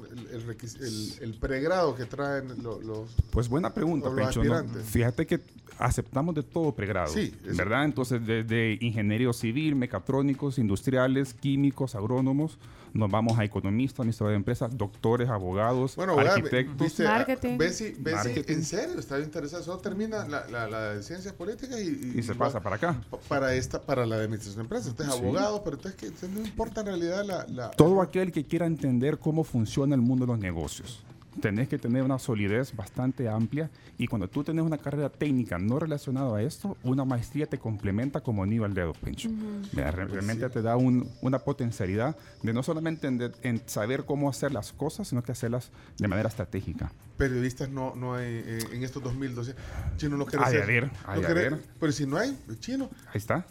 el, 1.21 1.35
pregrado 1.41 1.95
que 1.95 2.05
traen 2.07 2.63
lo- 2.63 2.81
los... 2.81 3.11
Pues 3.31 3.49
buena 3.49 3.73
pregunta, 3.75 4.15
Pencho. 4.15 4.43
¿no? 4.45 4.63
Fíjate 4.95 5.27
que 5.27 5.41
aceptamos 5.77 6.37
de 6.37 6.45
todo 6.45 6.73
pregrado, 6.73 7.09
Sí, 7.13 7.35
eso. 7.45 7.57
¿verdad? 7.57 7.85
Entonces, 7.85 8.25
desde 8.25 8.79
ingeniero 8.81 9.33
civil, 9.33 9.75
mecatrónicos, 9.75 10.57
industriales, 10.61 11.35
químicos, 11.35 11.97
agrónomos, 11.97 12.59
nos 12.93 13.11
vamos 13.11 13.37
a 13.41 13.45
economistas, 13.45 13.99
administradores 13.99 14.35
de 14.35 14.37
empresas, 14.37 14.79
doctores, 14.79 15.29
abogados, 15.29 15.97
Bueno, 15.97 16.17
arquitectos. 16.17 16.77
viste, 16.79 17.03
Marketing. 17.03 17.59
Bessie, 17.59 17.97
Bessie, 17.99 18.15
Marketing. 18.29 18.55
en 18.55 18.65
serio, 18.65 19.01
está 19.01 19.19
interesado. 19.19 19.65
Solo 19.65 19.79
termina 19.79 20.29
la, 20.29 20.47
la, 20.49 20.69
la 20.69 20.95
de 20.95 21.03
ciencias 21.03 21.35
políticas 21.35 21.81
y, 21.81 22.13
Y 22.21 22.23
se 22.23 22.37
pasa 22.37 22.61
para 22.63 22.77
acá. 22.77 23.03
pa- 23.11 23.19
Para 23.29 23.53
esta, 23.57 23.83
para 23.83 24.07
la 24.07 24.17
de 24.19 24.23
administración 24.27 24.59
de 24.59 24.63
empresas. 24.63 24.91
Entonces, 24.93 25.13
Sí. 25.17 25.21
abogado, 25.23 25.65
pero 25.65 25.77
entonces 25.77 26.01
que 26.21 26.29
no 26.29 26.41
importa 26.47 26.83
en 26.83 26.87
realidad 26.87 27.25
la... 27.25 27.45
la 27.49 27.71
Todo 27.73 28.01
aquel 28.01 28.31
que 28.31 28.45
quiera 28.45 28.67
entender 28.67 29.19
cómo 29.19 29.43
funciona 29.43 29.97
el 29.97 30.01
mundo 30.03 30.25
de 30.25 30.31
los 30.35 30.39
negocios. 30.39 31.03
Tenés 31.41 31.69
que 31.69 31.79
tener 31.79 32.03
una 32.03 32.19
solidez 32.19 32.75
bastante 32.75 33.29
amplia 33.29 33.69
y 33.99 34.07
cuando 34.07 34.29
tú 34.29 34.45
tenés 34.45 34.65
una 34.65 34.79
carrera 34.79 35.09
técnica 35.11 35.59
no 35.59 35.79
relacionada 35.79 36.37
a 36.37 36.43
esto, 36.43 36.77
una 36.83 37.05
maestría 37.05 37.47
te 37.47 37.59
complementa 37.59 38.21
como 38.21 38.43
anillo 38.43 38.65
al 38.65 38.73
dedo, 38.75 38.93
Pencho. 38.93 39.29
Mira, 39.73 39.91
re- 39.91 40.07
Realmente 40.07 40.49
te 40.49 40.63
da 40.63 40.77
un- 40.77 41.09
una 41.23 41.39
potencialidad 41.41 42.17
de 42.43 42.53
no 42.53 42.63
solamente 42.63 43.09
en, 43.09 43.19
de- 43.19 43.33
en 43.43 43.61
saber 43.67 44.05
cómo 44.05 44.31
hacer 44.31 44.53
las 44.53 44.73
cosas, 44.73 45.09
sino 45.09 45.23
que 45.23 45.33
hacerlas 45.33 45.71
de 45.99 46.09
manera 46.09 46.29
estratégica. 46.29 46.93
periodistas 47.17 47.69
no, 47.69 47.95
no 47.95 48.15
hay 48.15 48.27
eh, 48.45 48.59
en 48.73 48.83
estos 48.83 49.03
2012. 49.03 49.55
Chino 49.97 50.17
no 50.17 50.27
quiere 50.27 50.45
Ha 50.45 50.51
de 50.51 50.55
ser. 50.57 50.63
haber, 50.65 50.85
no 50.87 50.93
ha 51.07 51.15
de 51.17 51.21
quiere- 51.25 51.47
haber. 51.47 51.63
Pero 51.81 51.93
si 51.93 52.07
no 52.07 52.17
hay, 52.17 52.37
chino, 52.61 52.91
Ahí 53.09 53.19
está. 53.19 53.45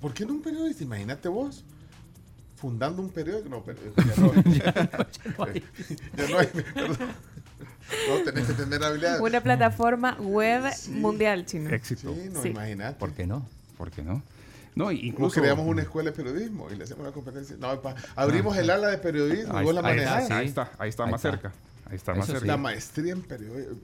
¿por 0.00 0.12
qué 0.14 0.24
no 0.24 0.32
un 0.34 0.42
periodista? 0.42 0.84
Imagínate 0.84 1.28
vos. 1.28 1.64
Fundando 2.60 3.02
un 3.02 3.10
periódico. 3.10 3.48
No, 3.48 3.62
pero 3.62 3.78
ya 3.96 4.16
no, 4.16 4.32
ya 4.52 6.28
no 6.28 6.38
hay. 6.38 6.46
perdón. 6.46 6.96
No, 8.08 8.22
tenés 8.24 8.46
que 8.46 8.52
tener 8.54 8.82
habilidades. 8.82 9.20
Una 9.20 9.40
plataforma 9.40 10.16
web 10.20 10.64
mundial, 10.90 11.46
chino. 11.46 11.70
Éxito. 11.70 12.14
Sí, 12.14 12.28
no, 12.32 12.42
Sí. 12.42 12.48
imagínate. 12.48 12.98
¿Por 12.98 13.12
qué 13.12 13.26
no? 13.26 13.46
¿Por 13.76 13.90
qué 13.90 14.02
no? 14.02 14.22
No, 14.74 14.86
O 14.86 14.92
incluso 14.92 15.40
creamos 15.40 15.66
una 15.66 15.82
escuela 15.82 16.10
de 16.10 16.16
periodismo 16.16 16.68
y 16.70 16.76
le 16.76 16.84
hacemos 16.84 17.02
una 17.02 17.12
competencia. 17.12 17.56
No, 17.58 17.80
pa- 17.80 17.96
abrimos 18.14 18.56
el 18.56 18.68
ala 18.70 18.88
de 18.88 18.98
periodismo 18.98 19.54
y 19.54 19.56
ahí, 19.56 19.64
vos 19.64 19.74
la 19.74 19.80
ahí 19.80 19.98
está, 19.98 20.10
manejás. 20.14 20.30
ahí 20.30 20.46
está, 20.46 20.70
ahí 20.78 20.88
está 20.90 21.04
Ahí 21.04 21.10
más 21.10 21.24
está. 21.24 21.30
cerca. 21.30 21.52
Ahí 21.88 21.96
está 21.96 22.12
Eso 22.12 22.18
más 22.18 22.26
sí. 22.26 22.32
cerca. 22.32 22.46
La 22.46 22.56
maestría 22.58 23.12
en 23.12 23.22
periodismo 23.22 23.78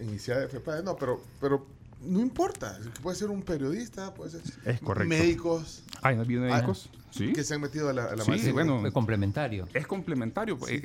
iniciada 0.00 0.46
de 0.46 0.82
no, 0.82 0.96
pero, 0.96 1.22
pero 1.40 1.66
no 2.02 2.20
importa. 2.20 2.78
Puede 3.02 3.16
ser 3.16 3.30
un 3.30 3.42
periodista, 3.42 4.12
puede 4.14 4.30
ser 4.32 4.40
Es 4.64 4.80
correcto. 4.80 5.08
médicos 5.08 5.82
Hay 6.02 6.16
médicos, 6.16 6.88
sí. 7.16 7.32
que 7.32 7.44
se 7.44 7.54
han 7.54 7.60
metido 7.60 7.88
a 7.88 7.92
la, 7.92 8.04
a 8.04 8.16
la 8.16 8.24
Sí, 8.24 8.30
maestría. 8.30 8.52
bueno, 8.52 8.86
Es 8.86 8.92
complementario. 8.92 9.68
Es 9.74 9.86
complementario. 9.86 10.58
Eh, 10.68 10.82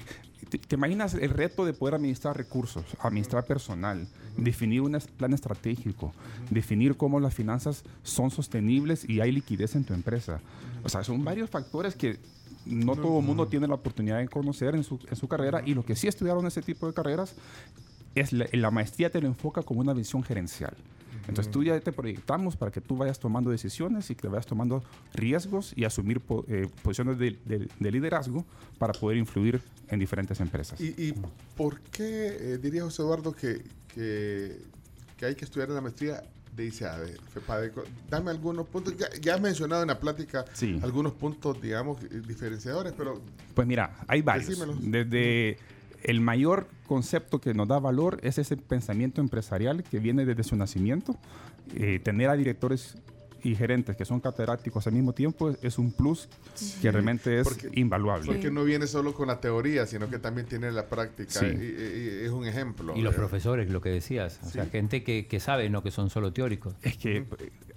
¿Te, 0.50 0.58
te 0.58 0.76
imaginas 0.76 1.14
el 1.14 1.30
reto 1.30 1.66
de 1.66 1.74
poder 1.74 1.96
administrar 1.96 2.36
recursos, 2.36 2.84
administrar 3.00 3.46
personal, 3.46 4.08
definir 4.38 4.82
un 4.82 4.98
plan 5.18 5.34
estratégico, 5.34 6.14
definir 6.50 6.98
cómo 6.98 7.20
las 7.20 7.34
finanzas 7.34 7.84
son 8.04 8.32
sostenibles 8.32 9.08
y 9.08 9.22
hay 9.22 9.32
liquidez 9.32 9.76
en 9.76 9.84
tu 9.84 9.94
empresa? 9.94 10.42
O 10.84 10.90
sea, 10.90 11.04
son 11.04 11.24
varios 11.24 11.50
factores 11.50 11.96
que 11.96 12.18
no 12.66 12.96
todo 12.96 13.20
el 13.20 13.26
mundo 13.26 13.48
tiene 13.48 13.68
la 13.68 13.76
oportunidad 13.76 14.20
de 14.20 14.28
conocer 14.28 14.76
en 14.76 14.84
su, 14.84 15.00
en 15.10 15.16
su 15.16 15.28
carrera 15.28 15.62
y 15.66 15.74
los 15.74 15.84
que 15.86 15.96
sí 15.96 16.08
estudiaron 16.08 16.46
ese 16.46 16.62
tipo 16.62 16.86
de 16.88 16.94
carreras, 16.94 17.34
es 18.14 18.34
la, 18.34 18.46
la 18.52 18.72
maestría 18.72 19.10
te 19.10 19.22
lo 19.22 19.28
enfoca 19.28 19.64
como 19.64 19.80
una 19.80 19.94
visión 19.94 20.22
gerencial. 20.24 20.74
Entonces 21.28 21.52
tú 21.52 21.64
ya 21.64 21.80
te 21.80 21.92
proyectamos 21.92 22.56
para 22.56 22.72
que 22.72 22.82
tú 22.82 22.98
vayas 22.98 23.20
tomando 23.20 23.50
decisiones 23.52 24.10
y 24.10 24.16
que 24.16 24.28
vayas 24.28 24.46
tomando 24.46 24.84
riesgos 25.14 25.74
y 25.76 25.86
asumir 25.86 26.20
po- 26.20 26.46
eh, 26.48 26.68
posiciones 26.84 27.18
de, 27.20 27.38
de- 27.46 27.68
de 27.80 27.92
liderazgo 27.92 28.46
para 28.78 28.94
poder 28.94 29.18
influir 29.18 29.62
en 29.90 30.00
diferentes 30.00 30.40
empresas. 30.40 30.80
¿Y, 30.82 30.88
y 30.98 31.14
por 31.56 31.80
qué 31.82 32.54
eh, 32.54 32.58
diría 32.62 32.84
José 32.84 33.02
Eduardo 33.02 33.32
que, 33.34 33.62
que, 33.94 34.58
que 35.18 35.26
hay 35.26 35.36
que 35.36 35.46
estudiar 35.46 35.70
en 35.70 35.76
la 35.76 35.82
maestría 35.82 36.24
de 36.56 36.66
ICA, 36.66 37.00
de 37.00 37.18
FEPADE? 37.34 37.72
Dame 38.10 38.32
algunos 38.32 38.68
puntos. 38.68 38.96
Ya, 38.98 39.08
ya 39.22 39.36
has 39.36 39.42
mencionado 39.42 39.82
en 39.84 39.88
la 39.90 40.00
plática 40.00 40.46
Sí. 40.54 40.80
algunos 40.84 41.14
puntos, 41.14 41.62
digamos, 41.62 41.98
diferenciadores, 42.28 42.94
pero 42.98 43.22
Pues 43.54 43.68
mira, 43.68 43.96
hay 44.08 44.22
varios. 44.22 44.48
Decímelo. 44.48 44.76
Desde 44.82 45.58
el 46.04 46.20
mayor 46.22 46.68
concepto 46.96 47.40
que 47.40 47.54
nos 47.54 47.70
da 47.70 47.80
valor 47.80 48.20
es 48.22 48.38
ese 48.38 48.58
pensamiento 48.58 49.22
empresarial 49.22 49.82
que 49.82 50.00
viene 50.00 50.26
desde 50.26 50.44
su 50.44 50.58
nacimiento. 50.58 51.16
Eh, 51.74 52.00
tener 52.04 52.28
a 52.30 52.36
directores 52.36 52.98
y 53.44 53.56
gerentes 53.56 53.96
que 53.96 54.04
son 54.06 54.20
catedráticos 54.20 54.86
al 54.88 54.94
mismo 54.94 55.14
tiempo 55.14 55.50
es, 55.50 55.58
es 55.64 55.80
un 55.80 55.92
plus 55.94 56.28
que 56.82 56.92
realmente 56.92 57.40
es 57.40 57.48
Porque- 57.48 57.70
invaluable. 57.80 58.26
porque 58.28 58.52
no 58.52 58.66
viene 58.66 58.86
solo 58.88 59.14
con 59.14 59.30
la 59.30 59.40
teoría, 59.40 59.86
sino 59.88 60.10
que 60.10 60.20
también 60.20 60.46
tiene 60.48 60.70
la 60.72 60.88
práctica. 60.90 61.32
Sí. 61.40 61.46
Y, 61.46 61.50
y- 61.50 62.22
y 62.22 62.26
es 62.26 62.30
un 62.32 62.46
ejemplo. 62.46 62.94
Y 62.96 63.02
los 63.02 63.14
Eh, 63.14 63.18
profesores, 63.18 63.70
lo 63.72 63.80
que 63.80 63.90
decías. 63.90 64.40
O 64.46 64.50
sea, 64.50 64.66
gente 64.66 65.02
que, 65.04 65.26
que 65.28 65.40
sabe, 65.40 65.70
no 65.70 65.82
que 65.82 65.92
son 65.92 66.10
solo 66.10 66.34
teóricos. 66.34 66.76
Es 66.84 66.98
que 66.98 67.18
eh, 67.20 67.26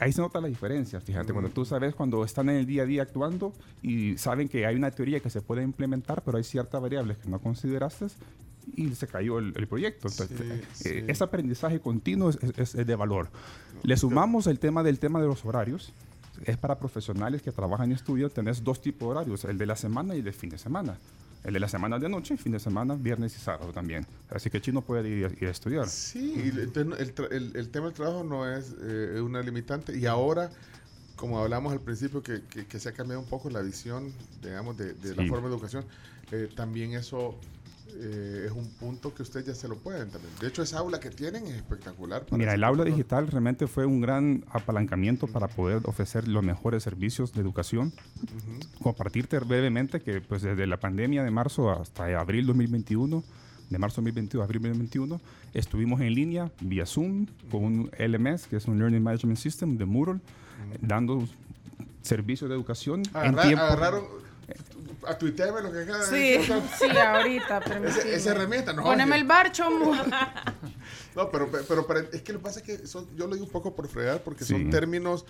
ahí 0.01 0.13
se 0.13 0.21
nota 0.21 0.41
la 0.41 0.49
diferencia, 0.49 1.01
fíjate, 1.01 1.33
cuando 1.33 1.51
tú 1.51 1.65
sabes 1.65 1.95
cuando 1.95 2.25
están 2.25 2.49
en 2.51 2.57
el 2.57 2.67
día 2.67 2.83
a 2.83 2.87
día 2.87 3.03
actuando 3.03 3.53
y 3.81 4.19
saben 4.19 4.49
que 4.49 4.67
hay 4.67 4.75
una 4.75 4.91
teoría 4.91 5.21
que 5.21 5.31
se 5.31 5.41
puede 5.41 5.63
implementar, 5.63 6.23
pero 6.25 6.37
hay 6.37 6.45
ciertas 6.45 6.83
variables 6.83 7.17
que 7.19 7.29
no 7.31 7.39
consideraste 7.41 8.07
y 8.77 8.95
se 8.95 9.07
cayó 9.07 9.39
el, 9.39 9.53
el 9.57 9.67
proyecto. 9.67 10.09
Entonces, 10.09 10.39
Sí, 10.39 10.89
eh, 10.89 11.01
sí. 11.01 11.05
ese 11.09 11.25
aprendizaje 11.25 11.81
continuo 11.81 12.31
es, 12.31 12.39
es- 12.57 12.75
es 12.75 12.87
de 12.87 12.97
valor. 12.97 13.29
Le 13.83 13.97
sumamos 13.97 14.47
el 14.47 14.59
tema 14.59 14.83
del 14.83 14.99
tema 14.99 15.21
de 15.21 15.27
los 15.27 15.45
horarios. 15.45 15.93
Es 16.45 16.57
para 16.57 16.79
profesionales 16.79 17.43
que 17.43 17.53
trabajan 17.53 17.91
y 17.91 17.95
estudian, 17.95 18.29
tenés 18.31 18.65
dos 18.65 18.81
tipos 18.83 19.07
de 19.09 19.13
horarios, 19.13 19.45
el 19.45 19.57
de 19.57 19.67
la 19.67 19.77
semana 19.77 20.15
y 20.15 20.19
el 20.19 20.25
de 20.25 20.33
fin 20.33 20.51
de 20.51 20.59
semana. 20.59 20.99
El 21.45 21.53
de 21.53 21.61
la 21.61 21.69
semana 21.69 21.99
de 21.99 22.09
noche, 22.09 22.37
fin 22.39 22.53
de 22.53 22.59
semana, 22.59 22.95
viernes 22.95 23.37
y 23.37 23.39
sábado 23.39 23.71
también. 23.73 24.07
Así 24.31 24.49
que 24.51 24.61
Chino 24.61 24.81
puede 24.83 25.09
ir, 25.09 25.27
a- 25.27 25.31
ir 25.31 25.47
a 25.47 25.51
estudiar. 25.51 25.87
Sí, 25.89 26.35
y 26.37 26.49
el, 26.49 26.73
el- 27.31 27.53
el 27.57 27.69
tema 27.69 27.87
del 27.87 27.95
trabajo 27.95 28.25
no 28.25 28.51
es 28.51 28.75
eh, 28.83 29.21
una 29.21 29.43
limitante. 29.43 29.97
Y 29.97 30.07
ahora, 30.07 30.51
como 31.17 31.39
hablamos 31.39 31.73
al 31.73 31.81
principio, 31.81 32.23
que, 32.23 32.43
que- 32.51 32.67
que 32.67 32.81
se 32.81 32.89
ha 32.89 32.93
cambiado 32.93 33.21
un 33.21 33.29
poco 33.29 33.49
la 33.51 33.61
visión, 33.61 34.13
digamos, 34.43 34.77
de, 34.79 34.95
de 34.95 35.15
la 35.15 35.23
Sí. 35.23 35.29
forma 35.29 35.49
de 35.49 35.55
educación, 35.55 35.85
eh, 36.33 36.49
también 36.57 36.95
eso 36.95 37.39
eh, 37.97 38.45
es 38.47 38.53
un 38.53 38.69
punto 38.75 39.15
que 39.15 39.23
ustedes 39.23 39.47
ya 39.47 39.55
se 39.55 39.69
lo 39.69 39.77
pueden 39.77 40.11
también. 40.11 40.33
De 40.41 40.49
hecho, 40.49 40.63
esa 40.63 40.79
aula 40.79 41.01
que 41.01 41.11
tienen 41.11 41.47
es 41.47 41.55
espectacular. 41.55 42.25
para 42.25 42.37
Mira, 42.39 42.55
el 42.55 42.65
aula 42.65 42.85
digital 42.85 43.29
realmente 43.29 43.67
fue 43.67 43.87
un 43.87 44.01
gran 44.01 44.45
apalancamiento 44.51 45.27
para 45.27 45.49
poder 45.49 45.81
ofrecer 45.85 46.27
los 46.29 46.43
mejores 46.45 46.83
servicios 46.83 47.33
de 47.33 47.41
educación. 47.41 47.93
Compartirte 48.83 49.39
brevemente 49.39 50.01
que 50.01 50.21
pues 50.21 50.43
desde 50.43 50.67
la 50.67 50.79
pandemia 50.79 51.23
de 51.23 51.31
marzo 51.31 51.71
hasta 51.71 52.19
abril 52.19 52.47
2021, 52.47 53.23
de 53.71 53.79
marzo 53.79 53.97
2021 54.03 54.43
a 54.43 54.45
abril 54.45 54.63
2021, 54.63 55.21
estuvimos 55.55 56.01
en 56.01 56.15
línea 56.15 56.51
vía 56.61 56.87
Zoom 56.87 57.27
con 57.51 57.65
un 57.65 57.91
LMS, 57.99 58.47
que 58.49 58.57
es 58.57 58.67
un 58.67 58.79
Learning 58.79 59.03
Management 59.03 59.39
System 59.39 59.79
de 59.79 59.85
Moodle, 59.87 60.21
dando 60.81 61.27
servicios 62.03 62.51
de 62.51 62.57
educación 62.57 63.01
en 63.01 63.17
Agarra- 63.17 63.43
tiempo. 63.43 63.65
agarraron 63.65 64.05
a 65.07 65.19
tuitearme 65.19 65.63
lo 65.63 65.71
que 65.73 65.79
de 65.79 66.05
Sí, 66.05 66.53
sí, 66.79 66.97
ahorita. 66.97 67.61
Esa 68.07 68.31
herramienta, 68.31 68.73
no. 68.73 68.83
Poneme 68.83 69.17
el 69.17 69.25
bar, 69.25 69.53
chomo. 69.53 69.95
No, 71.15 71.31
pero, 71.31 71.49
pero, 71.49 71.87
pero 71.87 72.01
es 72.13 72.23
que 72.23 72.33
lo 72.33 72.41
que 72.41 72.43
pasa 72.43 72.59
es 72.59 72.67
que 72.67 72.87
son, 72.89 73.07
yo 73.15 73.29
lo 73.29 73.35
digo 73.35 73.47
un 73.47 73.53
poco 73.53 73.73
por 73.77 73.87
fregar 73.87 74.23
porque 74.25 74.45
son 74.45 74.69
términos 74.69 75.25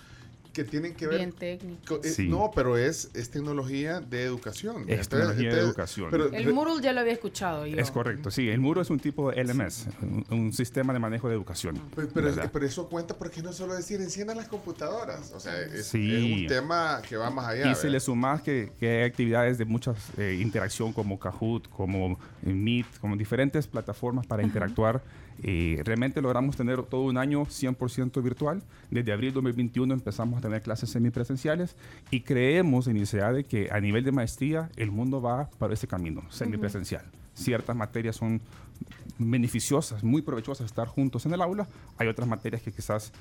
que 0.55 0.63
tienen 0.63 0.95
que 0.95 1.05
ver 1.05 1.17
Bien 1.17 1.31
técnico. 1.33 1.81
co- 1.99 2.01
eh, 2.03 2.09
Sí. 2.09 2.29
No, 2.29 2.49
pero 2.55 2.77
es, 2.77 3.11
es 3.13 3.29
tecnología 3.29 3.99
de 3.99 4.23
educación. 4.23 4.85
Es 4.87 5.09
tecnología 5.09 5.53
de 5.53 5.59
educación. 5.59 6.07
Pero, 6.09 6.31
El 6.31 6.53
Moodle 6.53 6.81
ya 6.81 6.93
lo 6.93 7.01
había 7.01 7.11
escuchado 7.11 7.65
yo. 7.67 7.77
Es 7.77 7.91
correcto, 7.91 8.31
sí. 8.31 8.47
El 8.49 8.61
muro 8.61 8.81
es 8.81 8.89
un 8.89 8.99
tipo 8.99 9.31
de 9.31 9.43
LMS, 9.43 9.87
un, 10.01 10.25
un 10.29 10.53
sistema 10.53 10.93
de 10.93 10.99
manejo 10.99 11.27
de 11.27 11.35
educación. 11.35 11.79
Pero, 11.93 12.07
pero, 12.13 12.27
¿verdad? 12.27 12.49
pero 12.53 12.65
eso 12.65 12.87
cuenta 12.87 13.13
porque 13.17 13.41
no 13.41 13.51
solo 13.51 13.75
decir 13.75 13.99
enciendan 13.99 14.37
las 14.37 14.47
computadoras. 14.47 15.33
O 15.35 15.39
sea, 15.41 15.59
es, 15.61 15.87
Sí. 15.87 16.15
es 16.15 16.41
un 16.41 16.47
tema 16.47 17.01
que 17.07 17.17
va 17.17 17.29
más 17.29 17.47
allá. 17.47 17.69
Y 17.71 17.75
si 17.75 17.83
le 17.87 17.93
¿verdad? 17.93 17.99
sumas 18.05 18.41
que, 18.41 18.71
que 18.79 18.89
hay 18.89 19.03
actividades 19.03 19.57
de 19.57 19.65
mucha 19.65 19.93
interacción 20.39 20.93
como 20.93 21.19
Kahoot, 21.19 21.67
como 21.69 22.17
eh, 22.45 22.53
Meet, 22.53 22.85
como 23.01 23.17
diferentes 23.17 23.67
plataformas 23.67 24.25
para 24.25 24.41
interactuar, 24.41 25.03
eh, 25.43 25.81
realmente 25.83 26.21
logramos 26.21 26.55
tener 26.55 26.81
todo 26.83 27.01
un 27.01 27.17
año 27.17 27.45
100% 27.45 28.21
virtual. 28.21 28.61
Desde 28.89 29.11
abril 29.11 29.33
2021 29.33 29.93
empezamos 29.93 30.39
a 30.39 30.41
tener 30.41 30.61
clases 30.61 30.89
semipresenciales 30.89 31.75
y 32.11 32.21
creemos 32.21 32.87
en 32.87 32.97
ICEA 32.97 33.33
de 33.33 33.43
que 33.43 33.69
a 33.71 33.79
nivel 33.79 34.03
de 34.03 34.11
maestría 34.11 34.69
el 34.75 34.91
mundo 34.91 35.21
va 35.21 35.49
para 35.57 35.73
ese 35.73 35.87
camino, 35.87 36.23
semipresencial. 36.29 37.05
Ciertas 37.33 37.75
materias 37.75 38.15
son 38.15 38.41
beneficiosas, 39.17 40.03
muy 40.03 40.21
provechosas 40.21 40.65
estar 40.65 40.87
juntos 40.87 41.25
en 41.25 41.33
el 41.33 41.41
aula. 41.41 41.67
Hay 41.97 42.07
otras 42.07 42.27
materias 42.27 42.61
que 42.61 42.71
quizás 42.71 43.11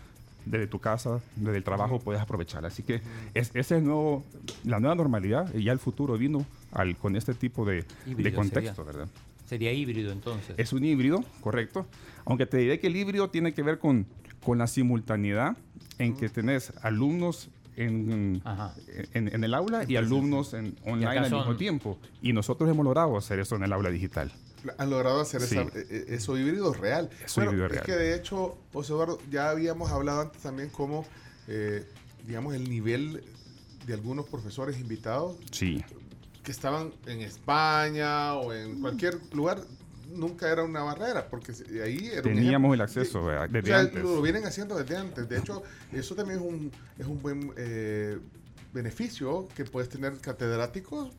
desde 0.45 0.67
tu 0.67 0.79
casa, 0.79 1.21
desde 1.37 1.57
el 1.57 1.65
trabajo 1.65 1.99
puedes 1.99 2.21
aprovechar. 2.21 2.65
Así 2.67 2.83
que 2.83 3.01
es, 3.35 3.51
esa 3.55 3.77
es 3.77 3.83
nuevo, 3.83 4.25
la 4.65 4.79
nueva 4.79 4.95
normalidad 4.95 5.53
y 5.55 5.65
ya 5.65 5.73
el 5.73 5.79
futuro 5.79 6.17
vino 6.19 6.45
al, 6.73 6.97
con 6.97 7.17
este 7.17 7.35
tipo 7.35 7.65
de, 7.65 7.85
de 8.07 8.35
contexto. 8.35 8.85
¿verdad? 8.85 9.09
Sería 9.47 9.73
híbrido 9.73 10.11
entonces. 10.13 10.55
Es 10.59 10.73
un 10.73 10.85
híbrido, 10.85 11.25
correcto. 11.41 11.87
Aunque 12.25 12.47
te 12.47 12.57
diré 12.59 12.81
que 12.81 12.87
el 12.87 12.97
híbrido 12.97 13.29
tiene 13.31 13.53
que 13.53 13.63
ver 13.63 13.79
con, 13.79 14.07
con 14.43 14.59
la 14.59 14.67
simultaneidad 14.67 15.57
en 15.99 16.17
que 16.17 16.29
tenés 16.29 16.73
alumnos 16.83 17.51
en, 17.77 18.41
en, 19.13 19.35
en 19.35 19.45
el 19.45 19.53
aula 19.55 19.85
y 19.87 19.97
alumnos 19.97 20.55
en, 20.55 20.77
online 20.85 21.07
al 21.19 21.23
mismo 21.25 21.45
son- 21.45 21.57
tiempo. 21.57 21.99
Y 22.23 22.33
nosotros 22.33 22.71
hemos 22.71 22.85
logrado 22.85 23.17
hacer 23.17 23.39
eso 23.41 23.57
en 23.57 23.65
el 23.65 23.73
aula 23.73 23.91
digital. 23.91 24.33
Han 24.79 24.89
logrado 24.91 25.21
hacer 25.21 25.43
Sí. 25.43 25.57
esa- 25.59 25.79
eh, 25.79 25.87
eh, 25.91 26.05
eso 26.09 26.39
híbrido 26.39 26.73
real. 26.73 27.11
Eso 27.25 27.43
híbrido 27.45 27.69
real. 27.69 27.81
Es 27.81 27.87
que 27.87 27.93
de 27.97 28.15
hecho, 28.17 28.57
José 28.73 28.93
Eduardo, 28.93 29.19
ya 29.31 29.51
habíamos 29.51 29.91
hablado 29.91 30.23
antes 30.23 30.41
también 30.41 30.71
cómo, 30.71 31.05
eh, 31.49 31.85
digamos, 32.27 32.55
el 32.55 32.71
nivel 32.71 33.23
de 33.87 33.93
algunos 33.93 34.27
profesores 34.27 34.81
invitados 34.81 35.37
Sí. 35.51 35.85
Que 36.45 36.53
estaban 36.53 36.93
en 37.07 37.21
España 37.23 38.35
o 38.35 38.53
en 38.53 38.81
cualquier 38.81 39.19
lugar 39.33 39.61
nunca 40.15 40.49
era 40.53 40.63
una 40.63 40.83
barrera 40.83 41.27
porque 41.29 41.53
se- 41.55 41.83
ahí 41.83 42.11
era 42.13 42.23
Teníamos 42.23 42.75
el 42.75 42.81
acceso 42.83 43.27
desde 43.51 43.63
sea, 43.67 43.81
antes. 43.81 44.03
Lo 44.03 44.21
vienen 44.23 44.45
haciendo 44.45 44.77
desde 44.77 44.97
antes. 44.97 45.29
De 45.29 45.39
hecho, 45.39 45.63
eso 45.93 46.15
también 46.15 46.39
es 46.41 46.45
un, 46.47 46.71
es 46.99 47.07
un 47.07 47.21
buen 47.21 47.53
eh, 47.57 48.19
beneficio 48.73 49.49
que 49.57 49.65
puedes 49.65 49.89
tener 49.89 50.17
catedráticos 50.19 51.11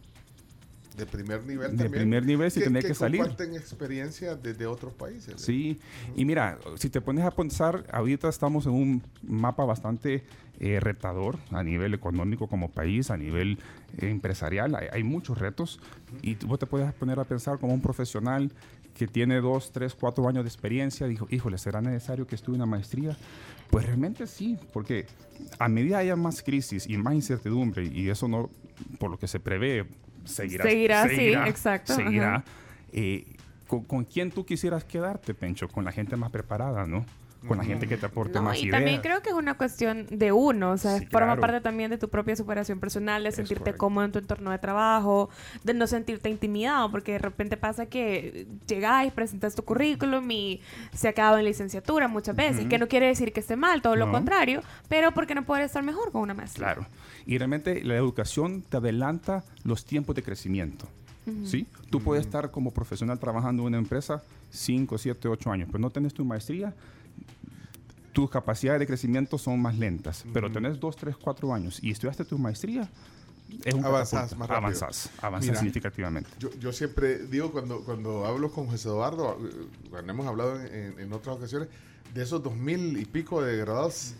de 0.95 1.05
primer 1.05 1.43
nivel 1.45 1.71
De 1.75 1.83
también. 1.83 2.03
primer 2.03 2.25
nivel 2.25 2.51
sin 2.51 2.63
tener 2.63 2.85
que 2.85 2.93
salir. 2.93 3.19
comparten 3.19 3.53
experiencia 3.55 4.35
desde 4.35 4.65
otros 4.65 4.93
países. 4.93 5.41
Sí, 5.41 5.77
y 6.15 6.23
mira, 6.23 6.57
si 6.77 6.89
te 6.89 7.01
pones 7.01 7.25
a 7.25 7.31
pensar, 7.31 7.83
ahorita 7.91 8.29
estamos 8.29 8.65
en 8.65 8.71
un 8.73 9.03
mapa 9.23 9.65
bastante 9.65 10.23
eh, 10.59 10.79
retador 10.79 11.37
a 11.51 11.63
nivel 11.63 11.93
económico 11.93 12.47
como 12.47 12.69
país, 12.69 13.11
a 13.11 13.17
nivel 13.17 13.59
eh, 13.97 14.09
empresarial, 14.09 14.75
hay, 14.75 14.87
hay 14.91 15.03
muchos 15.03 15.37
retos 15.37 15.79
y 16.21 16.35
tú- 16.35 16.47
vos 16.47 16.59
te 16.59 16.65
puedes 16.65 16.93
poner 16.93 17.19
a 17.19 17.23
pensar 17.25 17.59
como 17.59 17.73
un 17.73 17.81
profesional 17.81 18.51
que 18.93 19.07
tiene 19.07 19.41
dos, 19.41 19.71
tres, 19.73 19.93
cuatro 19.93 20.27
años 20.29 20.43
de 20.45 20.47
experiencia, 20.49 21.05
dijo, 21.07 21.27
híjole, 21.29 21.57
¿será 21.57 21.81
necesario 21.81 22.25
que 22.25 22.35
estudie 22.35 22.55
una 22.55 22.65
maestría? 22.65 23.17
Pues 23.69 23.85
realmente 23.85 24.25
sí, 24.25 24.57
porque 24.71 25.05
a 25.59 25.67
medida 25.67 25.97
haya 25.97 26.15
más 26.15 26.41
crisis 26.41 26.87
y 26.87 26.97
más 26.97 27.13
incertidumbre, 27.13 27.85
y 27.85 28.07
eso 28.09 28.27
no, 28.29 28.49
por 28.97 29.11
lo 29.11 29.17
que 29.19 29.27
se 29.27 29.41
prevé, 29.41 29.85
seguirá. 30.23 30.63
Seguirá, 30.63 31.09
sí, 31.09 31.33
exacto, 31.49 31.93
Seguirá. 31.93 32.43
Eh, 32.93 33.25
¿con, 33.67 33.83
con 33.83 34.05
quién 34.05 34.31
tú 34.31 34.45
quisieras 34.45 34.85
quedarte, 34.85 35.33
Pencho? 35.33 35.67
Con 35.67 35.83
la 35.83 35.91
gente 35.91 36.15
más 36.15 36.31
preparada, 36.31 36.85
¿no? 36.85 37.05
Con 37.47 37.57
la 37.57 37.63
gente 37.63 37.87
que 37.87 37.97
te 37.97 38.05
aporte 38.05 38.33
No, 38.35 38.43
más 38.43 38.57
y 38.57 38.63
ideas. 38.63 38.77
también 38.79 39.01
creo 39.01 39.21
que 39.21 39.29
es 39.29 39.35
una 39.35 39.55
cuestión 39.55 40.05
de 40.09 40.31
uno, 40.31 40.71
o 40.71 40.77
sea, 40.77 40.99
Sí, 40.99 41.05
forma 41.05 41.27
claro. 41.35 41.41
parte 41.41 41.61
también 41.61 41.89
de 41.91 41.97
tu 41.97 42.09
propia 42.09 42.35
superación 42.35 42.79
personal, 42.79 43.23
de 43.23 43.31
sentirte 43.31 43.73
cómodo 43.73 44.05
en 44.05 44.11
tu 44.11 44.19
entorno 44.19 44.51
de 44.51 44.57
trabajo, 44.59 45.29
de 45.63 45.73
no 45.73 45.87
sentirte 45.87 46.29
intimidado, 46.29 46.89
porque 46.91 47.13
de 47.13 47.19
repente 47.19 47.57
pasa 47.57 47.85
que 47.85 48.47
llegáis, 48.67 49.11
presentas 49.13 49.55
tu 49.55 49.63
currículum 49.63 50.29
y 50.31 50.61
se 50.93 51.07
acaba 51.07 51.39
en 51.39 51.45
licenciatura 51.45 52.07
muchas 52.07 52.35
veces, 52.35 52.61
Ujú. 52.61 52.69
que 52.69 52.77
no 52.79 52.87
quiere 52.87 53.07
decir 53.07 53.31
que 53.33 53.39
esté 53.39 53.55
mal, 53.55 53.81
todo 53.81 53.95
lo 53.95 54.05
No. 54.07 54.11
contrario, 54.11 54.61
pero 54.89 55.11
porque 55.13 55.35
no 55.35 55.43
poder 55.45 55.63
estar 55.63 55.83
mejor 55.83 56.11
con 56.11 56.21
una 56.21 56.33
maestría. 56.33 56.73
Claro. 56.73 56.87
Y 57.25 57.37
realmente 57.37 57.83
la 57.83 57.95
educación 57.95 58.61
te 58.61 58.77
adelanta 58.77 59.43
los 59.63 59.85
tiempos 59.85 60.15
de 60.15 60.23
crecimiento. 60.23 60.87
Ujú. 61.27 61.45
¿Sí? 61.47 61.65
Tú 61.89 62.01
puedes 62.01 62.23
estar 62.25 62.51
como 62.51 62.71
profesional 62.71 63.17
trabajando 63.19 63.63
en 63.63 63.67
una 63.69 63.77
empresa 63.79 64.21
5, 64.51 64.97
7, 64.99 65.27
8 65.27 65.51
años, 65.51 65.67
pero 65.71 65.79
no 65.81 65.89
tenés 65.89 66.13
tu 66.13 66.23
maestría, 66.23 66.73
tus 68.13 68.29
capacidades 68.29 68.79
de 68.79 68.87
crecimiento 68.87 69.37
son 69.37 69.61
más 69.61 69.77
lentas. 69.77 70.23
Pero 70.33 70.51
tenés 70.51 70.79
2, 70.79 70.95
3, 70.95 71.17
4 71.17 71.53
años 71.53 71.79
y 71.83 71.91
estudiaste 71.91 72.23
tu 72.25 72.37
maestría, 72.37 72.89
es 73.63 73.73
un 73.73 73.85
Avanzás 73.85 74.35
más 74.37 74.47
rápido. 74.49 74.67
Avanzás, 74.67 75.09
avanzás 75.21 75.47
Mira, 75.49 75.59
significativamente. 75.59 76.29
Yo, 76.39 76.49
yo 76.59 76.71
siempre 76.73 77.19
digo 77.27 77.51
cuando, 77.51 77.83
cuando 77.83 78.25
hablo 78.25 78.51
con 78.51 78.67
José 78.67 78.87
Eduardo, 78.87 79.37
cuando 79.89 80.11
hemos 80.13 80.25
hablado 80.27 80.59
en, 80.61 80.99
en- 80.99 81.13
otras 81.13 81.35
ocasiones, 81.37 81.67
de 82.13 82.23
esos 82.23 82.41
dos 82.41 82.55
mil 82.55 82.97
y 82.97 83.05
pico 83.05 83.41
de 83.43 83.57
graduados, 83.57 84.13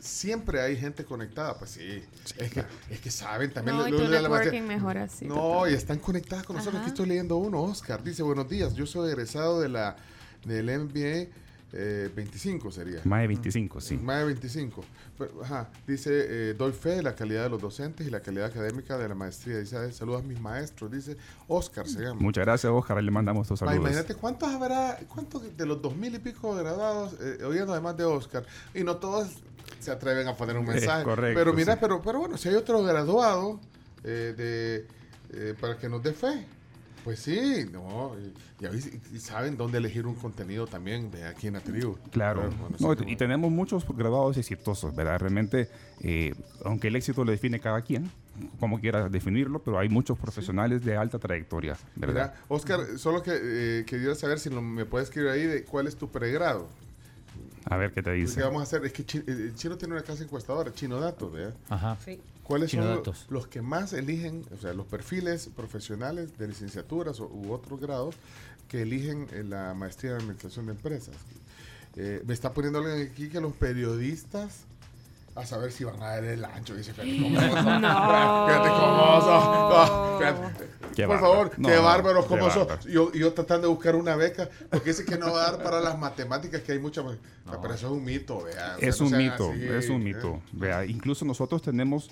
siempre 0.00 0.60
hay 0.60 0.76
gente 0.76 1.04
conectada. 1.04 1.56
Pues 1.58 1.70
sí, 1.70 2.02
es, 2.38 2.50
que, 2.52 2.64
es 2.90 3.00
que 3.00 3.10
saben 3.10 3.52
también. 3.52 3.76
No, 3.76 3.82
lo- 3.82 3.88
y 3.88 3.92
lo 3.92 3.98
tu 3.98 4.02
de 4.04 4.20
la 4.20 4.28
mejora 4.62 5.04
así. 5.04 5.24
No, 5.24 5.68
y 5.68 5.74
están 5.74 5.98
conectadas 5.98 6.44
con 6.44 6.56
nosotros. 6.56 6.80
Ajá. 6.80 6.82
Aquí 6.86 6.90
estoy 6.90 7.06
leyendo 7.08 7.36
uno, 7.36 7.62
Oscar. 7.62 8.02
Dice, 8.02 8.22
buenos 8.22 8.48
días, 8.48 8.74
yo 8.74 8.84
soy 8.86 9.10
egresado 9.10 9.60
de 9.60 9.68
la, 9.68 9.96
del 10.44 10.66
MBA 10.66 11.28
eh, 11.72 12.10
25 12.14 12.70
sería. 12.70 13.00
Más 13.04 13.20
de 13.20 13.26
25, 13.28 13.80
sí. 13.80 13.96
Más 13.98 14.18
de 14.20 14.24
25. 14.26 14.84
Pero, 15.18 15.42
ajá, 15.42 15.68
dice, 15.86 16.10
eh, 16.50 16.54
doy 16.54 16.72
fe 16.72 16.90
de 16.90 17.02
la 17.02 17.14
calidad 17.14 17.42
de 17.44 17.50
los 17.50 17.60
docentes 17.60 18.06
y 18.06 18.10
la 18.10 18.20
calidad 18.20 18.46
académica 18.46 18.96
de 18.96 19.08
la 19.08 19.14
maestría. 19.14 19.58
Dice, 19.58 19.76
"Ay, 19.76 19.92
saludos 19.92 20.22
a 20.22 20.26
mis 20.26 20.40
maestros. 20.40 20.90
Dice, 20.90 21.16
Oscar 21.46 21.86
se 21.86 22.00
llama. 22.00 22.20
Muchas 22.20 22.44
gracias, 22.46 22.72
Oscar. 22.72 22.96
Ahí 22.98 23.04
Le 23.04 23.10
mandamos 23.10 23.46
tus 23.48 23.60
Ma, 23.60 23.68
saludos. 23.68 23.90
imagínate 23.90 24.14
cuántos 24.14 24.48
habrá, 24.48 24.98
cuántos 25.08 25.56
de 25.56 25.66
los 25.66 25.82
dos 25.82 25.94
mil 25.96 26.14
y 26.14 26.18
pico 26.18 26.54
graduados, 26.54 27.14
eh, 27.20 27.44
oyendo 27.44 27.72
además 27.72 27.96
de 27.96 28.04
Oscar, 28.04 28.46
y 28.74 28.82
no 28.84 28.96
todos 28.96 29.28
se 29.80 29.90
atreven 29.90 30.26
a 30.28 30.34
poner 30.36 30.56
un 30.56 30.64
mensaje. 30.66 31.04
correcto, 31.04 31.38
pero 31.38 31.52
mira, 31.52 31.74
sí. 31.74 31.78
pero, 31.82 32.00
pero 32.00 32.18
bueno, 32.20 32.36
si 32.38 32.48
hay 32.48 32.54
otro 32.54 32.82
graduado 32.82 33.60
eh, 34.04 34.34
de, 34.36 34.86
eh, 35.32 35.54
para 35.60 35.76
que 35.76 35.88
nos 35.88 36.02
dé 36.02 36.12
fe, 36.14 36.46
pues 37.08 37.20
sí, 37.20 37.64
no, 37.72 38.12
y, 38.60 39.16
y 39.16 39.18
saben 39.18 39.56
dónde 39.56 39.78
elegir 39.78 40.06
un 40.06 40.14
contenido 40.14 40.66
también 40.66 41.10
de 41.10 41.24
aquí 41.24 41.46
en 41.46 41.54
la 41.54 41.60
tribu. 41.60 41.96
Claro. 42.10 42.42
Bueno, 42.42 42.56
bueno, 42.60 42.76
No, 42.78 42.94
sí, 42.94 43.10
y 43.10 43.16
tenemos 43.16 43.50
muchos 43.50 43.86
graduados 43.96 44.36
exitosos, 44.36 44.94
¿verdad? 44.94 45.18
Realmente, 45.18 45.70
eh, 46.02 46.34
aunque 46.66 46.88
el 46.88 46.96
éxito 46.96 47.24
lo 47.24 47.30
define 47.30 47.60
cada 47.60 47.80
quien, 47.80 48.10
como 48.60 48.78
quiera 48.78 49.08
definirlo, 49.08 49.60
pero 49.60 49.78
hay 49.78 49.88
muchos 49.88 50.18
profesionales 50.18 50.84
de 50.84 50.98
alta 50.98 51.18
trayectoria, 51.18 51.78
¿verdad? 51.96 52.34
Mira, 52.34 52.44
Oscar, 52.48 52.80
solo 52.98 53.22
que 53.22 53.30
eh, 53.42 53.84
quería 53.86 54.14
saber 54.14 54.38
si 54.38 54.50
no- 54.50 54.60
me 54.60 54.84
puedes 54.84 55.08
escribir 55.08 55.30
ahí 55.30 55.46
de 55.46 55.64
cuál 55.64 55.86
es 55.86 55.96
tu 55.96 56.10
pregrado. 56.10 56.68
A 57.64 57.78
ver 57.78 57.90
qué 57.92 58.02
te 58.02 58.10
Lo 58.10 58.16
dice. 58.16 58.34
que 58.36 58.42
vamos 58.42 58.60
a 58.60 58.64
hacer 58.64 58.84
es 58.84 58.92
que 58.92 59.06
Chi- 59.06 59.24
eh, 59.26 59.52
Chino 59.54 59.78
tiene 59.78 59.94
una 59.94 60.02
casa 60.02 60.22
encuestadora, 60.24 60.74
Chino 60.74 61.00
Datos, 61.00 61.32
¿verdad? 61.32 61.54
Ajá. 61.70 61.96
Sí. 62.04 62.20
¿Cuáles 62.48 62.70
son 62.72 63.02
los 63.28 63.46
que 63.46 63.62
más 63.62 63.92
eligen, 63.92 64.44
o 64.52 64.60
sea, 64.60 64.72
los 64.72 64.86
perfiles 64.86 65.50
profesionales 65.54 66.36
de 66.38 66.48
licenciaturas 66.48 67.20
o- 67.20 67.26
u 67.28 67.52
otros 67.52 67.78
grados 67.78 68.14
que 68.68 68.82
eligen 68.82 69.28
eh, 69.32 69.44
la 69.46 69.74
maestría 69.74 70.12
en 70.12 70.16
administración 70.18 70.66
de 70.66 70.72
empresas? 70.72 71.14
Eh, 71.96 72.22
me 72.26 72.32
está 72.34 72.52
poniendo 72.52 72.78
alguien 72.80 73.06
aquí 73.12 73.28
que 73.28 73.40
los 73.40 73.52
periodistas 73.52 74.64
a 75.34 75.46
saber 75.46 75.70
si 75.70 75.84
van 75.84 76.02
a 76.02 76.06
dar 76.06 76.24
el 76.24 76.44
ancho. 76.44 76.74
Dice, 76.74 76.92
fíjate 76.92 77.22
cómo 77.22 77.38
son. 77.40 77.82
No. 77.82 78.46
Fíjate 78.48 78.68
cómo 78.70 79.20
son. 79.20 80.18
Fíjate. 80.18 80.68
Qué 80.96 81.06
Por 81.06 81.14
bárbaro. 81.20 81.32
favor, 81.32 81.58
No, 81.58 81.68
qué 81.68 81.76
no, 81.76 81.82
bárbaros 81.82 82.24
qué 82.24 82.28
cómo 82.30 82.50
son. 82.50 82.66
bárbaro. 82.66 82.88
Yo, 82.88 83.12
yo 83.12 83.32
tratando 83.34 83.68
de 83.68 83.74
buscar 83.74 83.94
una 83.94 84.16
beca, 84.16 84.48
porque 84.70 84.90
dice 84.90 85.04
que 85.04 85.16
no 85.16 85.32
va 85.32 85.46
a 85.46 85.52
dar 85.52 85.62
para 85.62 85.80
las 85.80 85.96
matemáticas, 85.98 86.62
que 86.62 86.72
hay 86.72 86.78
muchas. 86.80 87.04
Pero 87.44 87.74
eso 87.74 87.86
es 87.86 87.92
un 87.92 88.04
mito, 88.04 88.42
vea. 88.42 88.74
O 88.76 88.78
sea, 88.80 88.88
Es 88.88 89.00
no 89.00 89.06
un 89.06 89.16
mito, 89.16 89.50
así, 89.52 89.64
es 89.68 89.88
un 89.90 90.02
¿eh? 90.02 90.04
mito. 90.14 90.42
Vea, 90.52 90.84
incluso 90.86 91.24
nosotros 91.24 91.62
tenemos, 91.62 92.10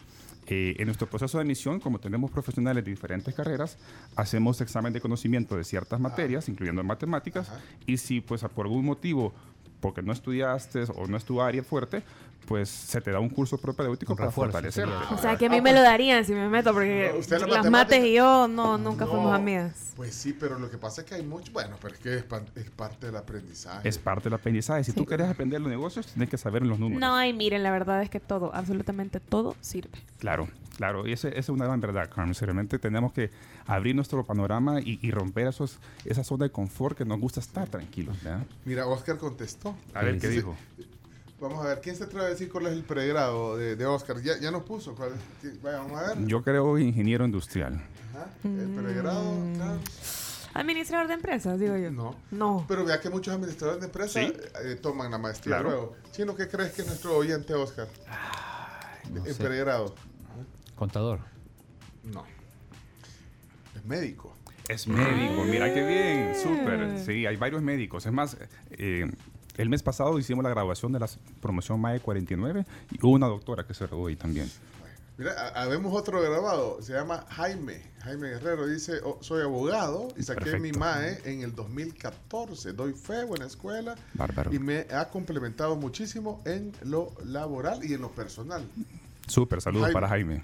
eh, 0.49 0.77
en 0.79 0.87
nuestro 0.87 1.09
proceso 1.09 1.39
de 1.39 1.43
admisión, 1.43 1.81
como 1.81 1.99
tenemos 1.99 2.31
profesionales 2.31 2.85
de 2.85 2.91
diferentes 2.91 3.35
carreras, 3.35 3.79
hacemos 4.15 4.61
examen 4.61 4.93
de 4.93 5.01
conocimiento 5.01 5.57
de 5.57 5.65
ciertas 5.65 5.99
materias, 5.99 6.49
incluyendo 6.49 6.83
matemáticas, 6.85 7.51
y 7.87 7.97
si 7.97 8.21
pues 8.21 8.43
por 8.43 8.67
algún 8.67 8.85
motivo, 8.85 9.33
porque 9.81 10.03
no 10.03 10.13
estudiaste 10.13 10.85
o 10.95 11.07
no 11.07 11.17
es 11.17 11.25
tu 11.25 11.41
área 11.41 11.63
fuerte, 11.63 12.03
pues 12.47 12.69
se 12.69 13.01
te 13.01 13.11
da 13.11 13.21
un 13.21 13.29
curso 13.29 13.59
propedéutico 13.59 14.13
Un 14.13 14.17
para 14.17 14.29
refuerzo 14.31 14.53
fortalecerte. 14.53 14.95
O 15.15 15.19
sea, 15.19 15.37
que 15.37 15.47
a 15.47 15.49
mí 15.51 15.57
Ah, 15.57 15.63
me 15.63 15.71
pues- 15.71 15.75
lo 15.75 15.83
darían 15.83 16.25
si 16.25 16.33
me 16.33 16.49
meto, 16.49 16.73
porque 16.73 17.13
No, 17.41 17.47
las 17.49 17.71
mates 17.71 18.05
y 18.05 18.15
yo 18.15 18.49
no, 18.49 18.79
nunca 18.79 19.05
No, 19.05 19.11
fuimos 19.11 19.35
amigas. 19.35 19.93
Pues 19.97 20.15
sí, 20.15 20.33
pero 20.39 20.59
lo 20.59 20.71
que 20.71 20.79
pasa 20.79 21.01
es 21.01 21.07
que 21.07 21.15
hay 21.17 21.23
mucho. 21.23 21.51
Bueno, 21.53 21.77
pero 21.81 21.95
es 21.95 22.01
que 22.01 22.15
es, 22.17 22.23
pa- 22.23 22.43
es 22.55 22.71
parte 22.71 23.07
del 23.07 23.17
aprendizaje. 23.17 23.89
Es 23.89 23.99
parte 23.99 24.25
del 24.25 24.35
aprendizaje. 24.35 24.85
Si 24.85 24.93
tú 24.93 25.05
quieres 25.07 25.29
aprender 25.29 25.61
los 25.61 25.71
negocios, 25.71 26.07
tienes 26.07 26.29
que 26.29 26.37
saber 26.39 26.65
los 26.65 26.79
números. 26.79 27.01
No, 27.01 27.25
y 27.25 27.33
miren, 27.33 27.63
la 27.63 27.71
verdad 27.71 28.03
es 28.03 28.11
que 28.11 28.21
todo, 28.21 28.55
absolutamente 28.55 29.21
todo 29.21 29.57
sirve. 29.63 29.99
Claro, 30.19 30.49
claro. 30.77 31.07
Y 31.07 31.13
esa 31.13 31.29
esa 31.29 31.39
es 31.39 31.49
una 31.49 31.65
gran 31.65 31.81
verdad, 31.81 32.11
Carmen. 32.15 32.35
Realmente 32.39 32.79
tenemos 32.79 33.13
que 33.13 33.31
abrir 33.67 33.95
nuestro 33.97 34.23
panorama 34.25 34.81
y, 34.81 34.99
y 35.03 35.11
romper 35.11 35.47
esos, 35.49 35.79
esa 36.05 36.23
zona 36.23 36.45
de 36.45 36.51
confort 36.53 36.97
que 36.97 37.05
nos 37.07 37.19
gusta 37.19 37.41
estar 37.41 37.67
tranquilos. 37.69 38.23
¿verdad? 38.23 38.45
Mira, 38.67 38.87
Oscar 38.87 39.17
contestó. 39.17 39.75
A 39.95 40.03
ver 40.03 40.19
qué 40.21 40.29
Dice- 40.29 40.41
dijo. 40.41 40.57
Vamos 41.41 41.63
a 41.65 41.69
ver, 41.69 41.81
¿quién 41.83 41.95
se 41.95 42.05
atreve 42.05 42.25
a 42.27 42.29
decir 42.31 42.51
cuál 42.51 42.67
es 42.67 42.73
el 42.73 42.83
pregrado 42.83 43.57
de, 43.59 43.77
de 43.77 43.85
Oscar? 43.87 44.21
Ya, 44.23 44.39
ya 44.39 44.51
nos 44.51 44.63
puso. 44.63 44.95
¿cuál 44.95 45.11
es? 45.43 45.63
Vamos 45.63 45.93
a 46.01 46.15
ver. 46.15 46.27
Yo 46.27 46.43
creo 46.43 46.79
ingeniero 46.79 47.25
industrial. 47.27 47.75
Ajá, 48.15 48.31
El 48.45 48.71
pregrado. 48.75 49.33
Mm. 49.35 49.55
claro. 49.57 49.79
Administrador 50.55 51.07
de 51.09 51.15
empresas, 51.15 51.61
digo 51.61 51.77
yo. 51.77 51.91
No. 51.91 52.17
No. 52.31 52.65
Pero 52.67 52.87
vea 52.87 52.99
que 52.99 53.11
muchos 53.11 53.35
administradores 53.35 53.81
de 53.83 53.87
empresas 53.89 54.25
¿Sí? 54.25 54.33
eh, 54.65 54.77
toman 54.77 55.11
la 55.11 55.19
maestría 55.19 55.57
Claro. 55.57 55.69
luego. 55.69 55.97
Chino, 56.13 56.35
¿qué 56.35 56.49
crees 56.49 56.73
que 56.73 56.81
es 56.83 56.89
nuestro 56.89 57.15
oyente 57.19 57.53
Oscar? 57.53 57.89
no 59.13 59.25
el 59.27 59.35
sé. 59.35 59.45
pregrado. 59.45 59.95
Contador. 60.75 61.21
No. 62.05 62.25
Es 63.75 63.85
médico. 63.85 64.33
Es 64.69 64.89
médico, 64.89 65.45
mira 65.45 65.73
qué 65.73 65.87
bien, 65.87 66.35
súper. 66.35 66.99
Sí, 67.05 67.27
hay 67.27 67.37
varios 67.37 67.61
médicos. 67.63 68.07
Es 68.07 68.13
más, 68.13 68.37
eh, 68.71 69.11
el 69.57 69.69
mes 69.69 69.83
pasado 69.83 70.19
hicimos 70.19 70.43
la 70.45 70.51
graduación 70.51 70.93
de 70.93 70.99
la 71.01 71.09
promoción 71.41 71.81
MAE 71.81 72.01
49 72.01 72.65
y 72.93 72.99
hubo 73.05 73.13
una 73.15 73.27
doctora 73.27 73.65
que 73.67 73.75
se 73.75 73.87
graduó 73.87 74.07
ahí 74.09 74.17
también. 74.17 74.51
Mira, 75.19 75.33
ha- 75.33 75.63
habemos 75.63 75.95
otro 75.95 76.21
grabado, 76.21 76.83
se 76.83 76.93
llama 76.93 77.25
Jaime, 77.31 77.81
Jaime 78.01 78.29
Guerrero, 78.29 78.67
dice, 78.67 79.01
"Oh, 79.03 79.17
soy 79.23 79.43
abogado 79.43 80.09
y 80.19 80.23
saqué 80.23 80.41
Perfecto. 80.51 80.63
mi 80.63 80.73
MAE 80.73 81.23
en 81.25 81.41
el 81.43 81.55
2014, 81.55 82.73
doy 82.75 82.93
fe, 82.93 83.25
buena 83.25 83.47
escuela, 83.47 83.95
Bárbaro. 84.13 84.53
y 84.53 84.59
me 84.59 84.81
ha 84.93 85.09
complementado 85.09 85.75
muchísimo 85.77 86.43
en 86.45 86.73
lo 86.85 87.13
laboral 87.25 87.83
y 87.83 87.95
en 87.95 88.03
lo 88.03 88.11
personal. 88.11 88.63
Súper, 89.27 89.63
saludos 89.63 89.85
Jaime. 89.87 89.95
para 89.95 90.09
Jaime. 90.09 90.43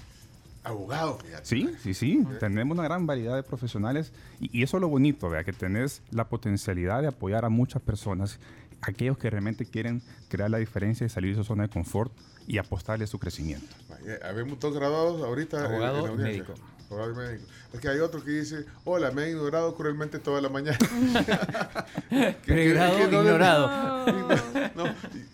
Abogado, 0.64 1.18
fíjate. 1.18 1.44
Sí, 1.44 1.68
sí, 1.82 1.92
sí. 1.92 2.24
Tenemos 2.38 2.76
una 2.78 2.84
gran 2.84 3.04
variedad 3.04 3.34
de 3.34 3.42
profesionales 3.42 4.12
y, 4.40 4.60
y 4.60 4.62
eso 4.62 4.76
es 4.76 4.80
lo 4.80 4.88
bonito, 4.88 5.28
vea, 5.28 5.42
que 5.42 5.52
tenés 5.52 6.02
la 6.12 6.28
potencialidad 6.28 7.02
de 7.02 7.08
apoyar 7.08 7.44
a 7.44 7.48
muchas 7.48 7.82
personas, 7.82 8.38
aquellos 8.82 9.16
que 9.18 9.30
realmente 9.30 9.64
quieren 9.66 10.02
crear 10.28 10.50
la 10.50 10.58
diferencia 10.58 11.06
y 11.06 11.08
salir 11.08 11.36
de 11.36 11.42
su 11.42 11.44
zona 11.44 11.64
de 11.64 11.68
confort 11.70 12.12
y 12.46 12.58
apostarle 12.58 13.04
a 13.04 13.06
su 13.08 13.18
crecimiento. 13.18 13.74
Habemos 14.24 14.58
dos 14.60 14.74
graduados 14.74 15.22
ahorita. 15.22 15.64
Abogado 15.64 15.98
en 15.98 16.04
la 16.04 16.10
audiencia. 16.10 16.44
médico. 16.44 16.54
Abogado 16.90 17.12
y 17.12 17.16
médico. 17.16 17.44
Es 17.72 17.80
que 17.80 17.88
hay 17.88 17.98
otro 18.00 18.22
que 18.22 18.30
dice, 18.32 18.66
hola, 18.84 19.10
me 19.12 19.24
he 19.24 19.30
ignorado 19.30 19.74
cruelmente 19.74 20.18
toda 20.18 20.40
la 20.40 20.48
mañana. 20.48 20.76
Que- 22.10 22.36
Pregrado 22.44 22.96
que 22.98 23.04
no 23.06 23.10
le- 23.10 23.28
ignorado. 23.28 24.06
No, 24.74 24.86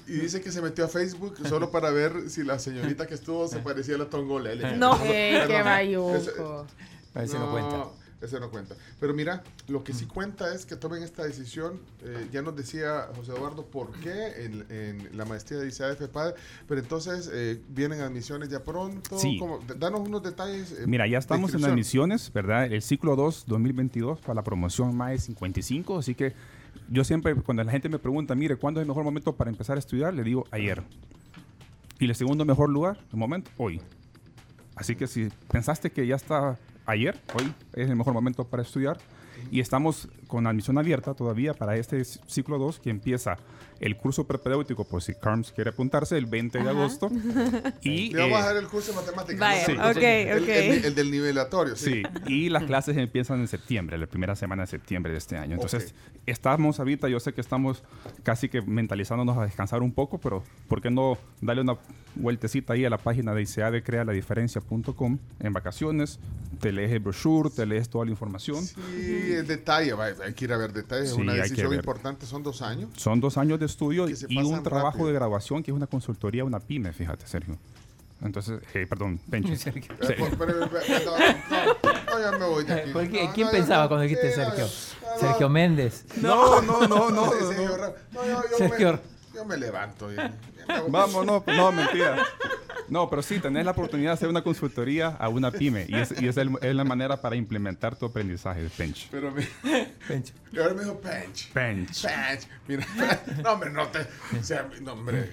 y, 0.07 0.12
y 0.12 0.18
dice 0.20 0.41
que 0.41 0.51
se 0.52 0.60
metió 0.60 0.85
a 0.85 0.89
Facebook 0.89 1.36
solo 1.49 1.70
para 1.70 1.91
ver 1.91 2.28
si 2.28 2.43
la 2.43 2.59
señorita 2.59 3.07
que 3.07 3.15
estuvo 3.15 3.47
se 3.49 3.59
parecía 3.60 3.94
a 3.94 3.99
la 3.99 4.05
Tongolele. 4.07 4.77
No. 4.77 4.99
Eh, 5.05 5.44
qué 5.47 5.62
bayuco. 5.62 6.67
Ese 7.15 7.39
no 7.39 7.51
cuenta. 7.51 7.85
Ese 8.20 8.40
no 8.40 8.50
cuenta. 8.50 8.74
Pero 8.98 9.14
mira, 9.14 9.44
lo 9.68 9.84
que 9.84 9.92
sí 9.92 10.06
cuenta 10.06 10.52
es 10.52 10.66
que 10.66 10.74
tomen 10.74 11.02
esta 11.05 11.22
decisión. 11.24 11.80
eh, 12.02 12.28
ya 12.32 12.42
nos 12.42 12.56
decía 12.56 13.06
José 13.14 13.30
Eduardo 13.32 13.64
por 13.66 13.92
qué 14.00 14.44
en, 14.44 14.66
en 14.70 15.16
la 15.16 15.24
maestría 15.24 15.60
de 15.60 15.68
ICAF 15.68 16.08
PAD, 16.08 16.34
pero 16.66 16.80
entonces 16.80 17.30
eh, 17.32 17.60
vienen 17.68 18.00
admisiones 18.00 18.48
ya 18.48 18.64
pronto. 18.64 19.16
Sí. 19.18 19.38
Danos 19.78 20.00
unos 20.00 20.22
detalles. 20.22 20.72
eh, 20.72 20.84
Mira, 20.86 21.06
ya 21.06 21.18
estamos 21.18 21.55
en 21.55 21.64
admisiones, 21.64 22.32
¿verdad? 22.32 22.64
El 22.72 22.82
ciclo 22.82 23.14
2 23.14 23.44
2022 23.47 24.20
para 24.20 24.34
la 24.34 24.42
promoción 24.42 24.97
MAE 24.97 25.18
55, 25.18 25.98
así 25.98 26.14
que 26.16 26.34
yo 26.90 27.05
siempre, 27.05 27.34
cuando 27.36 27.62
la 27.62 27.70
gente 27.70 27.88
me 27.88 27.98
pregunta, 27.98 28.34
mire, 28.34 28.56
¿cuándo 28.56 28.80
es 28.80 28.82
el 28.82 28.88
mejor 28.88 29.05
momento 29.05 29.36
para 29.36 29.50
empezar 29.50 29.76
a 29.76 29.78
estudiar? 29.78 30.12
Le 30.14 30.24
digo, 30.24 30.44
ayer. 30.50 30.82
Y 32.00 32.06
el 32.06 32.14
segundo 32.14 32.44
mejor 32.44 32.68
lugar, 32.70 32.98
el 33.12 33.18
momento, 33.18 33.50
hoy. 33.58 33.80
Así 34.74 34.97
que 34.97 35.06
si 35.06 35.28
pensaste 35.50 35.90
que 35.90 36.06
ya 36.06 36.16
está 36.16 36.58
ayer, 36.89 37.20
hoy 37.34 37.52
es 37.75 37.89
el 37.89 37.97
mejor 37.97 38.15
momento 38.15 38.44
para 38.44 38.62
estudiar. 38.62 38.99
Y 39.52 39.60
estamos 39.60 40.08
con 40.26 40.47
admisión 40.47 40.78
abierta 40.78 41.15
todavía 41.15 41.55
para 41.55 41.76
este 41.76 42.05
ciclo 42.05 42.58
2 42.58 42.81
que 42.81 42.91
empieza 42.91 43.36
el 43.81 43.97
curso 43.97 44.26
prepedéutico, 44.26 44.84
por 44.84 45.02
si 45.02 45.15
Carms 45.15 45.52
quiere 45.52 45.70
apuntarse, 45.70 46.16
el 46.16 46.26
20 46.26 46.58
de 46.58 46.62
Ajá. 46.68 46.70
agosto. 46.70 47.08
y 47.82 48.10
Le 48.12 48.20
vamos 48.23 48.39
a 48.39 48.42
eh, 48.42 48.55
dar 48.55 48.57
el 48.57 48.66
curso 48.68 48.90
de 48.92 48.97
matemáticas. 48.97 49.39
Vaya, 49.40 49.66
Sí. 49.66 49.73
ok, 49.73 50.02
El, 50.02 50.42
ok. 50.42 50.48
el- 50.48 50.84
el 50.86 50.94
del 50.94 51.10
nivelatorio, 51.10 51.76
sí. 51.76 52.02
Sí, 52.26 52.32
y 52.32 52.48
las 52.48 52.65
clases 52.65 52.97
empiezan 52.97 53.40
en 53.40 53.48
septiembre, 53.48 53.97
la 53.98 54.07
primera 54.07 54.34
semana 54.36 54.62
de 54.62 54.66
septiembre 54.68 55.12
de 55.12 55.18
este 55.18 55.36
año. 55.36 55.55
Entonces, 55.55 55.94
estamos 56.26 56.78
ahorita, 56.78 57.08
yo 57.08 57.20
sé 57.20 57.32
que 57.32 57.40
estamos 57.40 57.82
casi 58.23 58.48
que 58.48 58.62
mentalizándonos 58.62 59.36
a 59.39 59.44
descansar 59.44 59.82
un 59.82 59.92
poco, 59.92 60.18
pero 60.18 60.42
¿por 60.68 60.81
qué 60.82 60.90
no 60.90 61.18
darle 61.40 61.62
una 61.62 61.76
vueltecita 62.15 62.73
ahí 62.73 62.84
a 62.84 62.90
la 62.90 62.98
página 62.98 63.32
de 63.34 63.42
ICA 63.42 63.70
de 63.70 63.82
crealadifferencia.com 63.82 65.18
en 65.40 65.52
vacaciones? 65.52 66.18
Te 66.60 66.73
lees 66.73 66.90
el 66.92 67.00
brochure, 67.00 67.50
te 67.50 67.65
lees 67.66 67.89
toda 67.89 68.05
la 68.05 68.10
información. 68.10 68.65
Y 68.98 69.32
el 69.32 69.47
detalle, 69.47 69.92
hay 70.24 70.34
que 70.34 70.44
ir 70.44 70.52
a 70.52 70.57
ver 70.57 70.73
detalles. 70.73 71.10
Es 71.10 71.15
Sí, 71.15 71.20
una 71.20 71.32
hay 71.32 71.39
que 71.39 71.42
decisión 71.44 71.70
ver. 71.70 71.78
importante, 71.78 72.26
son 72.26 72.42
dos 72.42 72.62
años. 72.62 72.90
Son 72.97 73.20
dos 73.20 73.36
años 73.39 73.60
de 73.60 73.66
estudio 73.68 74.06
y 74.08 74.36
un 74.42 74.62
trabajo 74.62 74.88
rápido. 74.90 75.06
de 75.08 75.12
graduación 75.14 75.62
que 75.62 75.70
es 75.70 75.76
una 75.76 75.86
consultoría, 75.86 76.44
una 76.44 76.60
pyme, 76.60 76.92
fíjate, 76.92 77.26
Sergio. 77.26 77.56
Entonces, 78.20 78.60
eh, 78.74 78.86
perdón, 78.88 79.20
Pencho. 79.30 79.55
Sergio. 79.56 79.94
Eh, 80.00 80.16
pues, 80.18 80.32
pero- 80.36 80.68
pero- 80.68 81.02
no, 81.05 81.16
no, 81.50 82.10
no, 82.10 82.20
ya 82.20 82.38
me 82.38 82.47
voy 82.47 82.64
de 82.64 82.72
aquí. 82.72 82.90
¿Por 82.90 83.08
qué? 83.08 83.24
No, 83.26 83.32
¿Quién 83.32 83.47
no, 83.47 83.52
pensaba 83.52 83.82
no, 83.84 83.88
cuando 83.88 84.02
dijiste 84.02 84.32
Sergio? 84.32 84.66
Sergio 85.20 85.47
no. 85.47 85.48
Méndez. 85.50 86.05
No, 86.20 86.60
no, 86.62 86.86
no, 86.88 87.10
no. 87.10 87.30
Sergio 88.56 88.98
yo, 89.32 89.34
yo 89.34 89.44
me, 89.44 89.55
yo 89.55 89.60
levanto. 89.60 90.12
y- 90.12 90.16
me. 90.16 90.31
Vamos, 90.89 91.24
no, 91.24 91.42
no, 91.47 91.73
mentira. 91.73 92.16
No, 92.89 93.08
pero 93.10 93.23
sí, 93.23 93.39
tenés 93.39 93.65
la 93.65 93.73
oportunidad 93.73 94.10
de 94.10 94.15
hacer 94.15 94.28
una 94.28 94.42
consultoría 94.42 95.08
a 95.08 95.28
una 95.28 95.50
pyme 95.50 95.84
y, 95.89 95.94
es, 95.97 96.15
y 96.20 96.26
es, 96.28 96.36
el- 96.39 96.57
es 96.60 96.74
la 96.74 96.84
manera 96.84 97.20
para 97.20 97.36
implementar 97.36 97.97
tu 97.97 98.07
aprendizaje 98.07 98.62
de 98.62 98.70
Pench. 98.70 99.08
Pero 99.10 99.31
me, 99.31 99.47
Pencho. 100.07 100.32
y 100.52 100.58
ahora 100.58 100.74
me 100.74 100.82
dijo 100.84 100.98
Pench. 101.00 101.52
Pench. 101.52 102.02
Pench. 102.02 102.48
Mira, 102.66 102.86
no, 103.44 103.52
hombre, 103.52 103.70
no 103.70 103.89
te. 103.89 104.00
O 104.39 104.42
sea, 104.42 104.68
no, 104.81 104.92
hombre. 104.94 105.31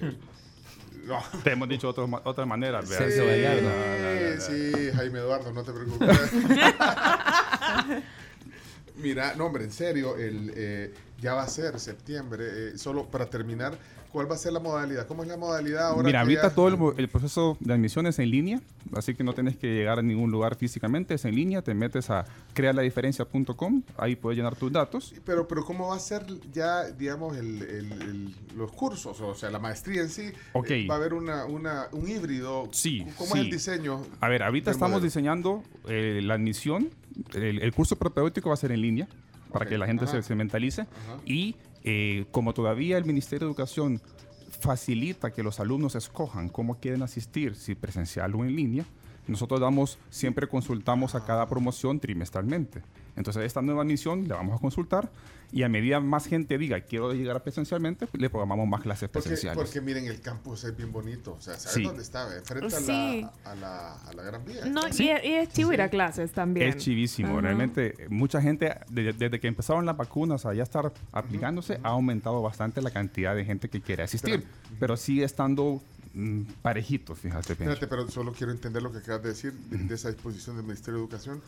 No. 1.04 1.22
Te 1.44 1.52
hemos 1.52 1.68
dicho 1.68 1.88
otro 1.88 2.08
otra 2.24 2.44
manera. 2.46 2.80
¿verdad? 2.80 2.98
Sergio 2.98 3.26
Gallardo. 3.26 3.62
No, 3.62 3.68
no, 3.68 4.20
no, 4.20 4.34
no. 4.34 4.40
Sí, 4.40 4.90
Jaime 4.94 5.18
Eduardo, 5.20 5.52
no 5.52 5.62
te 5.62 5.72
preocupes. 5.72 6.20
Mira, 8.96 9.34
no, 9.36 9.46
hombre, 9.46 9.64
en 9.64 9.72
serio, 9.72 10.16
el, 10.16 10.52
eh, 10.54 10.94
ya 11.20 11.34
va 11.34 11.42
a 11.42 11.48
ser 11.48 11.78
septiembre. 11.80 12.44
eh, 12.48 12.78
solo 12.78 13.06
para 13.06 13.26
terminar, 13.26 13.78
¿cuál 14.12 14.30
va 14.30 14.34
a 14.34 14.38
ser 14.38 14.52
la 14.52 14.60
modalidad? 14.60 15.06
¿Cómo 15.06 15.22
es 15.22 15.28
la 15.28 15.36
modalidad 15.36 15.88
ahora? 15.88 16.06
Mira, 16.06 16.20
ahorita 16.22 16.42
ya- 16.48 16.54
todo 16.54 16.68
el, 16.92 16.98
el 17.00 17.08
proceso 17.08 17.56
de 17.60 17.74
admisión 17.74 18.06
es 18.06 18.18
en 18.18 18.30
línea, 18.30 18.60
así 18.94 19.14
que 19.14 19.22
no 19.24 19.34
tienes 19.34 19.56
que 19.56 19.66
llegar 19.66 19.98
a 19.98 20.02
ningún 20.02 20.30
lugar 20.30 20.56
físicamente, 20.56 21.14
es 21.14 21.24
en 21.26 21.34
línea, 21.34 21.60
te 21.62 21.74
metes 21.74 22.08
a 22.10 22.24
crealadiferencia.com, 22.54 23.82
ahí 23.98 24.16
puedes 24.16 24.36
llenar 24.38 24.56
tus 24.56 24.72
datos. 24.72 25.14
Pero, 25.24 25.46
pero 25.48 25.64
¿cómo 25.64 25.88
va 25.88 25.96
a 25.96 26.00
ser 26.00 26.24
ya, 26.52 26.84
digamos, 26.90 27.36
el, 27.36 28.34
los 28.56 28.72
cursos? 28.72 29.20
O 29.20 29.34
sea, 29.34 29.50
la 29.50 29.58
maestría 29.58 30.02
en 30.02 30.08
sí. 30.08 30.30
Ok. 30.52 30.70
eh, 30.70 30.86
va 30.88 30.94
a 30.94 30.98
haber 30.98 31.14
una, 31.14 31.44
una, 31.44 31.88
un 31.92 32.08
híbrido. 32.08 32.68
Sí, 32.72 33.04
¿Cómo 33.18 33.32
sí. 33.34 33.38
es 33.40 33.44
el 33.44 33.50
diseño? 33.50 34.06
A 34.20 34.28
ver, 34.28 34.42
ahorita 34.42 34.70
estamos 34.70 34.92
modelo? 34.92 35.04
diseñando 35.04 35.62
eh, 35.88 36.20
la 36.22 36.34
admisión, 36.34 36.88
el, 37.34 37.62
el 37.62 37.72
curso 37.72 37.96
propedéutico 37.96 38.48
va 38.50 38.54
a 38.54 38.58
ser 38.58 38.72
en 38.72 38.80
línea, 38.80 39.08
para 39.52 39.66
que 39.66 39.78
la 39.78 39.86
gente 39.86 40.06
se, 40.06 40.22
se 40.22 40.34
mentalice, 40.34 40.86
y 41.24 41.56
eh, 41.84 42.26
como 42.30 42.52
todavía 42.52 42.98
el 42.98 43.04
Ministerio 43.04 43.46
de 43.46 43.52
Educación 43.52 44.00
facilita 44.60 45.32
que 45.32 45.42
los 45.42 45.60
alumnos 45.60 45.94
escojan 45.94 46.48
cómo 46.48 46.78
quieren 46.78 47.02
asistir, 47.02 47.54
si 47.54 47.74
presencial 47.74 48.34
o 48.34 48.44
en 48.44 48.56
línea, 48.56 48.84
nosotros 49.28 49.60
damos, 49.60 49.98
siempre 50.10 50.48
consultamos 50.48 51.14
a 51.14 51.24
cada 51.24 51.48
promoción 51.48 52.00
trimestralmente. 52.00 52.82
Entonces, 53.16 53.44
esta 53.44 53.62
nueva 53.62 53.84
misión 53.84 54.28
la 54.28 54.36
vamos 54.36 54.56
a 54.56 54.60
consultar 54.60 55.10
y 55.52 55.62
a 55.62 55.68
medida 55.68 56.00
más 56.00 56.26
gente 56.26 56.58
diga 56.58 56.80
quiero 56.80 57.12
llegar 57.12 57.42
presencialmente, 57.42 58.08
le 58.12 58.28
programamos 58.30 58.68
más 58.68 58.82
clases 58.82 59.08
Porque, 59.08 59.28
presenciales. 59.28 59.56
porque 59.56 59.80
miren, 59.80 60.06
el 60.06 60.20
campus 60.20 60.64
es 60.64 60.76
bien 60.76 60.92
bonito. 60.92 61.34
O 61.34 61.40
sea, 61.40 61.54
¿sabes 61.54 61.72
Sí. 61.74 61.82
dónde 61.84 62.02
está? 62.02 62.36
Enfrente 62.36 62.74
a, 62.76 62.80
Sí. 62.80 63.20
la, 63.44 63.50
a, 63.50 63.54
la, 63.54 63.94
a 63.94 64.12
la 64.12 64.22
Gran 64.22 64.44
Vía. 64.44 64.64
No, 64.66 64.82
y, 64.88 65.02
y 65.02 65.08
es 65.34 65.48
chivo 65.50 65.72
ir 65.72 65.82
a 65.82 65.88
clases 65.88 66.32
también. 66.32 66.68
Es 66.70 66.76
chivísimo, 66.78 67.40
realmente 67.40 67.94
mucha 68.08 68.40
gente, 68.42 68.74
de- 68.90 69.12
desde 69.12 69.38
que 69.40 69.46
empezaron 69.48 69.86
las 69.86 69.96
vacunas 69.96 70.44
a 70.46 70.54
ya 70.54 70.62
estar 70.62 70.92
aplicándose, 71.12 71.78
ha 71.82 71.88
aumentado 71.90 72.42
bastante 72.42 72.82
la 72.82 72.90
cantidad 72.90 73.34
de 73.34 73.44
gente 73.44 73.68
que 73.68 73.80
quiere 73.80 74.02
asistir, 74.02 74.44
pero 74.80 74.96
sigue 74.96 75.24
estando 75.24 75.80
mm, 76.14 76.42
parejito, 76.62 77.14
fíjate. 77.14 77.52
Espérate, 77.52 77.86
pero 77.86 78.08
solo 78.10 78.32
quiero 78.32 78.52
entender 78.52 78.82
lo 78.82 78.90
que 78.90 78.98
acabas 78.98 79.22
de 79.22 79.28
decir 79.28 79.52
de, 79.52 79.78
de 79.78 79.94
esa 79.94 80.08
disposición 80.10 80.56
del 80.56 80.64
Ministerio 80.64 80.94
de 80.98 81.04
Educación. 81.04 81.42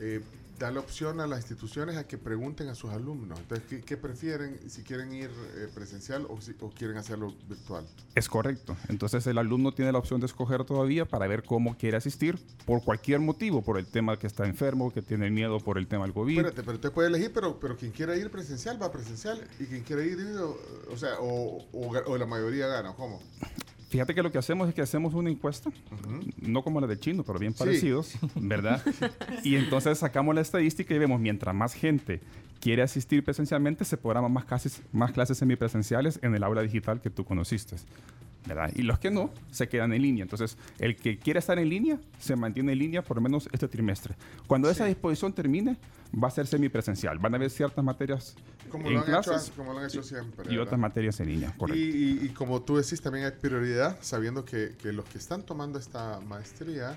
Eh, 0.00 0.20
da 0.60 0.70
la 0.70 0.80
opción 0.80 1.20
a 1.20 1.26
las 1.26 1.38
instituciones 1.40 1.96
a 1.96 2.06
que 2.06 2.18
pregunten 2.18 2.68
a 2.68 2.74
sus 2.74 2.90
alumnos. 2.90 3.38
Entonces, 3.40 3.66
¿qué, 3.66 3.80
qué 3.80 3.96
prefieren? 3.96 4.60
Si 4.68 4.82
quieren 4.82 5.10
ir 5.10 5.30
eh, 5.56 5.68
presencial 5.74 6.26
o, 6.28 6.38
si- 6.42 6.54
o 6.60 6.68
quieren 6.68 6.98
hacerlo 6.98 7.34
virtual. 7.48 7.86
Es 8.14 8.28
correcto. 8.28 8.76
Entonces 8.90 9.26
el 9.26 9.38
alumno 9.38 9.72
tiene 9.72 9.90
la 9.90 9.98
opción 9.98 10.20
de 10.20 10.26
escoger 10.26 10.64
todavía 10.66 11.06
para 11.06 11.26
ver 11.26 11.44
cómo 11.44 11.78
quiere 11.78 11.96
asistir 11.96 12.38
por 12.66 12.84
cualquier 12.84 13.20
motivo, 13.20 13.62
por 13.62 13.78
el 13.78 13.86
tema 13.86 14.18
que 14.18 14.26
está 14.26 14.44
enfermo, 14.44 14.92
que 14.92 15.00
tiene 15.00 15.30
miedo 15.30 15.60
por 15.60 15.78
el 15.78 15.86
tema 15.88 16.04
del 16.04 16.12
COVID. 16.12 16.36
Espérate, 16.36 16.62
pero 16.62 16.74
usted 16.74 16.92
puede 16.92 17.08
elegir, 17.08 17.32
pero, 17.32 17.58
pero 17.58 17.74
quien 17.78 17.90
quiera 17.90 18.14
ir 18.14 18.30
presencial 18.30 18.80
va 18.80 18.92
presencial 18.92 19.42
y 19.58 19.64
quien 19.64 19.82
quiera 19.82 20.04
ir, 20.04 20.18
o, 20.38 20.58
o 20.92 20.96
sea, 20.98 21.14
o, 21.20 21.64
o 21.72 21.90
ga- 21.90 22.04
o 22.06 22.18
la 22.18 22.26
mayoría 22.26 22.66
gana, 22.66 22.92
¿cómo? 22.94 23.18
Fíjate 23.90 24.14
que 24.14 24.22
lo 24.22 24.30
que 24.30 24.38
hacemos 24.38 24.68
es 24.68 24.74
que 24.74 24.82
hacemos 24.82 25.14
una 25.14 25.30
encuesta, 25.30 25.70
no 26.40 26.62
como 26.62 26.80
la 26.80 26.86
del 26.86 27.00
chino, 27.00 27.24
pero 27.24 27.40
bien 27.40 27.52
Sí. 27.52 27.58
parecidos, 27.58 28.14
¿verdad? 28.36 28.80
y 29.44 29.56
entonces 29.56 29.98
sacamos 29.98 30.32
la 30.34 30.40
estadística 30.40 30.94
y 30.94 30.98
vemos, 30.98 31.20
mientras 31.20 31.52
más 31.54 31.74
gente 31.74 32.20
quiere 32.60 32.82
asistir 32.82 33.24
presencialmente, 33.24 33.84
se 33.84 33.96
programan 33.96 34.32
más 34.32 34.44
clases, 34.44 34.80
más 34.92 35.10
clases 35.10 35.38
semipresenciales 35.38 36.20
en 36.22 36.34
el 36.36 36.44
aula 36.44 36.62
digital 36.62 37.00
que 37.00 37.10
tú 37.10 37.24
conociste. 37.24 37.76
¿verdad? 38.46 38.70
Y 38.74 38.82
los 38.82 38.98
que 38.98 39.10
no, 39.10 39.30
se 39.50 39.68
quedan 39.68 39.92
en 39.92 40.00
línea. 40.00 40.22
Entonces, 40.22 40.56
el 40.78 40.96
que 40.96 41.18
quiere 41.18 41.40
estar 41.40 41.58
en 41.58 41.68
línea, 41.68 41.98
se 42.18 42.36
mantiene 42.36 42.72
en 42.72 42.78
línea 42.78 43.02
por 43.02 43.18
lo 43.18 43.22
menos 43.22 43.48
este 43.52 43.68
trimestre. 43.68 44.14
Cuando 44.46 44.70
esa 44.70 44.86
disposición 44.86 45.34
termine, 45.34 45.76
va 46.14 46.28
a 46.28 46.30
ser 46.30 46.46
semipresencial. 46.46 47.18
Van 47.18 47.34
a 47.34 47.36
haber 47.36 47.50
ciertas 47.50 47.84
materias 47.84 48.34
Como 48.70 48.88
en 48.88 48.94
lo, 48.94 49.00
han 49.00 49.08
hecho, 49.08 49.22
clases 49.30 49.50
como 49.56 49.72
lo 49.72 49.78
han 49.80 49.86
hecho 49.86 50.02
siempre. 50.02 50.44
y 50.44 50.48
¿verdad? 50.48 50.62
otras 50.64 50.80
materias 50.80 51.20
en 51.20 51.26
línea, 51.28 51.52
Y, 51.54 51.58
correcto. 51.58 51.80
y- 51.82 52.18
y 52.22 52.28
como 52.30 52.62
tú 52.62 52.76
decís, 52.76 53.00
también 53.00 53.24
hay 53.26 53.32
prioridad, 53.32 53.98
sabiendo 54.00 54.44
que, 54.44 54.76
que 54.80 54.92
los 54.92 55.04
que 55.06 55.18
están 55.18 55.42
tomando 55.42 55.78
esta 55.78 56.20
maestría, 56.20 56.96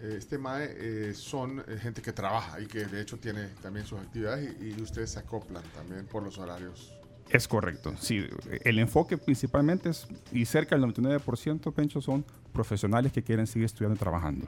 eh, 0.00 0.14
este 0.18 0.38
MAE, 0.38 0.66
eh, 1.10 1.14
son 1.14 1.60
eh, 1.66 1.76
gente 1.80 2.02
que 2.02 2.12
trabaja 2.12 2.60
y 2.60 2.66
que 2.66 2.84
de 2.86 3.00
hecho 3.00 3.16
tiene 3.18 3.48
también 3.62 3.84
sus 3.86 3.98
actividades 3.98 4.54
y, 4.60 4.74
y 4.78 4.82
ustedes 4.82 5.10
se 5.10 5.18
acoplan 5.18 5.62
también 5.74 6.06
por 6.06 6.22
los 6.22 6.38
horarios. 6.38 6.92
Es 7.30 7.46
correcto, 7.46 7.94
sí. 8.00 8.26
El 8.64 8.78
enfoque 8.78 9.18
principalmente 9.18 9.90
es, 9.90 10.06
y 10.32 10.46
cerca 10.46 10.76
del 10.76 10.84
99%, 10.86 11.72
Pencho, 11.74 12.00
son 12.00 12.24
profesionales 12.54 13.12
que 13.12 13.22
quieren 13.22 13.46
seguir 13.46 13.66
estudiando 13.66 13.96
y 13.96 13.98
trabajando. 13.98 14.46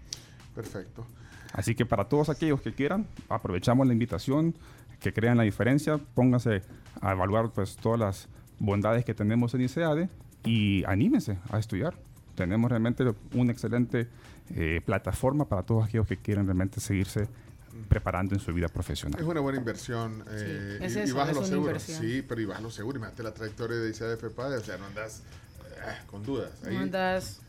Perfecto. 0.54 1.06
Así 1.52 1.74
que 1.74 1.84
para 1.84 2.08
todos 2.08 2.28
aquellos 2.30 2.62
que 2.62 2.72
quieran, 2.72 3.06
aprovechamos 3.28 3.86
la 3.86 3.92
invitación, 3.92 4.54
que 5.00 5.12
crean 5.12 5.36
la 5.36 5.42
diferencia, 5.44 5.98
pónganse 5.98 6.62
a 7.00 7.12
evaluar 7.12 7.50
pues 7.52 7.76
todas 7.76 7.98
las 7.98 8.28
bondades 8.58 9.04
que 9.04 9.14
tenemos 9.14 9.54
en 9.54 9.62
ICEADE 9.62 10.08
y 10.44 10.84
anímense 10.84 11.38
a 11.50 11.58
estudiar. 11.58 11.94
Tenemos 12.34 12.70
realmente 12.70 13.04
una 13.34 13.52
excelente 13.52 14.08
eh, 14.54 14.80
plataforma 14.84 15.46
para 15.48 15.62
todos 15.62 15.84
aquellos 15.84 16.06
que 16.06 16.16
quieren 16.16 16.44
realmente 16.46 16.80
seguirse 16.80 17.28
preparando 17.88 18.34
en 18.34 18.40
su 18.40 18.52
vida 18.52 18.68
profesional. 18.68 19.20
Es 19.20 19.26
una 19.26 19.40
buena 19.40 19.58
inversión. 19.58 20.24
eh, 20.30 20.78
es 20.82 20.96
y, 20.96 20.98
y 20.98 21.02
eso, 21.02 21.16
baja 21.16 21.30
es 21.30 21.36
los 21.36 21.48
una 21.48 21.54
seguros. 21.56 21.88
inversión. 21.88 22.00
Sí, 22.02 22.22
pero 22.28 22.40
y 22.40 22.44
baja 22.44 22.60
los 22.60 22.74
seguros. 22.74 22.98
Imagínate 22.98 23.22
la 23.22 23.32
trayectoria 23.34 23.76
de 23.78 23.90
ICA 23.90 24.06
de 24.08 24.16
FEPADE, 24.16 24.56
o 24.56 24.60
sea, 24.60 24.76
no 24.78 24.86
andas 24.86 25.22
eh, 25.78 25.98
con 26.06 26.22
dudas. 26.24 26.50
Ahí, 26.66 26.74
No 26.74 26.80
andas 26.80 27.40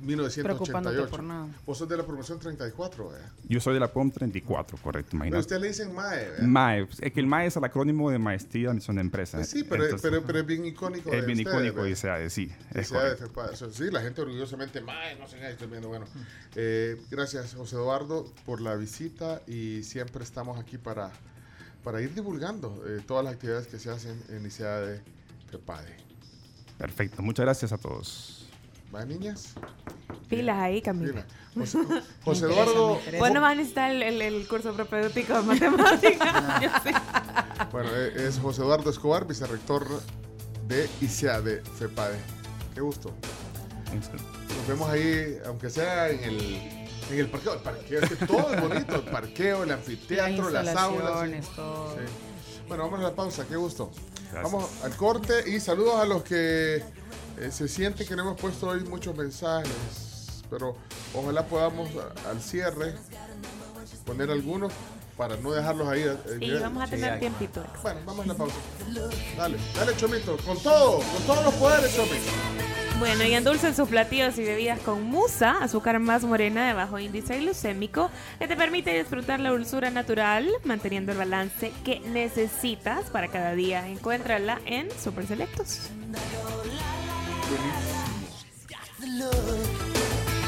1988. 0.00 0.42
preocupándote 0.44 1.10
por 1.10 1.22
nada. 1.22 1.48
Vos 1.64 1.78
sos 1.78 1.88
de 1.88 1.96
la 1.96 2.04
promoción 2.04 2.38
34, 2.38 3.16
¿eh? 3.16 3.20
Yo 3.48 3.60
soy 3.60 3.74
de 3.74 3.80
la 3.80 3.92
POM 3.92 4.10
34, 4.10 4.78
correcto, 4.78 5.10
Pero 5.10 5.16
imagínate. 5.18 5.40
usted 5.40 5.60
le 5.60 5.68
dicen 5.68 5.94
MAE, 5.94 6.30
¿verdad? 6.30 6.46
MAE, 6.46 6.88
es 7.00 7.12
que 7.12 7.20
el 7.20 7.26
MAE 7.26 7.46
es 7.46 7.56
el 7.56 7.64
acrónimo 7.64 8.10
de 8.10 8.18
Maestría 8.18 8.64
de 8.64 8.70
Admisión 8.70 8.96
de 8.96 9.02
Empresas. 9.02 9.40
Pues 9.40 9.50
sí, 9.50 9.64
pero, 9.64 9.84
Entonces, 9.84 10.10
pero, 10.10 10.24
pero 10.24 10.40
es 10.40 10.46
bien 10.46 10.66
icónico. 10.66 11.12
es 11.12 11.24
bien 11.26 11.40
icónico, 11.40 11.76
¿verdad? 11.76 11.88
dice 11.88 12.10
ADE, 12.10 12.30
sí, 12.30 12.52
es. 12.74 12.92
Eso 12.92 13.70
Sí, 13.70 13.90
la 13.90 14.00
gente 14.02 14.20
orgullosamente 14.20 14.80
MAE, 14.80 15.16
no 15.18 15.28
sé 15.28 15.38
qué, 15.38 15.50
estoy 15.50 15.68
viendo. 15.68 15.88
Bueno, 15.88 16.06
eh, 16.54 17.00
gracias, 17.10 17.54
José 17.54 17.76
Eduardo, 17.76 18.26
por 18.44 18.60
la 18.60 18.74
visita 18.76 19.42
y 19.46 19.82
siempre 19.82 20.22
estamos 20.24 20.58
aquí 20.58 20.78
para, 20.78 21.10
para 21.84 22.00
ir 22.00 22.14
divulgando 22.14 22.82
eh, 22.86 23.00
todas 23.06 23.24
las 23.24 23.34
actividades 23.34 23.66
que 23.66 23.78
se 23.78 23.90
hacen 23.90 24.20
en 24.28 24.46
ICA 24.46 24.80
de 24.80 25.00
FEPADE. 25.50 25.96
Perfecto, 26.78 27.22
muchas 27.22 27.44
gracias 27.44 27.72
a 27.72 27.78
todos. 27.78 28.45
¿Va, 28.94 29.04
niñas? 29.04 29.54
Pilas 30.28 30.58
ahí, 30.58 30.80
Camila. 30.82 31.24
José, 31.54 31.78
José 32.24 32.46
Eduardo. 32.46 33.00
Bueno, 33.18 33.40
van 33.40 33.52
a 33.52 33.54
necesitar 33.56 33.90
el, 33.90 34.02
el- 34.02 34.22
el 34.22 34.48
curso 34.48 34.72
propedéutico 34.74 35.42
de 35.42 35.58
sé. 35.60 36.16
Bueno, 37.72 37.90
eh, 37.94 38.12
es 38.28 38.38
José 38.38 38.62
Eduardo 38.62 38.90
Escobar, 38.90 39.26
vicerrector 39.26 39.86
de 40.66 40.88
ICEA 41.00 41.40
de 41.40 41.60
FEPADE. 41.62 42.16
Qué 42.74 42.80
gusto. 42.80 43.12
Nos 43.92 44.66
vemos 44.68 44.88
ahí, 44.90 45.38
aunque 45.46 45.70
sea 45.70 46.08
en 46.10 46.24
el 46.24 46.54
En 47.10 47.18
el 47.18 47.28
parqueo, 47.30 47.54
el 47.54 47.60
parqueo, 47.60 48.00
es 48.02 48.10
que 48.10 48.26
todo 48.26 48.52
es 48.52 48.60
bonito, 48.60 48.96
el 48.96 49.02
parqueo, 49.02 49.62
el 49.64 49.70
anfiteatro, 49.70 50.50
las, 50.50 50.68
aulas. 50.76 51.28
instalaciones, 51.28 51.46
todo. 51.54 51.94
Sí. 51.96 52.02
Bueno, 52.68 52.84
vamos 52.84 53.00
a 53.00 53.02
la 53.04 53.14
pausa, 53.14 53.44
qué 53.48 53.56
gusto. 53.56 53.90
Vamos 54.42 54.68
al 54.82 54.96
corte 54.96 55.48
y 55.48 55.60
saludos 55.60 56.00
a 56.00 56.04
los 56.04 56.24
que 56.24 56.82
eh, 57.38 57.50
se 57.50 57.68
siente 57.68 58.04
que 58.06 58.16
no 58.16 58.22
hemos 58.22 58.40
puesto 58.40 58.68
hoy 58.68 58.80
muchos 58.84 59.16
mensajes, 59.16 60.42
pero 60.50 60.76
ojalá 61.14 61.44
podamos 61.46 61.88
a- 61.96 62.30
al 62.30 62.40
cierre 62.40 62.94
poner 64.04 64.30
algunos 64.30 64.72
para 65.16 65.36
no 65.36 65.52
dejarlos 65.52 65.88
ahí. 65.88 66.02
eh, 66.02 66.16
Sí, 66.34 66.38
bien. 66.38 66.60
vamos 66.60 66.82
a 66.82 66.86
tener 66.86 67.18
tiempito. 67.18 67.64
Bueno, 67.82 68.00
vamos 68.04 68.24
a 68.24 68.28
la 68.28 68.34
pausa. 68.34 68.56
Dale, 69.36 69.58
dale, 69.74 69.96
Chomito, 69.96 70.36
con 70.38 70.58
todo, 70.62 70.98
con 71.00 71.22
todos 71.26 71.44
los 71.44 71.54
poderes, 71.54 71.94
Chomito. 71.96 72.16
Bueno, 72.98 73.24
y 73.24 73.34
endulcen 73.34 73.74
sus 73.76 73.88
platillos 73.90 74.38
y 74.38 74.42
bebidas 74.44 74.78
con 74.80 75.02
musa, 75.02 75.58
azúcar 75.62 75.98
más 76.00 76.24
morena 76.24 76.66
de 76.66 76.72
bajo 76.72 76.98
índice 76.98 77.38
glucémico, 77.38 78.10
que 78.38 78.48
te 78.48 78.56
permite 78.56 78.96
disfrutar 78.96 79.38
la 79.38 79.50
dulzura 79.50 79.90
natural, 79.90 80.48
manteniendo 80.64 81.12
el 81.12 81.18
balance 81.18 81.72
que 81.84 82.00
necesitas 82.00 83.10
para 83.10 83.28
cada 83.28 83.52
día. 83.52 83.86
Encuéntrala 83.86 84.60
en 84.64 84.88
Super 84.98 85.26
Selectos. 85.26 85.90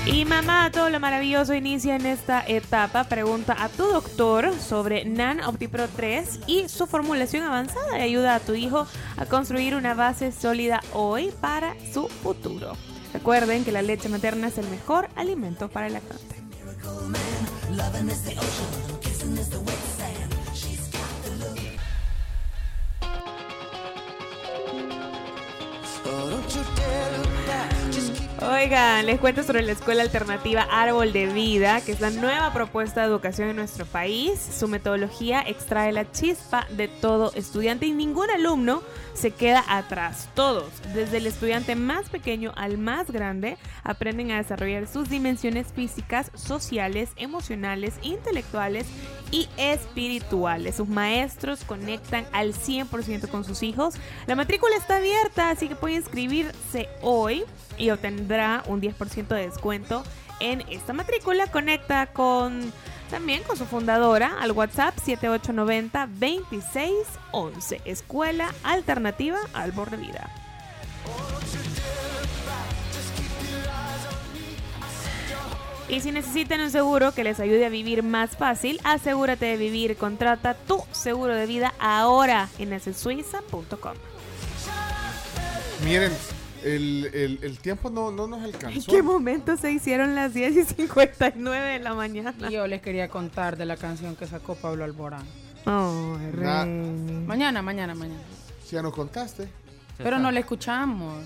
Y 0.06 0.24
mamá, 0.24 0.70
todo 0.72 0.88
lo 0.88 1.00
maravilloso 1.00 1.52
inicia 1.52 1.94
en 1.94 2.06
esta 2.06 2.42
etapa. 2.46 3.04
Pregunta 3.04 3.54
a 3.58 3.68
tu 3.68 3.84
doctor 3.84 4.58
sobre 4.58 5.04
NAN 5.04 5.40
OptiPro 5.42 5.86
3 5.88 6.40
y 6.46 6.68
su 6.68 6.86
formulación 6.86 7.42
avanzada 7.42 7.98
y 7.98 8.02
ayuda 8.02 8.34
a 8.34 8.40
tu 8.40 8.54
hijo 8.54 8.86
a 9.18 9.26
construir 9.26 9.74
una 9.74 9.92
base 9.92 10.32
sólida 10.32 10.80
hoy 10.94 11.30
para 11.42 11.74
su 11.92 12.08
futuro. 12.08 12.72
Recuerden 13.12 13.64
que 13.64 13.72
la 13.72 13.82
leche 13.82 14.08
materna 14.08 14.48
es 14.48 14.56
el 14.56 14.68
mejor 14.68 15.08
alimento 15.14 15.68
para 15.68 15.88
el 15.88 15.92
lactante. 15.92 16.36
Oigan, 28.41 29.05
les 29.05 29.18
cuento 29.18 29.42
sobre 29.42 29.62
la 29.62 29.73
Escuela 29.73 30.05
Alternativa 30.05 30.62
Árbol 30.70 31.12
de 31.12 31.26
Vida, 31.26 31.81
que 31.81 31.91
es 31.91 32.00
la 32.00 32.10
nueva 32.10 32.52
propuesta 32.52 33.00
de 33.00 33.08
educación 33.08 33.49
en 33.49 33.57
nuestro 33.57 33.84
país. 33.84 34.39
Su 34.39 34.68
metodología 34.68 35.42
extrae 35.44 35.91
la 35.91 36.08
chispa 36.12 36.65
de 36.70 36.86
todo 36.86 37.33
estudiante 37.34 37.86
y 37.86 37.92
ningún 37.92 38.31
alumno 38.31 38.83
se 39.18 39.32
queda 39.32 39.64
atrás. 39.68 40.28
Todos, 40.34 40.70
desde 40.94 41.16
el 41.16 41.26
estudiante 41.26 41.74
más 41.74 42.08
pequeño 42.08 42.52
al 42.56 42.78
más 42.78 43.10
grande, 43.10 43.58
aprenden 43.82 44.30
a 44.30 44.36
desarrollar 44.36 44.86
sus 44.86 45.10
dimensiones 45.10 45.72
físicas, 45.72 46.30
sociales, 46.34 47.10
emocionales, 47.16 47.94
intelectuales 48.02 48.86
y 49.32 49.48
espirituales. 49.56 50.76
Sus 50.76 50.88
maestros 50.88 51.64
conectan 51.64 52.26
al 52.32 52.55
100% 52.55 53.28
con 53.28 53.44
sus 53.44 53.62
hijos. 53.64 53.94
La 54.26 54.36
matrícula 54.36 54.76
está 54.76 54.98
abierta, 54.98 55.50
así 55.50 55.68
que 55.68 55.74
puede 55.74 55.97
inscribirse 55.97 56.88
hoy 57.02 57.42
y 57.76 57.90
obtendrá 57.90 58.62
un 58.66 58.80
10% 58.80 59.26
de 59.26 59.47
descuento 59.48 60.05
en 60.38 60.62
esta 60.70 60.92
matrícula. 60.92 61.48
Conecta 61.48 62.06
con 62.06 62.72
también 63.08 63.42
con 63.42 63.56
su 63.56 63.66
fundadora 63.66 64.36
al 64.40 64.52
WhatsApp 64.52 64.96
7890-2611. 64.98 67.80
Escuela 67.84 68.54
Alternativa 68.62 69.38
Árbol 69.52 69.90
de 69.90 69.96
Vida. 69.96 70.30
Y 75.88 76.00
si 76.00 76.12
necesitan 76.12 76.60
un 76.60 76.70
seguro 76.70 77.12
que 77.12 77.24
les 77.24 77.40
ayude 77.40 77.64
a 77.64 77.70
vivir 77.70 78.02
más 78.02 78.36
fácil, 78.36 78.78
asegúrate 78.84 79.46
de 79.46 79.56
vivir. 79.56 79.96
Contrata 79.96 80.54
tu 80.54 80.84
seguro 80.92 81.34
de 81.34 81.46
vida 81.46 81.72
ahora 81.78 82.48
en 82.58 82.74
asesuiza.com. 82.74 83.94
Miren, 85.84 86.12
el, 86.64 87.10
el- 87.12 87.38
el 87.42 87.58
tiempo 87.58 87.90
no, 87.90 88.10
no 88.10 88.26
nos 88.26 88.40
¿En 88.40 88.46
alcanzó. 88.46 88.90
qué 88.90 89.02
momento 89.02 89.56
se 89.56 89.70
hicieron 89.72 90.14
las 90.14 90.34
10 90.34 90.56
y 90.56 90.64
59 90.64 91.66
de 91.72 91.78
la 91.80 91.94
mañana? 91.94 92.34
Y 92.48 92.52
yo 92.52 92.66
les 92.66 92.80
quería 92.82 93.08
contar 93.08 93.56
de 93.56 93.64
la 93.66 93.76
canción 93.76 94.16
que 94.16 94.26
sacó 94.26 94.54
Pablo 94.54 94.84
Alborán. 94.84 95.24
Na- 95.66 96.64
Reni. 96.64 97.26
Mañana, 97.26 97.62
mañana, 97.62 97.94
mañana. 97.94 98.20
Si 98.64 98.76
ya 98.76 98.82
nos 98.82 98.94
contaste. 98.94 99.48
Pero 99.98 100.18
no 100.18 100.30
la 100.30 100.40
escuchamos. 100.40 101.24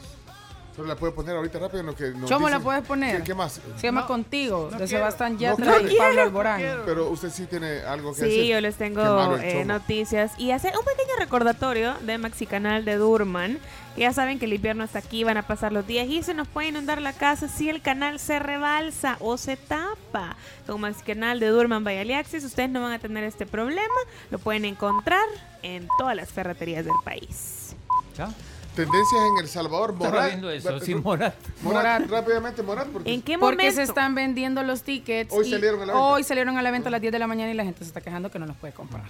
Solo 0.75 0.89
la 0.89 0.97
puedes 0.97 1.15
poner 1.15 1.37
ahorita 1.37 1.59
rápido. 1.59 1.81
en 1.81 1.87
lo 1.87 1.95
que 1.95 2.11
nos 2.13 2.31
¿Cómo 2.31 2.49
la 2.49 2.57
dicen. 2.57 2.63
puedes 2.65 2.85
poner? 2.87 3.19
¿Qué, 3.19 3.25
qué 3.25 3.35
más? 3.35 3.61
Se 3.77 3.83
llama 3.83 4.07
Contigo, 4.07 4.65
de 4.71 4.77
quiero. 4.77 4.87
Sebastián 4.89 5.35
No 5.35 5.39
Yatra 5.39 5.73
quiero. 5.81 5.93
y 5.93 5.97
Pablo 5.97 6.23
Alborán. 6.23 6.63
Pero 6.87 7.11
usted 7.11 7.31
sí 7.31 7.45
tiene 7.47 7.81
algo 7.83 8.15
que 8.15 8.23
decir. 8.23 8.43
Sí, 8.45 8.49
yo 8.49 8.61
les 8.61 8.77
tengo 8.77 9.37
eh, 9.37 9.65
noticias 9.67 10.33
y 10.39 10.51
hacer 10.53 10.73
un 10.79 10.85
pequeño 10.85 11.15
recordatorio 11.19 11.95
de 12.01 12.17
Maxi 12.17 12.47
Canal 12.47 12.85
de 12.87 12.97
Durman. 12.97 13.59
Ya 13.99 14.15
saben 14.15 14.39
que 14.39 14.47
el 14.47 14.55
invierno 14.55 14.85
está 14.85 15.01
aquí, 15.01 15.23
van 15.25 15.37
a 15.37 15.47
pasar 15.47 15.71
los 15.73 15.87
días 15.87 16.09
y 16.09 16.23
se 16.23 16.33
nos 16.33 16.49
puede 16.49 16.69
inundar 16.69 17.03
la 17.03 17.13
casa 17.13 17.49
si 17.49 17.69
el 17.69 17.83
canal 17.83 18.19
se 18.19 18.39
rebalsa 18.39 19.19
o 19.21 19.37
se 19.37 19.59
tapa. 19.59 20.37
Con 20.67 20.81
Maxi 20.81 21.03
Canal 21.03 21.39
de 21.41 21.49
Durman 21.49 21.85
Vallaliaxis, 21.85 22.43
ustedes 22.45 22.71
no 22.71 22.81
van 22.81 22.93
a 22.93 22.99
tener 22.99 23.25
este 23.25 23.45
problema. 23.45 23.83
Lo 24.31 24.39
pueden 24.39 24.65
encontrar 24.65 25.21
en 25.63 25.87
todas 25.99 26.17
las 26.17 26.31
ferreterías 26.31 26.87
del 26.87 26.95
país. 27.05 27.77
Tendencias 28.75 29.21
en 29.31 29.43
El 29.45 29.49
Salvador. 29.49 29.93
Morat. 29.95 30.29
viendo 30.29 30.51
eso, 30.51 30.81
sí, 30.81 30.95
Morat. 30.95 31.35
Morat, 31.63 32.09
rápidamente, 32.09 32.63
Morat. 32.63 32.89
Porque 32.89 33.13
¿En 33.13 33.21
qué 33.23 33.39
Porque 33.39 33.57
momento? 33.65 33.77
se 33.77 33.83
están 33.83 34.15
vendiendo 34.15 34.63
los 34.63 34.83
tickets. 34.83 35.33
Hoy 35.33 35.49
salieron 35.51 35.83
a 35.83 35.87
la 35.87 35.93
venta. 35.93 36.07
Hoy 36.07 36.23
salieron 36.25 36.59
a 36.59 36.63
la 36.63 36.71
venta 36.71 36.89
a 36.89 36.93
las 36.93 37.01
10 37.01 37.13
de 37.13 37.19
la 37.19 37.27
mañana 37.27 37.51
y 37.51 37.55
la 37.55 37.65
gente 37.65 37.81
se 37.81 37.87
está 37.87 38.01
quejando 38.01 38.31
que 38.31 38.39
no 38.39 38.47
los 38.47 38.57
puede 38.57 38.73
comprar. 38.73 39.05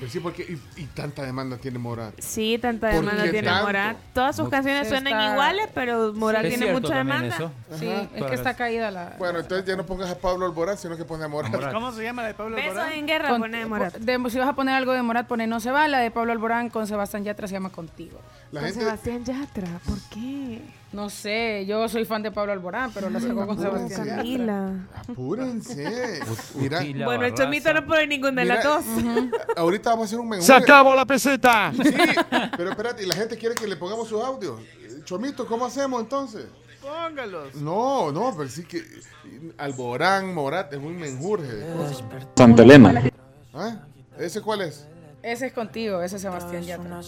Pues 0.00 0.10
sí, 0.12 0.20
porque 0.20 0.42
y, 0.76 0.82
y 0.82 0.86
tanta 0.86 1.22
demanda 1.22 1.56
tiene 1.56 1.78
Morat. 1.78 2.14
Sí, 2.18 2.58
tanta 2.60 2.90
¿Por 2.90 3.00
demanda 3.00 3.22
tiene 3.22 3.42
tanto? 3.42 3.64
Morat. 3.66 3.96
Todas 4.12 4.36
sus 4.36 4.48
canciones 4.48 4.88
suenan 4.88 5.12
está- 5.12 5.32
iguales, 5.32 5.68
pero 5.74 6.12
Morat 6.14 6.42
tiene 6.42 6.56
cierto 6.56 6.80
mucha 6.80 6.96
demanda. 6.96 7.34
eso. 7.34 7.52
Sí, 7.78 7.88
Ajá. 7.88 8.08
es 8.14 8.24
que 8.24 8.34
está 8.34 8.54
caída 8.54 8.90
la. 8.90 9.14
Bueno, 9.18 9.38
entonces 9.38 9.66
ya 9.66 9.76
no 9.76 9.86
pongas 9.86 10.10
a 10.10 10.18
Pablo 10.18 10.46
Alborán, 10.46 10.76
sino 10.76 10.96
que 10.96 11.04
pone 11.04 11.24
a 11.24 11.28
Morat. 11.28 11.52
Morat. 11.52 11.72
¿Cómo 11.72 11.92
se 11.92 12.02
llama 12.02 12.22
la 12.22 12.28
de 12.28 12.34
Pablo 12.34 12.56
Besos 12.56 12.70
Alborán? 12.72 12.92
en 12.92 13.06
guerra, 13.06 13.28
Con- 13.28 13.40
pone 13.40 13.66
Morat. 13.66 13.94
de- 13.96 14.30
si 14.30 14.38
vas 14.38 14.48
a 14.48 14.52
poner 14.54 14.74
algo 14.74 14.92
de 14.92 15.02
Morat, 15.02 15.26
pone 15.26 15.46
No 15.46 15.60
se 15.60 15.70
va. 15.70 15.86
La 15.88 15.98
de 16.00 16.10
Pablo 16.10 16.32
Alborán 16.32 16.70
con 16.70 16.86
Sebastián 16.86 17.24
Yatra 17.24 17.46
se 17.46 17.54
llama 17.54 17.70
Contigo. 17.70 18.20
La 18.50 18.60
Con 18.60 18.68
gente, 18.68 18.84
Sebastián 18.84 19.24
Yatra, 19.24 19.68
¿por 19.86 19.98
qué? 20.12 20.60
No 20.94 21.10
sé, 21.10 21.66
yo 21.66 21.88
soy 21.88 22.04
fan 22.04 22.22
de 22.22 22.30
Pablo 22.30 22.52
Alborán, 22.52 22.92
pero 22.94 23.10
la 23.10 23.18
sacó 23.18 23.48
con. 23.48 23.58
Sebastián. 23.58 24.08
Camila. 24.08 24.86
apúrense. 24.94 26.20
Mira, 26.54 26.84
Bueno, 27.04 27.24
el 27.24 27.34
chomito 27.34 27.74
no 27.74 27.84
pone 27.84 28.06
ninguna 28.06 28.42
de 28.42 28.46
las 28.46 28.62
dos. 28.62 28.84
ahorita 29.56 29.90
vamos 29.90 30.04
a 30.04 30.06
hacer 30.06 30.20
un 30.20 30.28
menú. 30.28 30.42
¡Se 30.42 30.54
acabó 30.54 30.94
la 30.94 31.04
peseta! 31.04 31.72
Sí, 31.74 31.82
pero 32.56 32.70
espérate, 32.70 33.02
y 33.02 33.06
la 33.06 33.16
gente 33.16 33.36
quiere 33.36 33.56
que 33.56 33.66
le 33.66 33.74
pongamos 33.74 34.06
sus 34.06 34.22
audios. 34.22 34.60
Chomito, 35.04 35.46
¿cómo 35.46 35.66
hacemos 35.66 36.00
entonces? 36.00 36.46
Póngalos. 36.80 37.56
No, 37.56 38.12
no, 38.12 38.32
pero 38.36 38.48
sí 38.48 38.62
que 38.62 38.84
Alborán, 39.58 40.32
Morat, 40.32 40.72
es 40.72 40.78
un 40.78 40.96
menjurje. 40.96 41.66
Santa 42.36 42.62
Elena. 42.62 43.10
¿Ah? 43.52 43.78
¿Ese 44.16 44.40
cuál 44.40 44.60
es? 44.60 44.86
Ese 45.24 45.46
es 45.46 45.52
contigo, 45.54 46.02
ese 46.02 46.16
es 46.16 46.22
Sebastián 46.22 46.62
Yatra. 46.64 47.00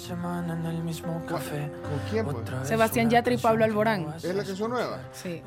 ¿Con 1.28 1.42
quién, 2.10 2.24
pues? 2.24 2.36
Sebastián 2.66 3.10
Yatra 3.10 3.34
y 3.34 3.36
Pablo 3.36 3.64
Alborán. 3.64 4.14
¿Es 4.16 4.34
la 4.34 4.42
canción 4.42 4.70
nueva? 4.70 5.00
Sí. 5.12 5.42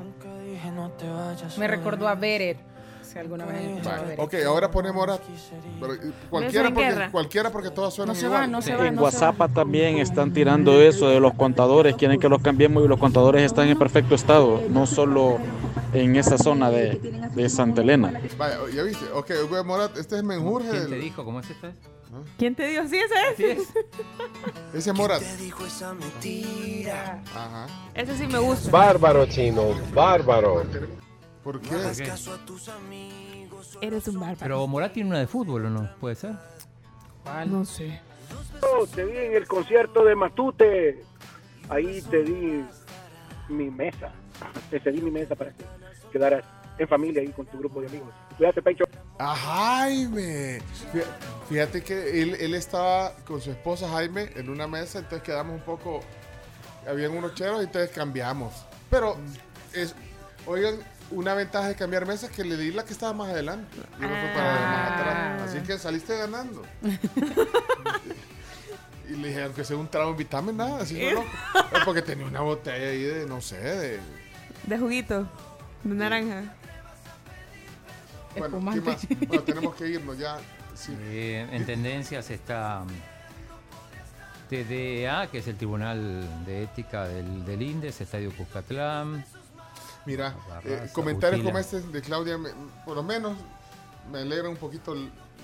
Me 1.58 1.66
recordó 1.66 2.06
a 2.06 2.14
Beret. 2.14 2.58
Si 3.02 3.18
alguna 3.18 3.44
vez 3.44 3.82
Beret. 3.84 4.20
Ok, 4.20 4.34
ahora 4.46 4.70
pone 4.70 4.92
Morat. 4.92 5.20
Pero, 5.80 5.94
eh, 5.94 6.12
cualquiera, 6.30 6.68
en 6.68 6.74
porque, 6.74 7.08
cualquiera 7.10 7.50
porque 7.50 7.70
todas 7.70 7.92
suenan 7.92 8.14
No 8.14 8.20
se 8.20 8.26
igual. 8.26 8.42
va, 8.42 8.46
no 8.46 8.62
se 8.62 8.76
va. 8.76 8.86
En 8.86 8.94
no 8.94 9.10
se 9.10 9.16
va. 9.18 9.30
WhatsApp 9.32 9.52
también 9.52 9.98
están 9.98 10.32
tirando 10.32 10.80
eso 10.80 11.08
de 11.08 11.18
los 11.18 11.34
contadores, 11.34 11.96
quieren 11.96 12.20
que 12.20 12.28
los 12.28 12.40
cambiemos 12.40 12.84
y 12.84 12.88
los 12.88 13.00
contadores 13.00 13.42
están 13.42 13.66
en 13.66 13.76
perfecto 13.76 14.14
estado, 14.14 14.62
no 14.70 14.86
solo 14.86 15.38
en 15.92 16.14
esa 16.14 16.38
zona 16.38 16.70
de, 16.70 17.00
de 17.34 17.48
Santa 17.48 17.80
Elena. 17.80 18.12
Vaya, 18.38 18.58
ya 18.72 18.84
viste. 18.84 19.06
Ok, 19.12 19.32
Morat, 19.64 19.96
este 19.96 20.18
es 20.18 20.22
menjurje. 20.22 20.70
¿Quién 20.70 20.88
te 20.90 20.96
dijo? 20.96 21.24
¿Cómo 21.24 21.40
es 21.40 21.48
¿Quién 22.38 22.54
te 22.54 22.66
dio? 22.68 22.86
Sí, 22.88 22.96
ese 22.96 23.52
es. 23.52 23.58
Ese 24.74 24.90
es 24.90 24.96
Morat. 24.96 25.22
dijo 25.38 25.66
esa 25.66 25.94
mentira? 25.94 27.22
Ajá. 27.34 27.66
Ese 27.94 28.16
sí 28.16 28.26
me 28.26 28.38
gusta. 28.38 28.70
Bárbaro, 28.70 29.26
chino, 29.26 29.74
bárbaro. 29.92 30.62
¿Por 31.42 31.60
qué? 31.60 31.68
¿Por 31.68 31.96
qué? 31.96 32.04
Caso 32.04 32.34
a 32.34 32.38
tus 32.38 32.68
amigos. 32.68 33.78
Eres 33.80 34.08
un 34.08 34.20
bárbaro. 34.20 34.38
Pero 34.40 34.66
Morat 34.66 34.92
tiene 34.92 35.10
una 35.10 35.18
de 35.18 35.26
fútbol, 35.26 35.66
¿o 35.66 35.70
no? 35.70 35.90
¿Puede 36.00 36.14
ser? 36.14 36.34
No 37.46 37.64
sé. 37.64 38.00
te 38.94 39.04
vi 39.04 39.16
en 39.16 39.34
el 39.34 39.46
concierto 39.46 40.04
de 40.04 40.14
Matute. 40.14 41.04
Ahí 41.68 42.02
te 42.02 42.22
di 42.24 42.64
mi 43.48 43.70
mesa. 43.70 44.12
Te 44.70 44.80
cedí 44.80 45.00
mi 45.00 45.10
mesa 45.10 45.34
para 45.34 45.52
que 45.52 45.64
quedaras 46.12 46.44
en 46.78 46.88
familia 46.88 47.20
ahí 47.22 47.28
con 47.28 47.46
tu 47.46 47.58
grupo 47.58 47.80
de 47.80 47.88
amigos. 47.88 48.14
Cuídate, 48.40 48.62
Pecho. 48.62 48.84
A 49.18 49.36
Jaime. 49.36 50.60
Fí- 50.94 51.04
Fíjate 51.50 51.82
que 51.82 52.22
él, 52.22 52.36
él 52.40 52.54
estaba 52.54 53.12
con 53.26 53.38
su 53.42 53.50
esposa 53.50 53.86
Jaime 53.90 54.30
en 54.34 54.48
una 54.48 54.66
mesa, 54.66 55.00
entonces 55.00 55.22
quedamos 55.22 55.56
un 55.56 55.60
poco. 55.62 56.00
Habían 56.88 57.10
unos 57.12 57.34
cheros 57.34 57.60
y 57.60 57.64
entonces 57.66 57.90
cambiamos. 57.90 58.54
Pero, 58.88 59.18
es, 59.74 59.94
oigan, 60.46 60.76
una 61.10 61.34
ventaja 61.34 61.68
de 61.68 61.74
cambiar 61.74 62.06
mesa 62.06 62.26
es 62.28 62.32
que 62.32 62.42
le 62.44 62.56
di 62.56 62.70
la 62.72 62.82
que 62.86 62.94
estaba 62.94 63.12
más 63.12 63.28
adelante. 63.28 63.76
Y 63.98 64.02
no 64.02 64.08
fue 64.08 64.30
para 64.34 64.54
más 64.54 64.90
atrás. 64.92 65.42
Así 65.42 65.58
que 65.66 65.76
saliste 65.78 66.16
ganando. 66.16 66.62
y 69.06 69.16
le 69.16 69.28
dije, 69.28 69.42
aunque 69.42 69.64
sea 69.64 69.76
un 69.76 69.88
trago, 69.88 70.12
invítame 70.12 70.52
nada. 70.54 70.80
Así 70.80 70.94
no. 71.12 71.20
Es 71.20 71.28
porque 71.84 72.00
tenía 72.00 72.24
una 72.24 72.40
botella 72.40 72.86
ahí 72.88 73.02
de, 73.02 73.26
no 73.26 73.42
sé, 73.42 73.58
de. 73.58 74.00
De 74.66 74.78
juguito. 74.78 75.28
De 75.84 75.94
naranja. 75.94 76.54
Bueno, 78.36 78.58
¿qué 78.72 78.80
más? 78.80 79.06
Bueno, 79.28 79.42
tenemos 79.42 79.74
que 79.74 79.88
irnos 79.88 80.18
ya. 80.18 80.38
Sí. 80.74 80.96
Eh, 80.98 81.48
en 81.50 81.66
tendencias 81.66 82.30
está 82.30 82.84
TDA, 84.48 85.28
que 85.30 85.38
es 85.38 85.46
el 85.48 85.56
Tribunal 85.56 86.44
de 86.44 86.64
Ética 86.64 87.04
del, 87.06 87.44
del 87.44 87.62
INDES, 87.62 88.00
Estadio 88.00 88.32
Cuscatlán. 88.36 89.24
Mira, 90.06 90.34
Barraza, 90.48 90.84
eh, 90.86 90.90
comentarios 90.92 91.42
como 91.44 91.58
este 91.58 91.80
de 91.80 92.00
Claudia, 92.02 92.36
me- 92.38 92.50
por 92.84 92.96
lo 92.96 93.02
menos 93.02 93.36
me 94.10 94.20
alegra 94.20 94.48
un 94.48 94.56
poquito 94.56 94.94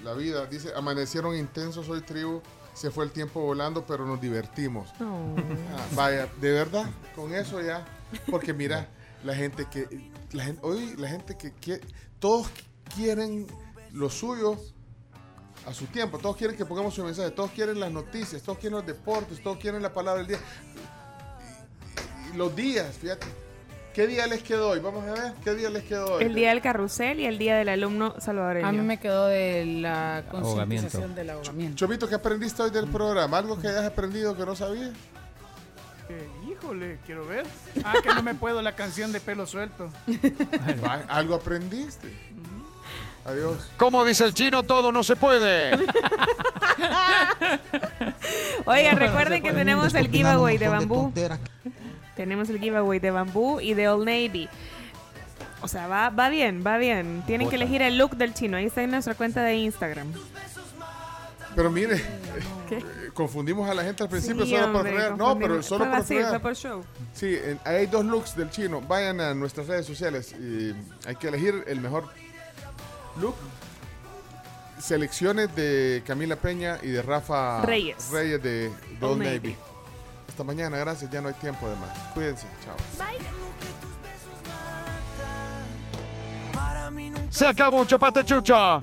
la 0.03 0.15
vida. 0.15 0.47
Dice, 0.47 0.73
amanecieron 0.75 1.37
intensos 1.37 1.89
hoy 1.89 2.01
tribu, 2.01 2.41
se 2.75 2.91
fue 2.91 3.05
el 3.05 3.11
tiempo 3.13 3.41
volando, 3.41 3.87
pero 3.87 4.05
nos 4.07 4.21
divertimos. 4.21 4.89
Ah, 5.01 5.87
vaya, 5.95 6.29
de 6.41 6.51
verdad, 6.53 6.87
con 7.15 7.33
eso 7.35 7.61
ya. 7.61 7.85
Porque 8.31 8.53
mira, 8.53 8.89
la 9.25 9.35
gente 9.35 9.67
que, 9.71 10.11
la 10.33 10.45
gente, 10.45 10.61
hoy 10.65 10.95
la 10.97 11.09
gente 11.09 11.37
que 11.37 11.53
quiere, 11.53 11.83
todos 12.19 12.49
quieren 12.95 13.47
lo 13.93 14.11
suyo 14.11 14.57
a 15.67 15.73
su 15.75 15.87
tiempo, 15.87 16.19
todos 16.19 16.37
quieren 16.37 16.57
que 16.57 16.65
pongamos 16.65 16.95
su 16.95 17.03
mensaje, 17.05 17.31
todos 17.31 17.51
quieren 17.51 17.81
las 17.81 17.91
noticias, 17.91 18.43
todos 18.43 18.59
quieren 18.59 18.77
los 18.79 18.87
deportes, 18.87 19.43
todos 19.43 19.57
quieren 19.59 19.83
la 19.83 19.93
palabra 19.93 20.19
del 20.23 20.29
día. 20.29 20.39
Y- 22.31 22.35
y 22.35 22.37
los 22.37 22.55
días, 22.55 22.95
fíjate. 22.97 23.27
¿Qué 23.95 24.07
día 24.07 24.27
les 24.27 24.43
quedó 24.43 24.69
hoy? 24.71 24.81
Vamos 24.81 25.05
a 25.07 25.13
ver, 25.13 25.33
¿qué 25.43 25.55
día 25.55 25.71
les 25.71 25.83
quedó 25.85 26.17
hoy? 26.17 26.25
El 26.25 26.35
día 26.35 26.51
del 26.51 26.61
carrusel 26.61 27.19
y 27.19 27.25
el 27.25 27.39
día 27.39 27.57
del 27.57 27.71
alumno 27.71 28.15
salvadoreño. 28.21 28.67
A 28.69 28.73
mí 28.73 28.79
me 28.83 28.99
quedó 29.01 29.27
de 29.27 29.65
la 29.65 30.23
concientización 30.31 31.15
del 31.15 31.31
ahogamiento. 31.31 31.77
Chovito, 31.79 32.07
¿qué 32.07 32.15
aprendiste 32.17 32.63
hoy 32.63 32.71
del 32.71 32.89
programa? 32.89 33.39
¿Algo 33.39 33.59
que 33.59 33.69
hayas 33.69 33.87
aprendido 33.87 34.37
que 34.37 34.45
no 34.45 34.55
sabías? 34.55 34.91
Eh, 36.11 36.29
híjole, 36.47 36.99
quiero 37.07 37.27
ver. 37.27 37.47
Ah, 37.85 37.95
que 38.03 38.11
no 38.15 38.23
me 38.23 38.35
puedo 38.35 38.61
la 38.61 38.77
canción 38.77 39.13
de 39.13 39.21
pelo 39.21 39.47
suelto. 39.47 39.91
Algo 41.09 41.35
aprendiste. 41.35 42.13
Adiós. 43.27 43.57
Como 43.77 44.05
dice 44.05 44.25
el 44.25 44.35
chino, 44.35 44.63
todo 44.63 44.93
no 44.93 45.03
se 45.03 45.17
puede. 45.17 45.75
Oiga, 48.67 48.93
No, 48.93 48.99
no 49.01 49.07
recuerden 49.07 49.43
que 49.43 49.53
tenemos 49.53 49.95
el 49.95 50.09
giveaway 50.11 50.59
de 50.59 50.69
bambú. 50.69 51.13
Tenemos 52.15 52.49
el 52.49 52.59
giveaway 52.59 52.99
de 52.99 53.11
bambú 53.11 53.61
y 53.61 53.75
de 53.75 53.89
Old 53.89 54.05
Navy. 54.07 54.49
O 55.61 55.69
sea, 55.69 55.87
va, 55.89 56.11
va 56.11 56.29
bien, 56.29 56.63
va 56.67 56.79
bien. 56.79 57.23
Tienen 57.27 57.49
que 57.49 57.57
elegir 57.57 57.83
el 57.83 57.99
look 57.99 58.17
del 58.17 58.33
chino. 58.35 58.57
Ahí 58.57 58.67
está 58.67 58.83
en 58.83 58.91
nuestra 58.93 59.15
cuenta 59.15 59.43
de 59.43 59.57
Instagram. 59.57 60.13
Pero 61.55 61.71
mire, 61.71 61.97
¿Qué? 62.69 62.77
eh, 62.79 62.85
confundimos 63.15 63.69
a 63.69 63.75
la 63.75 63.83
gente 63.83 64.03
al 64.03 64.11
principio 64.11 64.45
Sí, 64.45 64.51
solo 64.53 64.73
por 64.73 64.83
fregar. 64.83 65.17
No, 65.17 65.39
pero 65.39 65.63
solo 65.63 65.85
Fue 65.87 65.93
por 65.93 66.01
así, 66.03 66.15
fregar. 66.15 66.31
fue 66.31 66.41
por 66.41 66.55
show. 66.55 66.85
Sí, 67.15 67.35
en- 67.43 67.59
hay 67.65 67.87
dos 67.87 68.05
looks 68.05 68.37
del 68.37 68.51
chino. 68.51 68.83
Vayan 68.83 69.21
a 69.21 69.33
nuestras 69.35 69.67
redes 69.67 69.87
sociales 69.87 70.35
y 70.39 70.75
hay 71.07 71.17
que 71.17 71.29
elegir 71.29 71.65
el 71.67 71.81
mejor 71.81 72.09
look. 73.21 73.35
Selecciones 74.79 75.55
de 75.57 76.03
Camila 76.07 76.37
Peña 76.37 76.79
y 76.83 76.89
de 76.89 77.03
Rafa 77.03 77.63
Reyes. 77.63 78.11
Reyes 78.11 78.43
de 78.43 78.71
Old 79.01 79.13
Old 79.13 79.23
Navy. 79.23 79.37
Navy. 79.37 79.57
Hasta 80.29 80.45
mañana, 80.45 80.77
gracias. 80.77 81.11
Ya 81.11 81.21
no 81.21 81.29
hay 81.29 81.35
tiempo 81.35 81.69
de 81.69 81.77
más. 81.77 81.97
Cuídense. 82.15 82.47
Chao. 82.65 82.77
Se 87.31 87.47
acabó 87.47 87.85
Chapate 87.85 88.25
Chucha. 88.25 88.81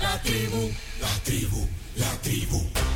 La 0.00 0.22
tribu, 0.22 0.70
la 1.00 1.08
tribu, 1.24 1.68
la 1.96 2.10
tribu. 2.22 2.95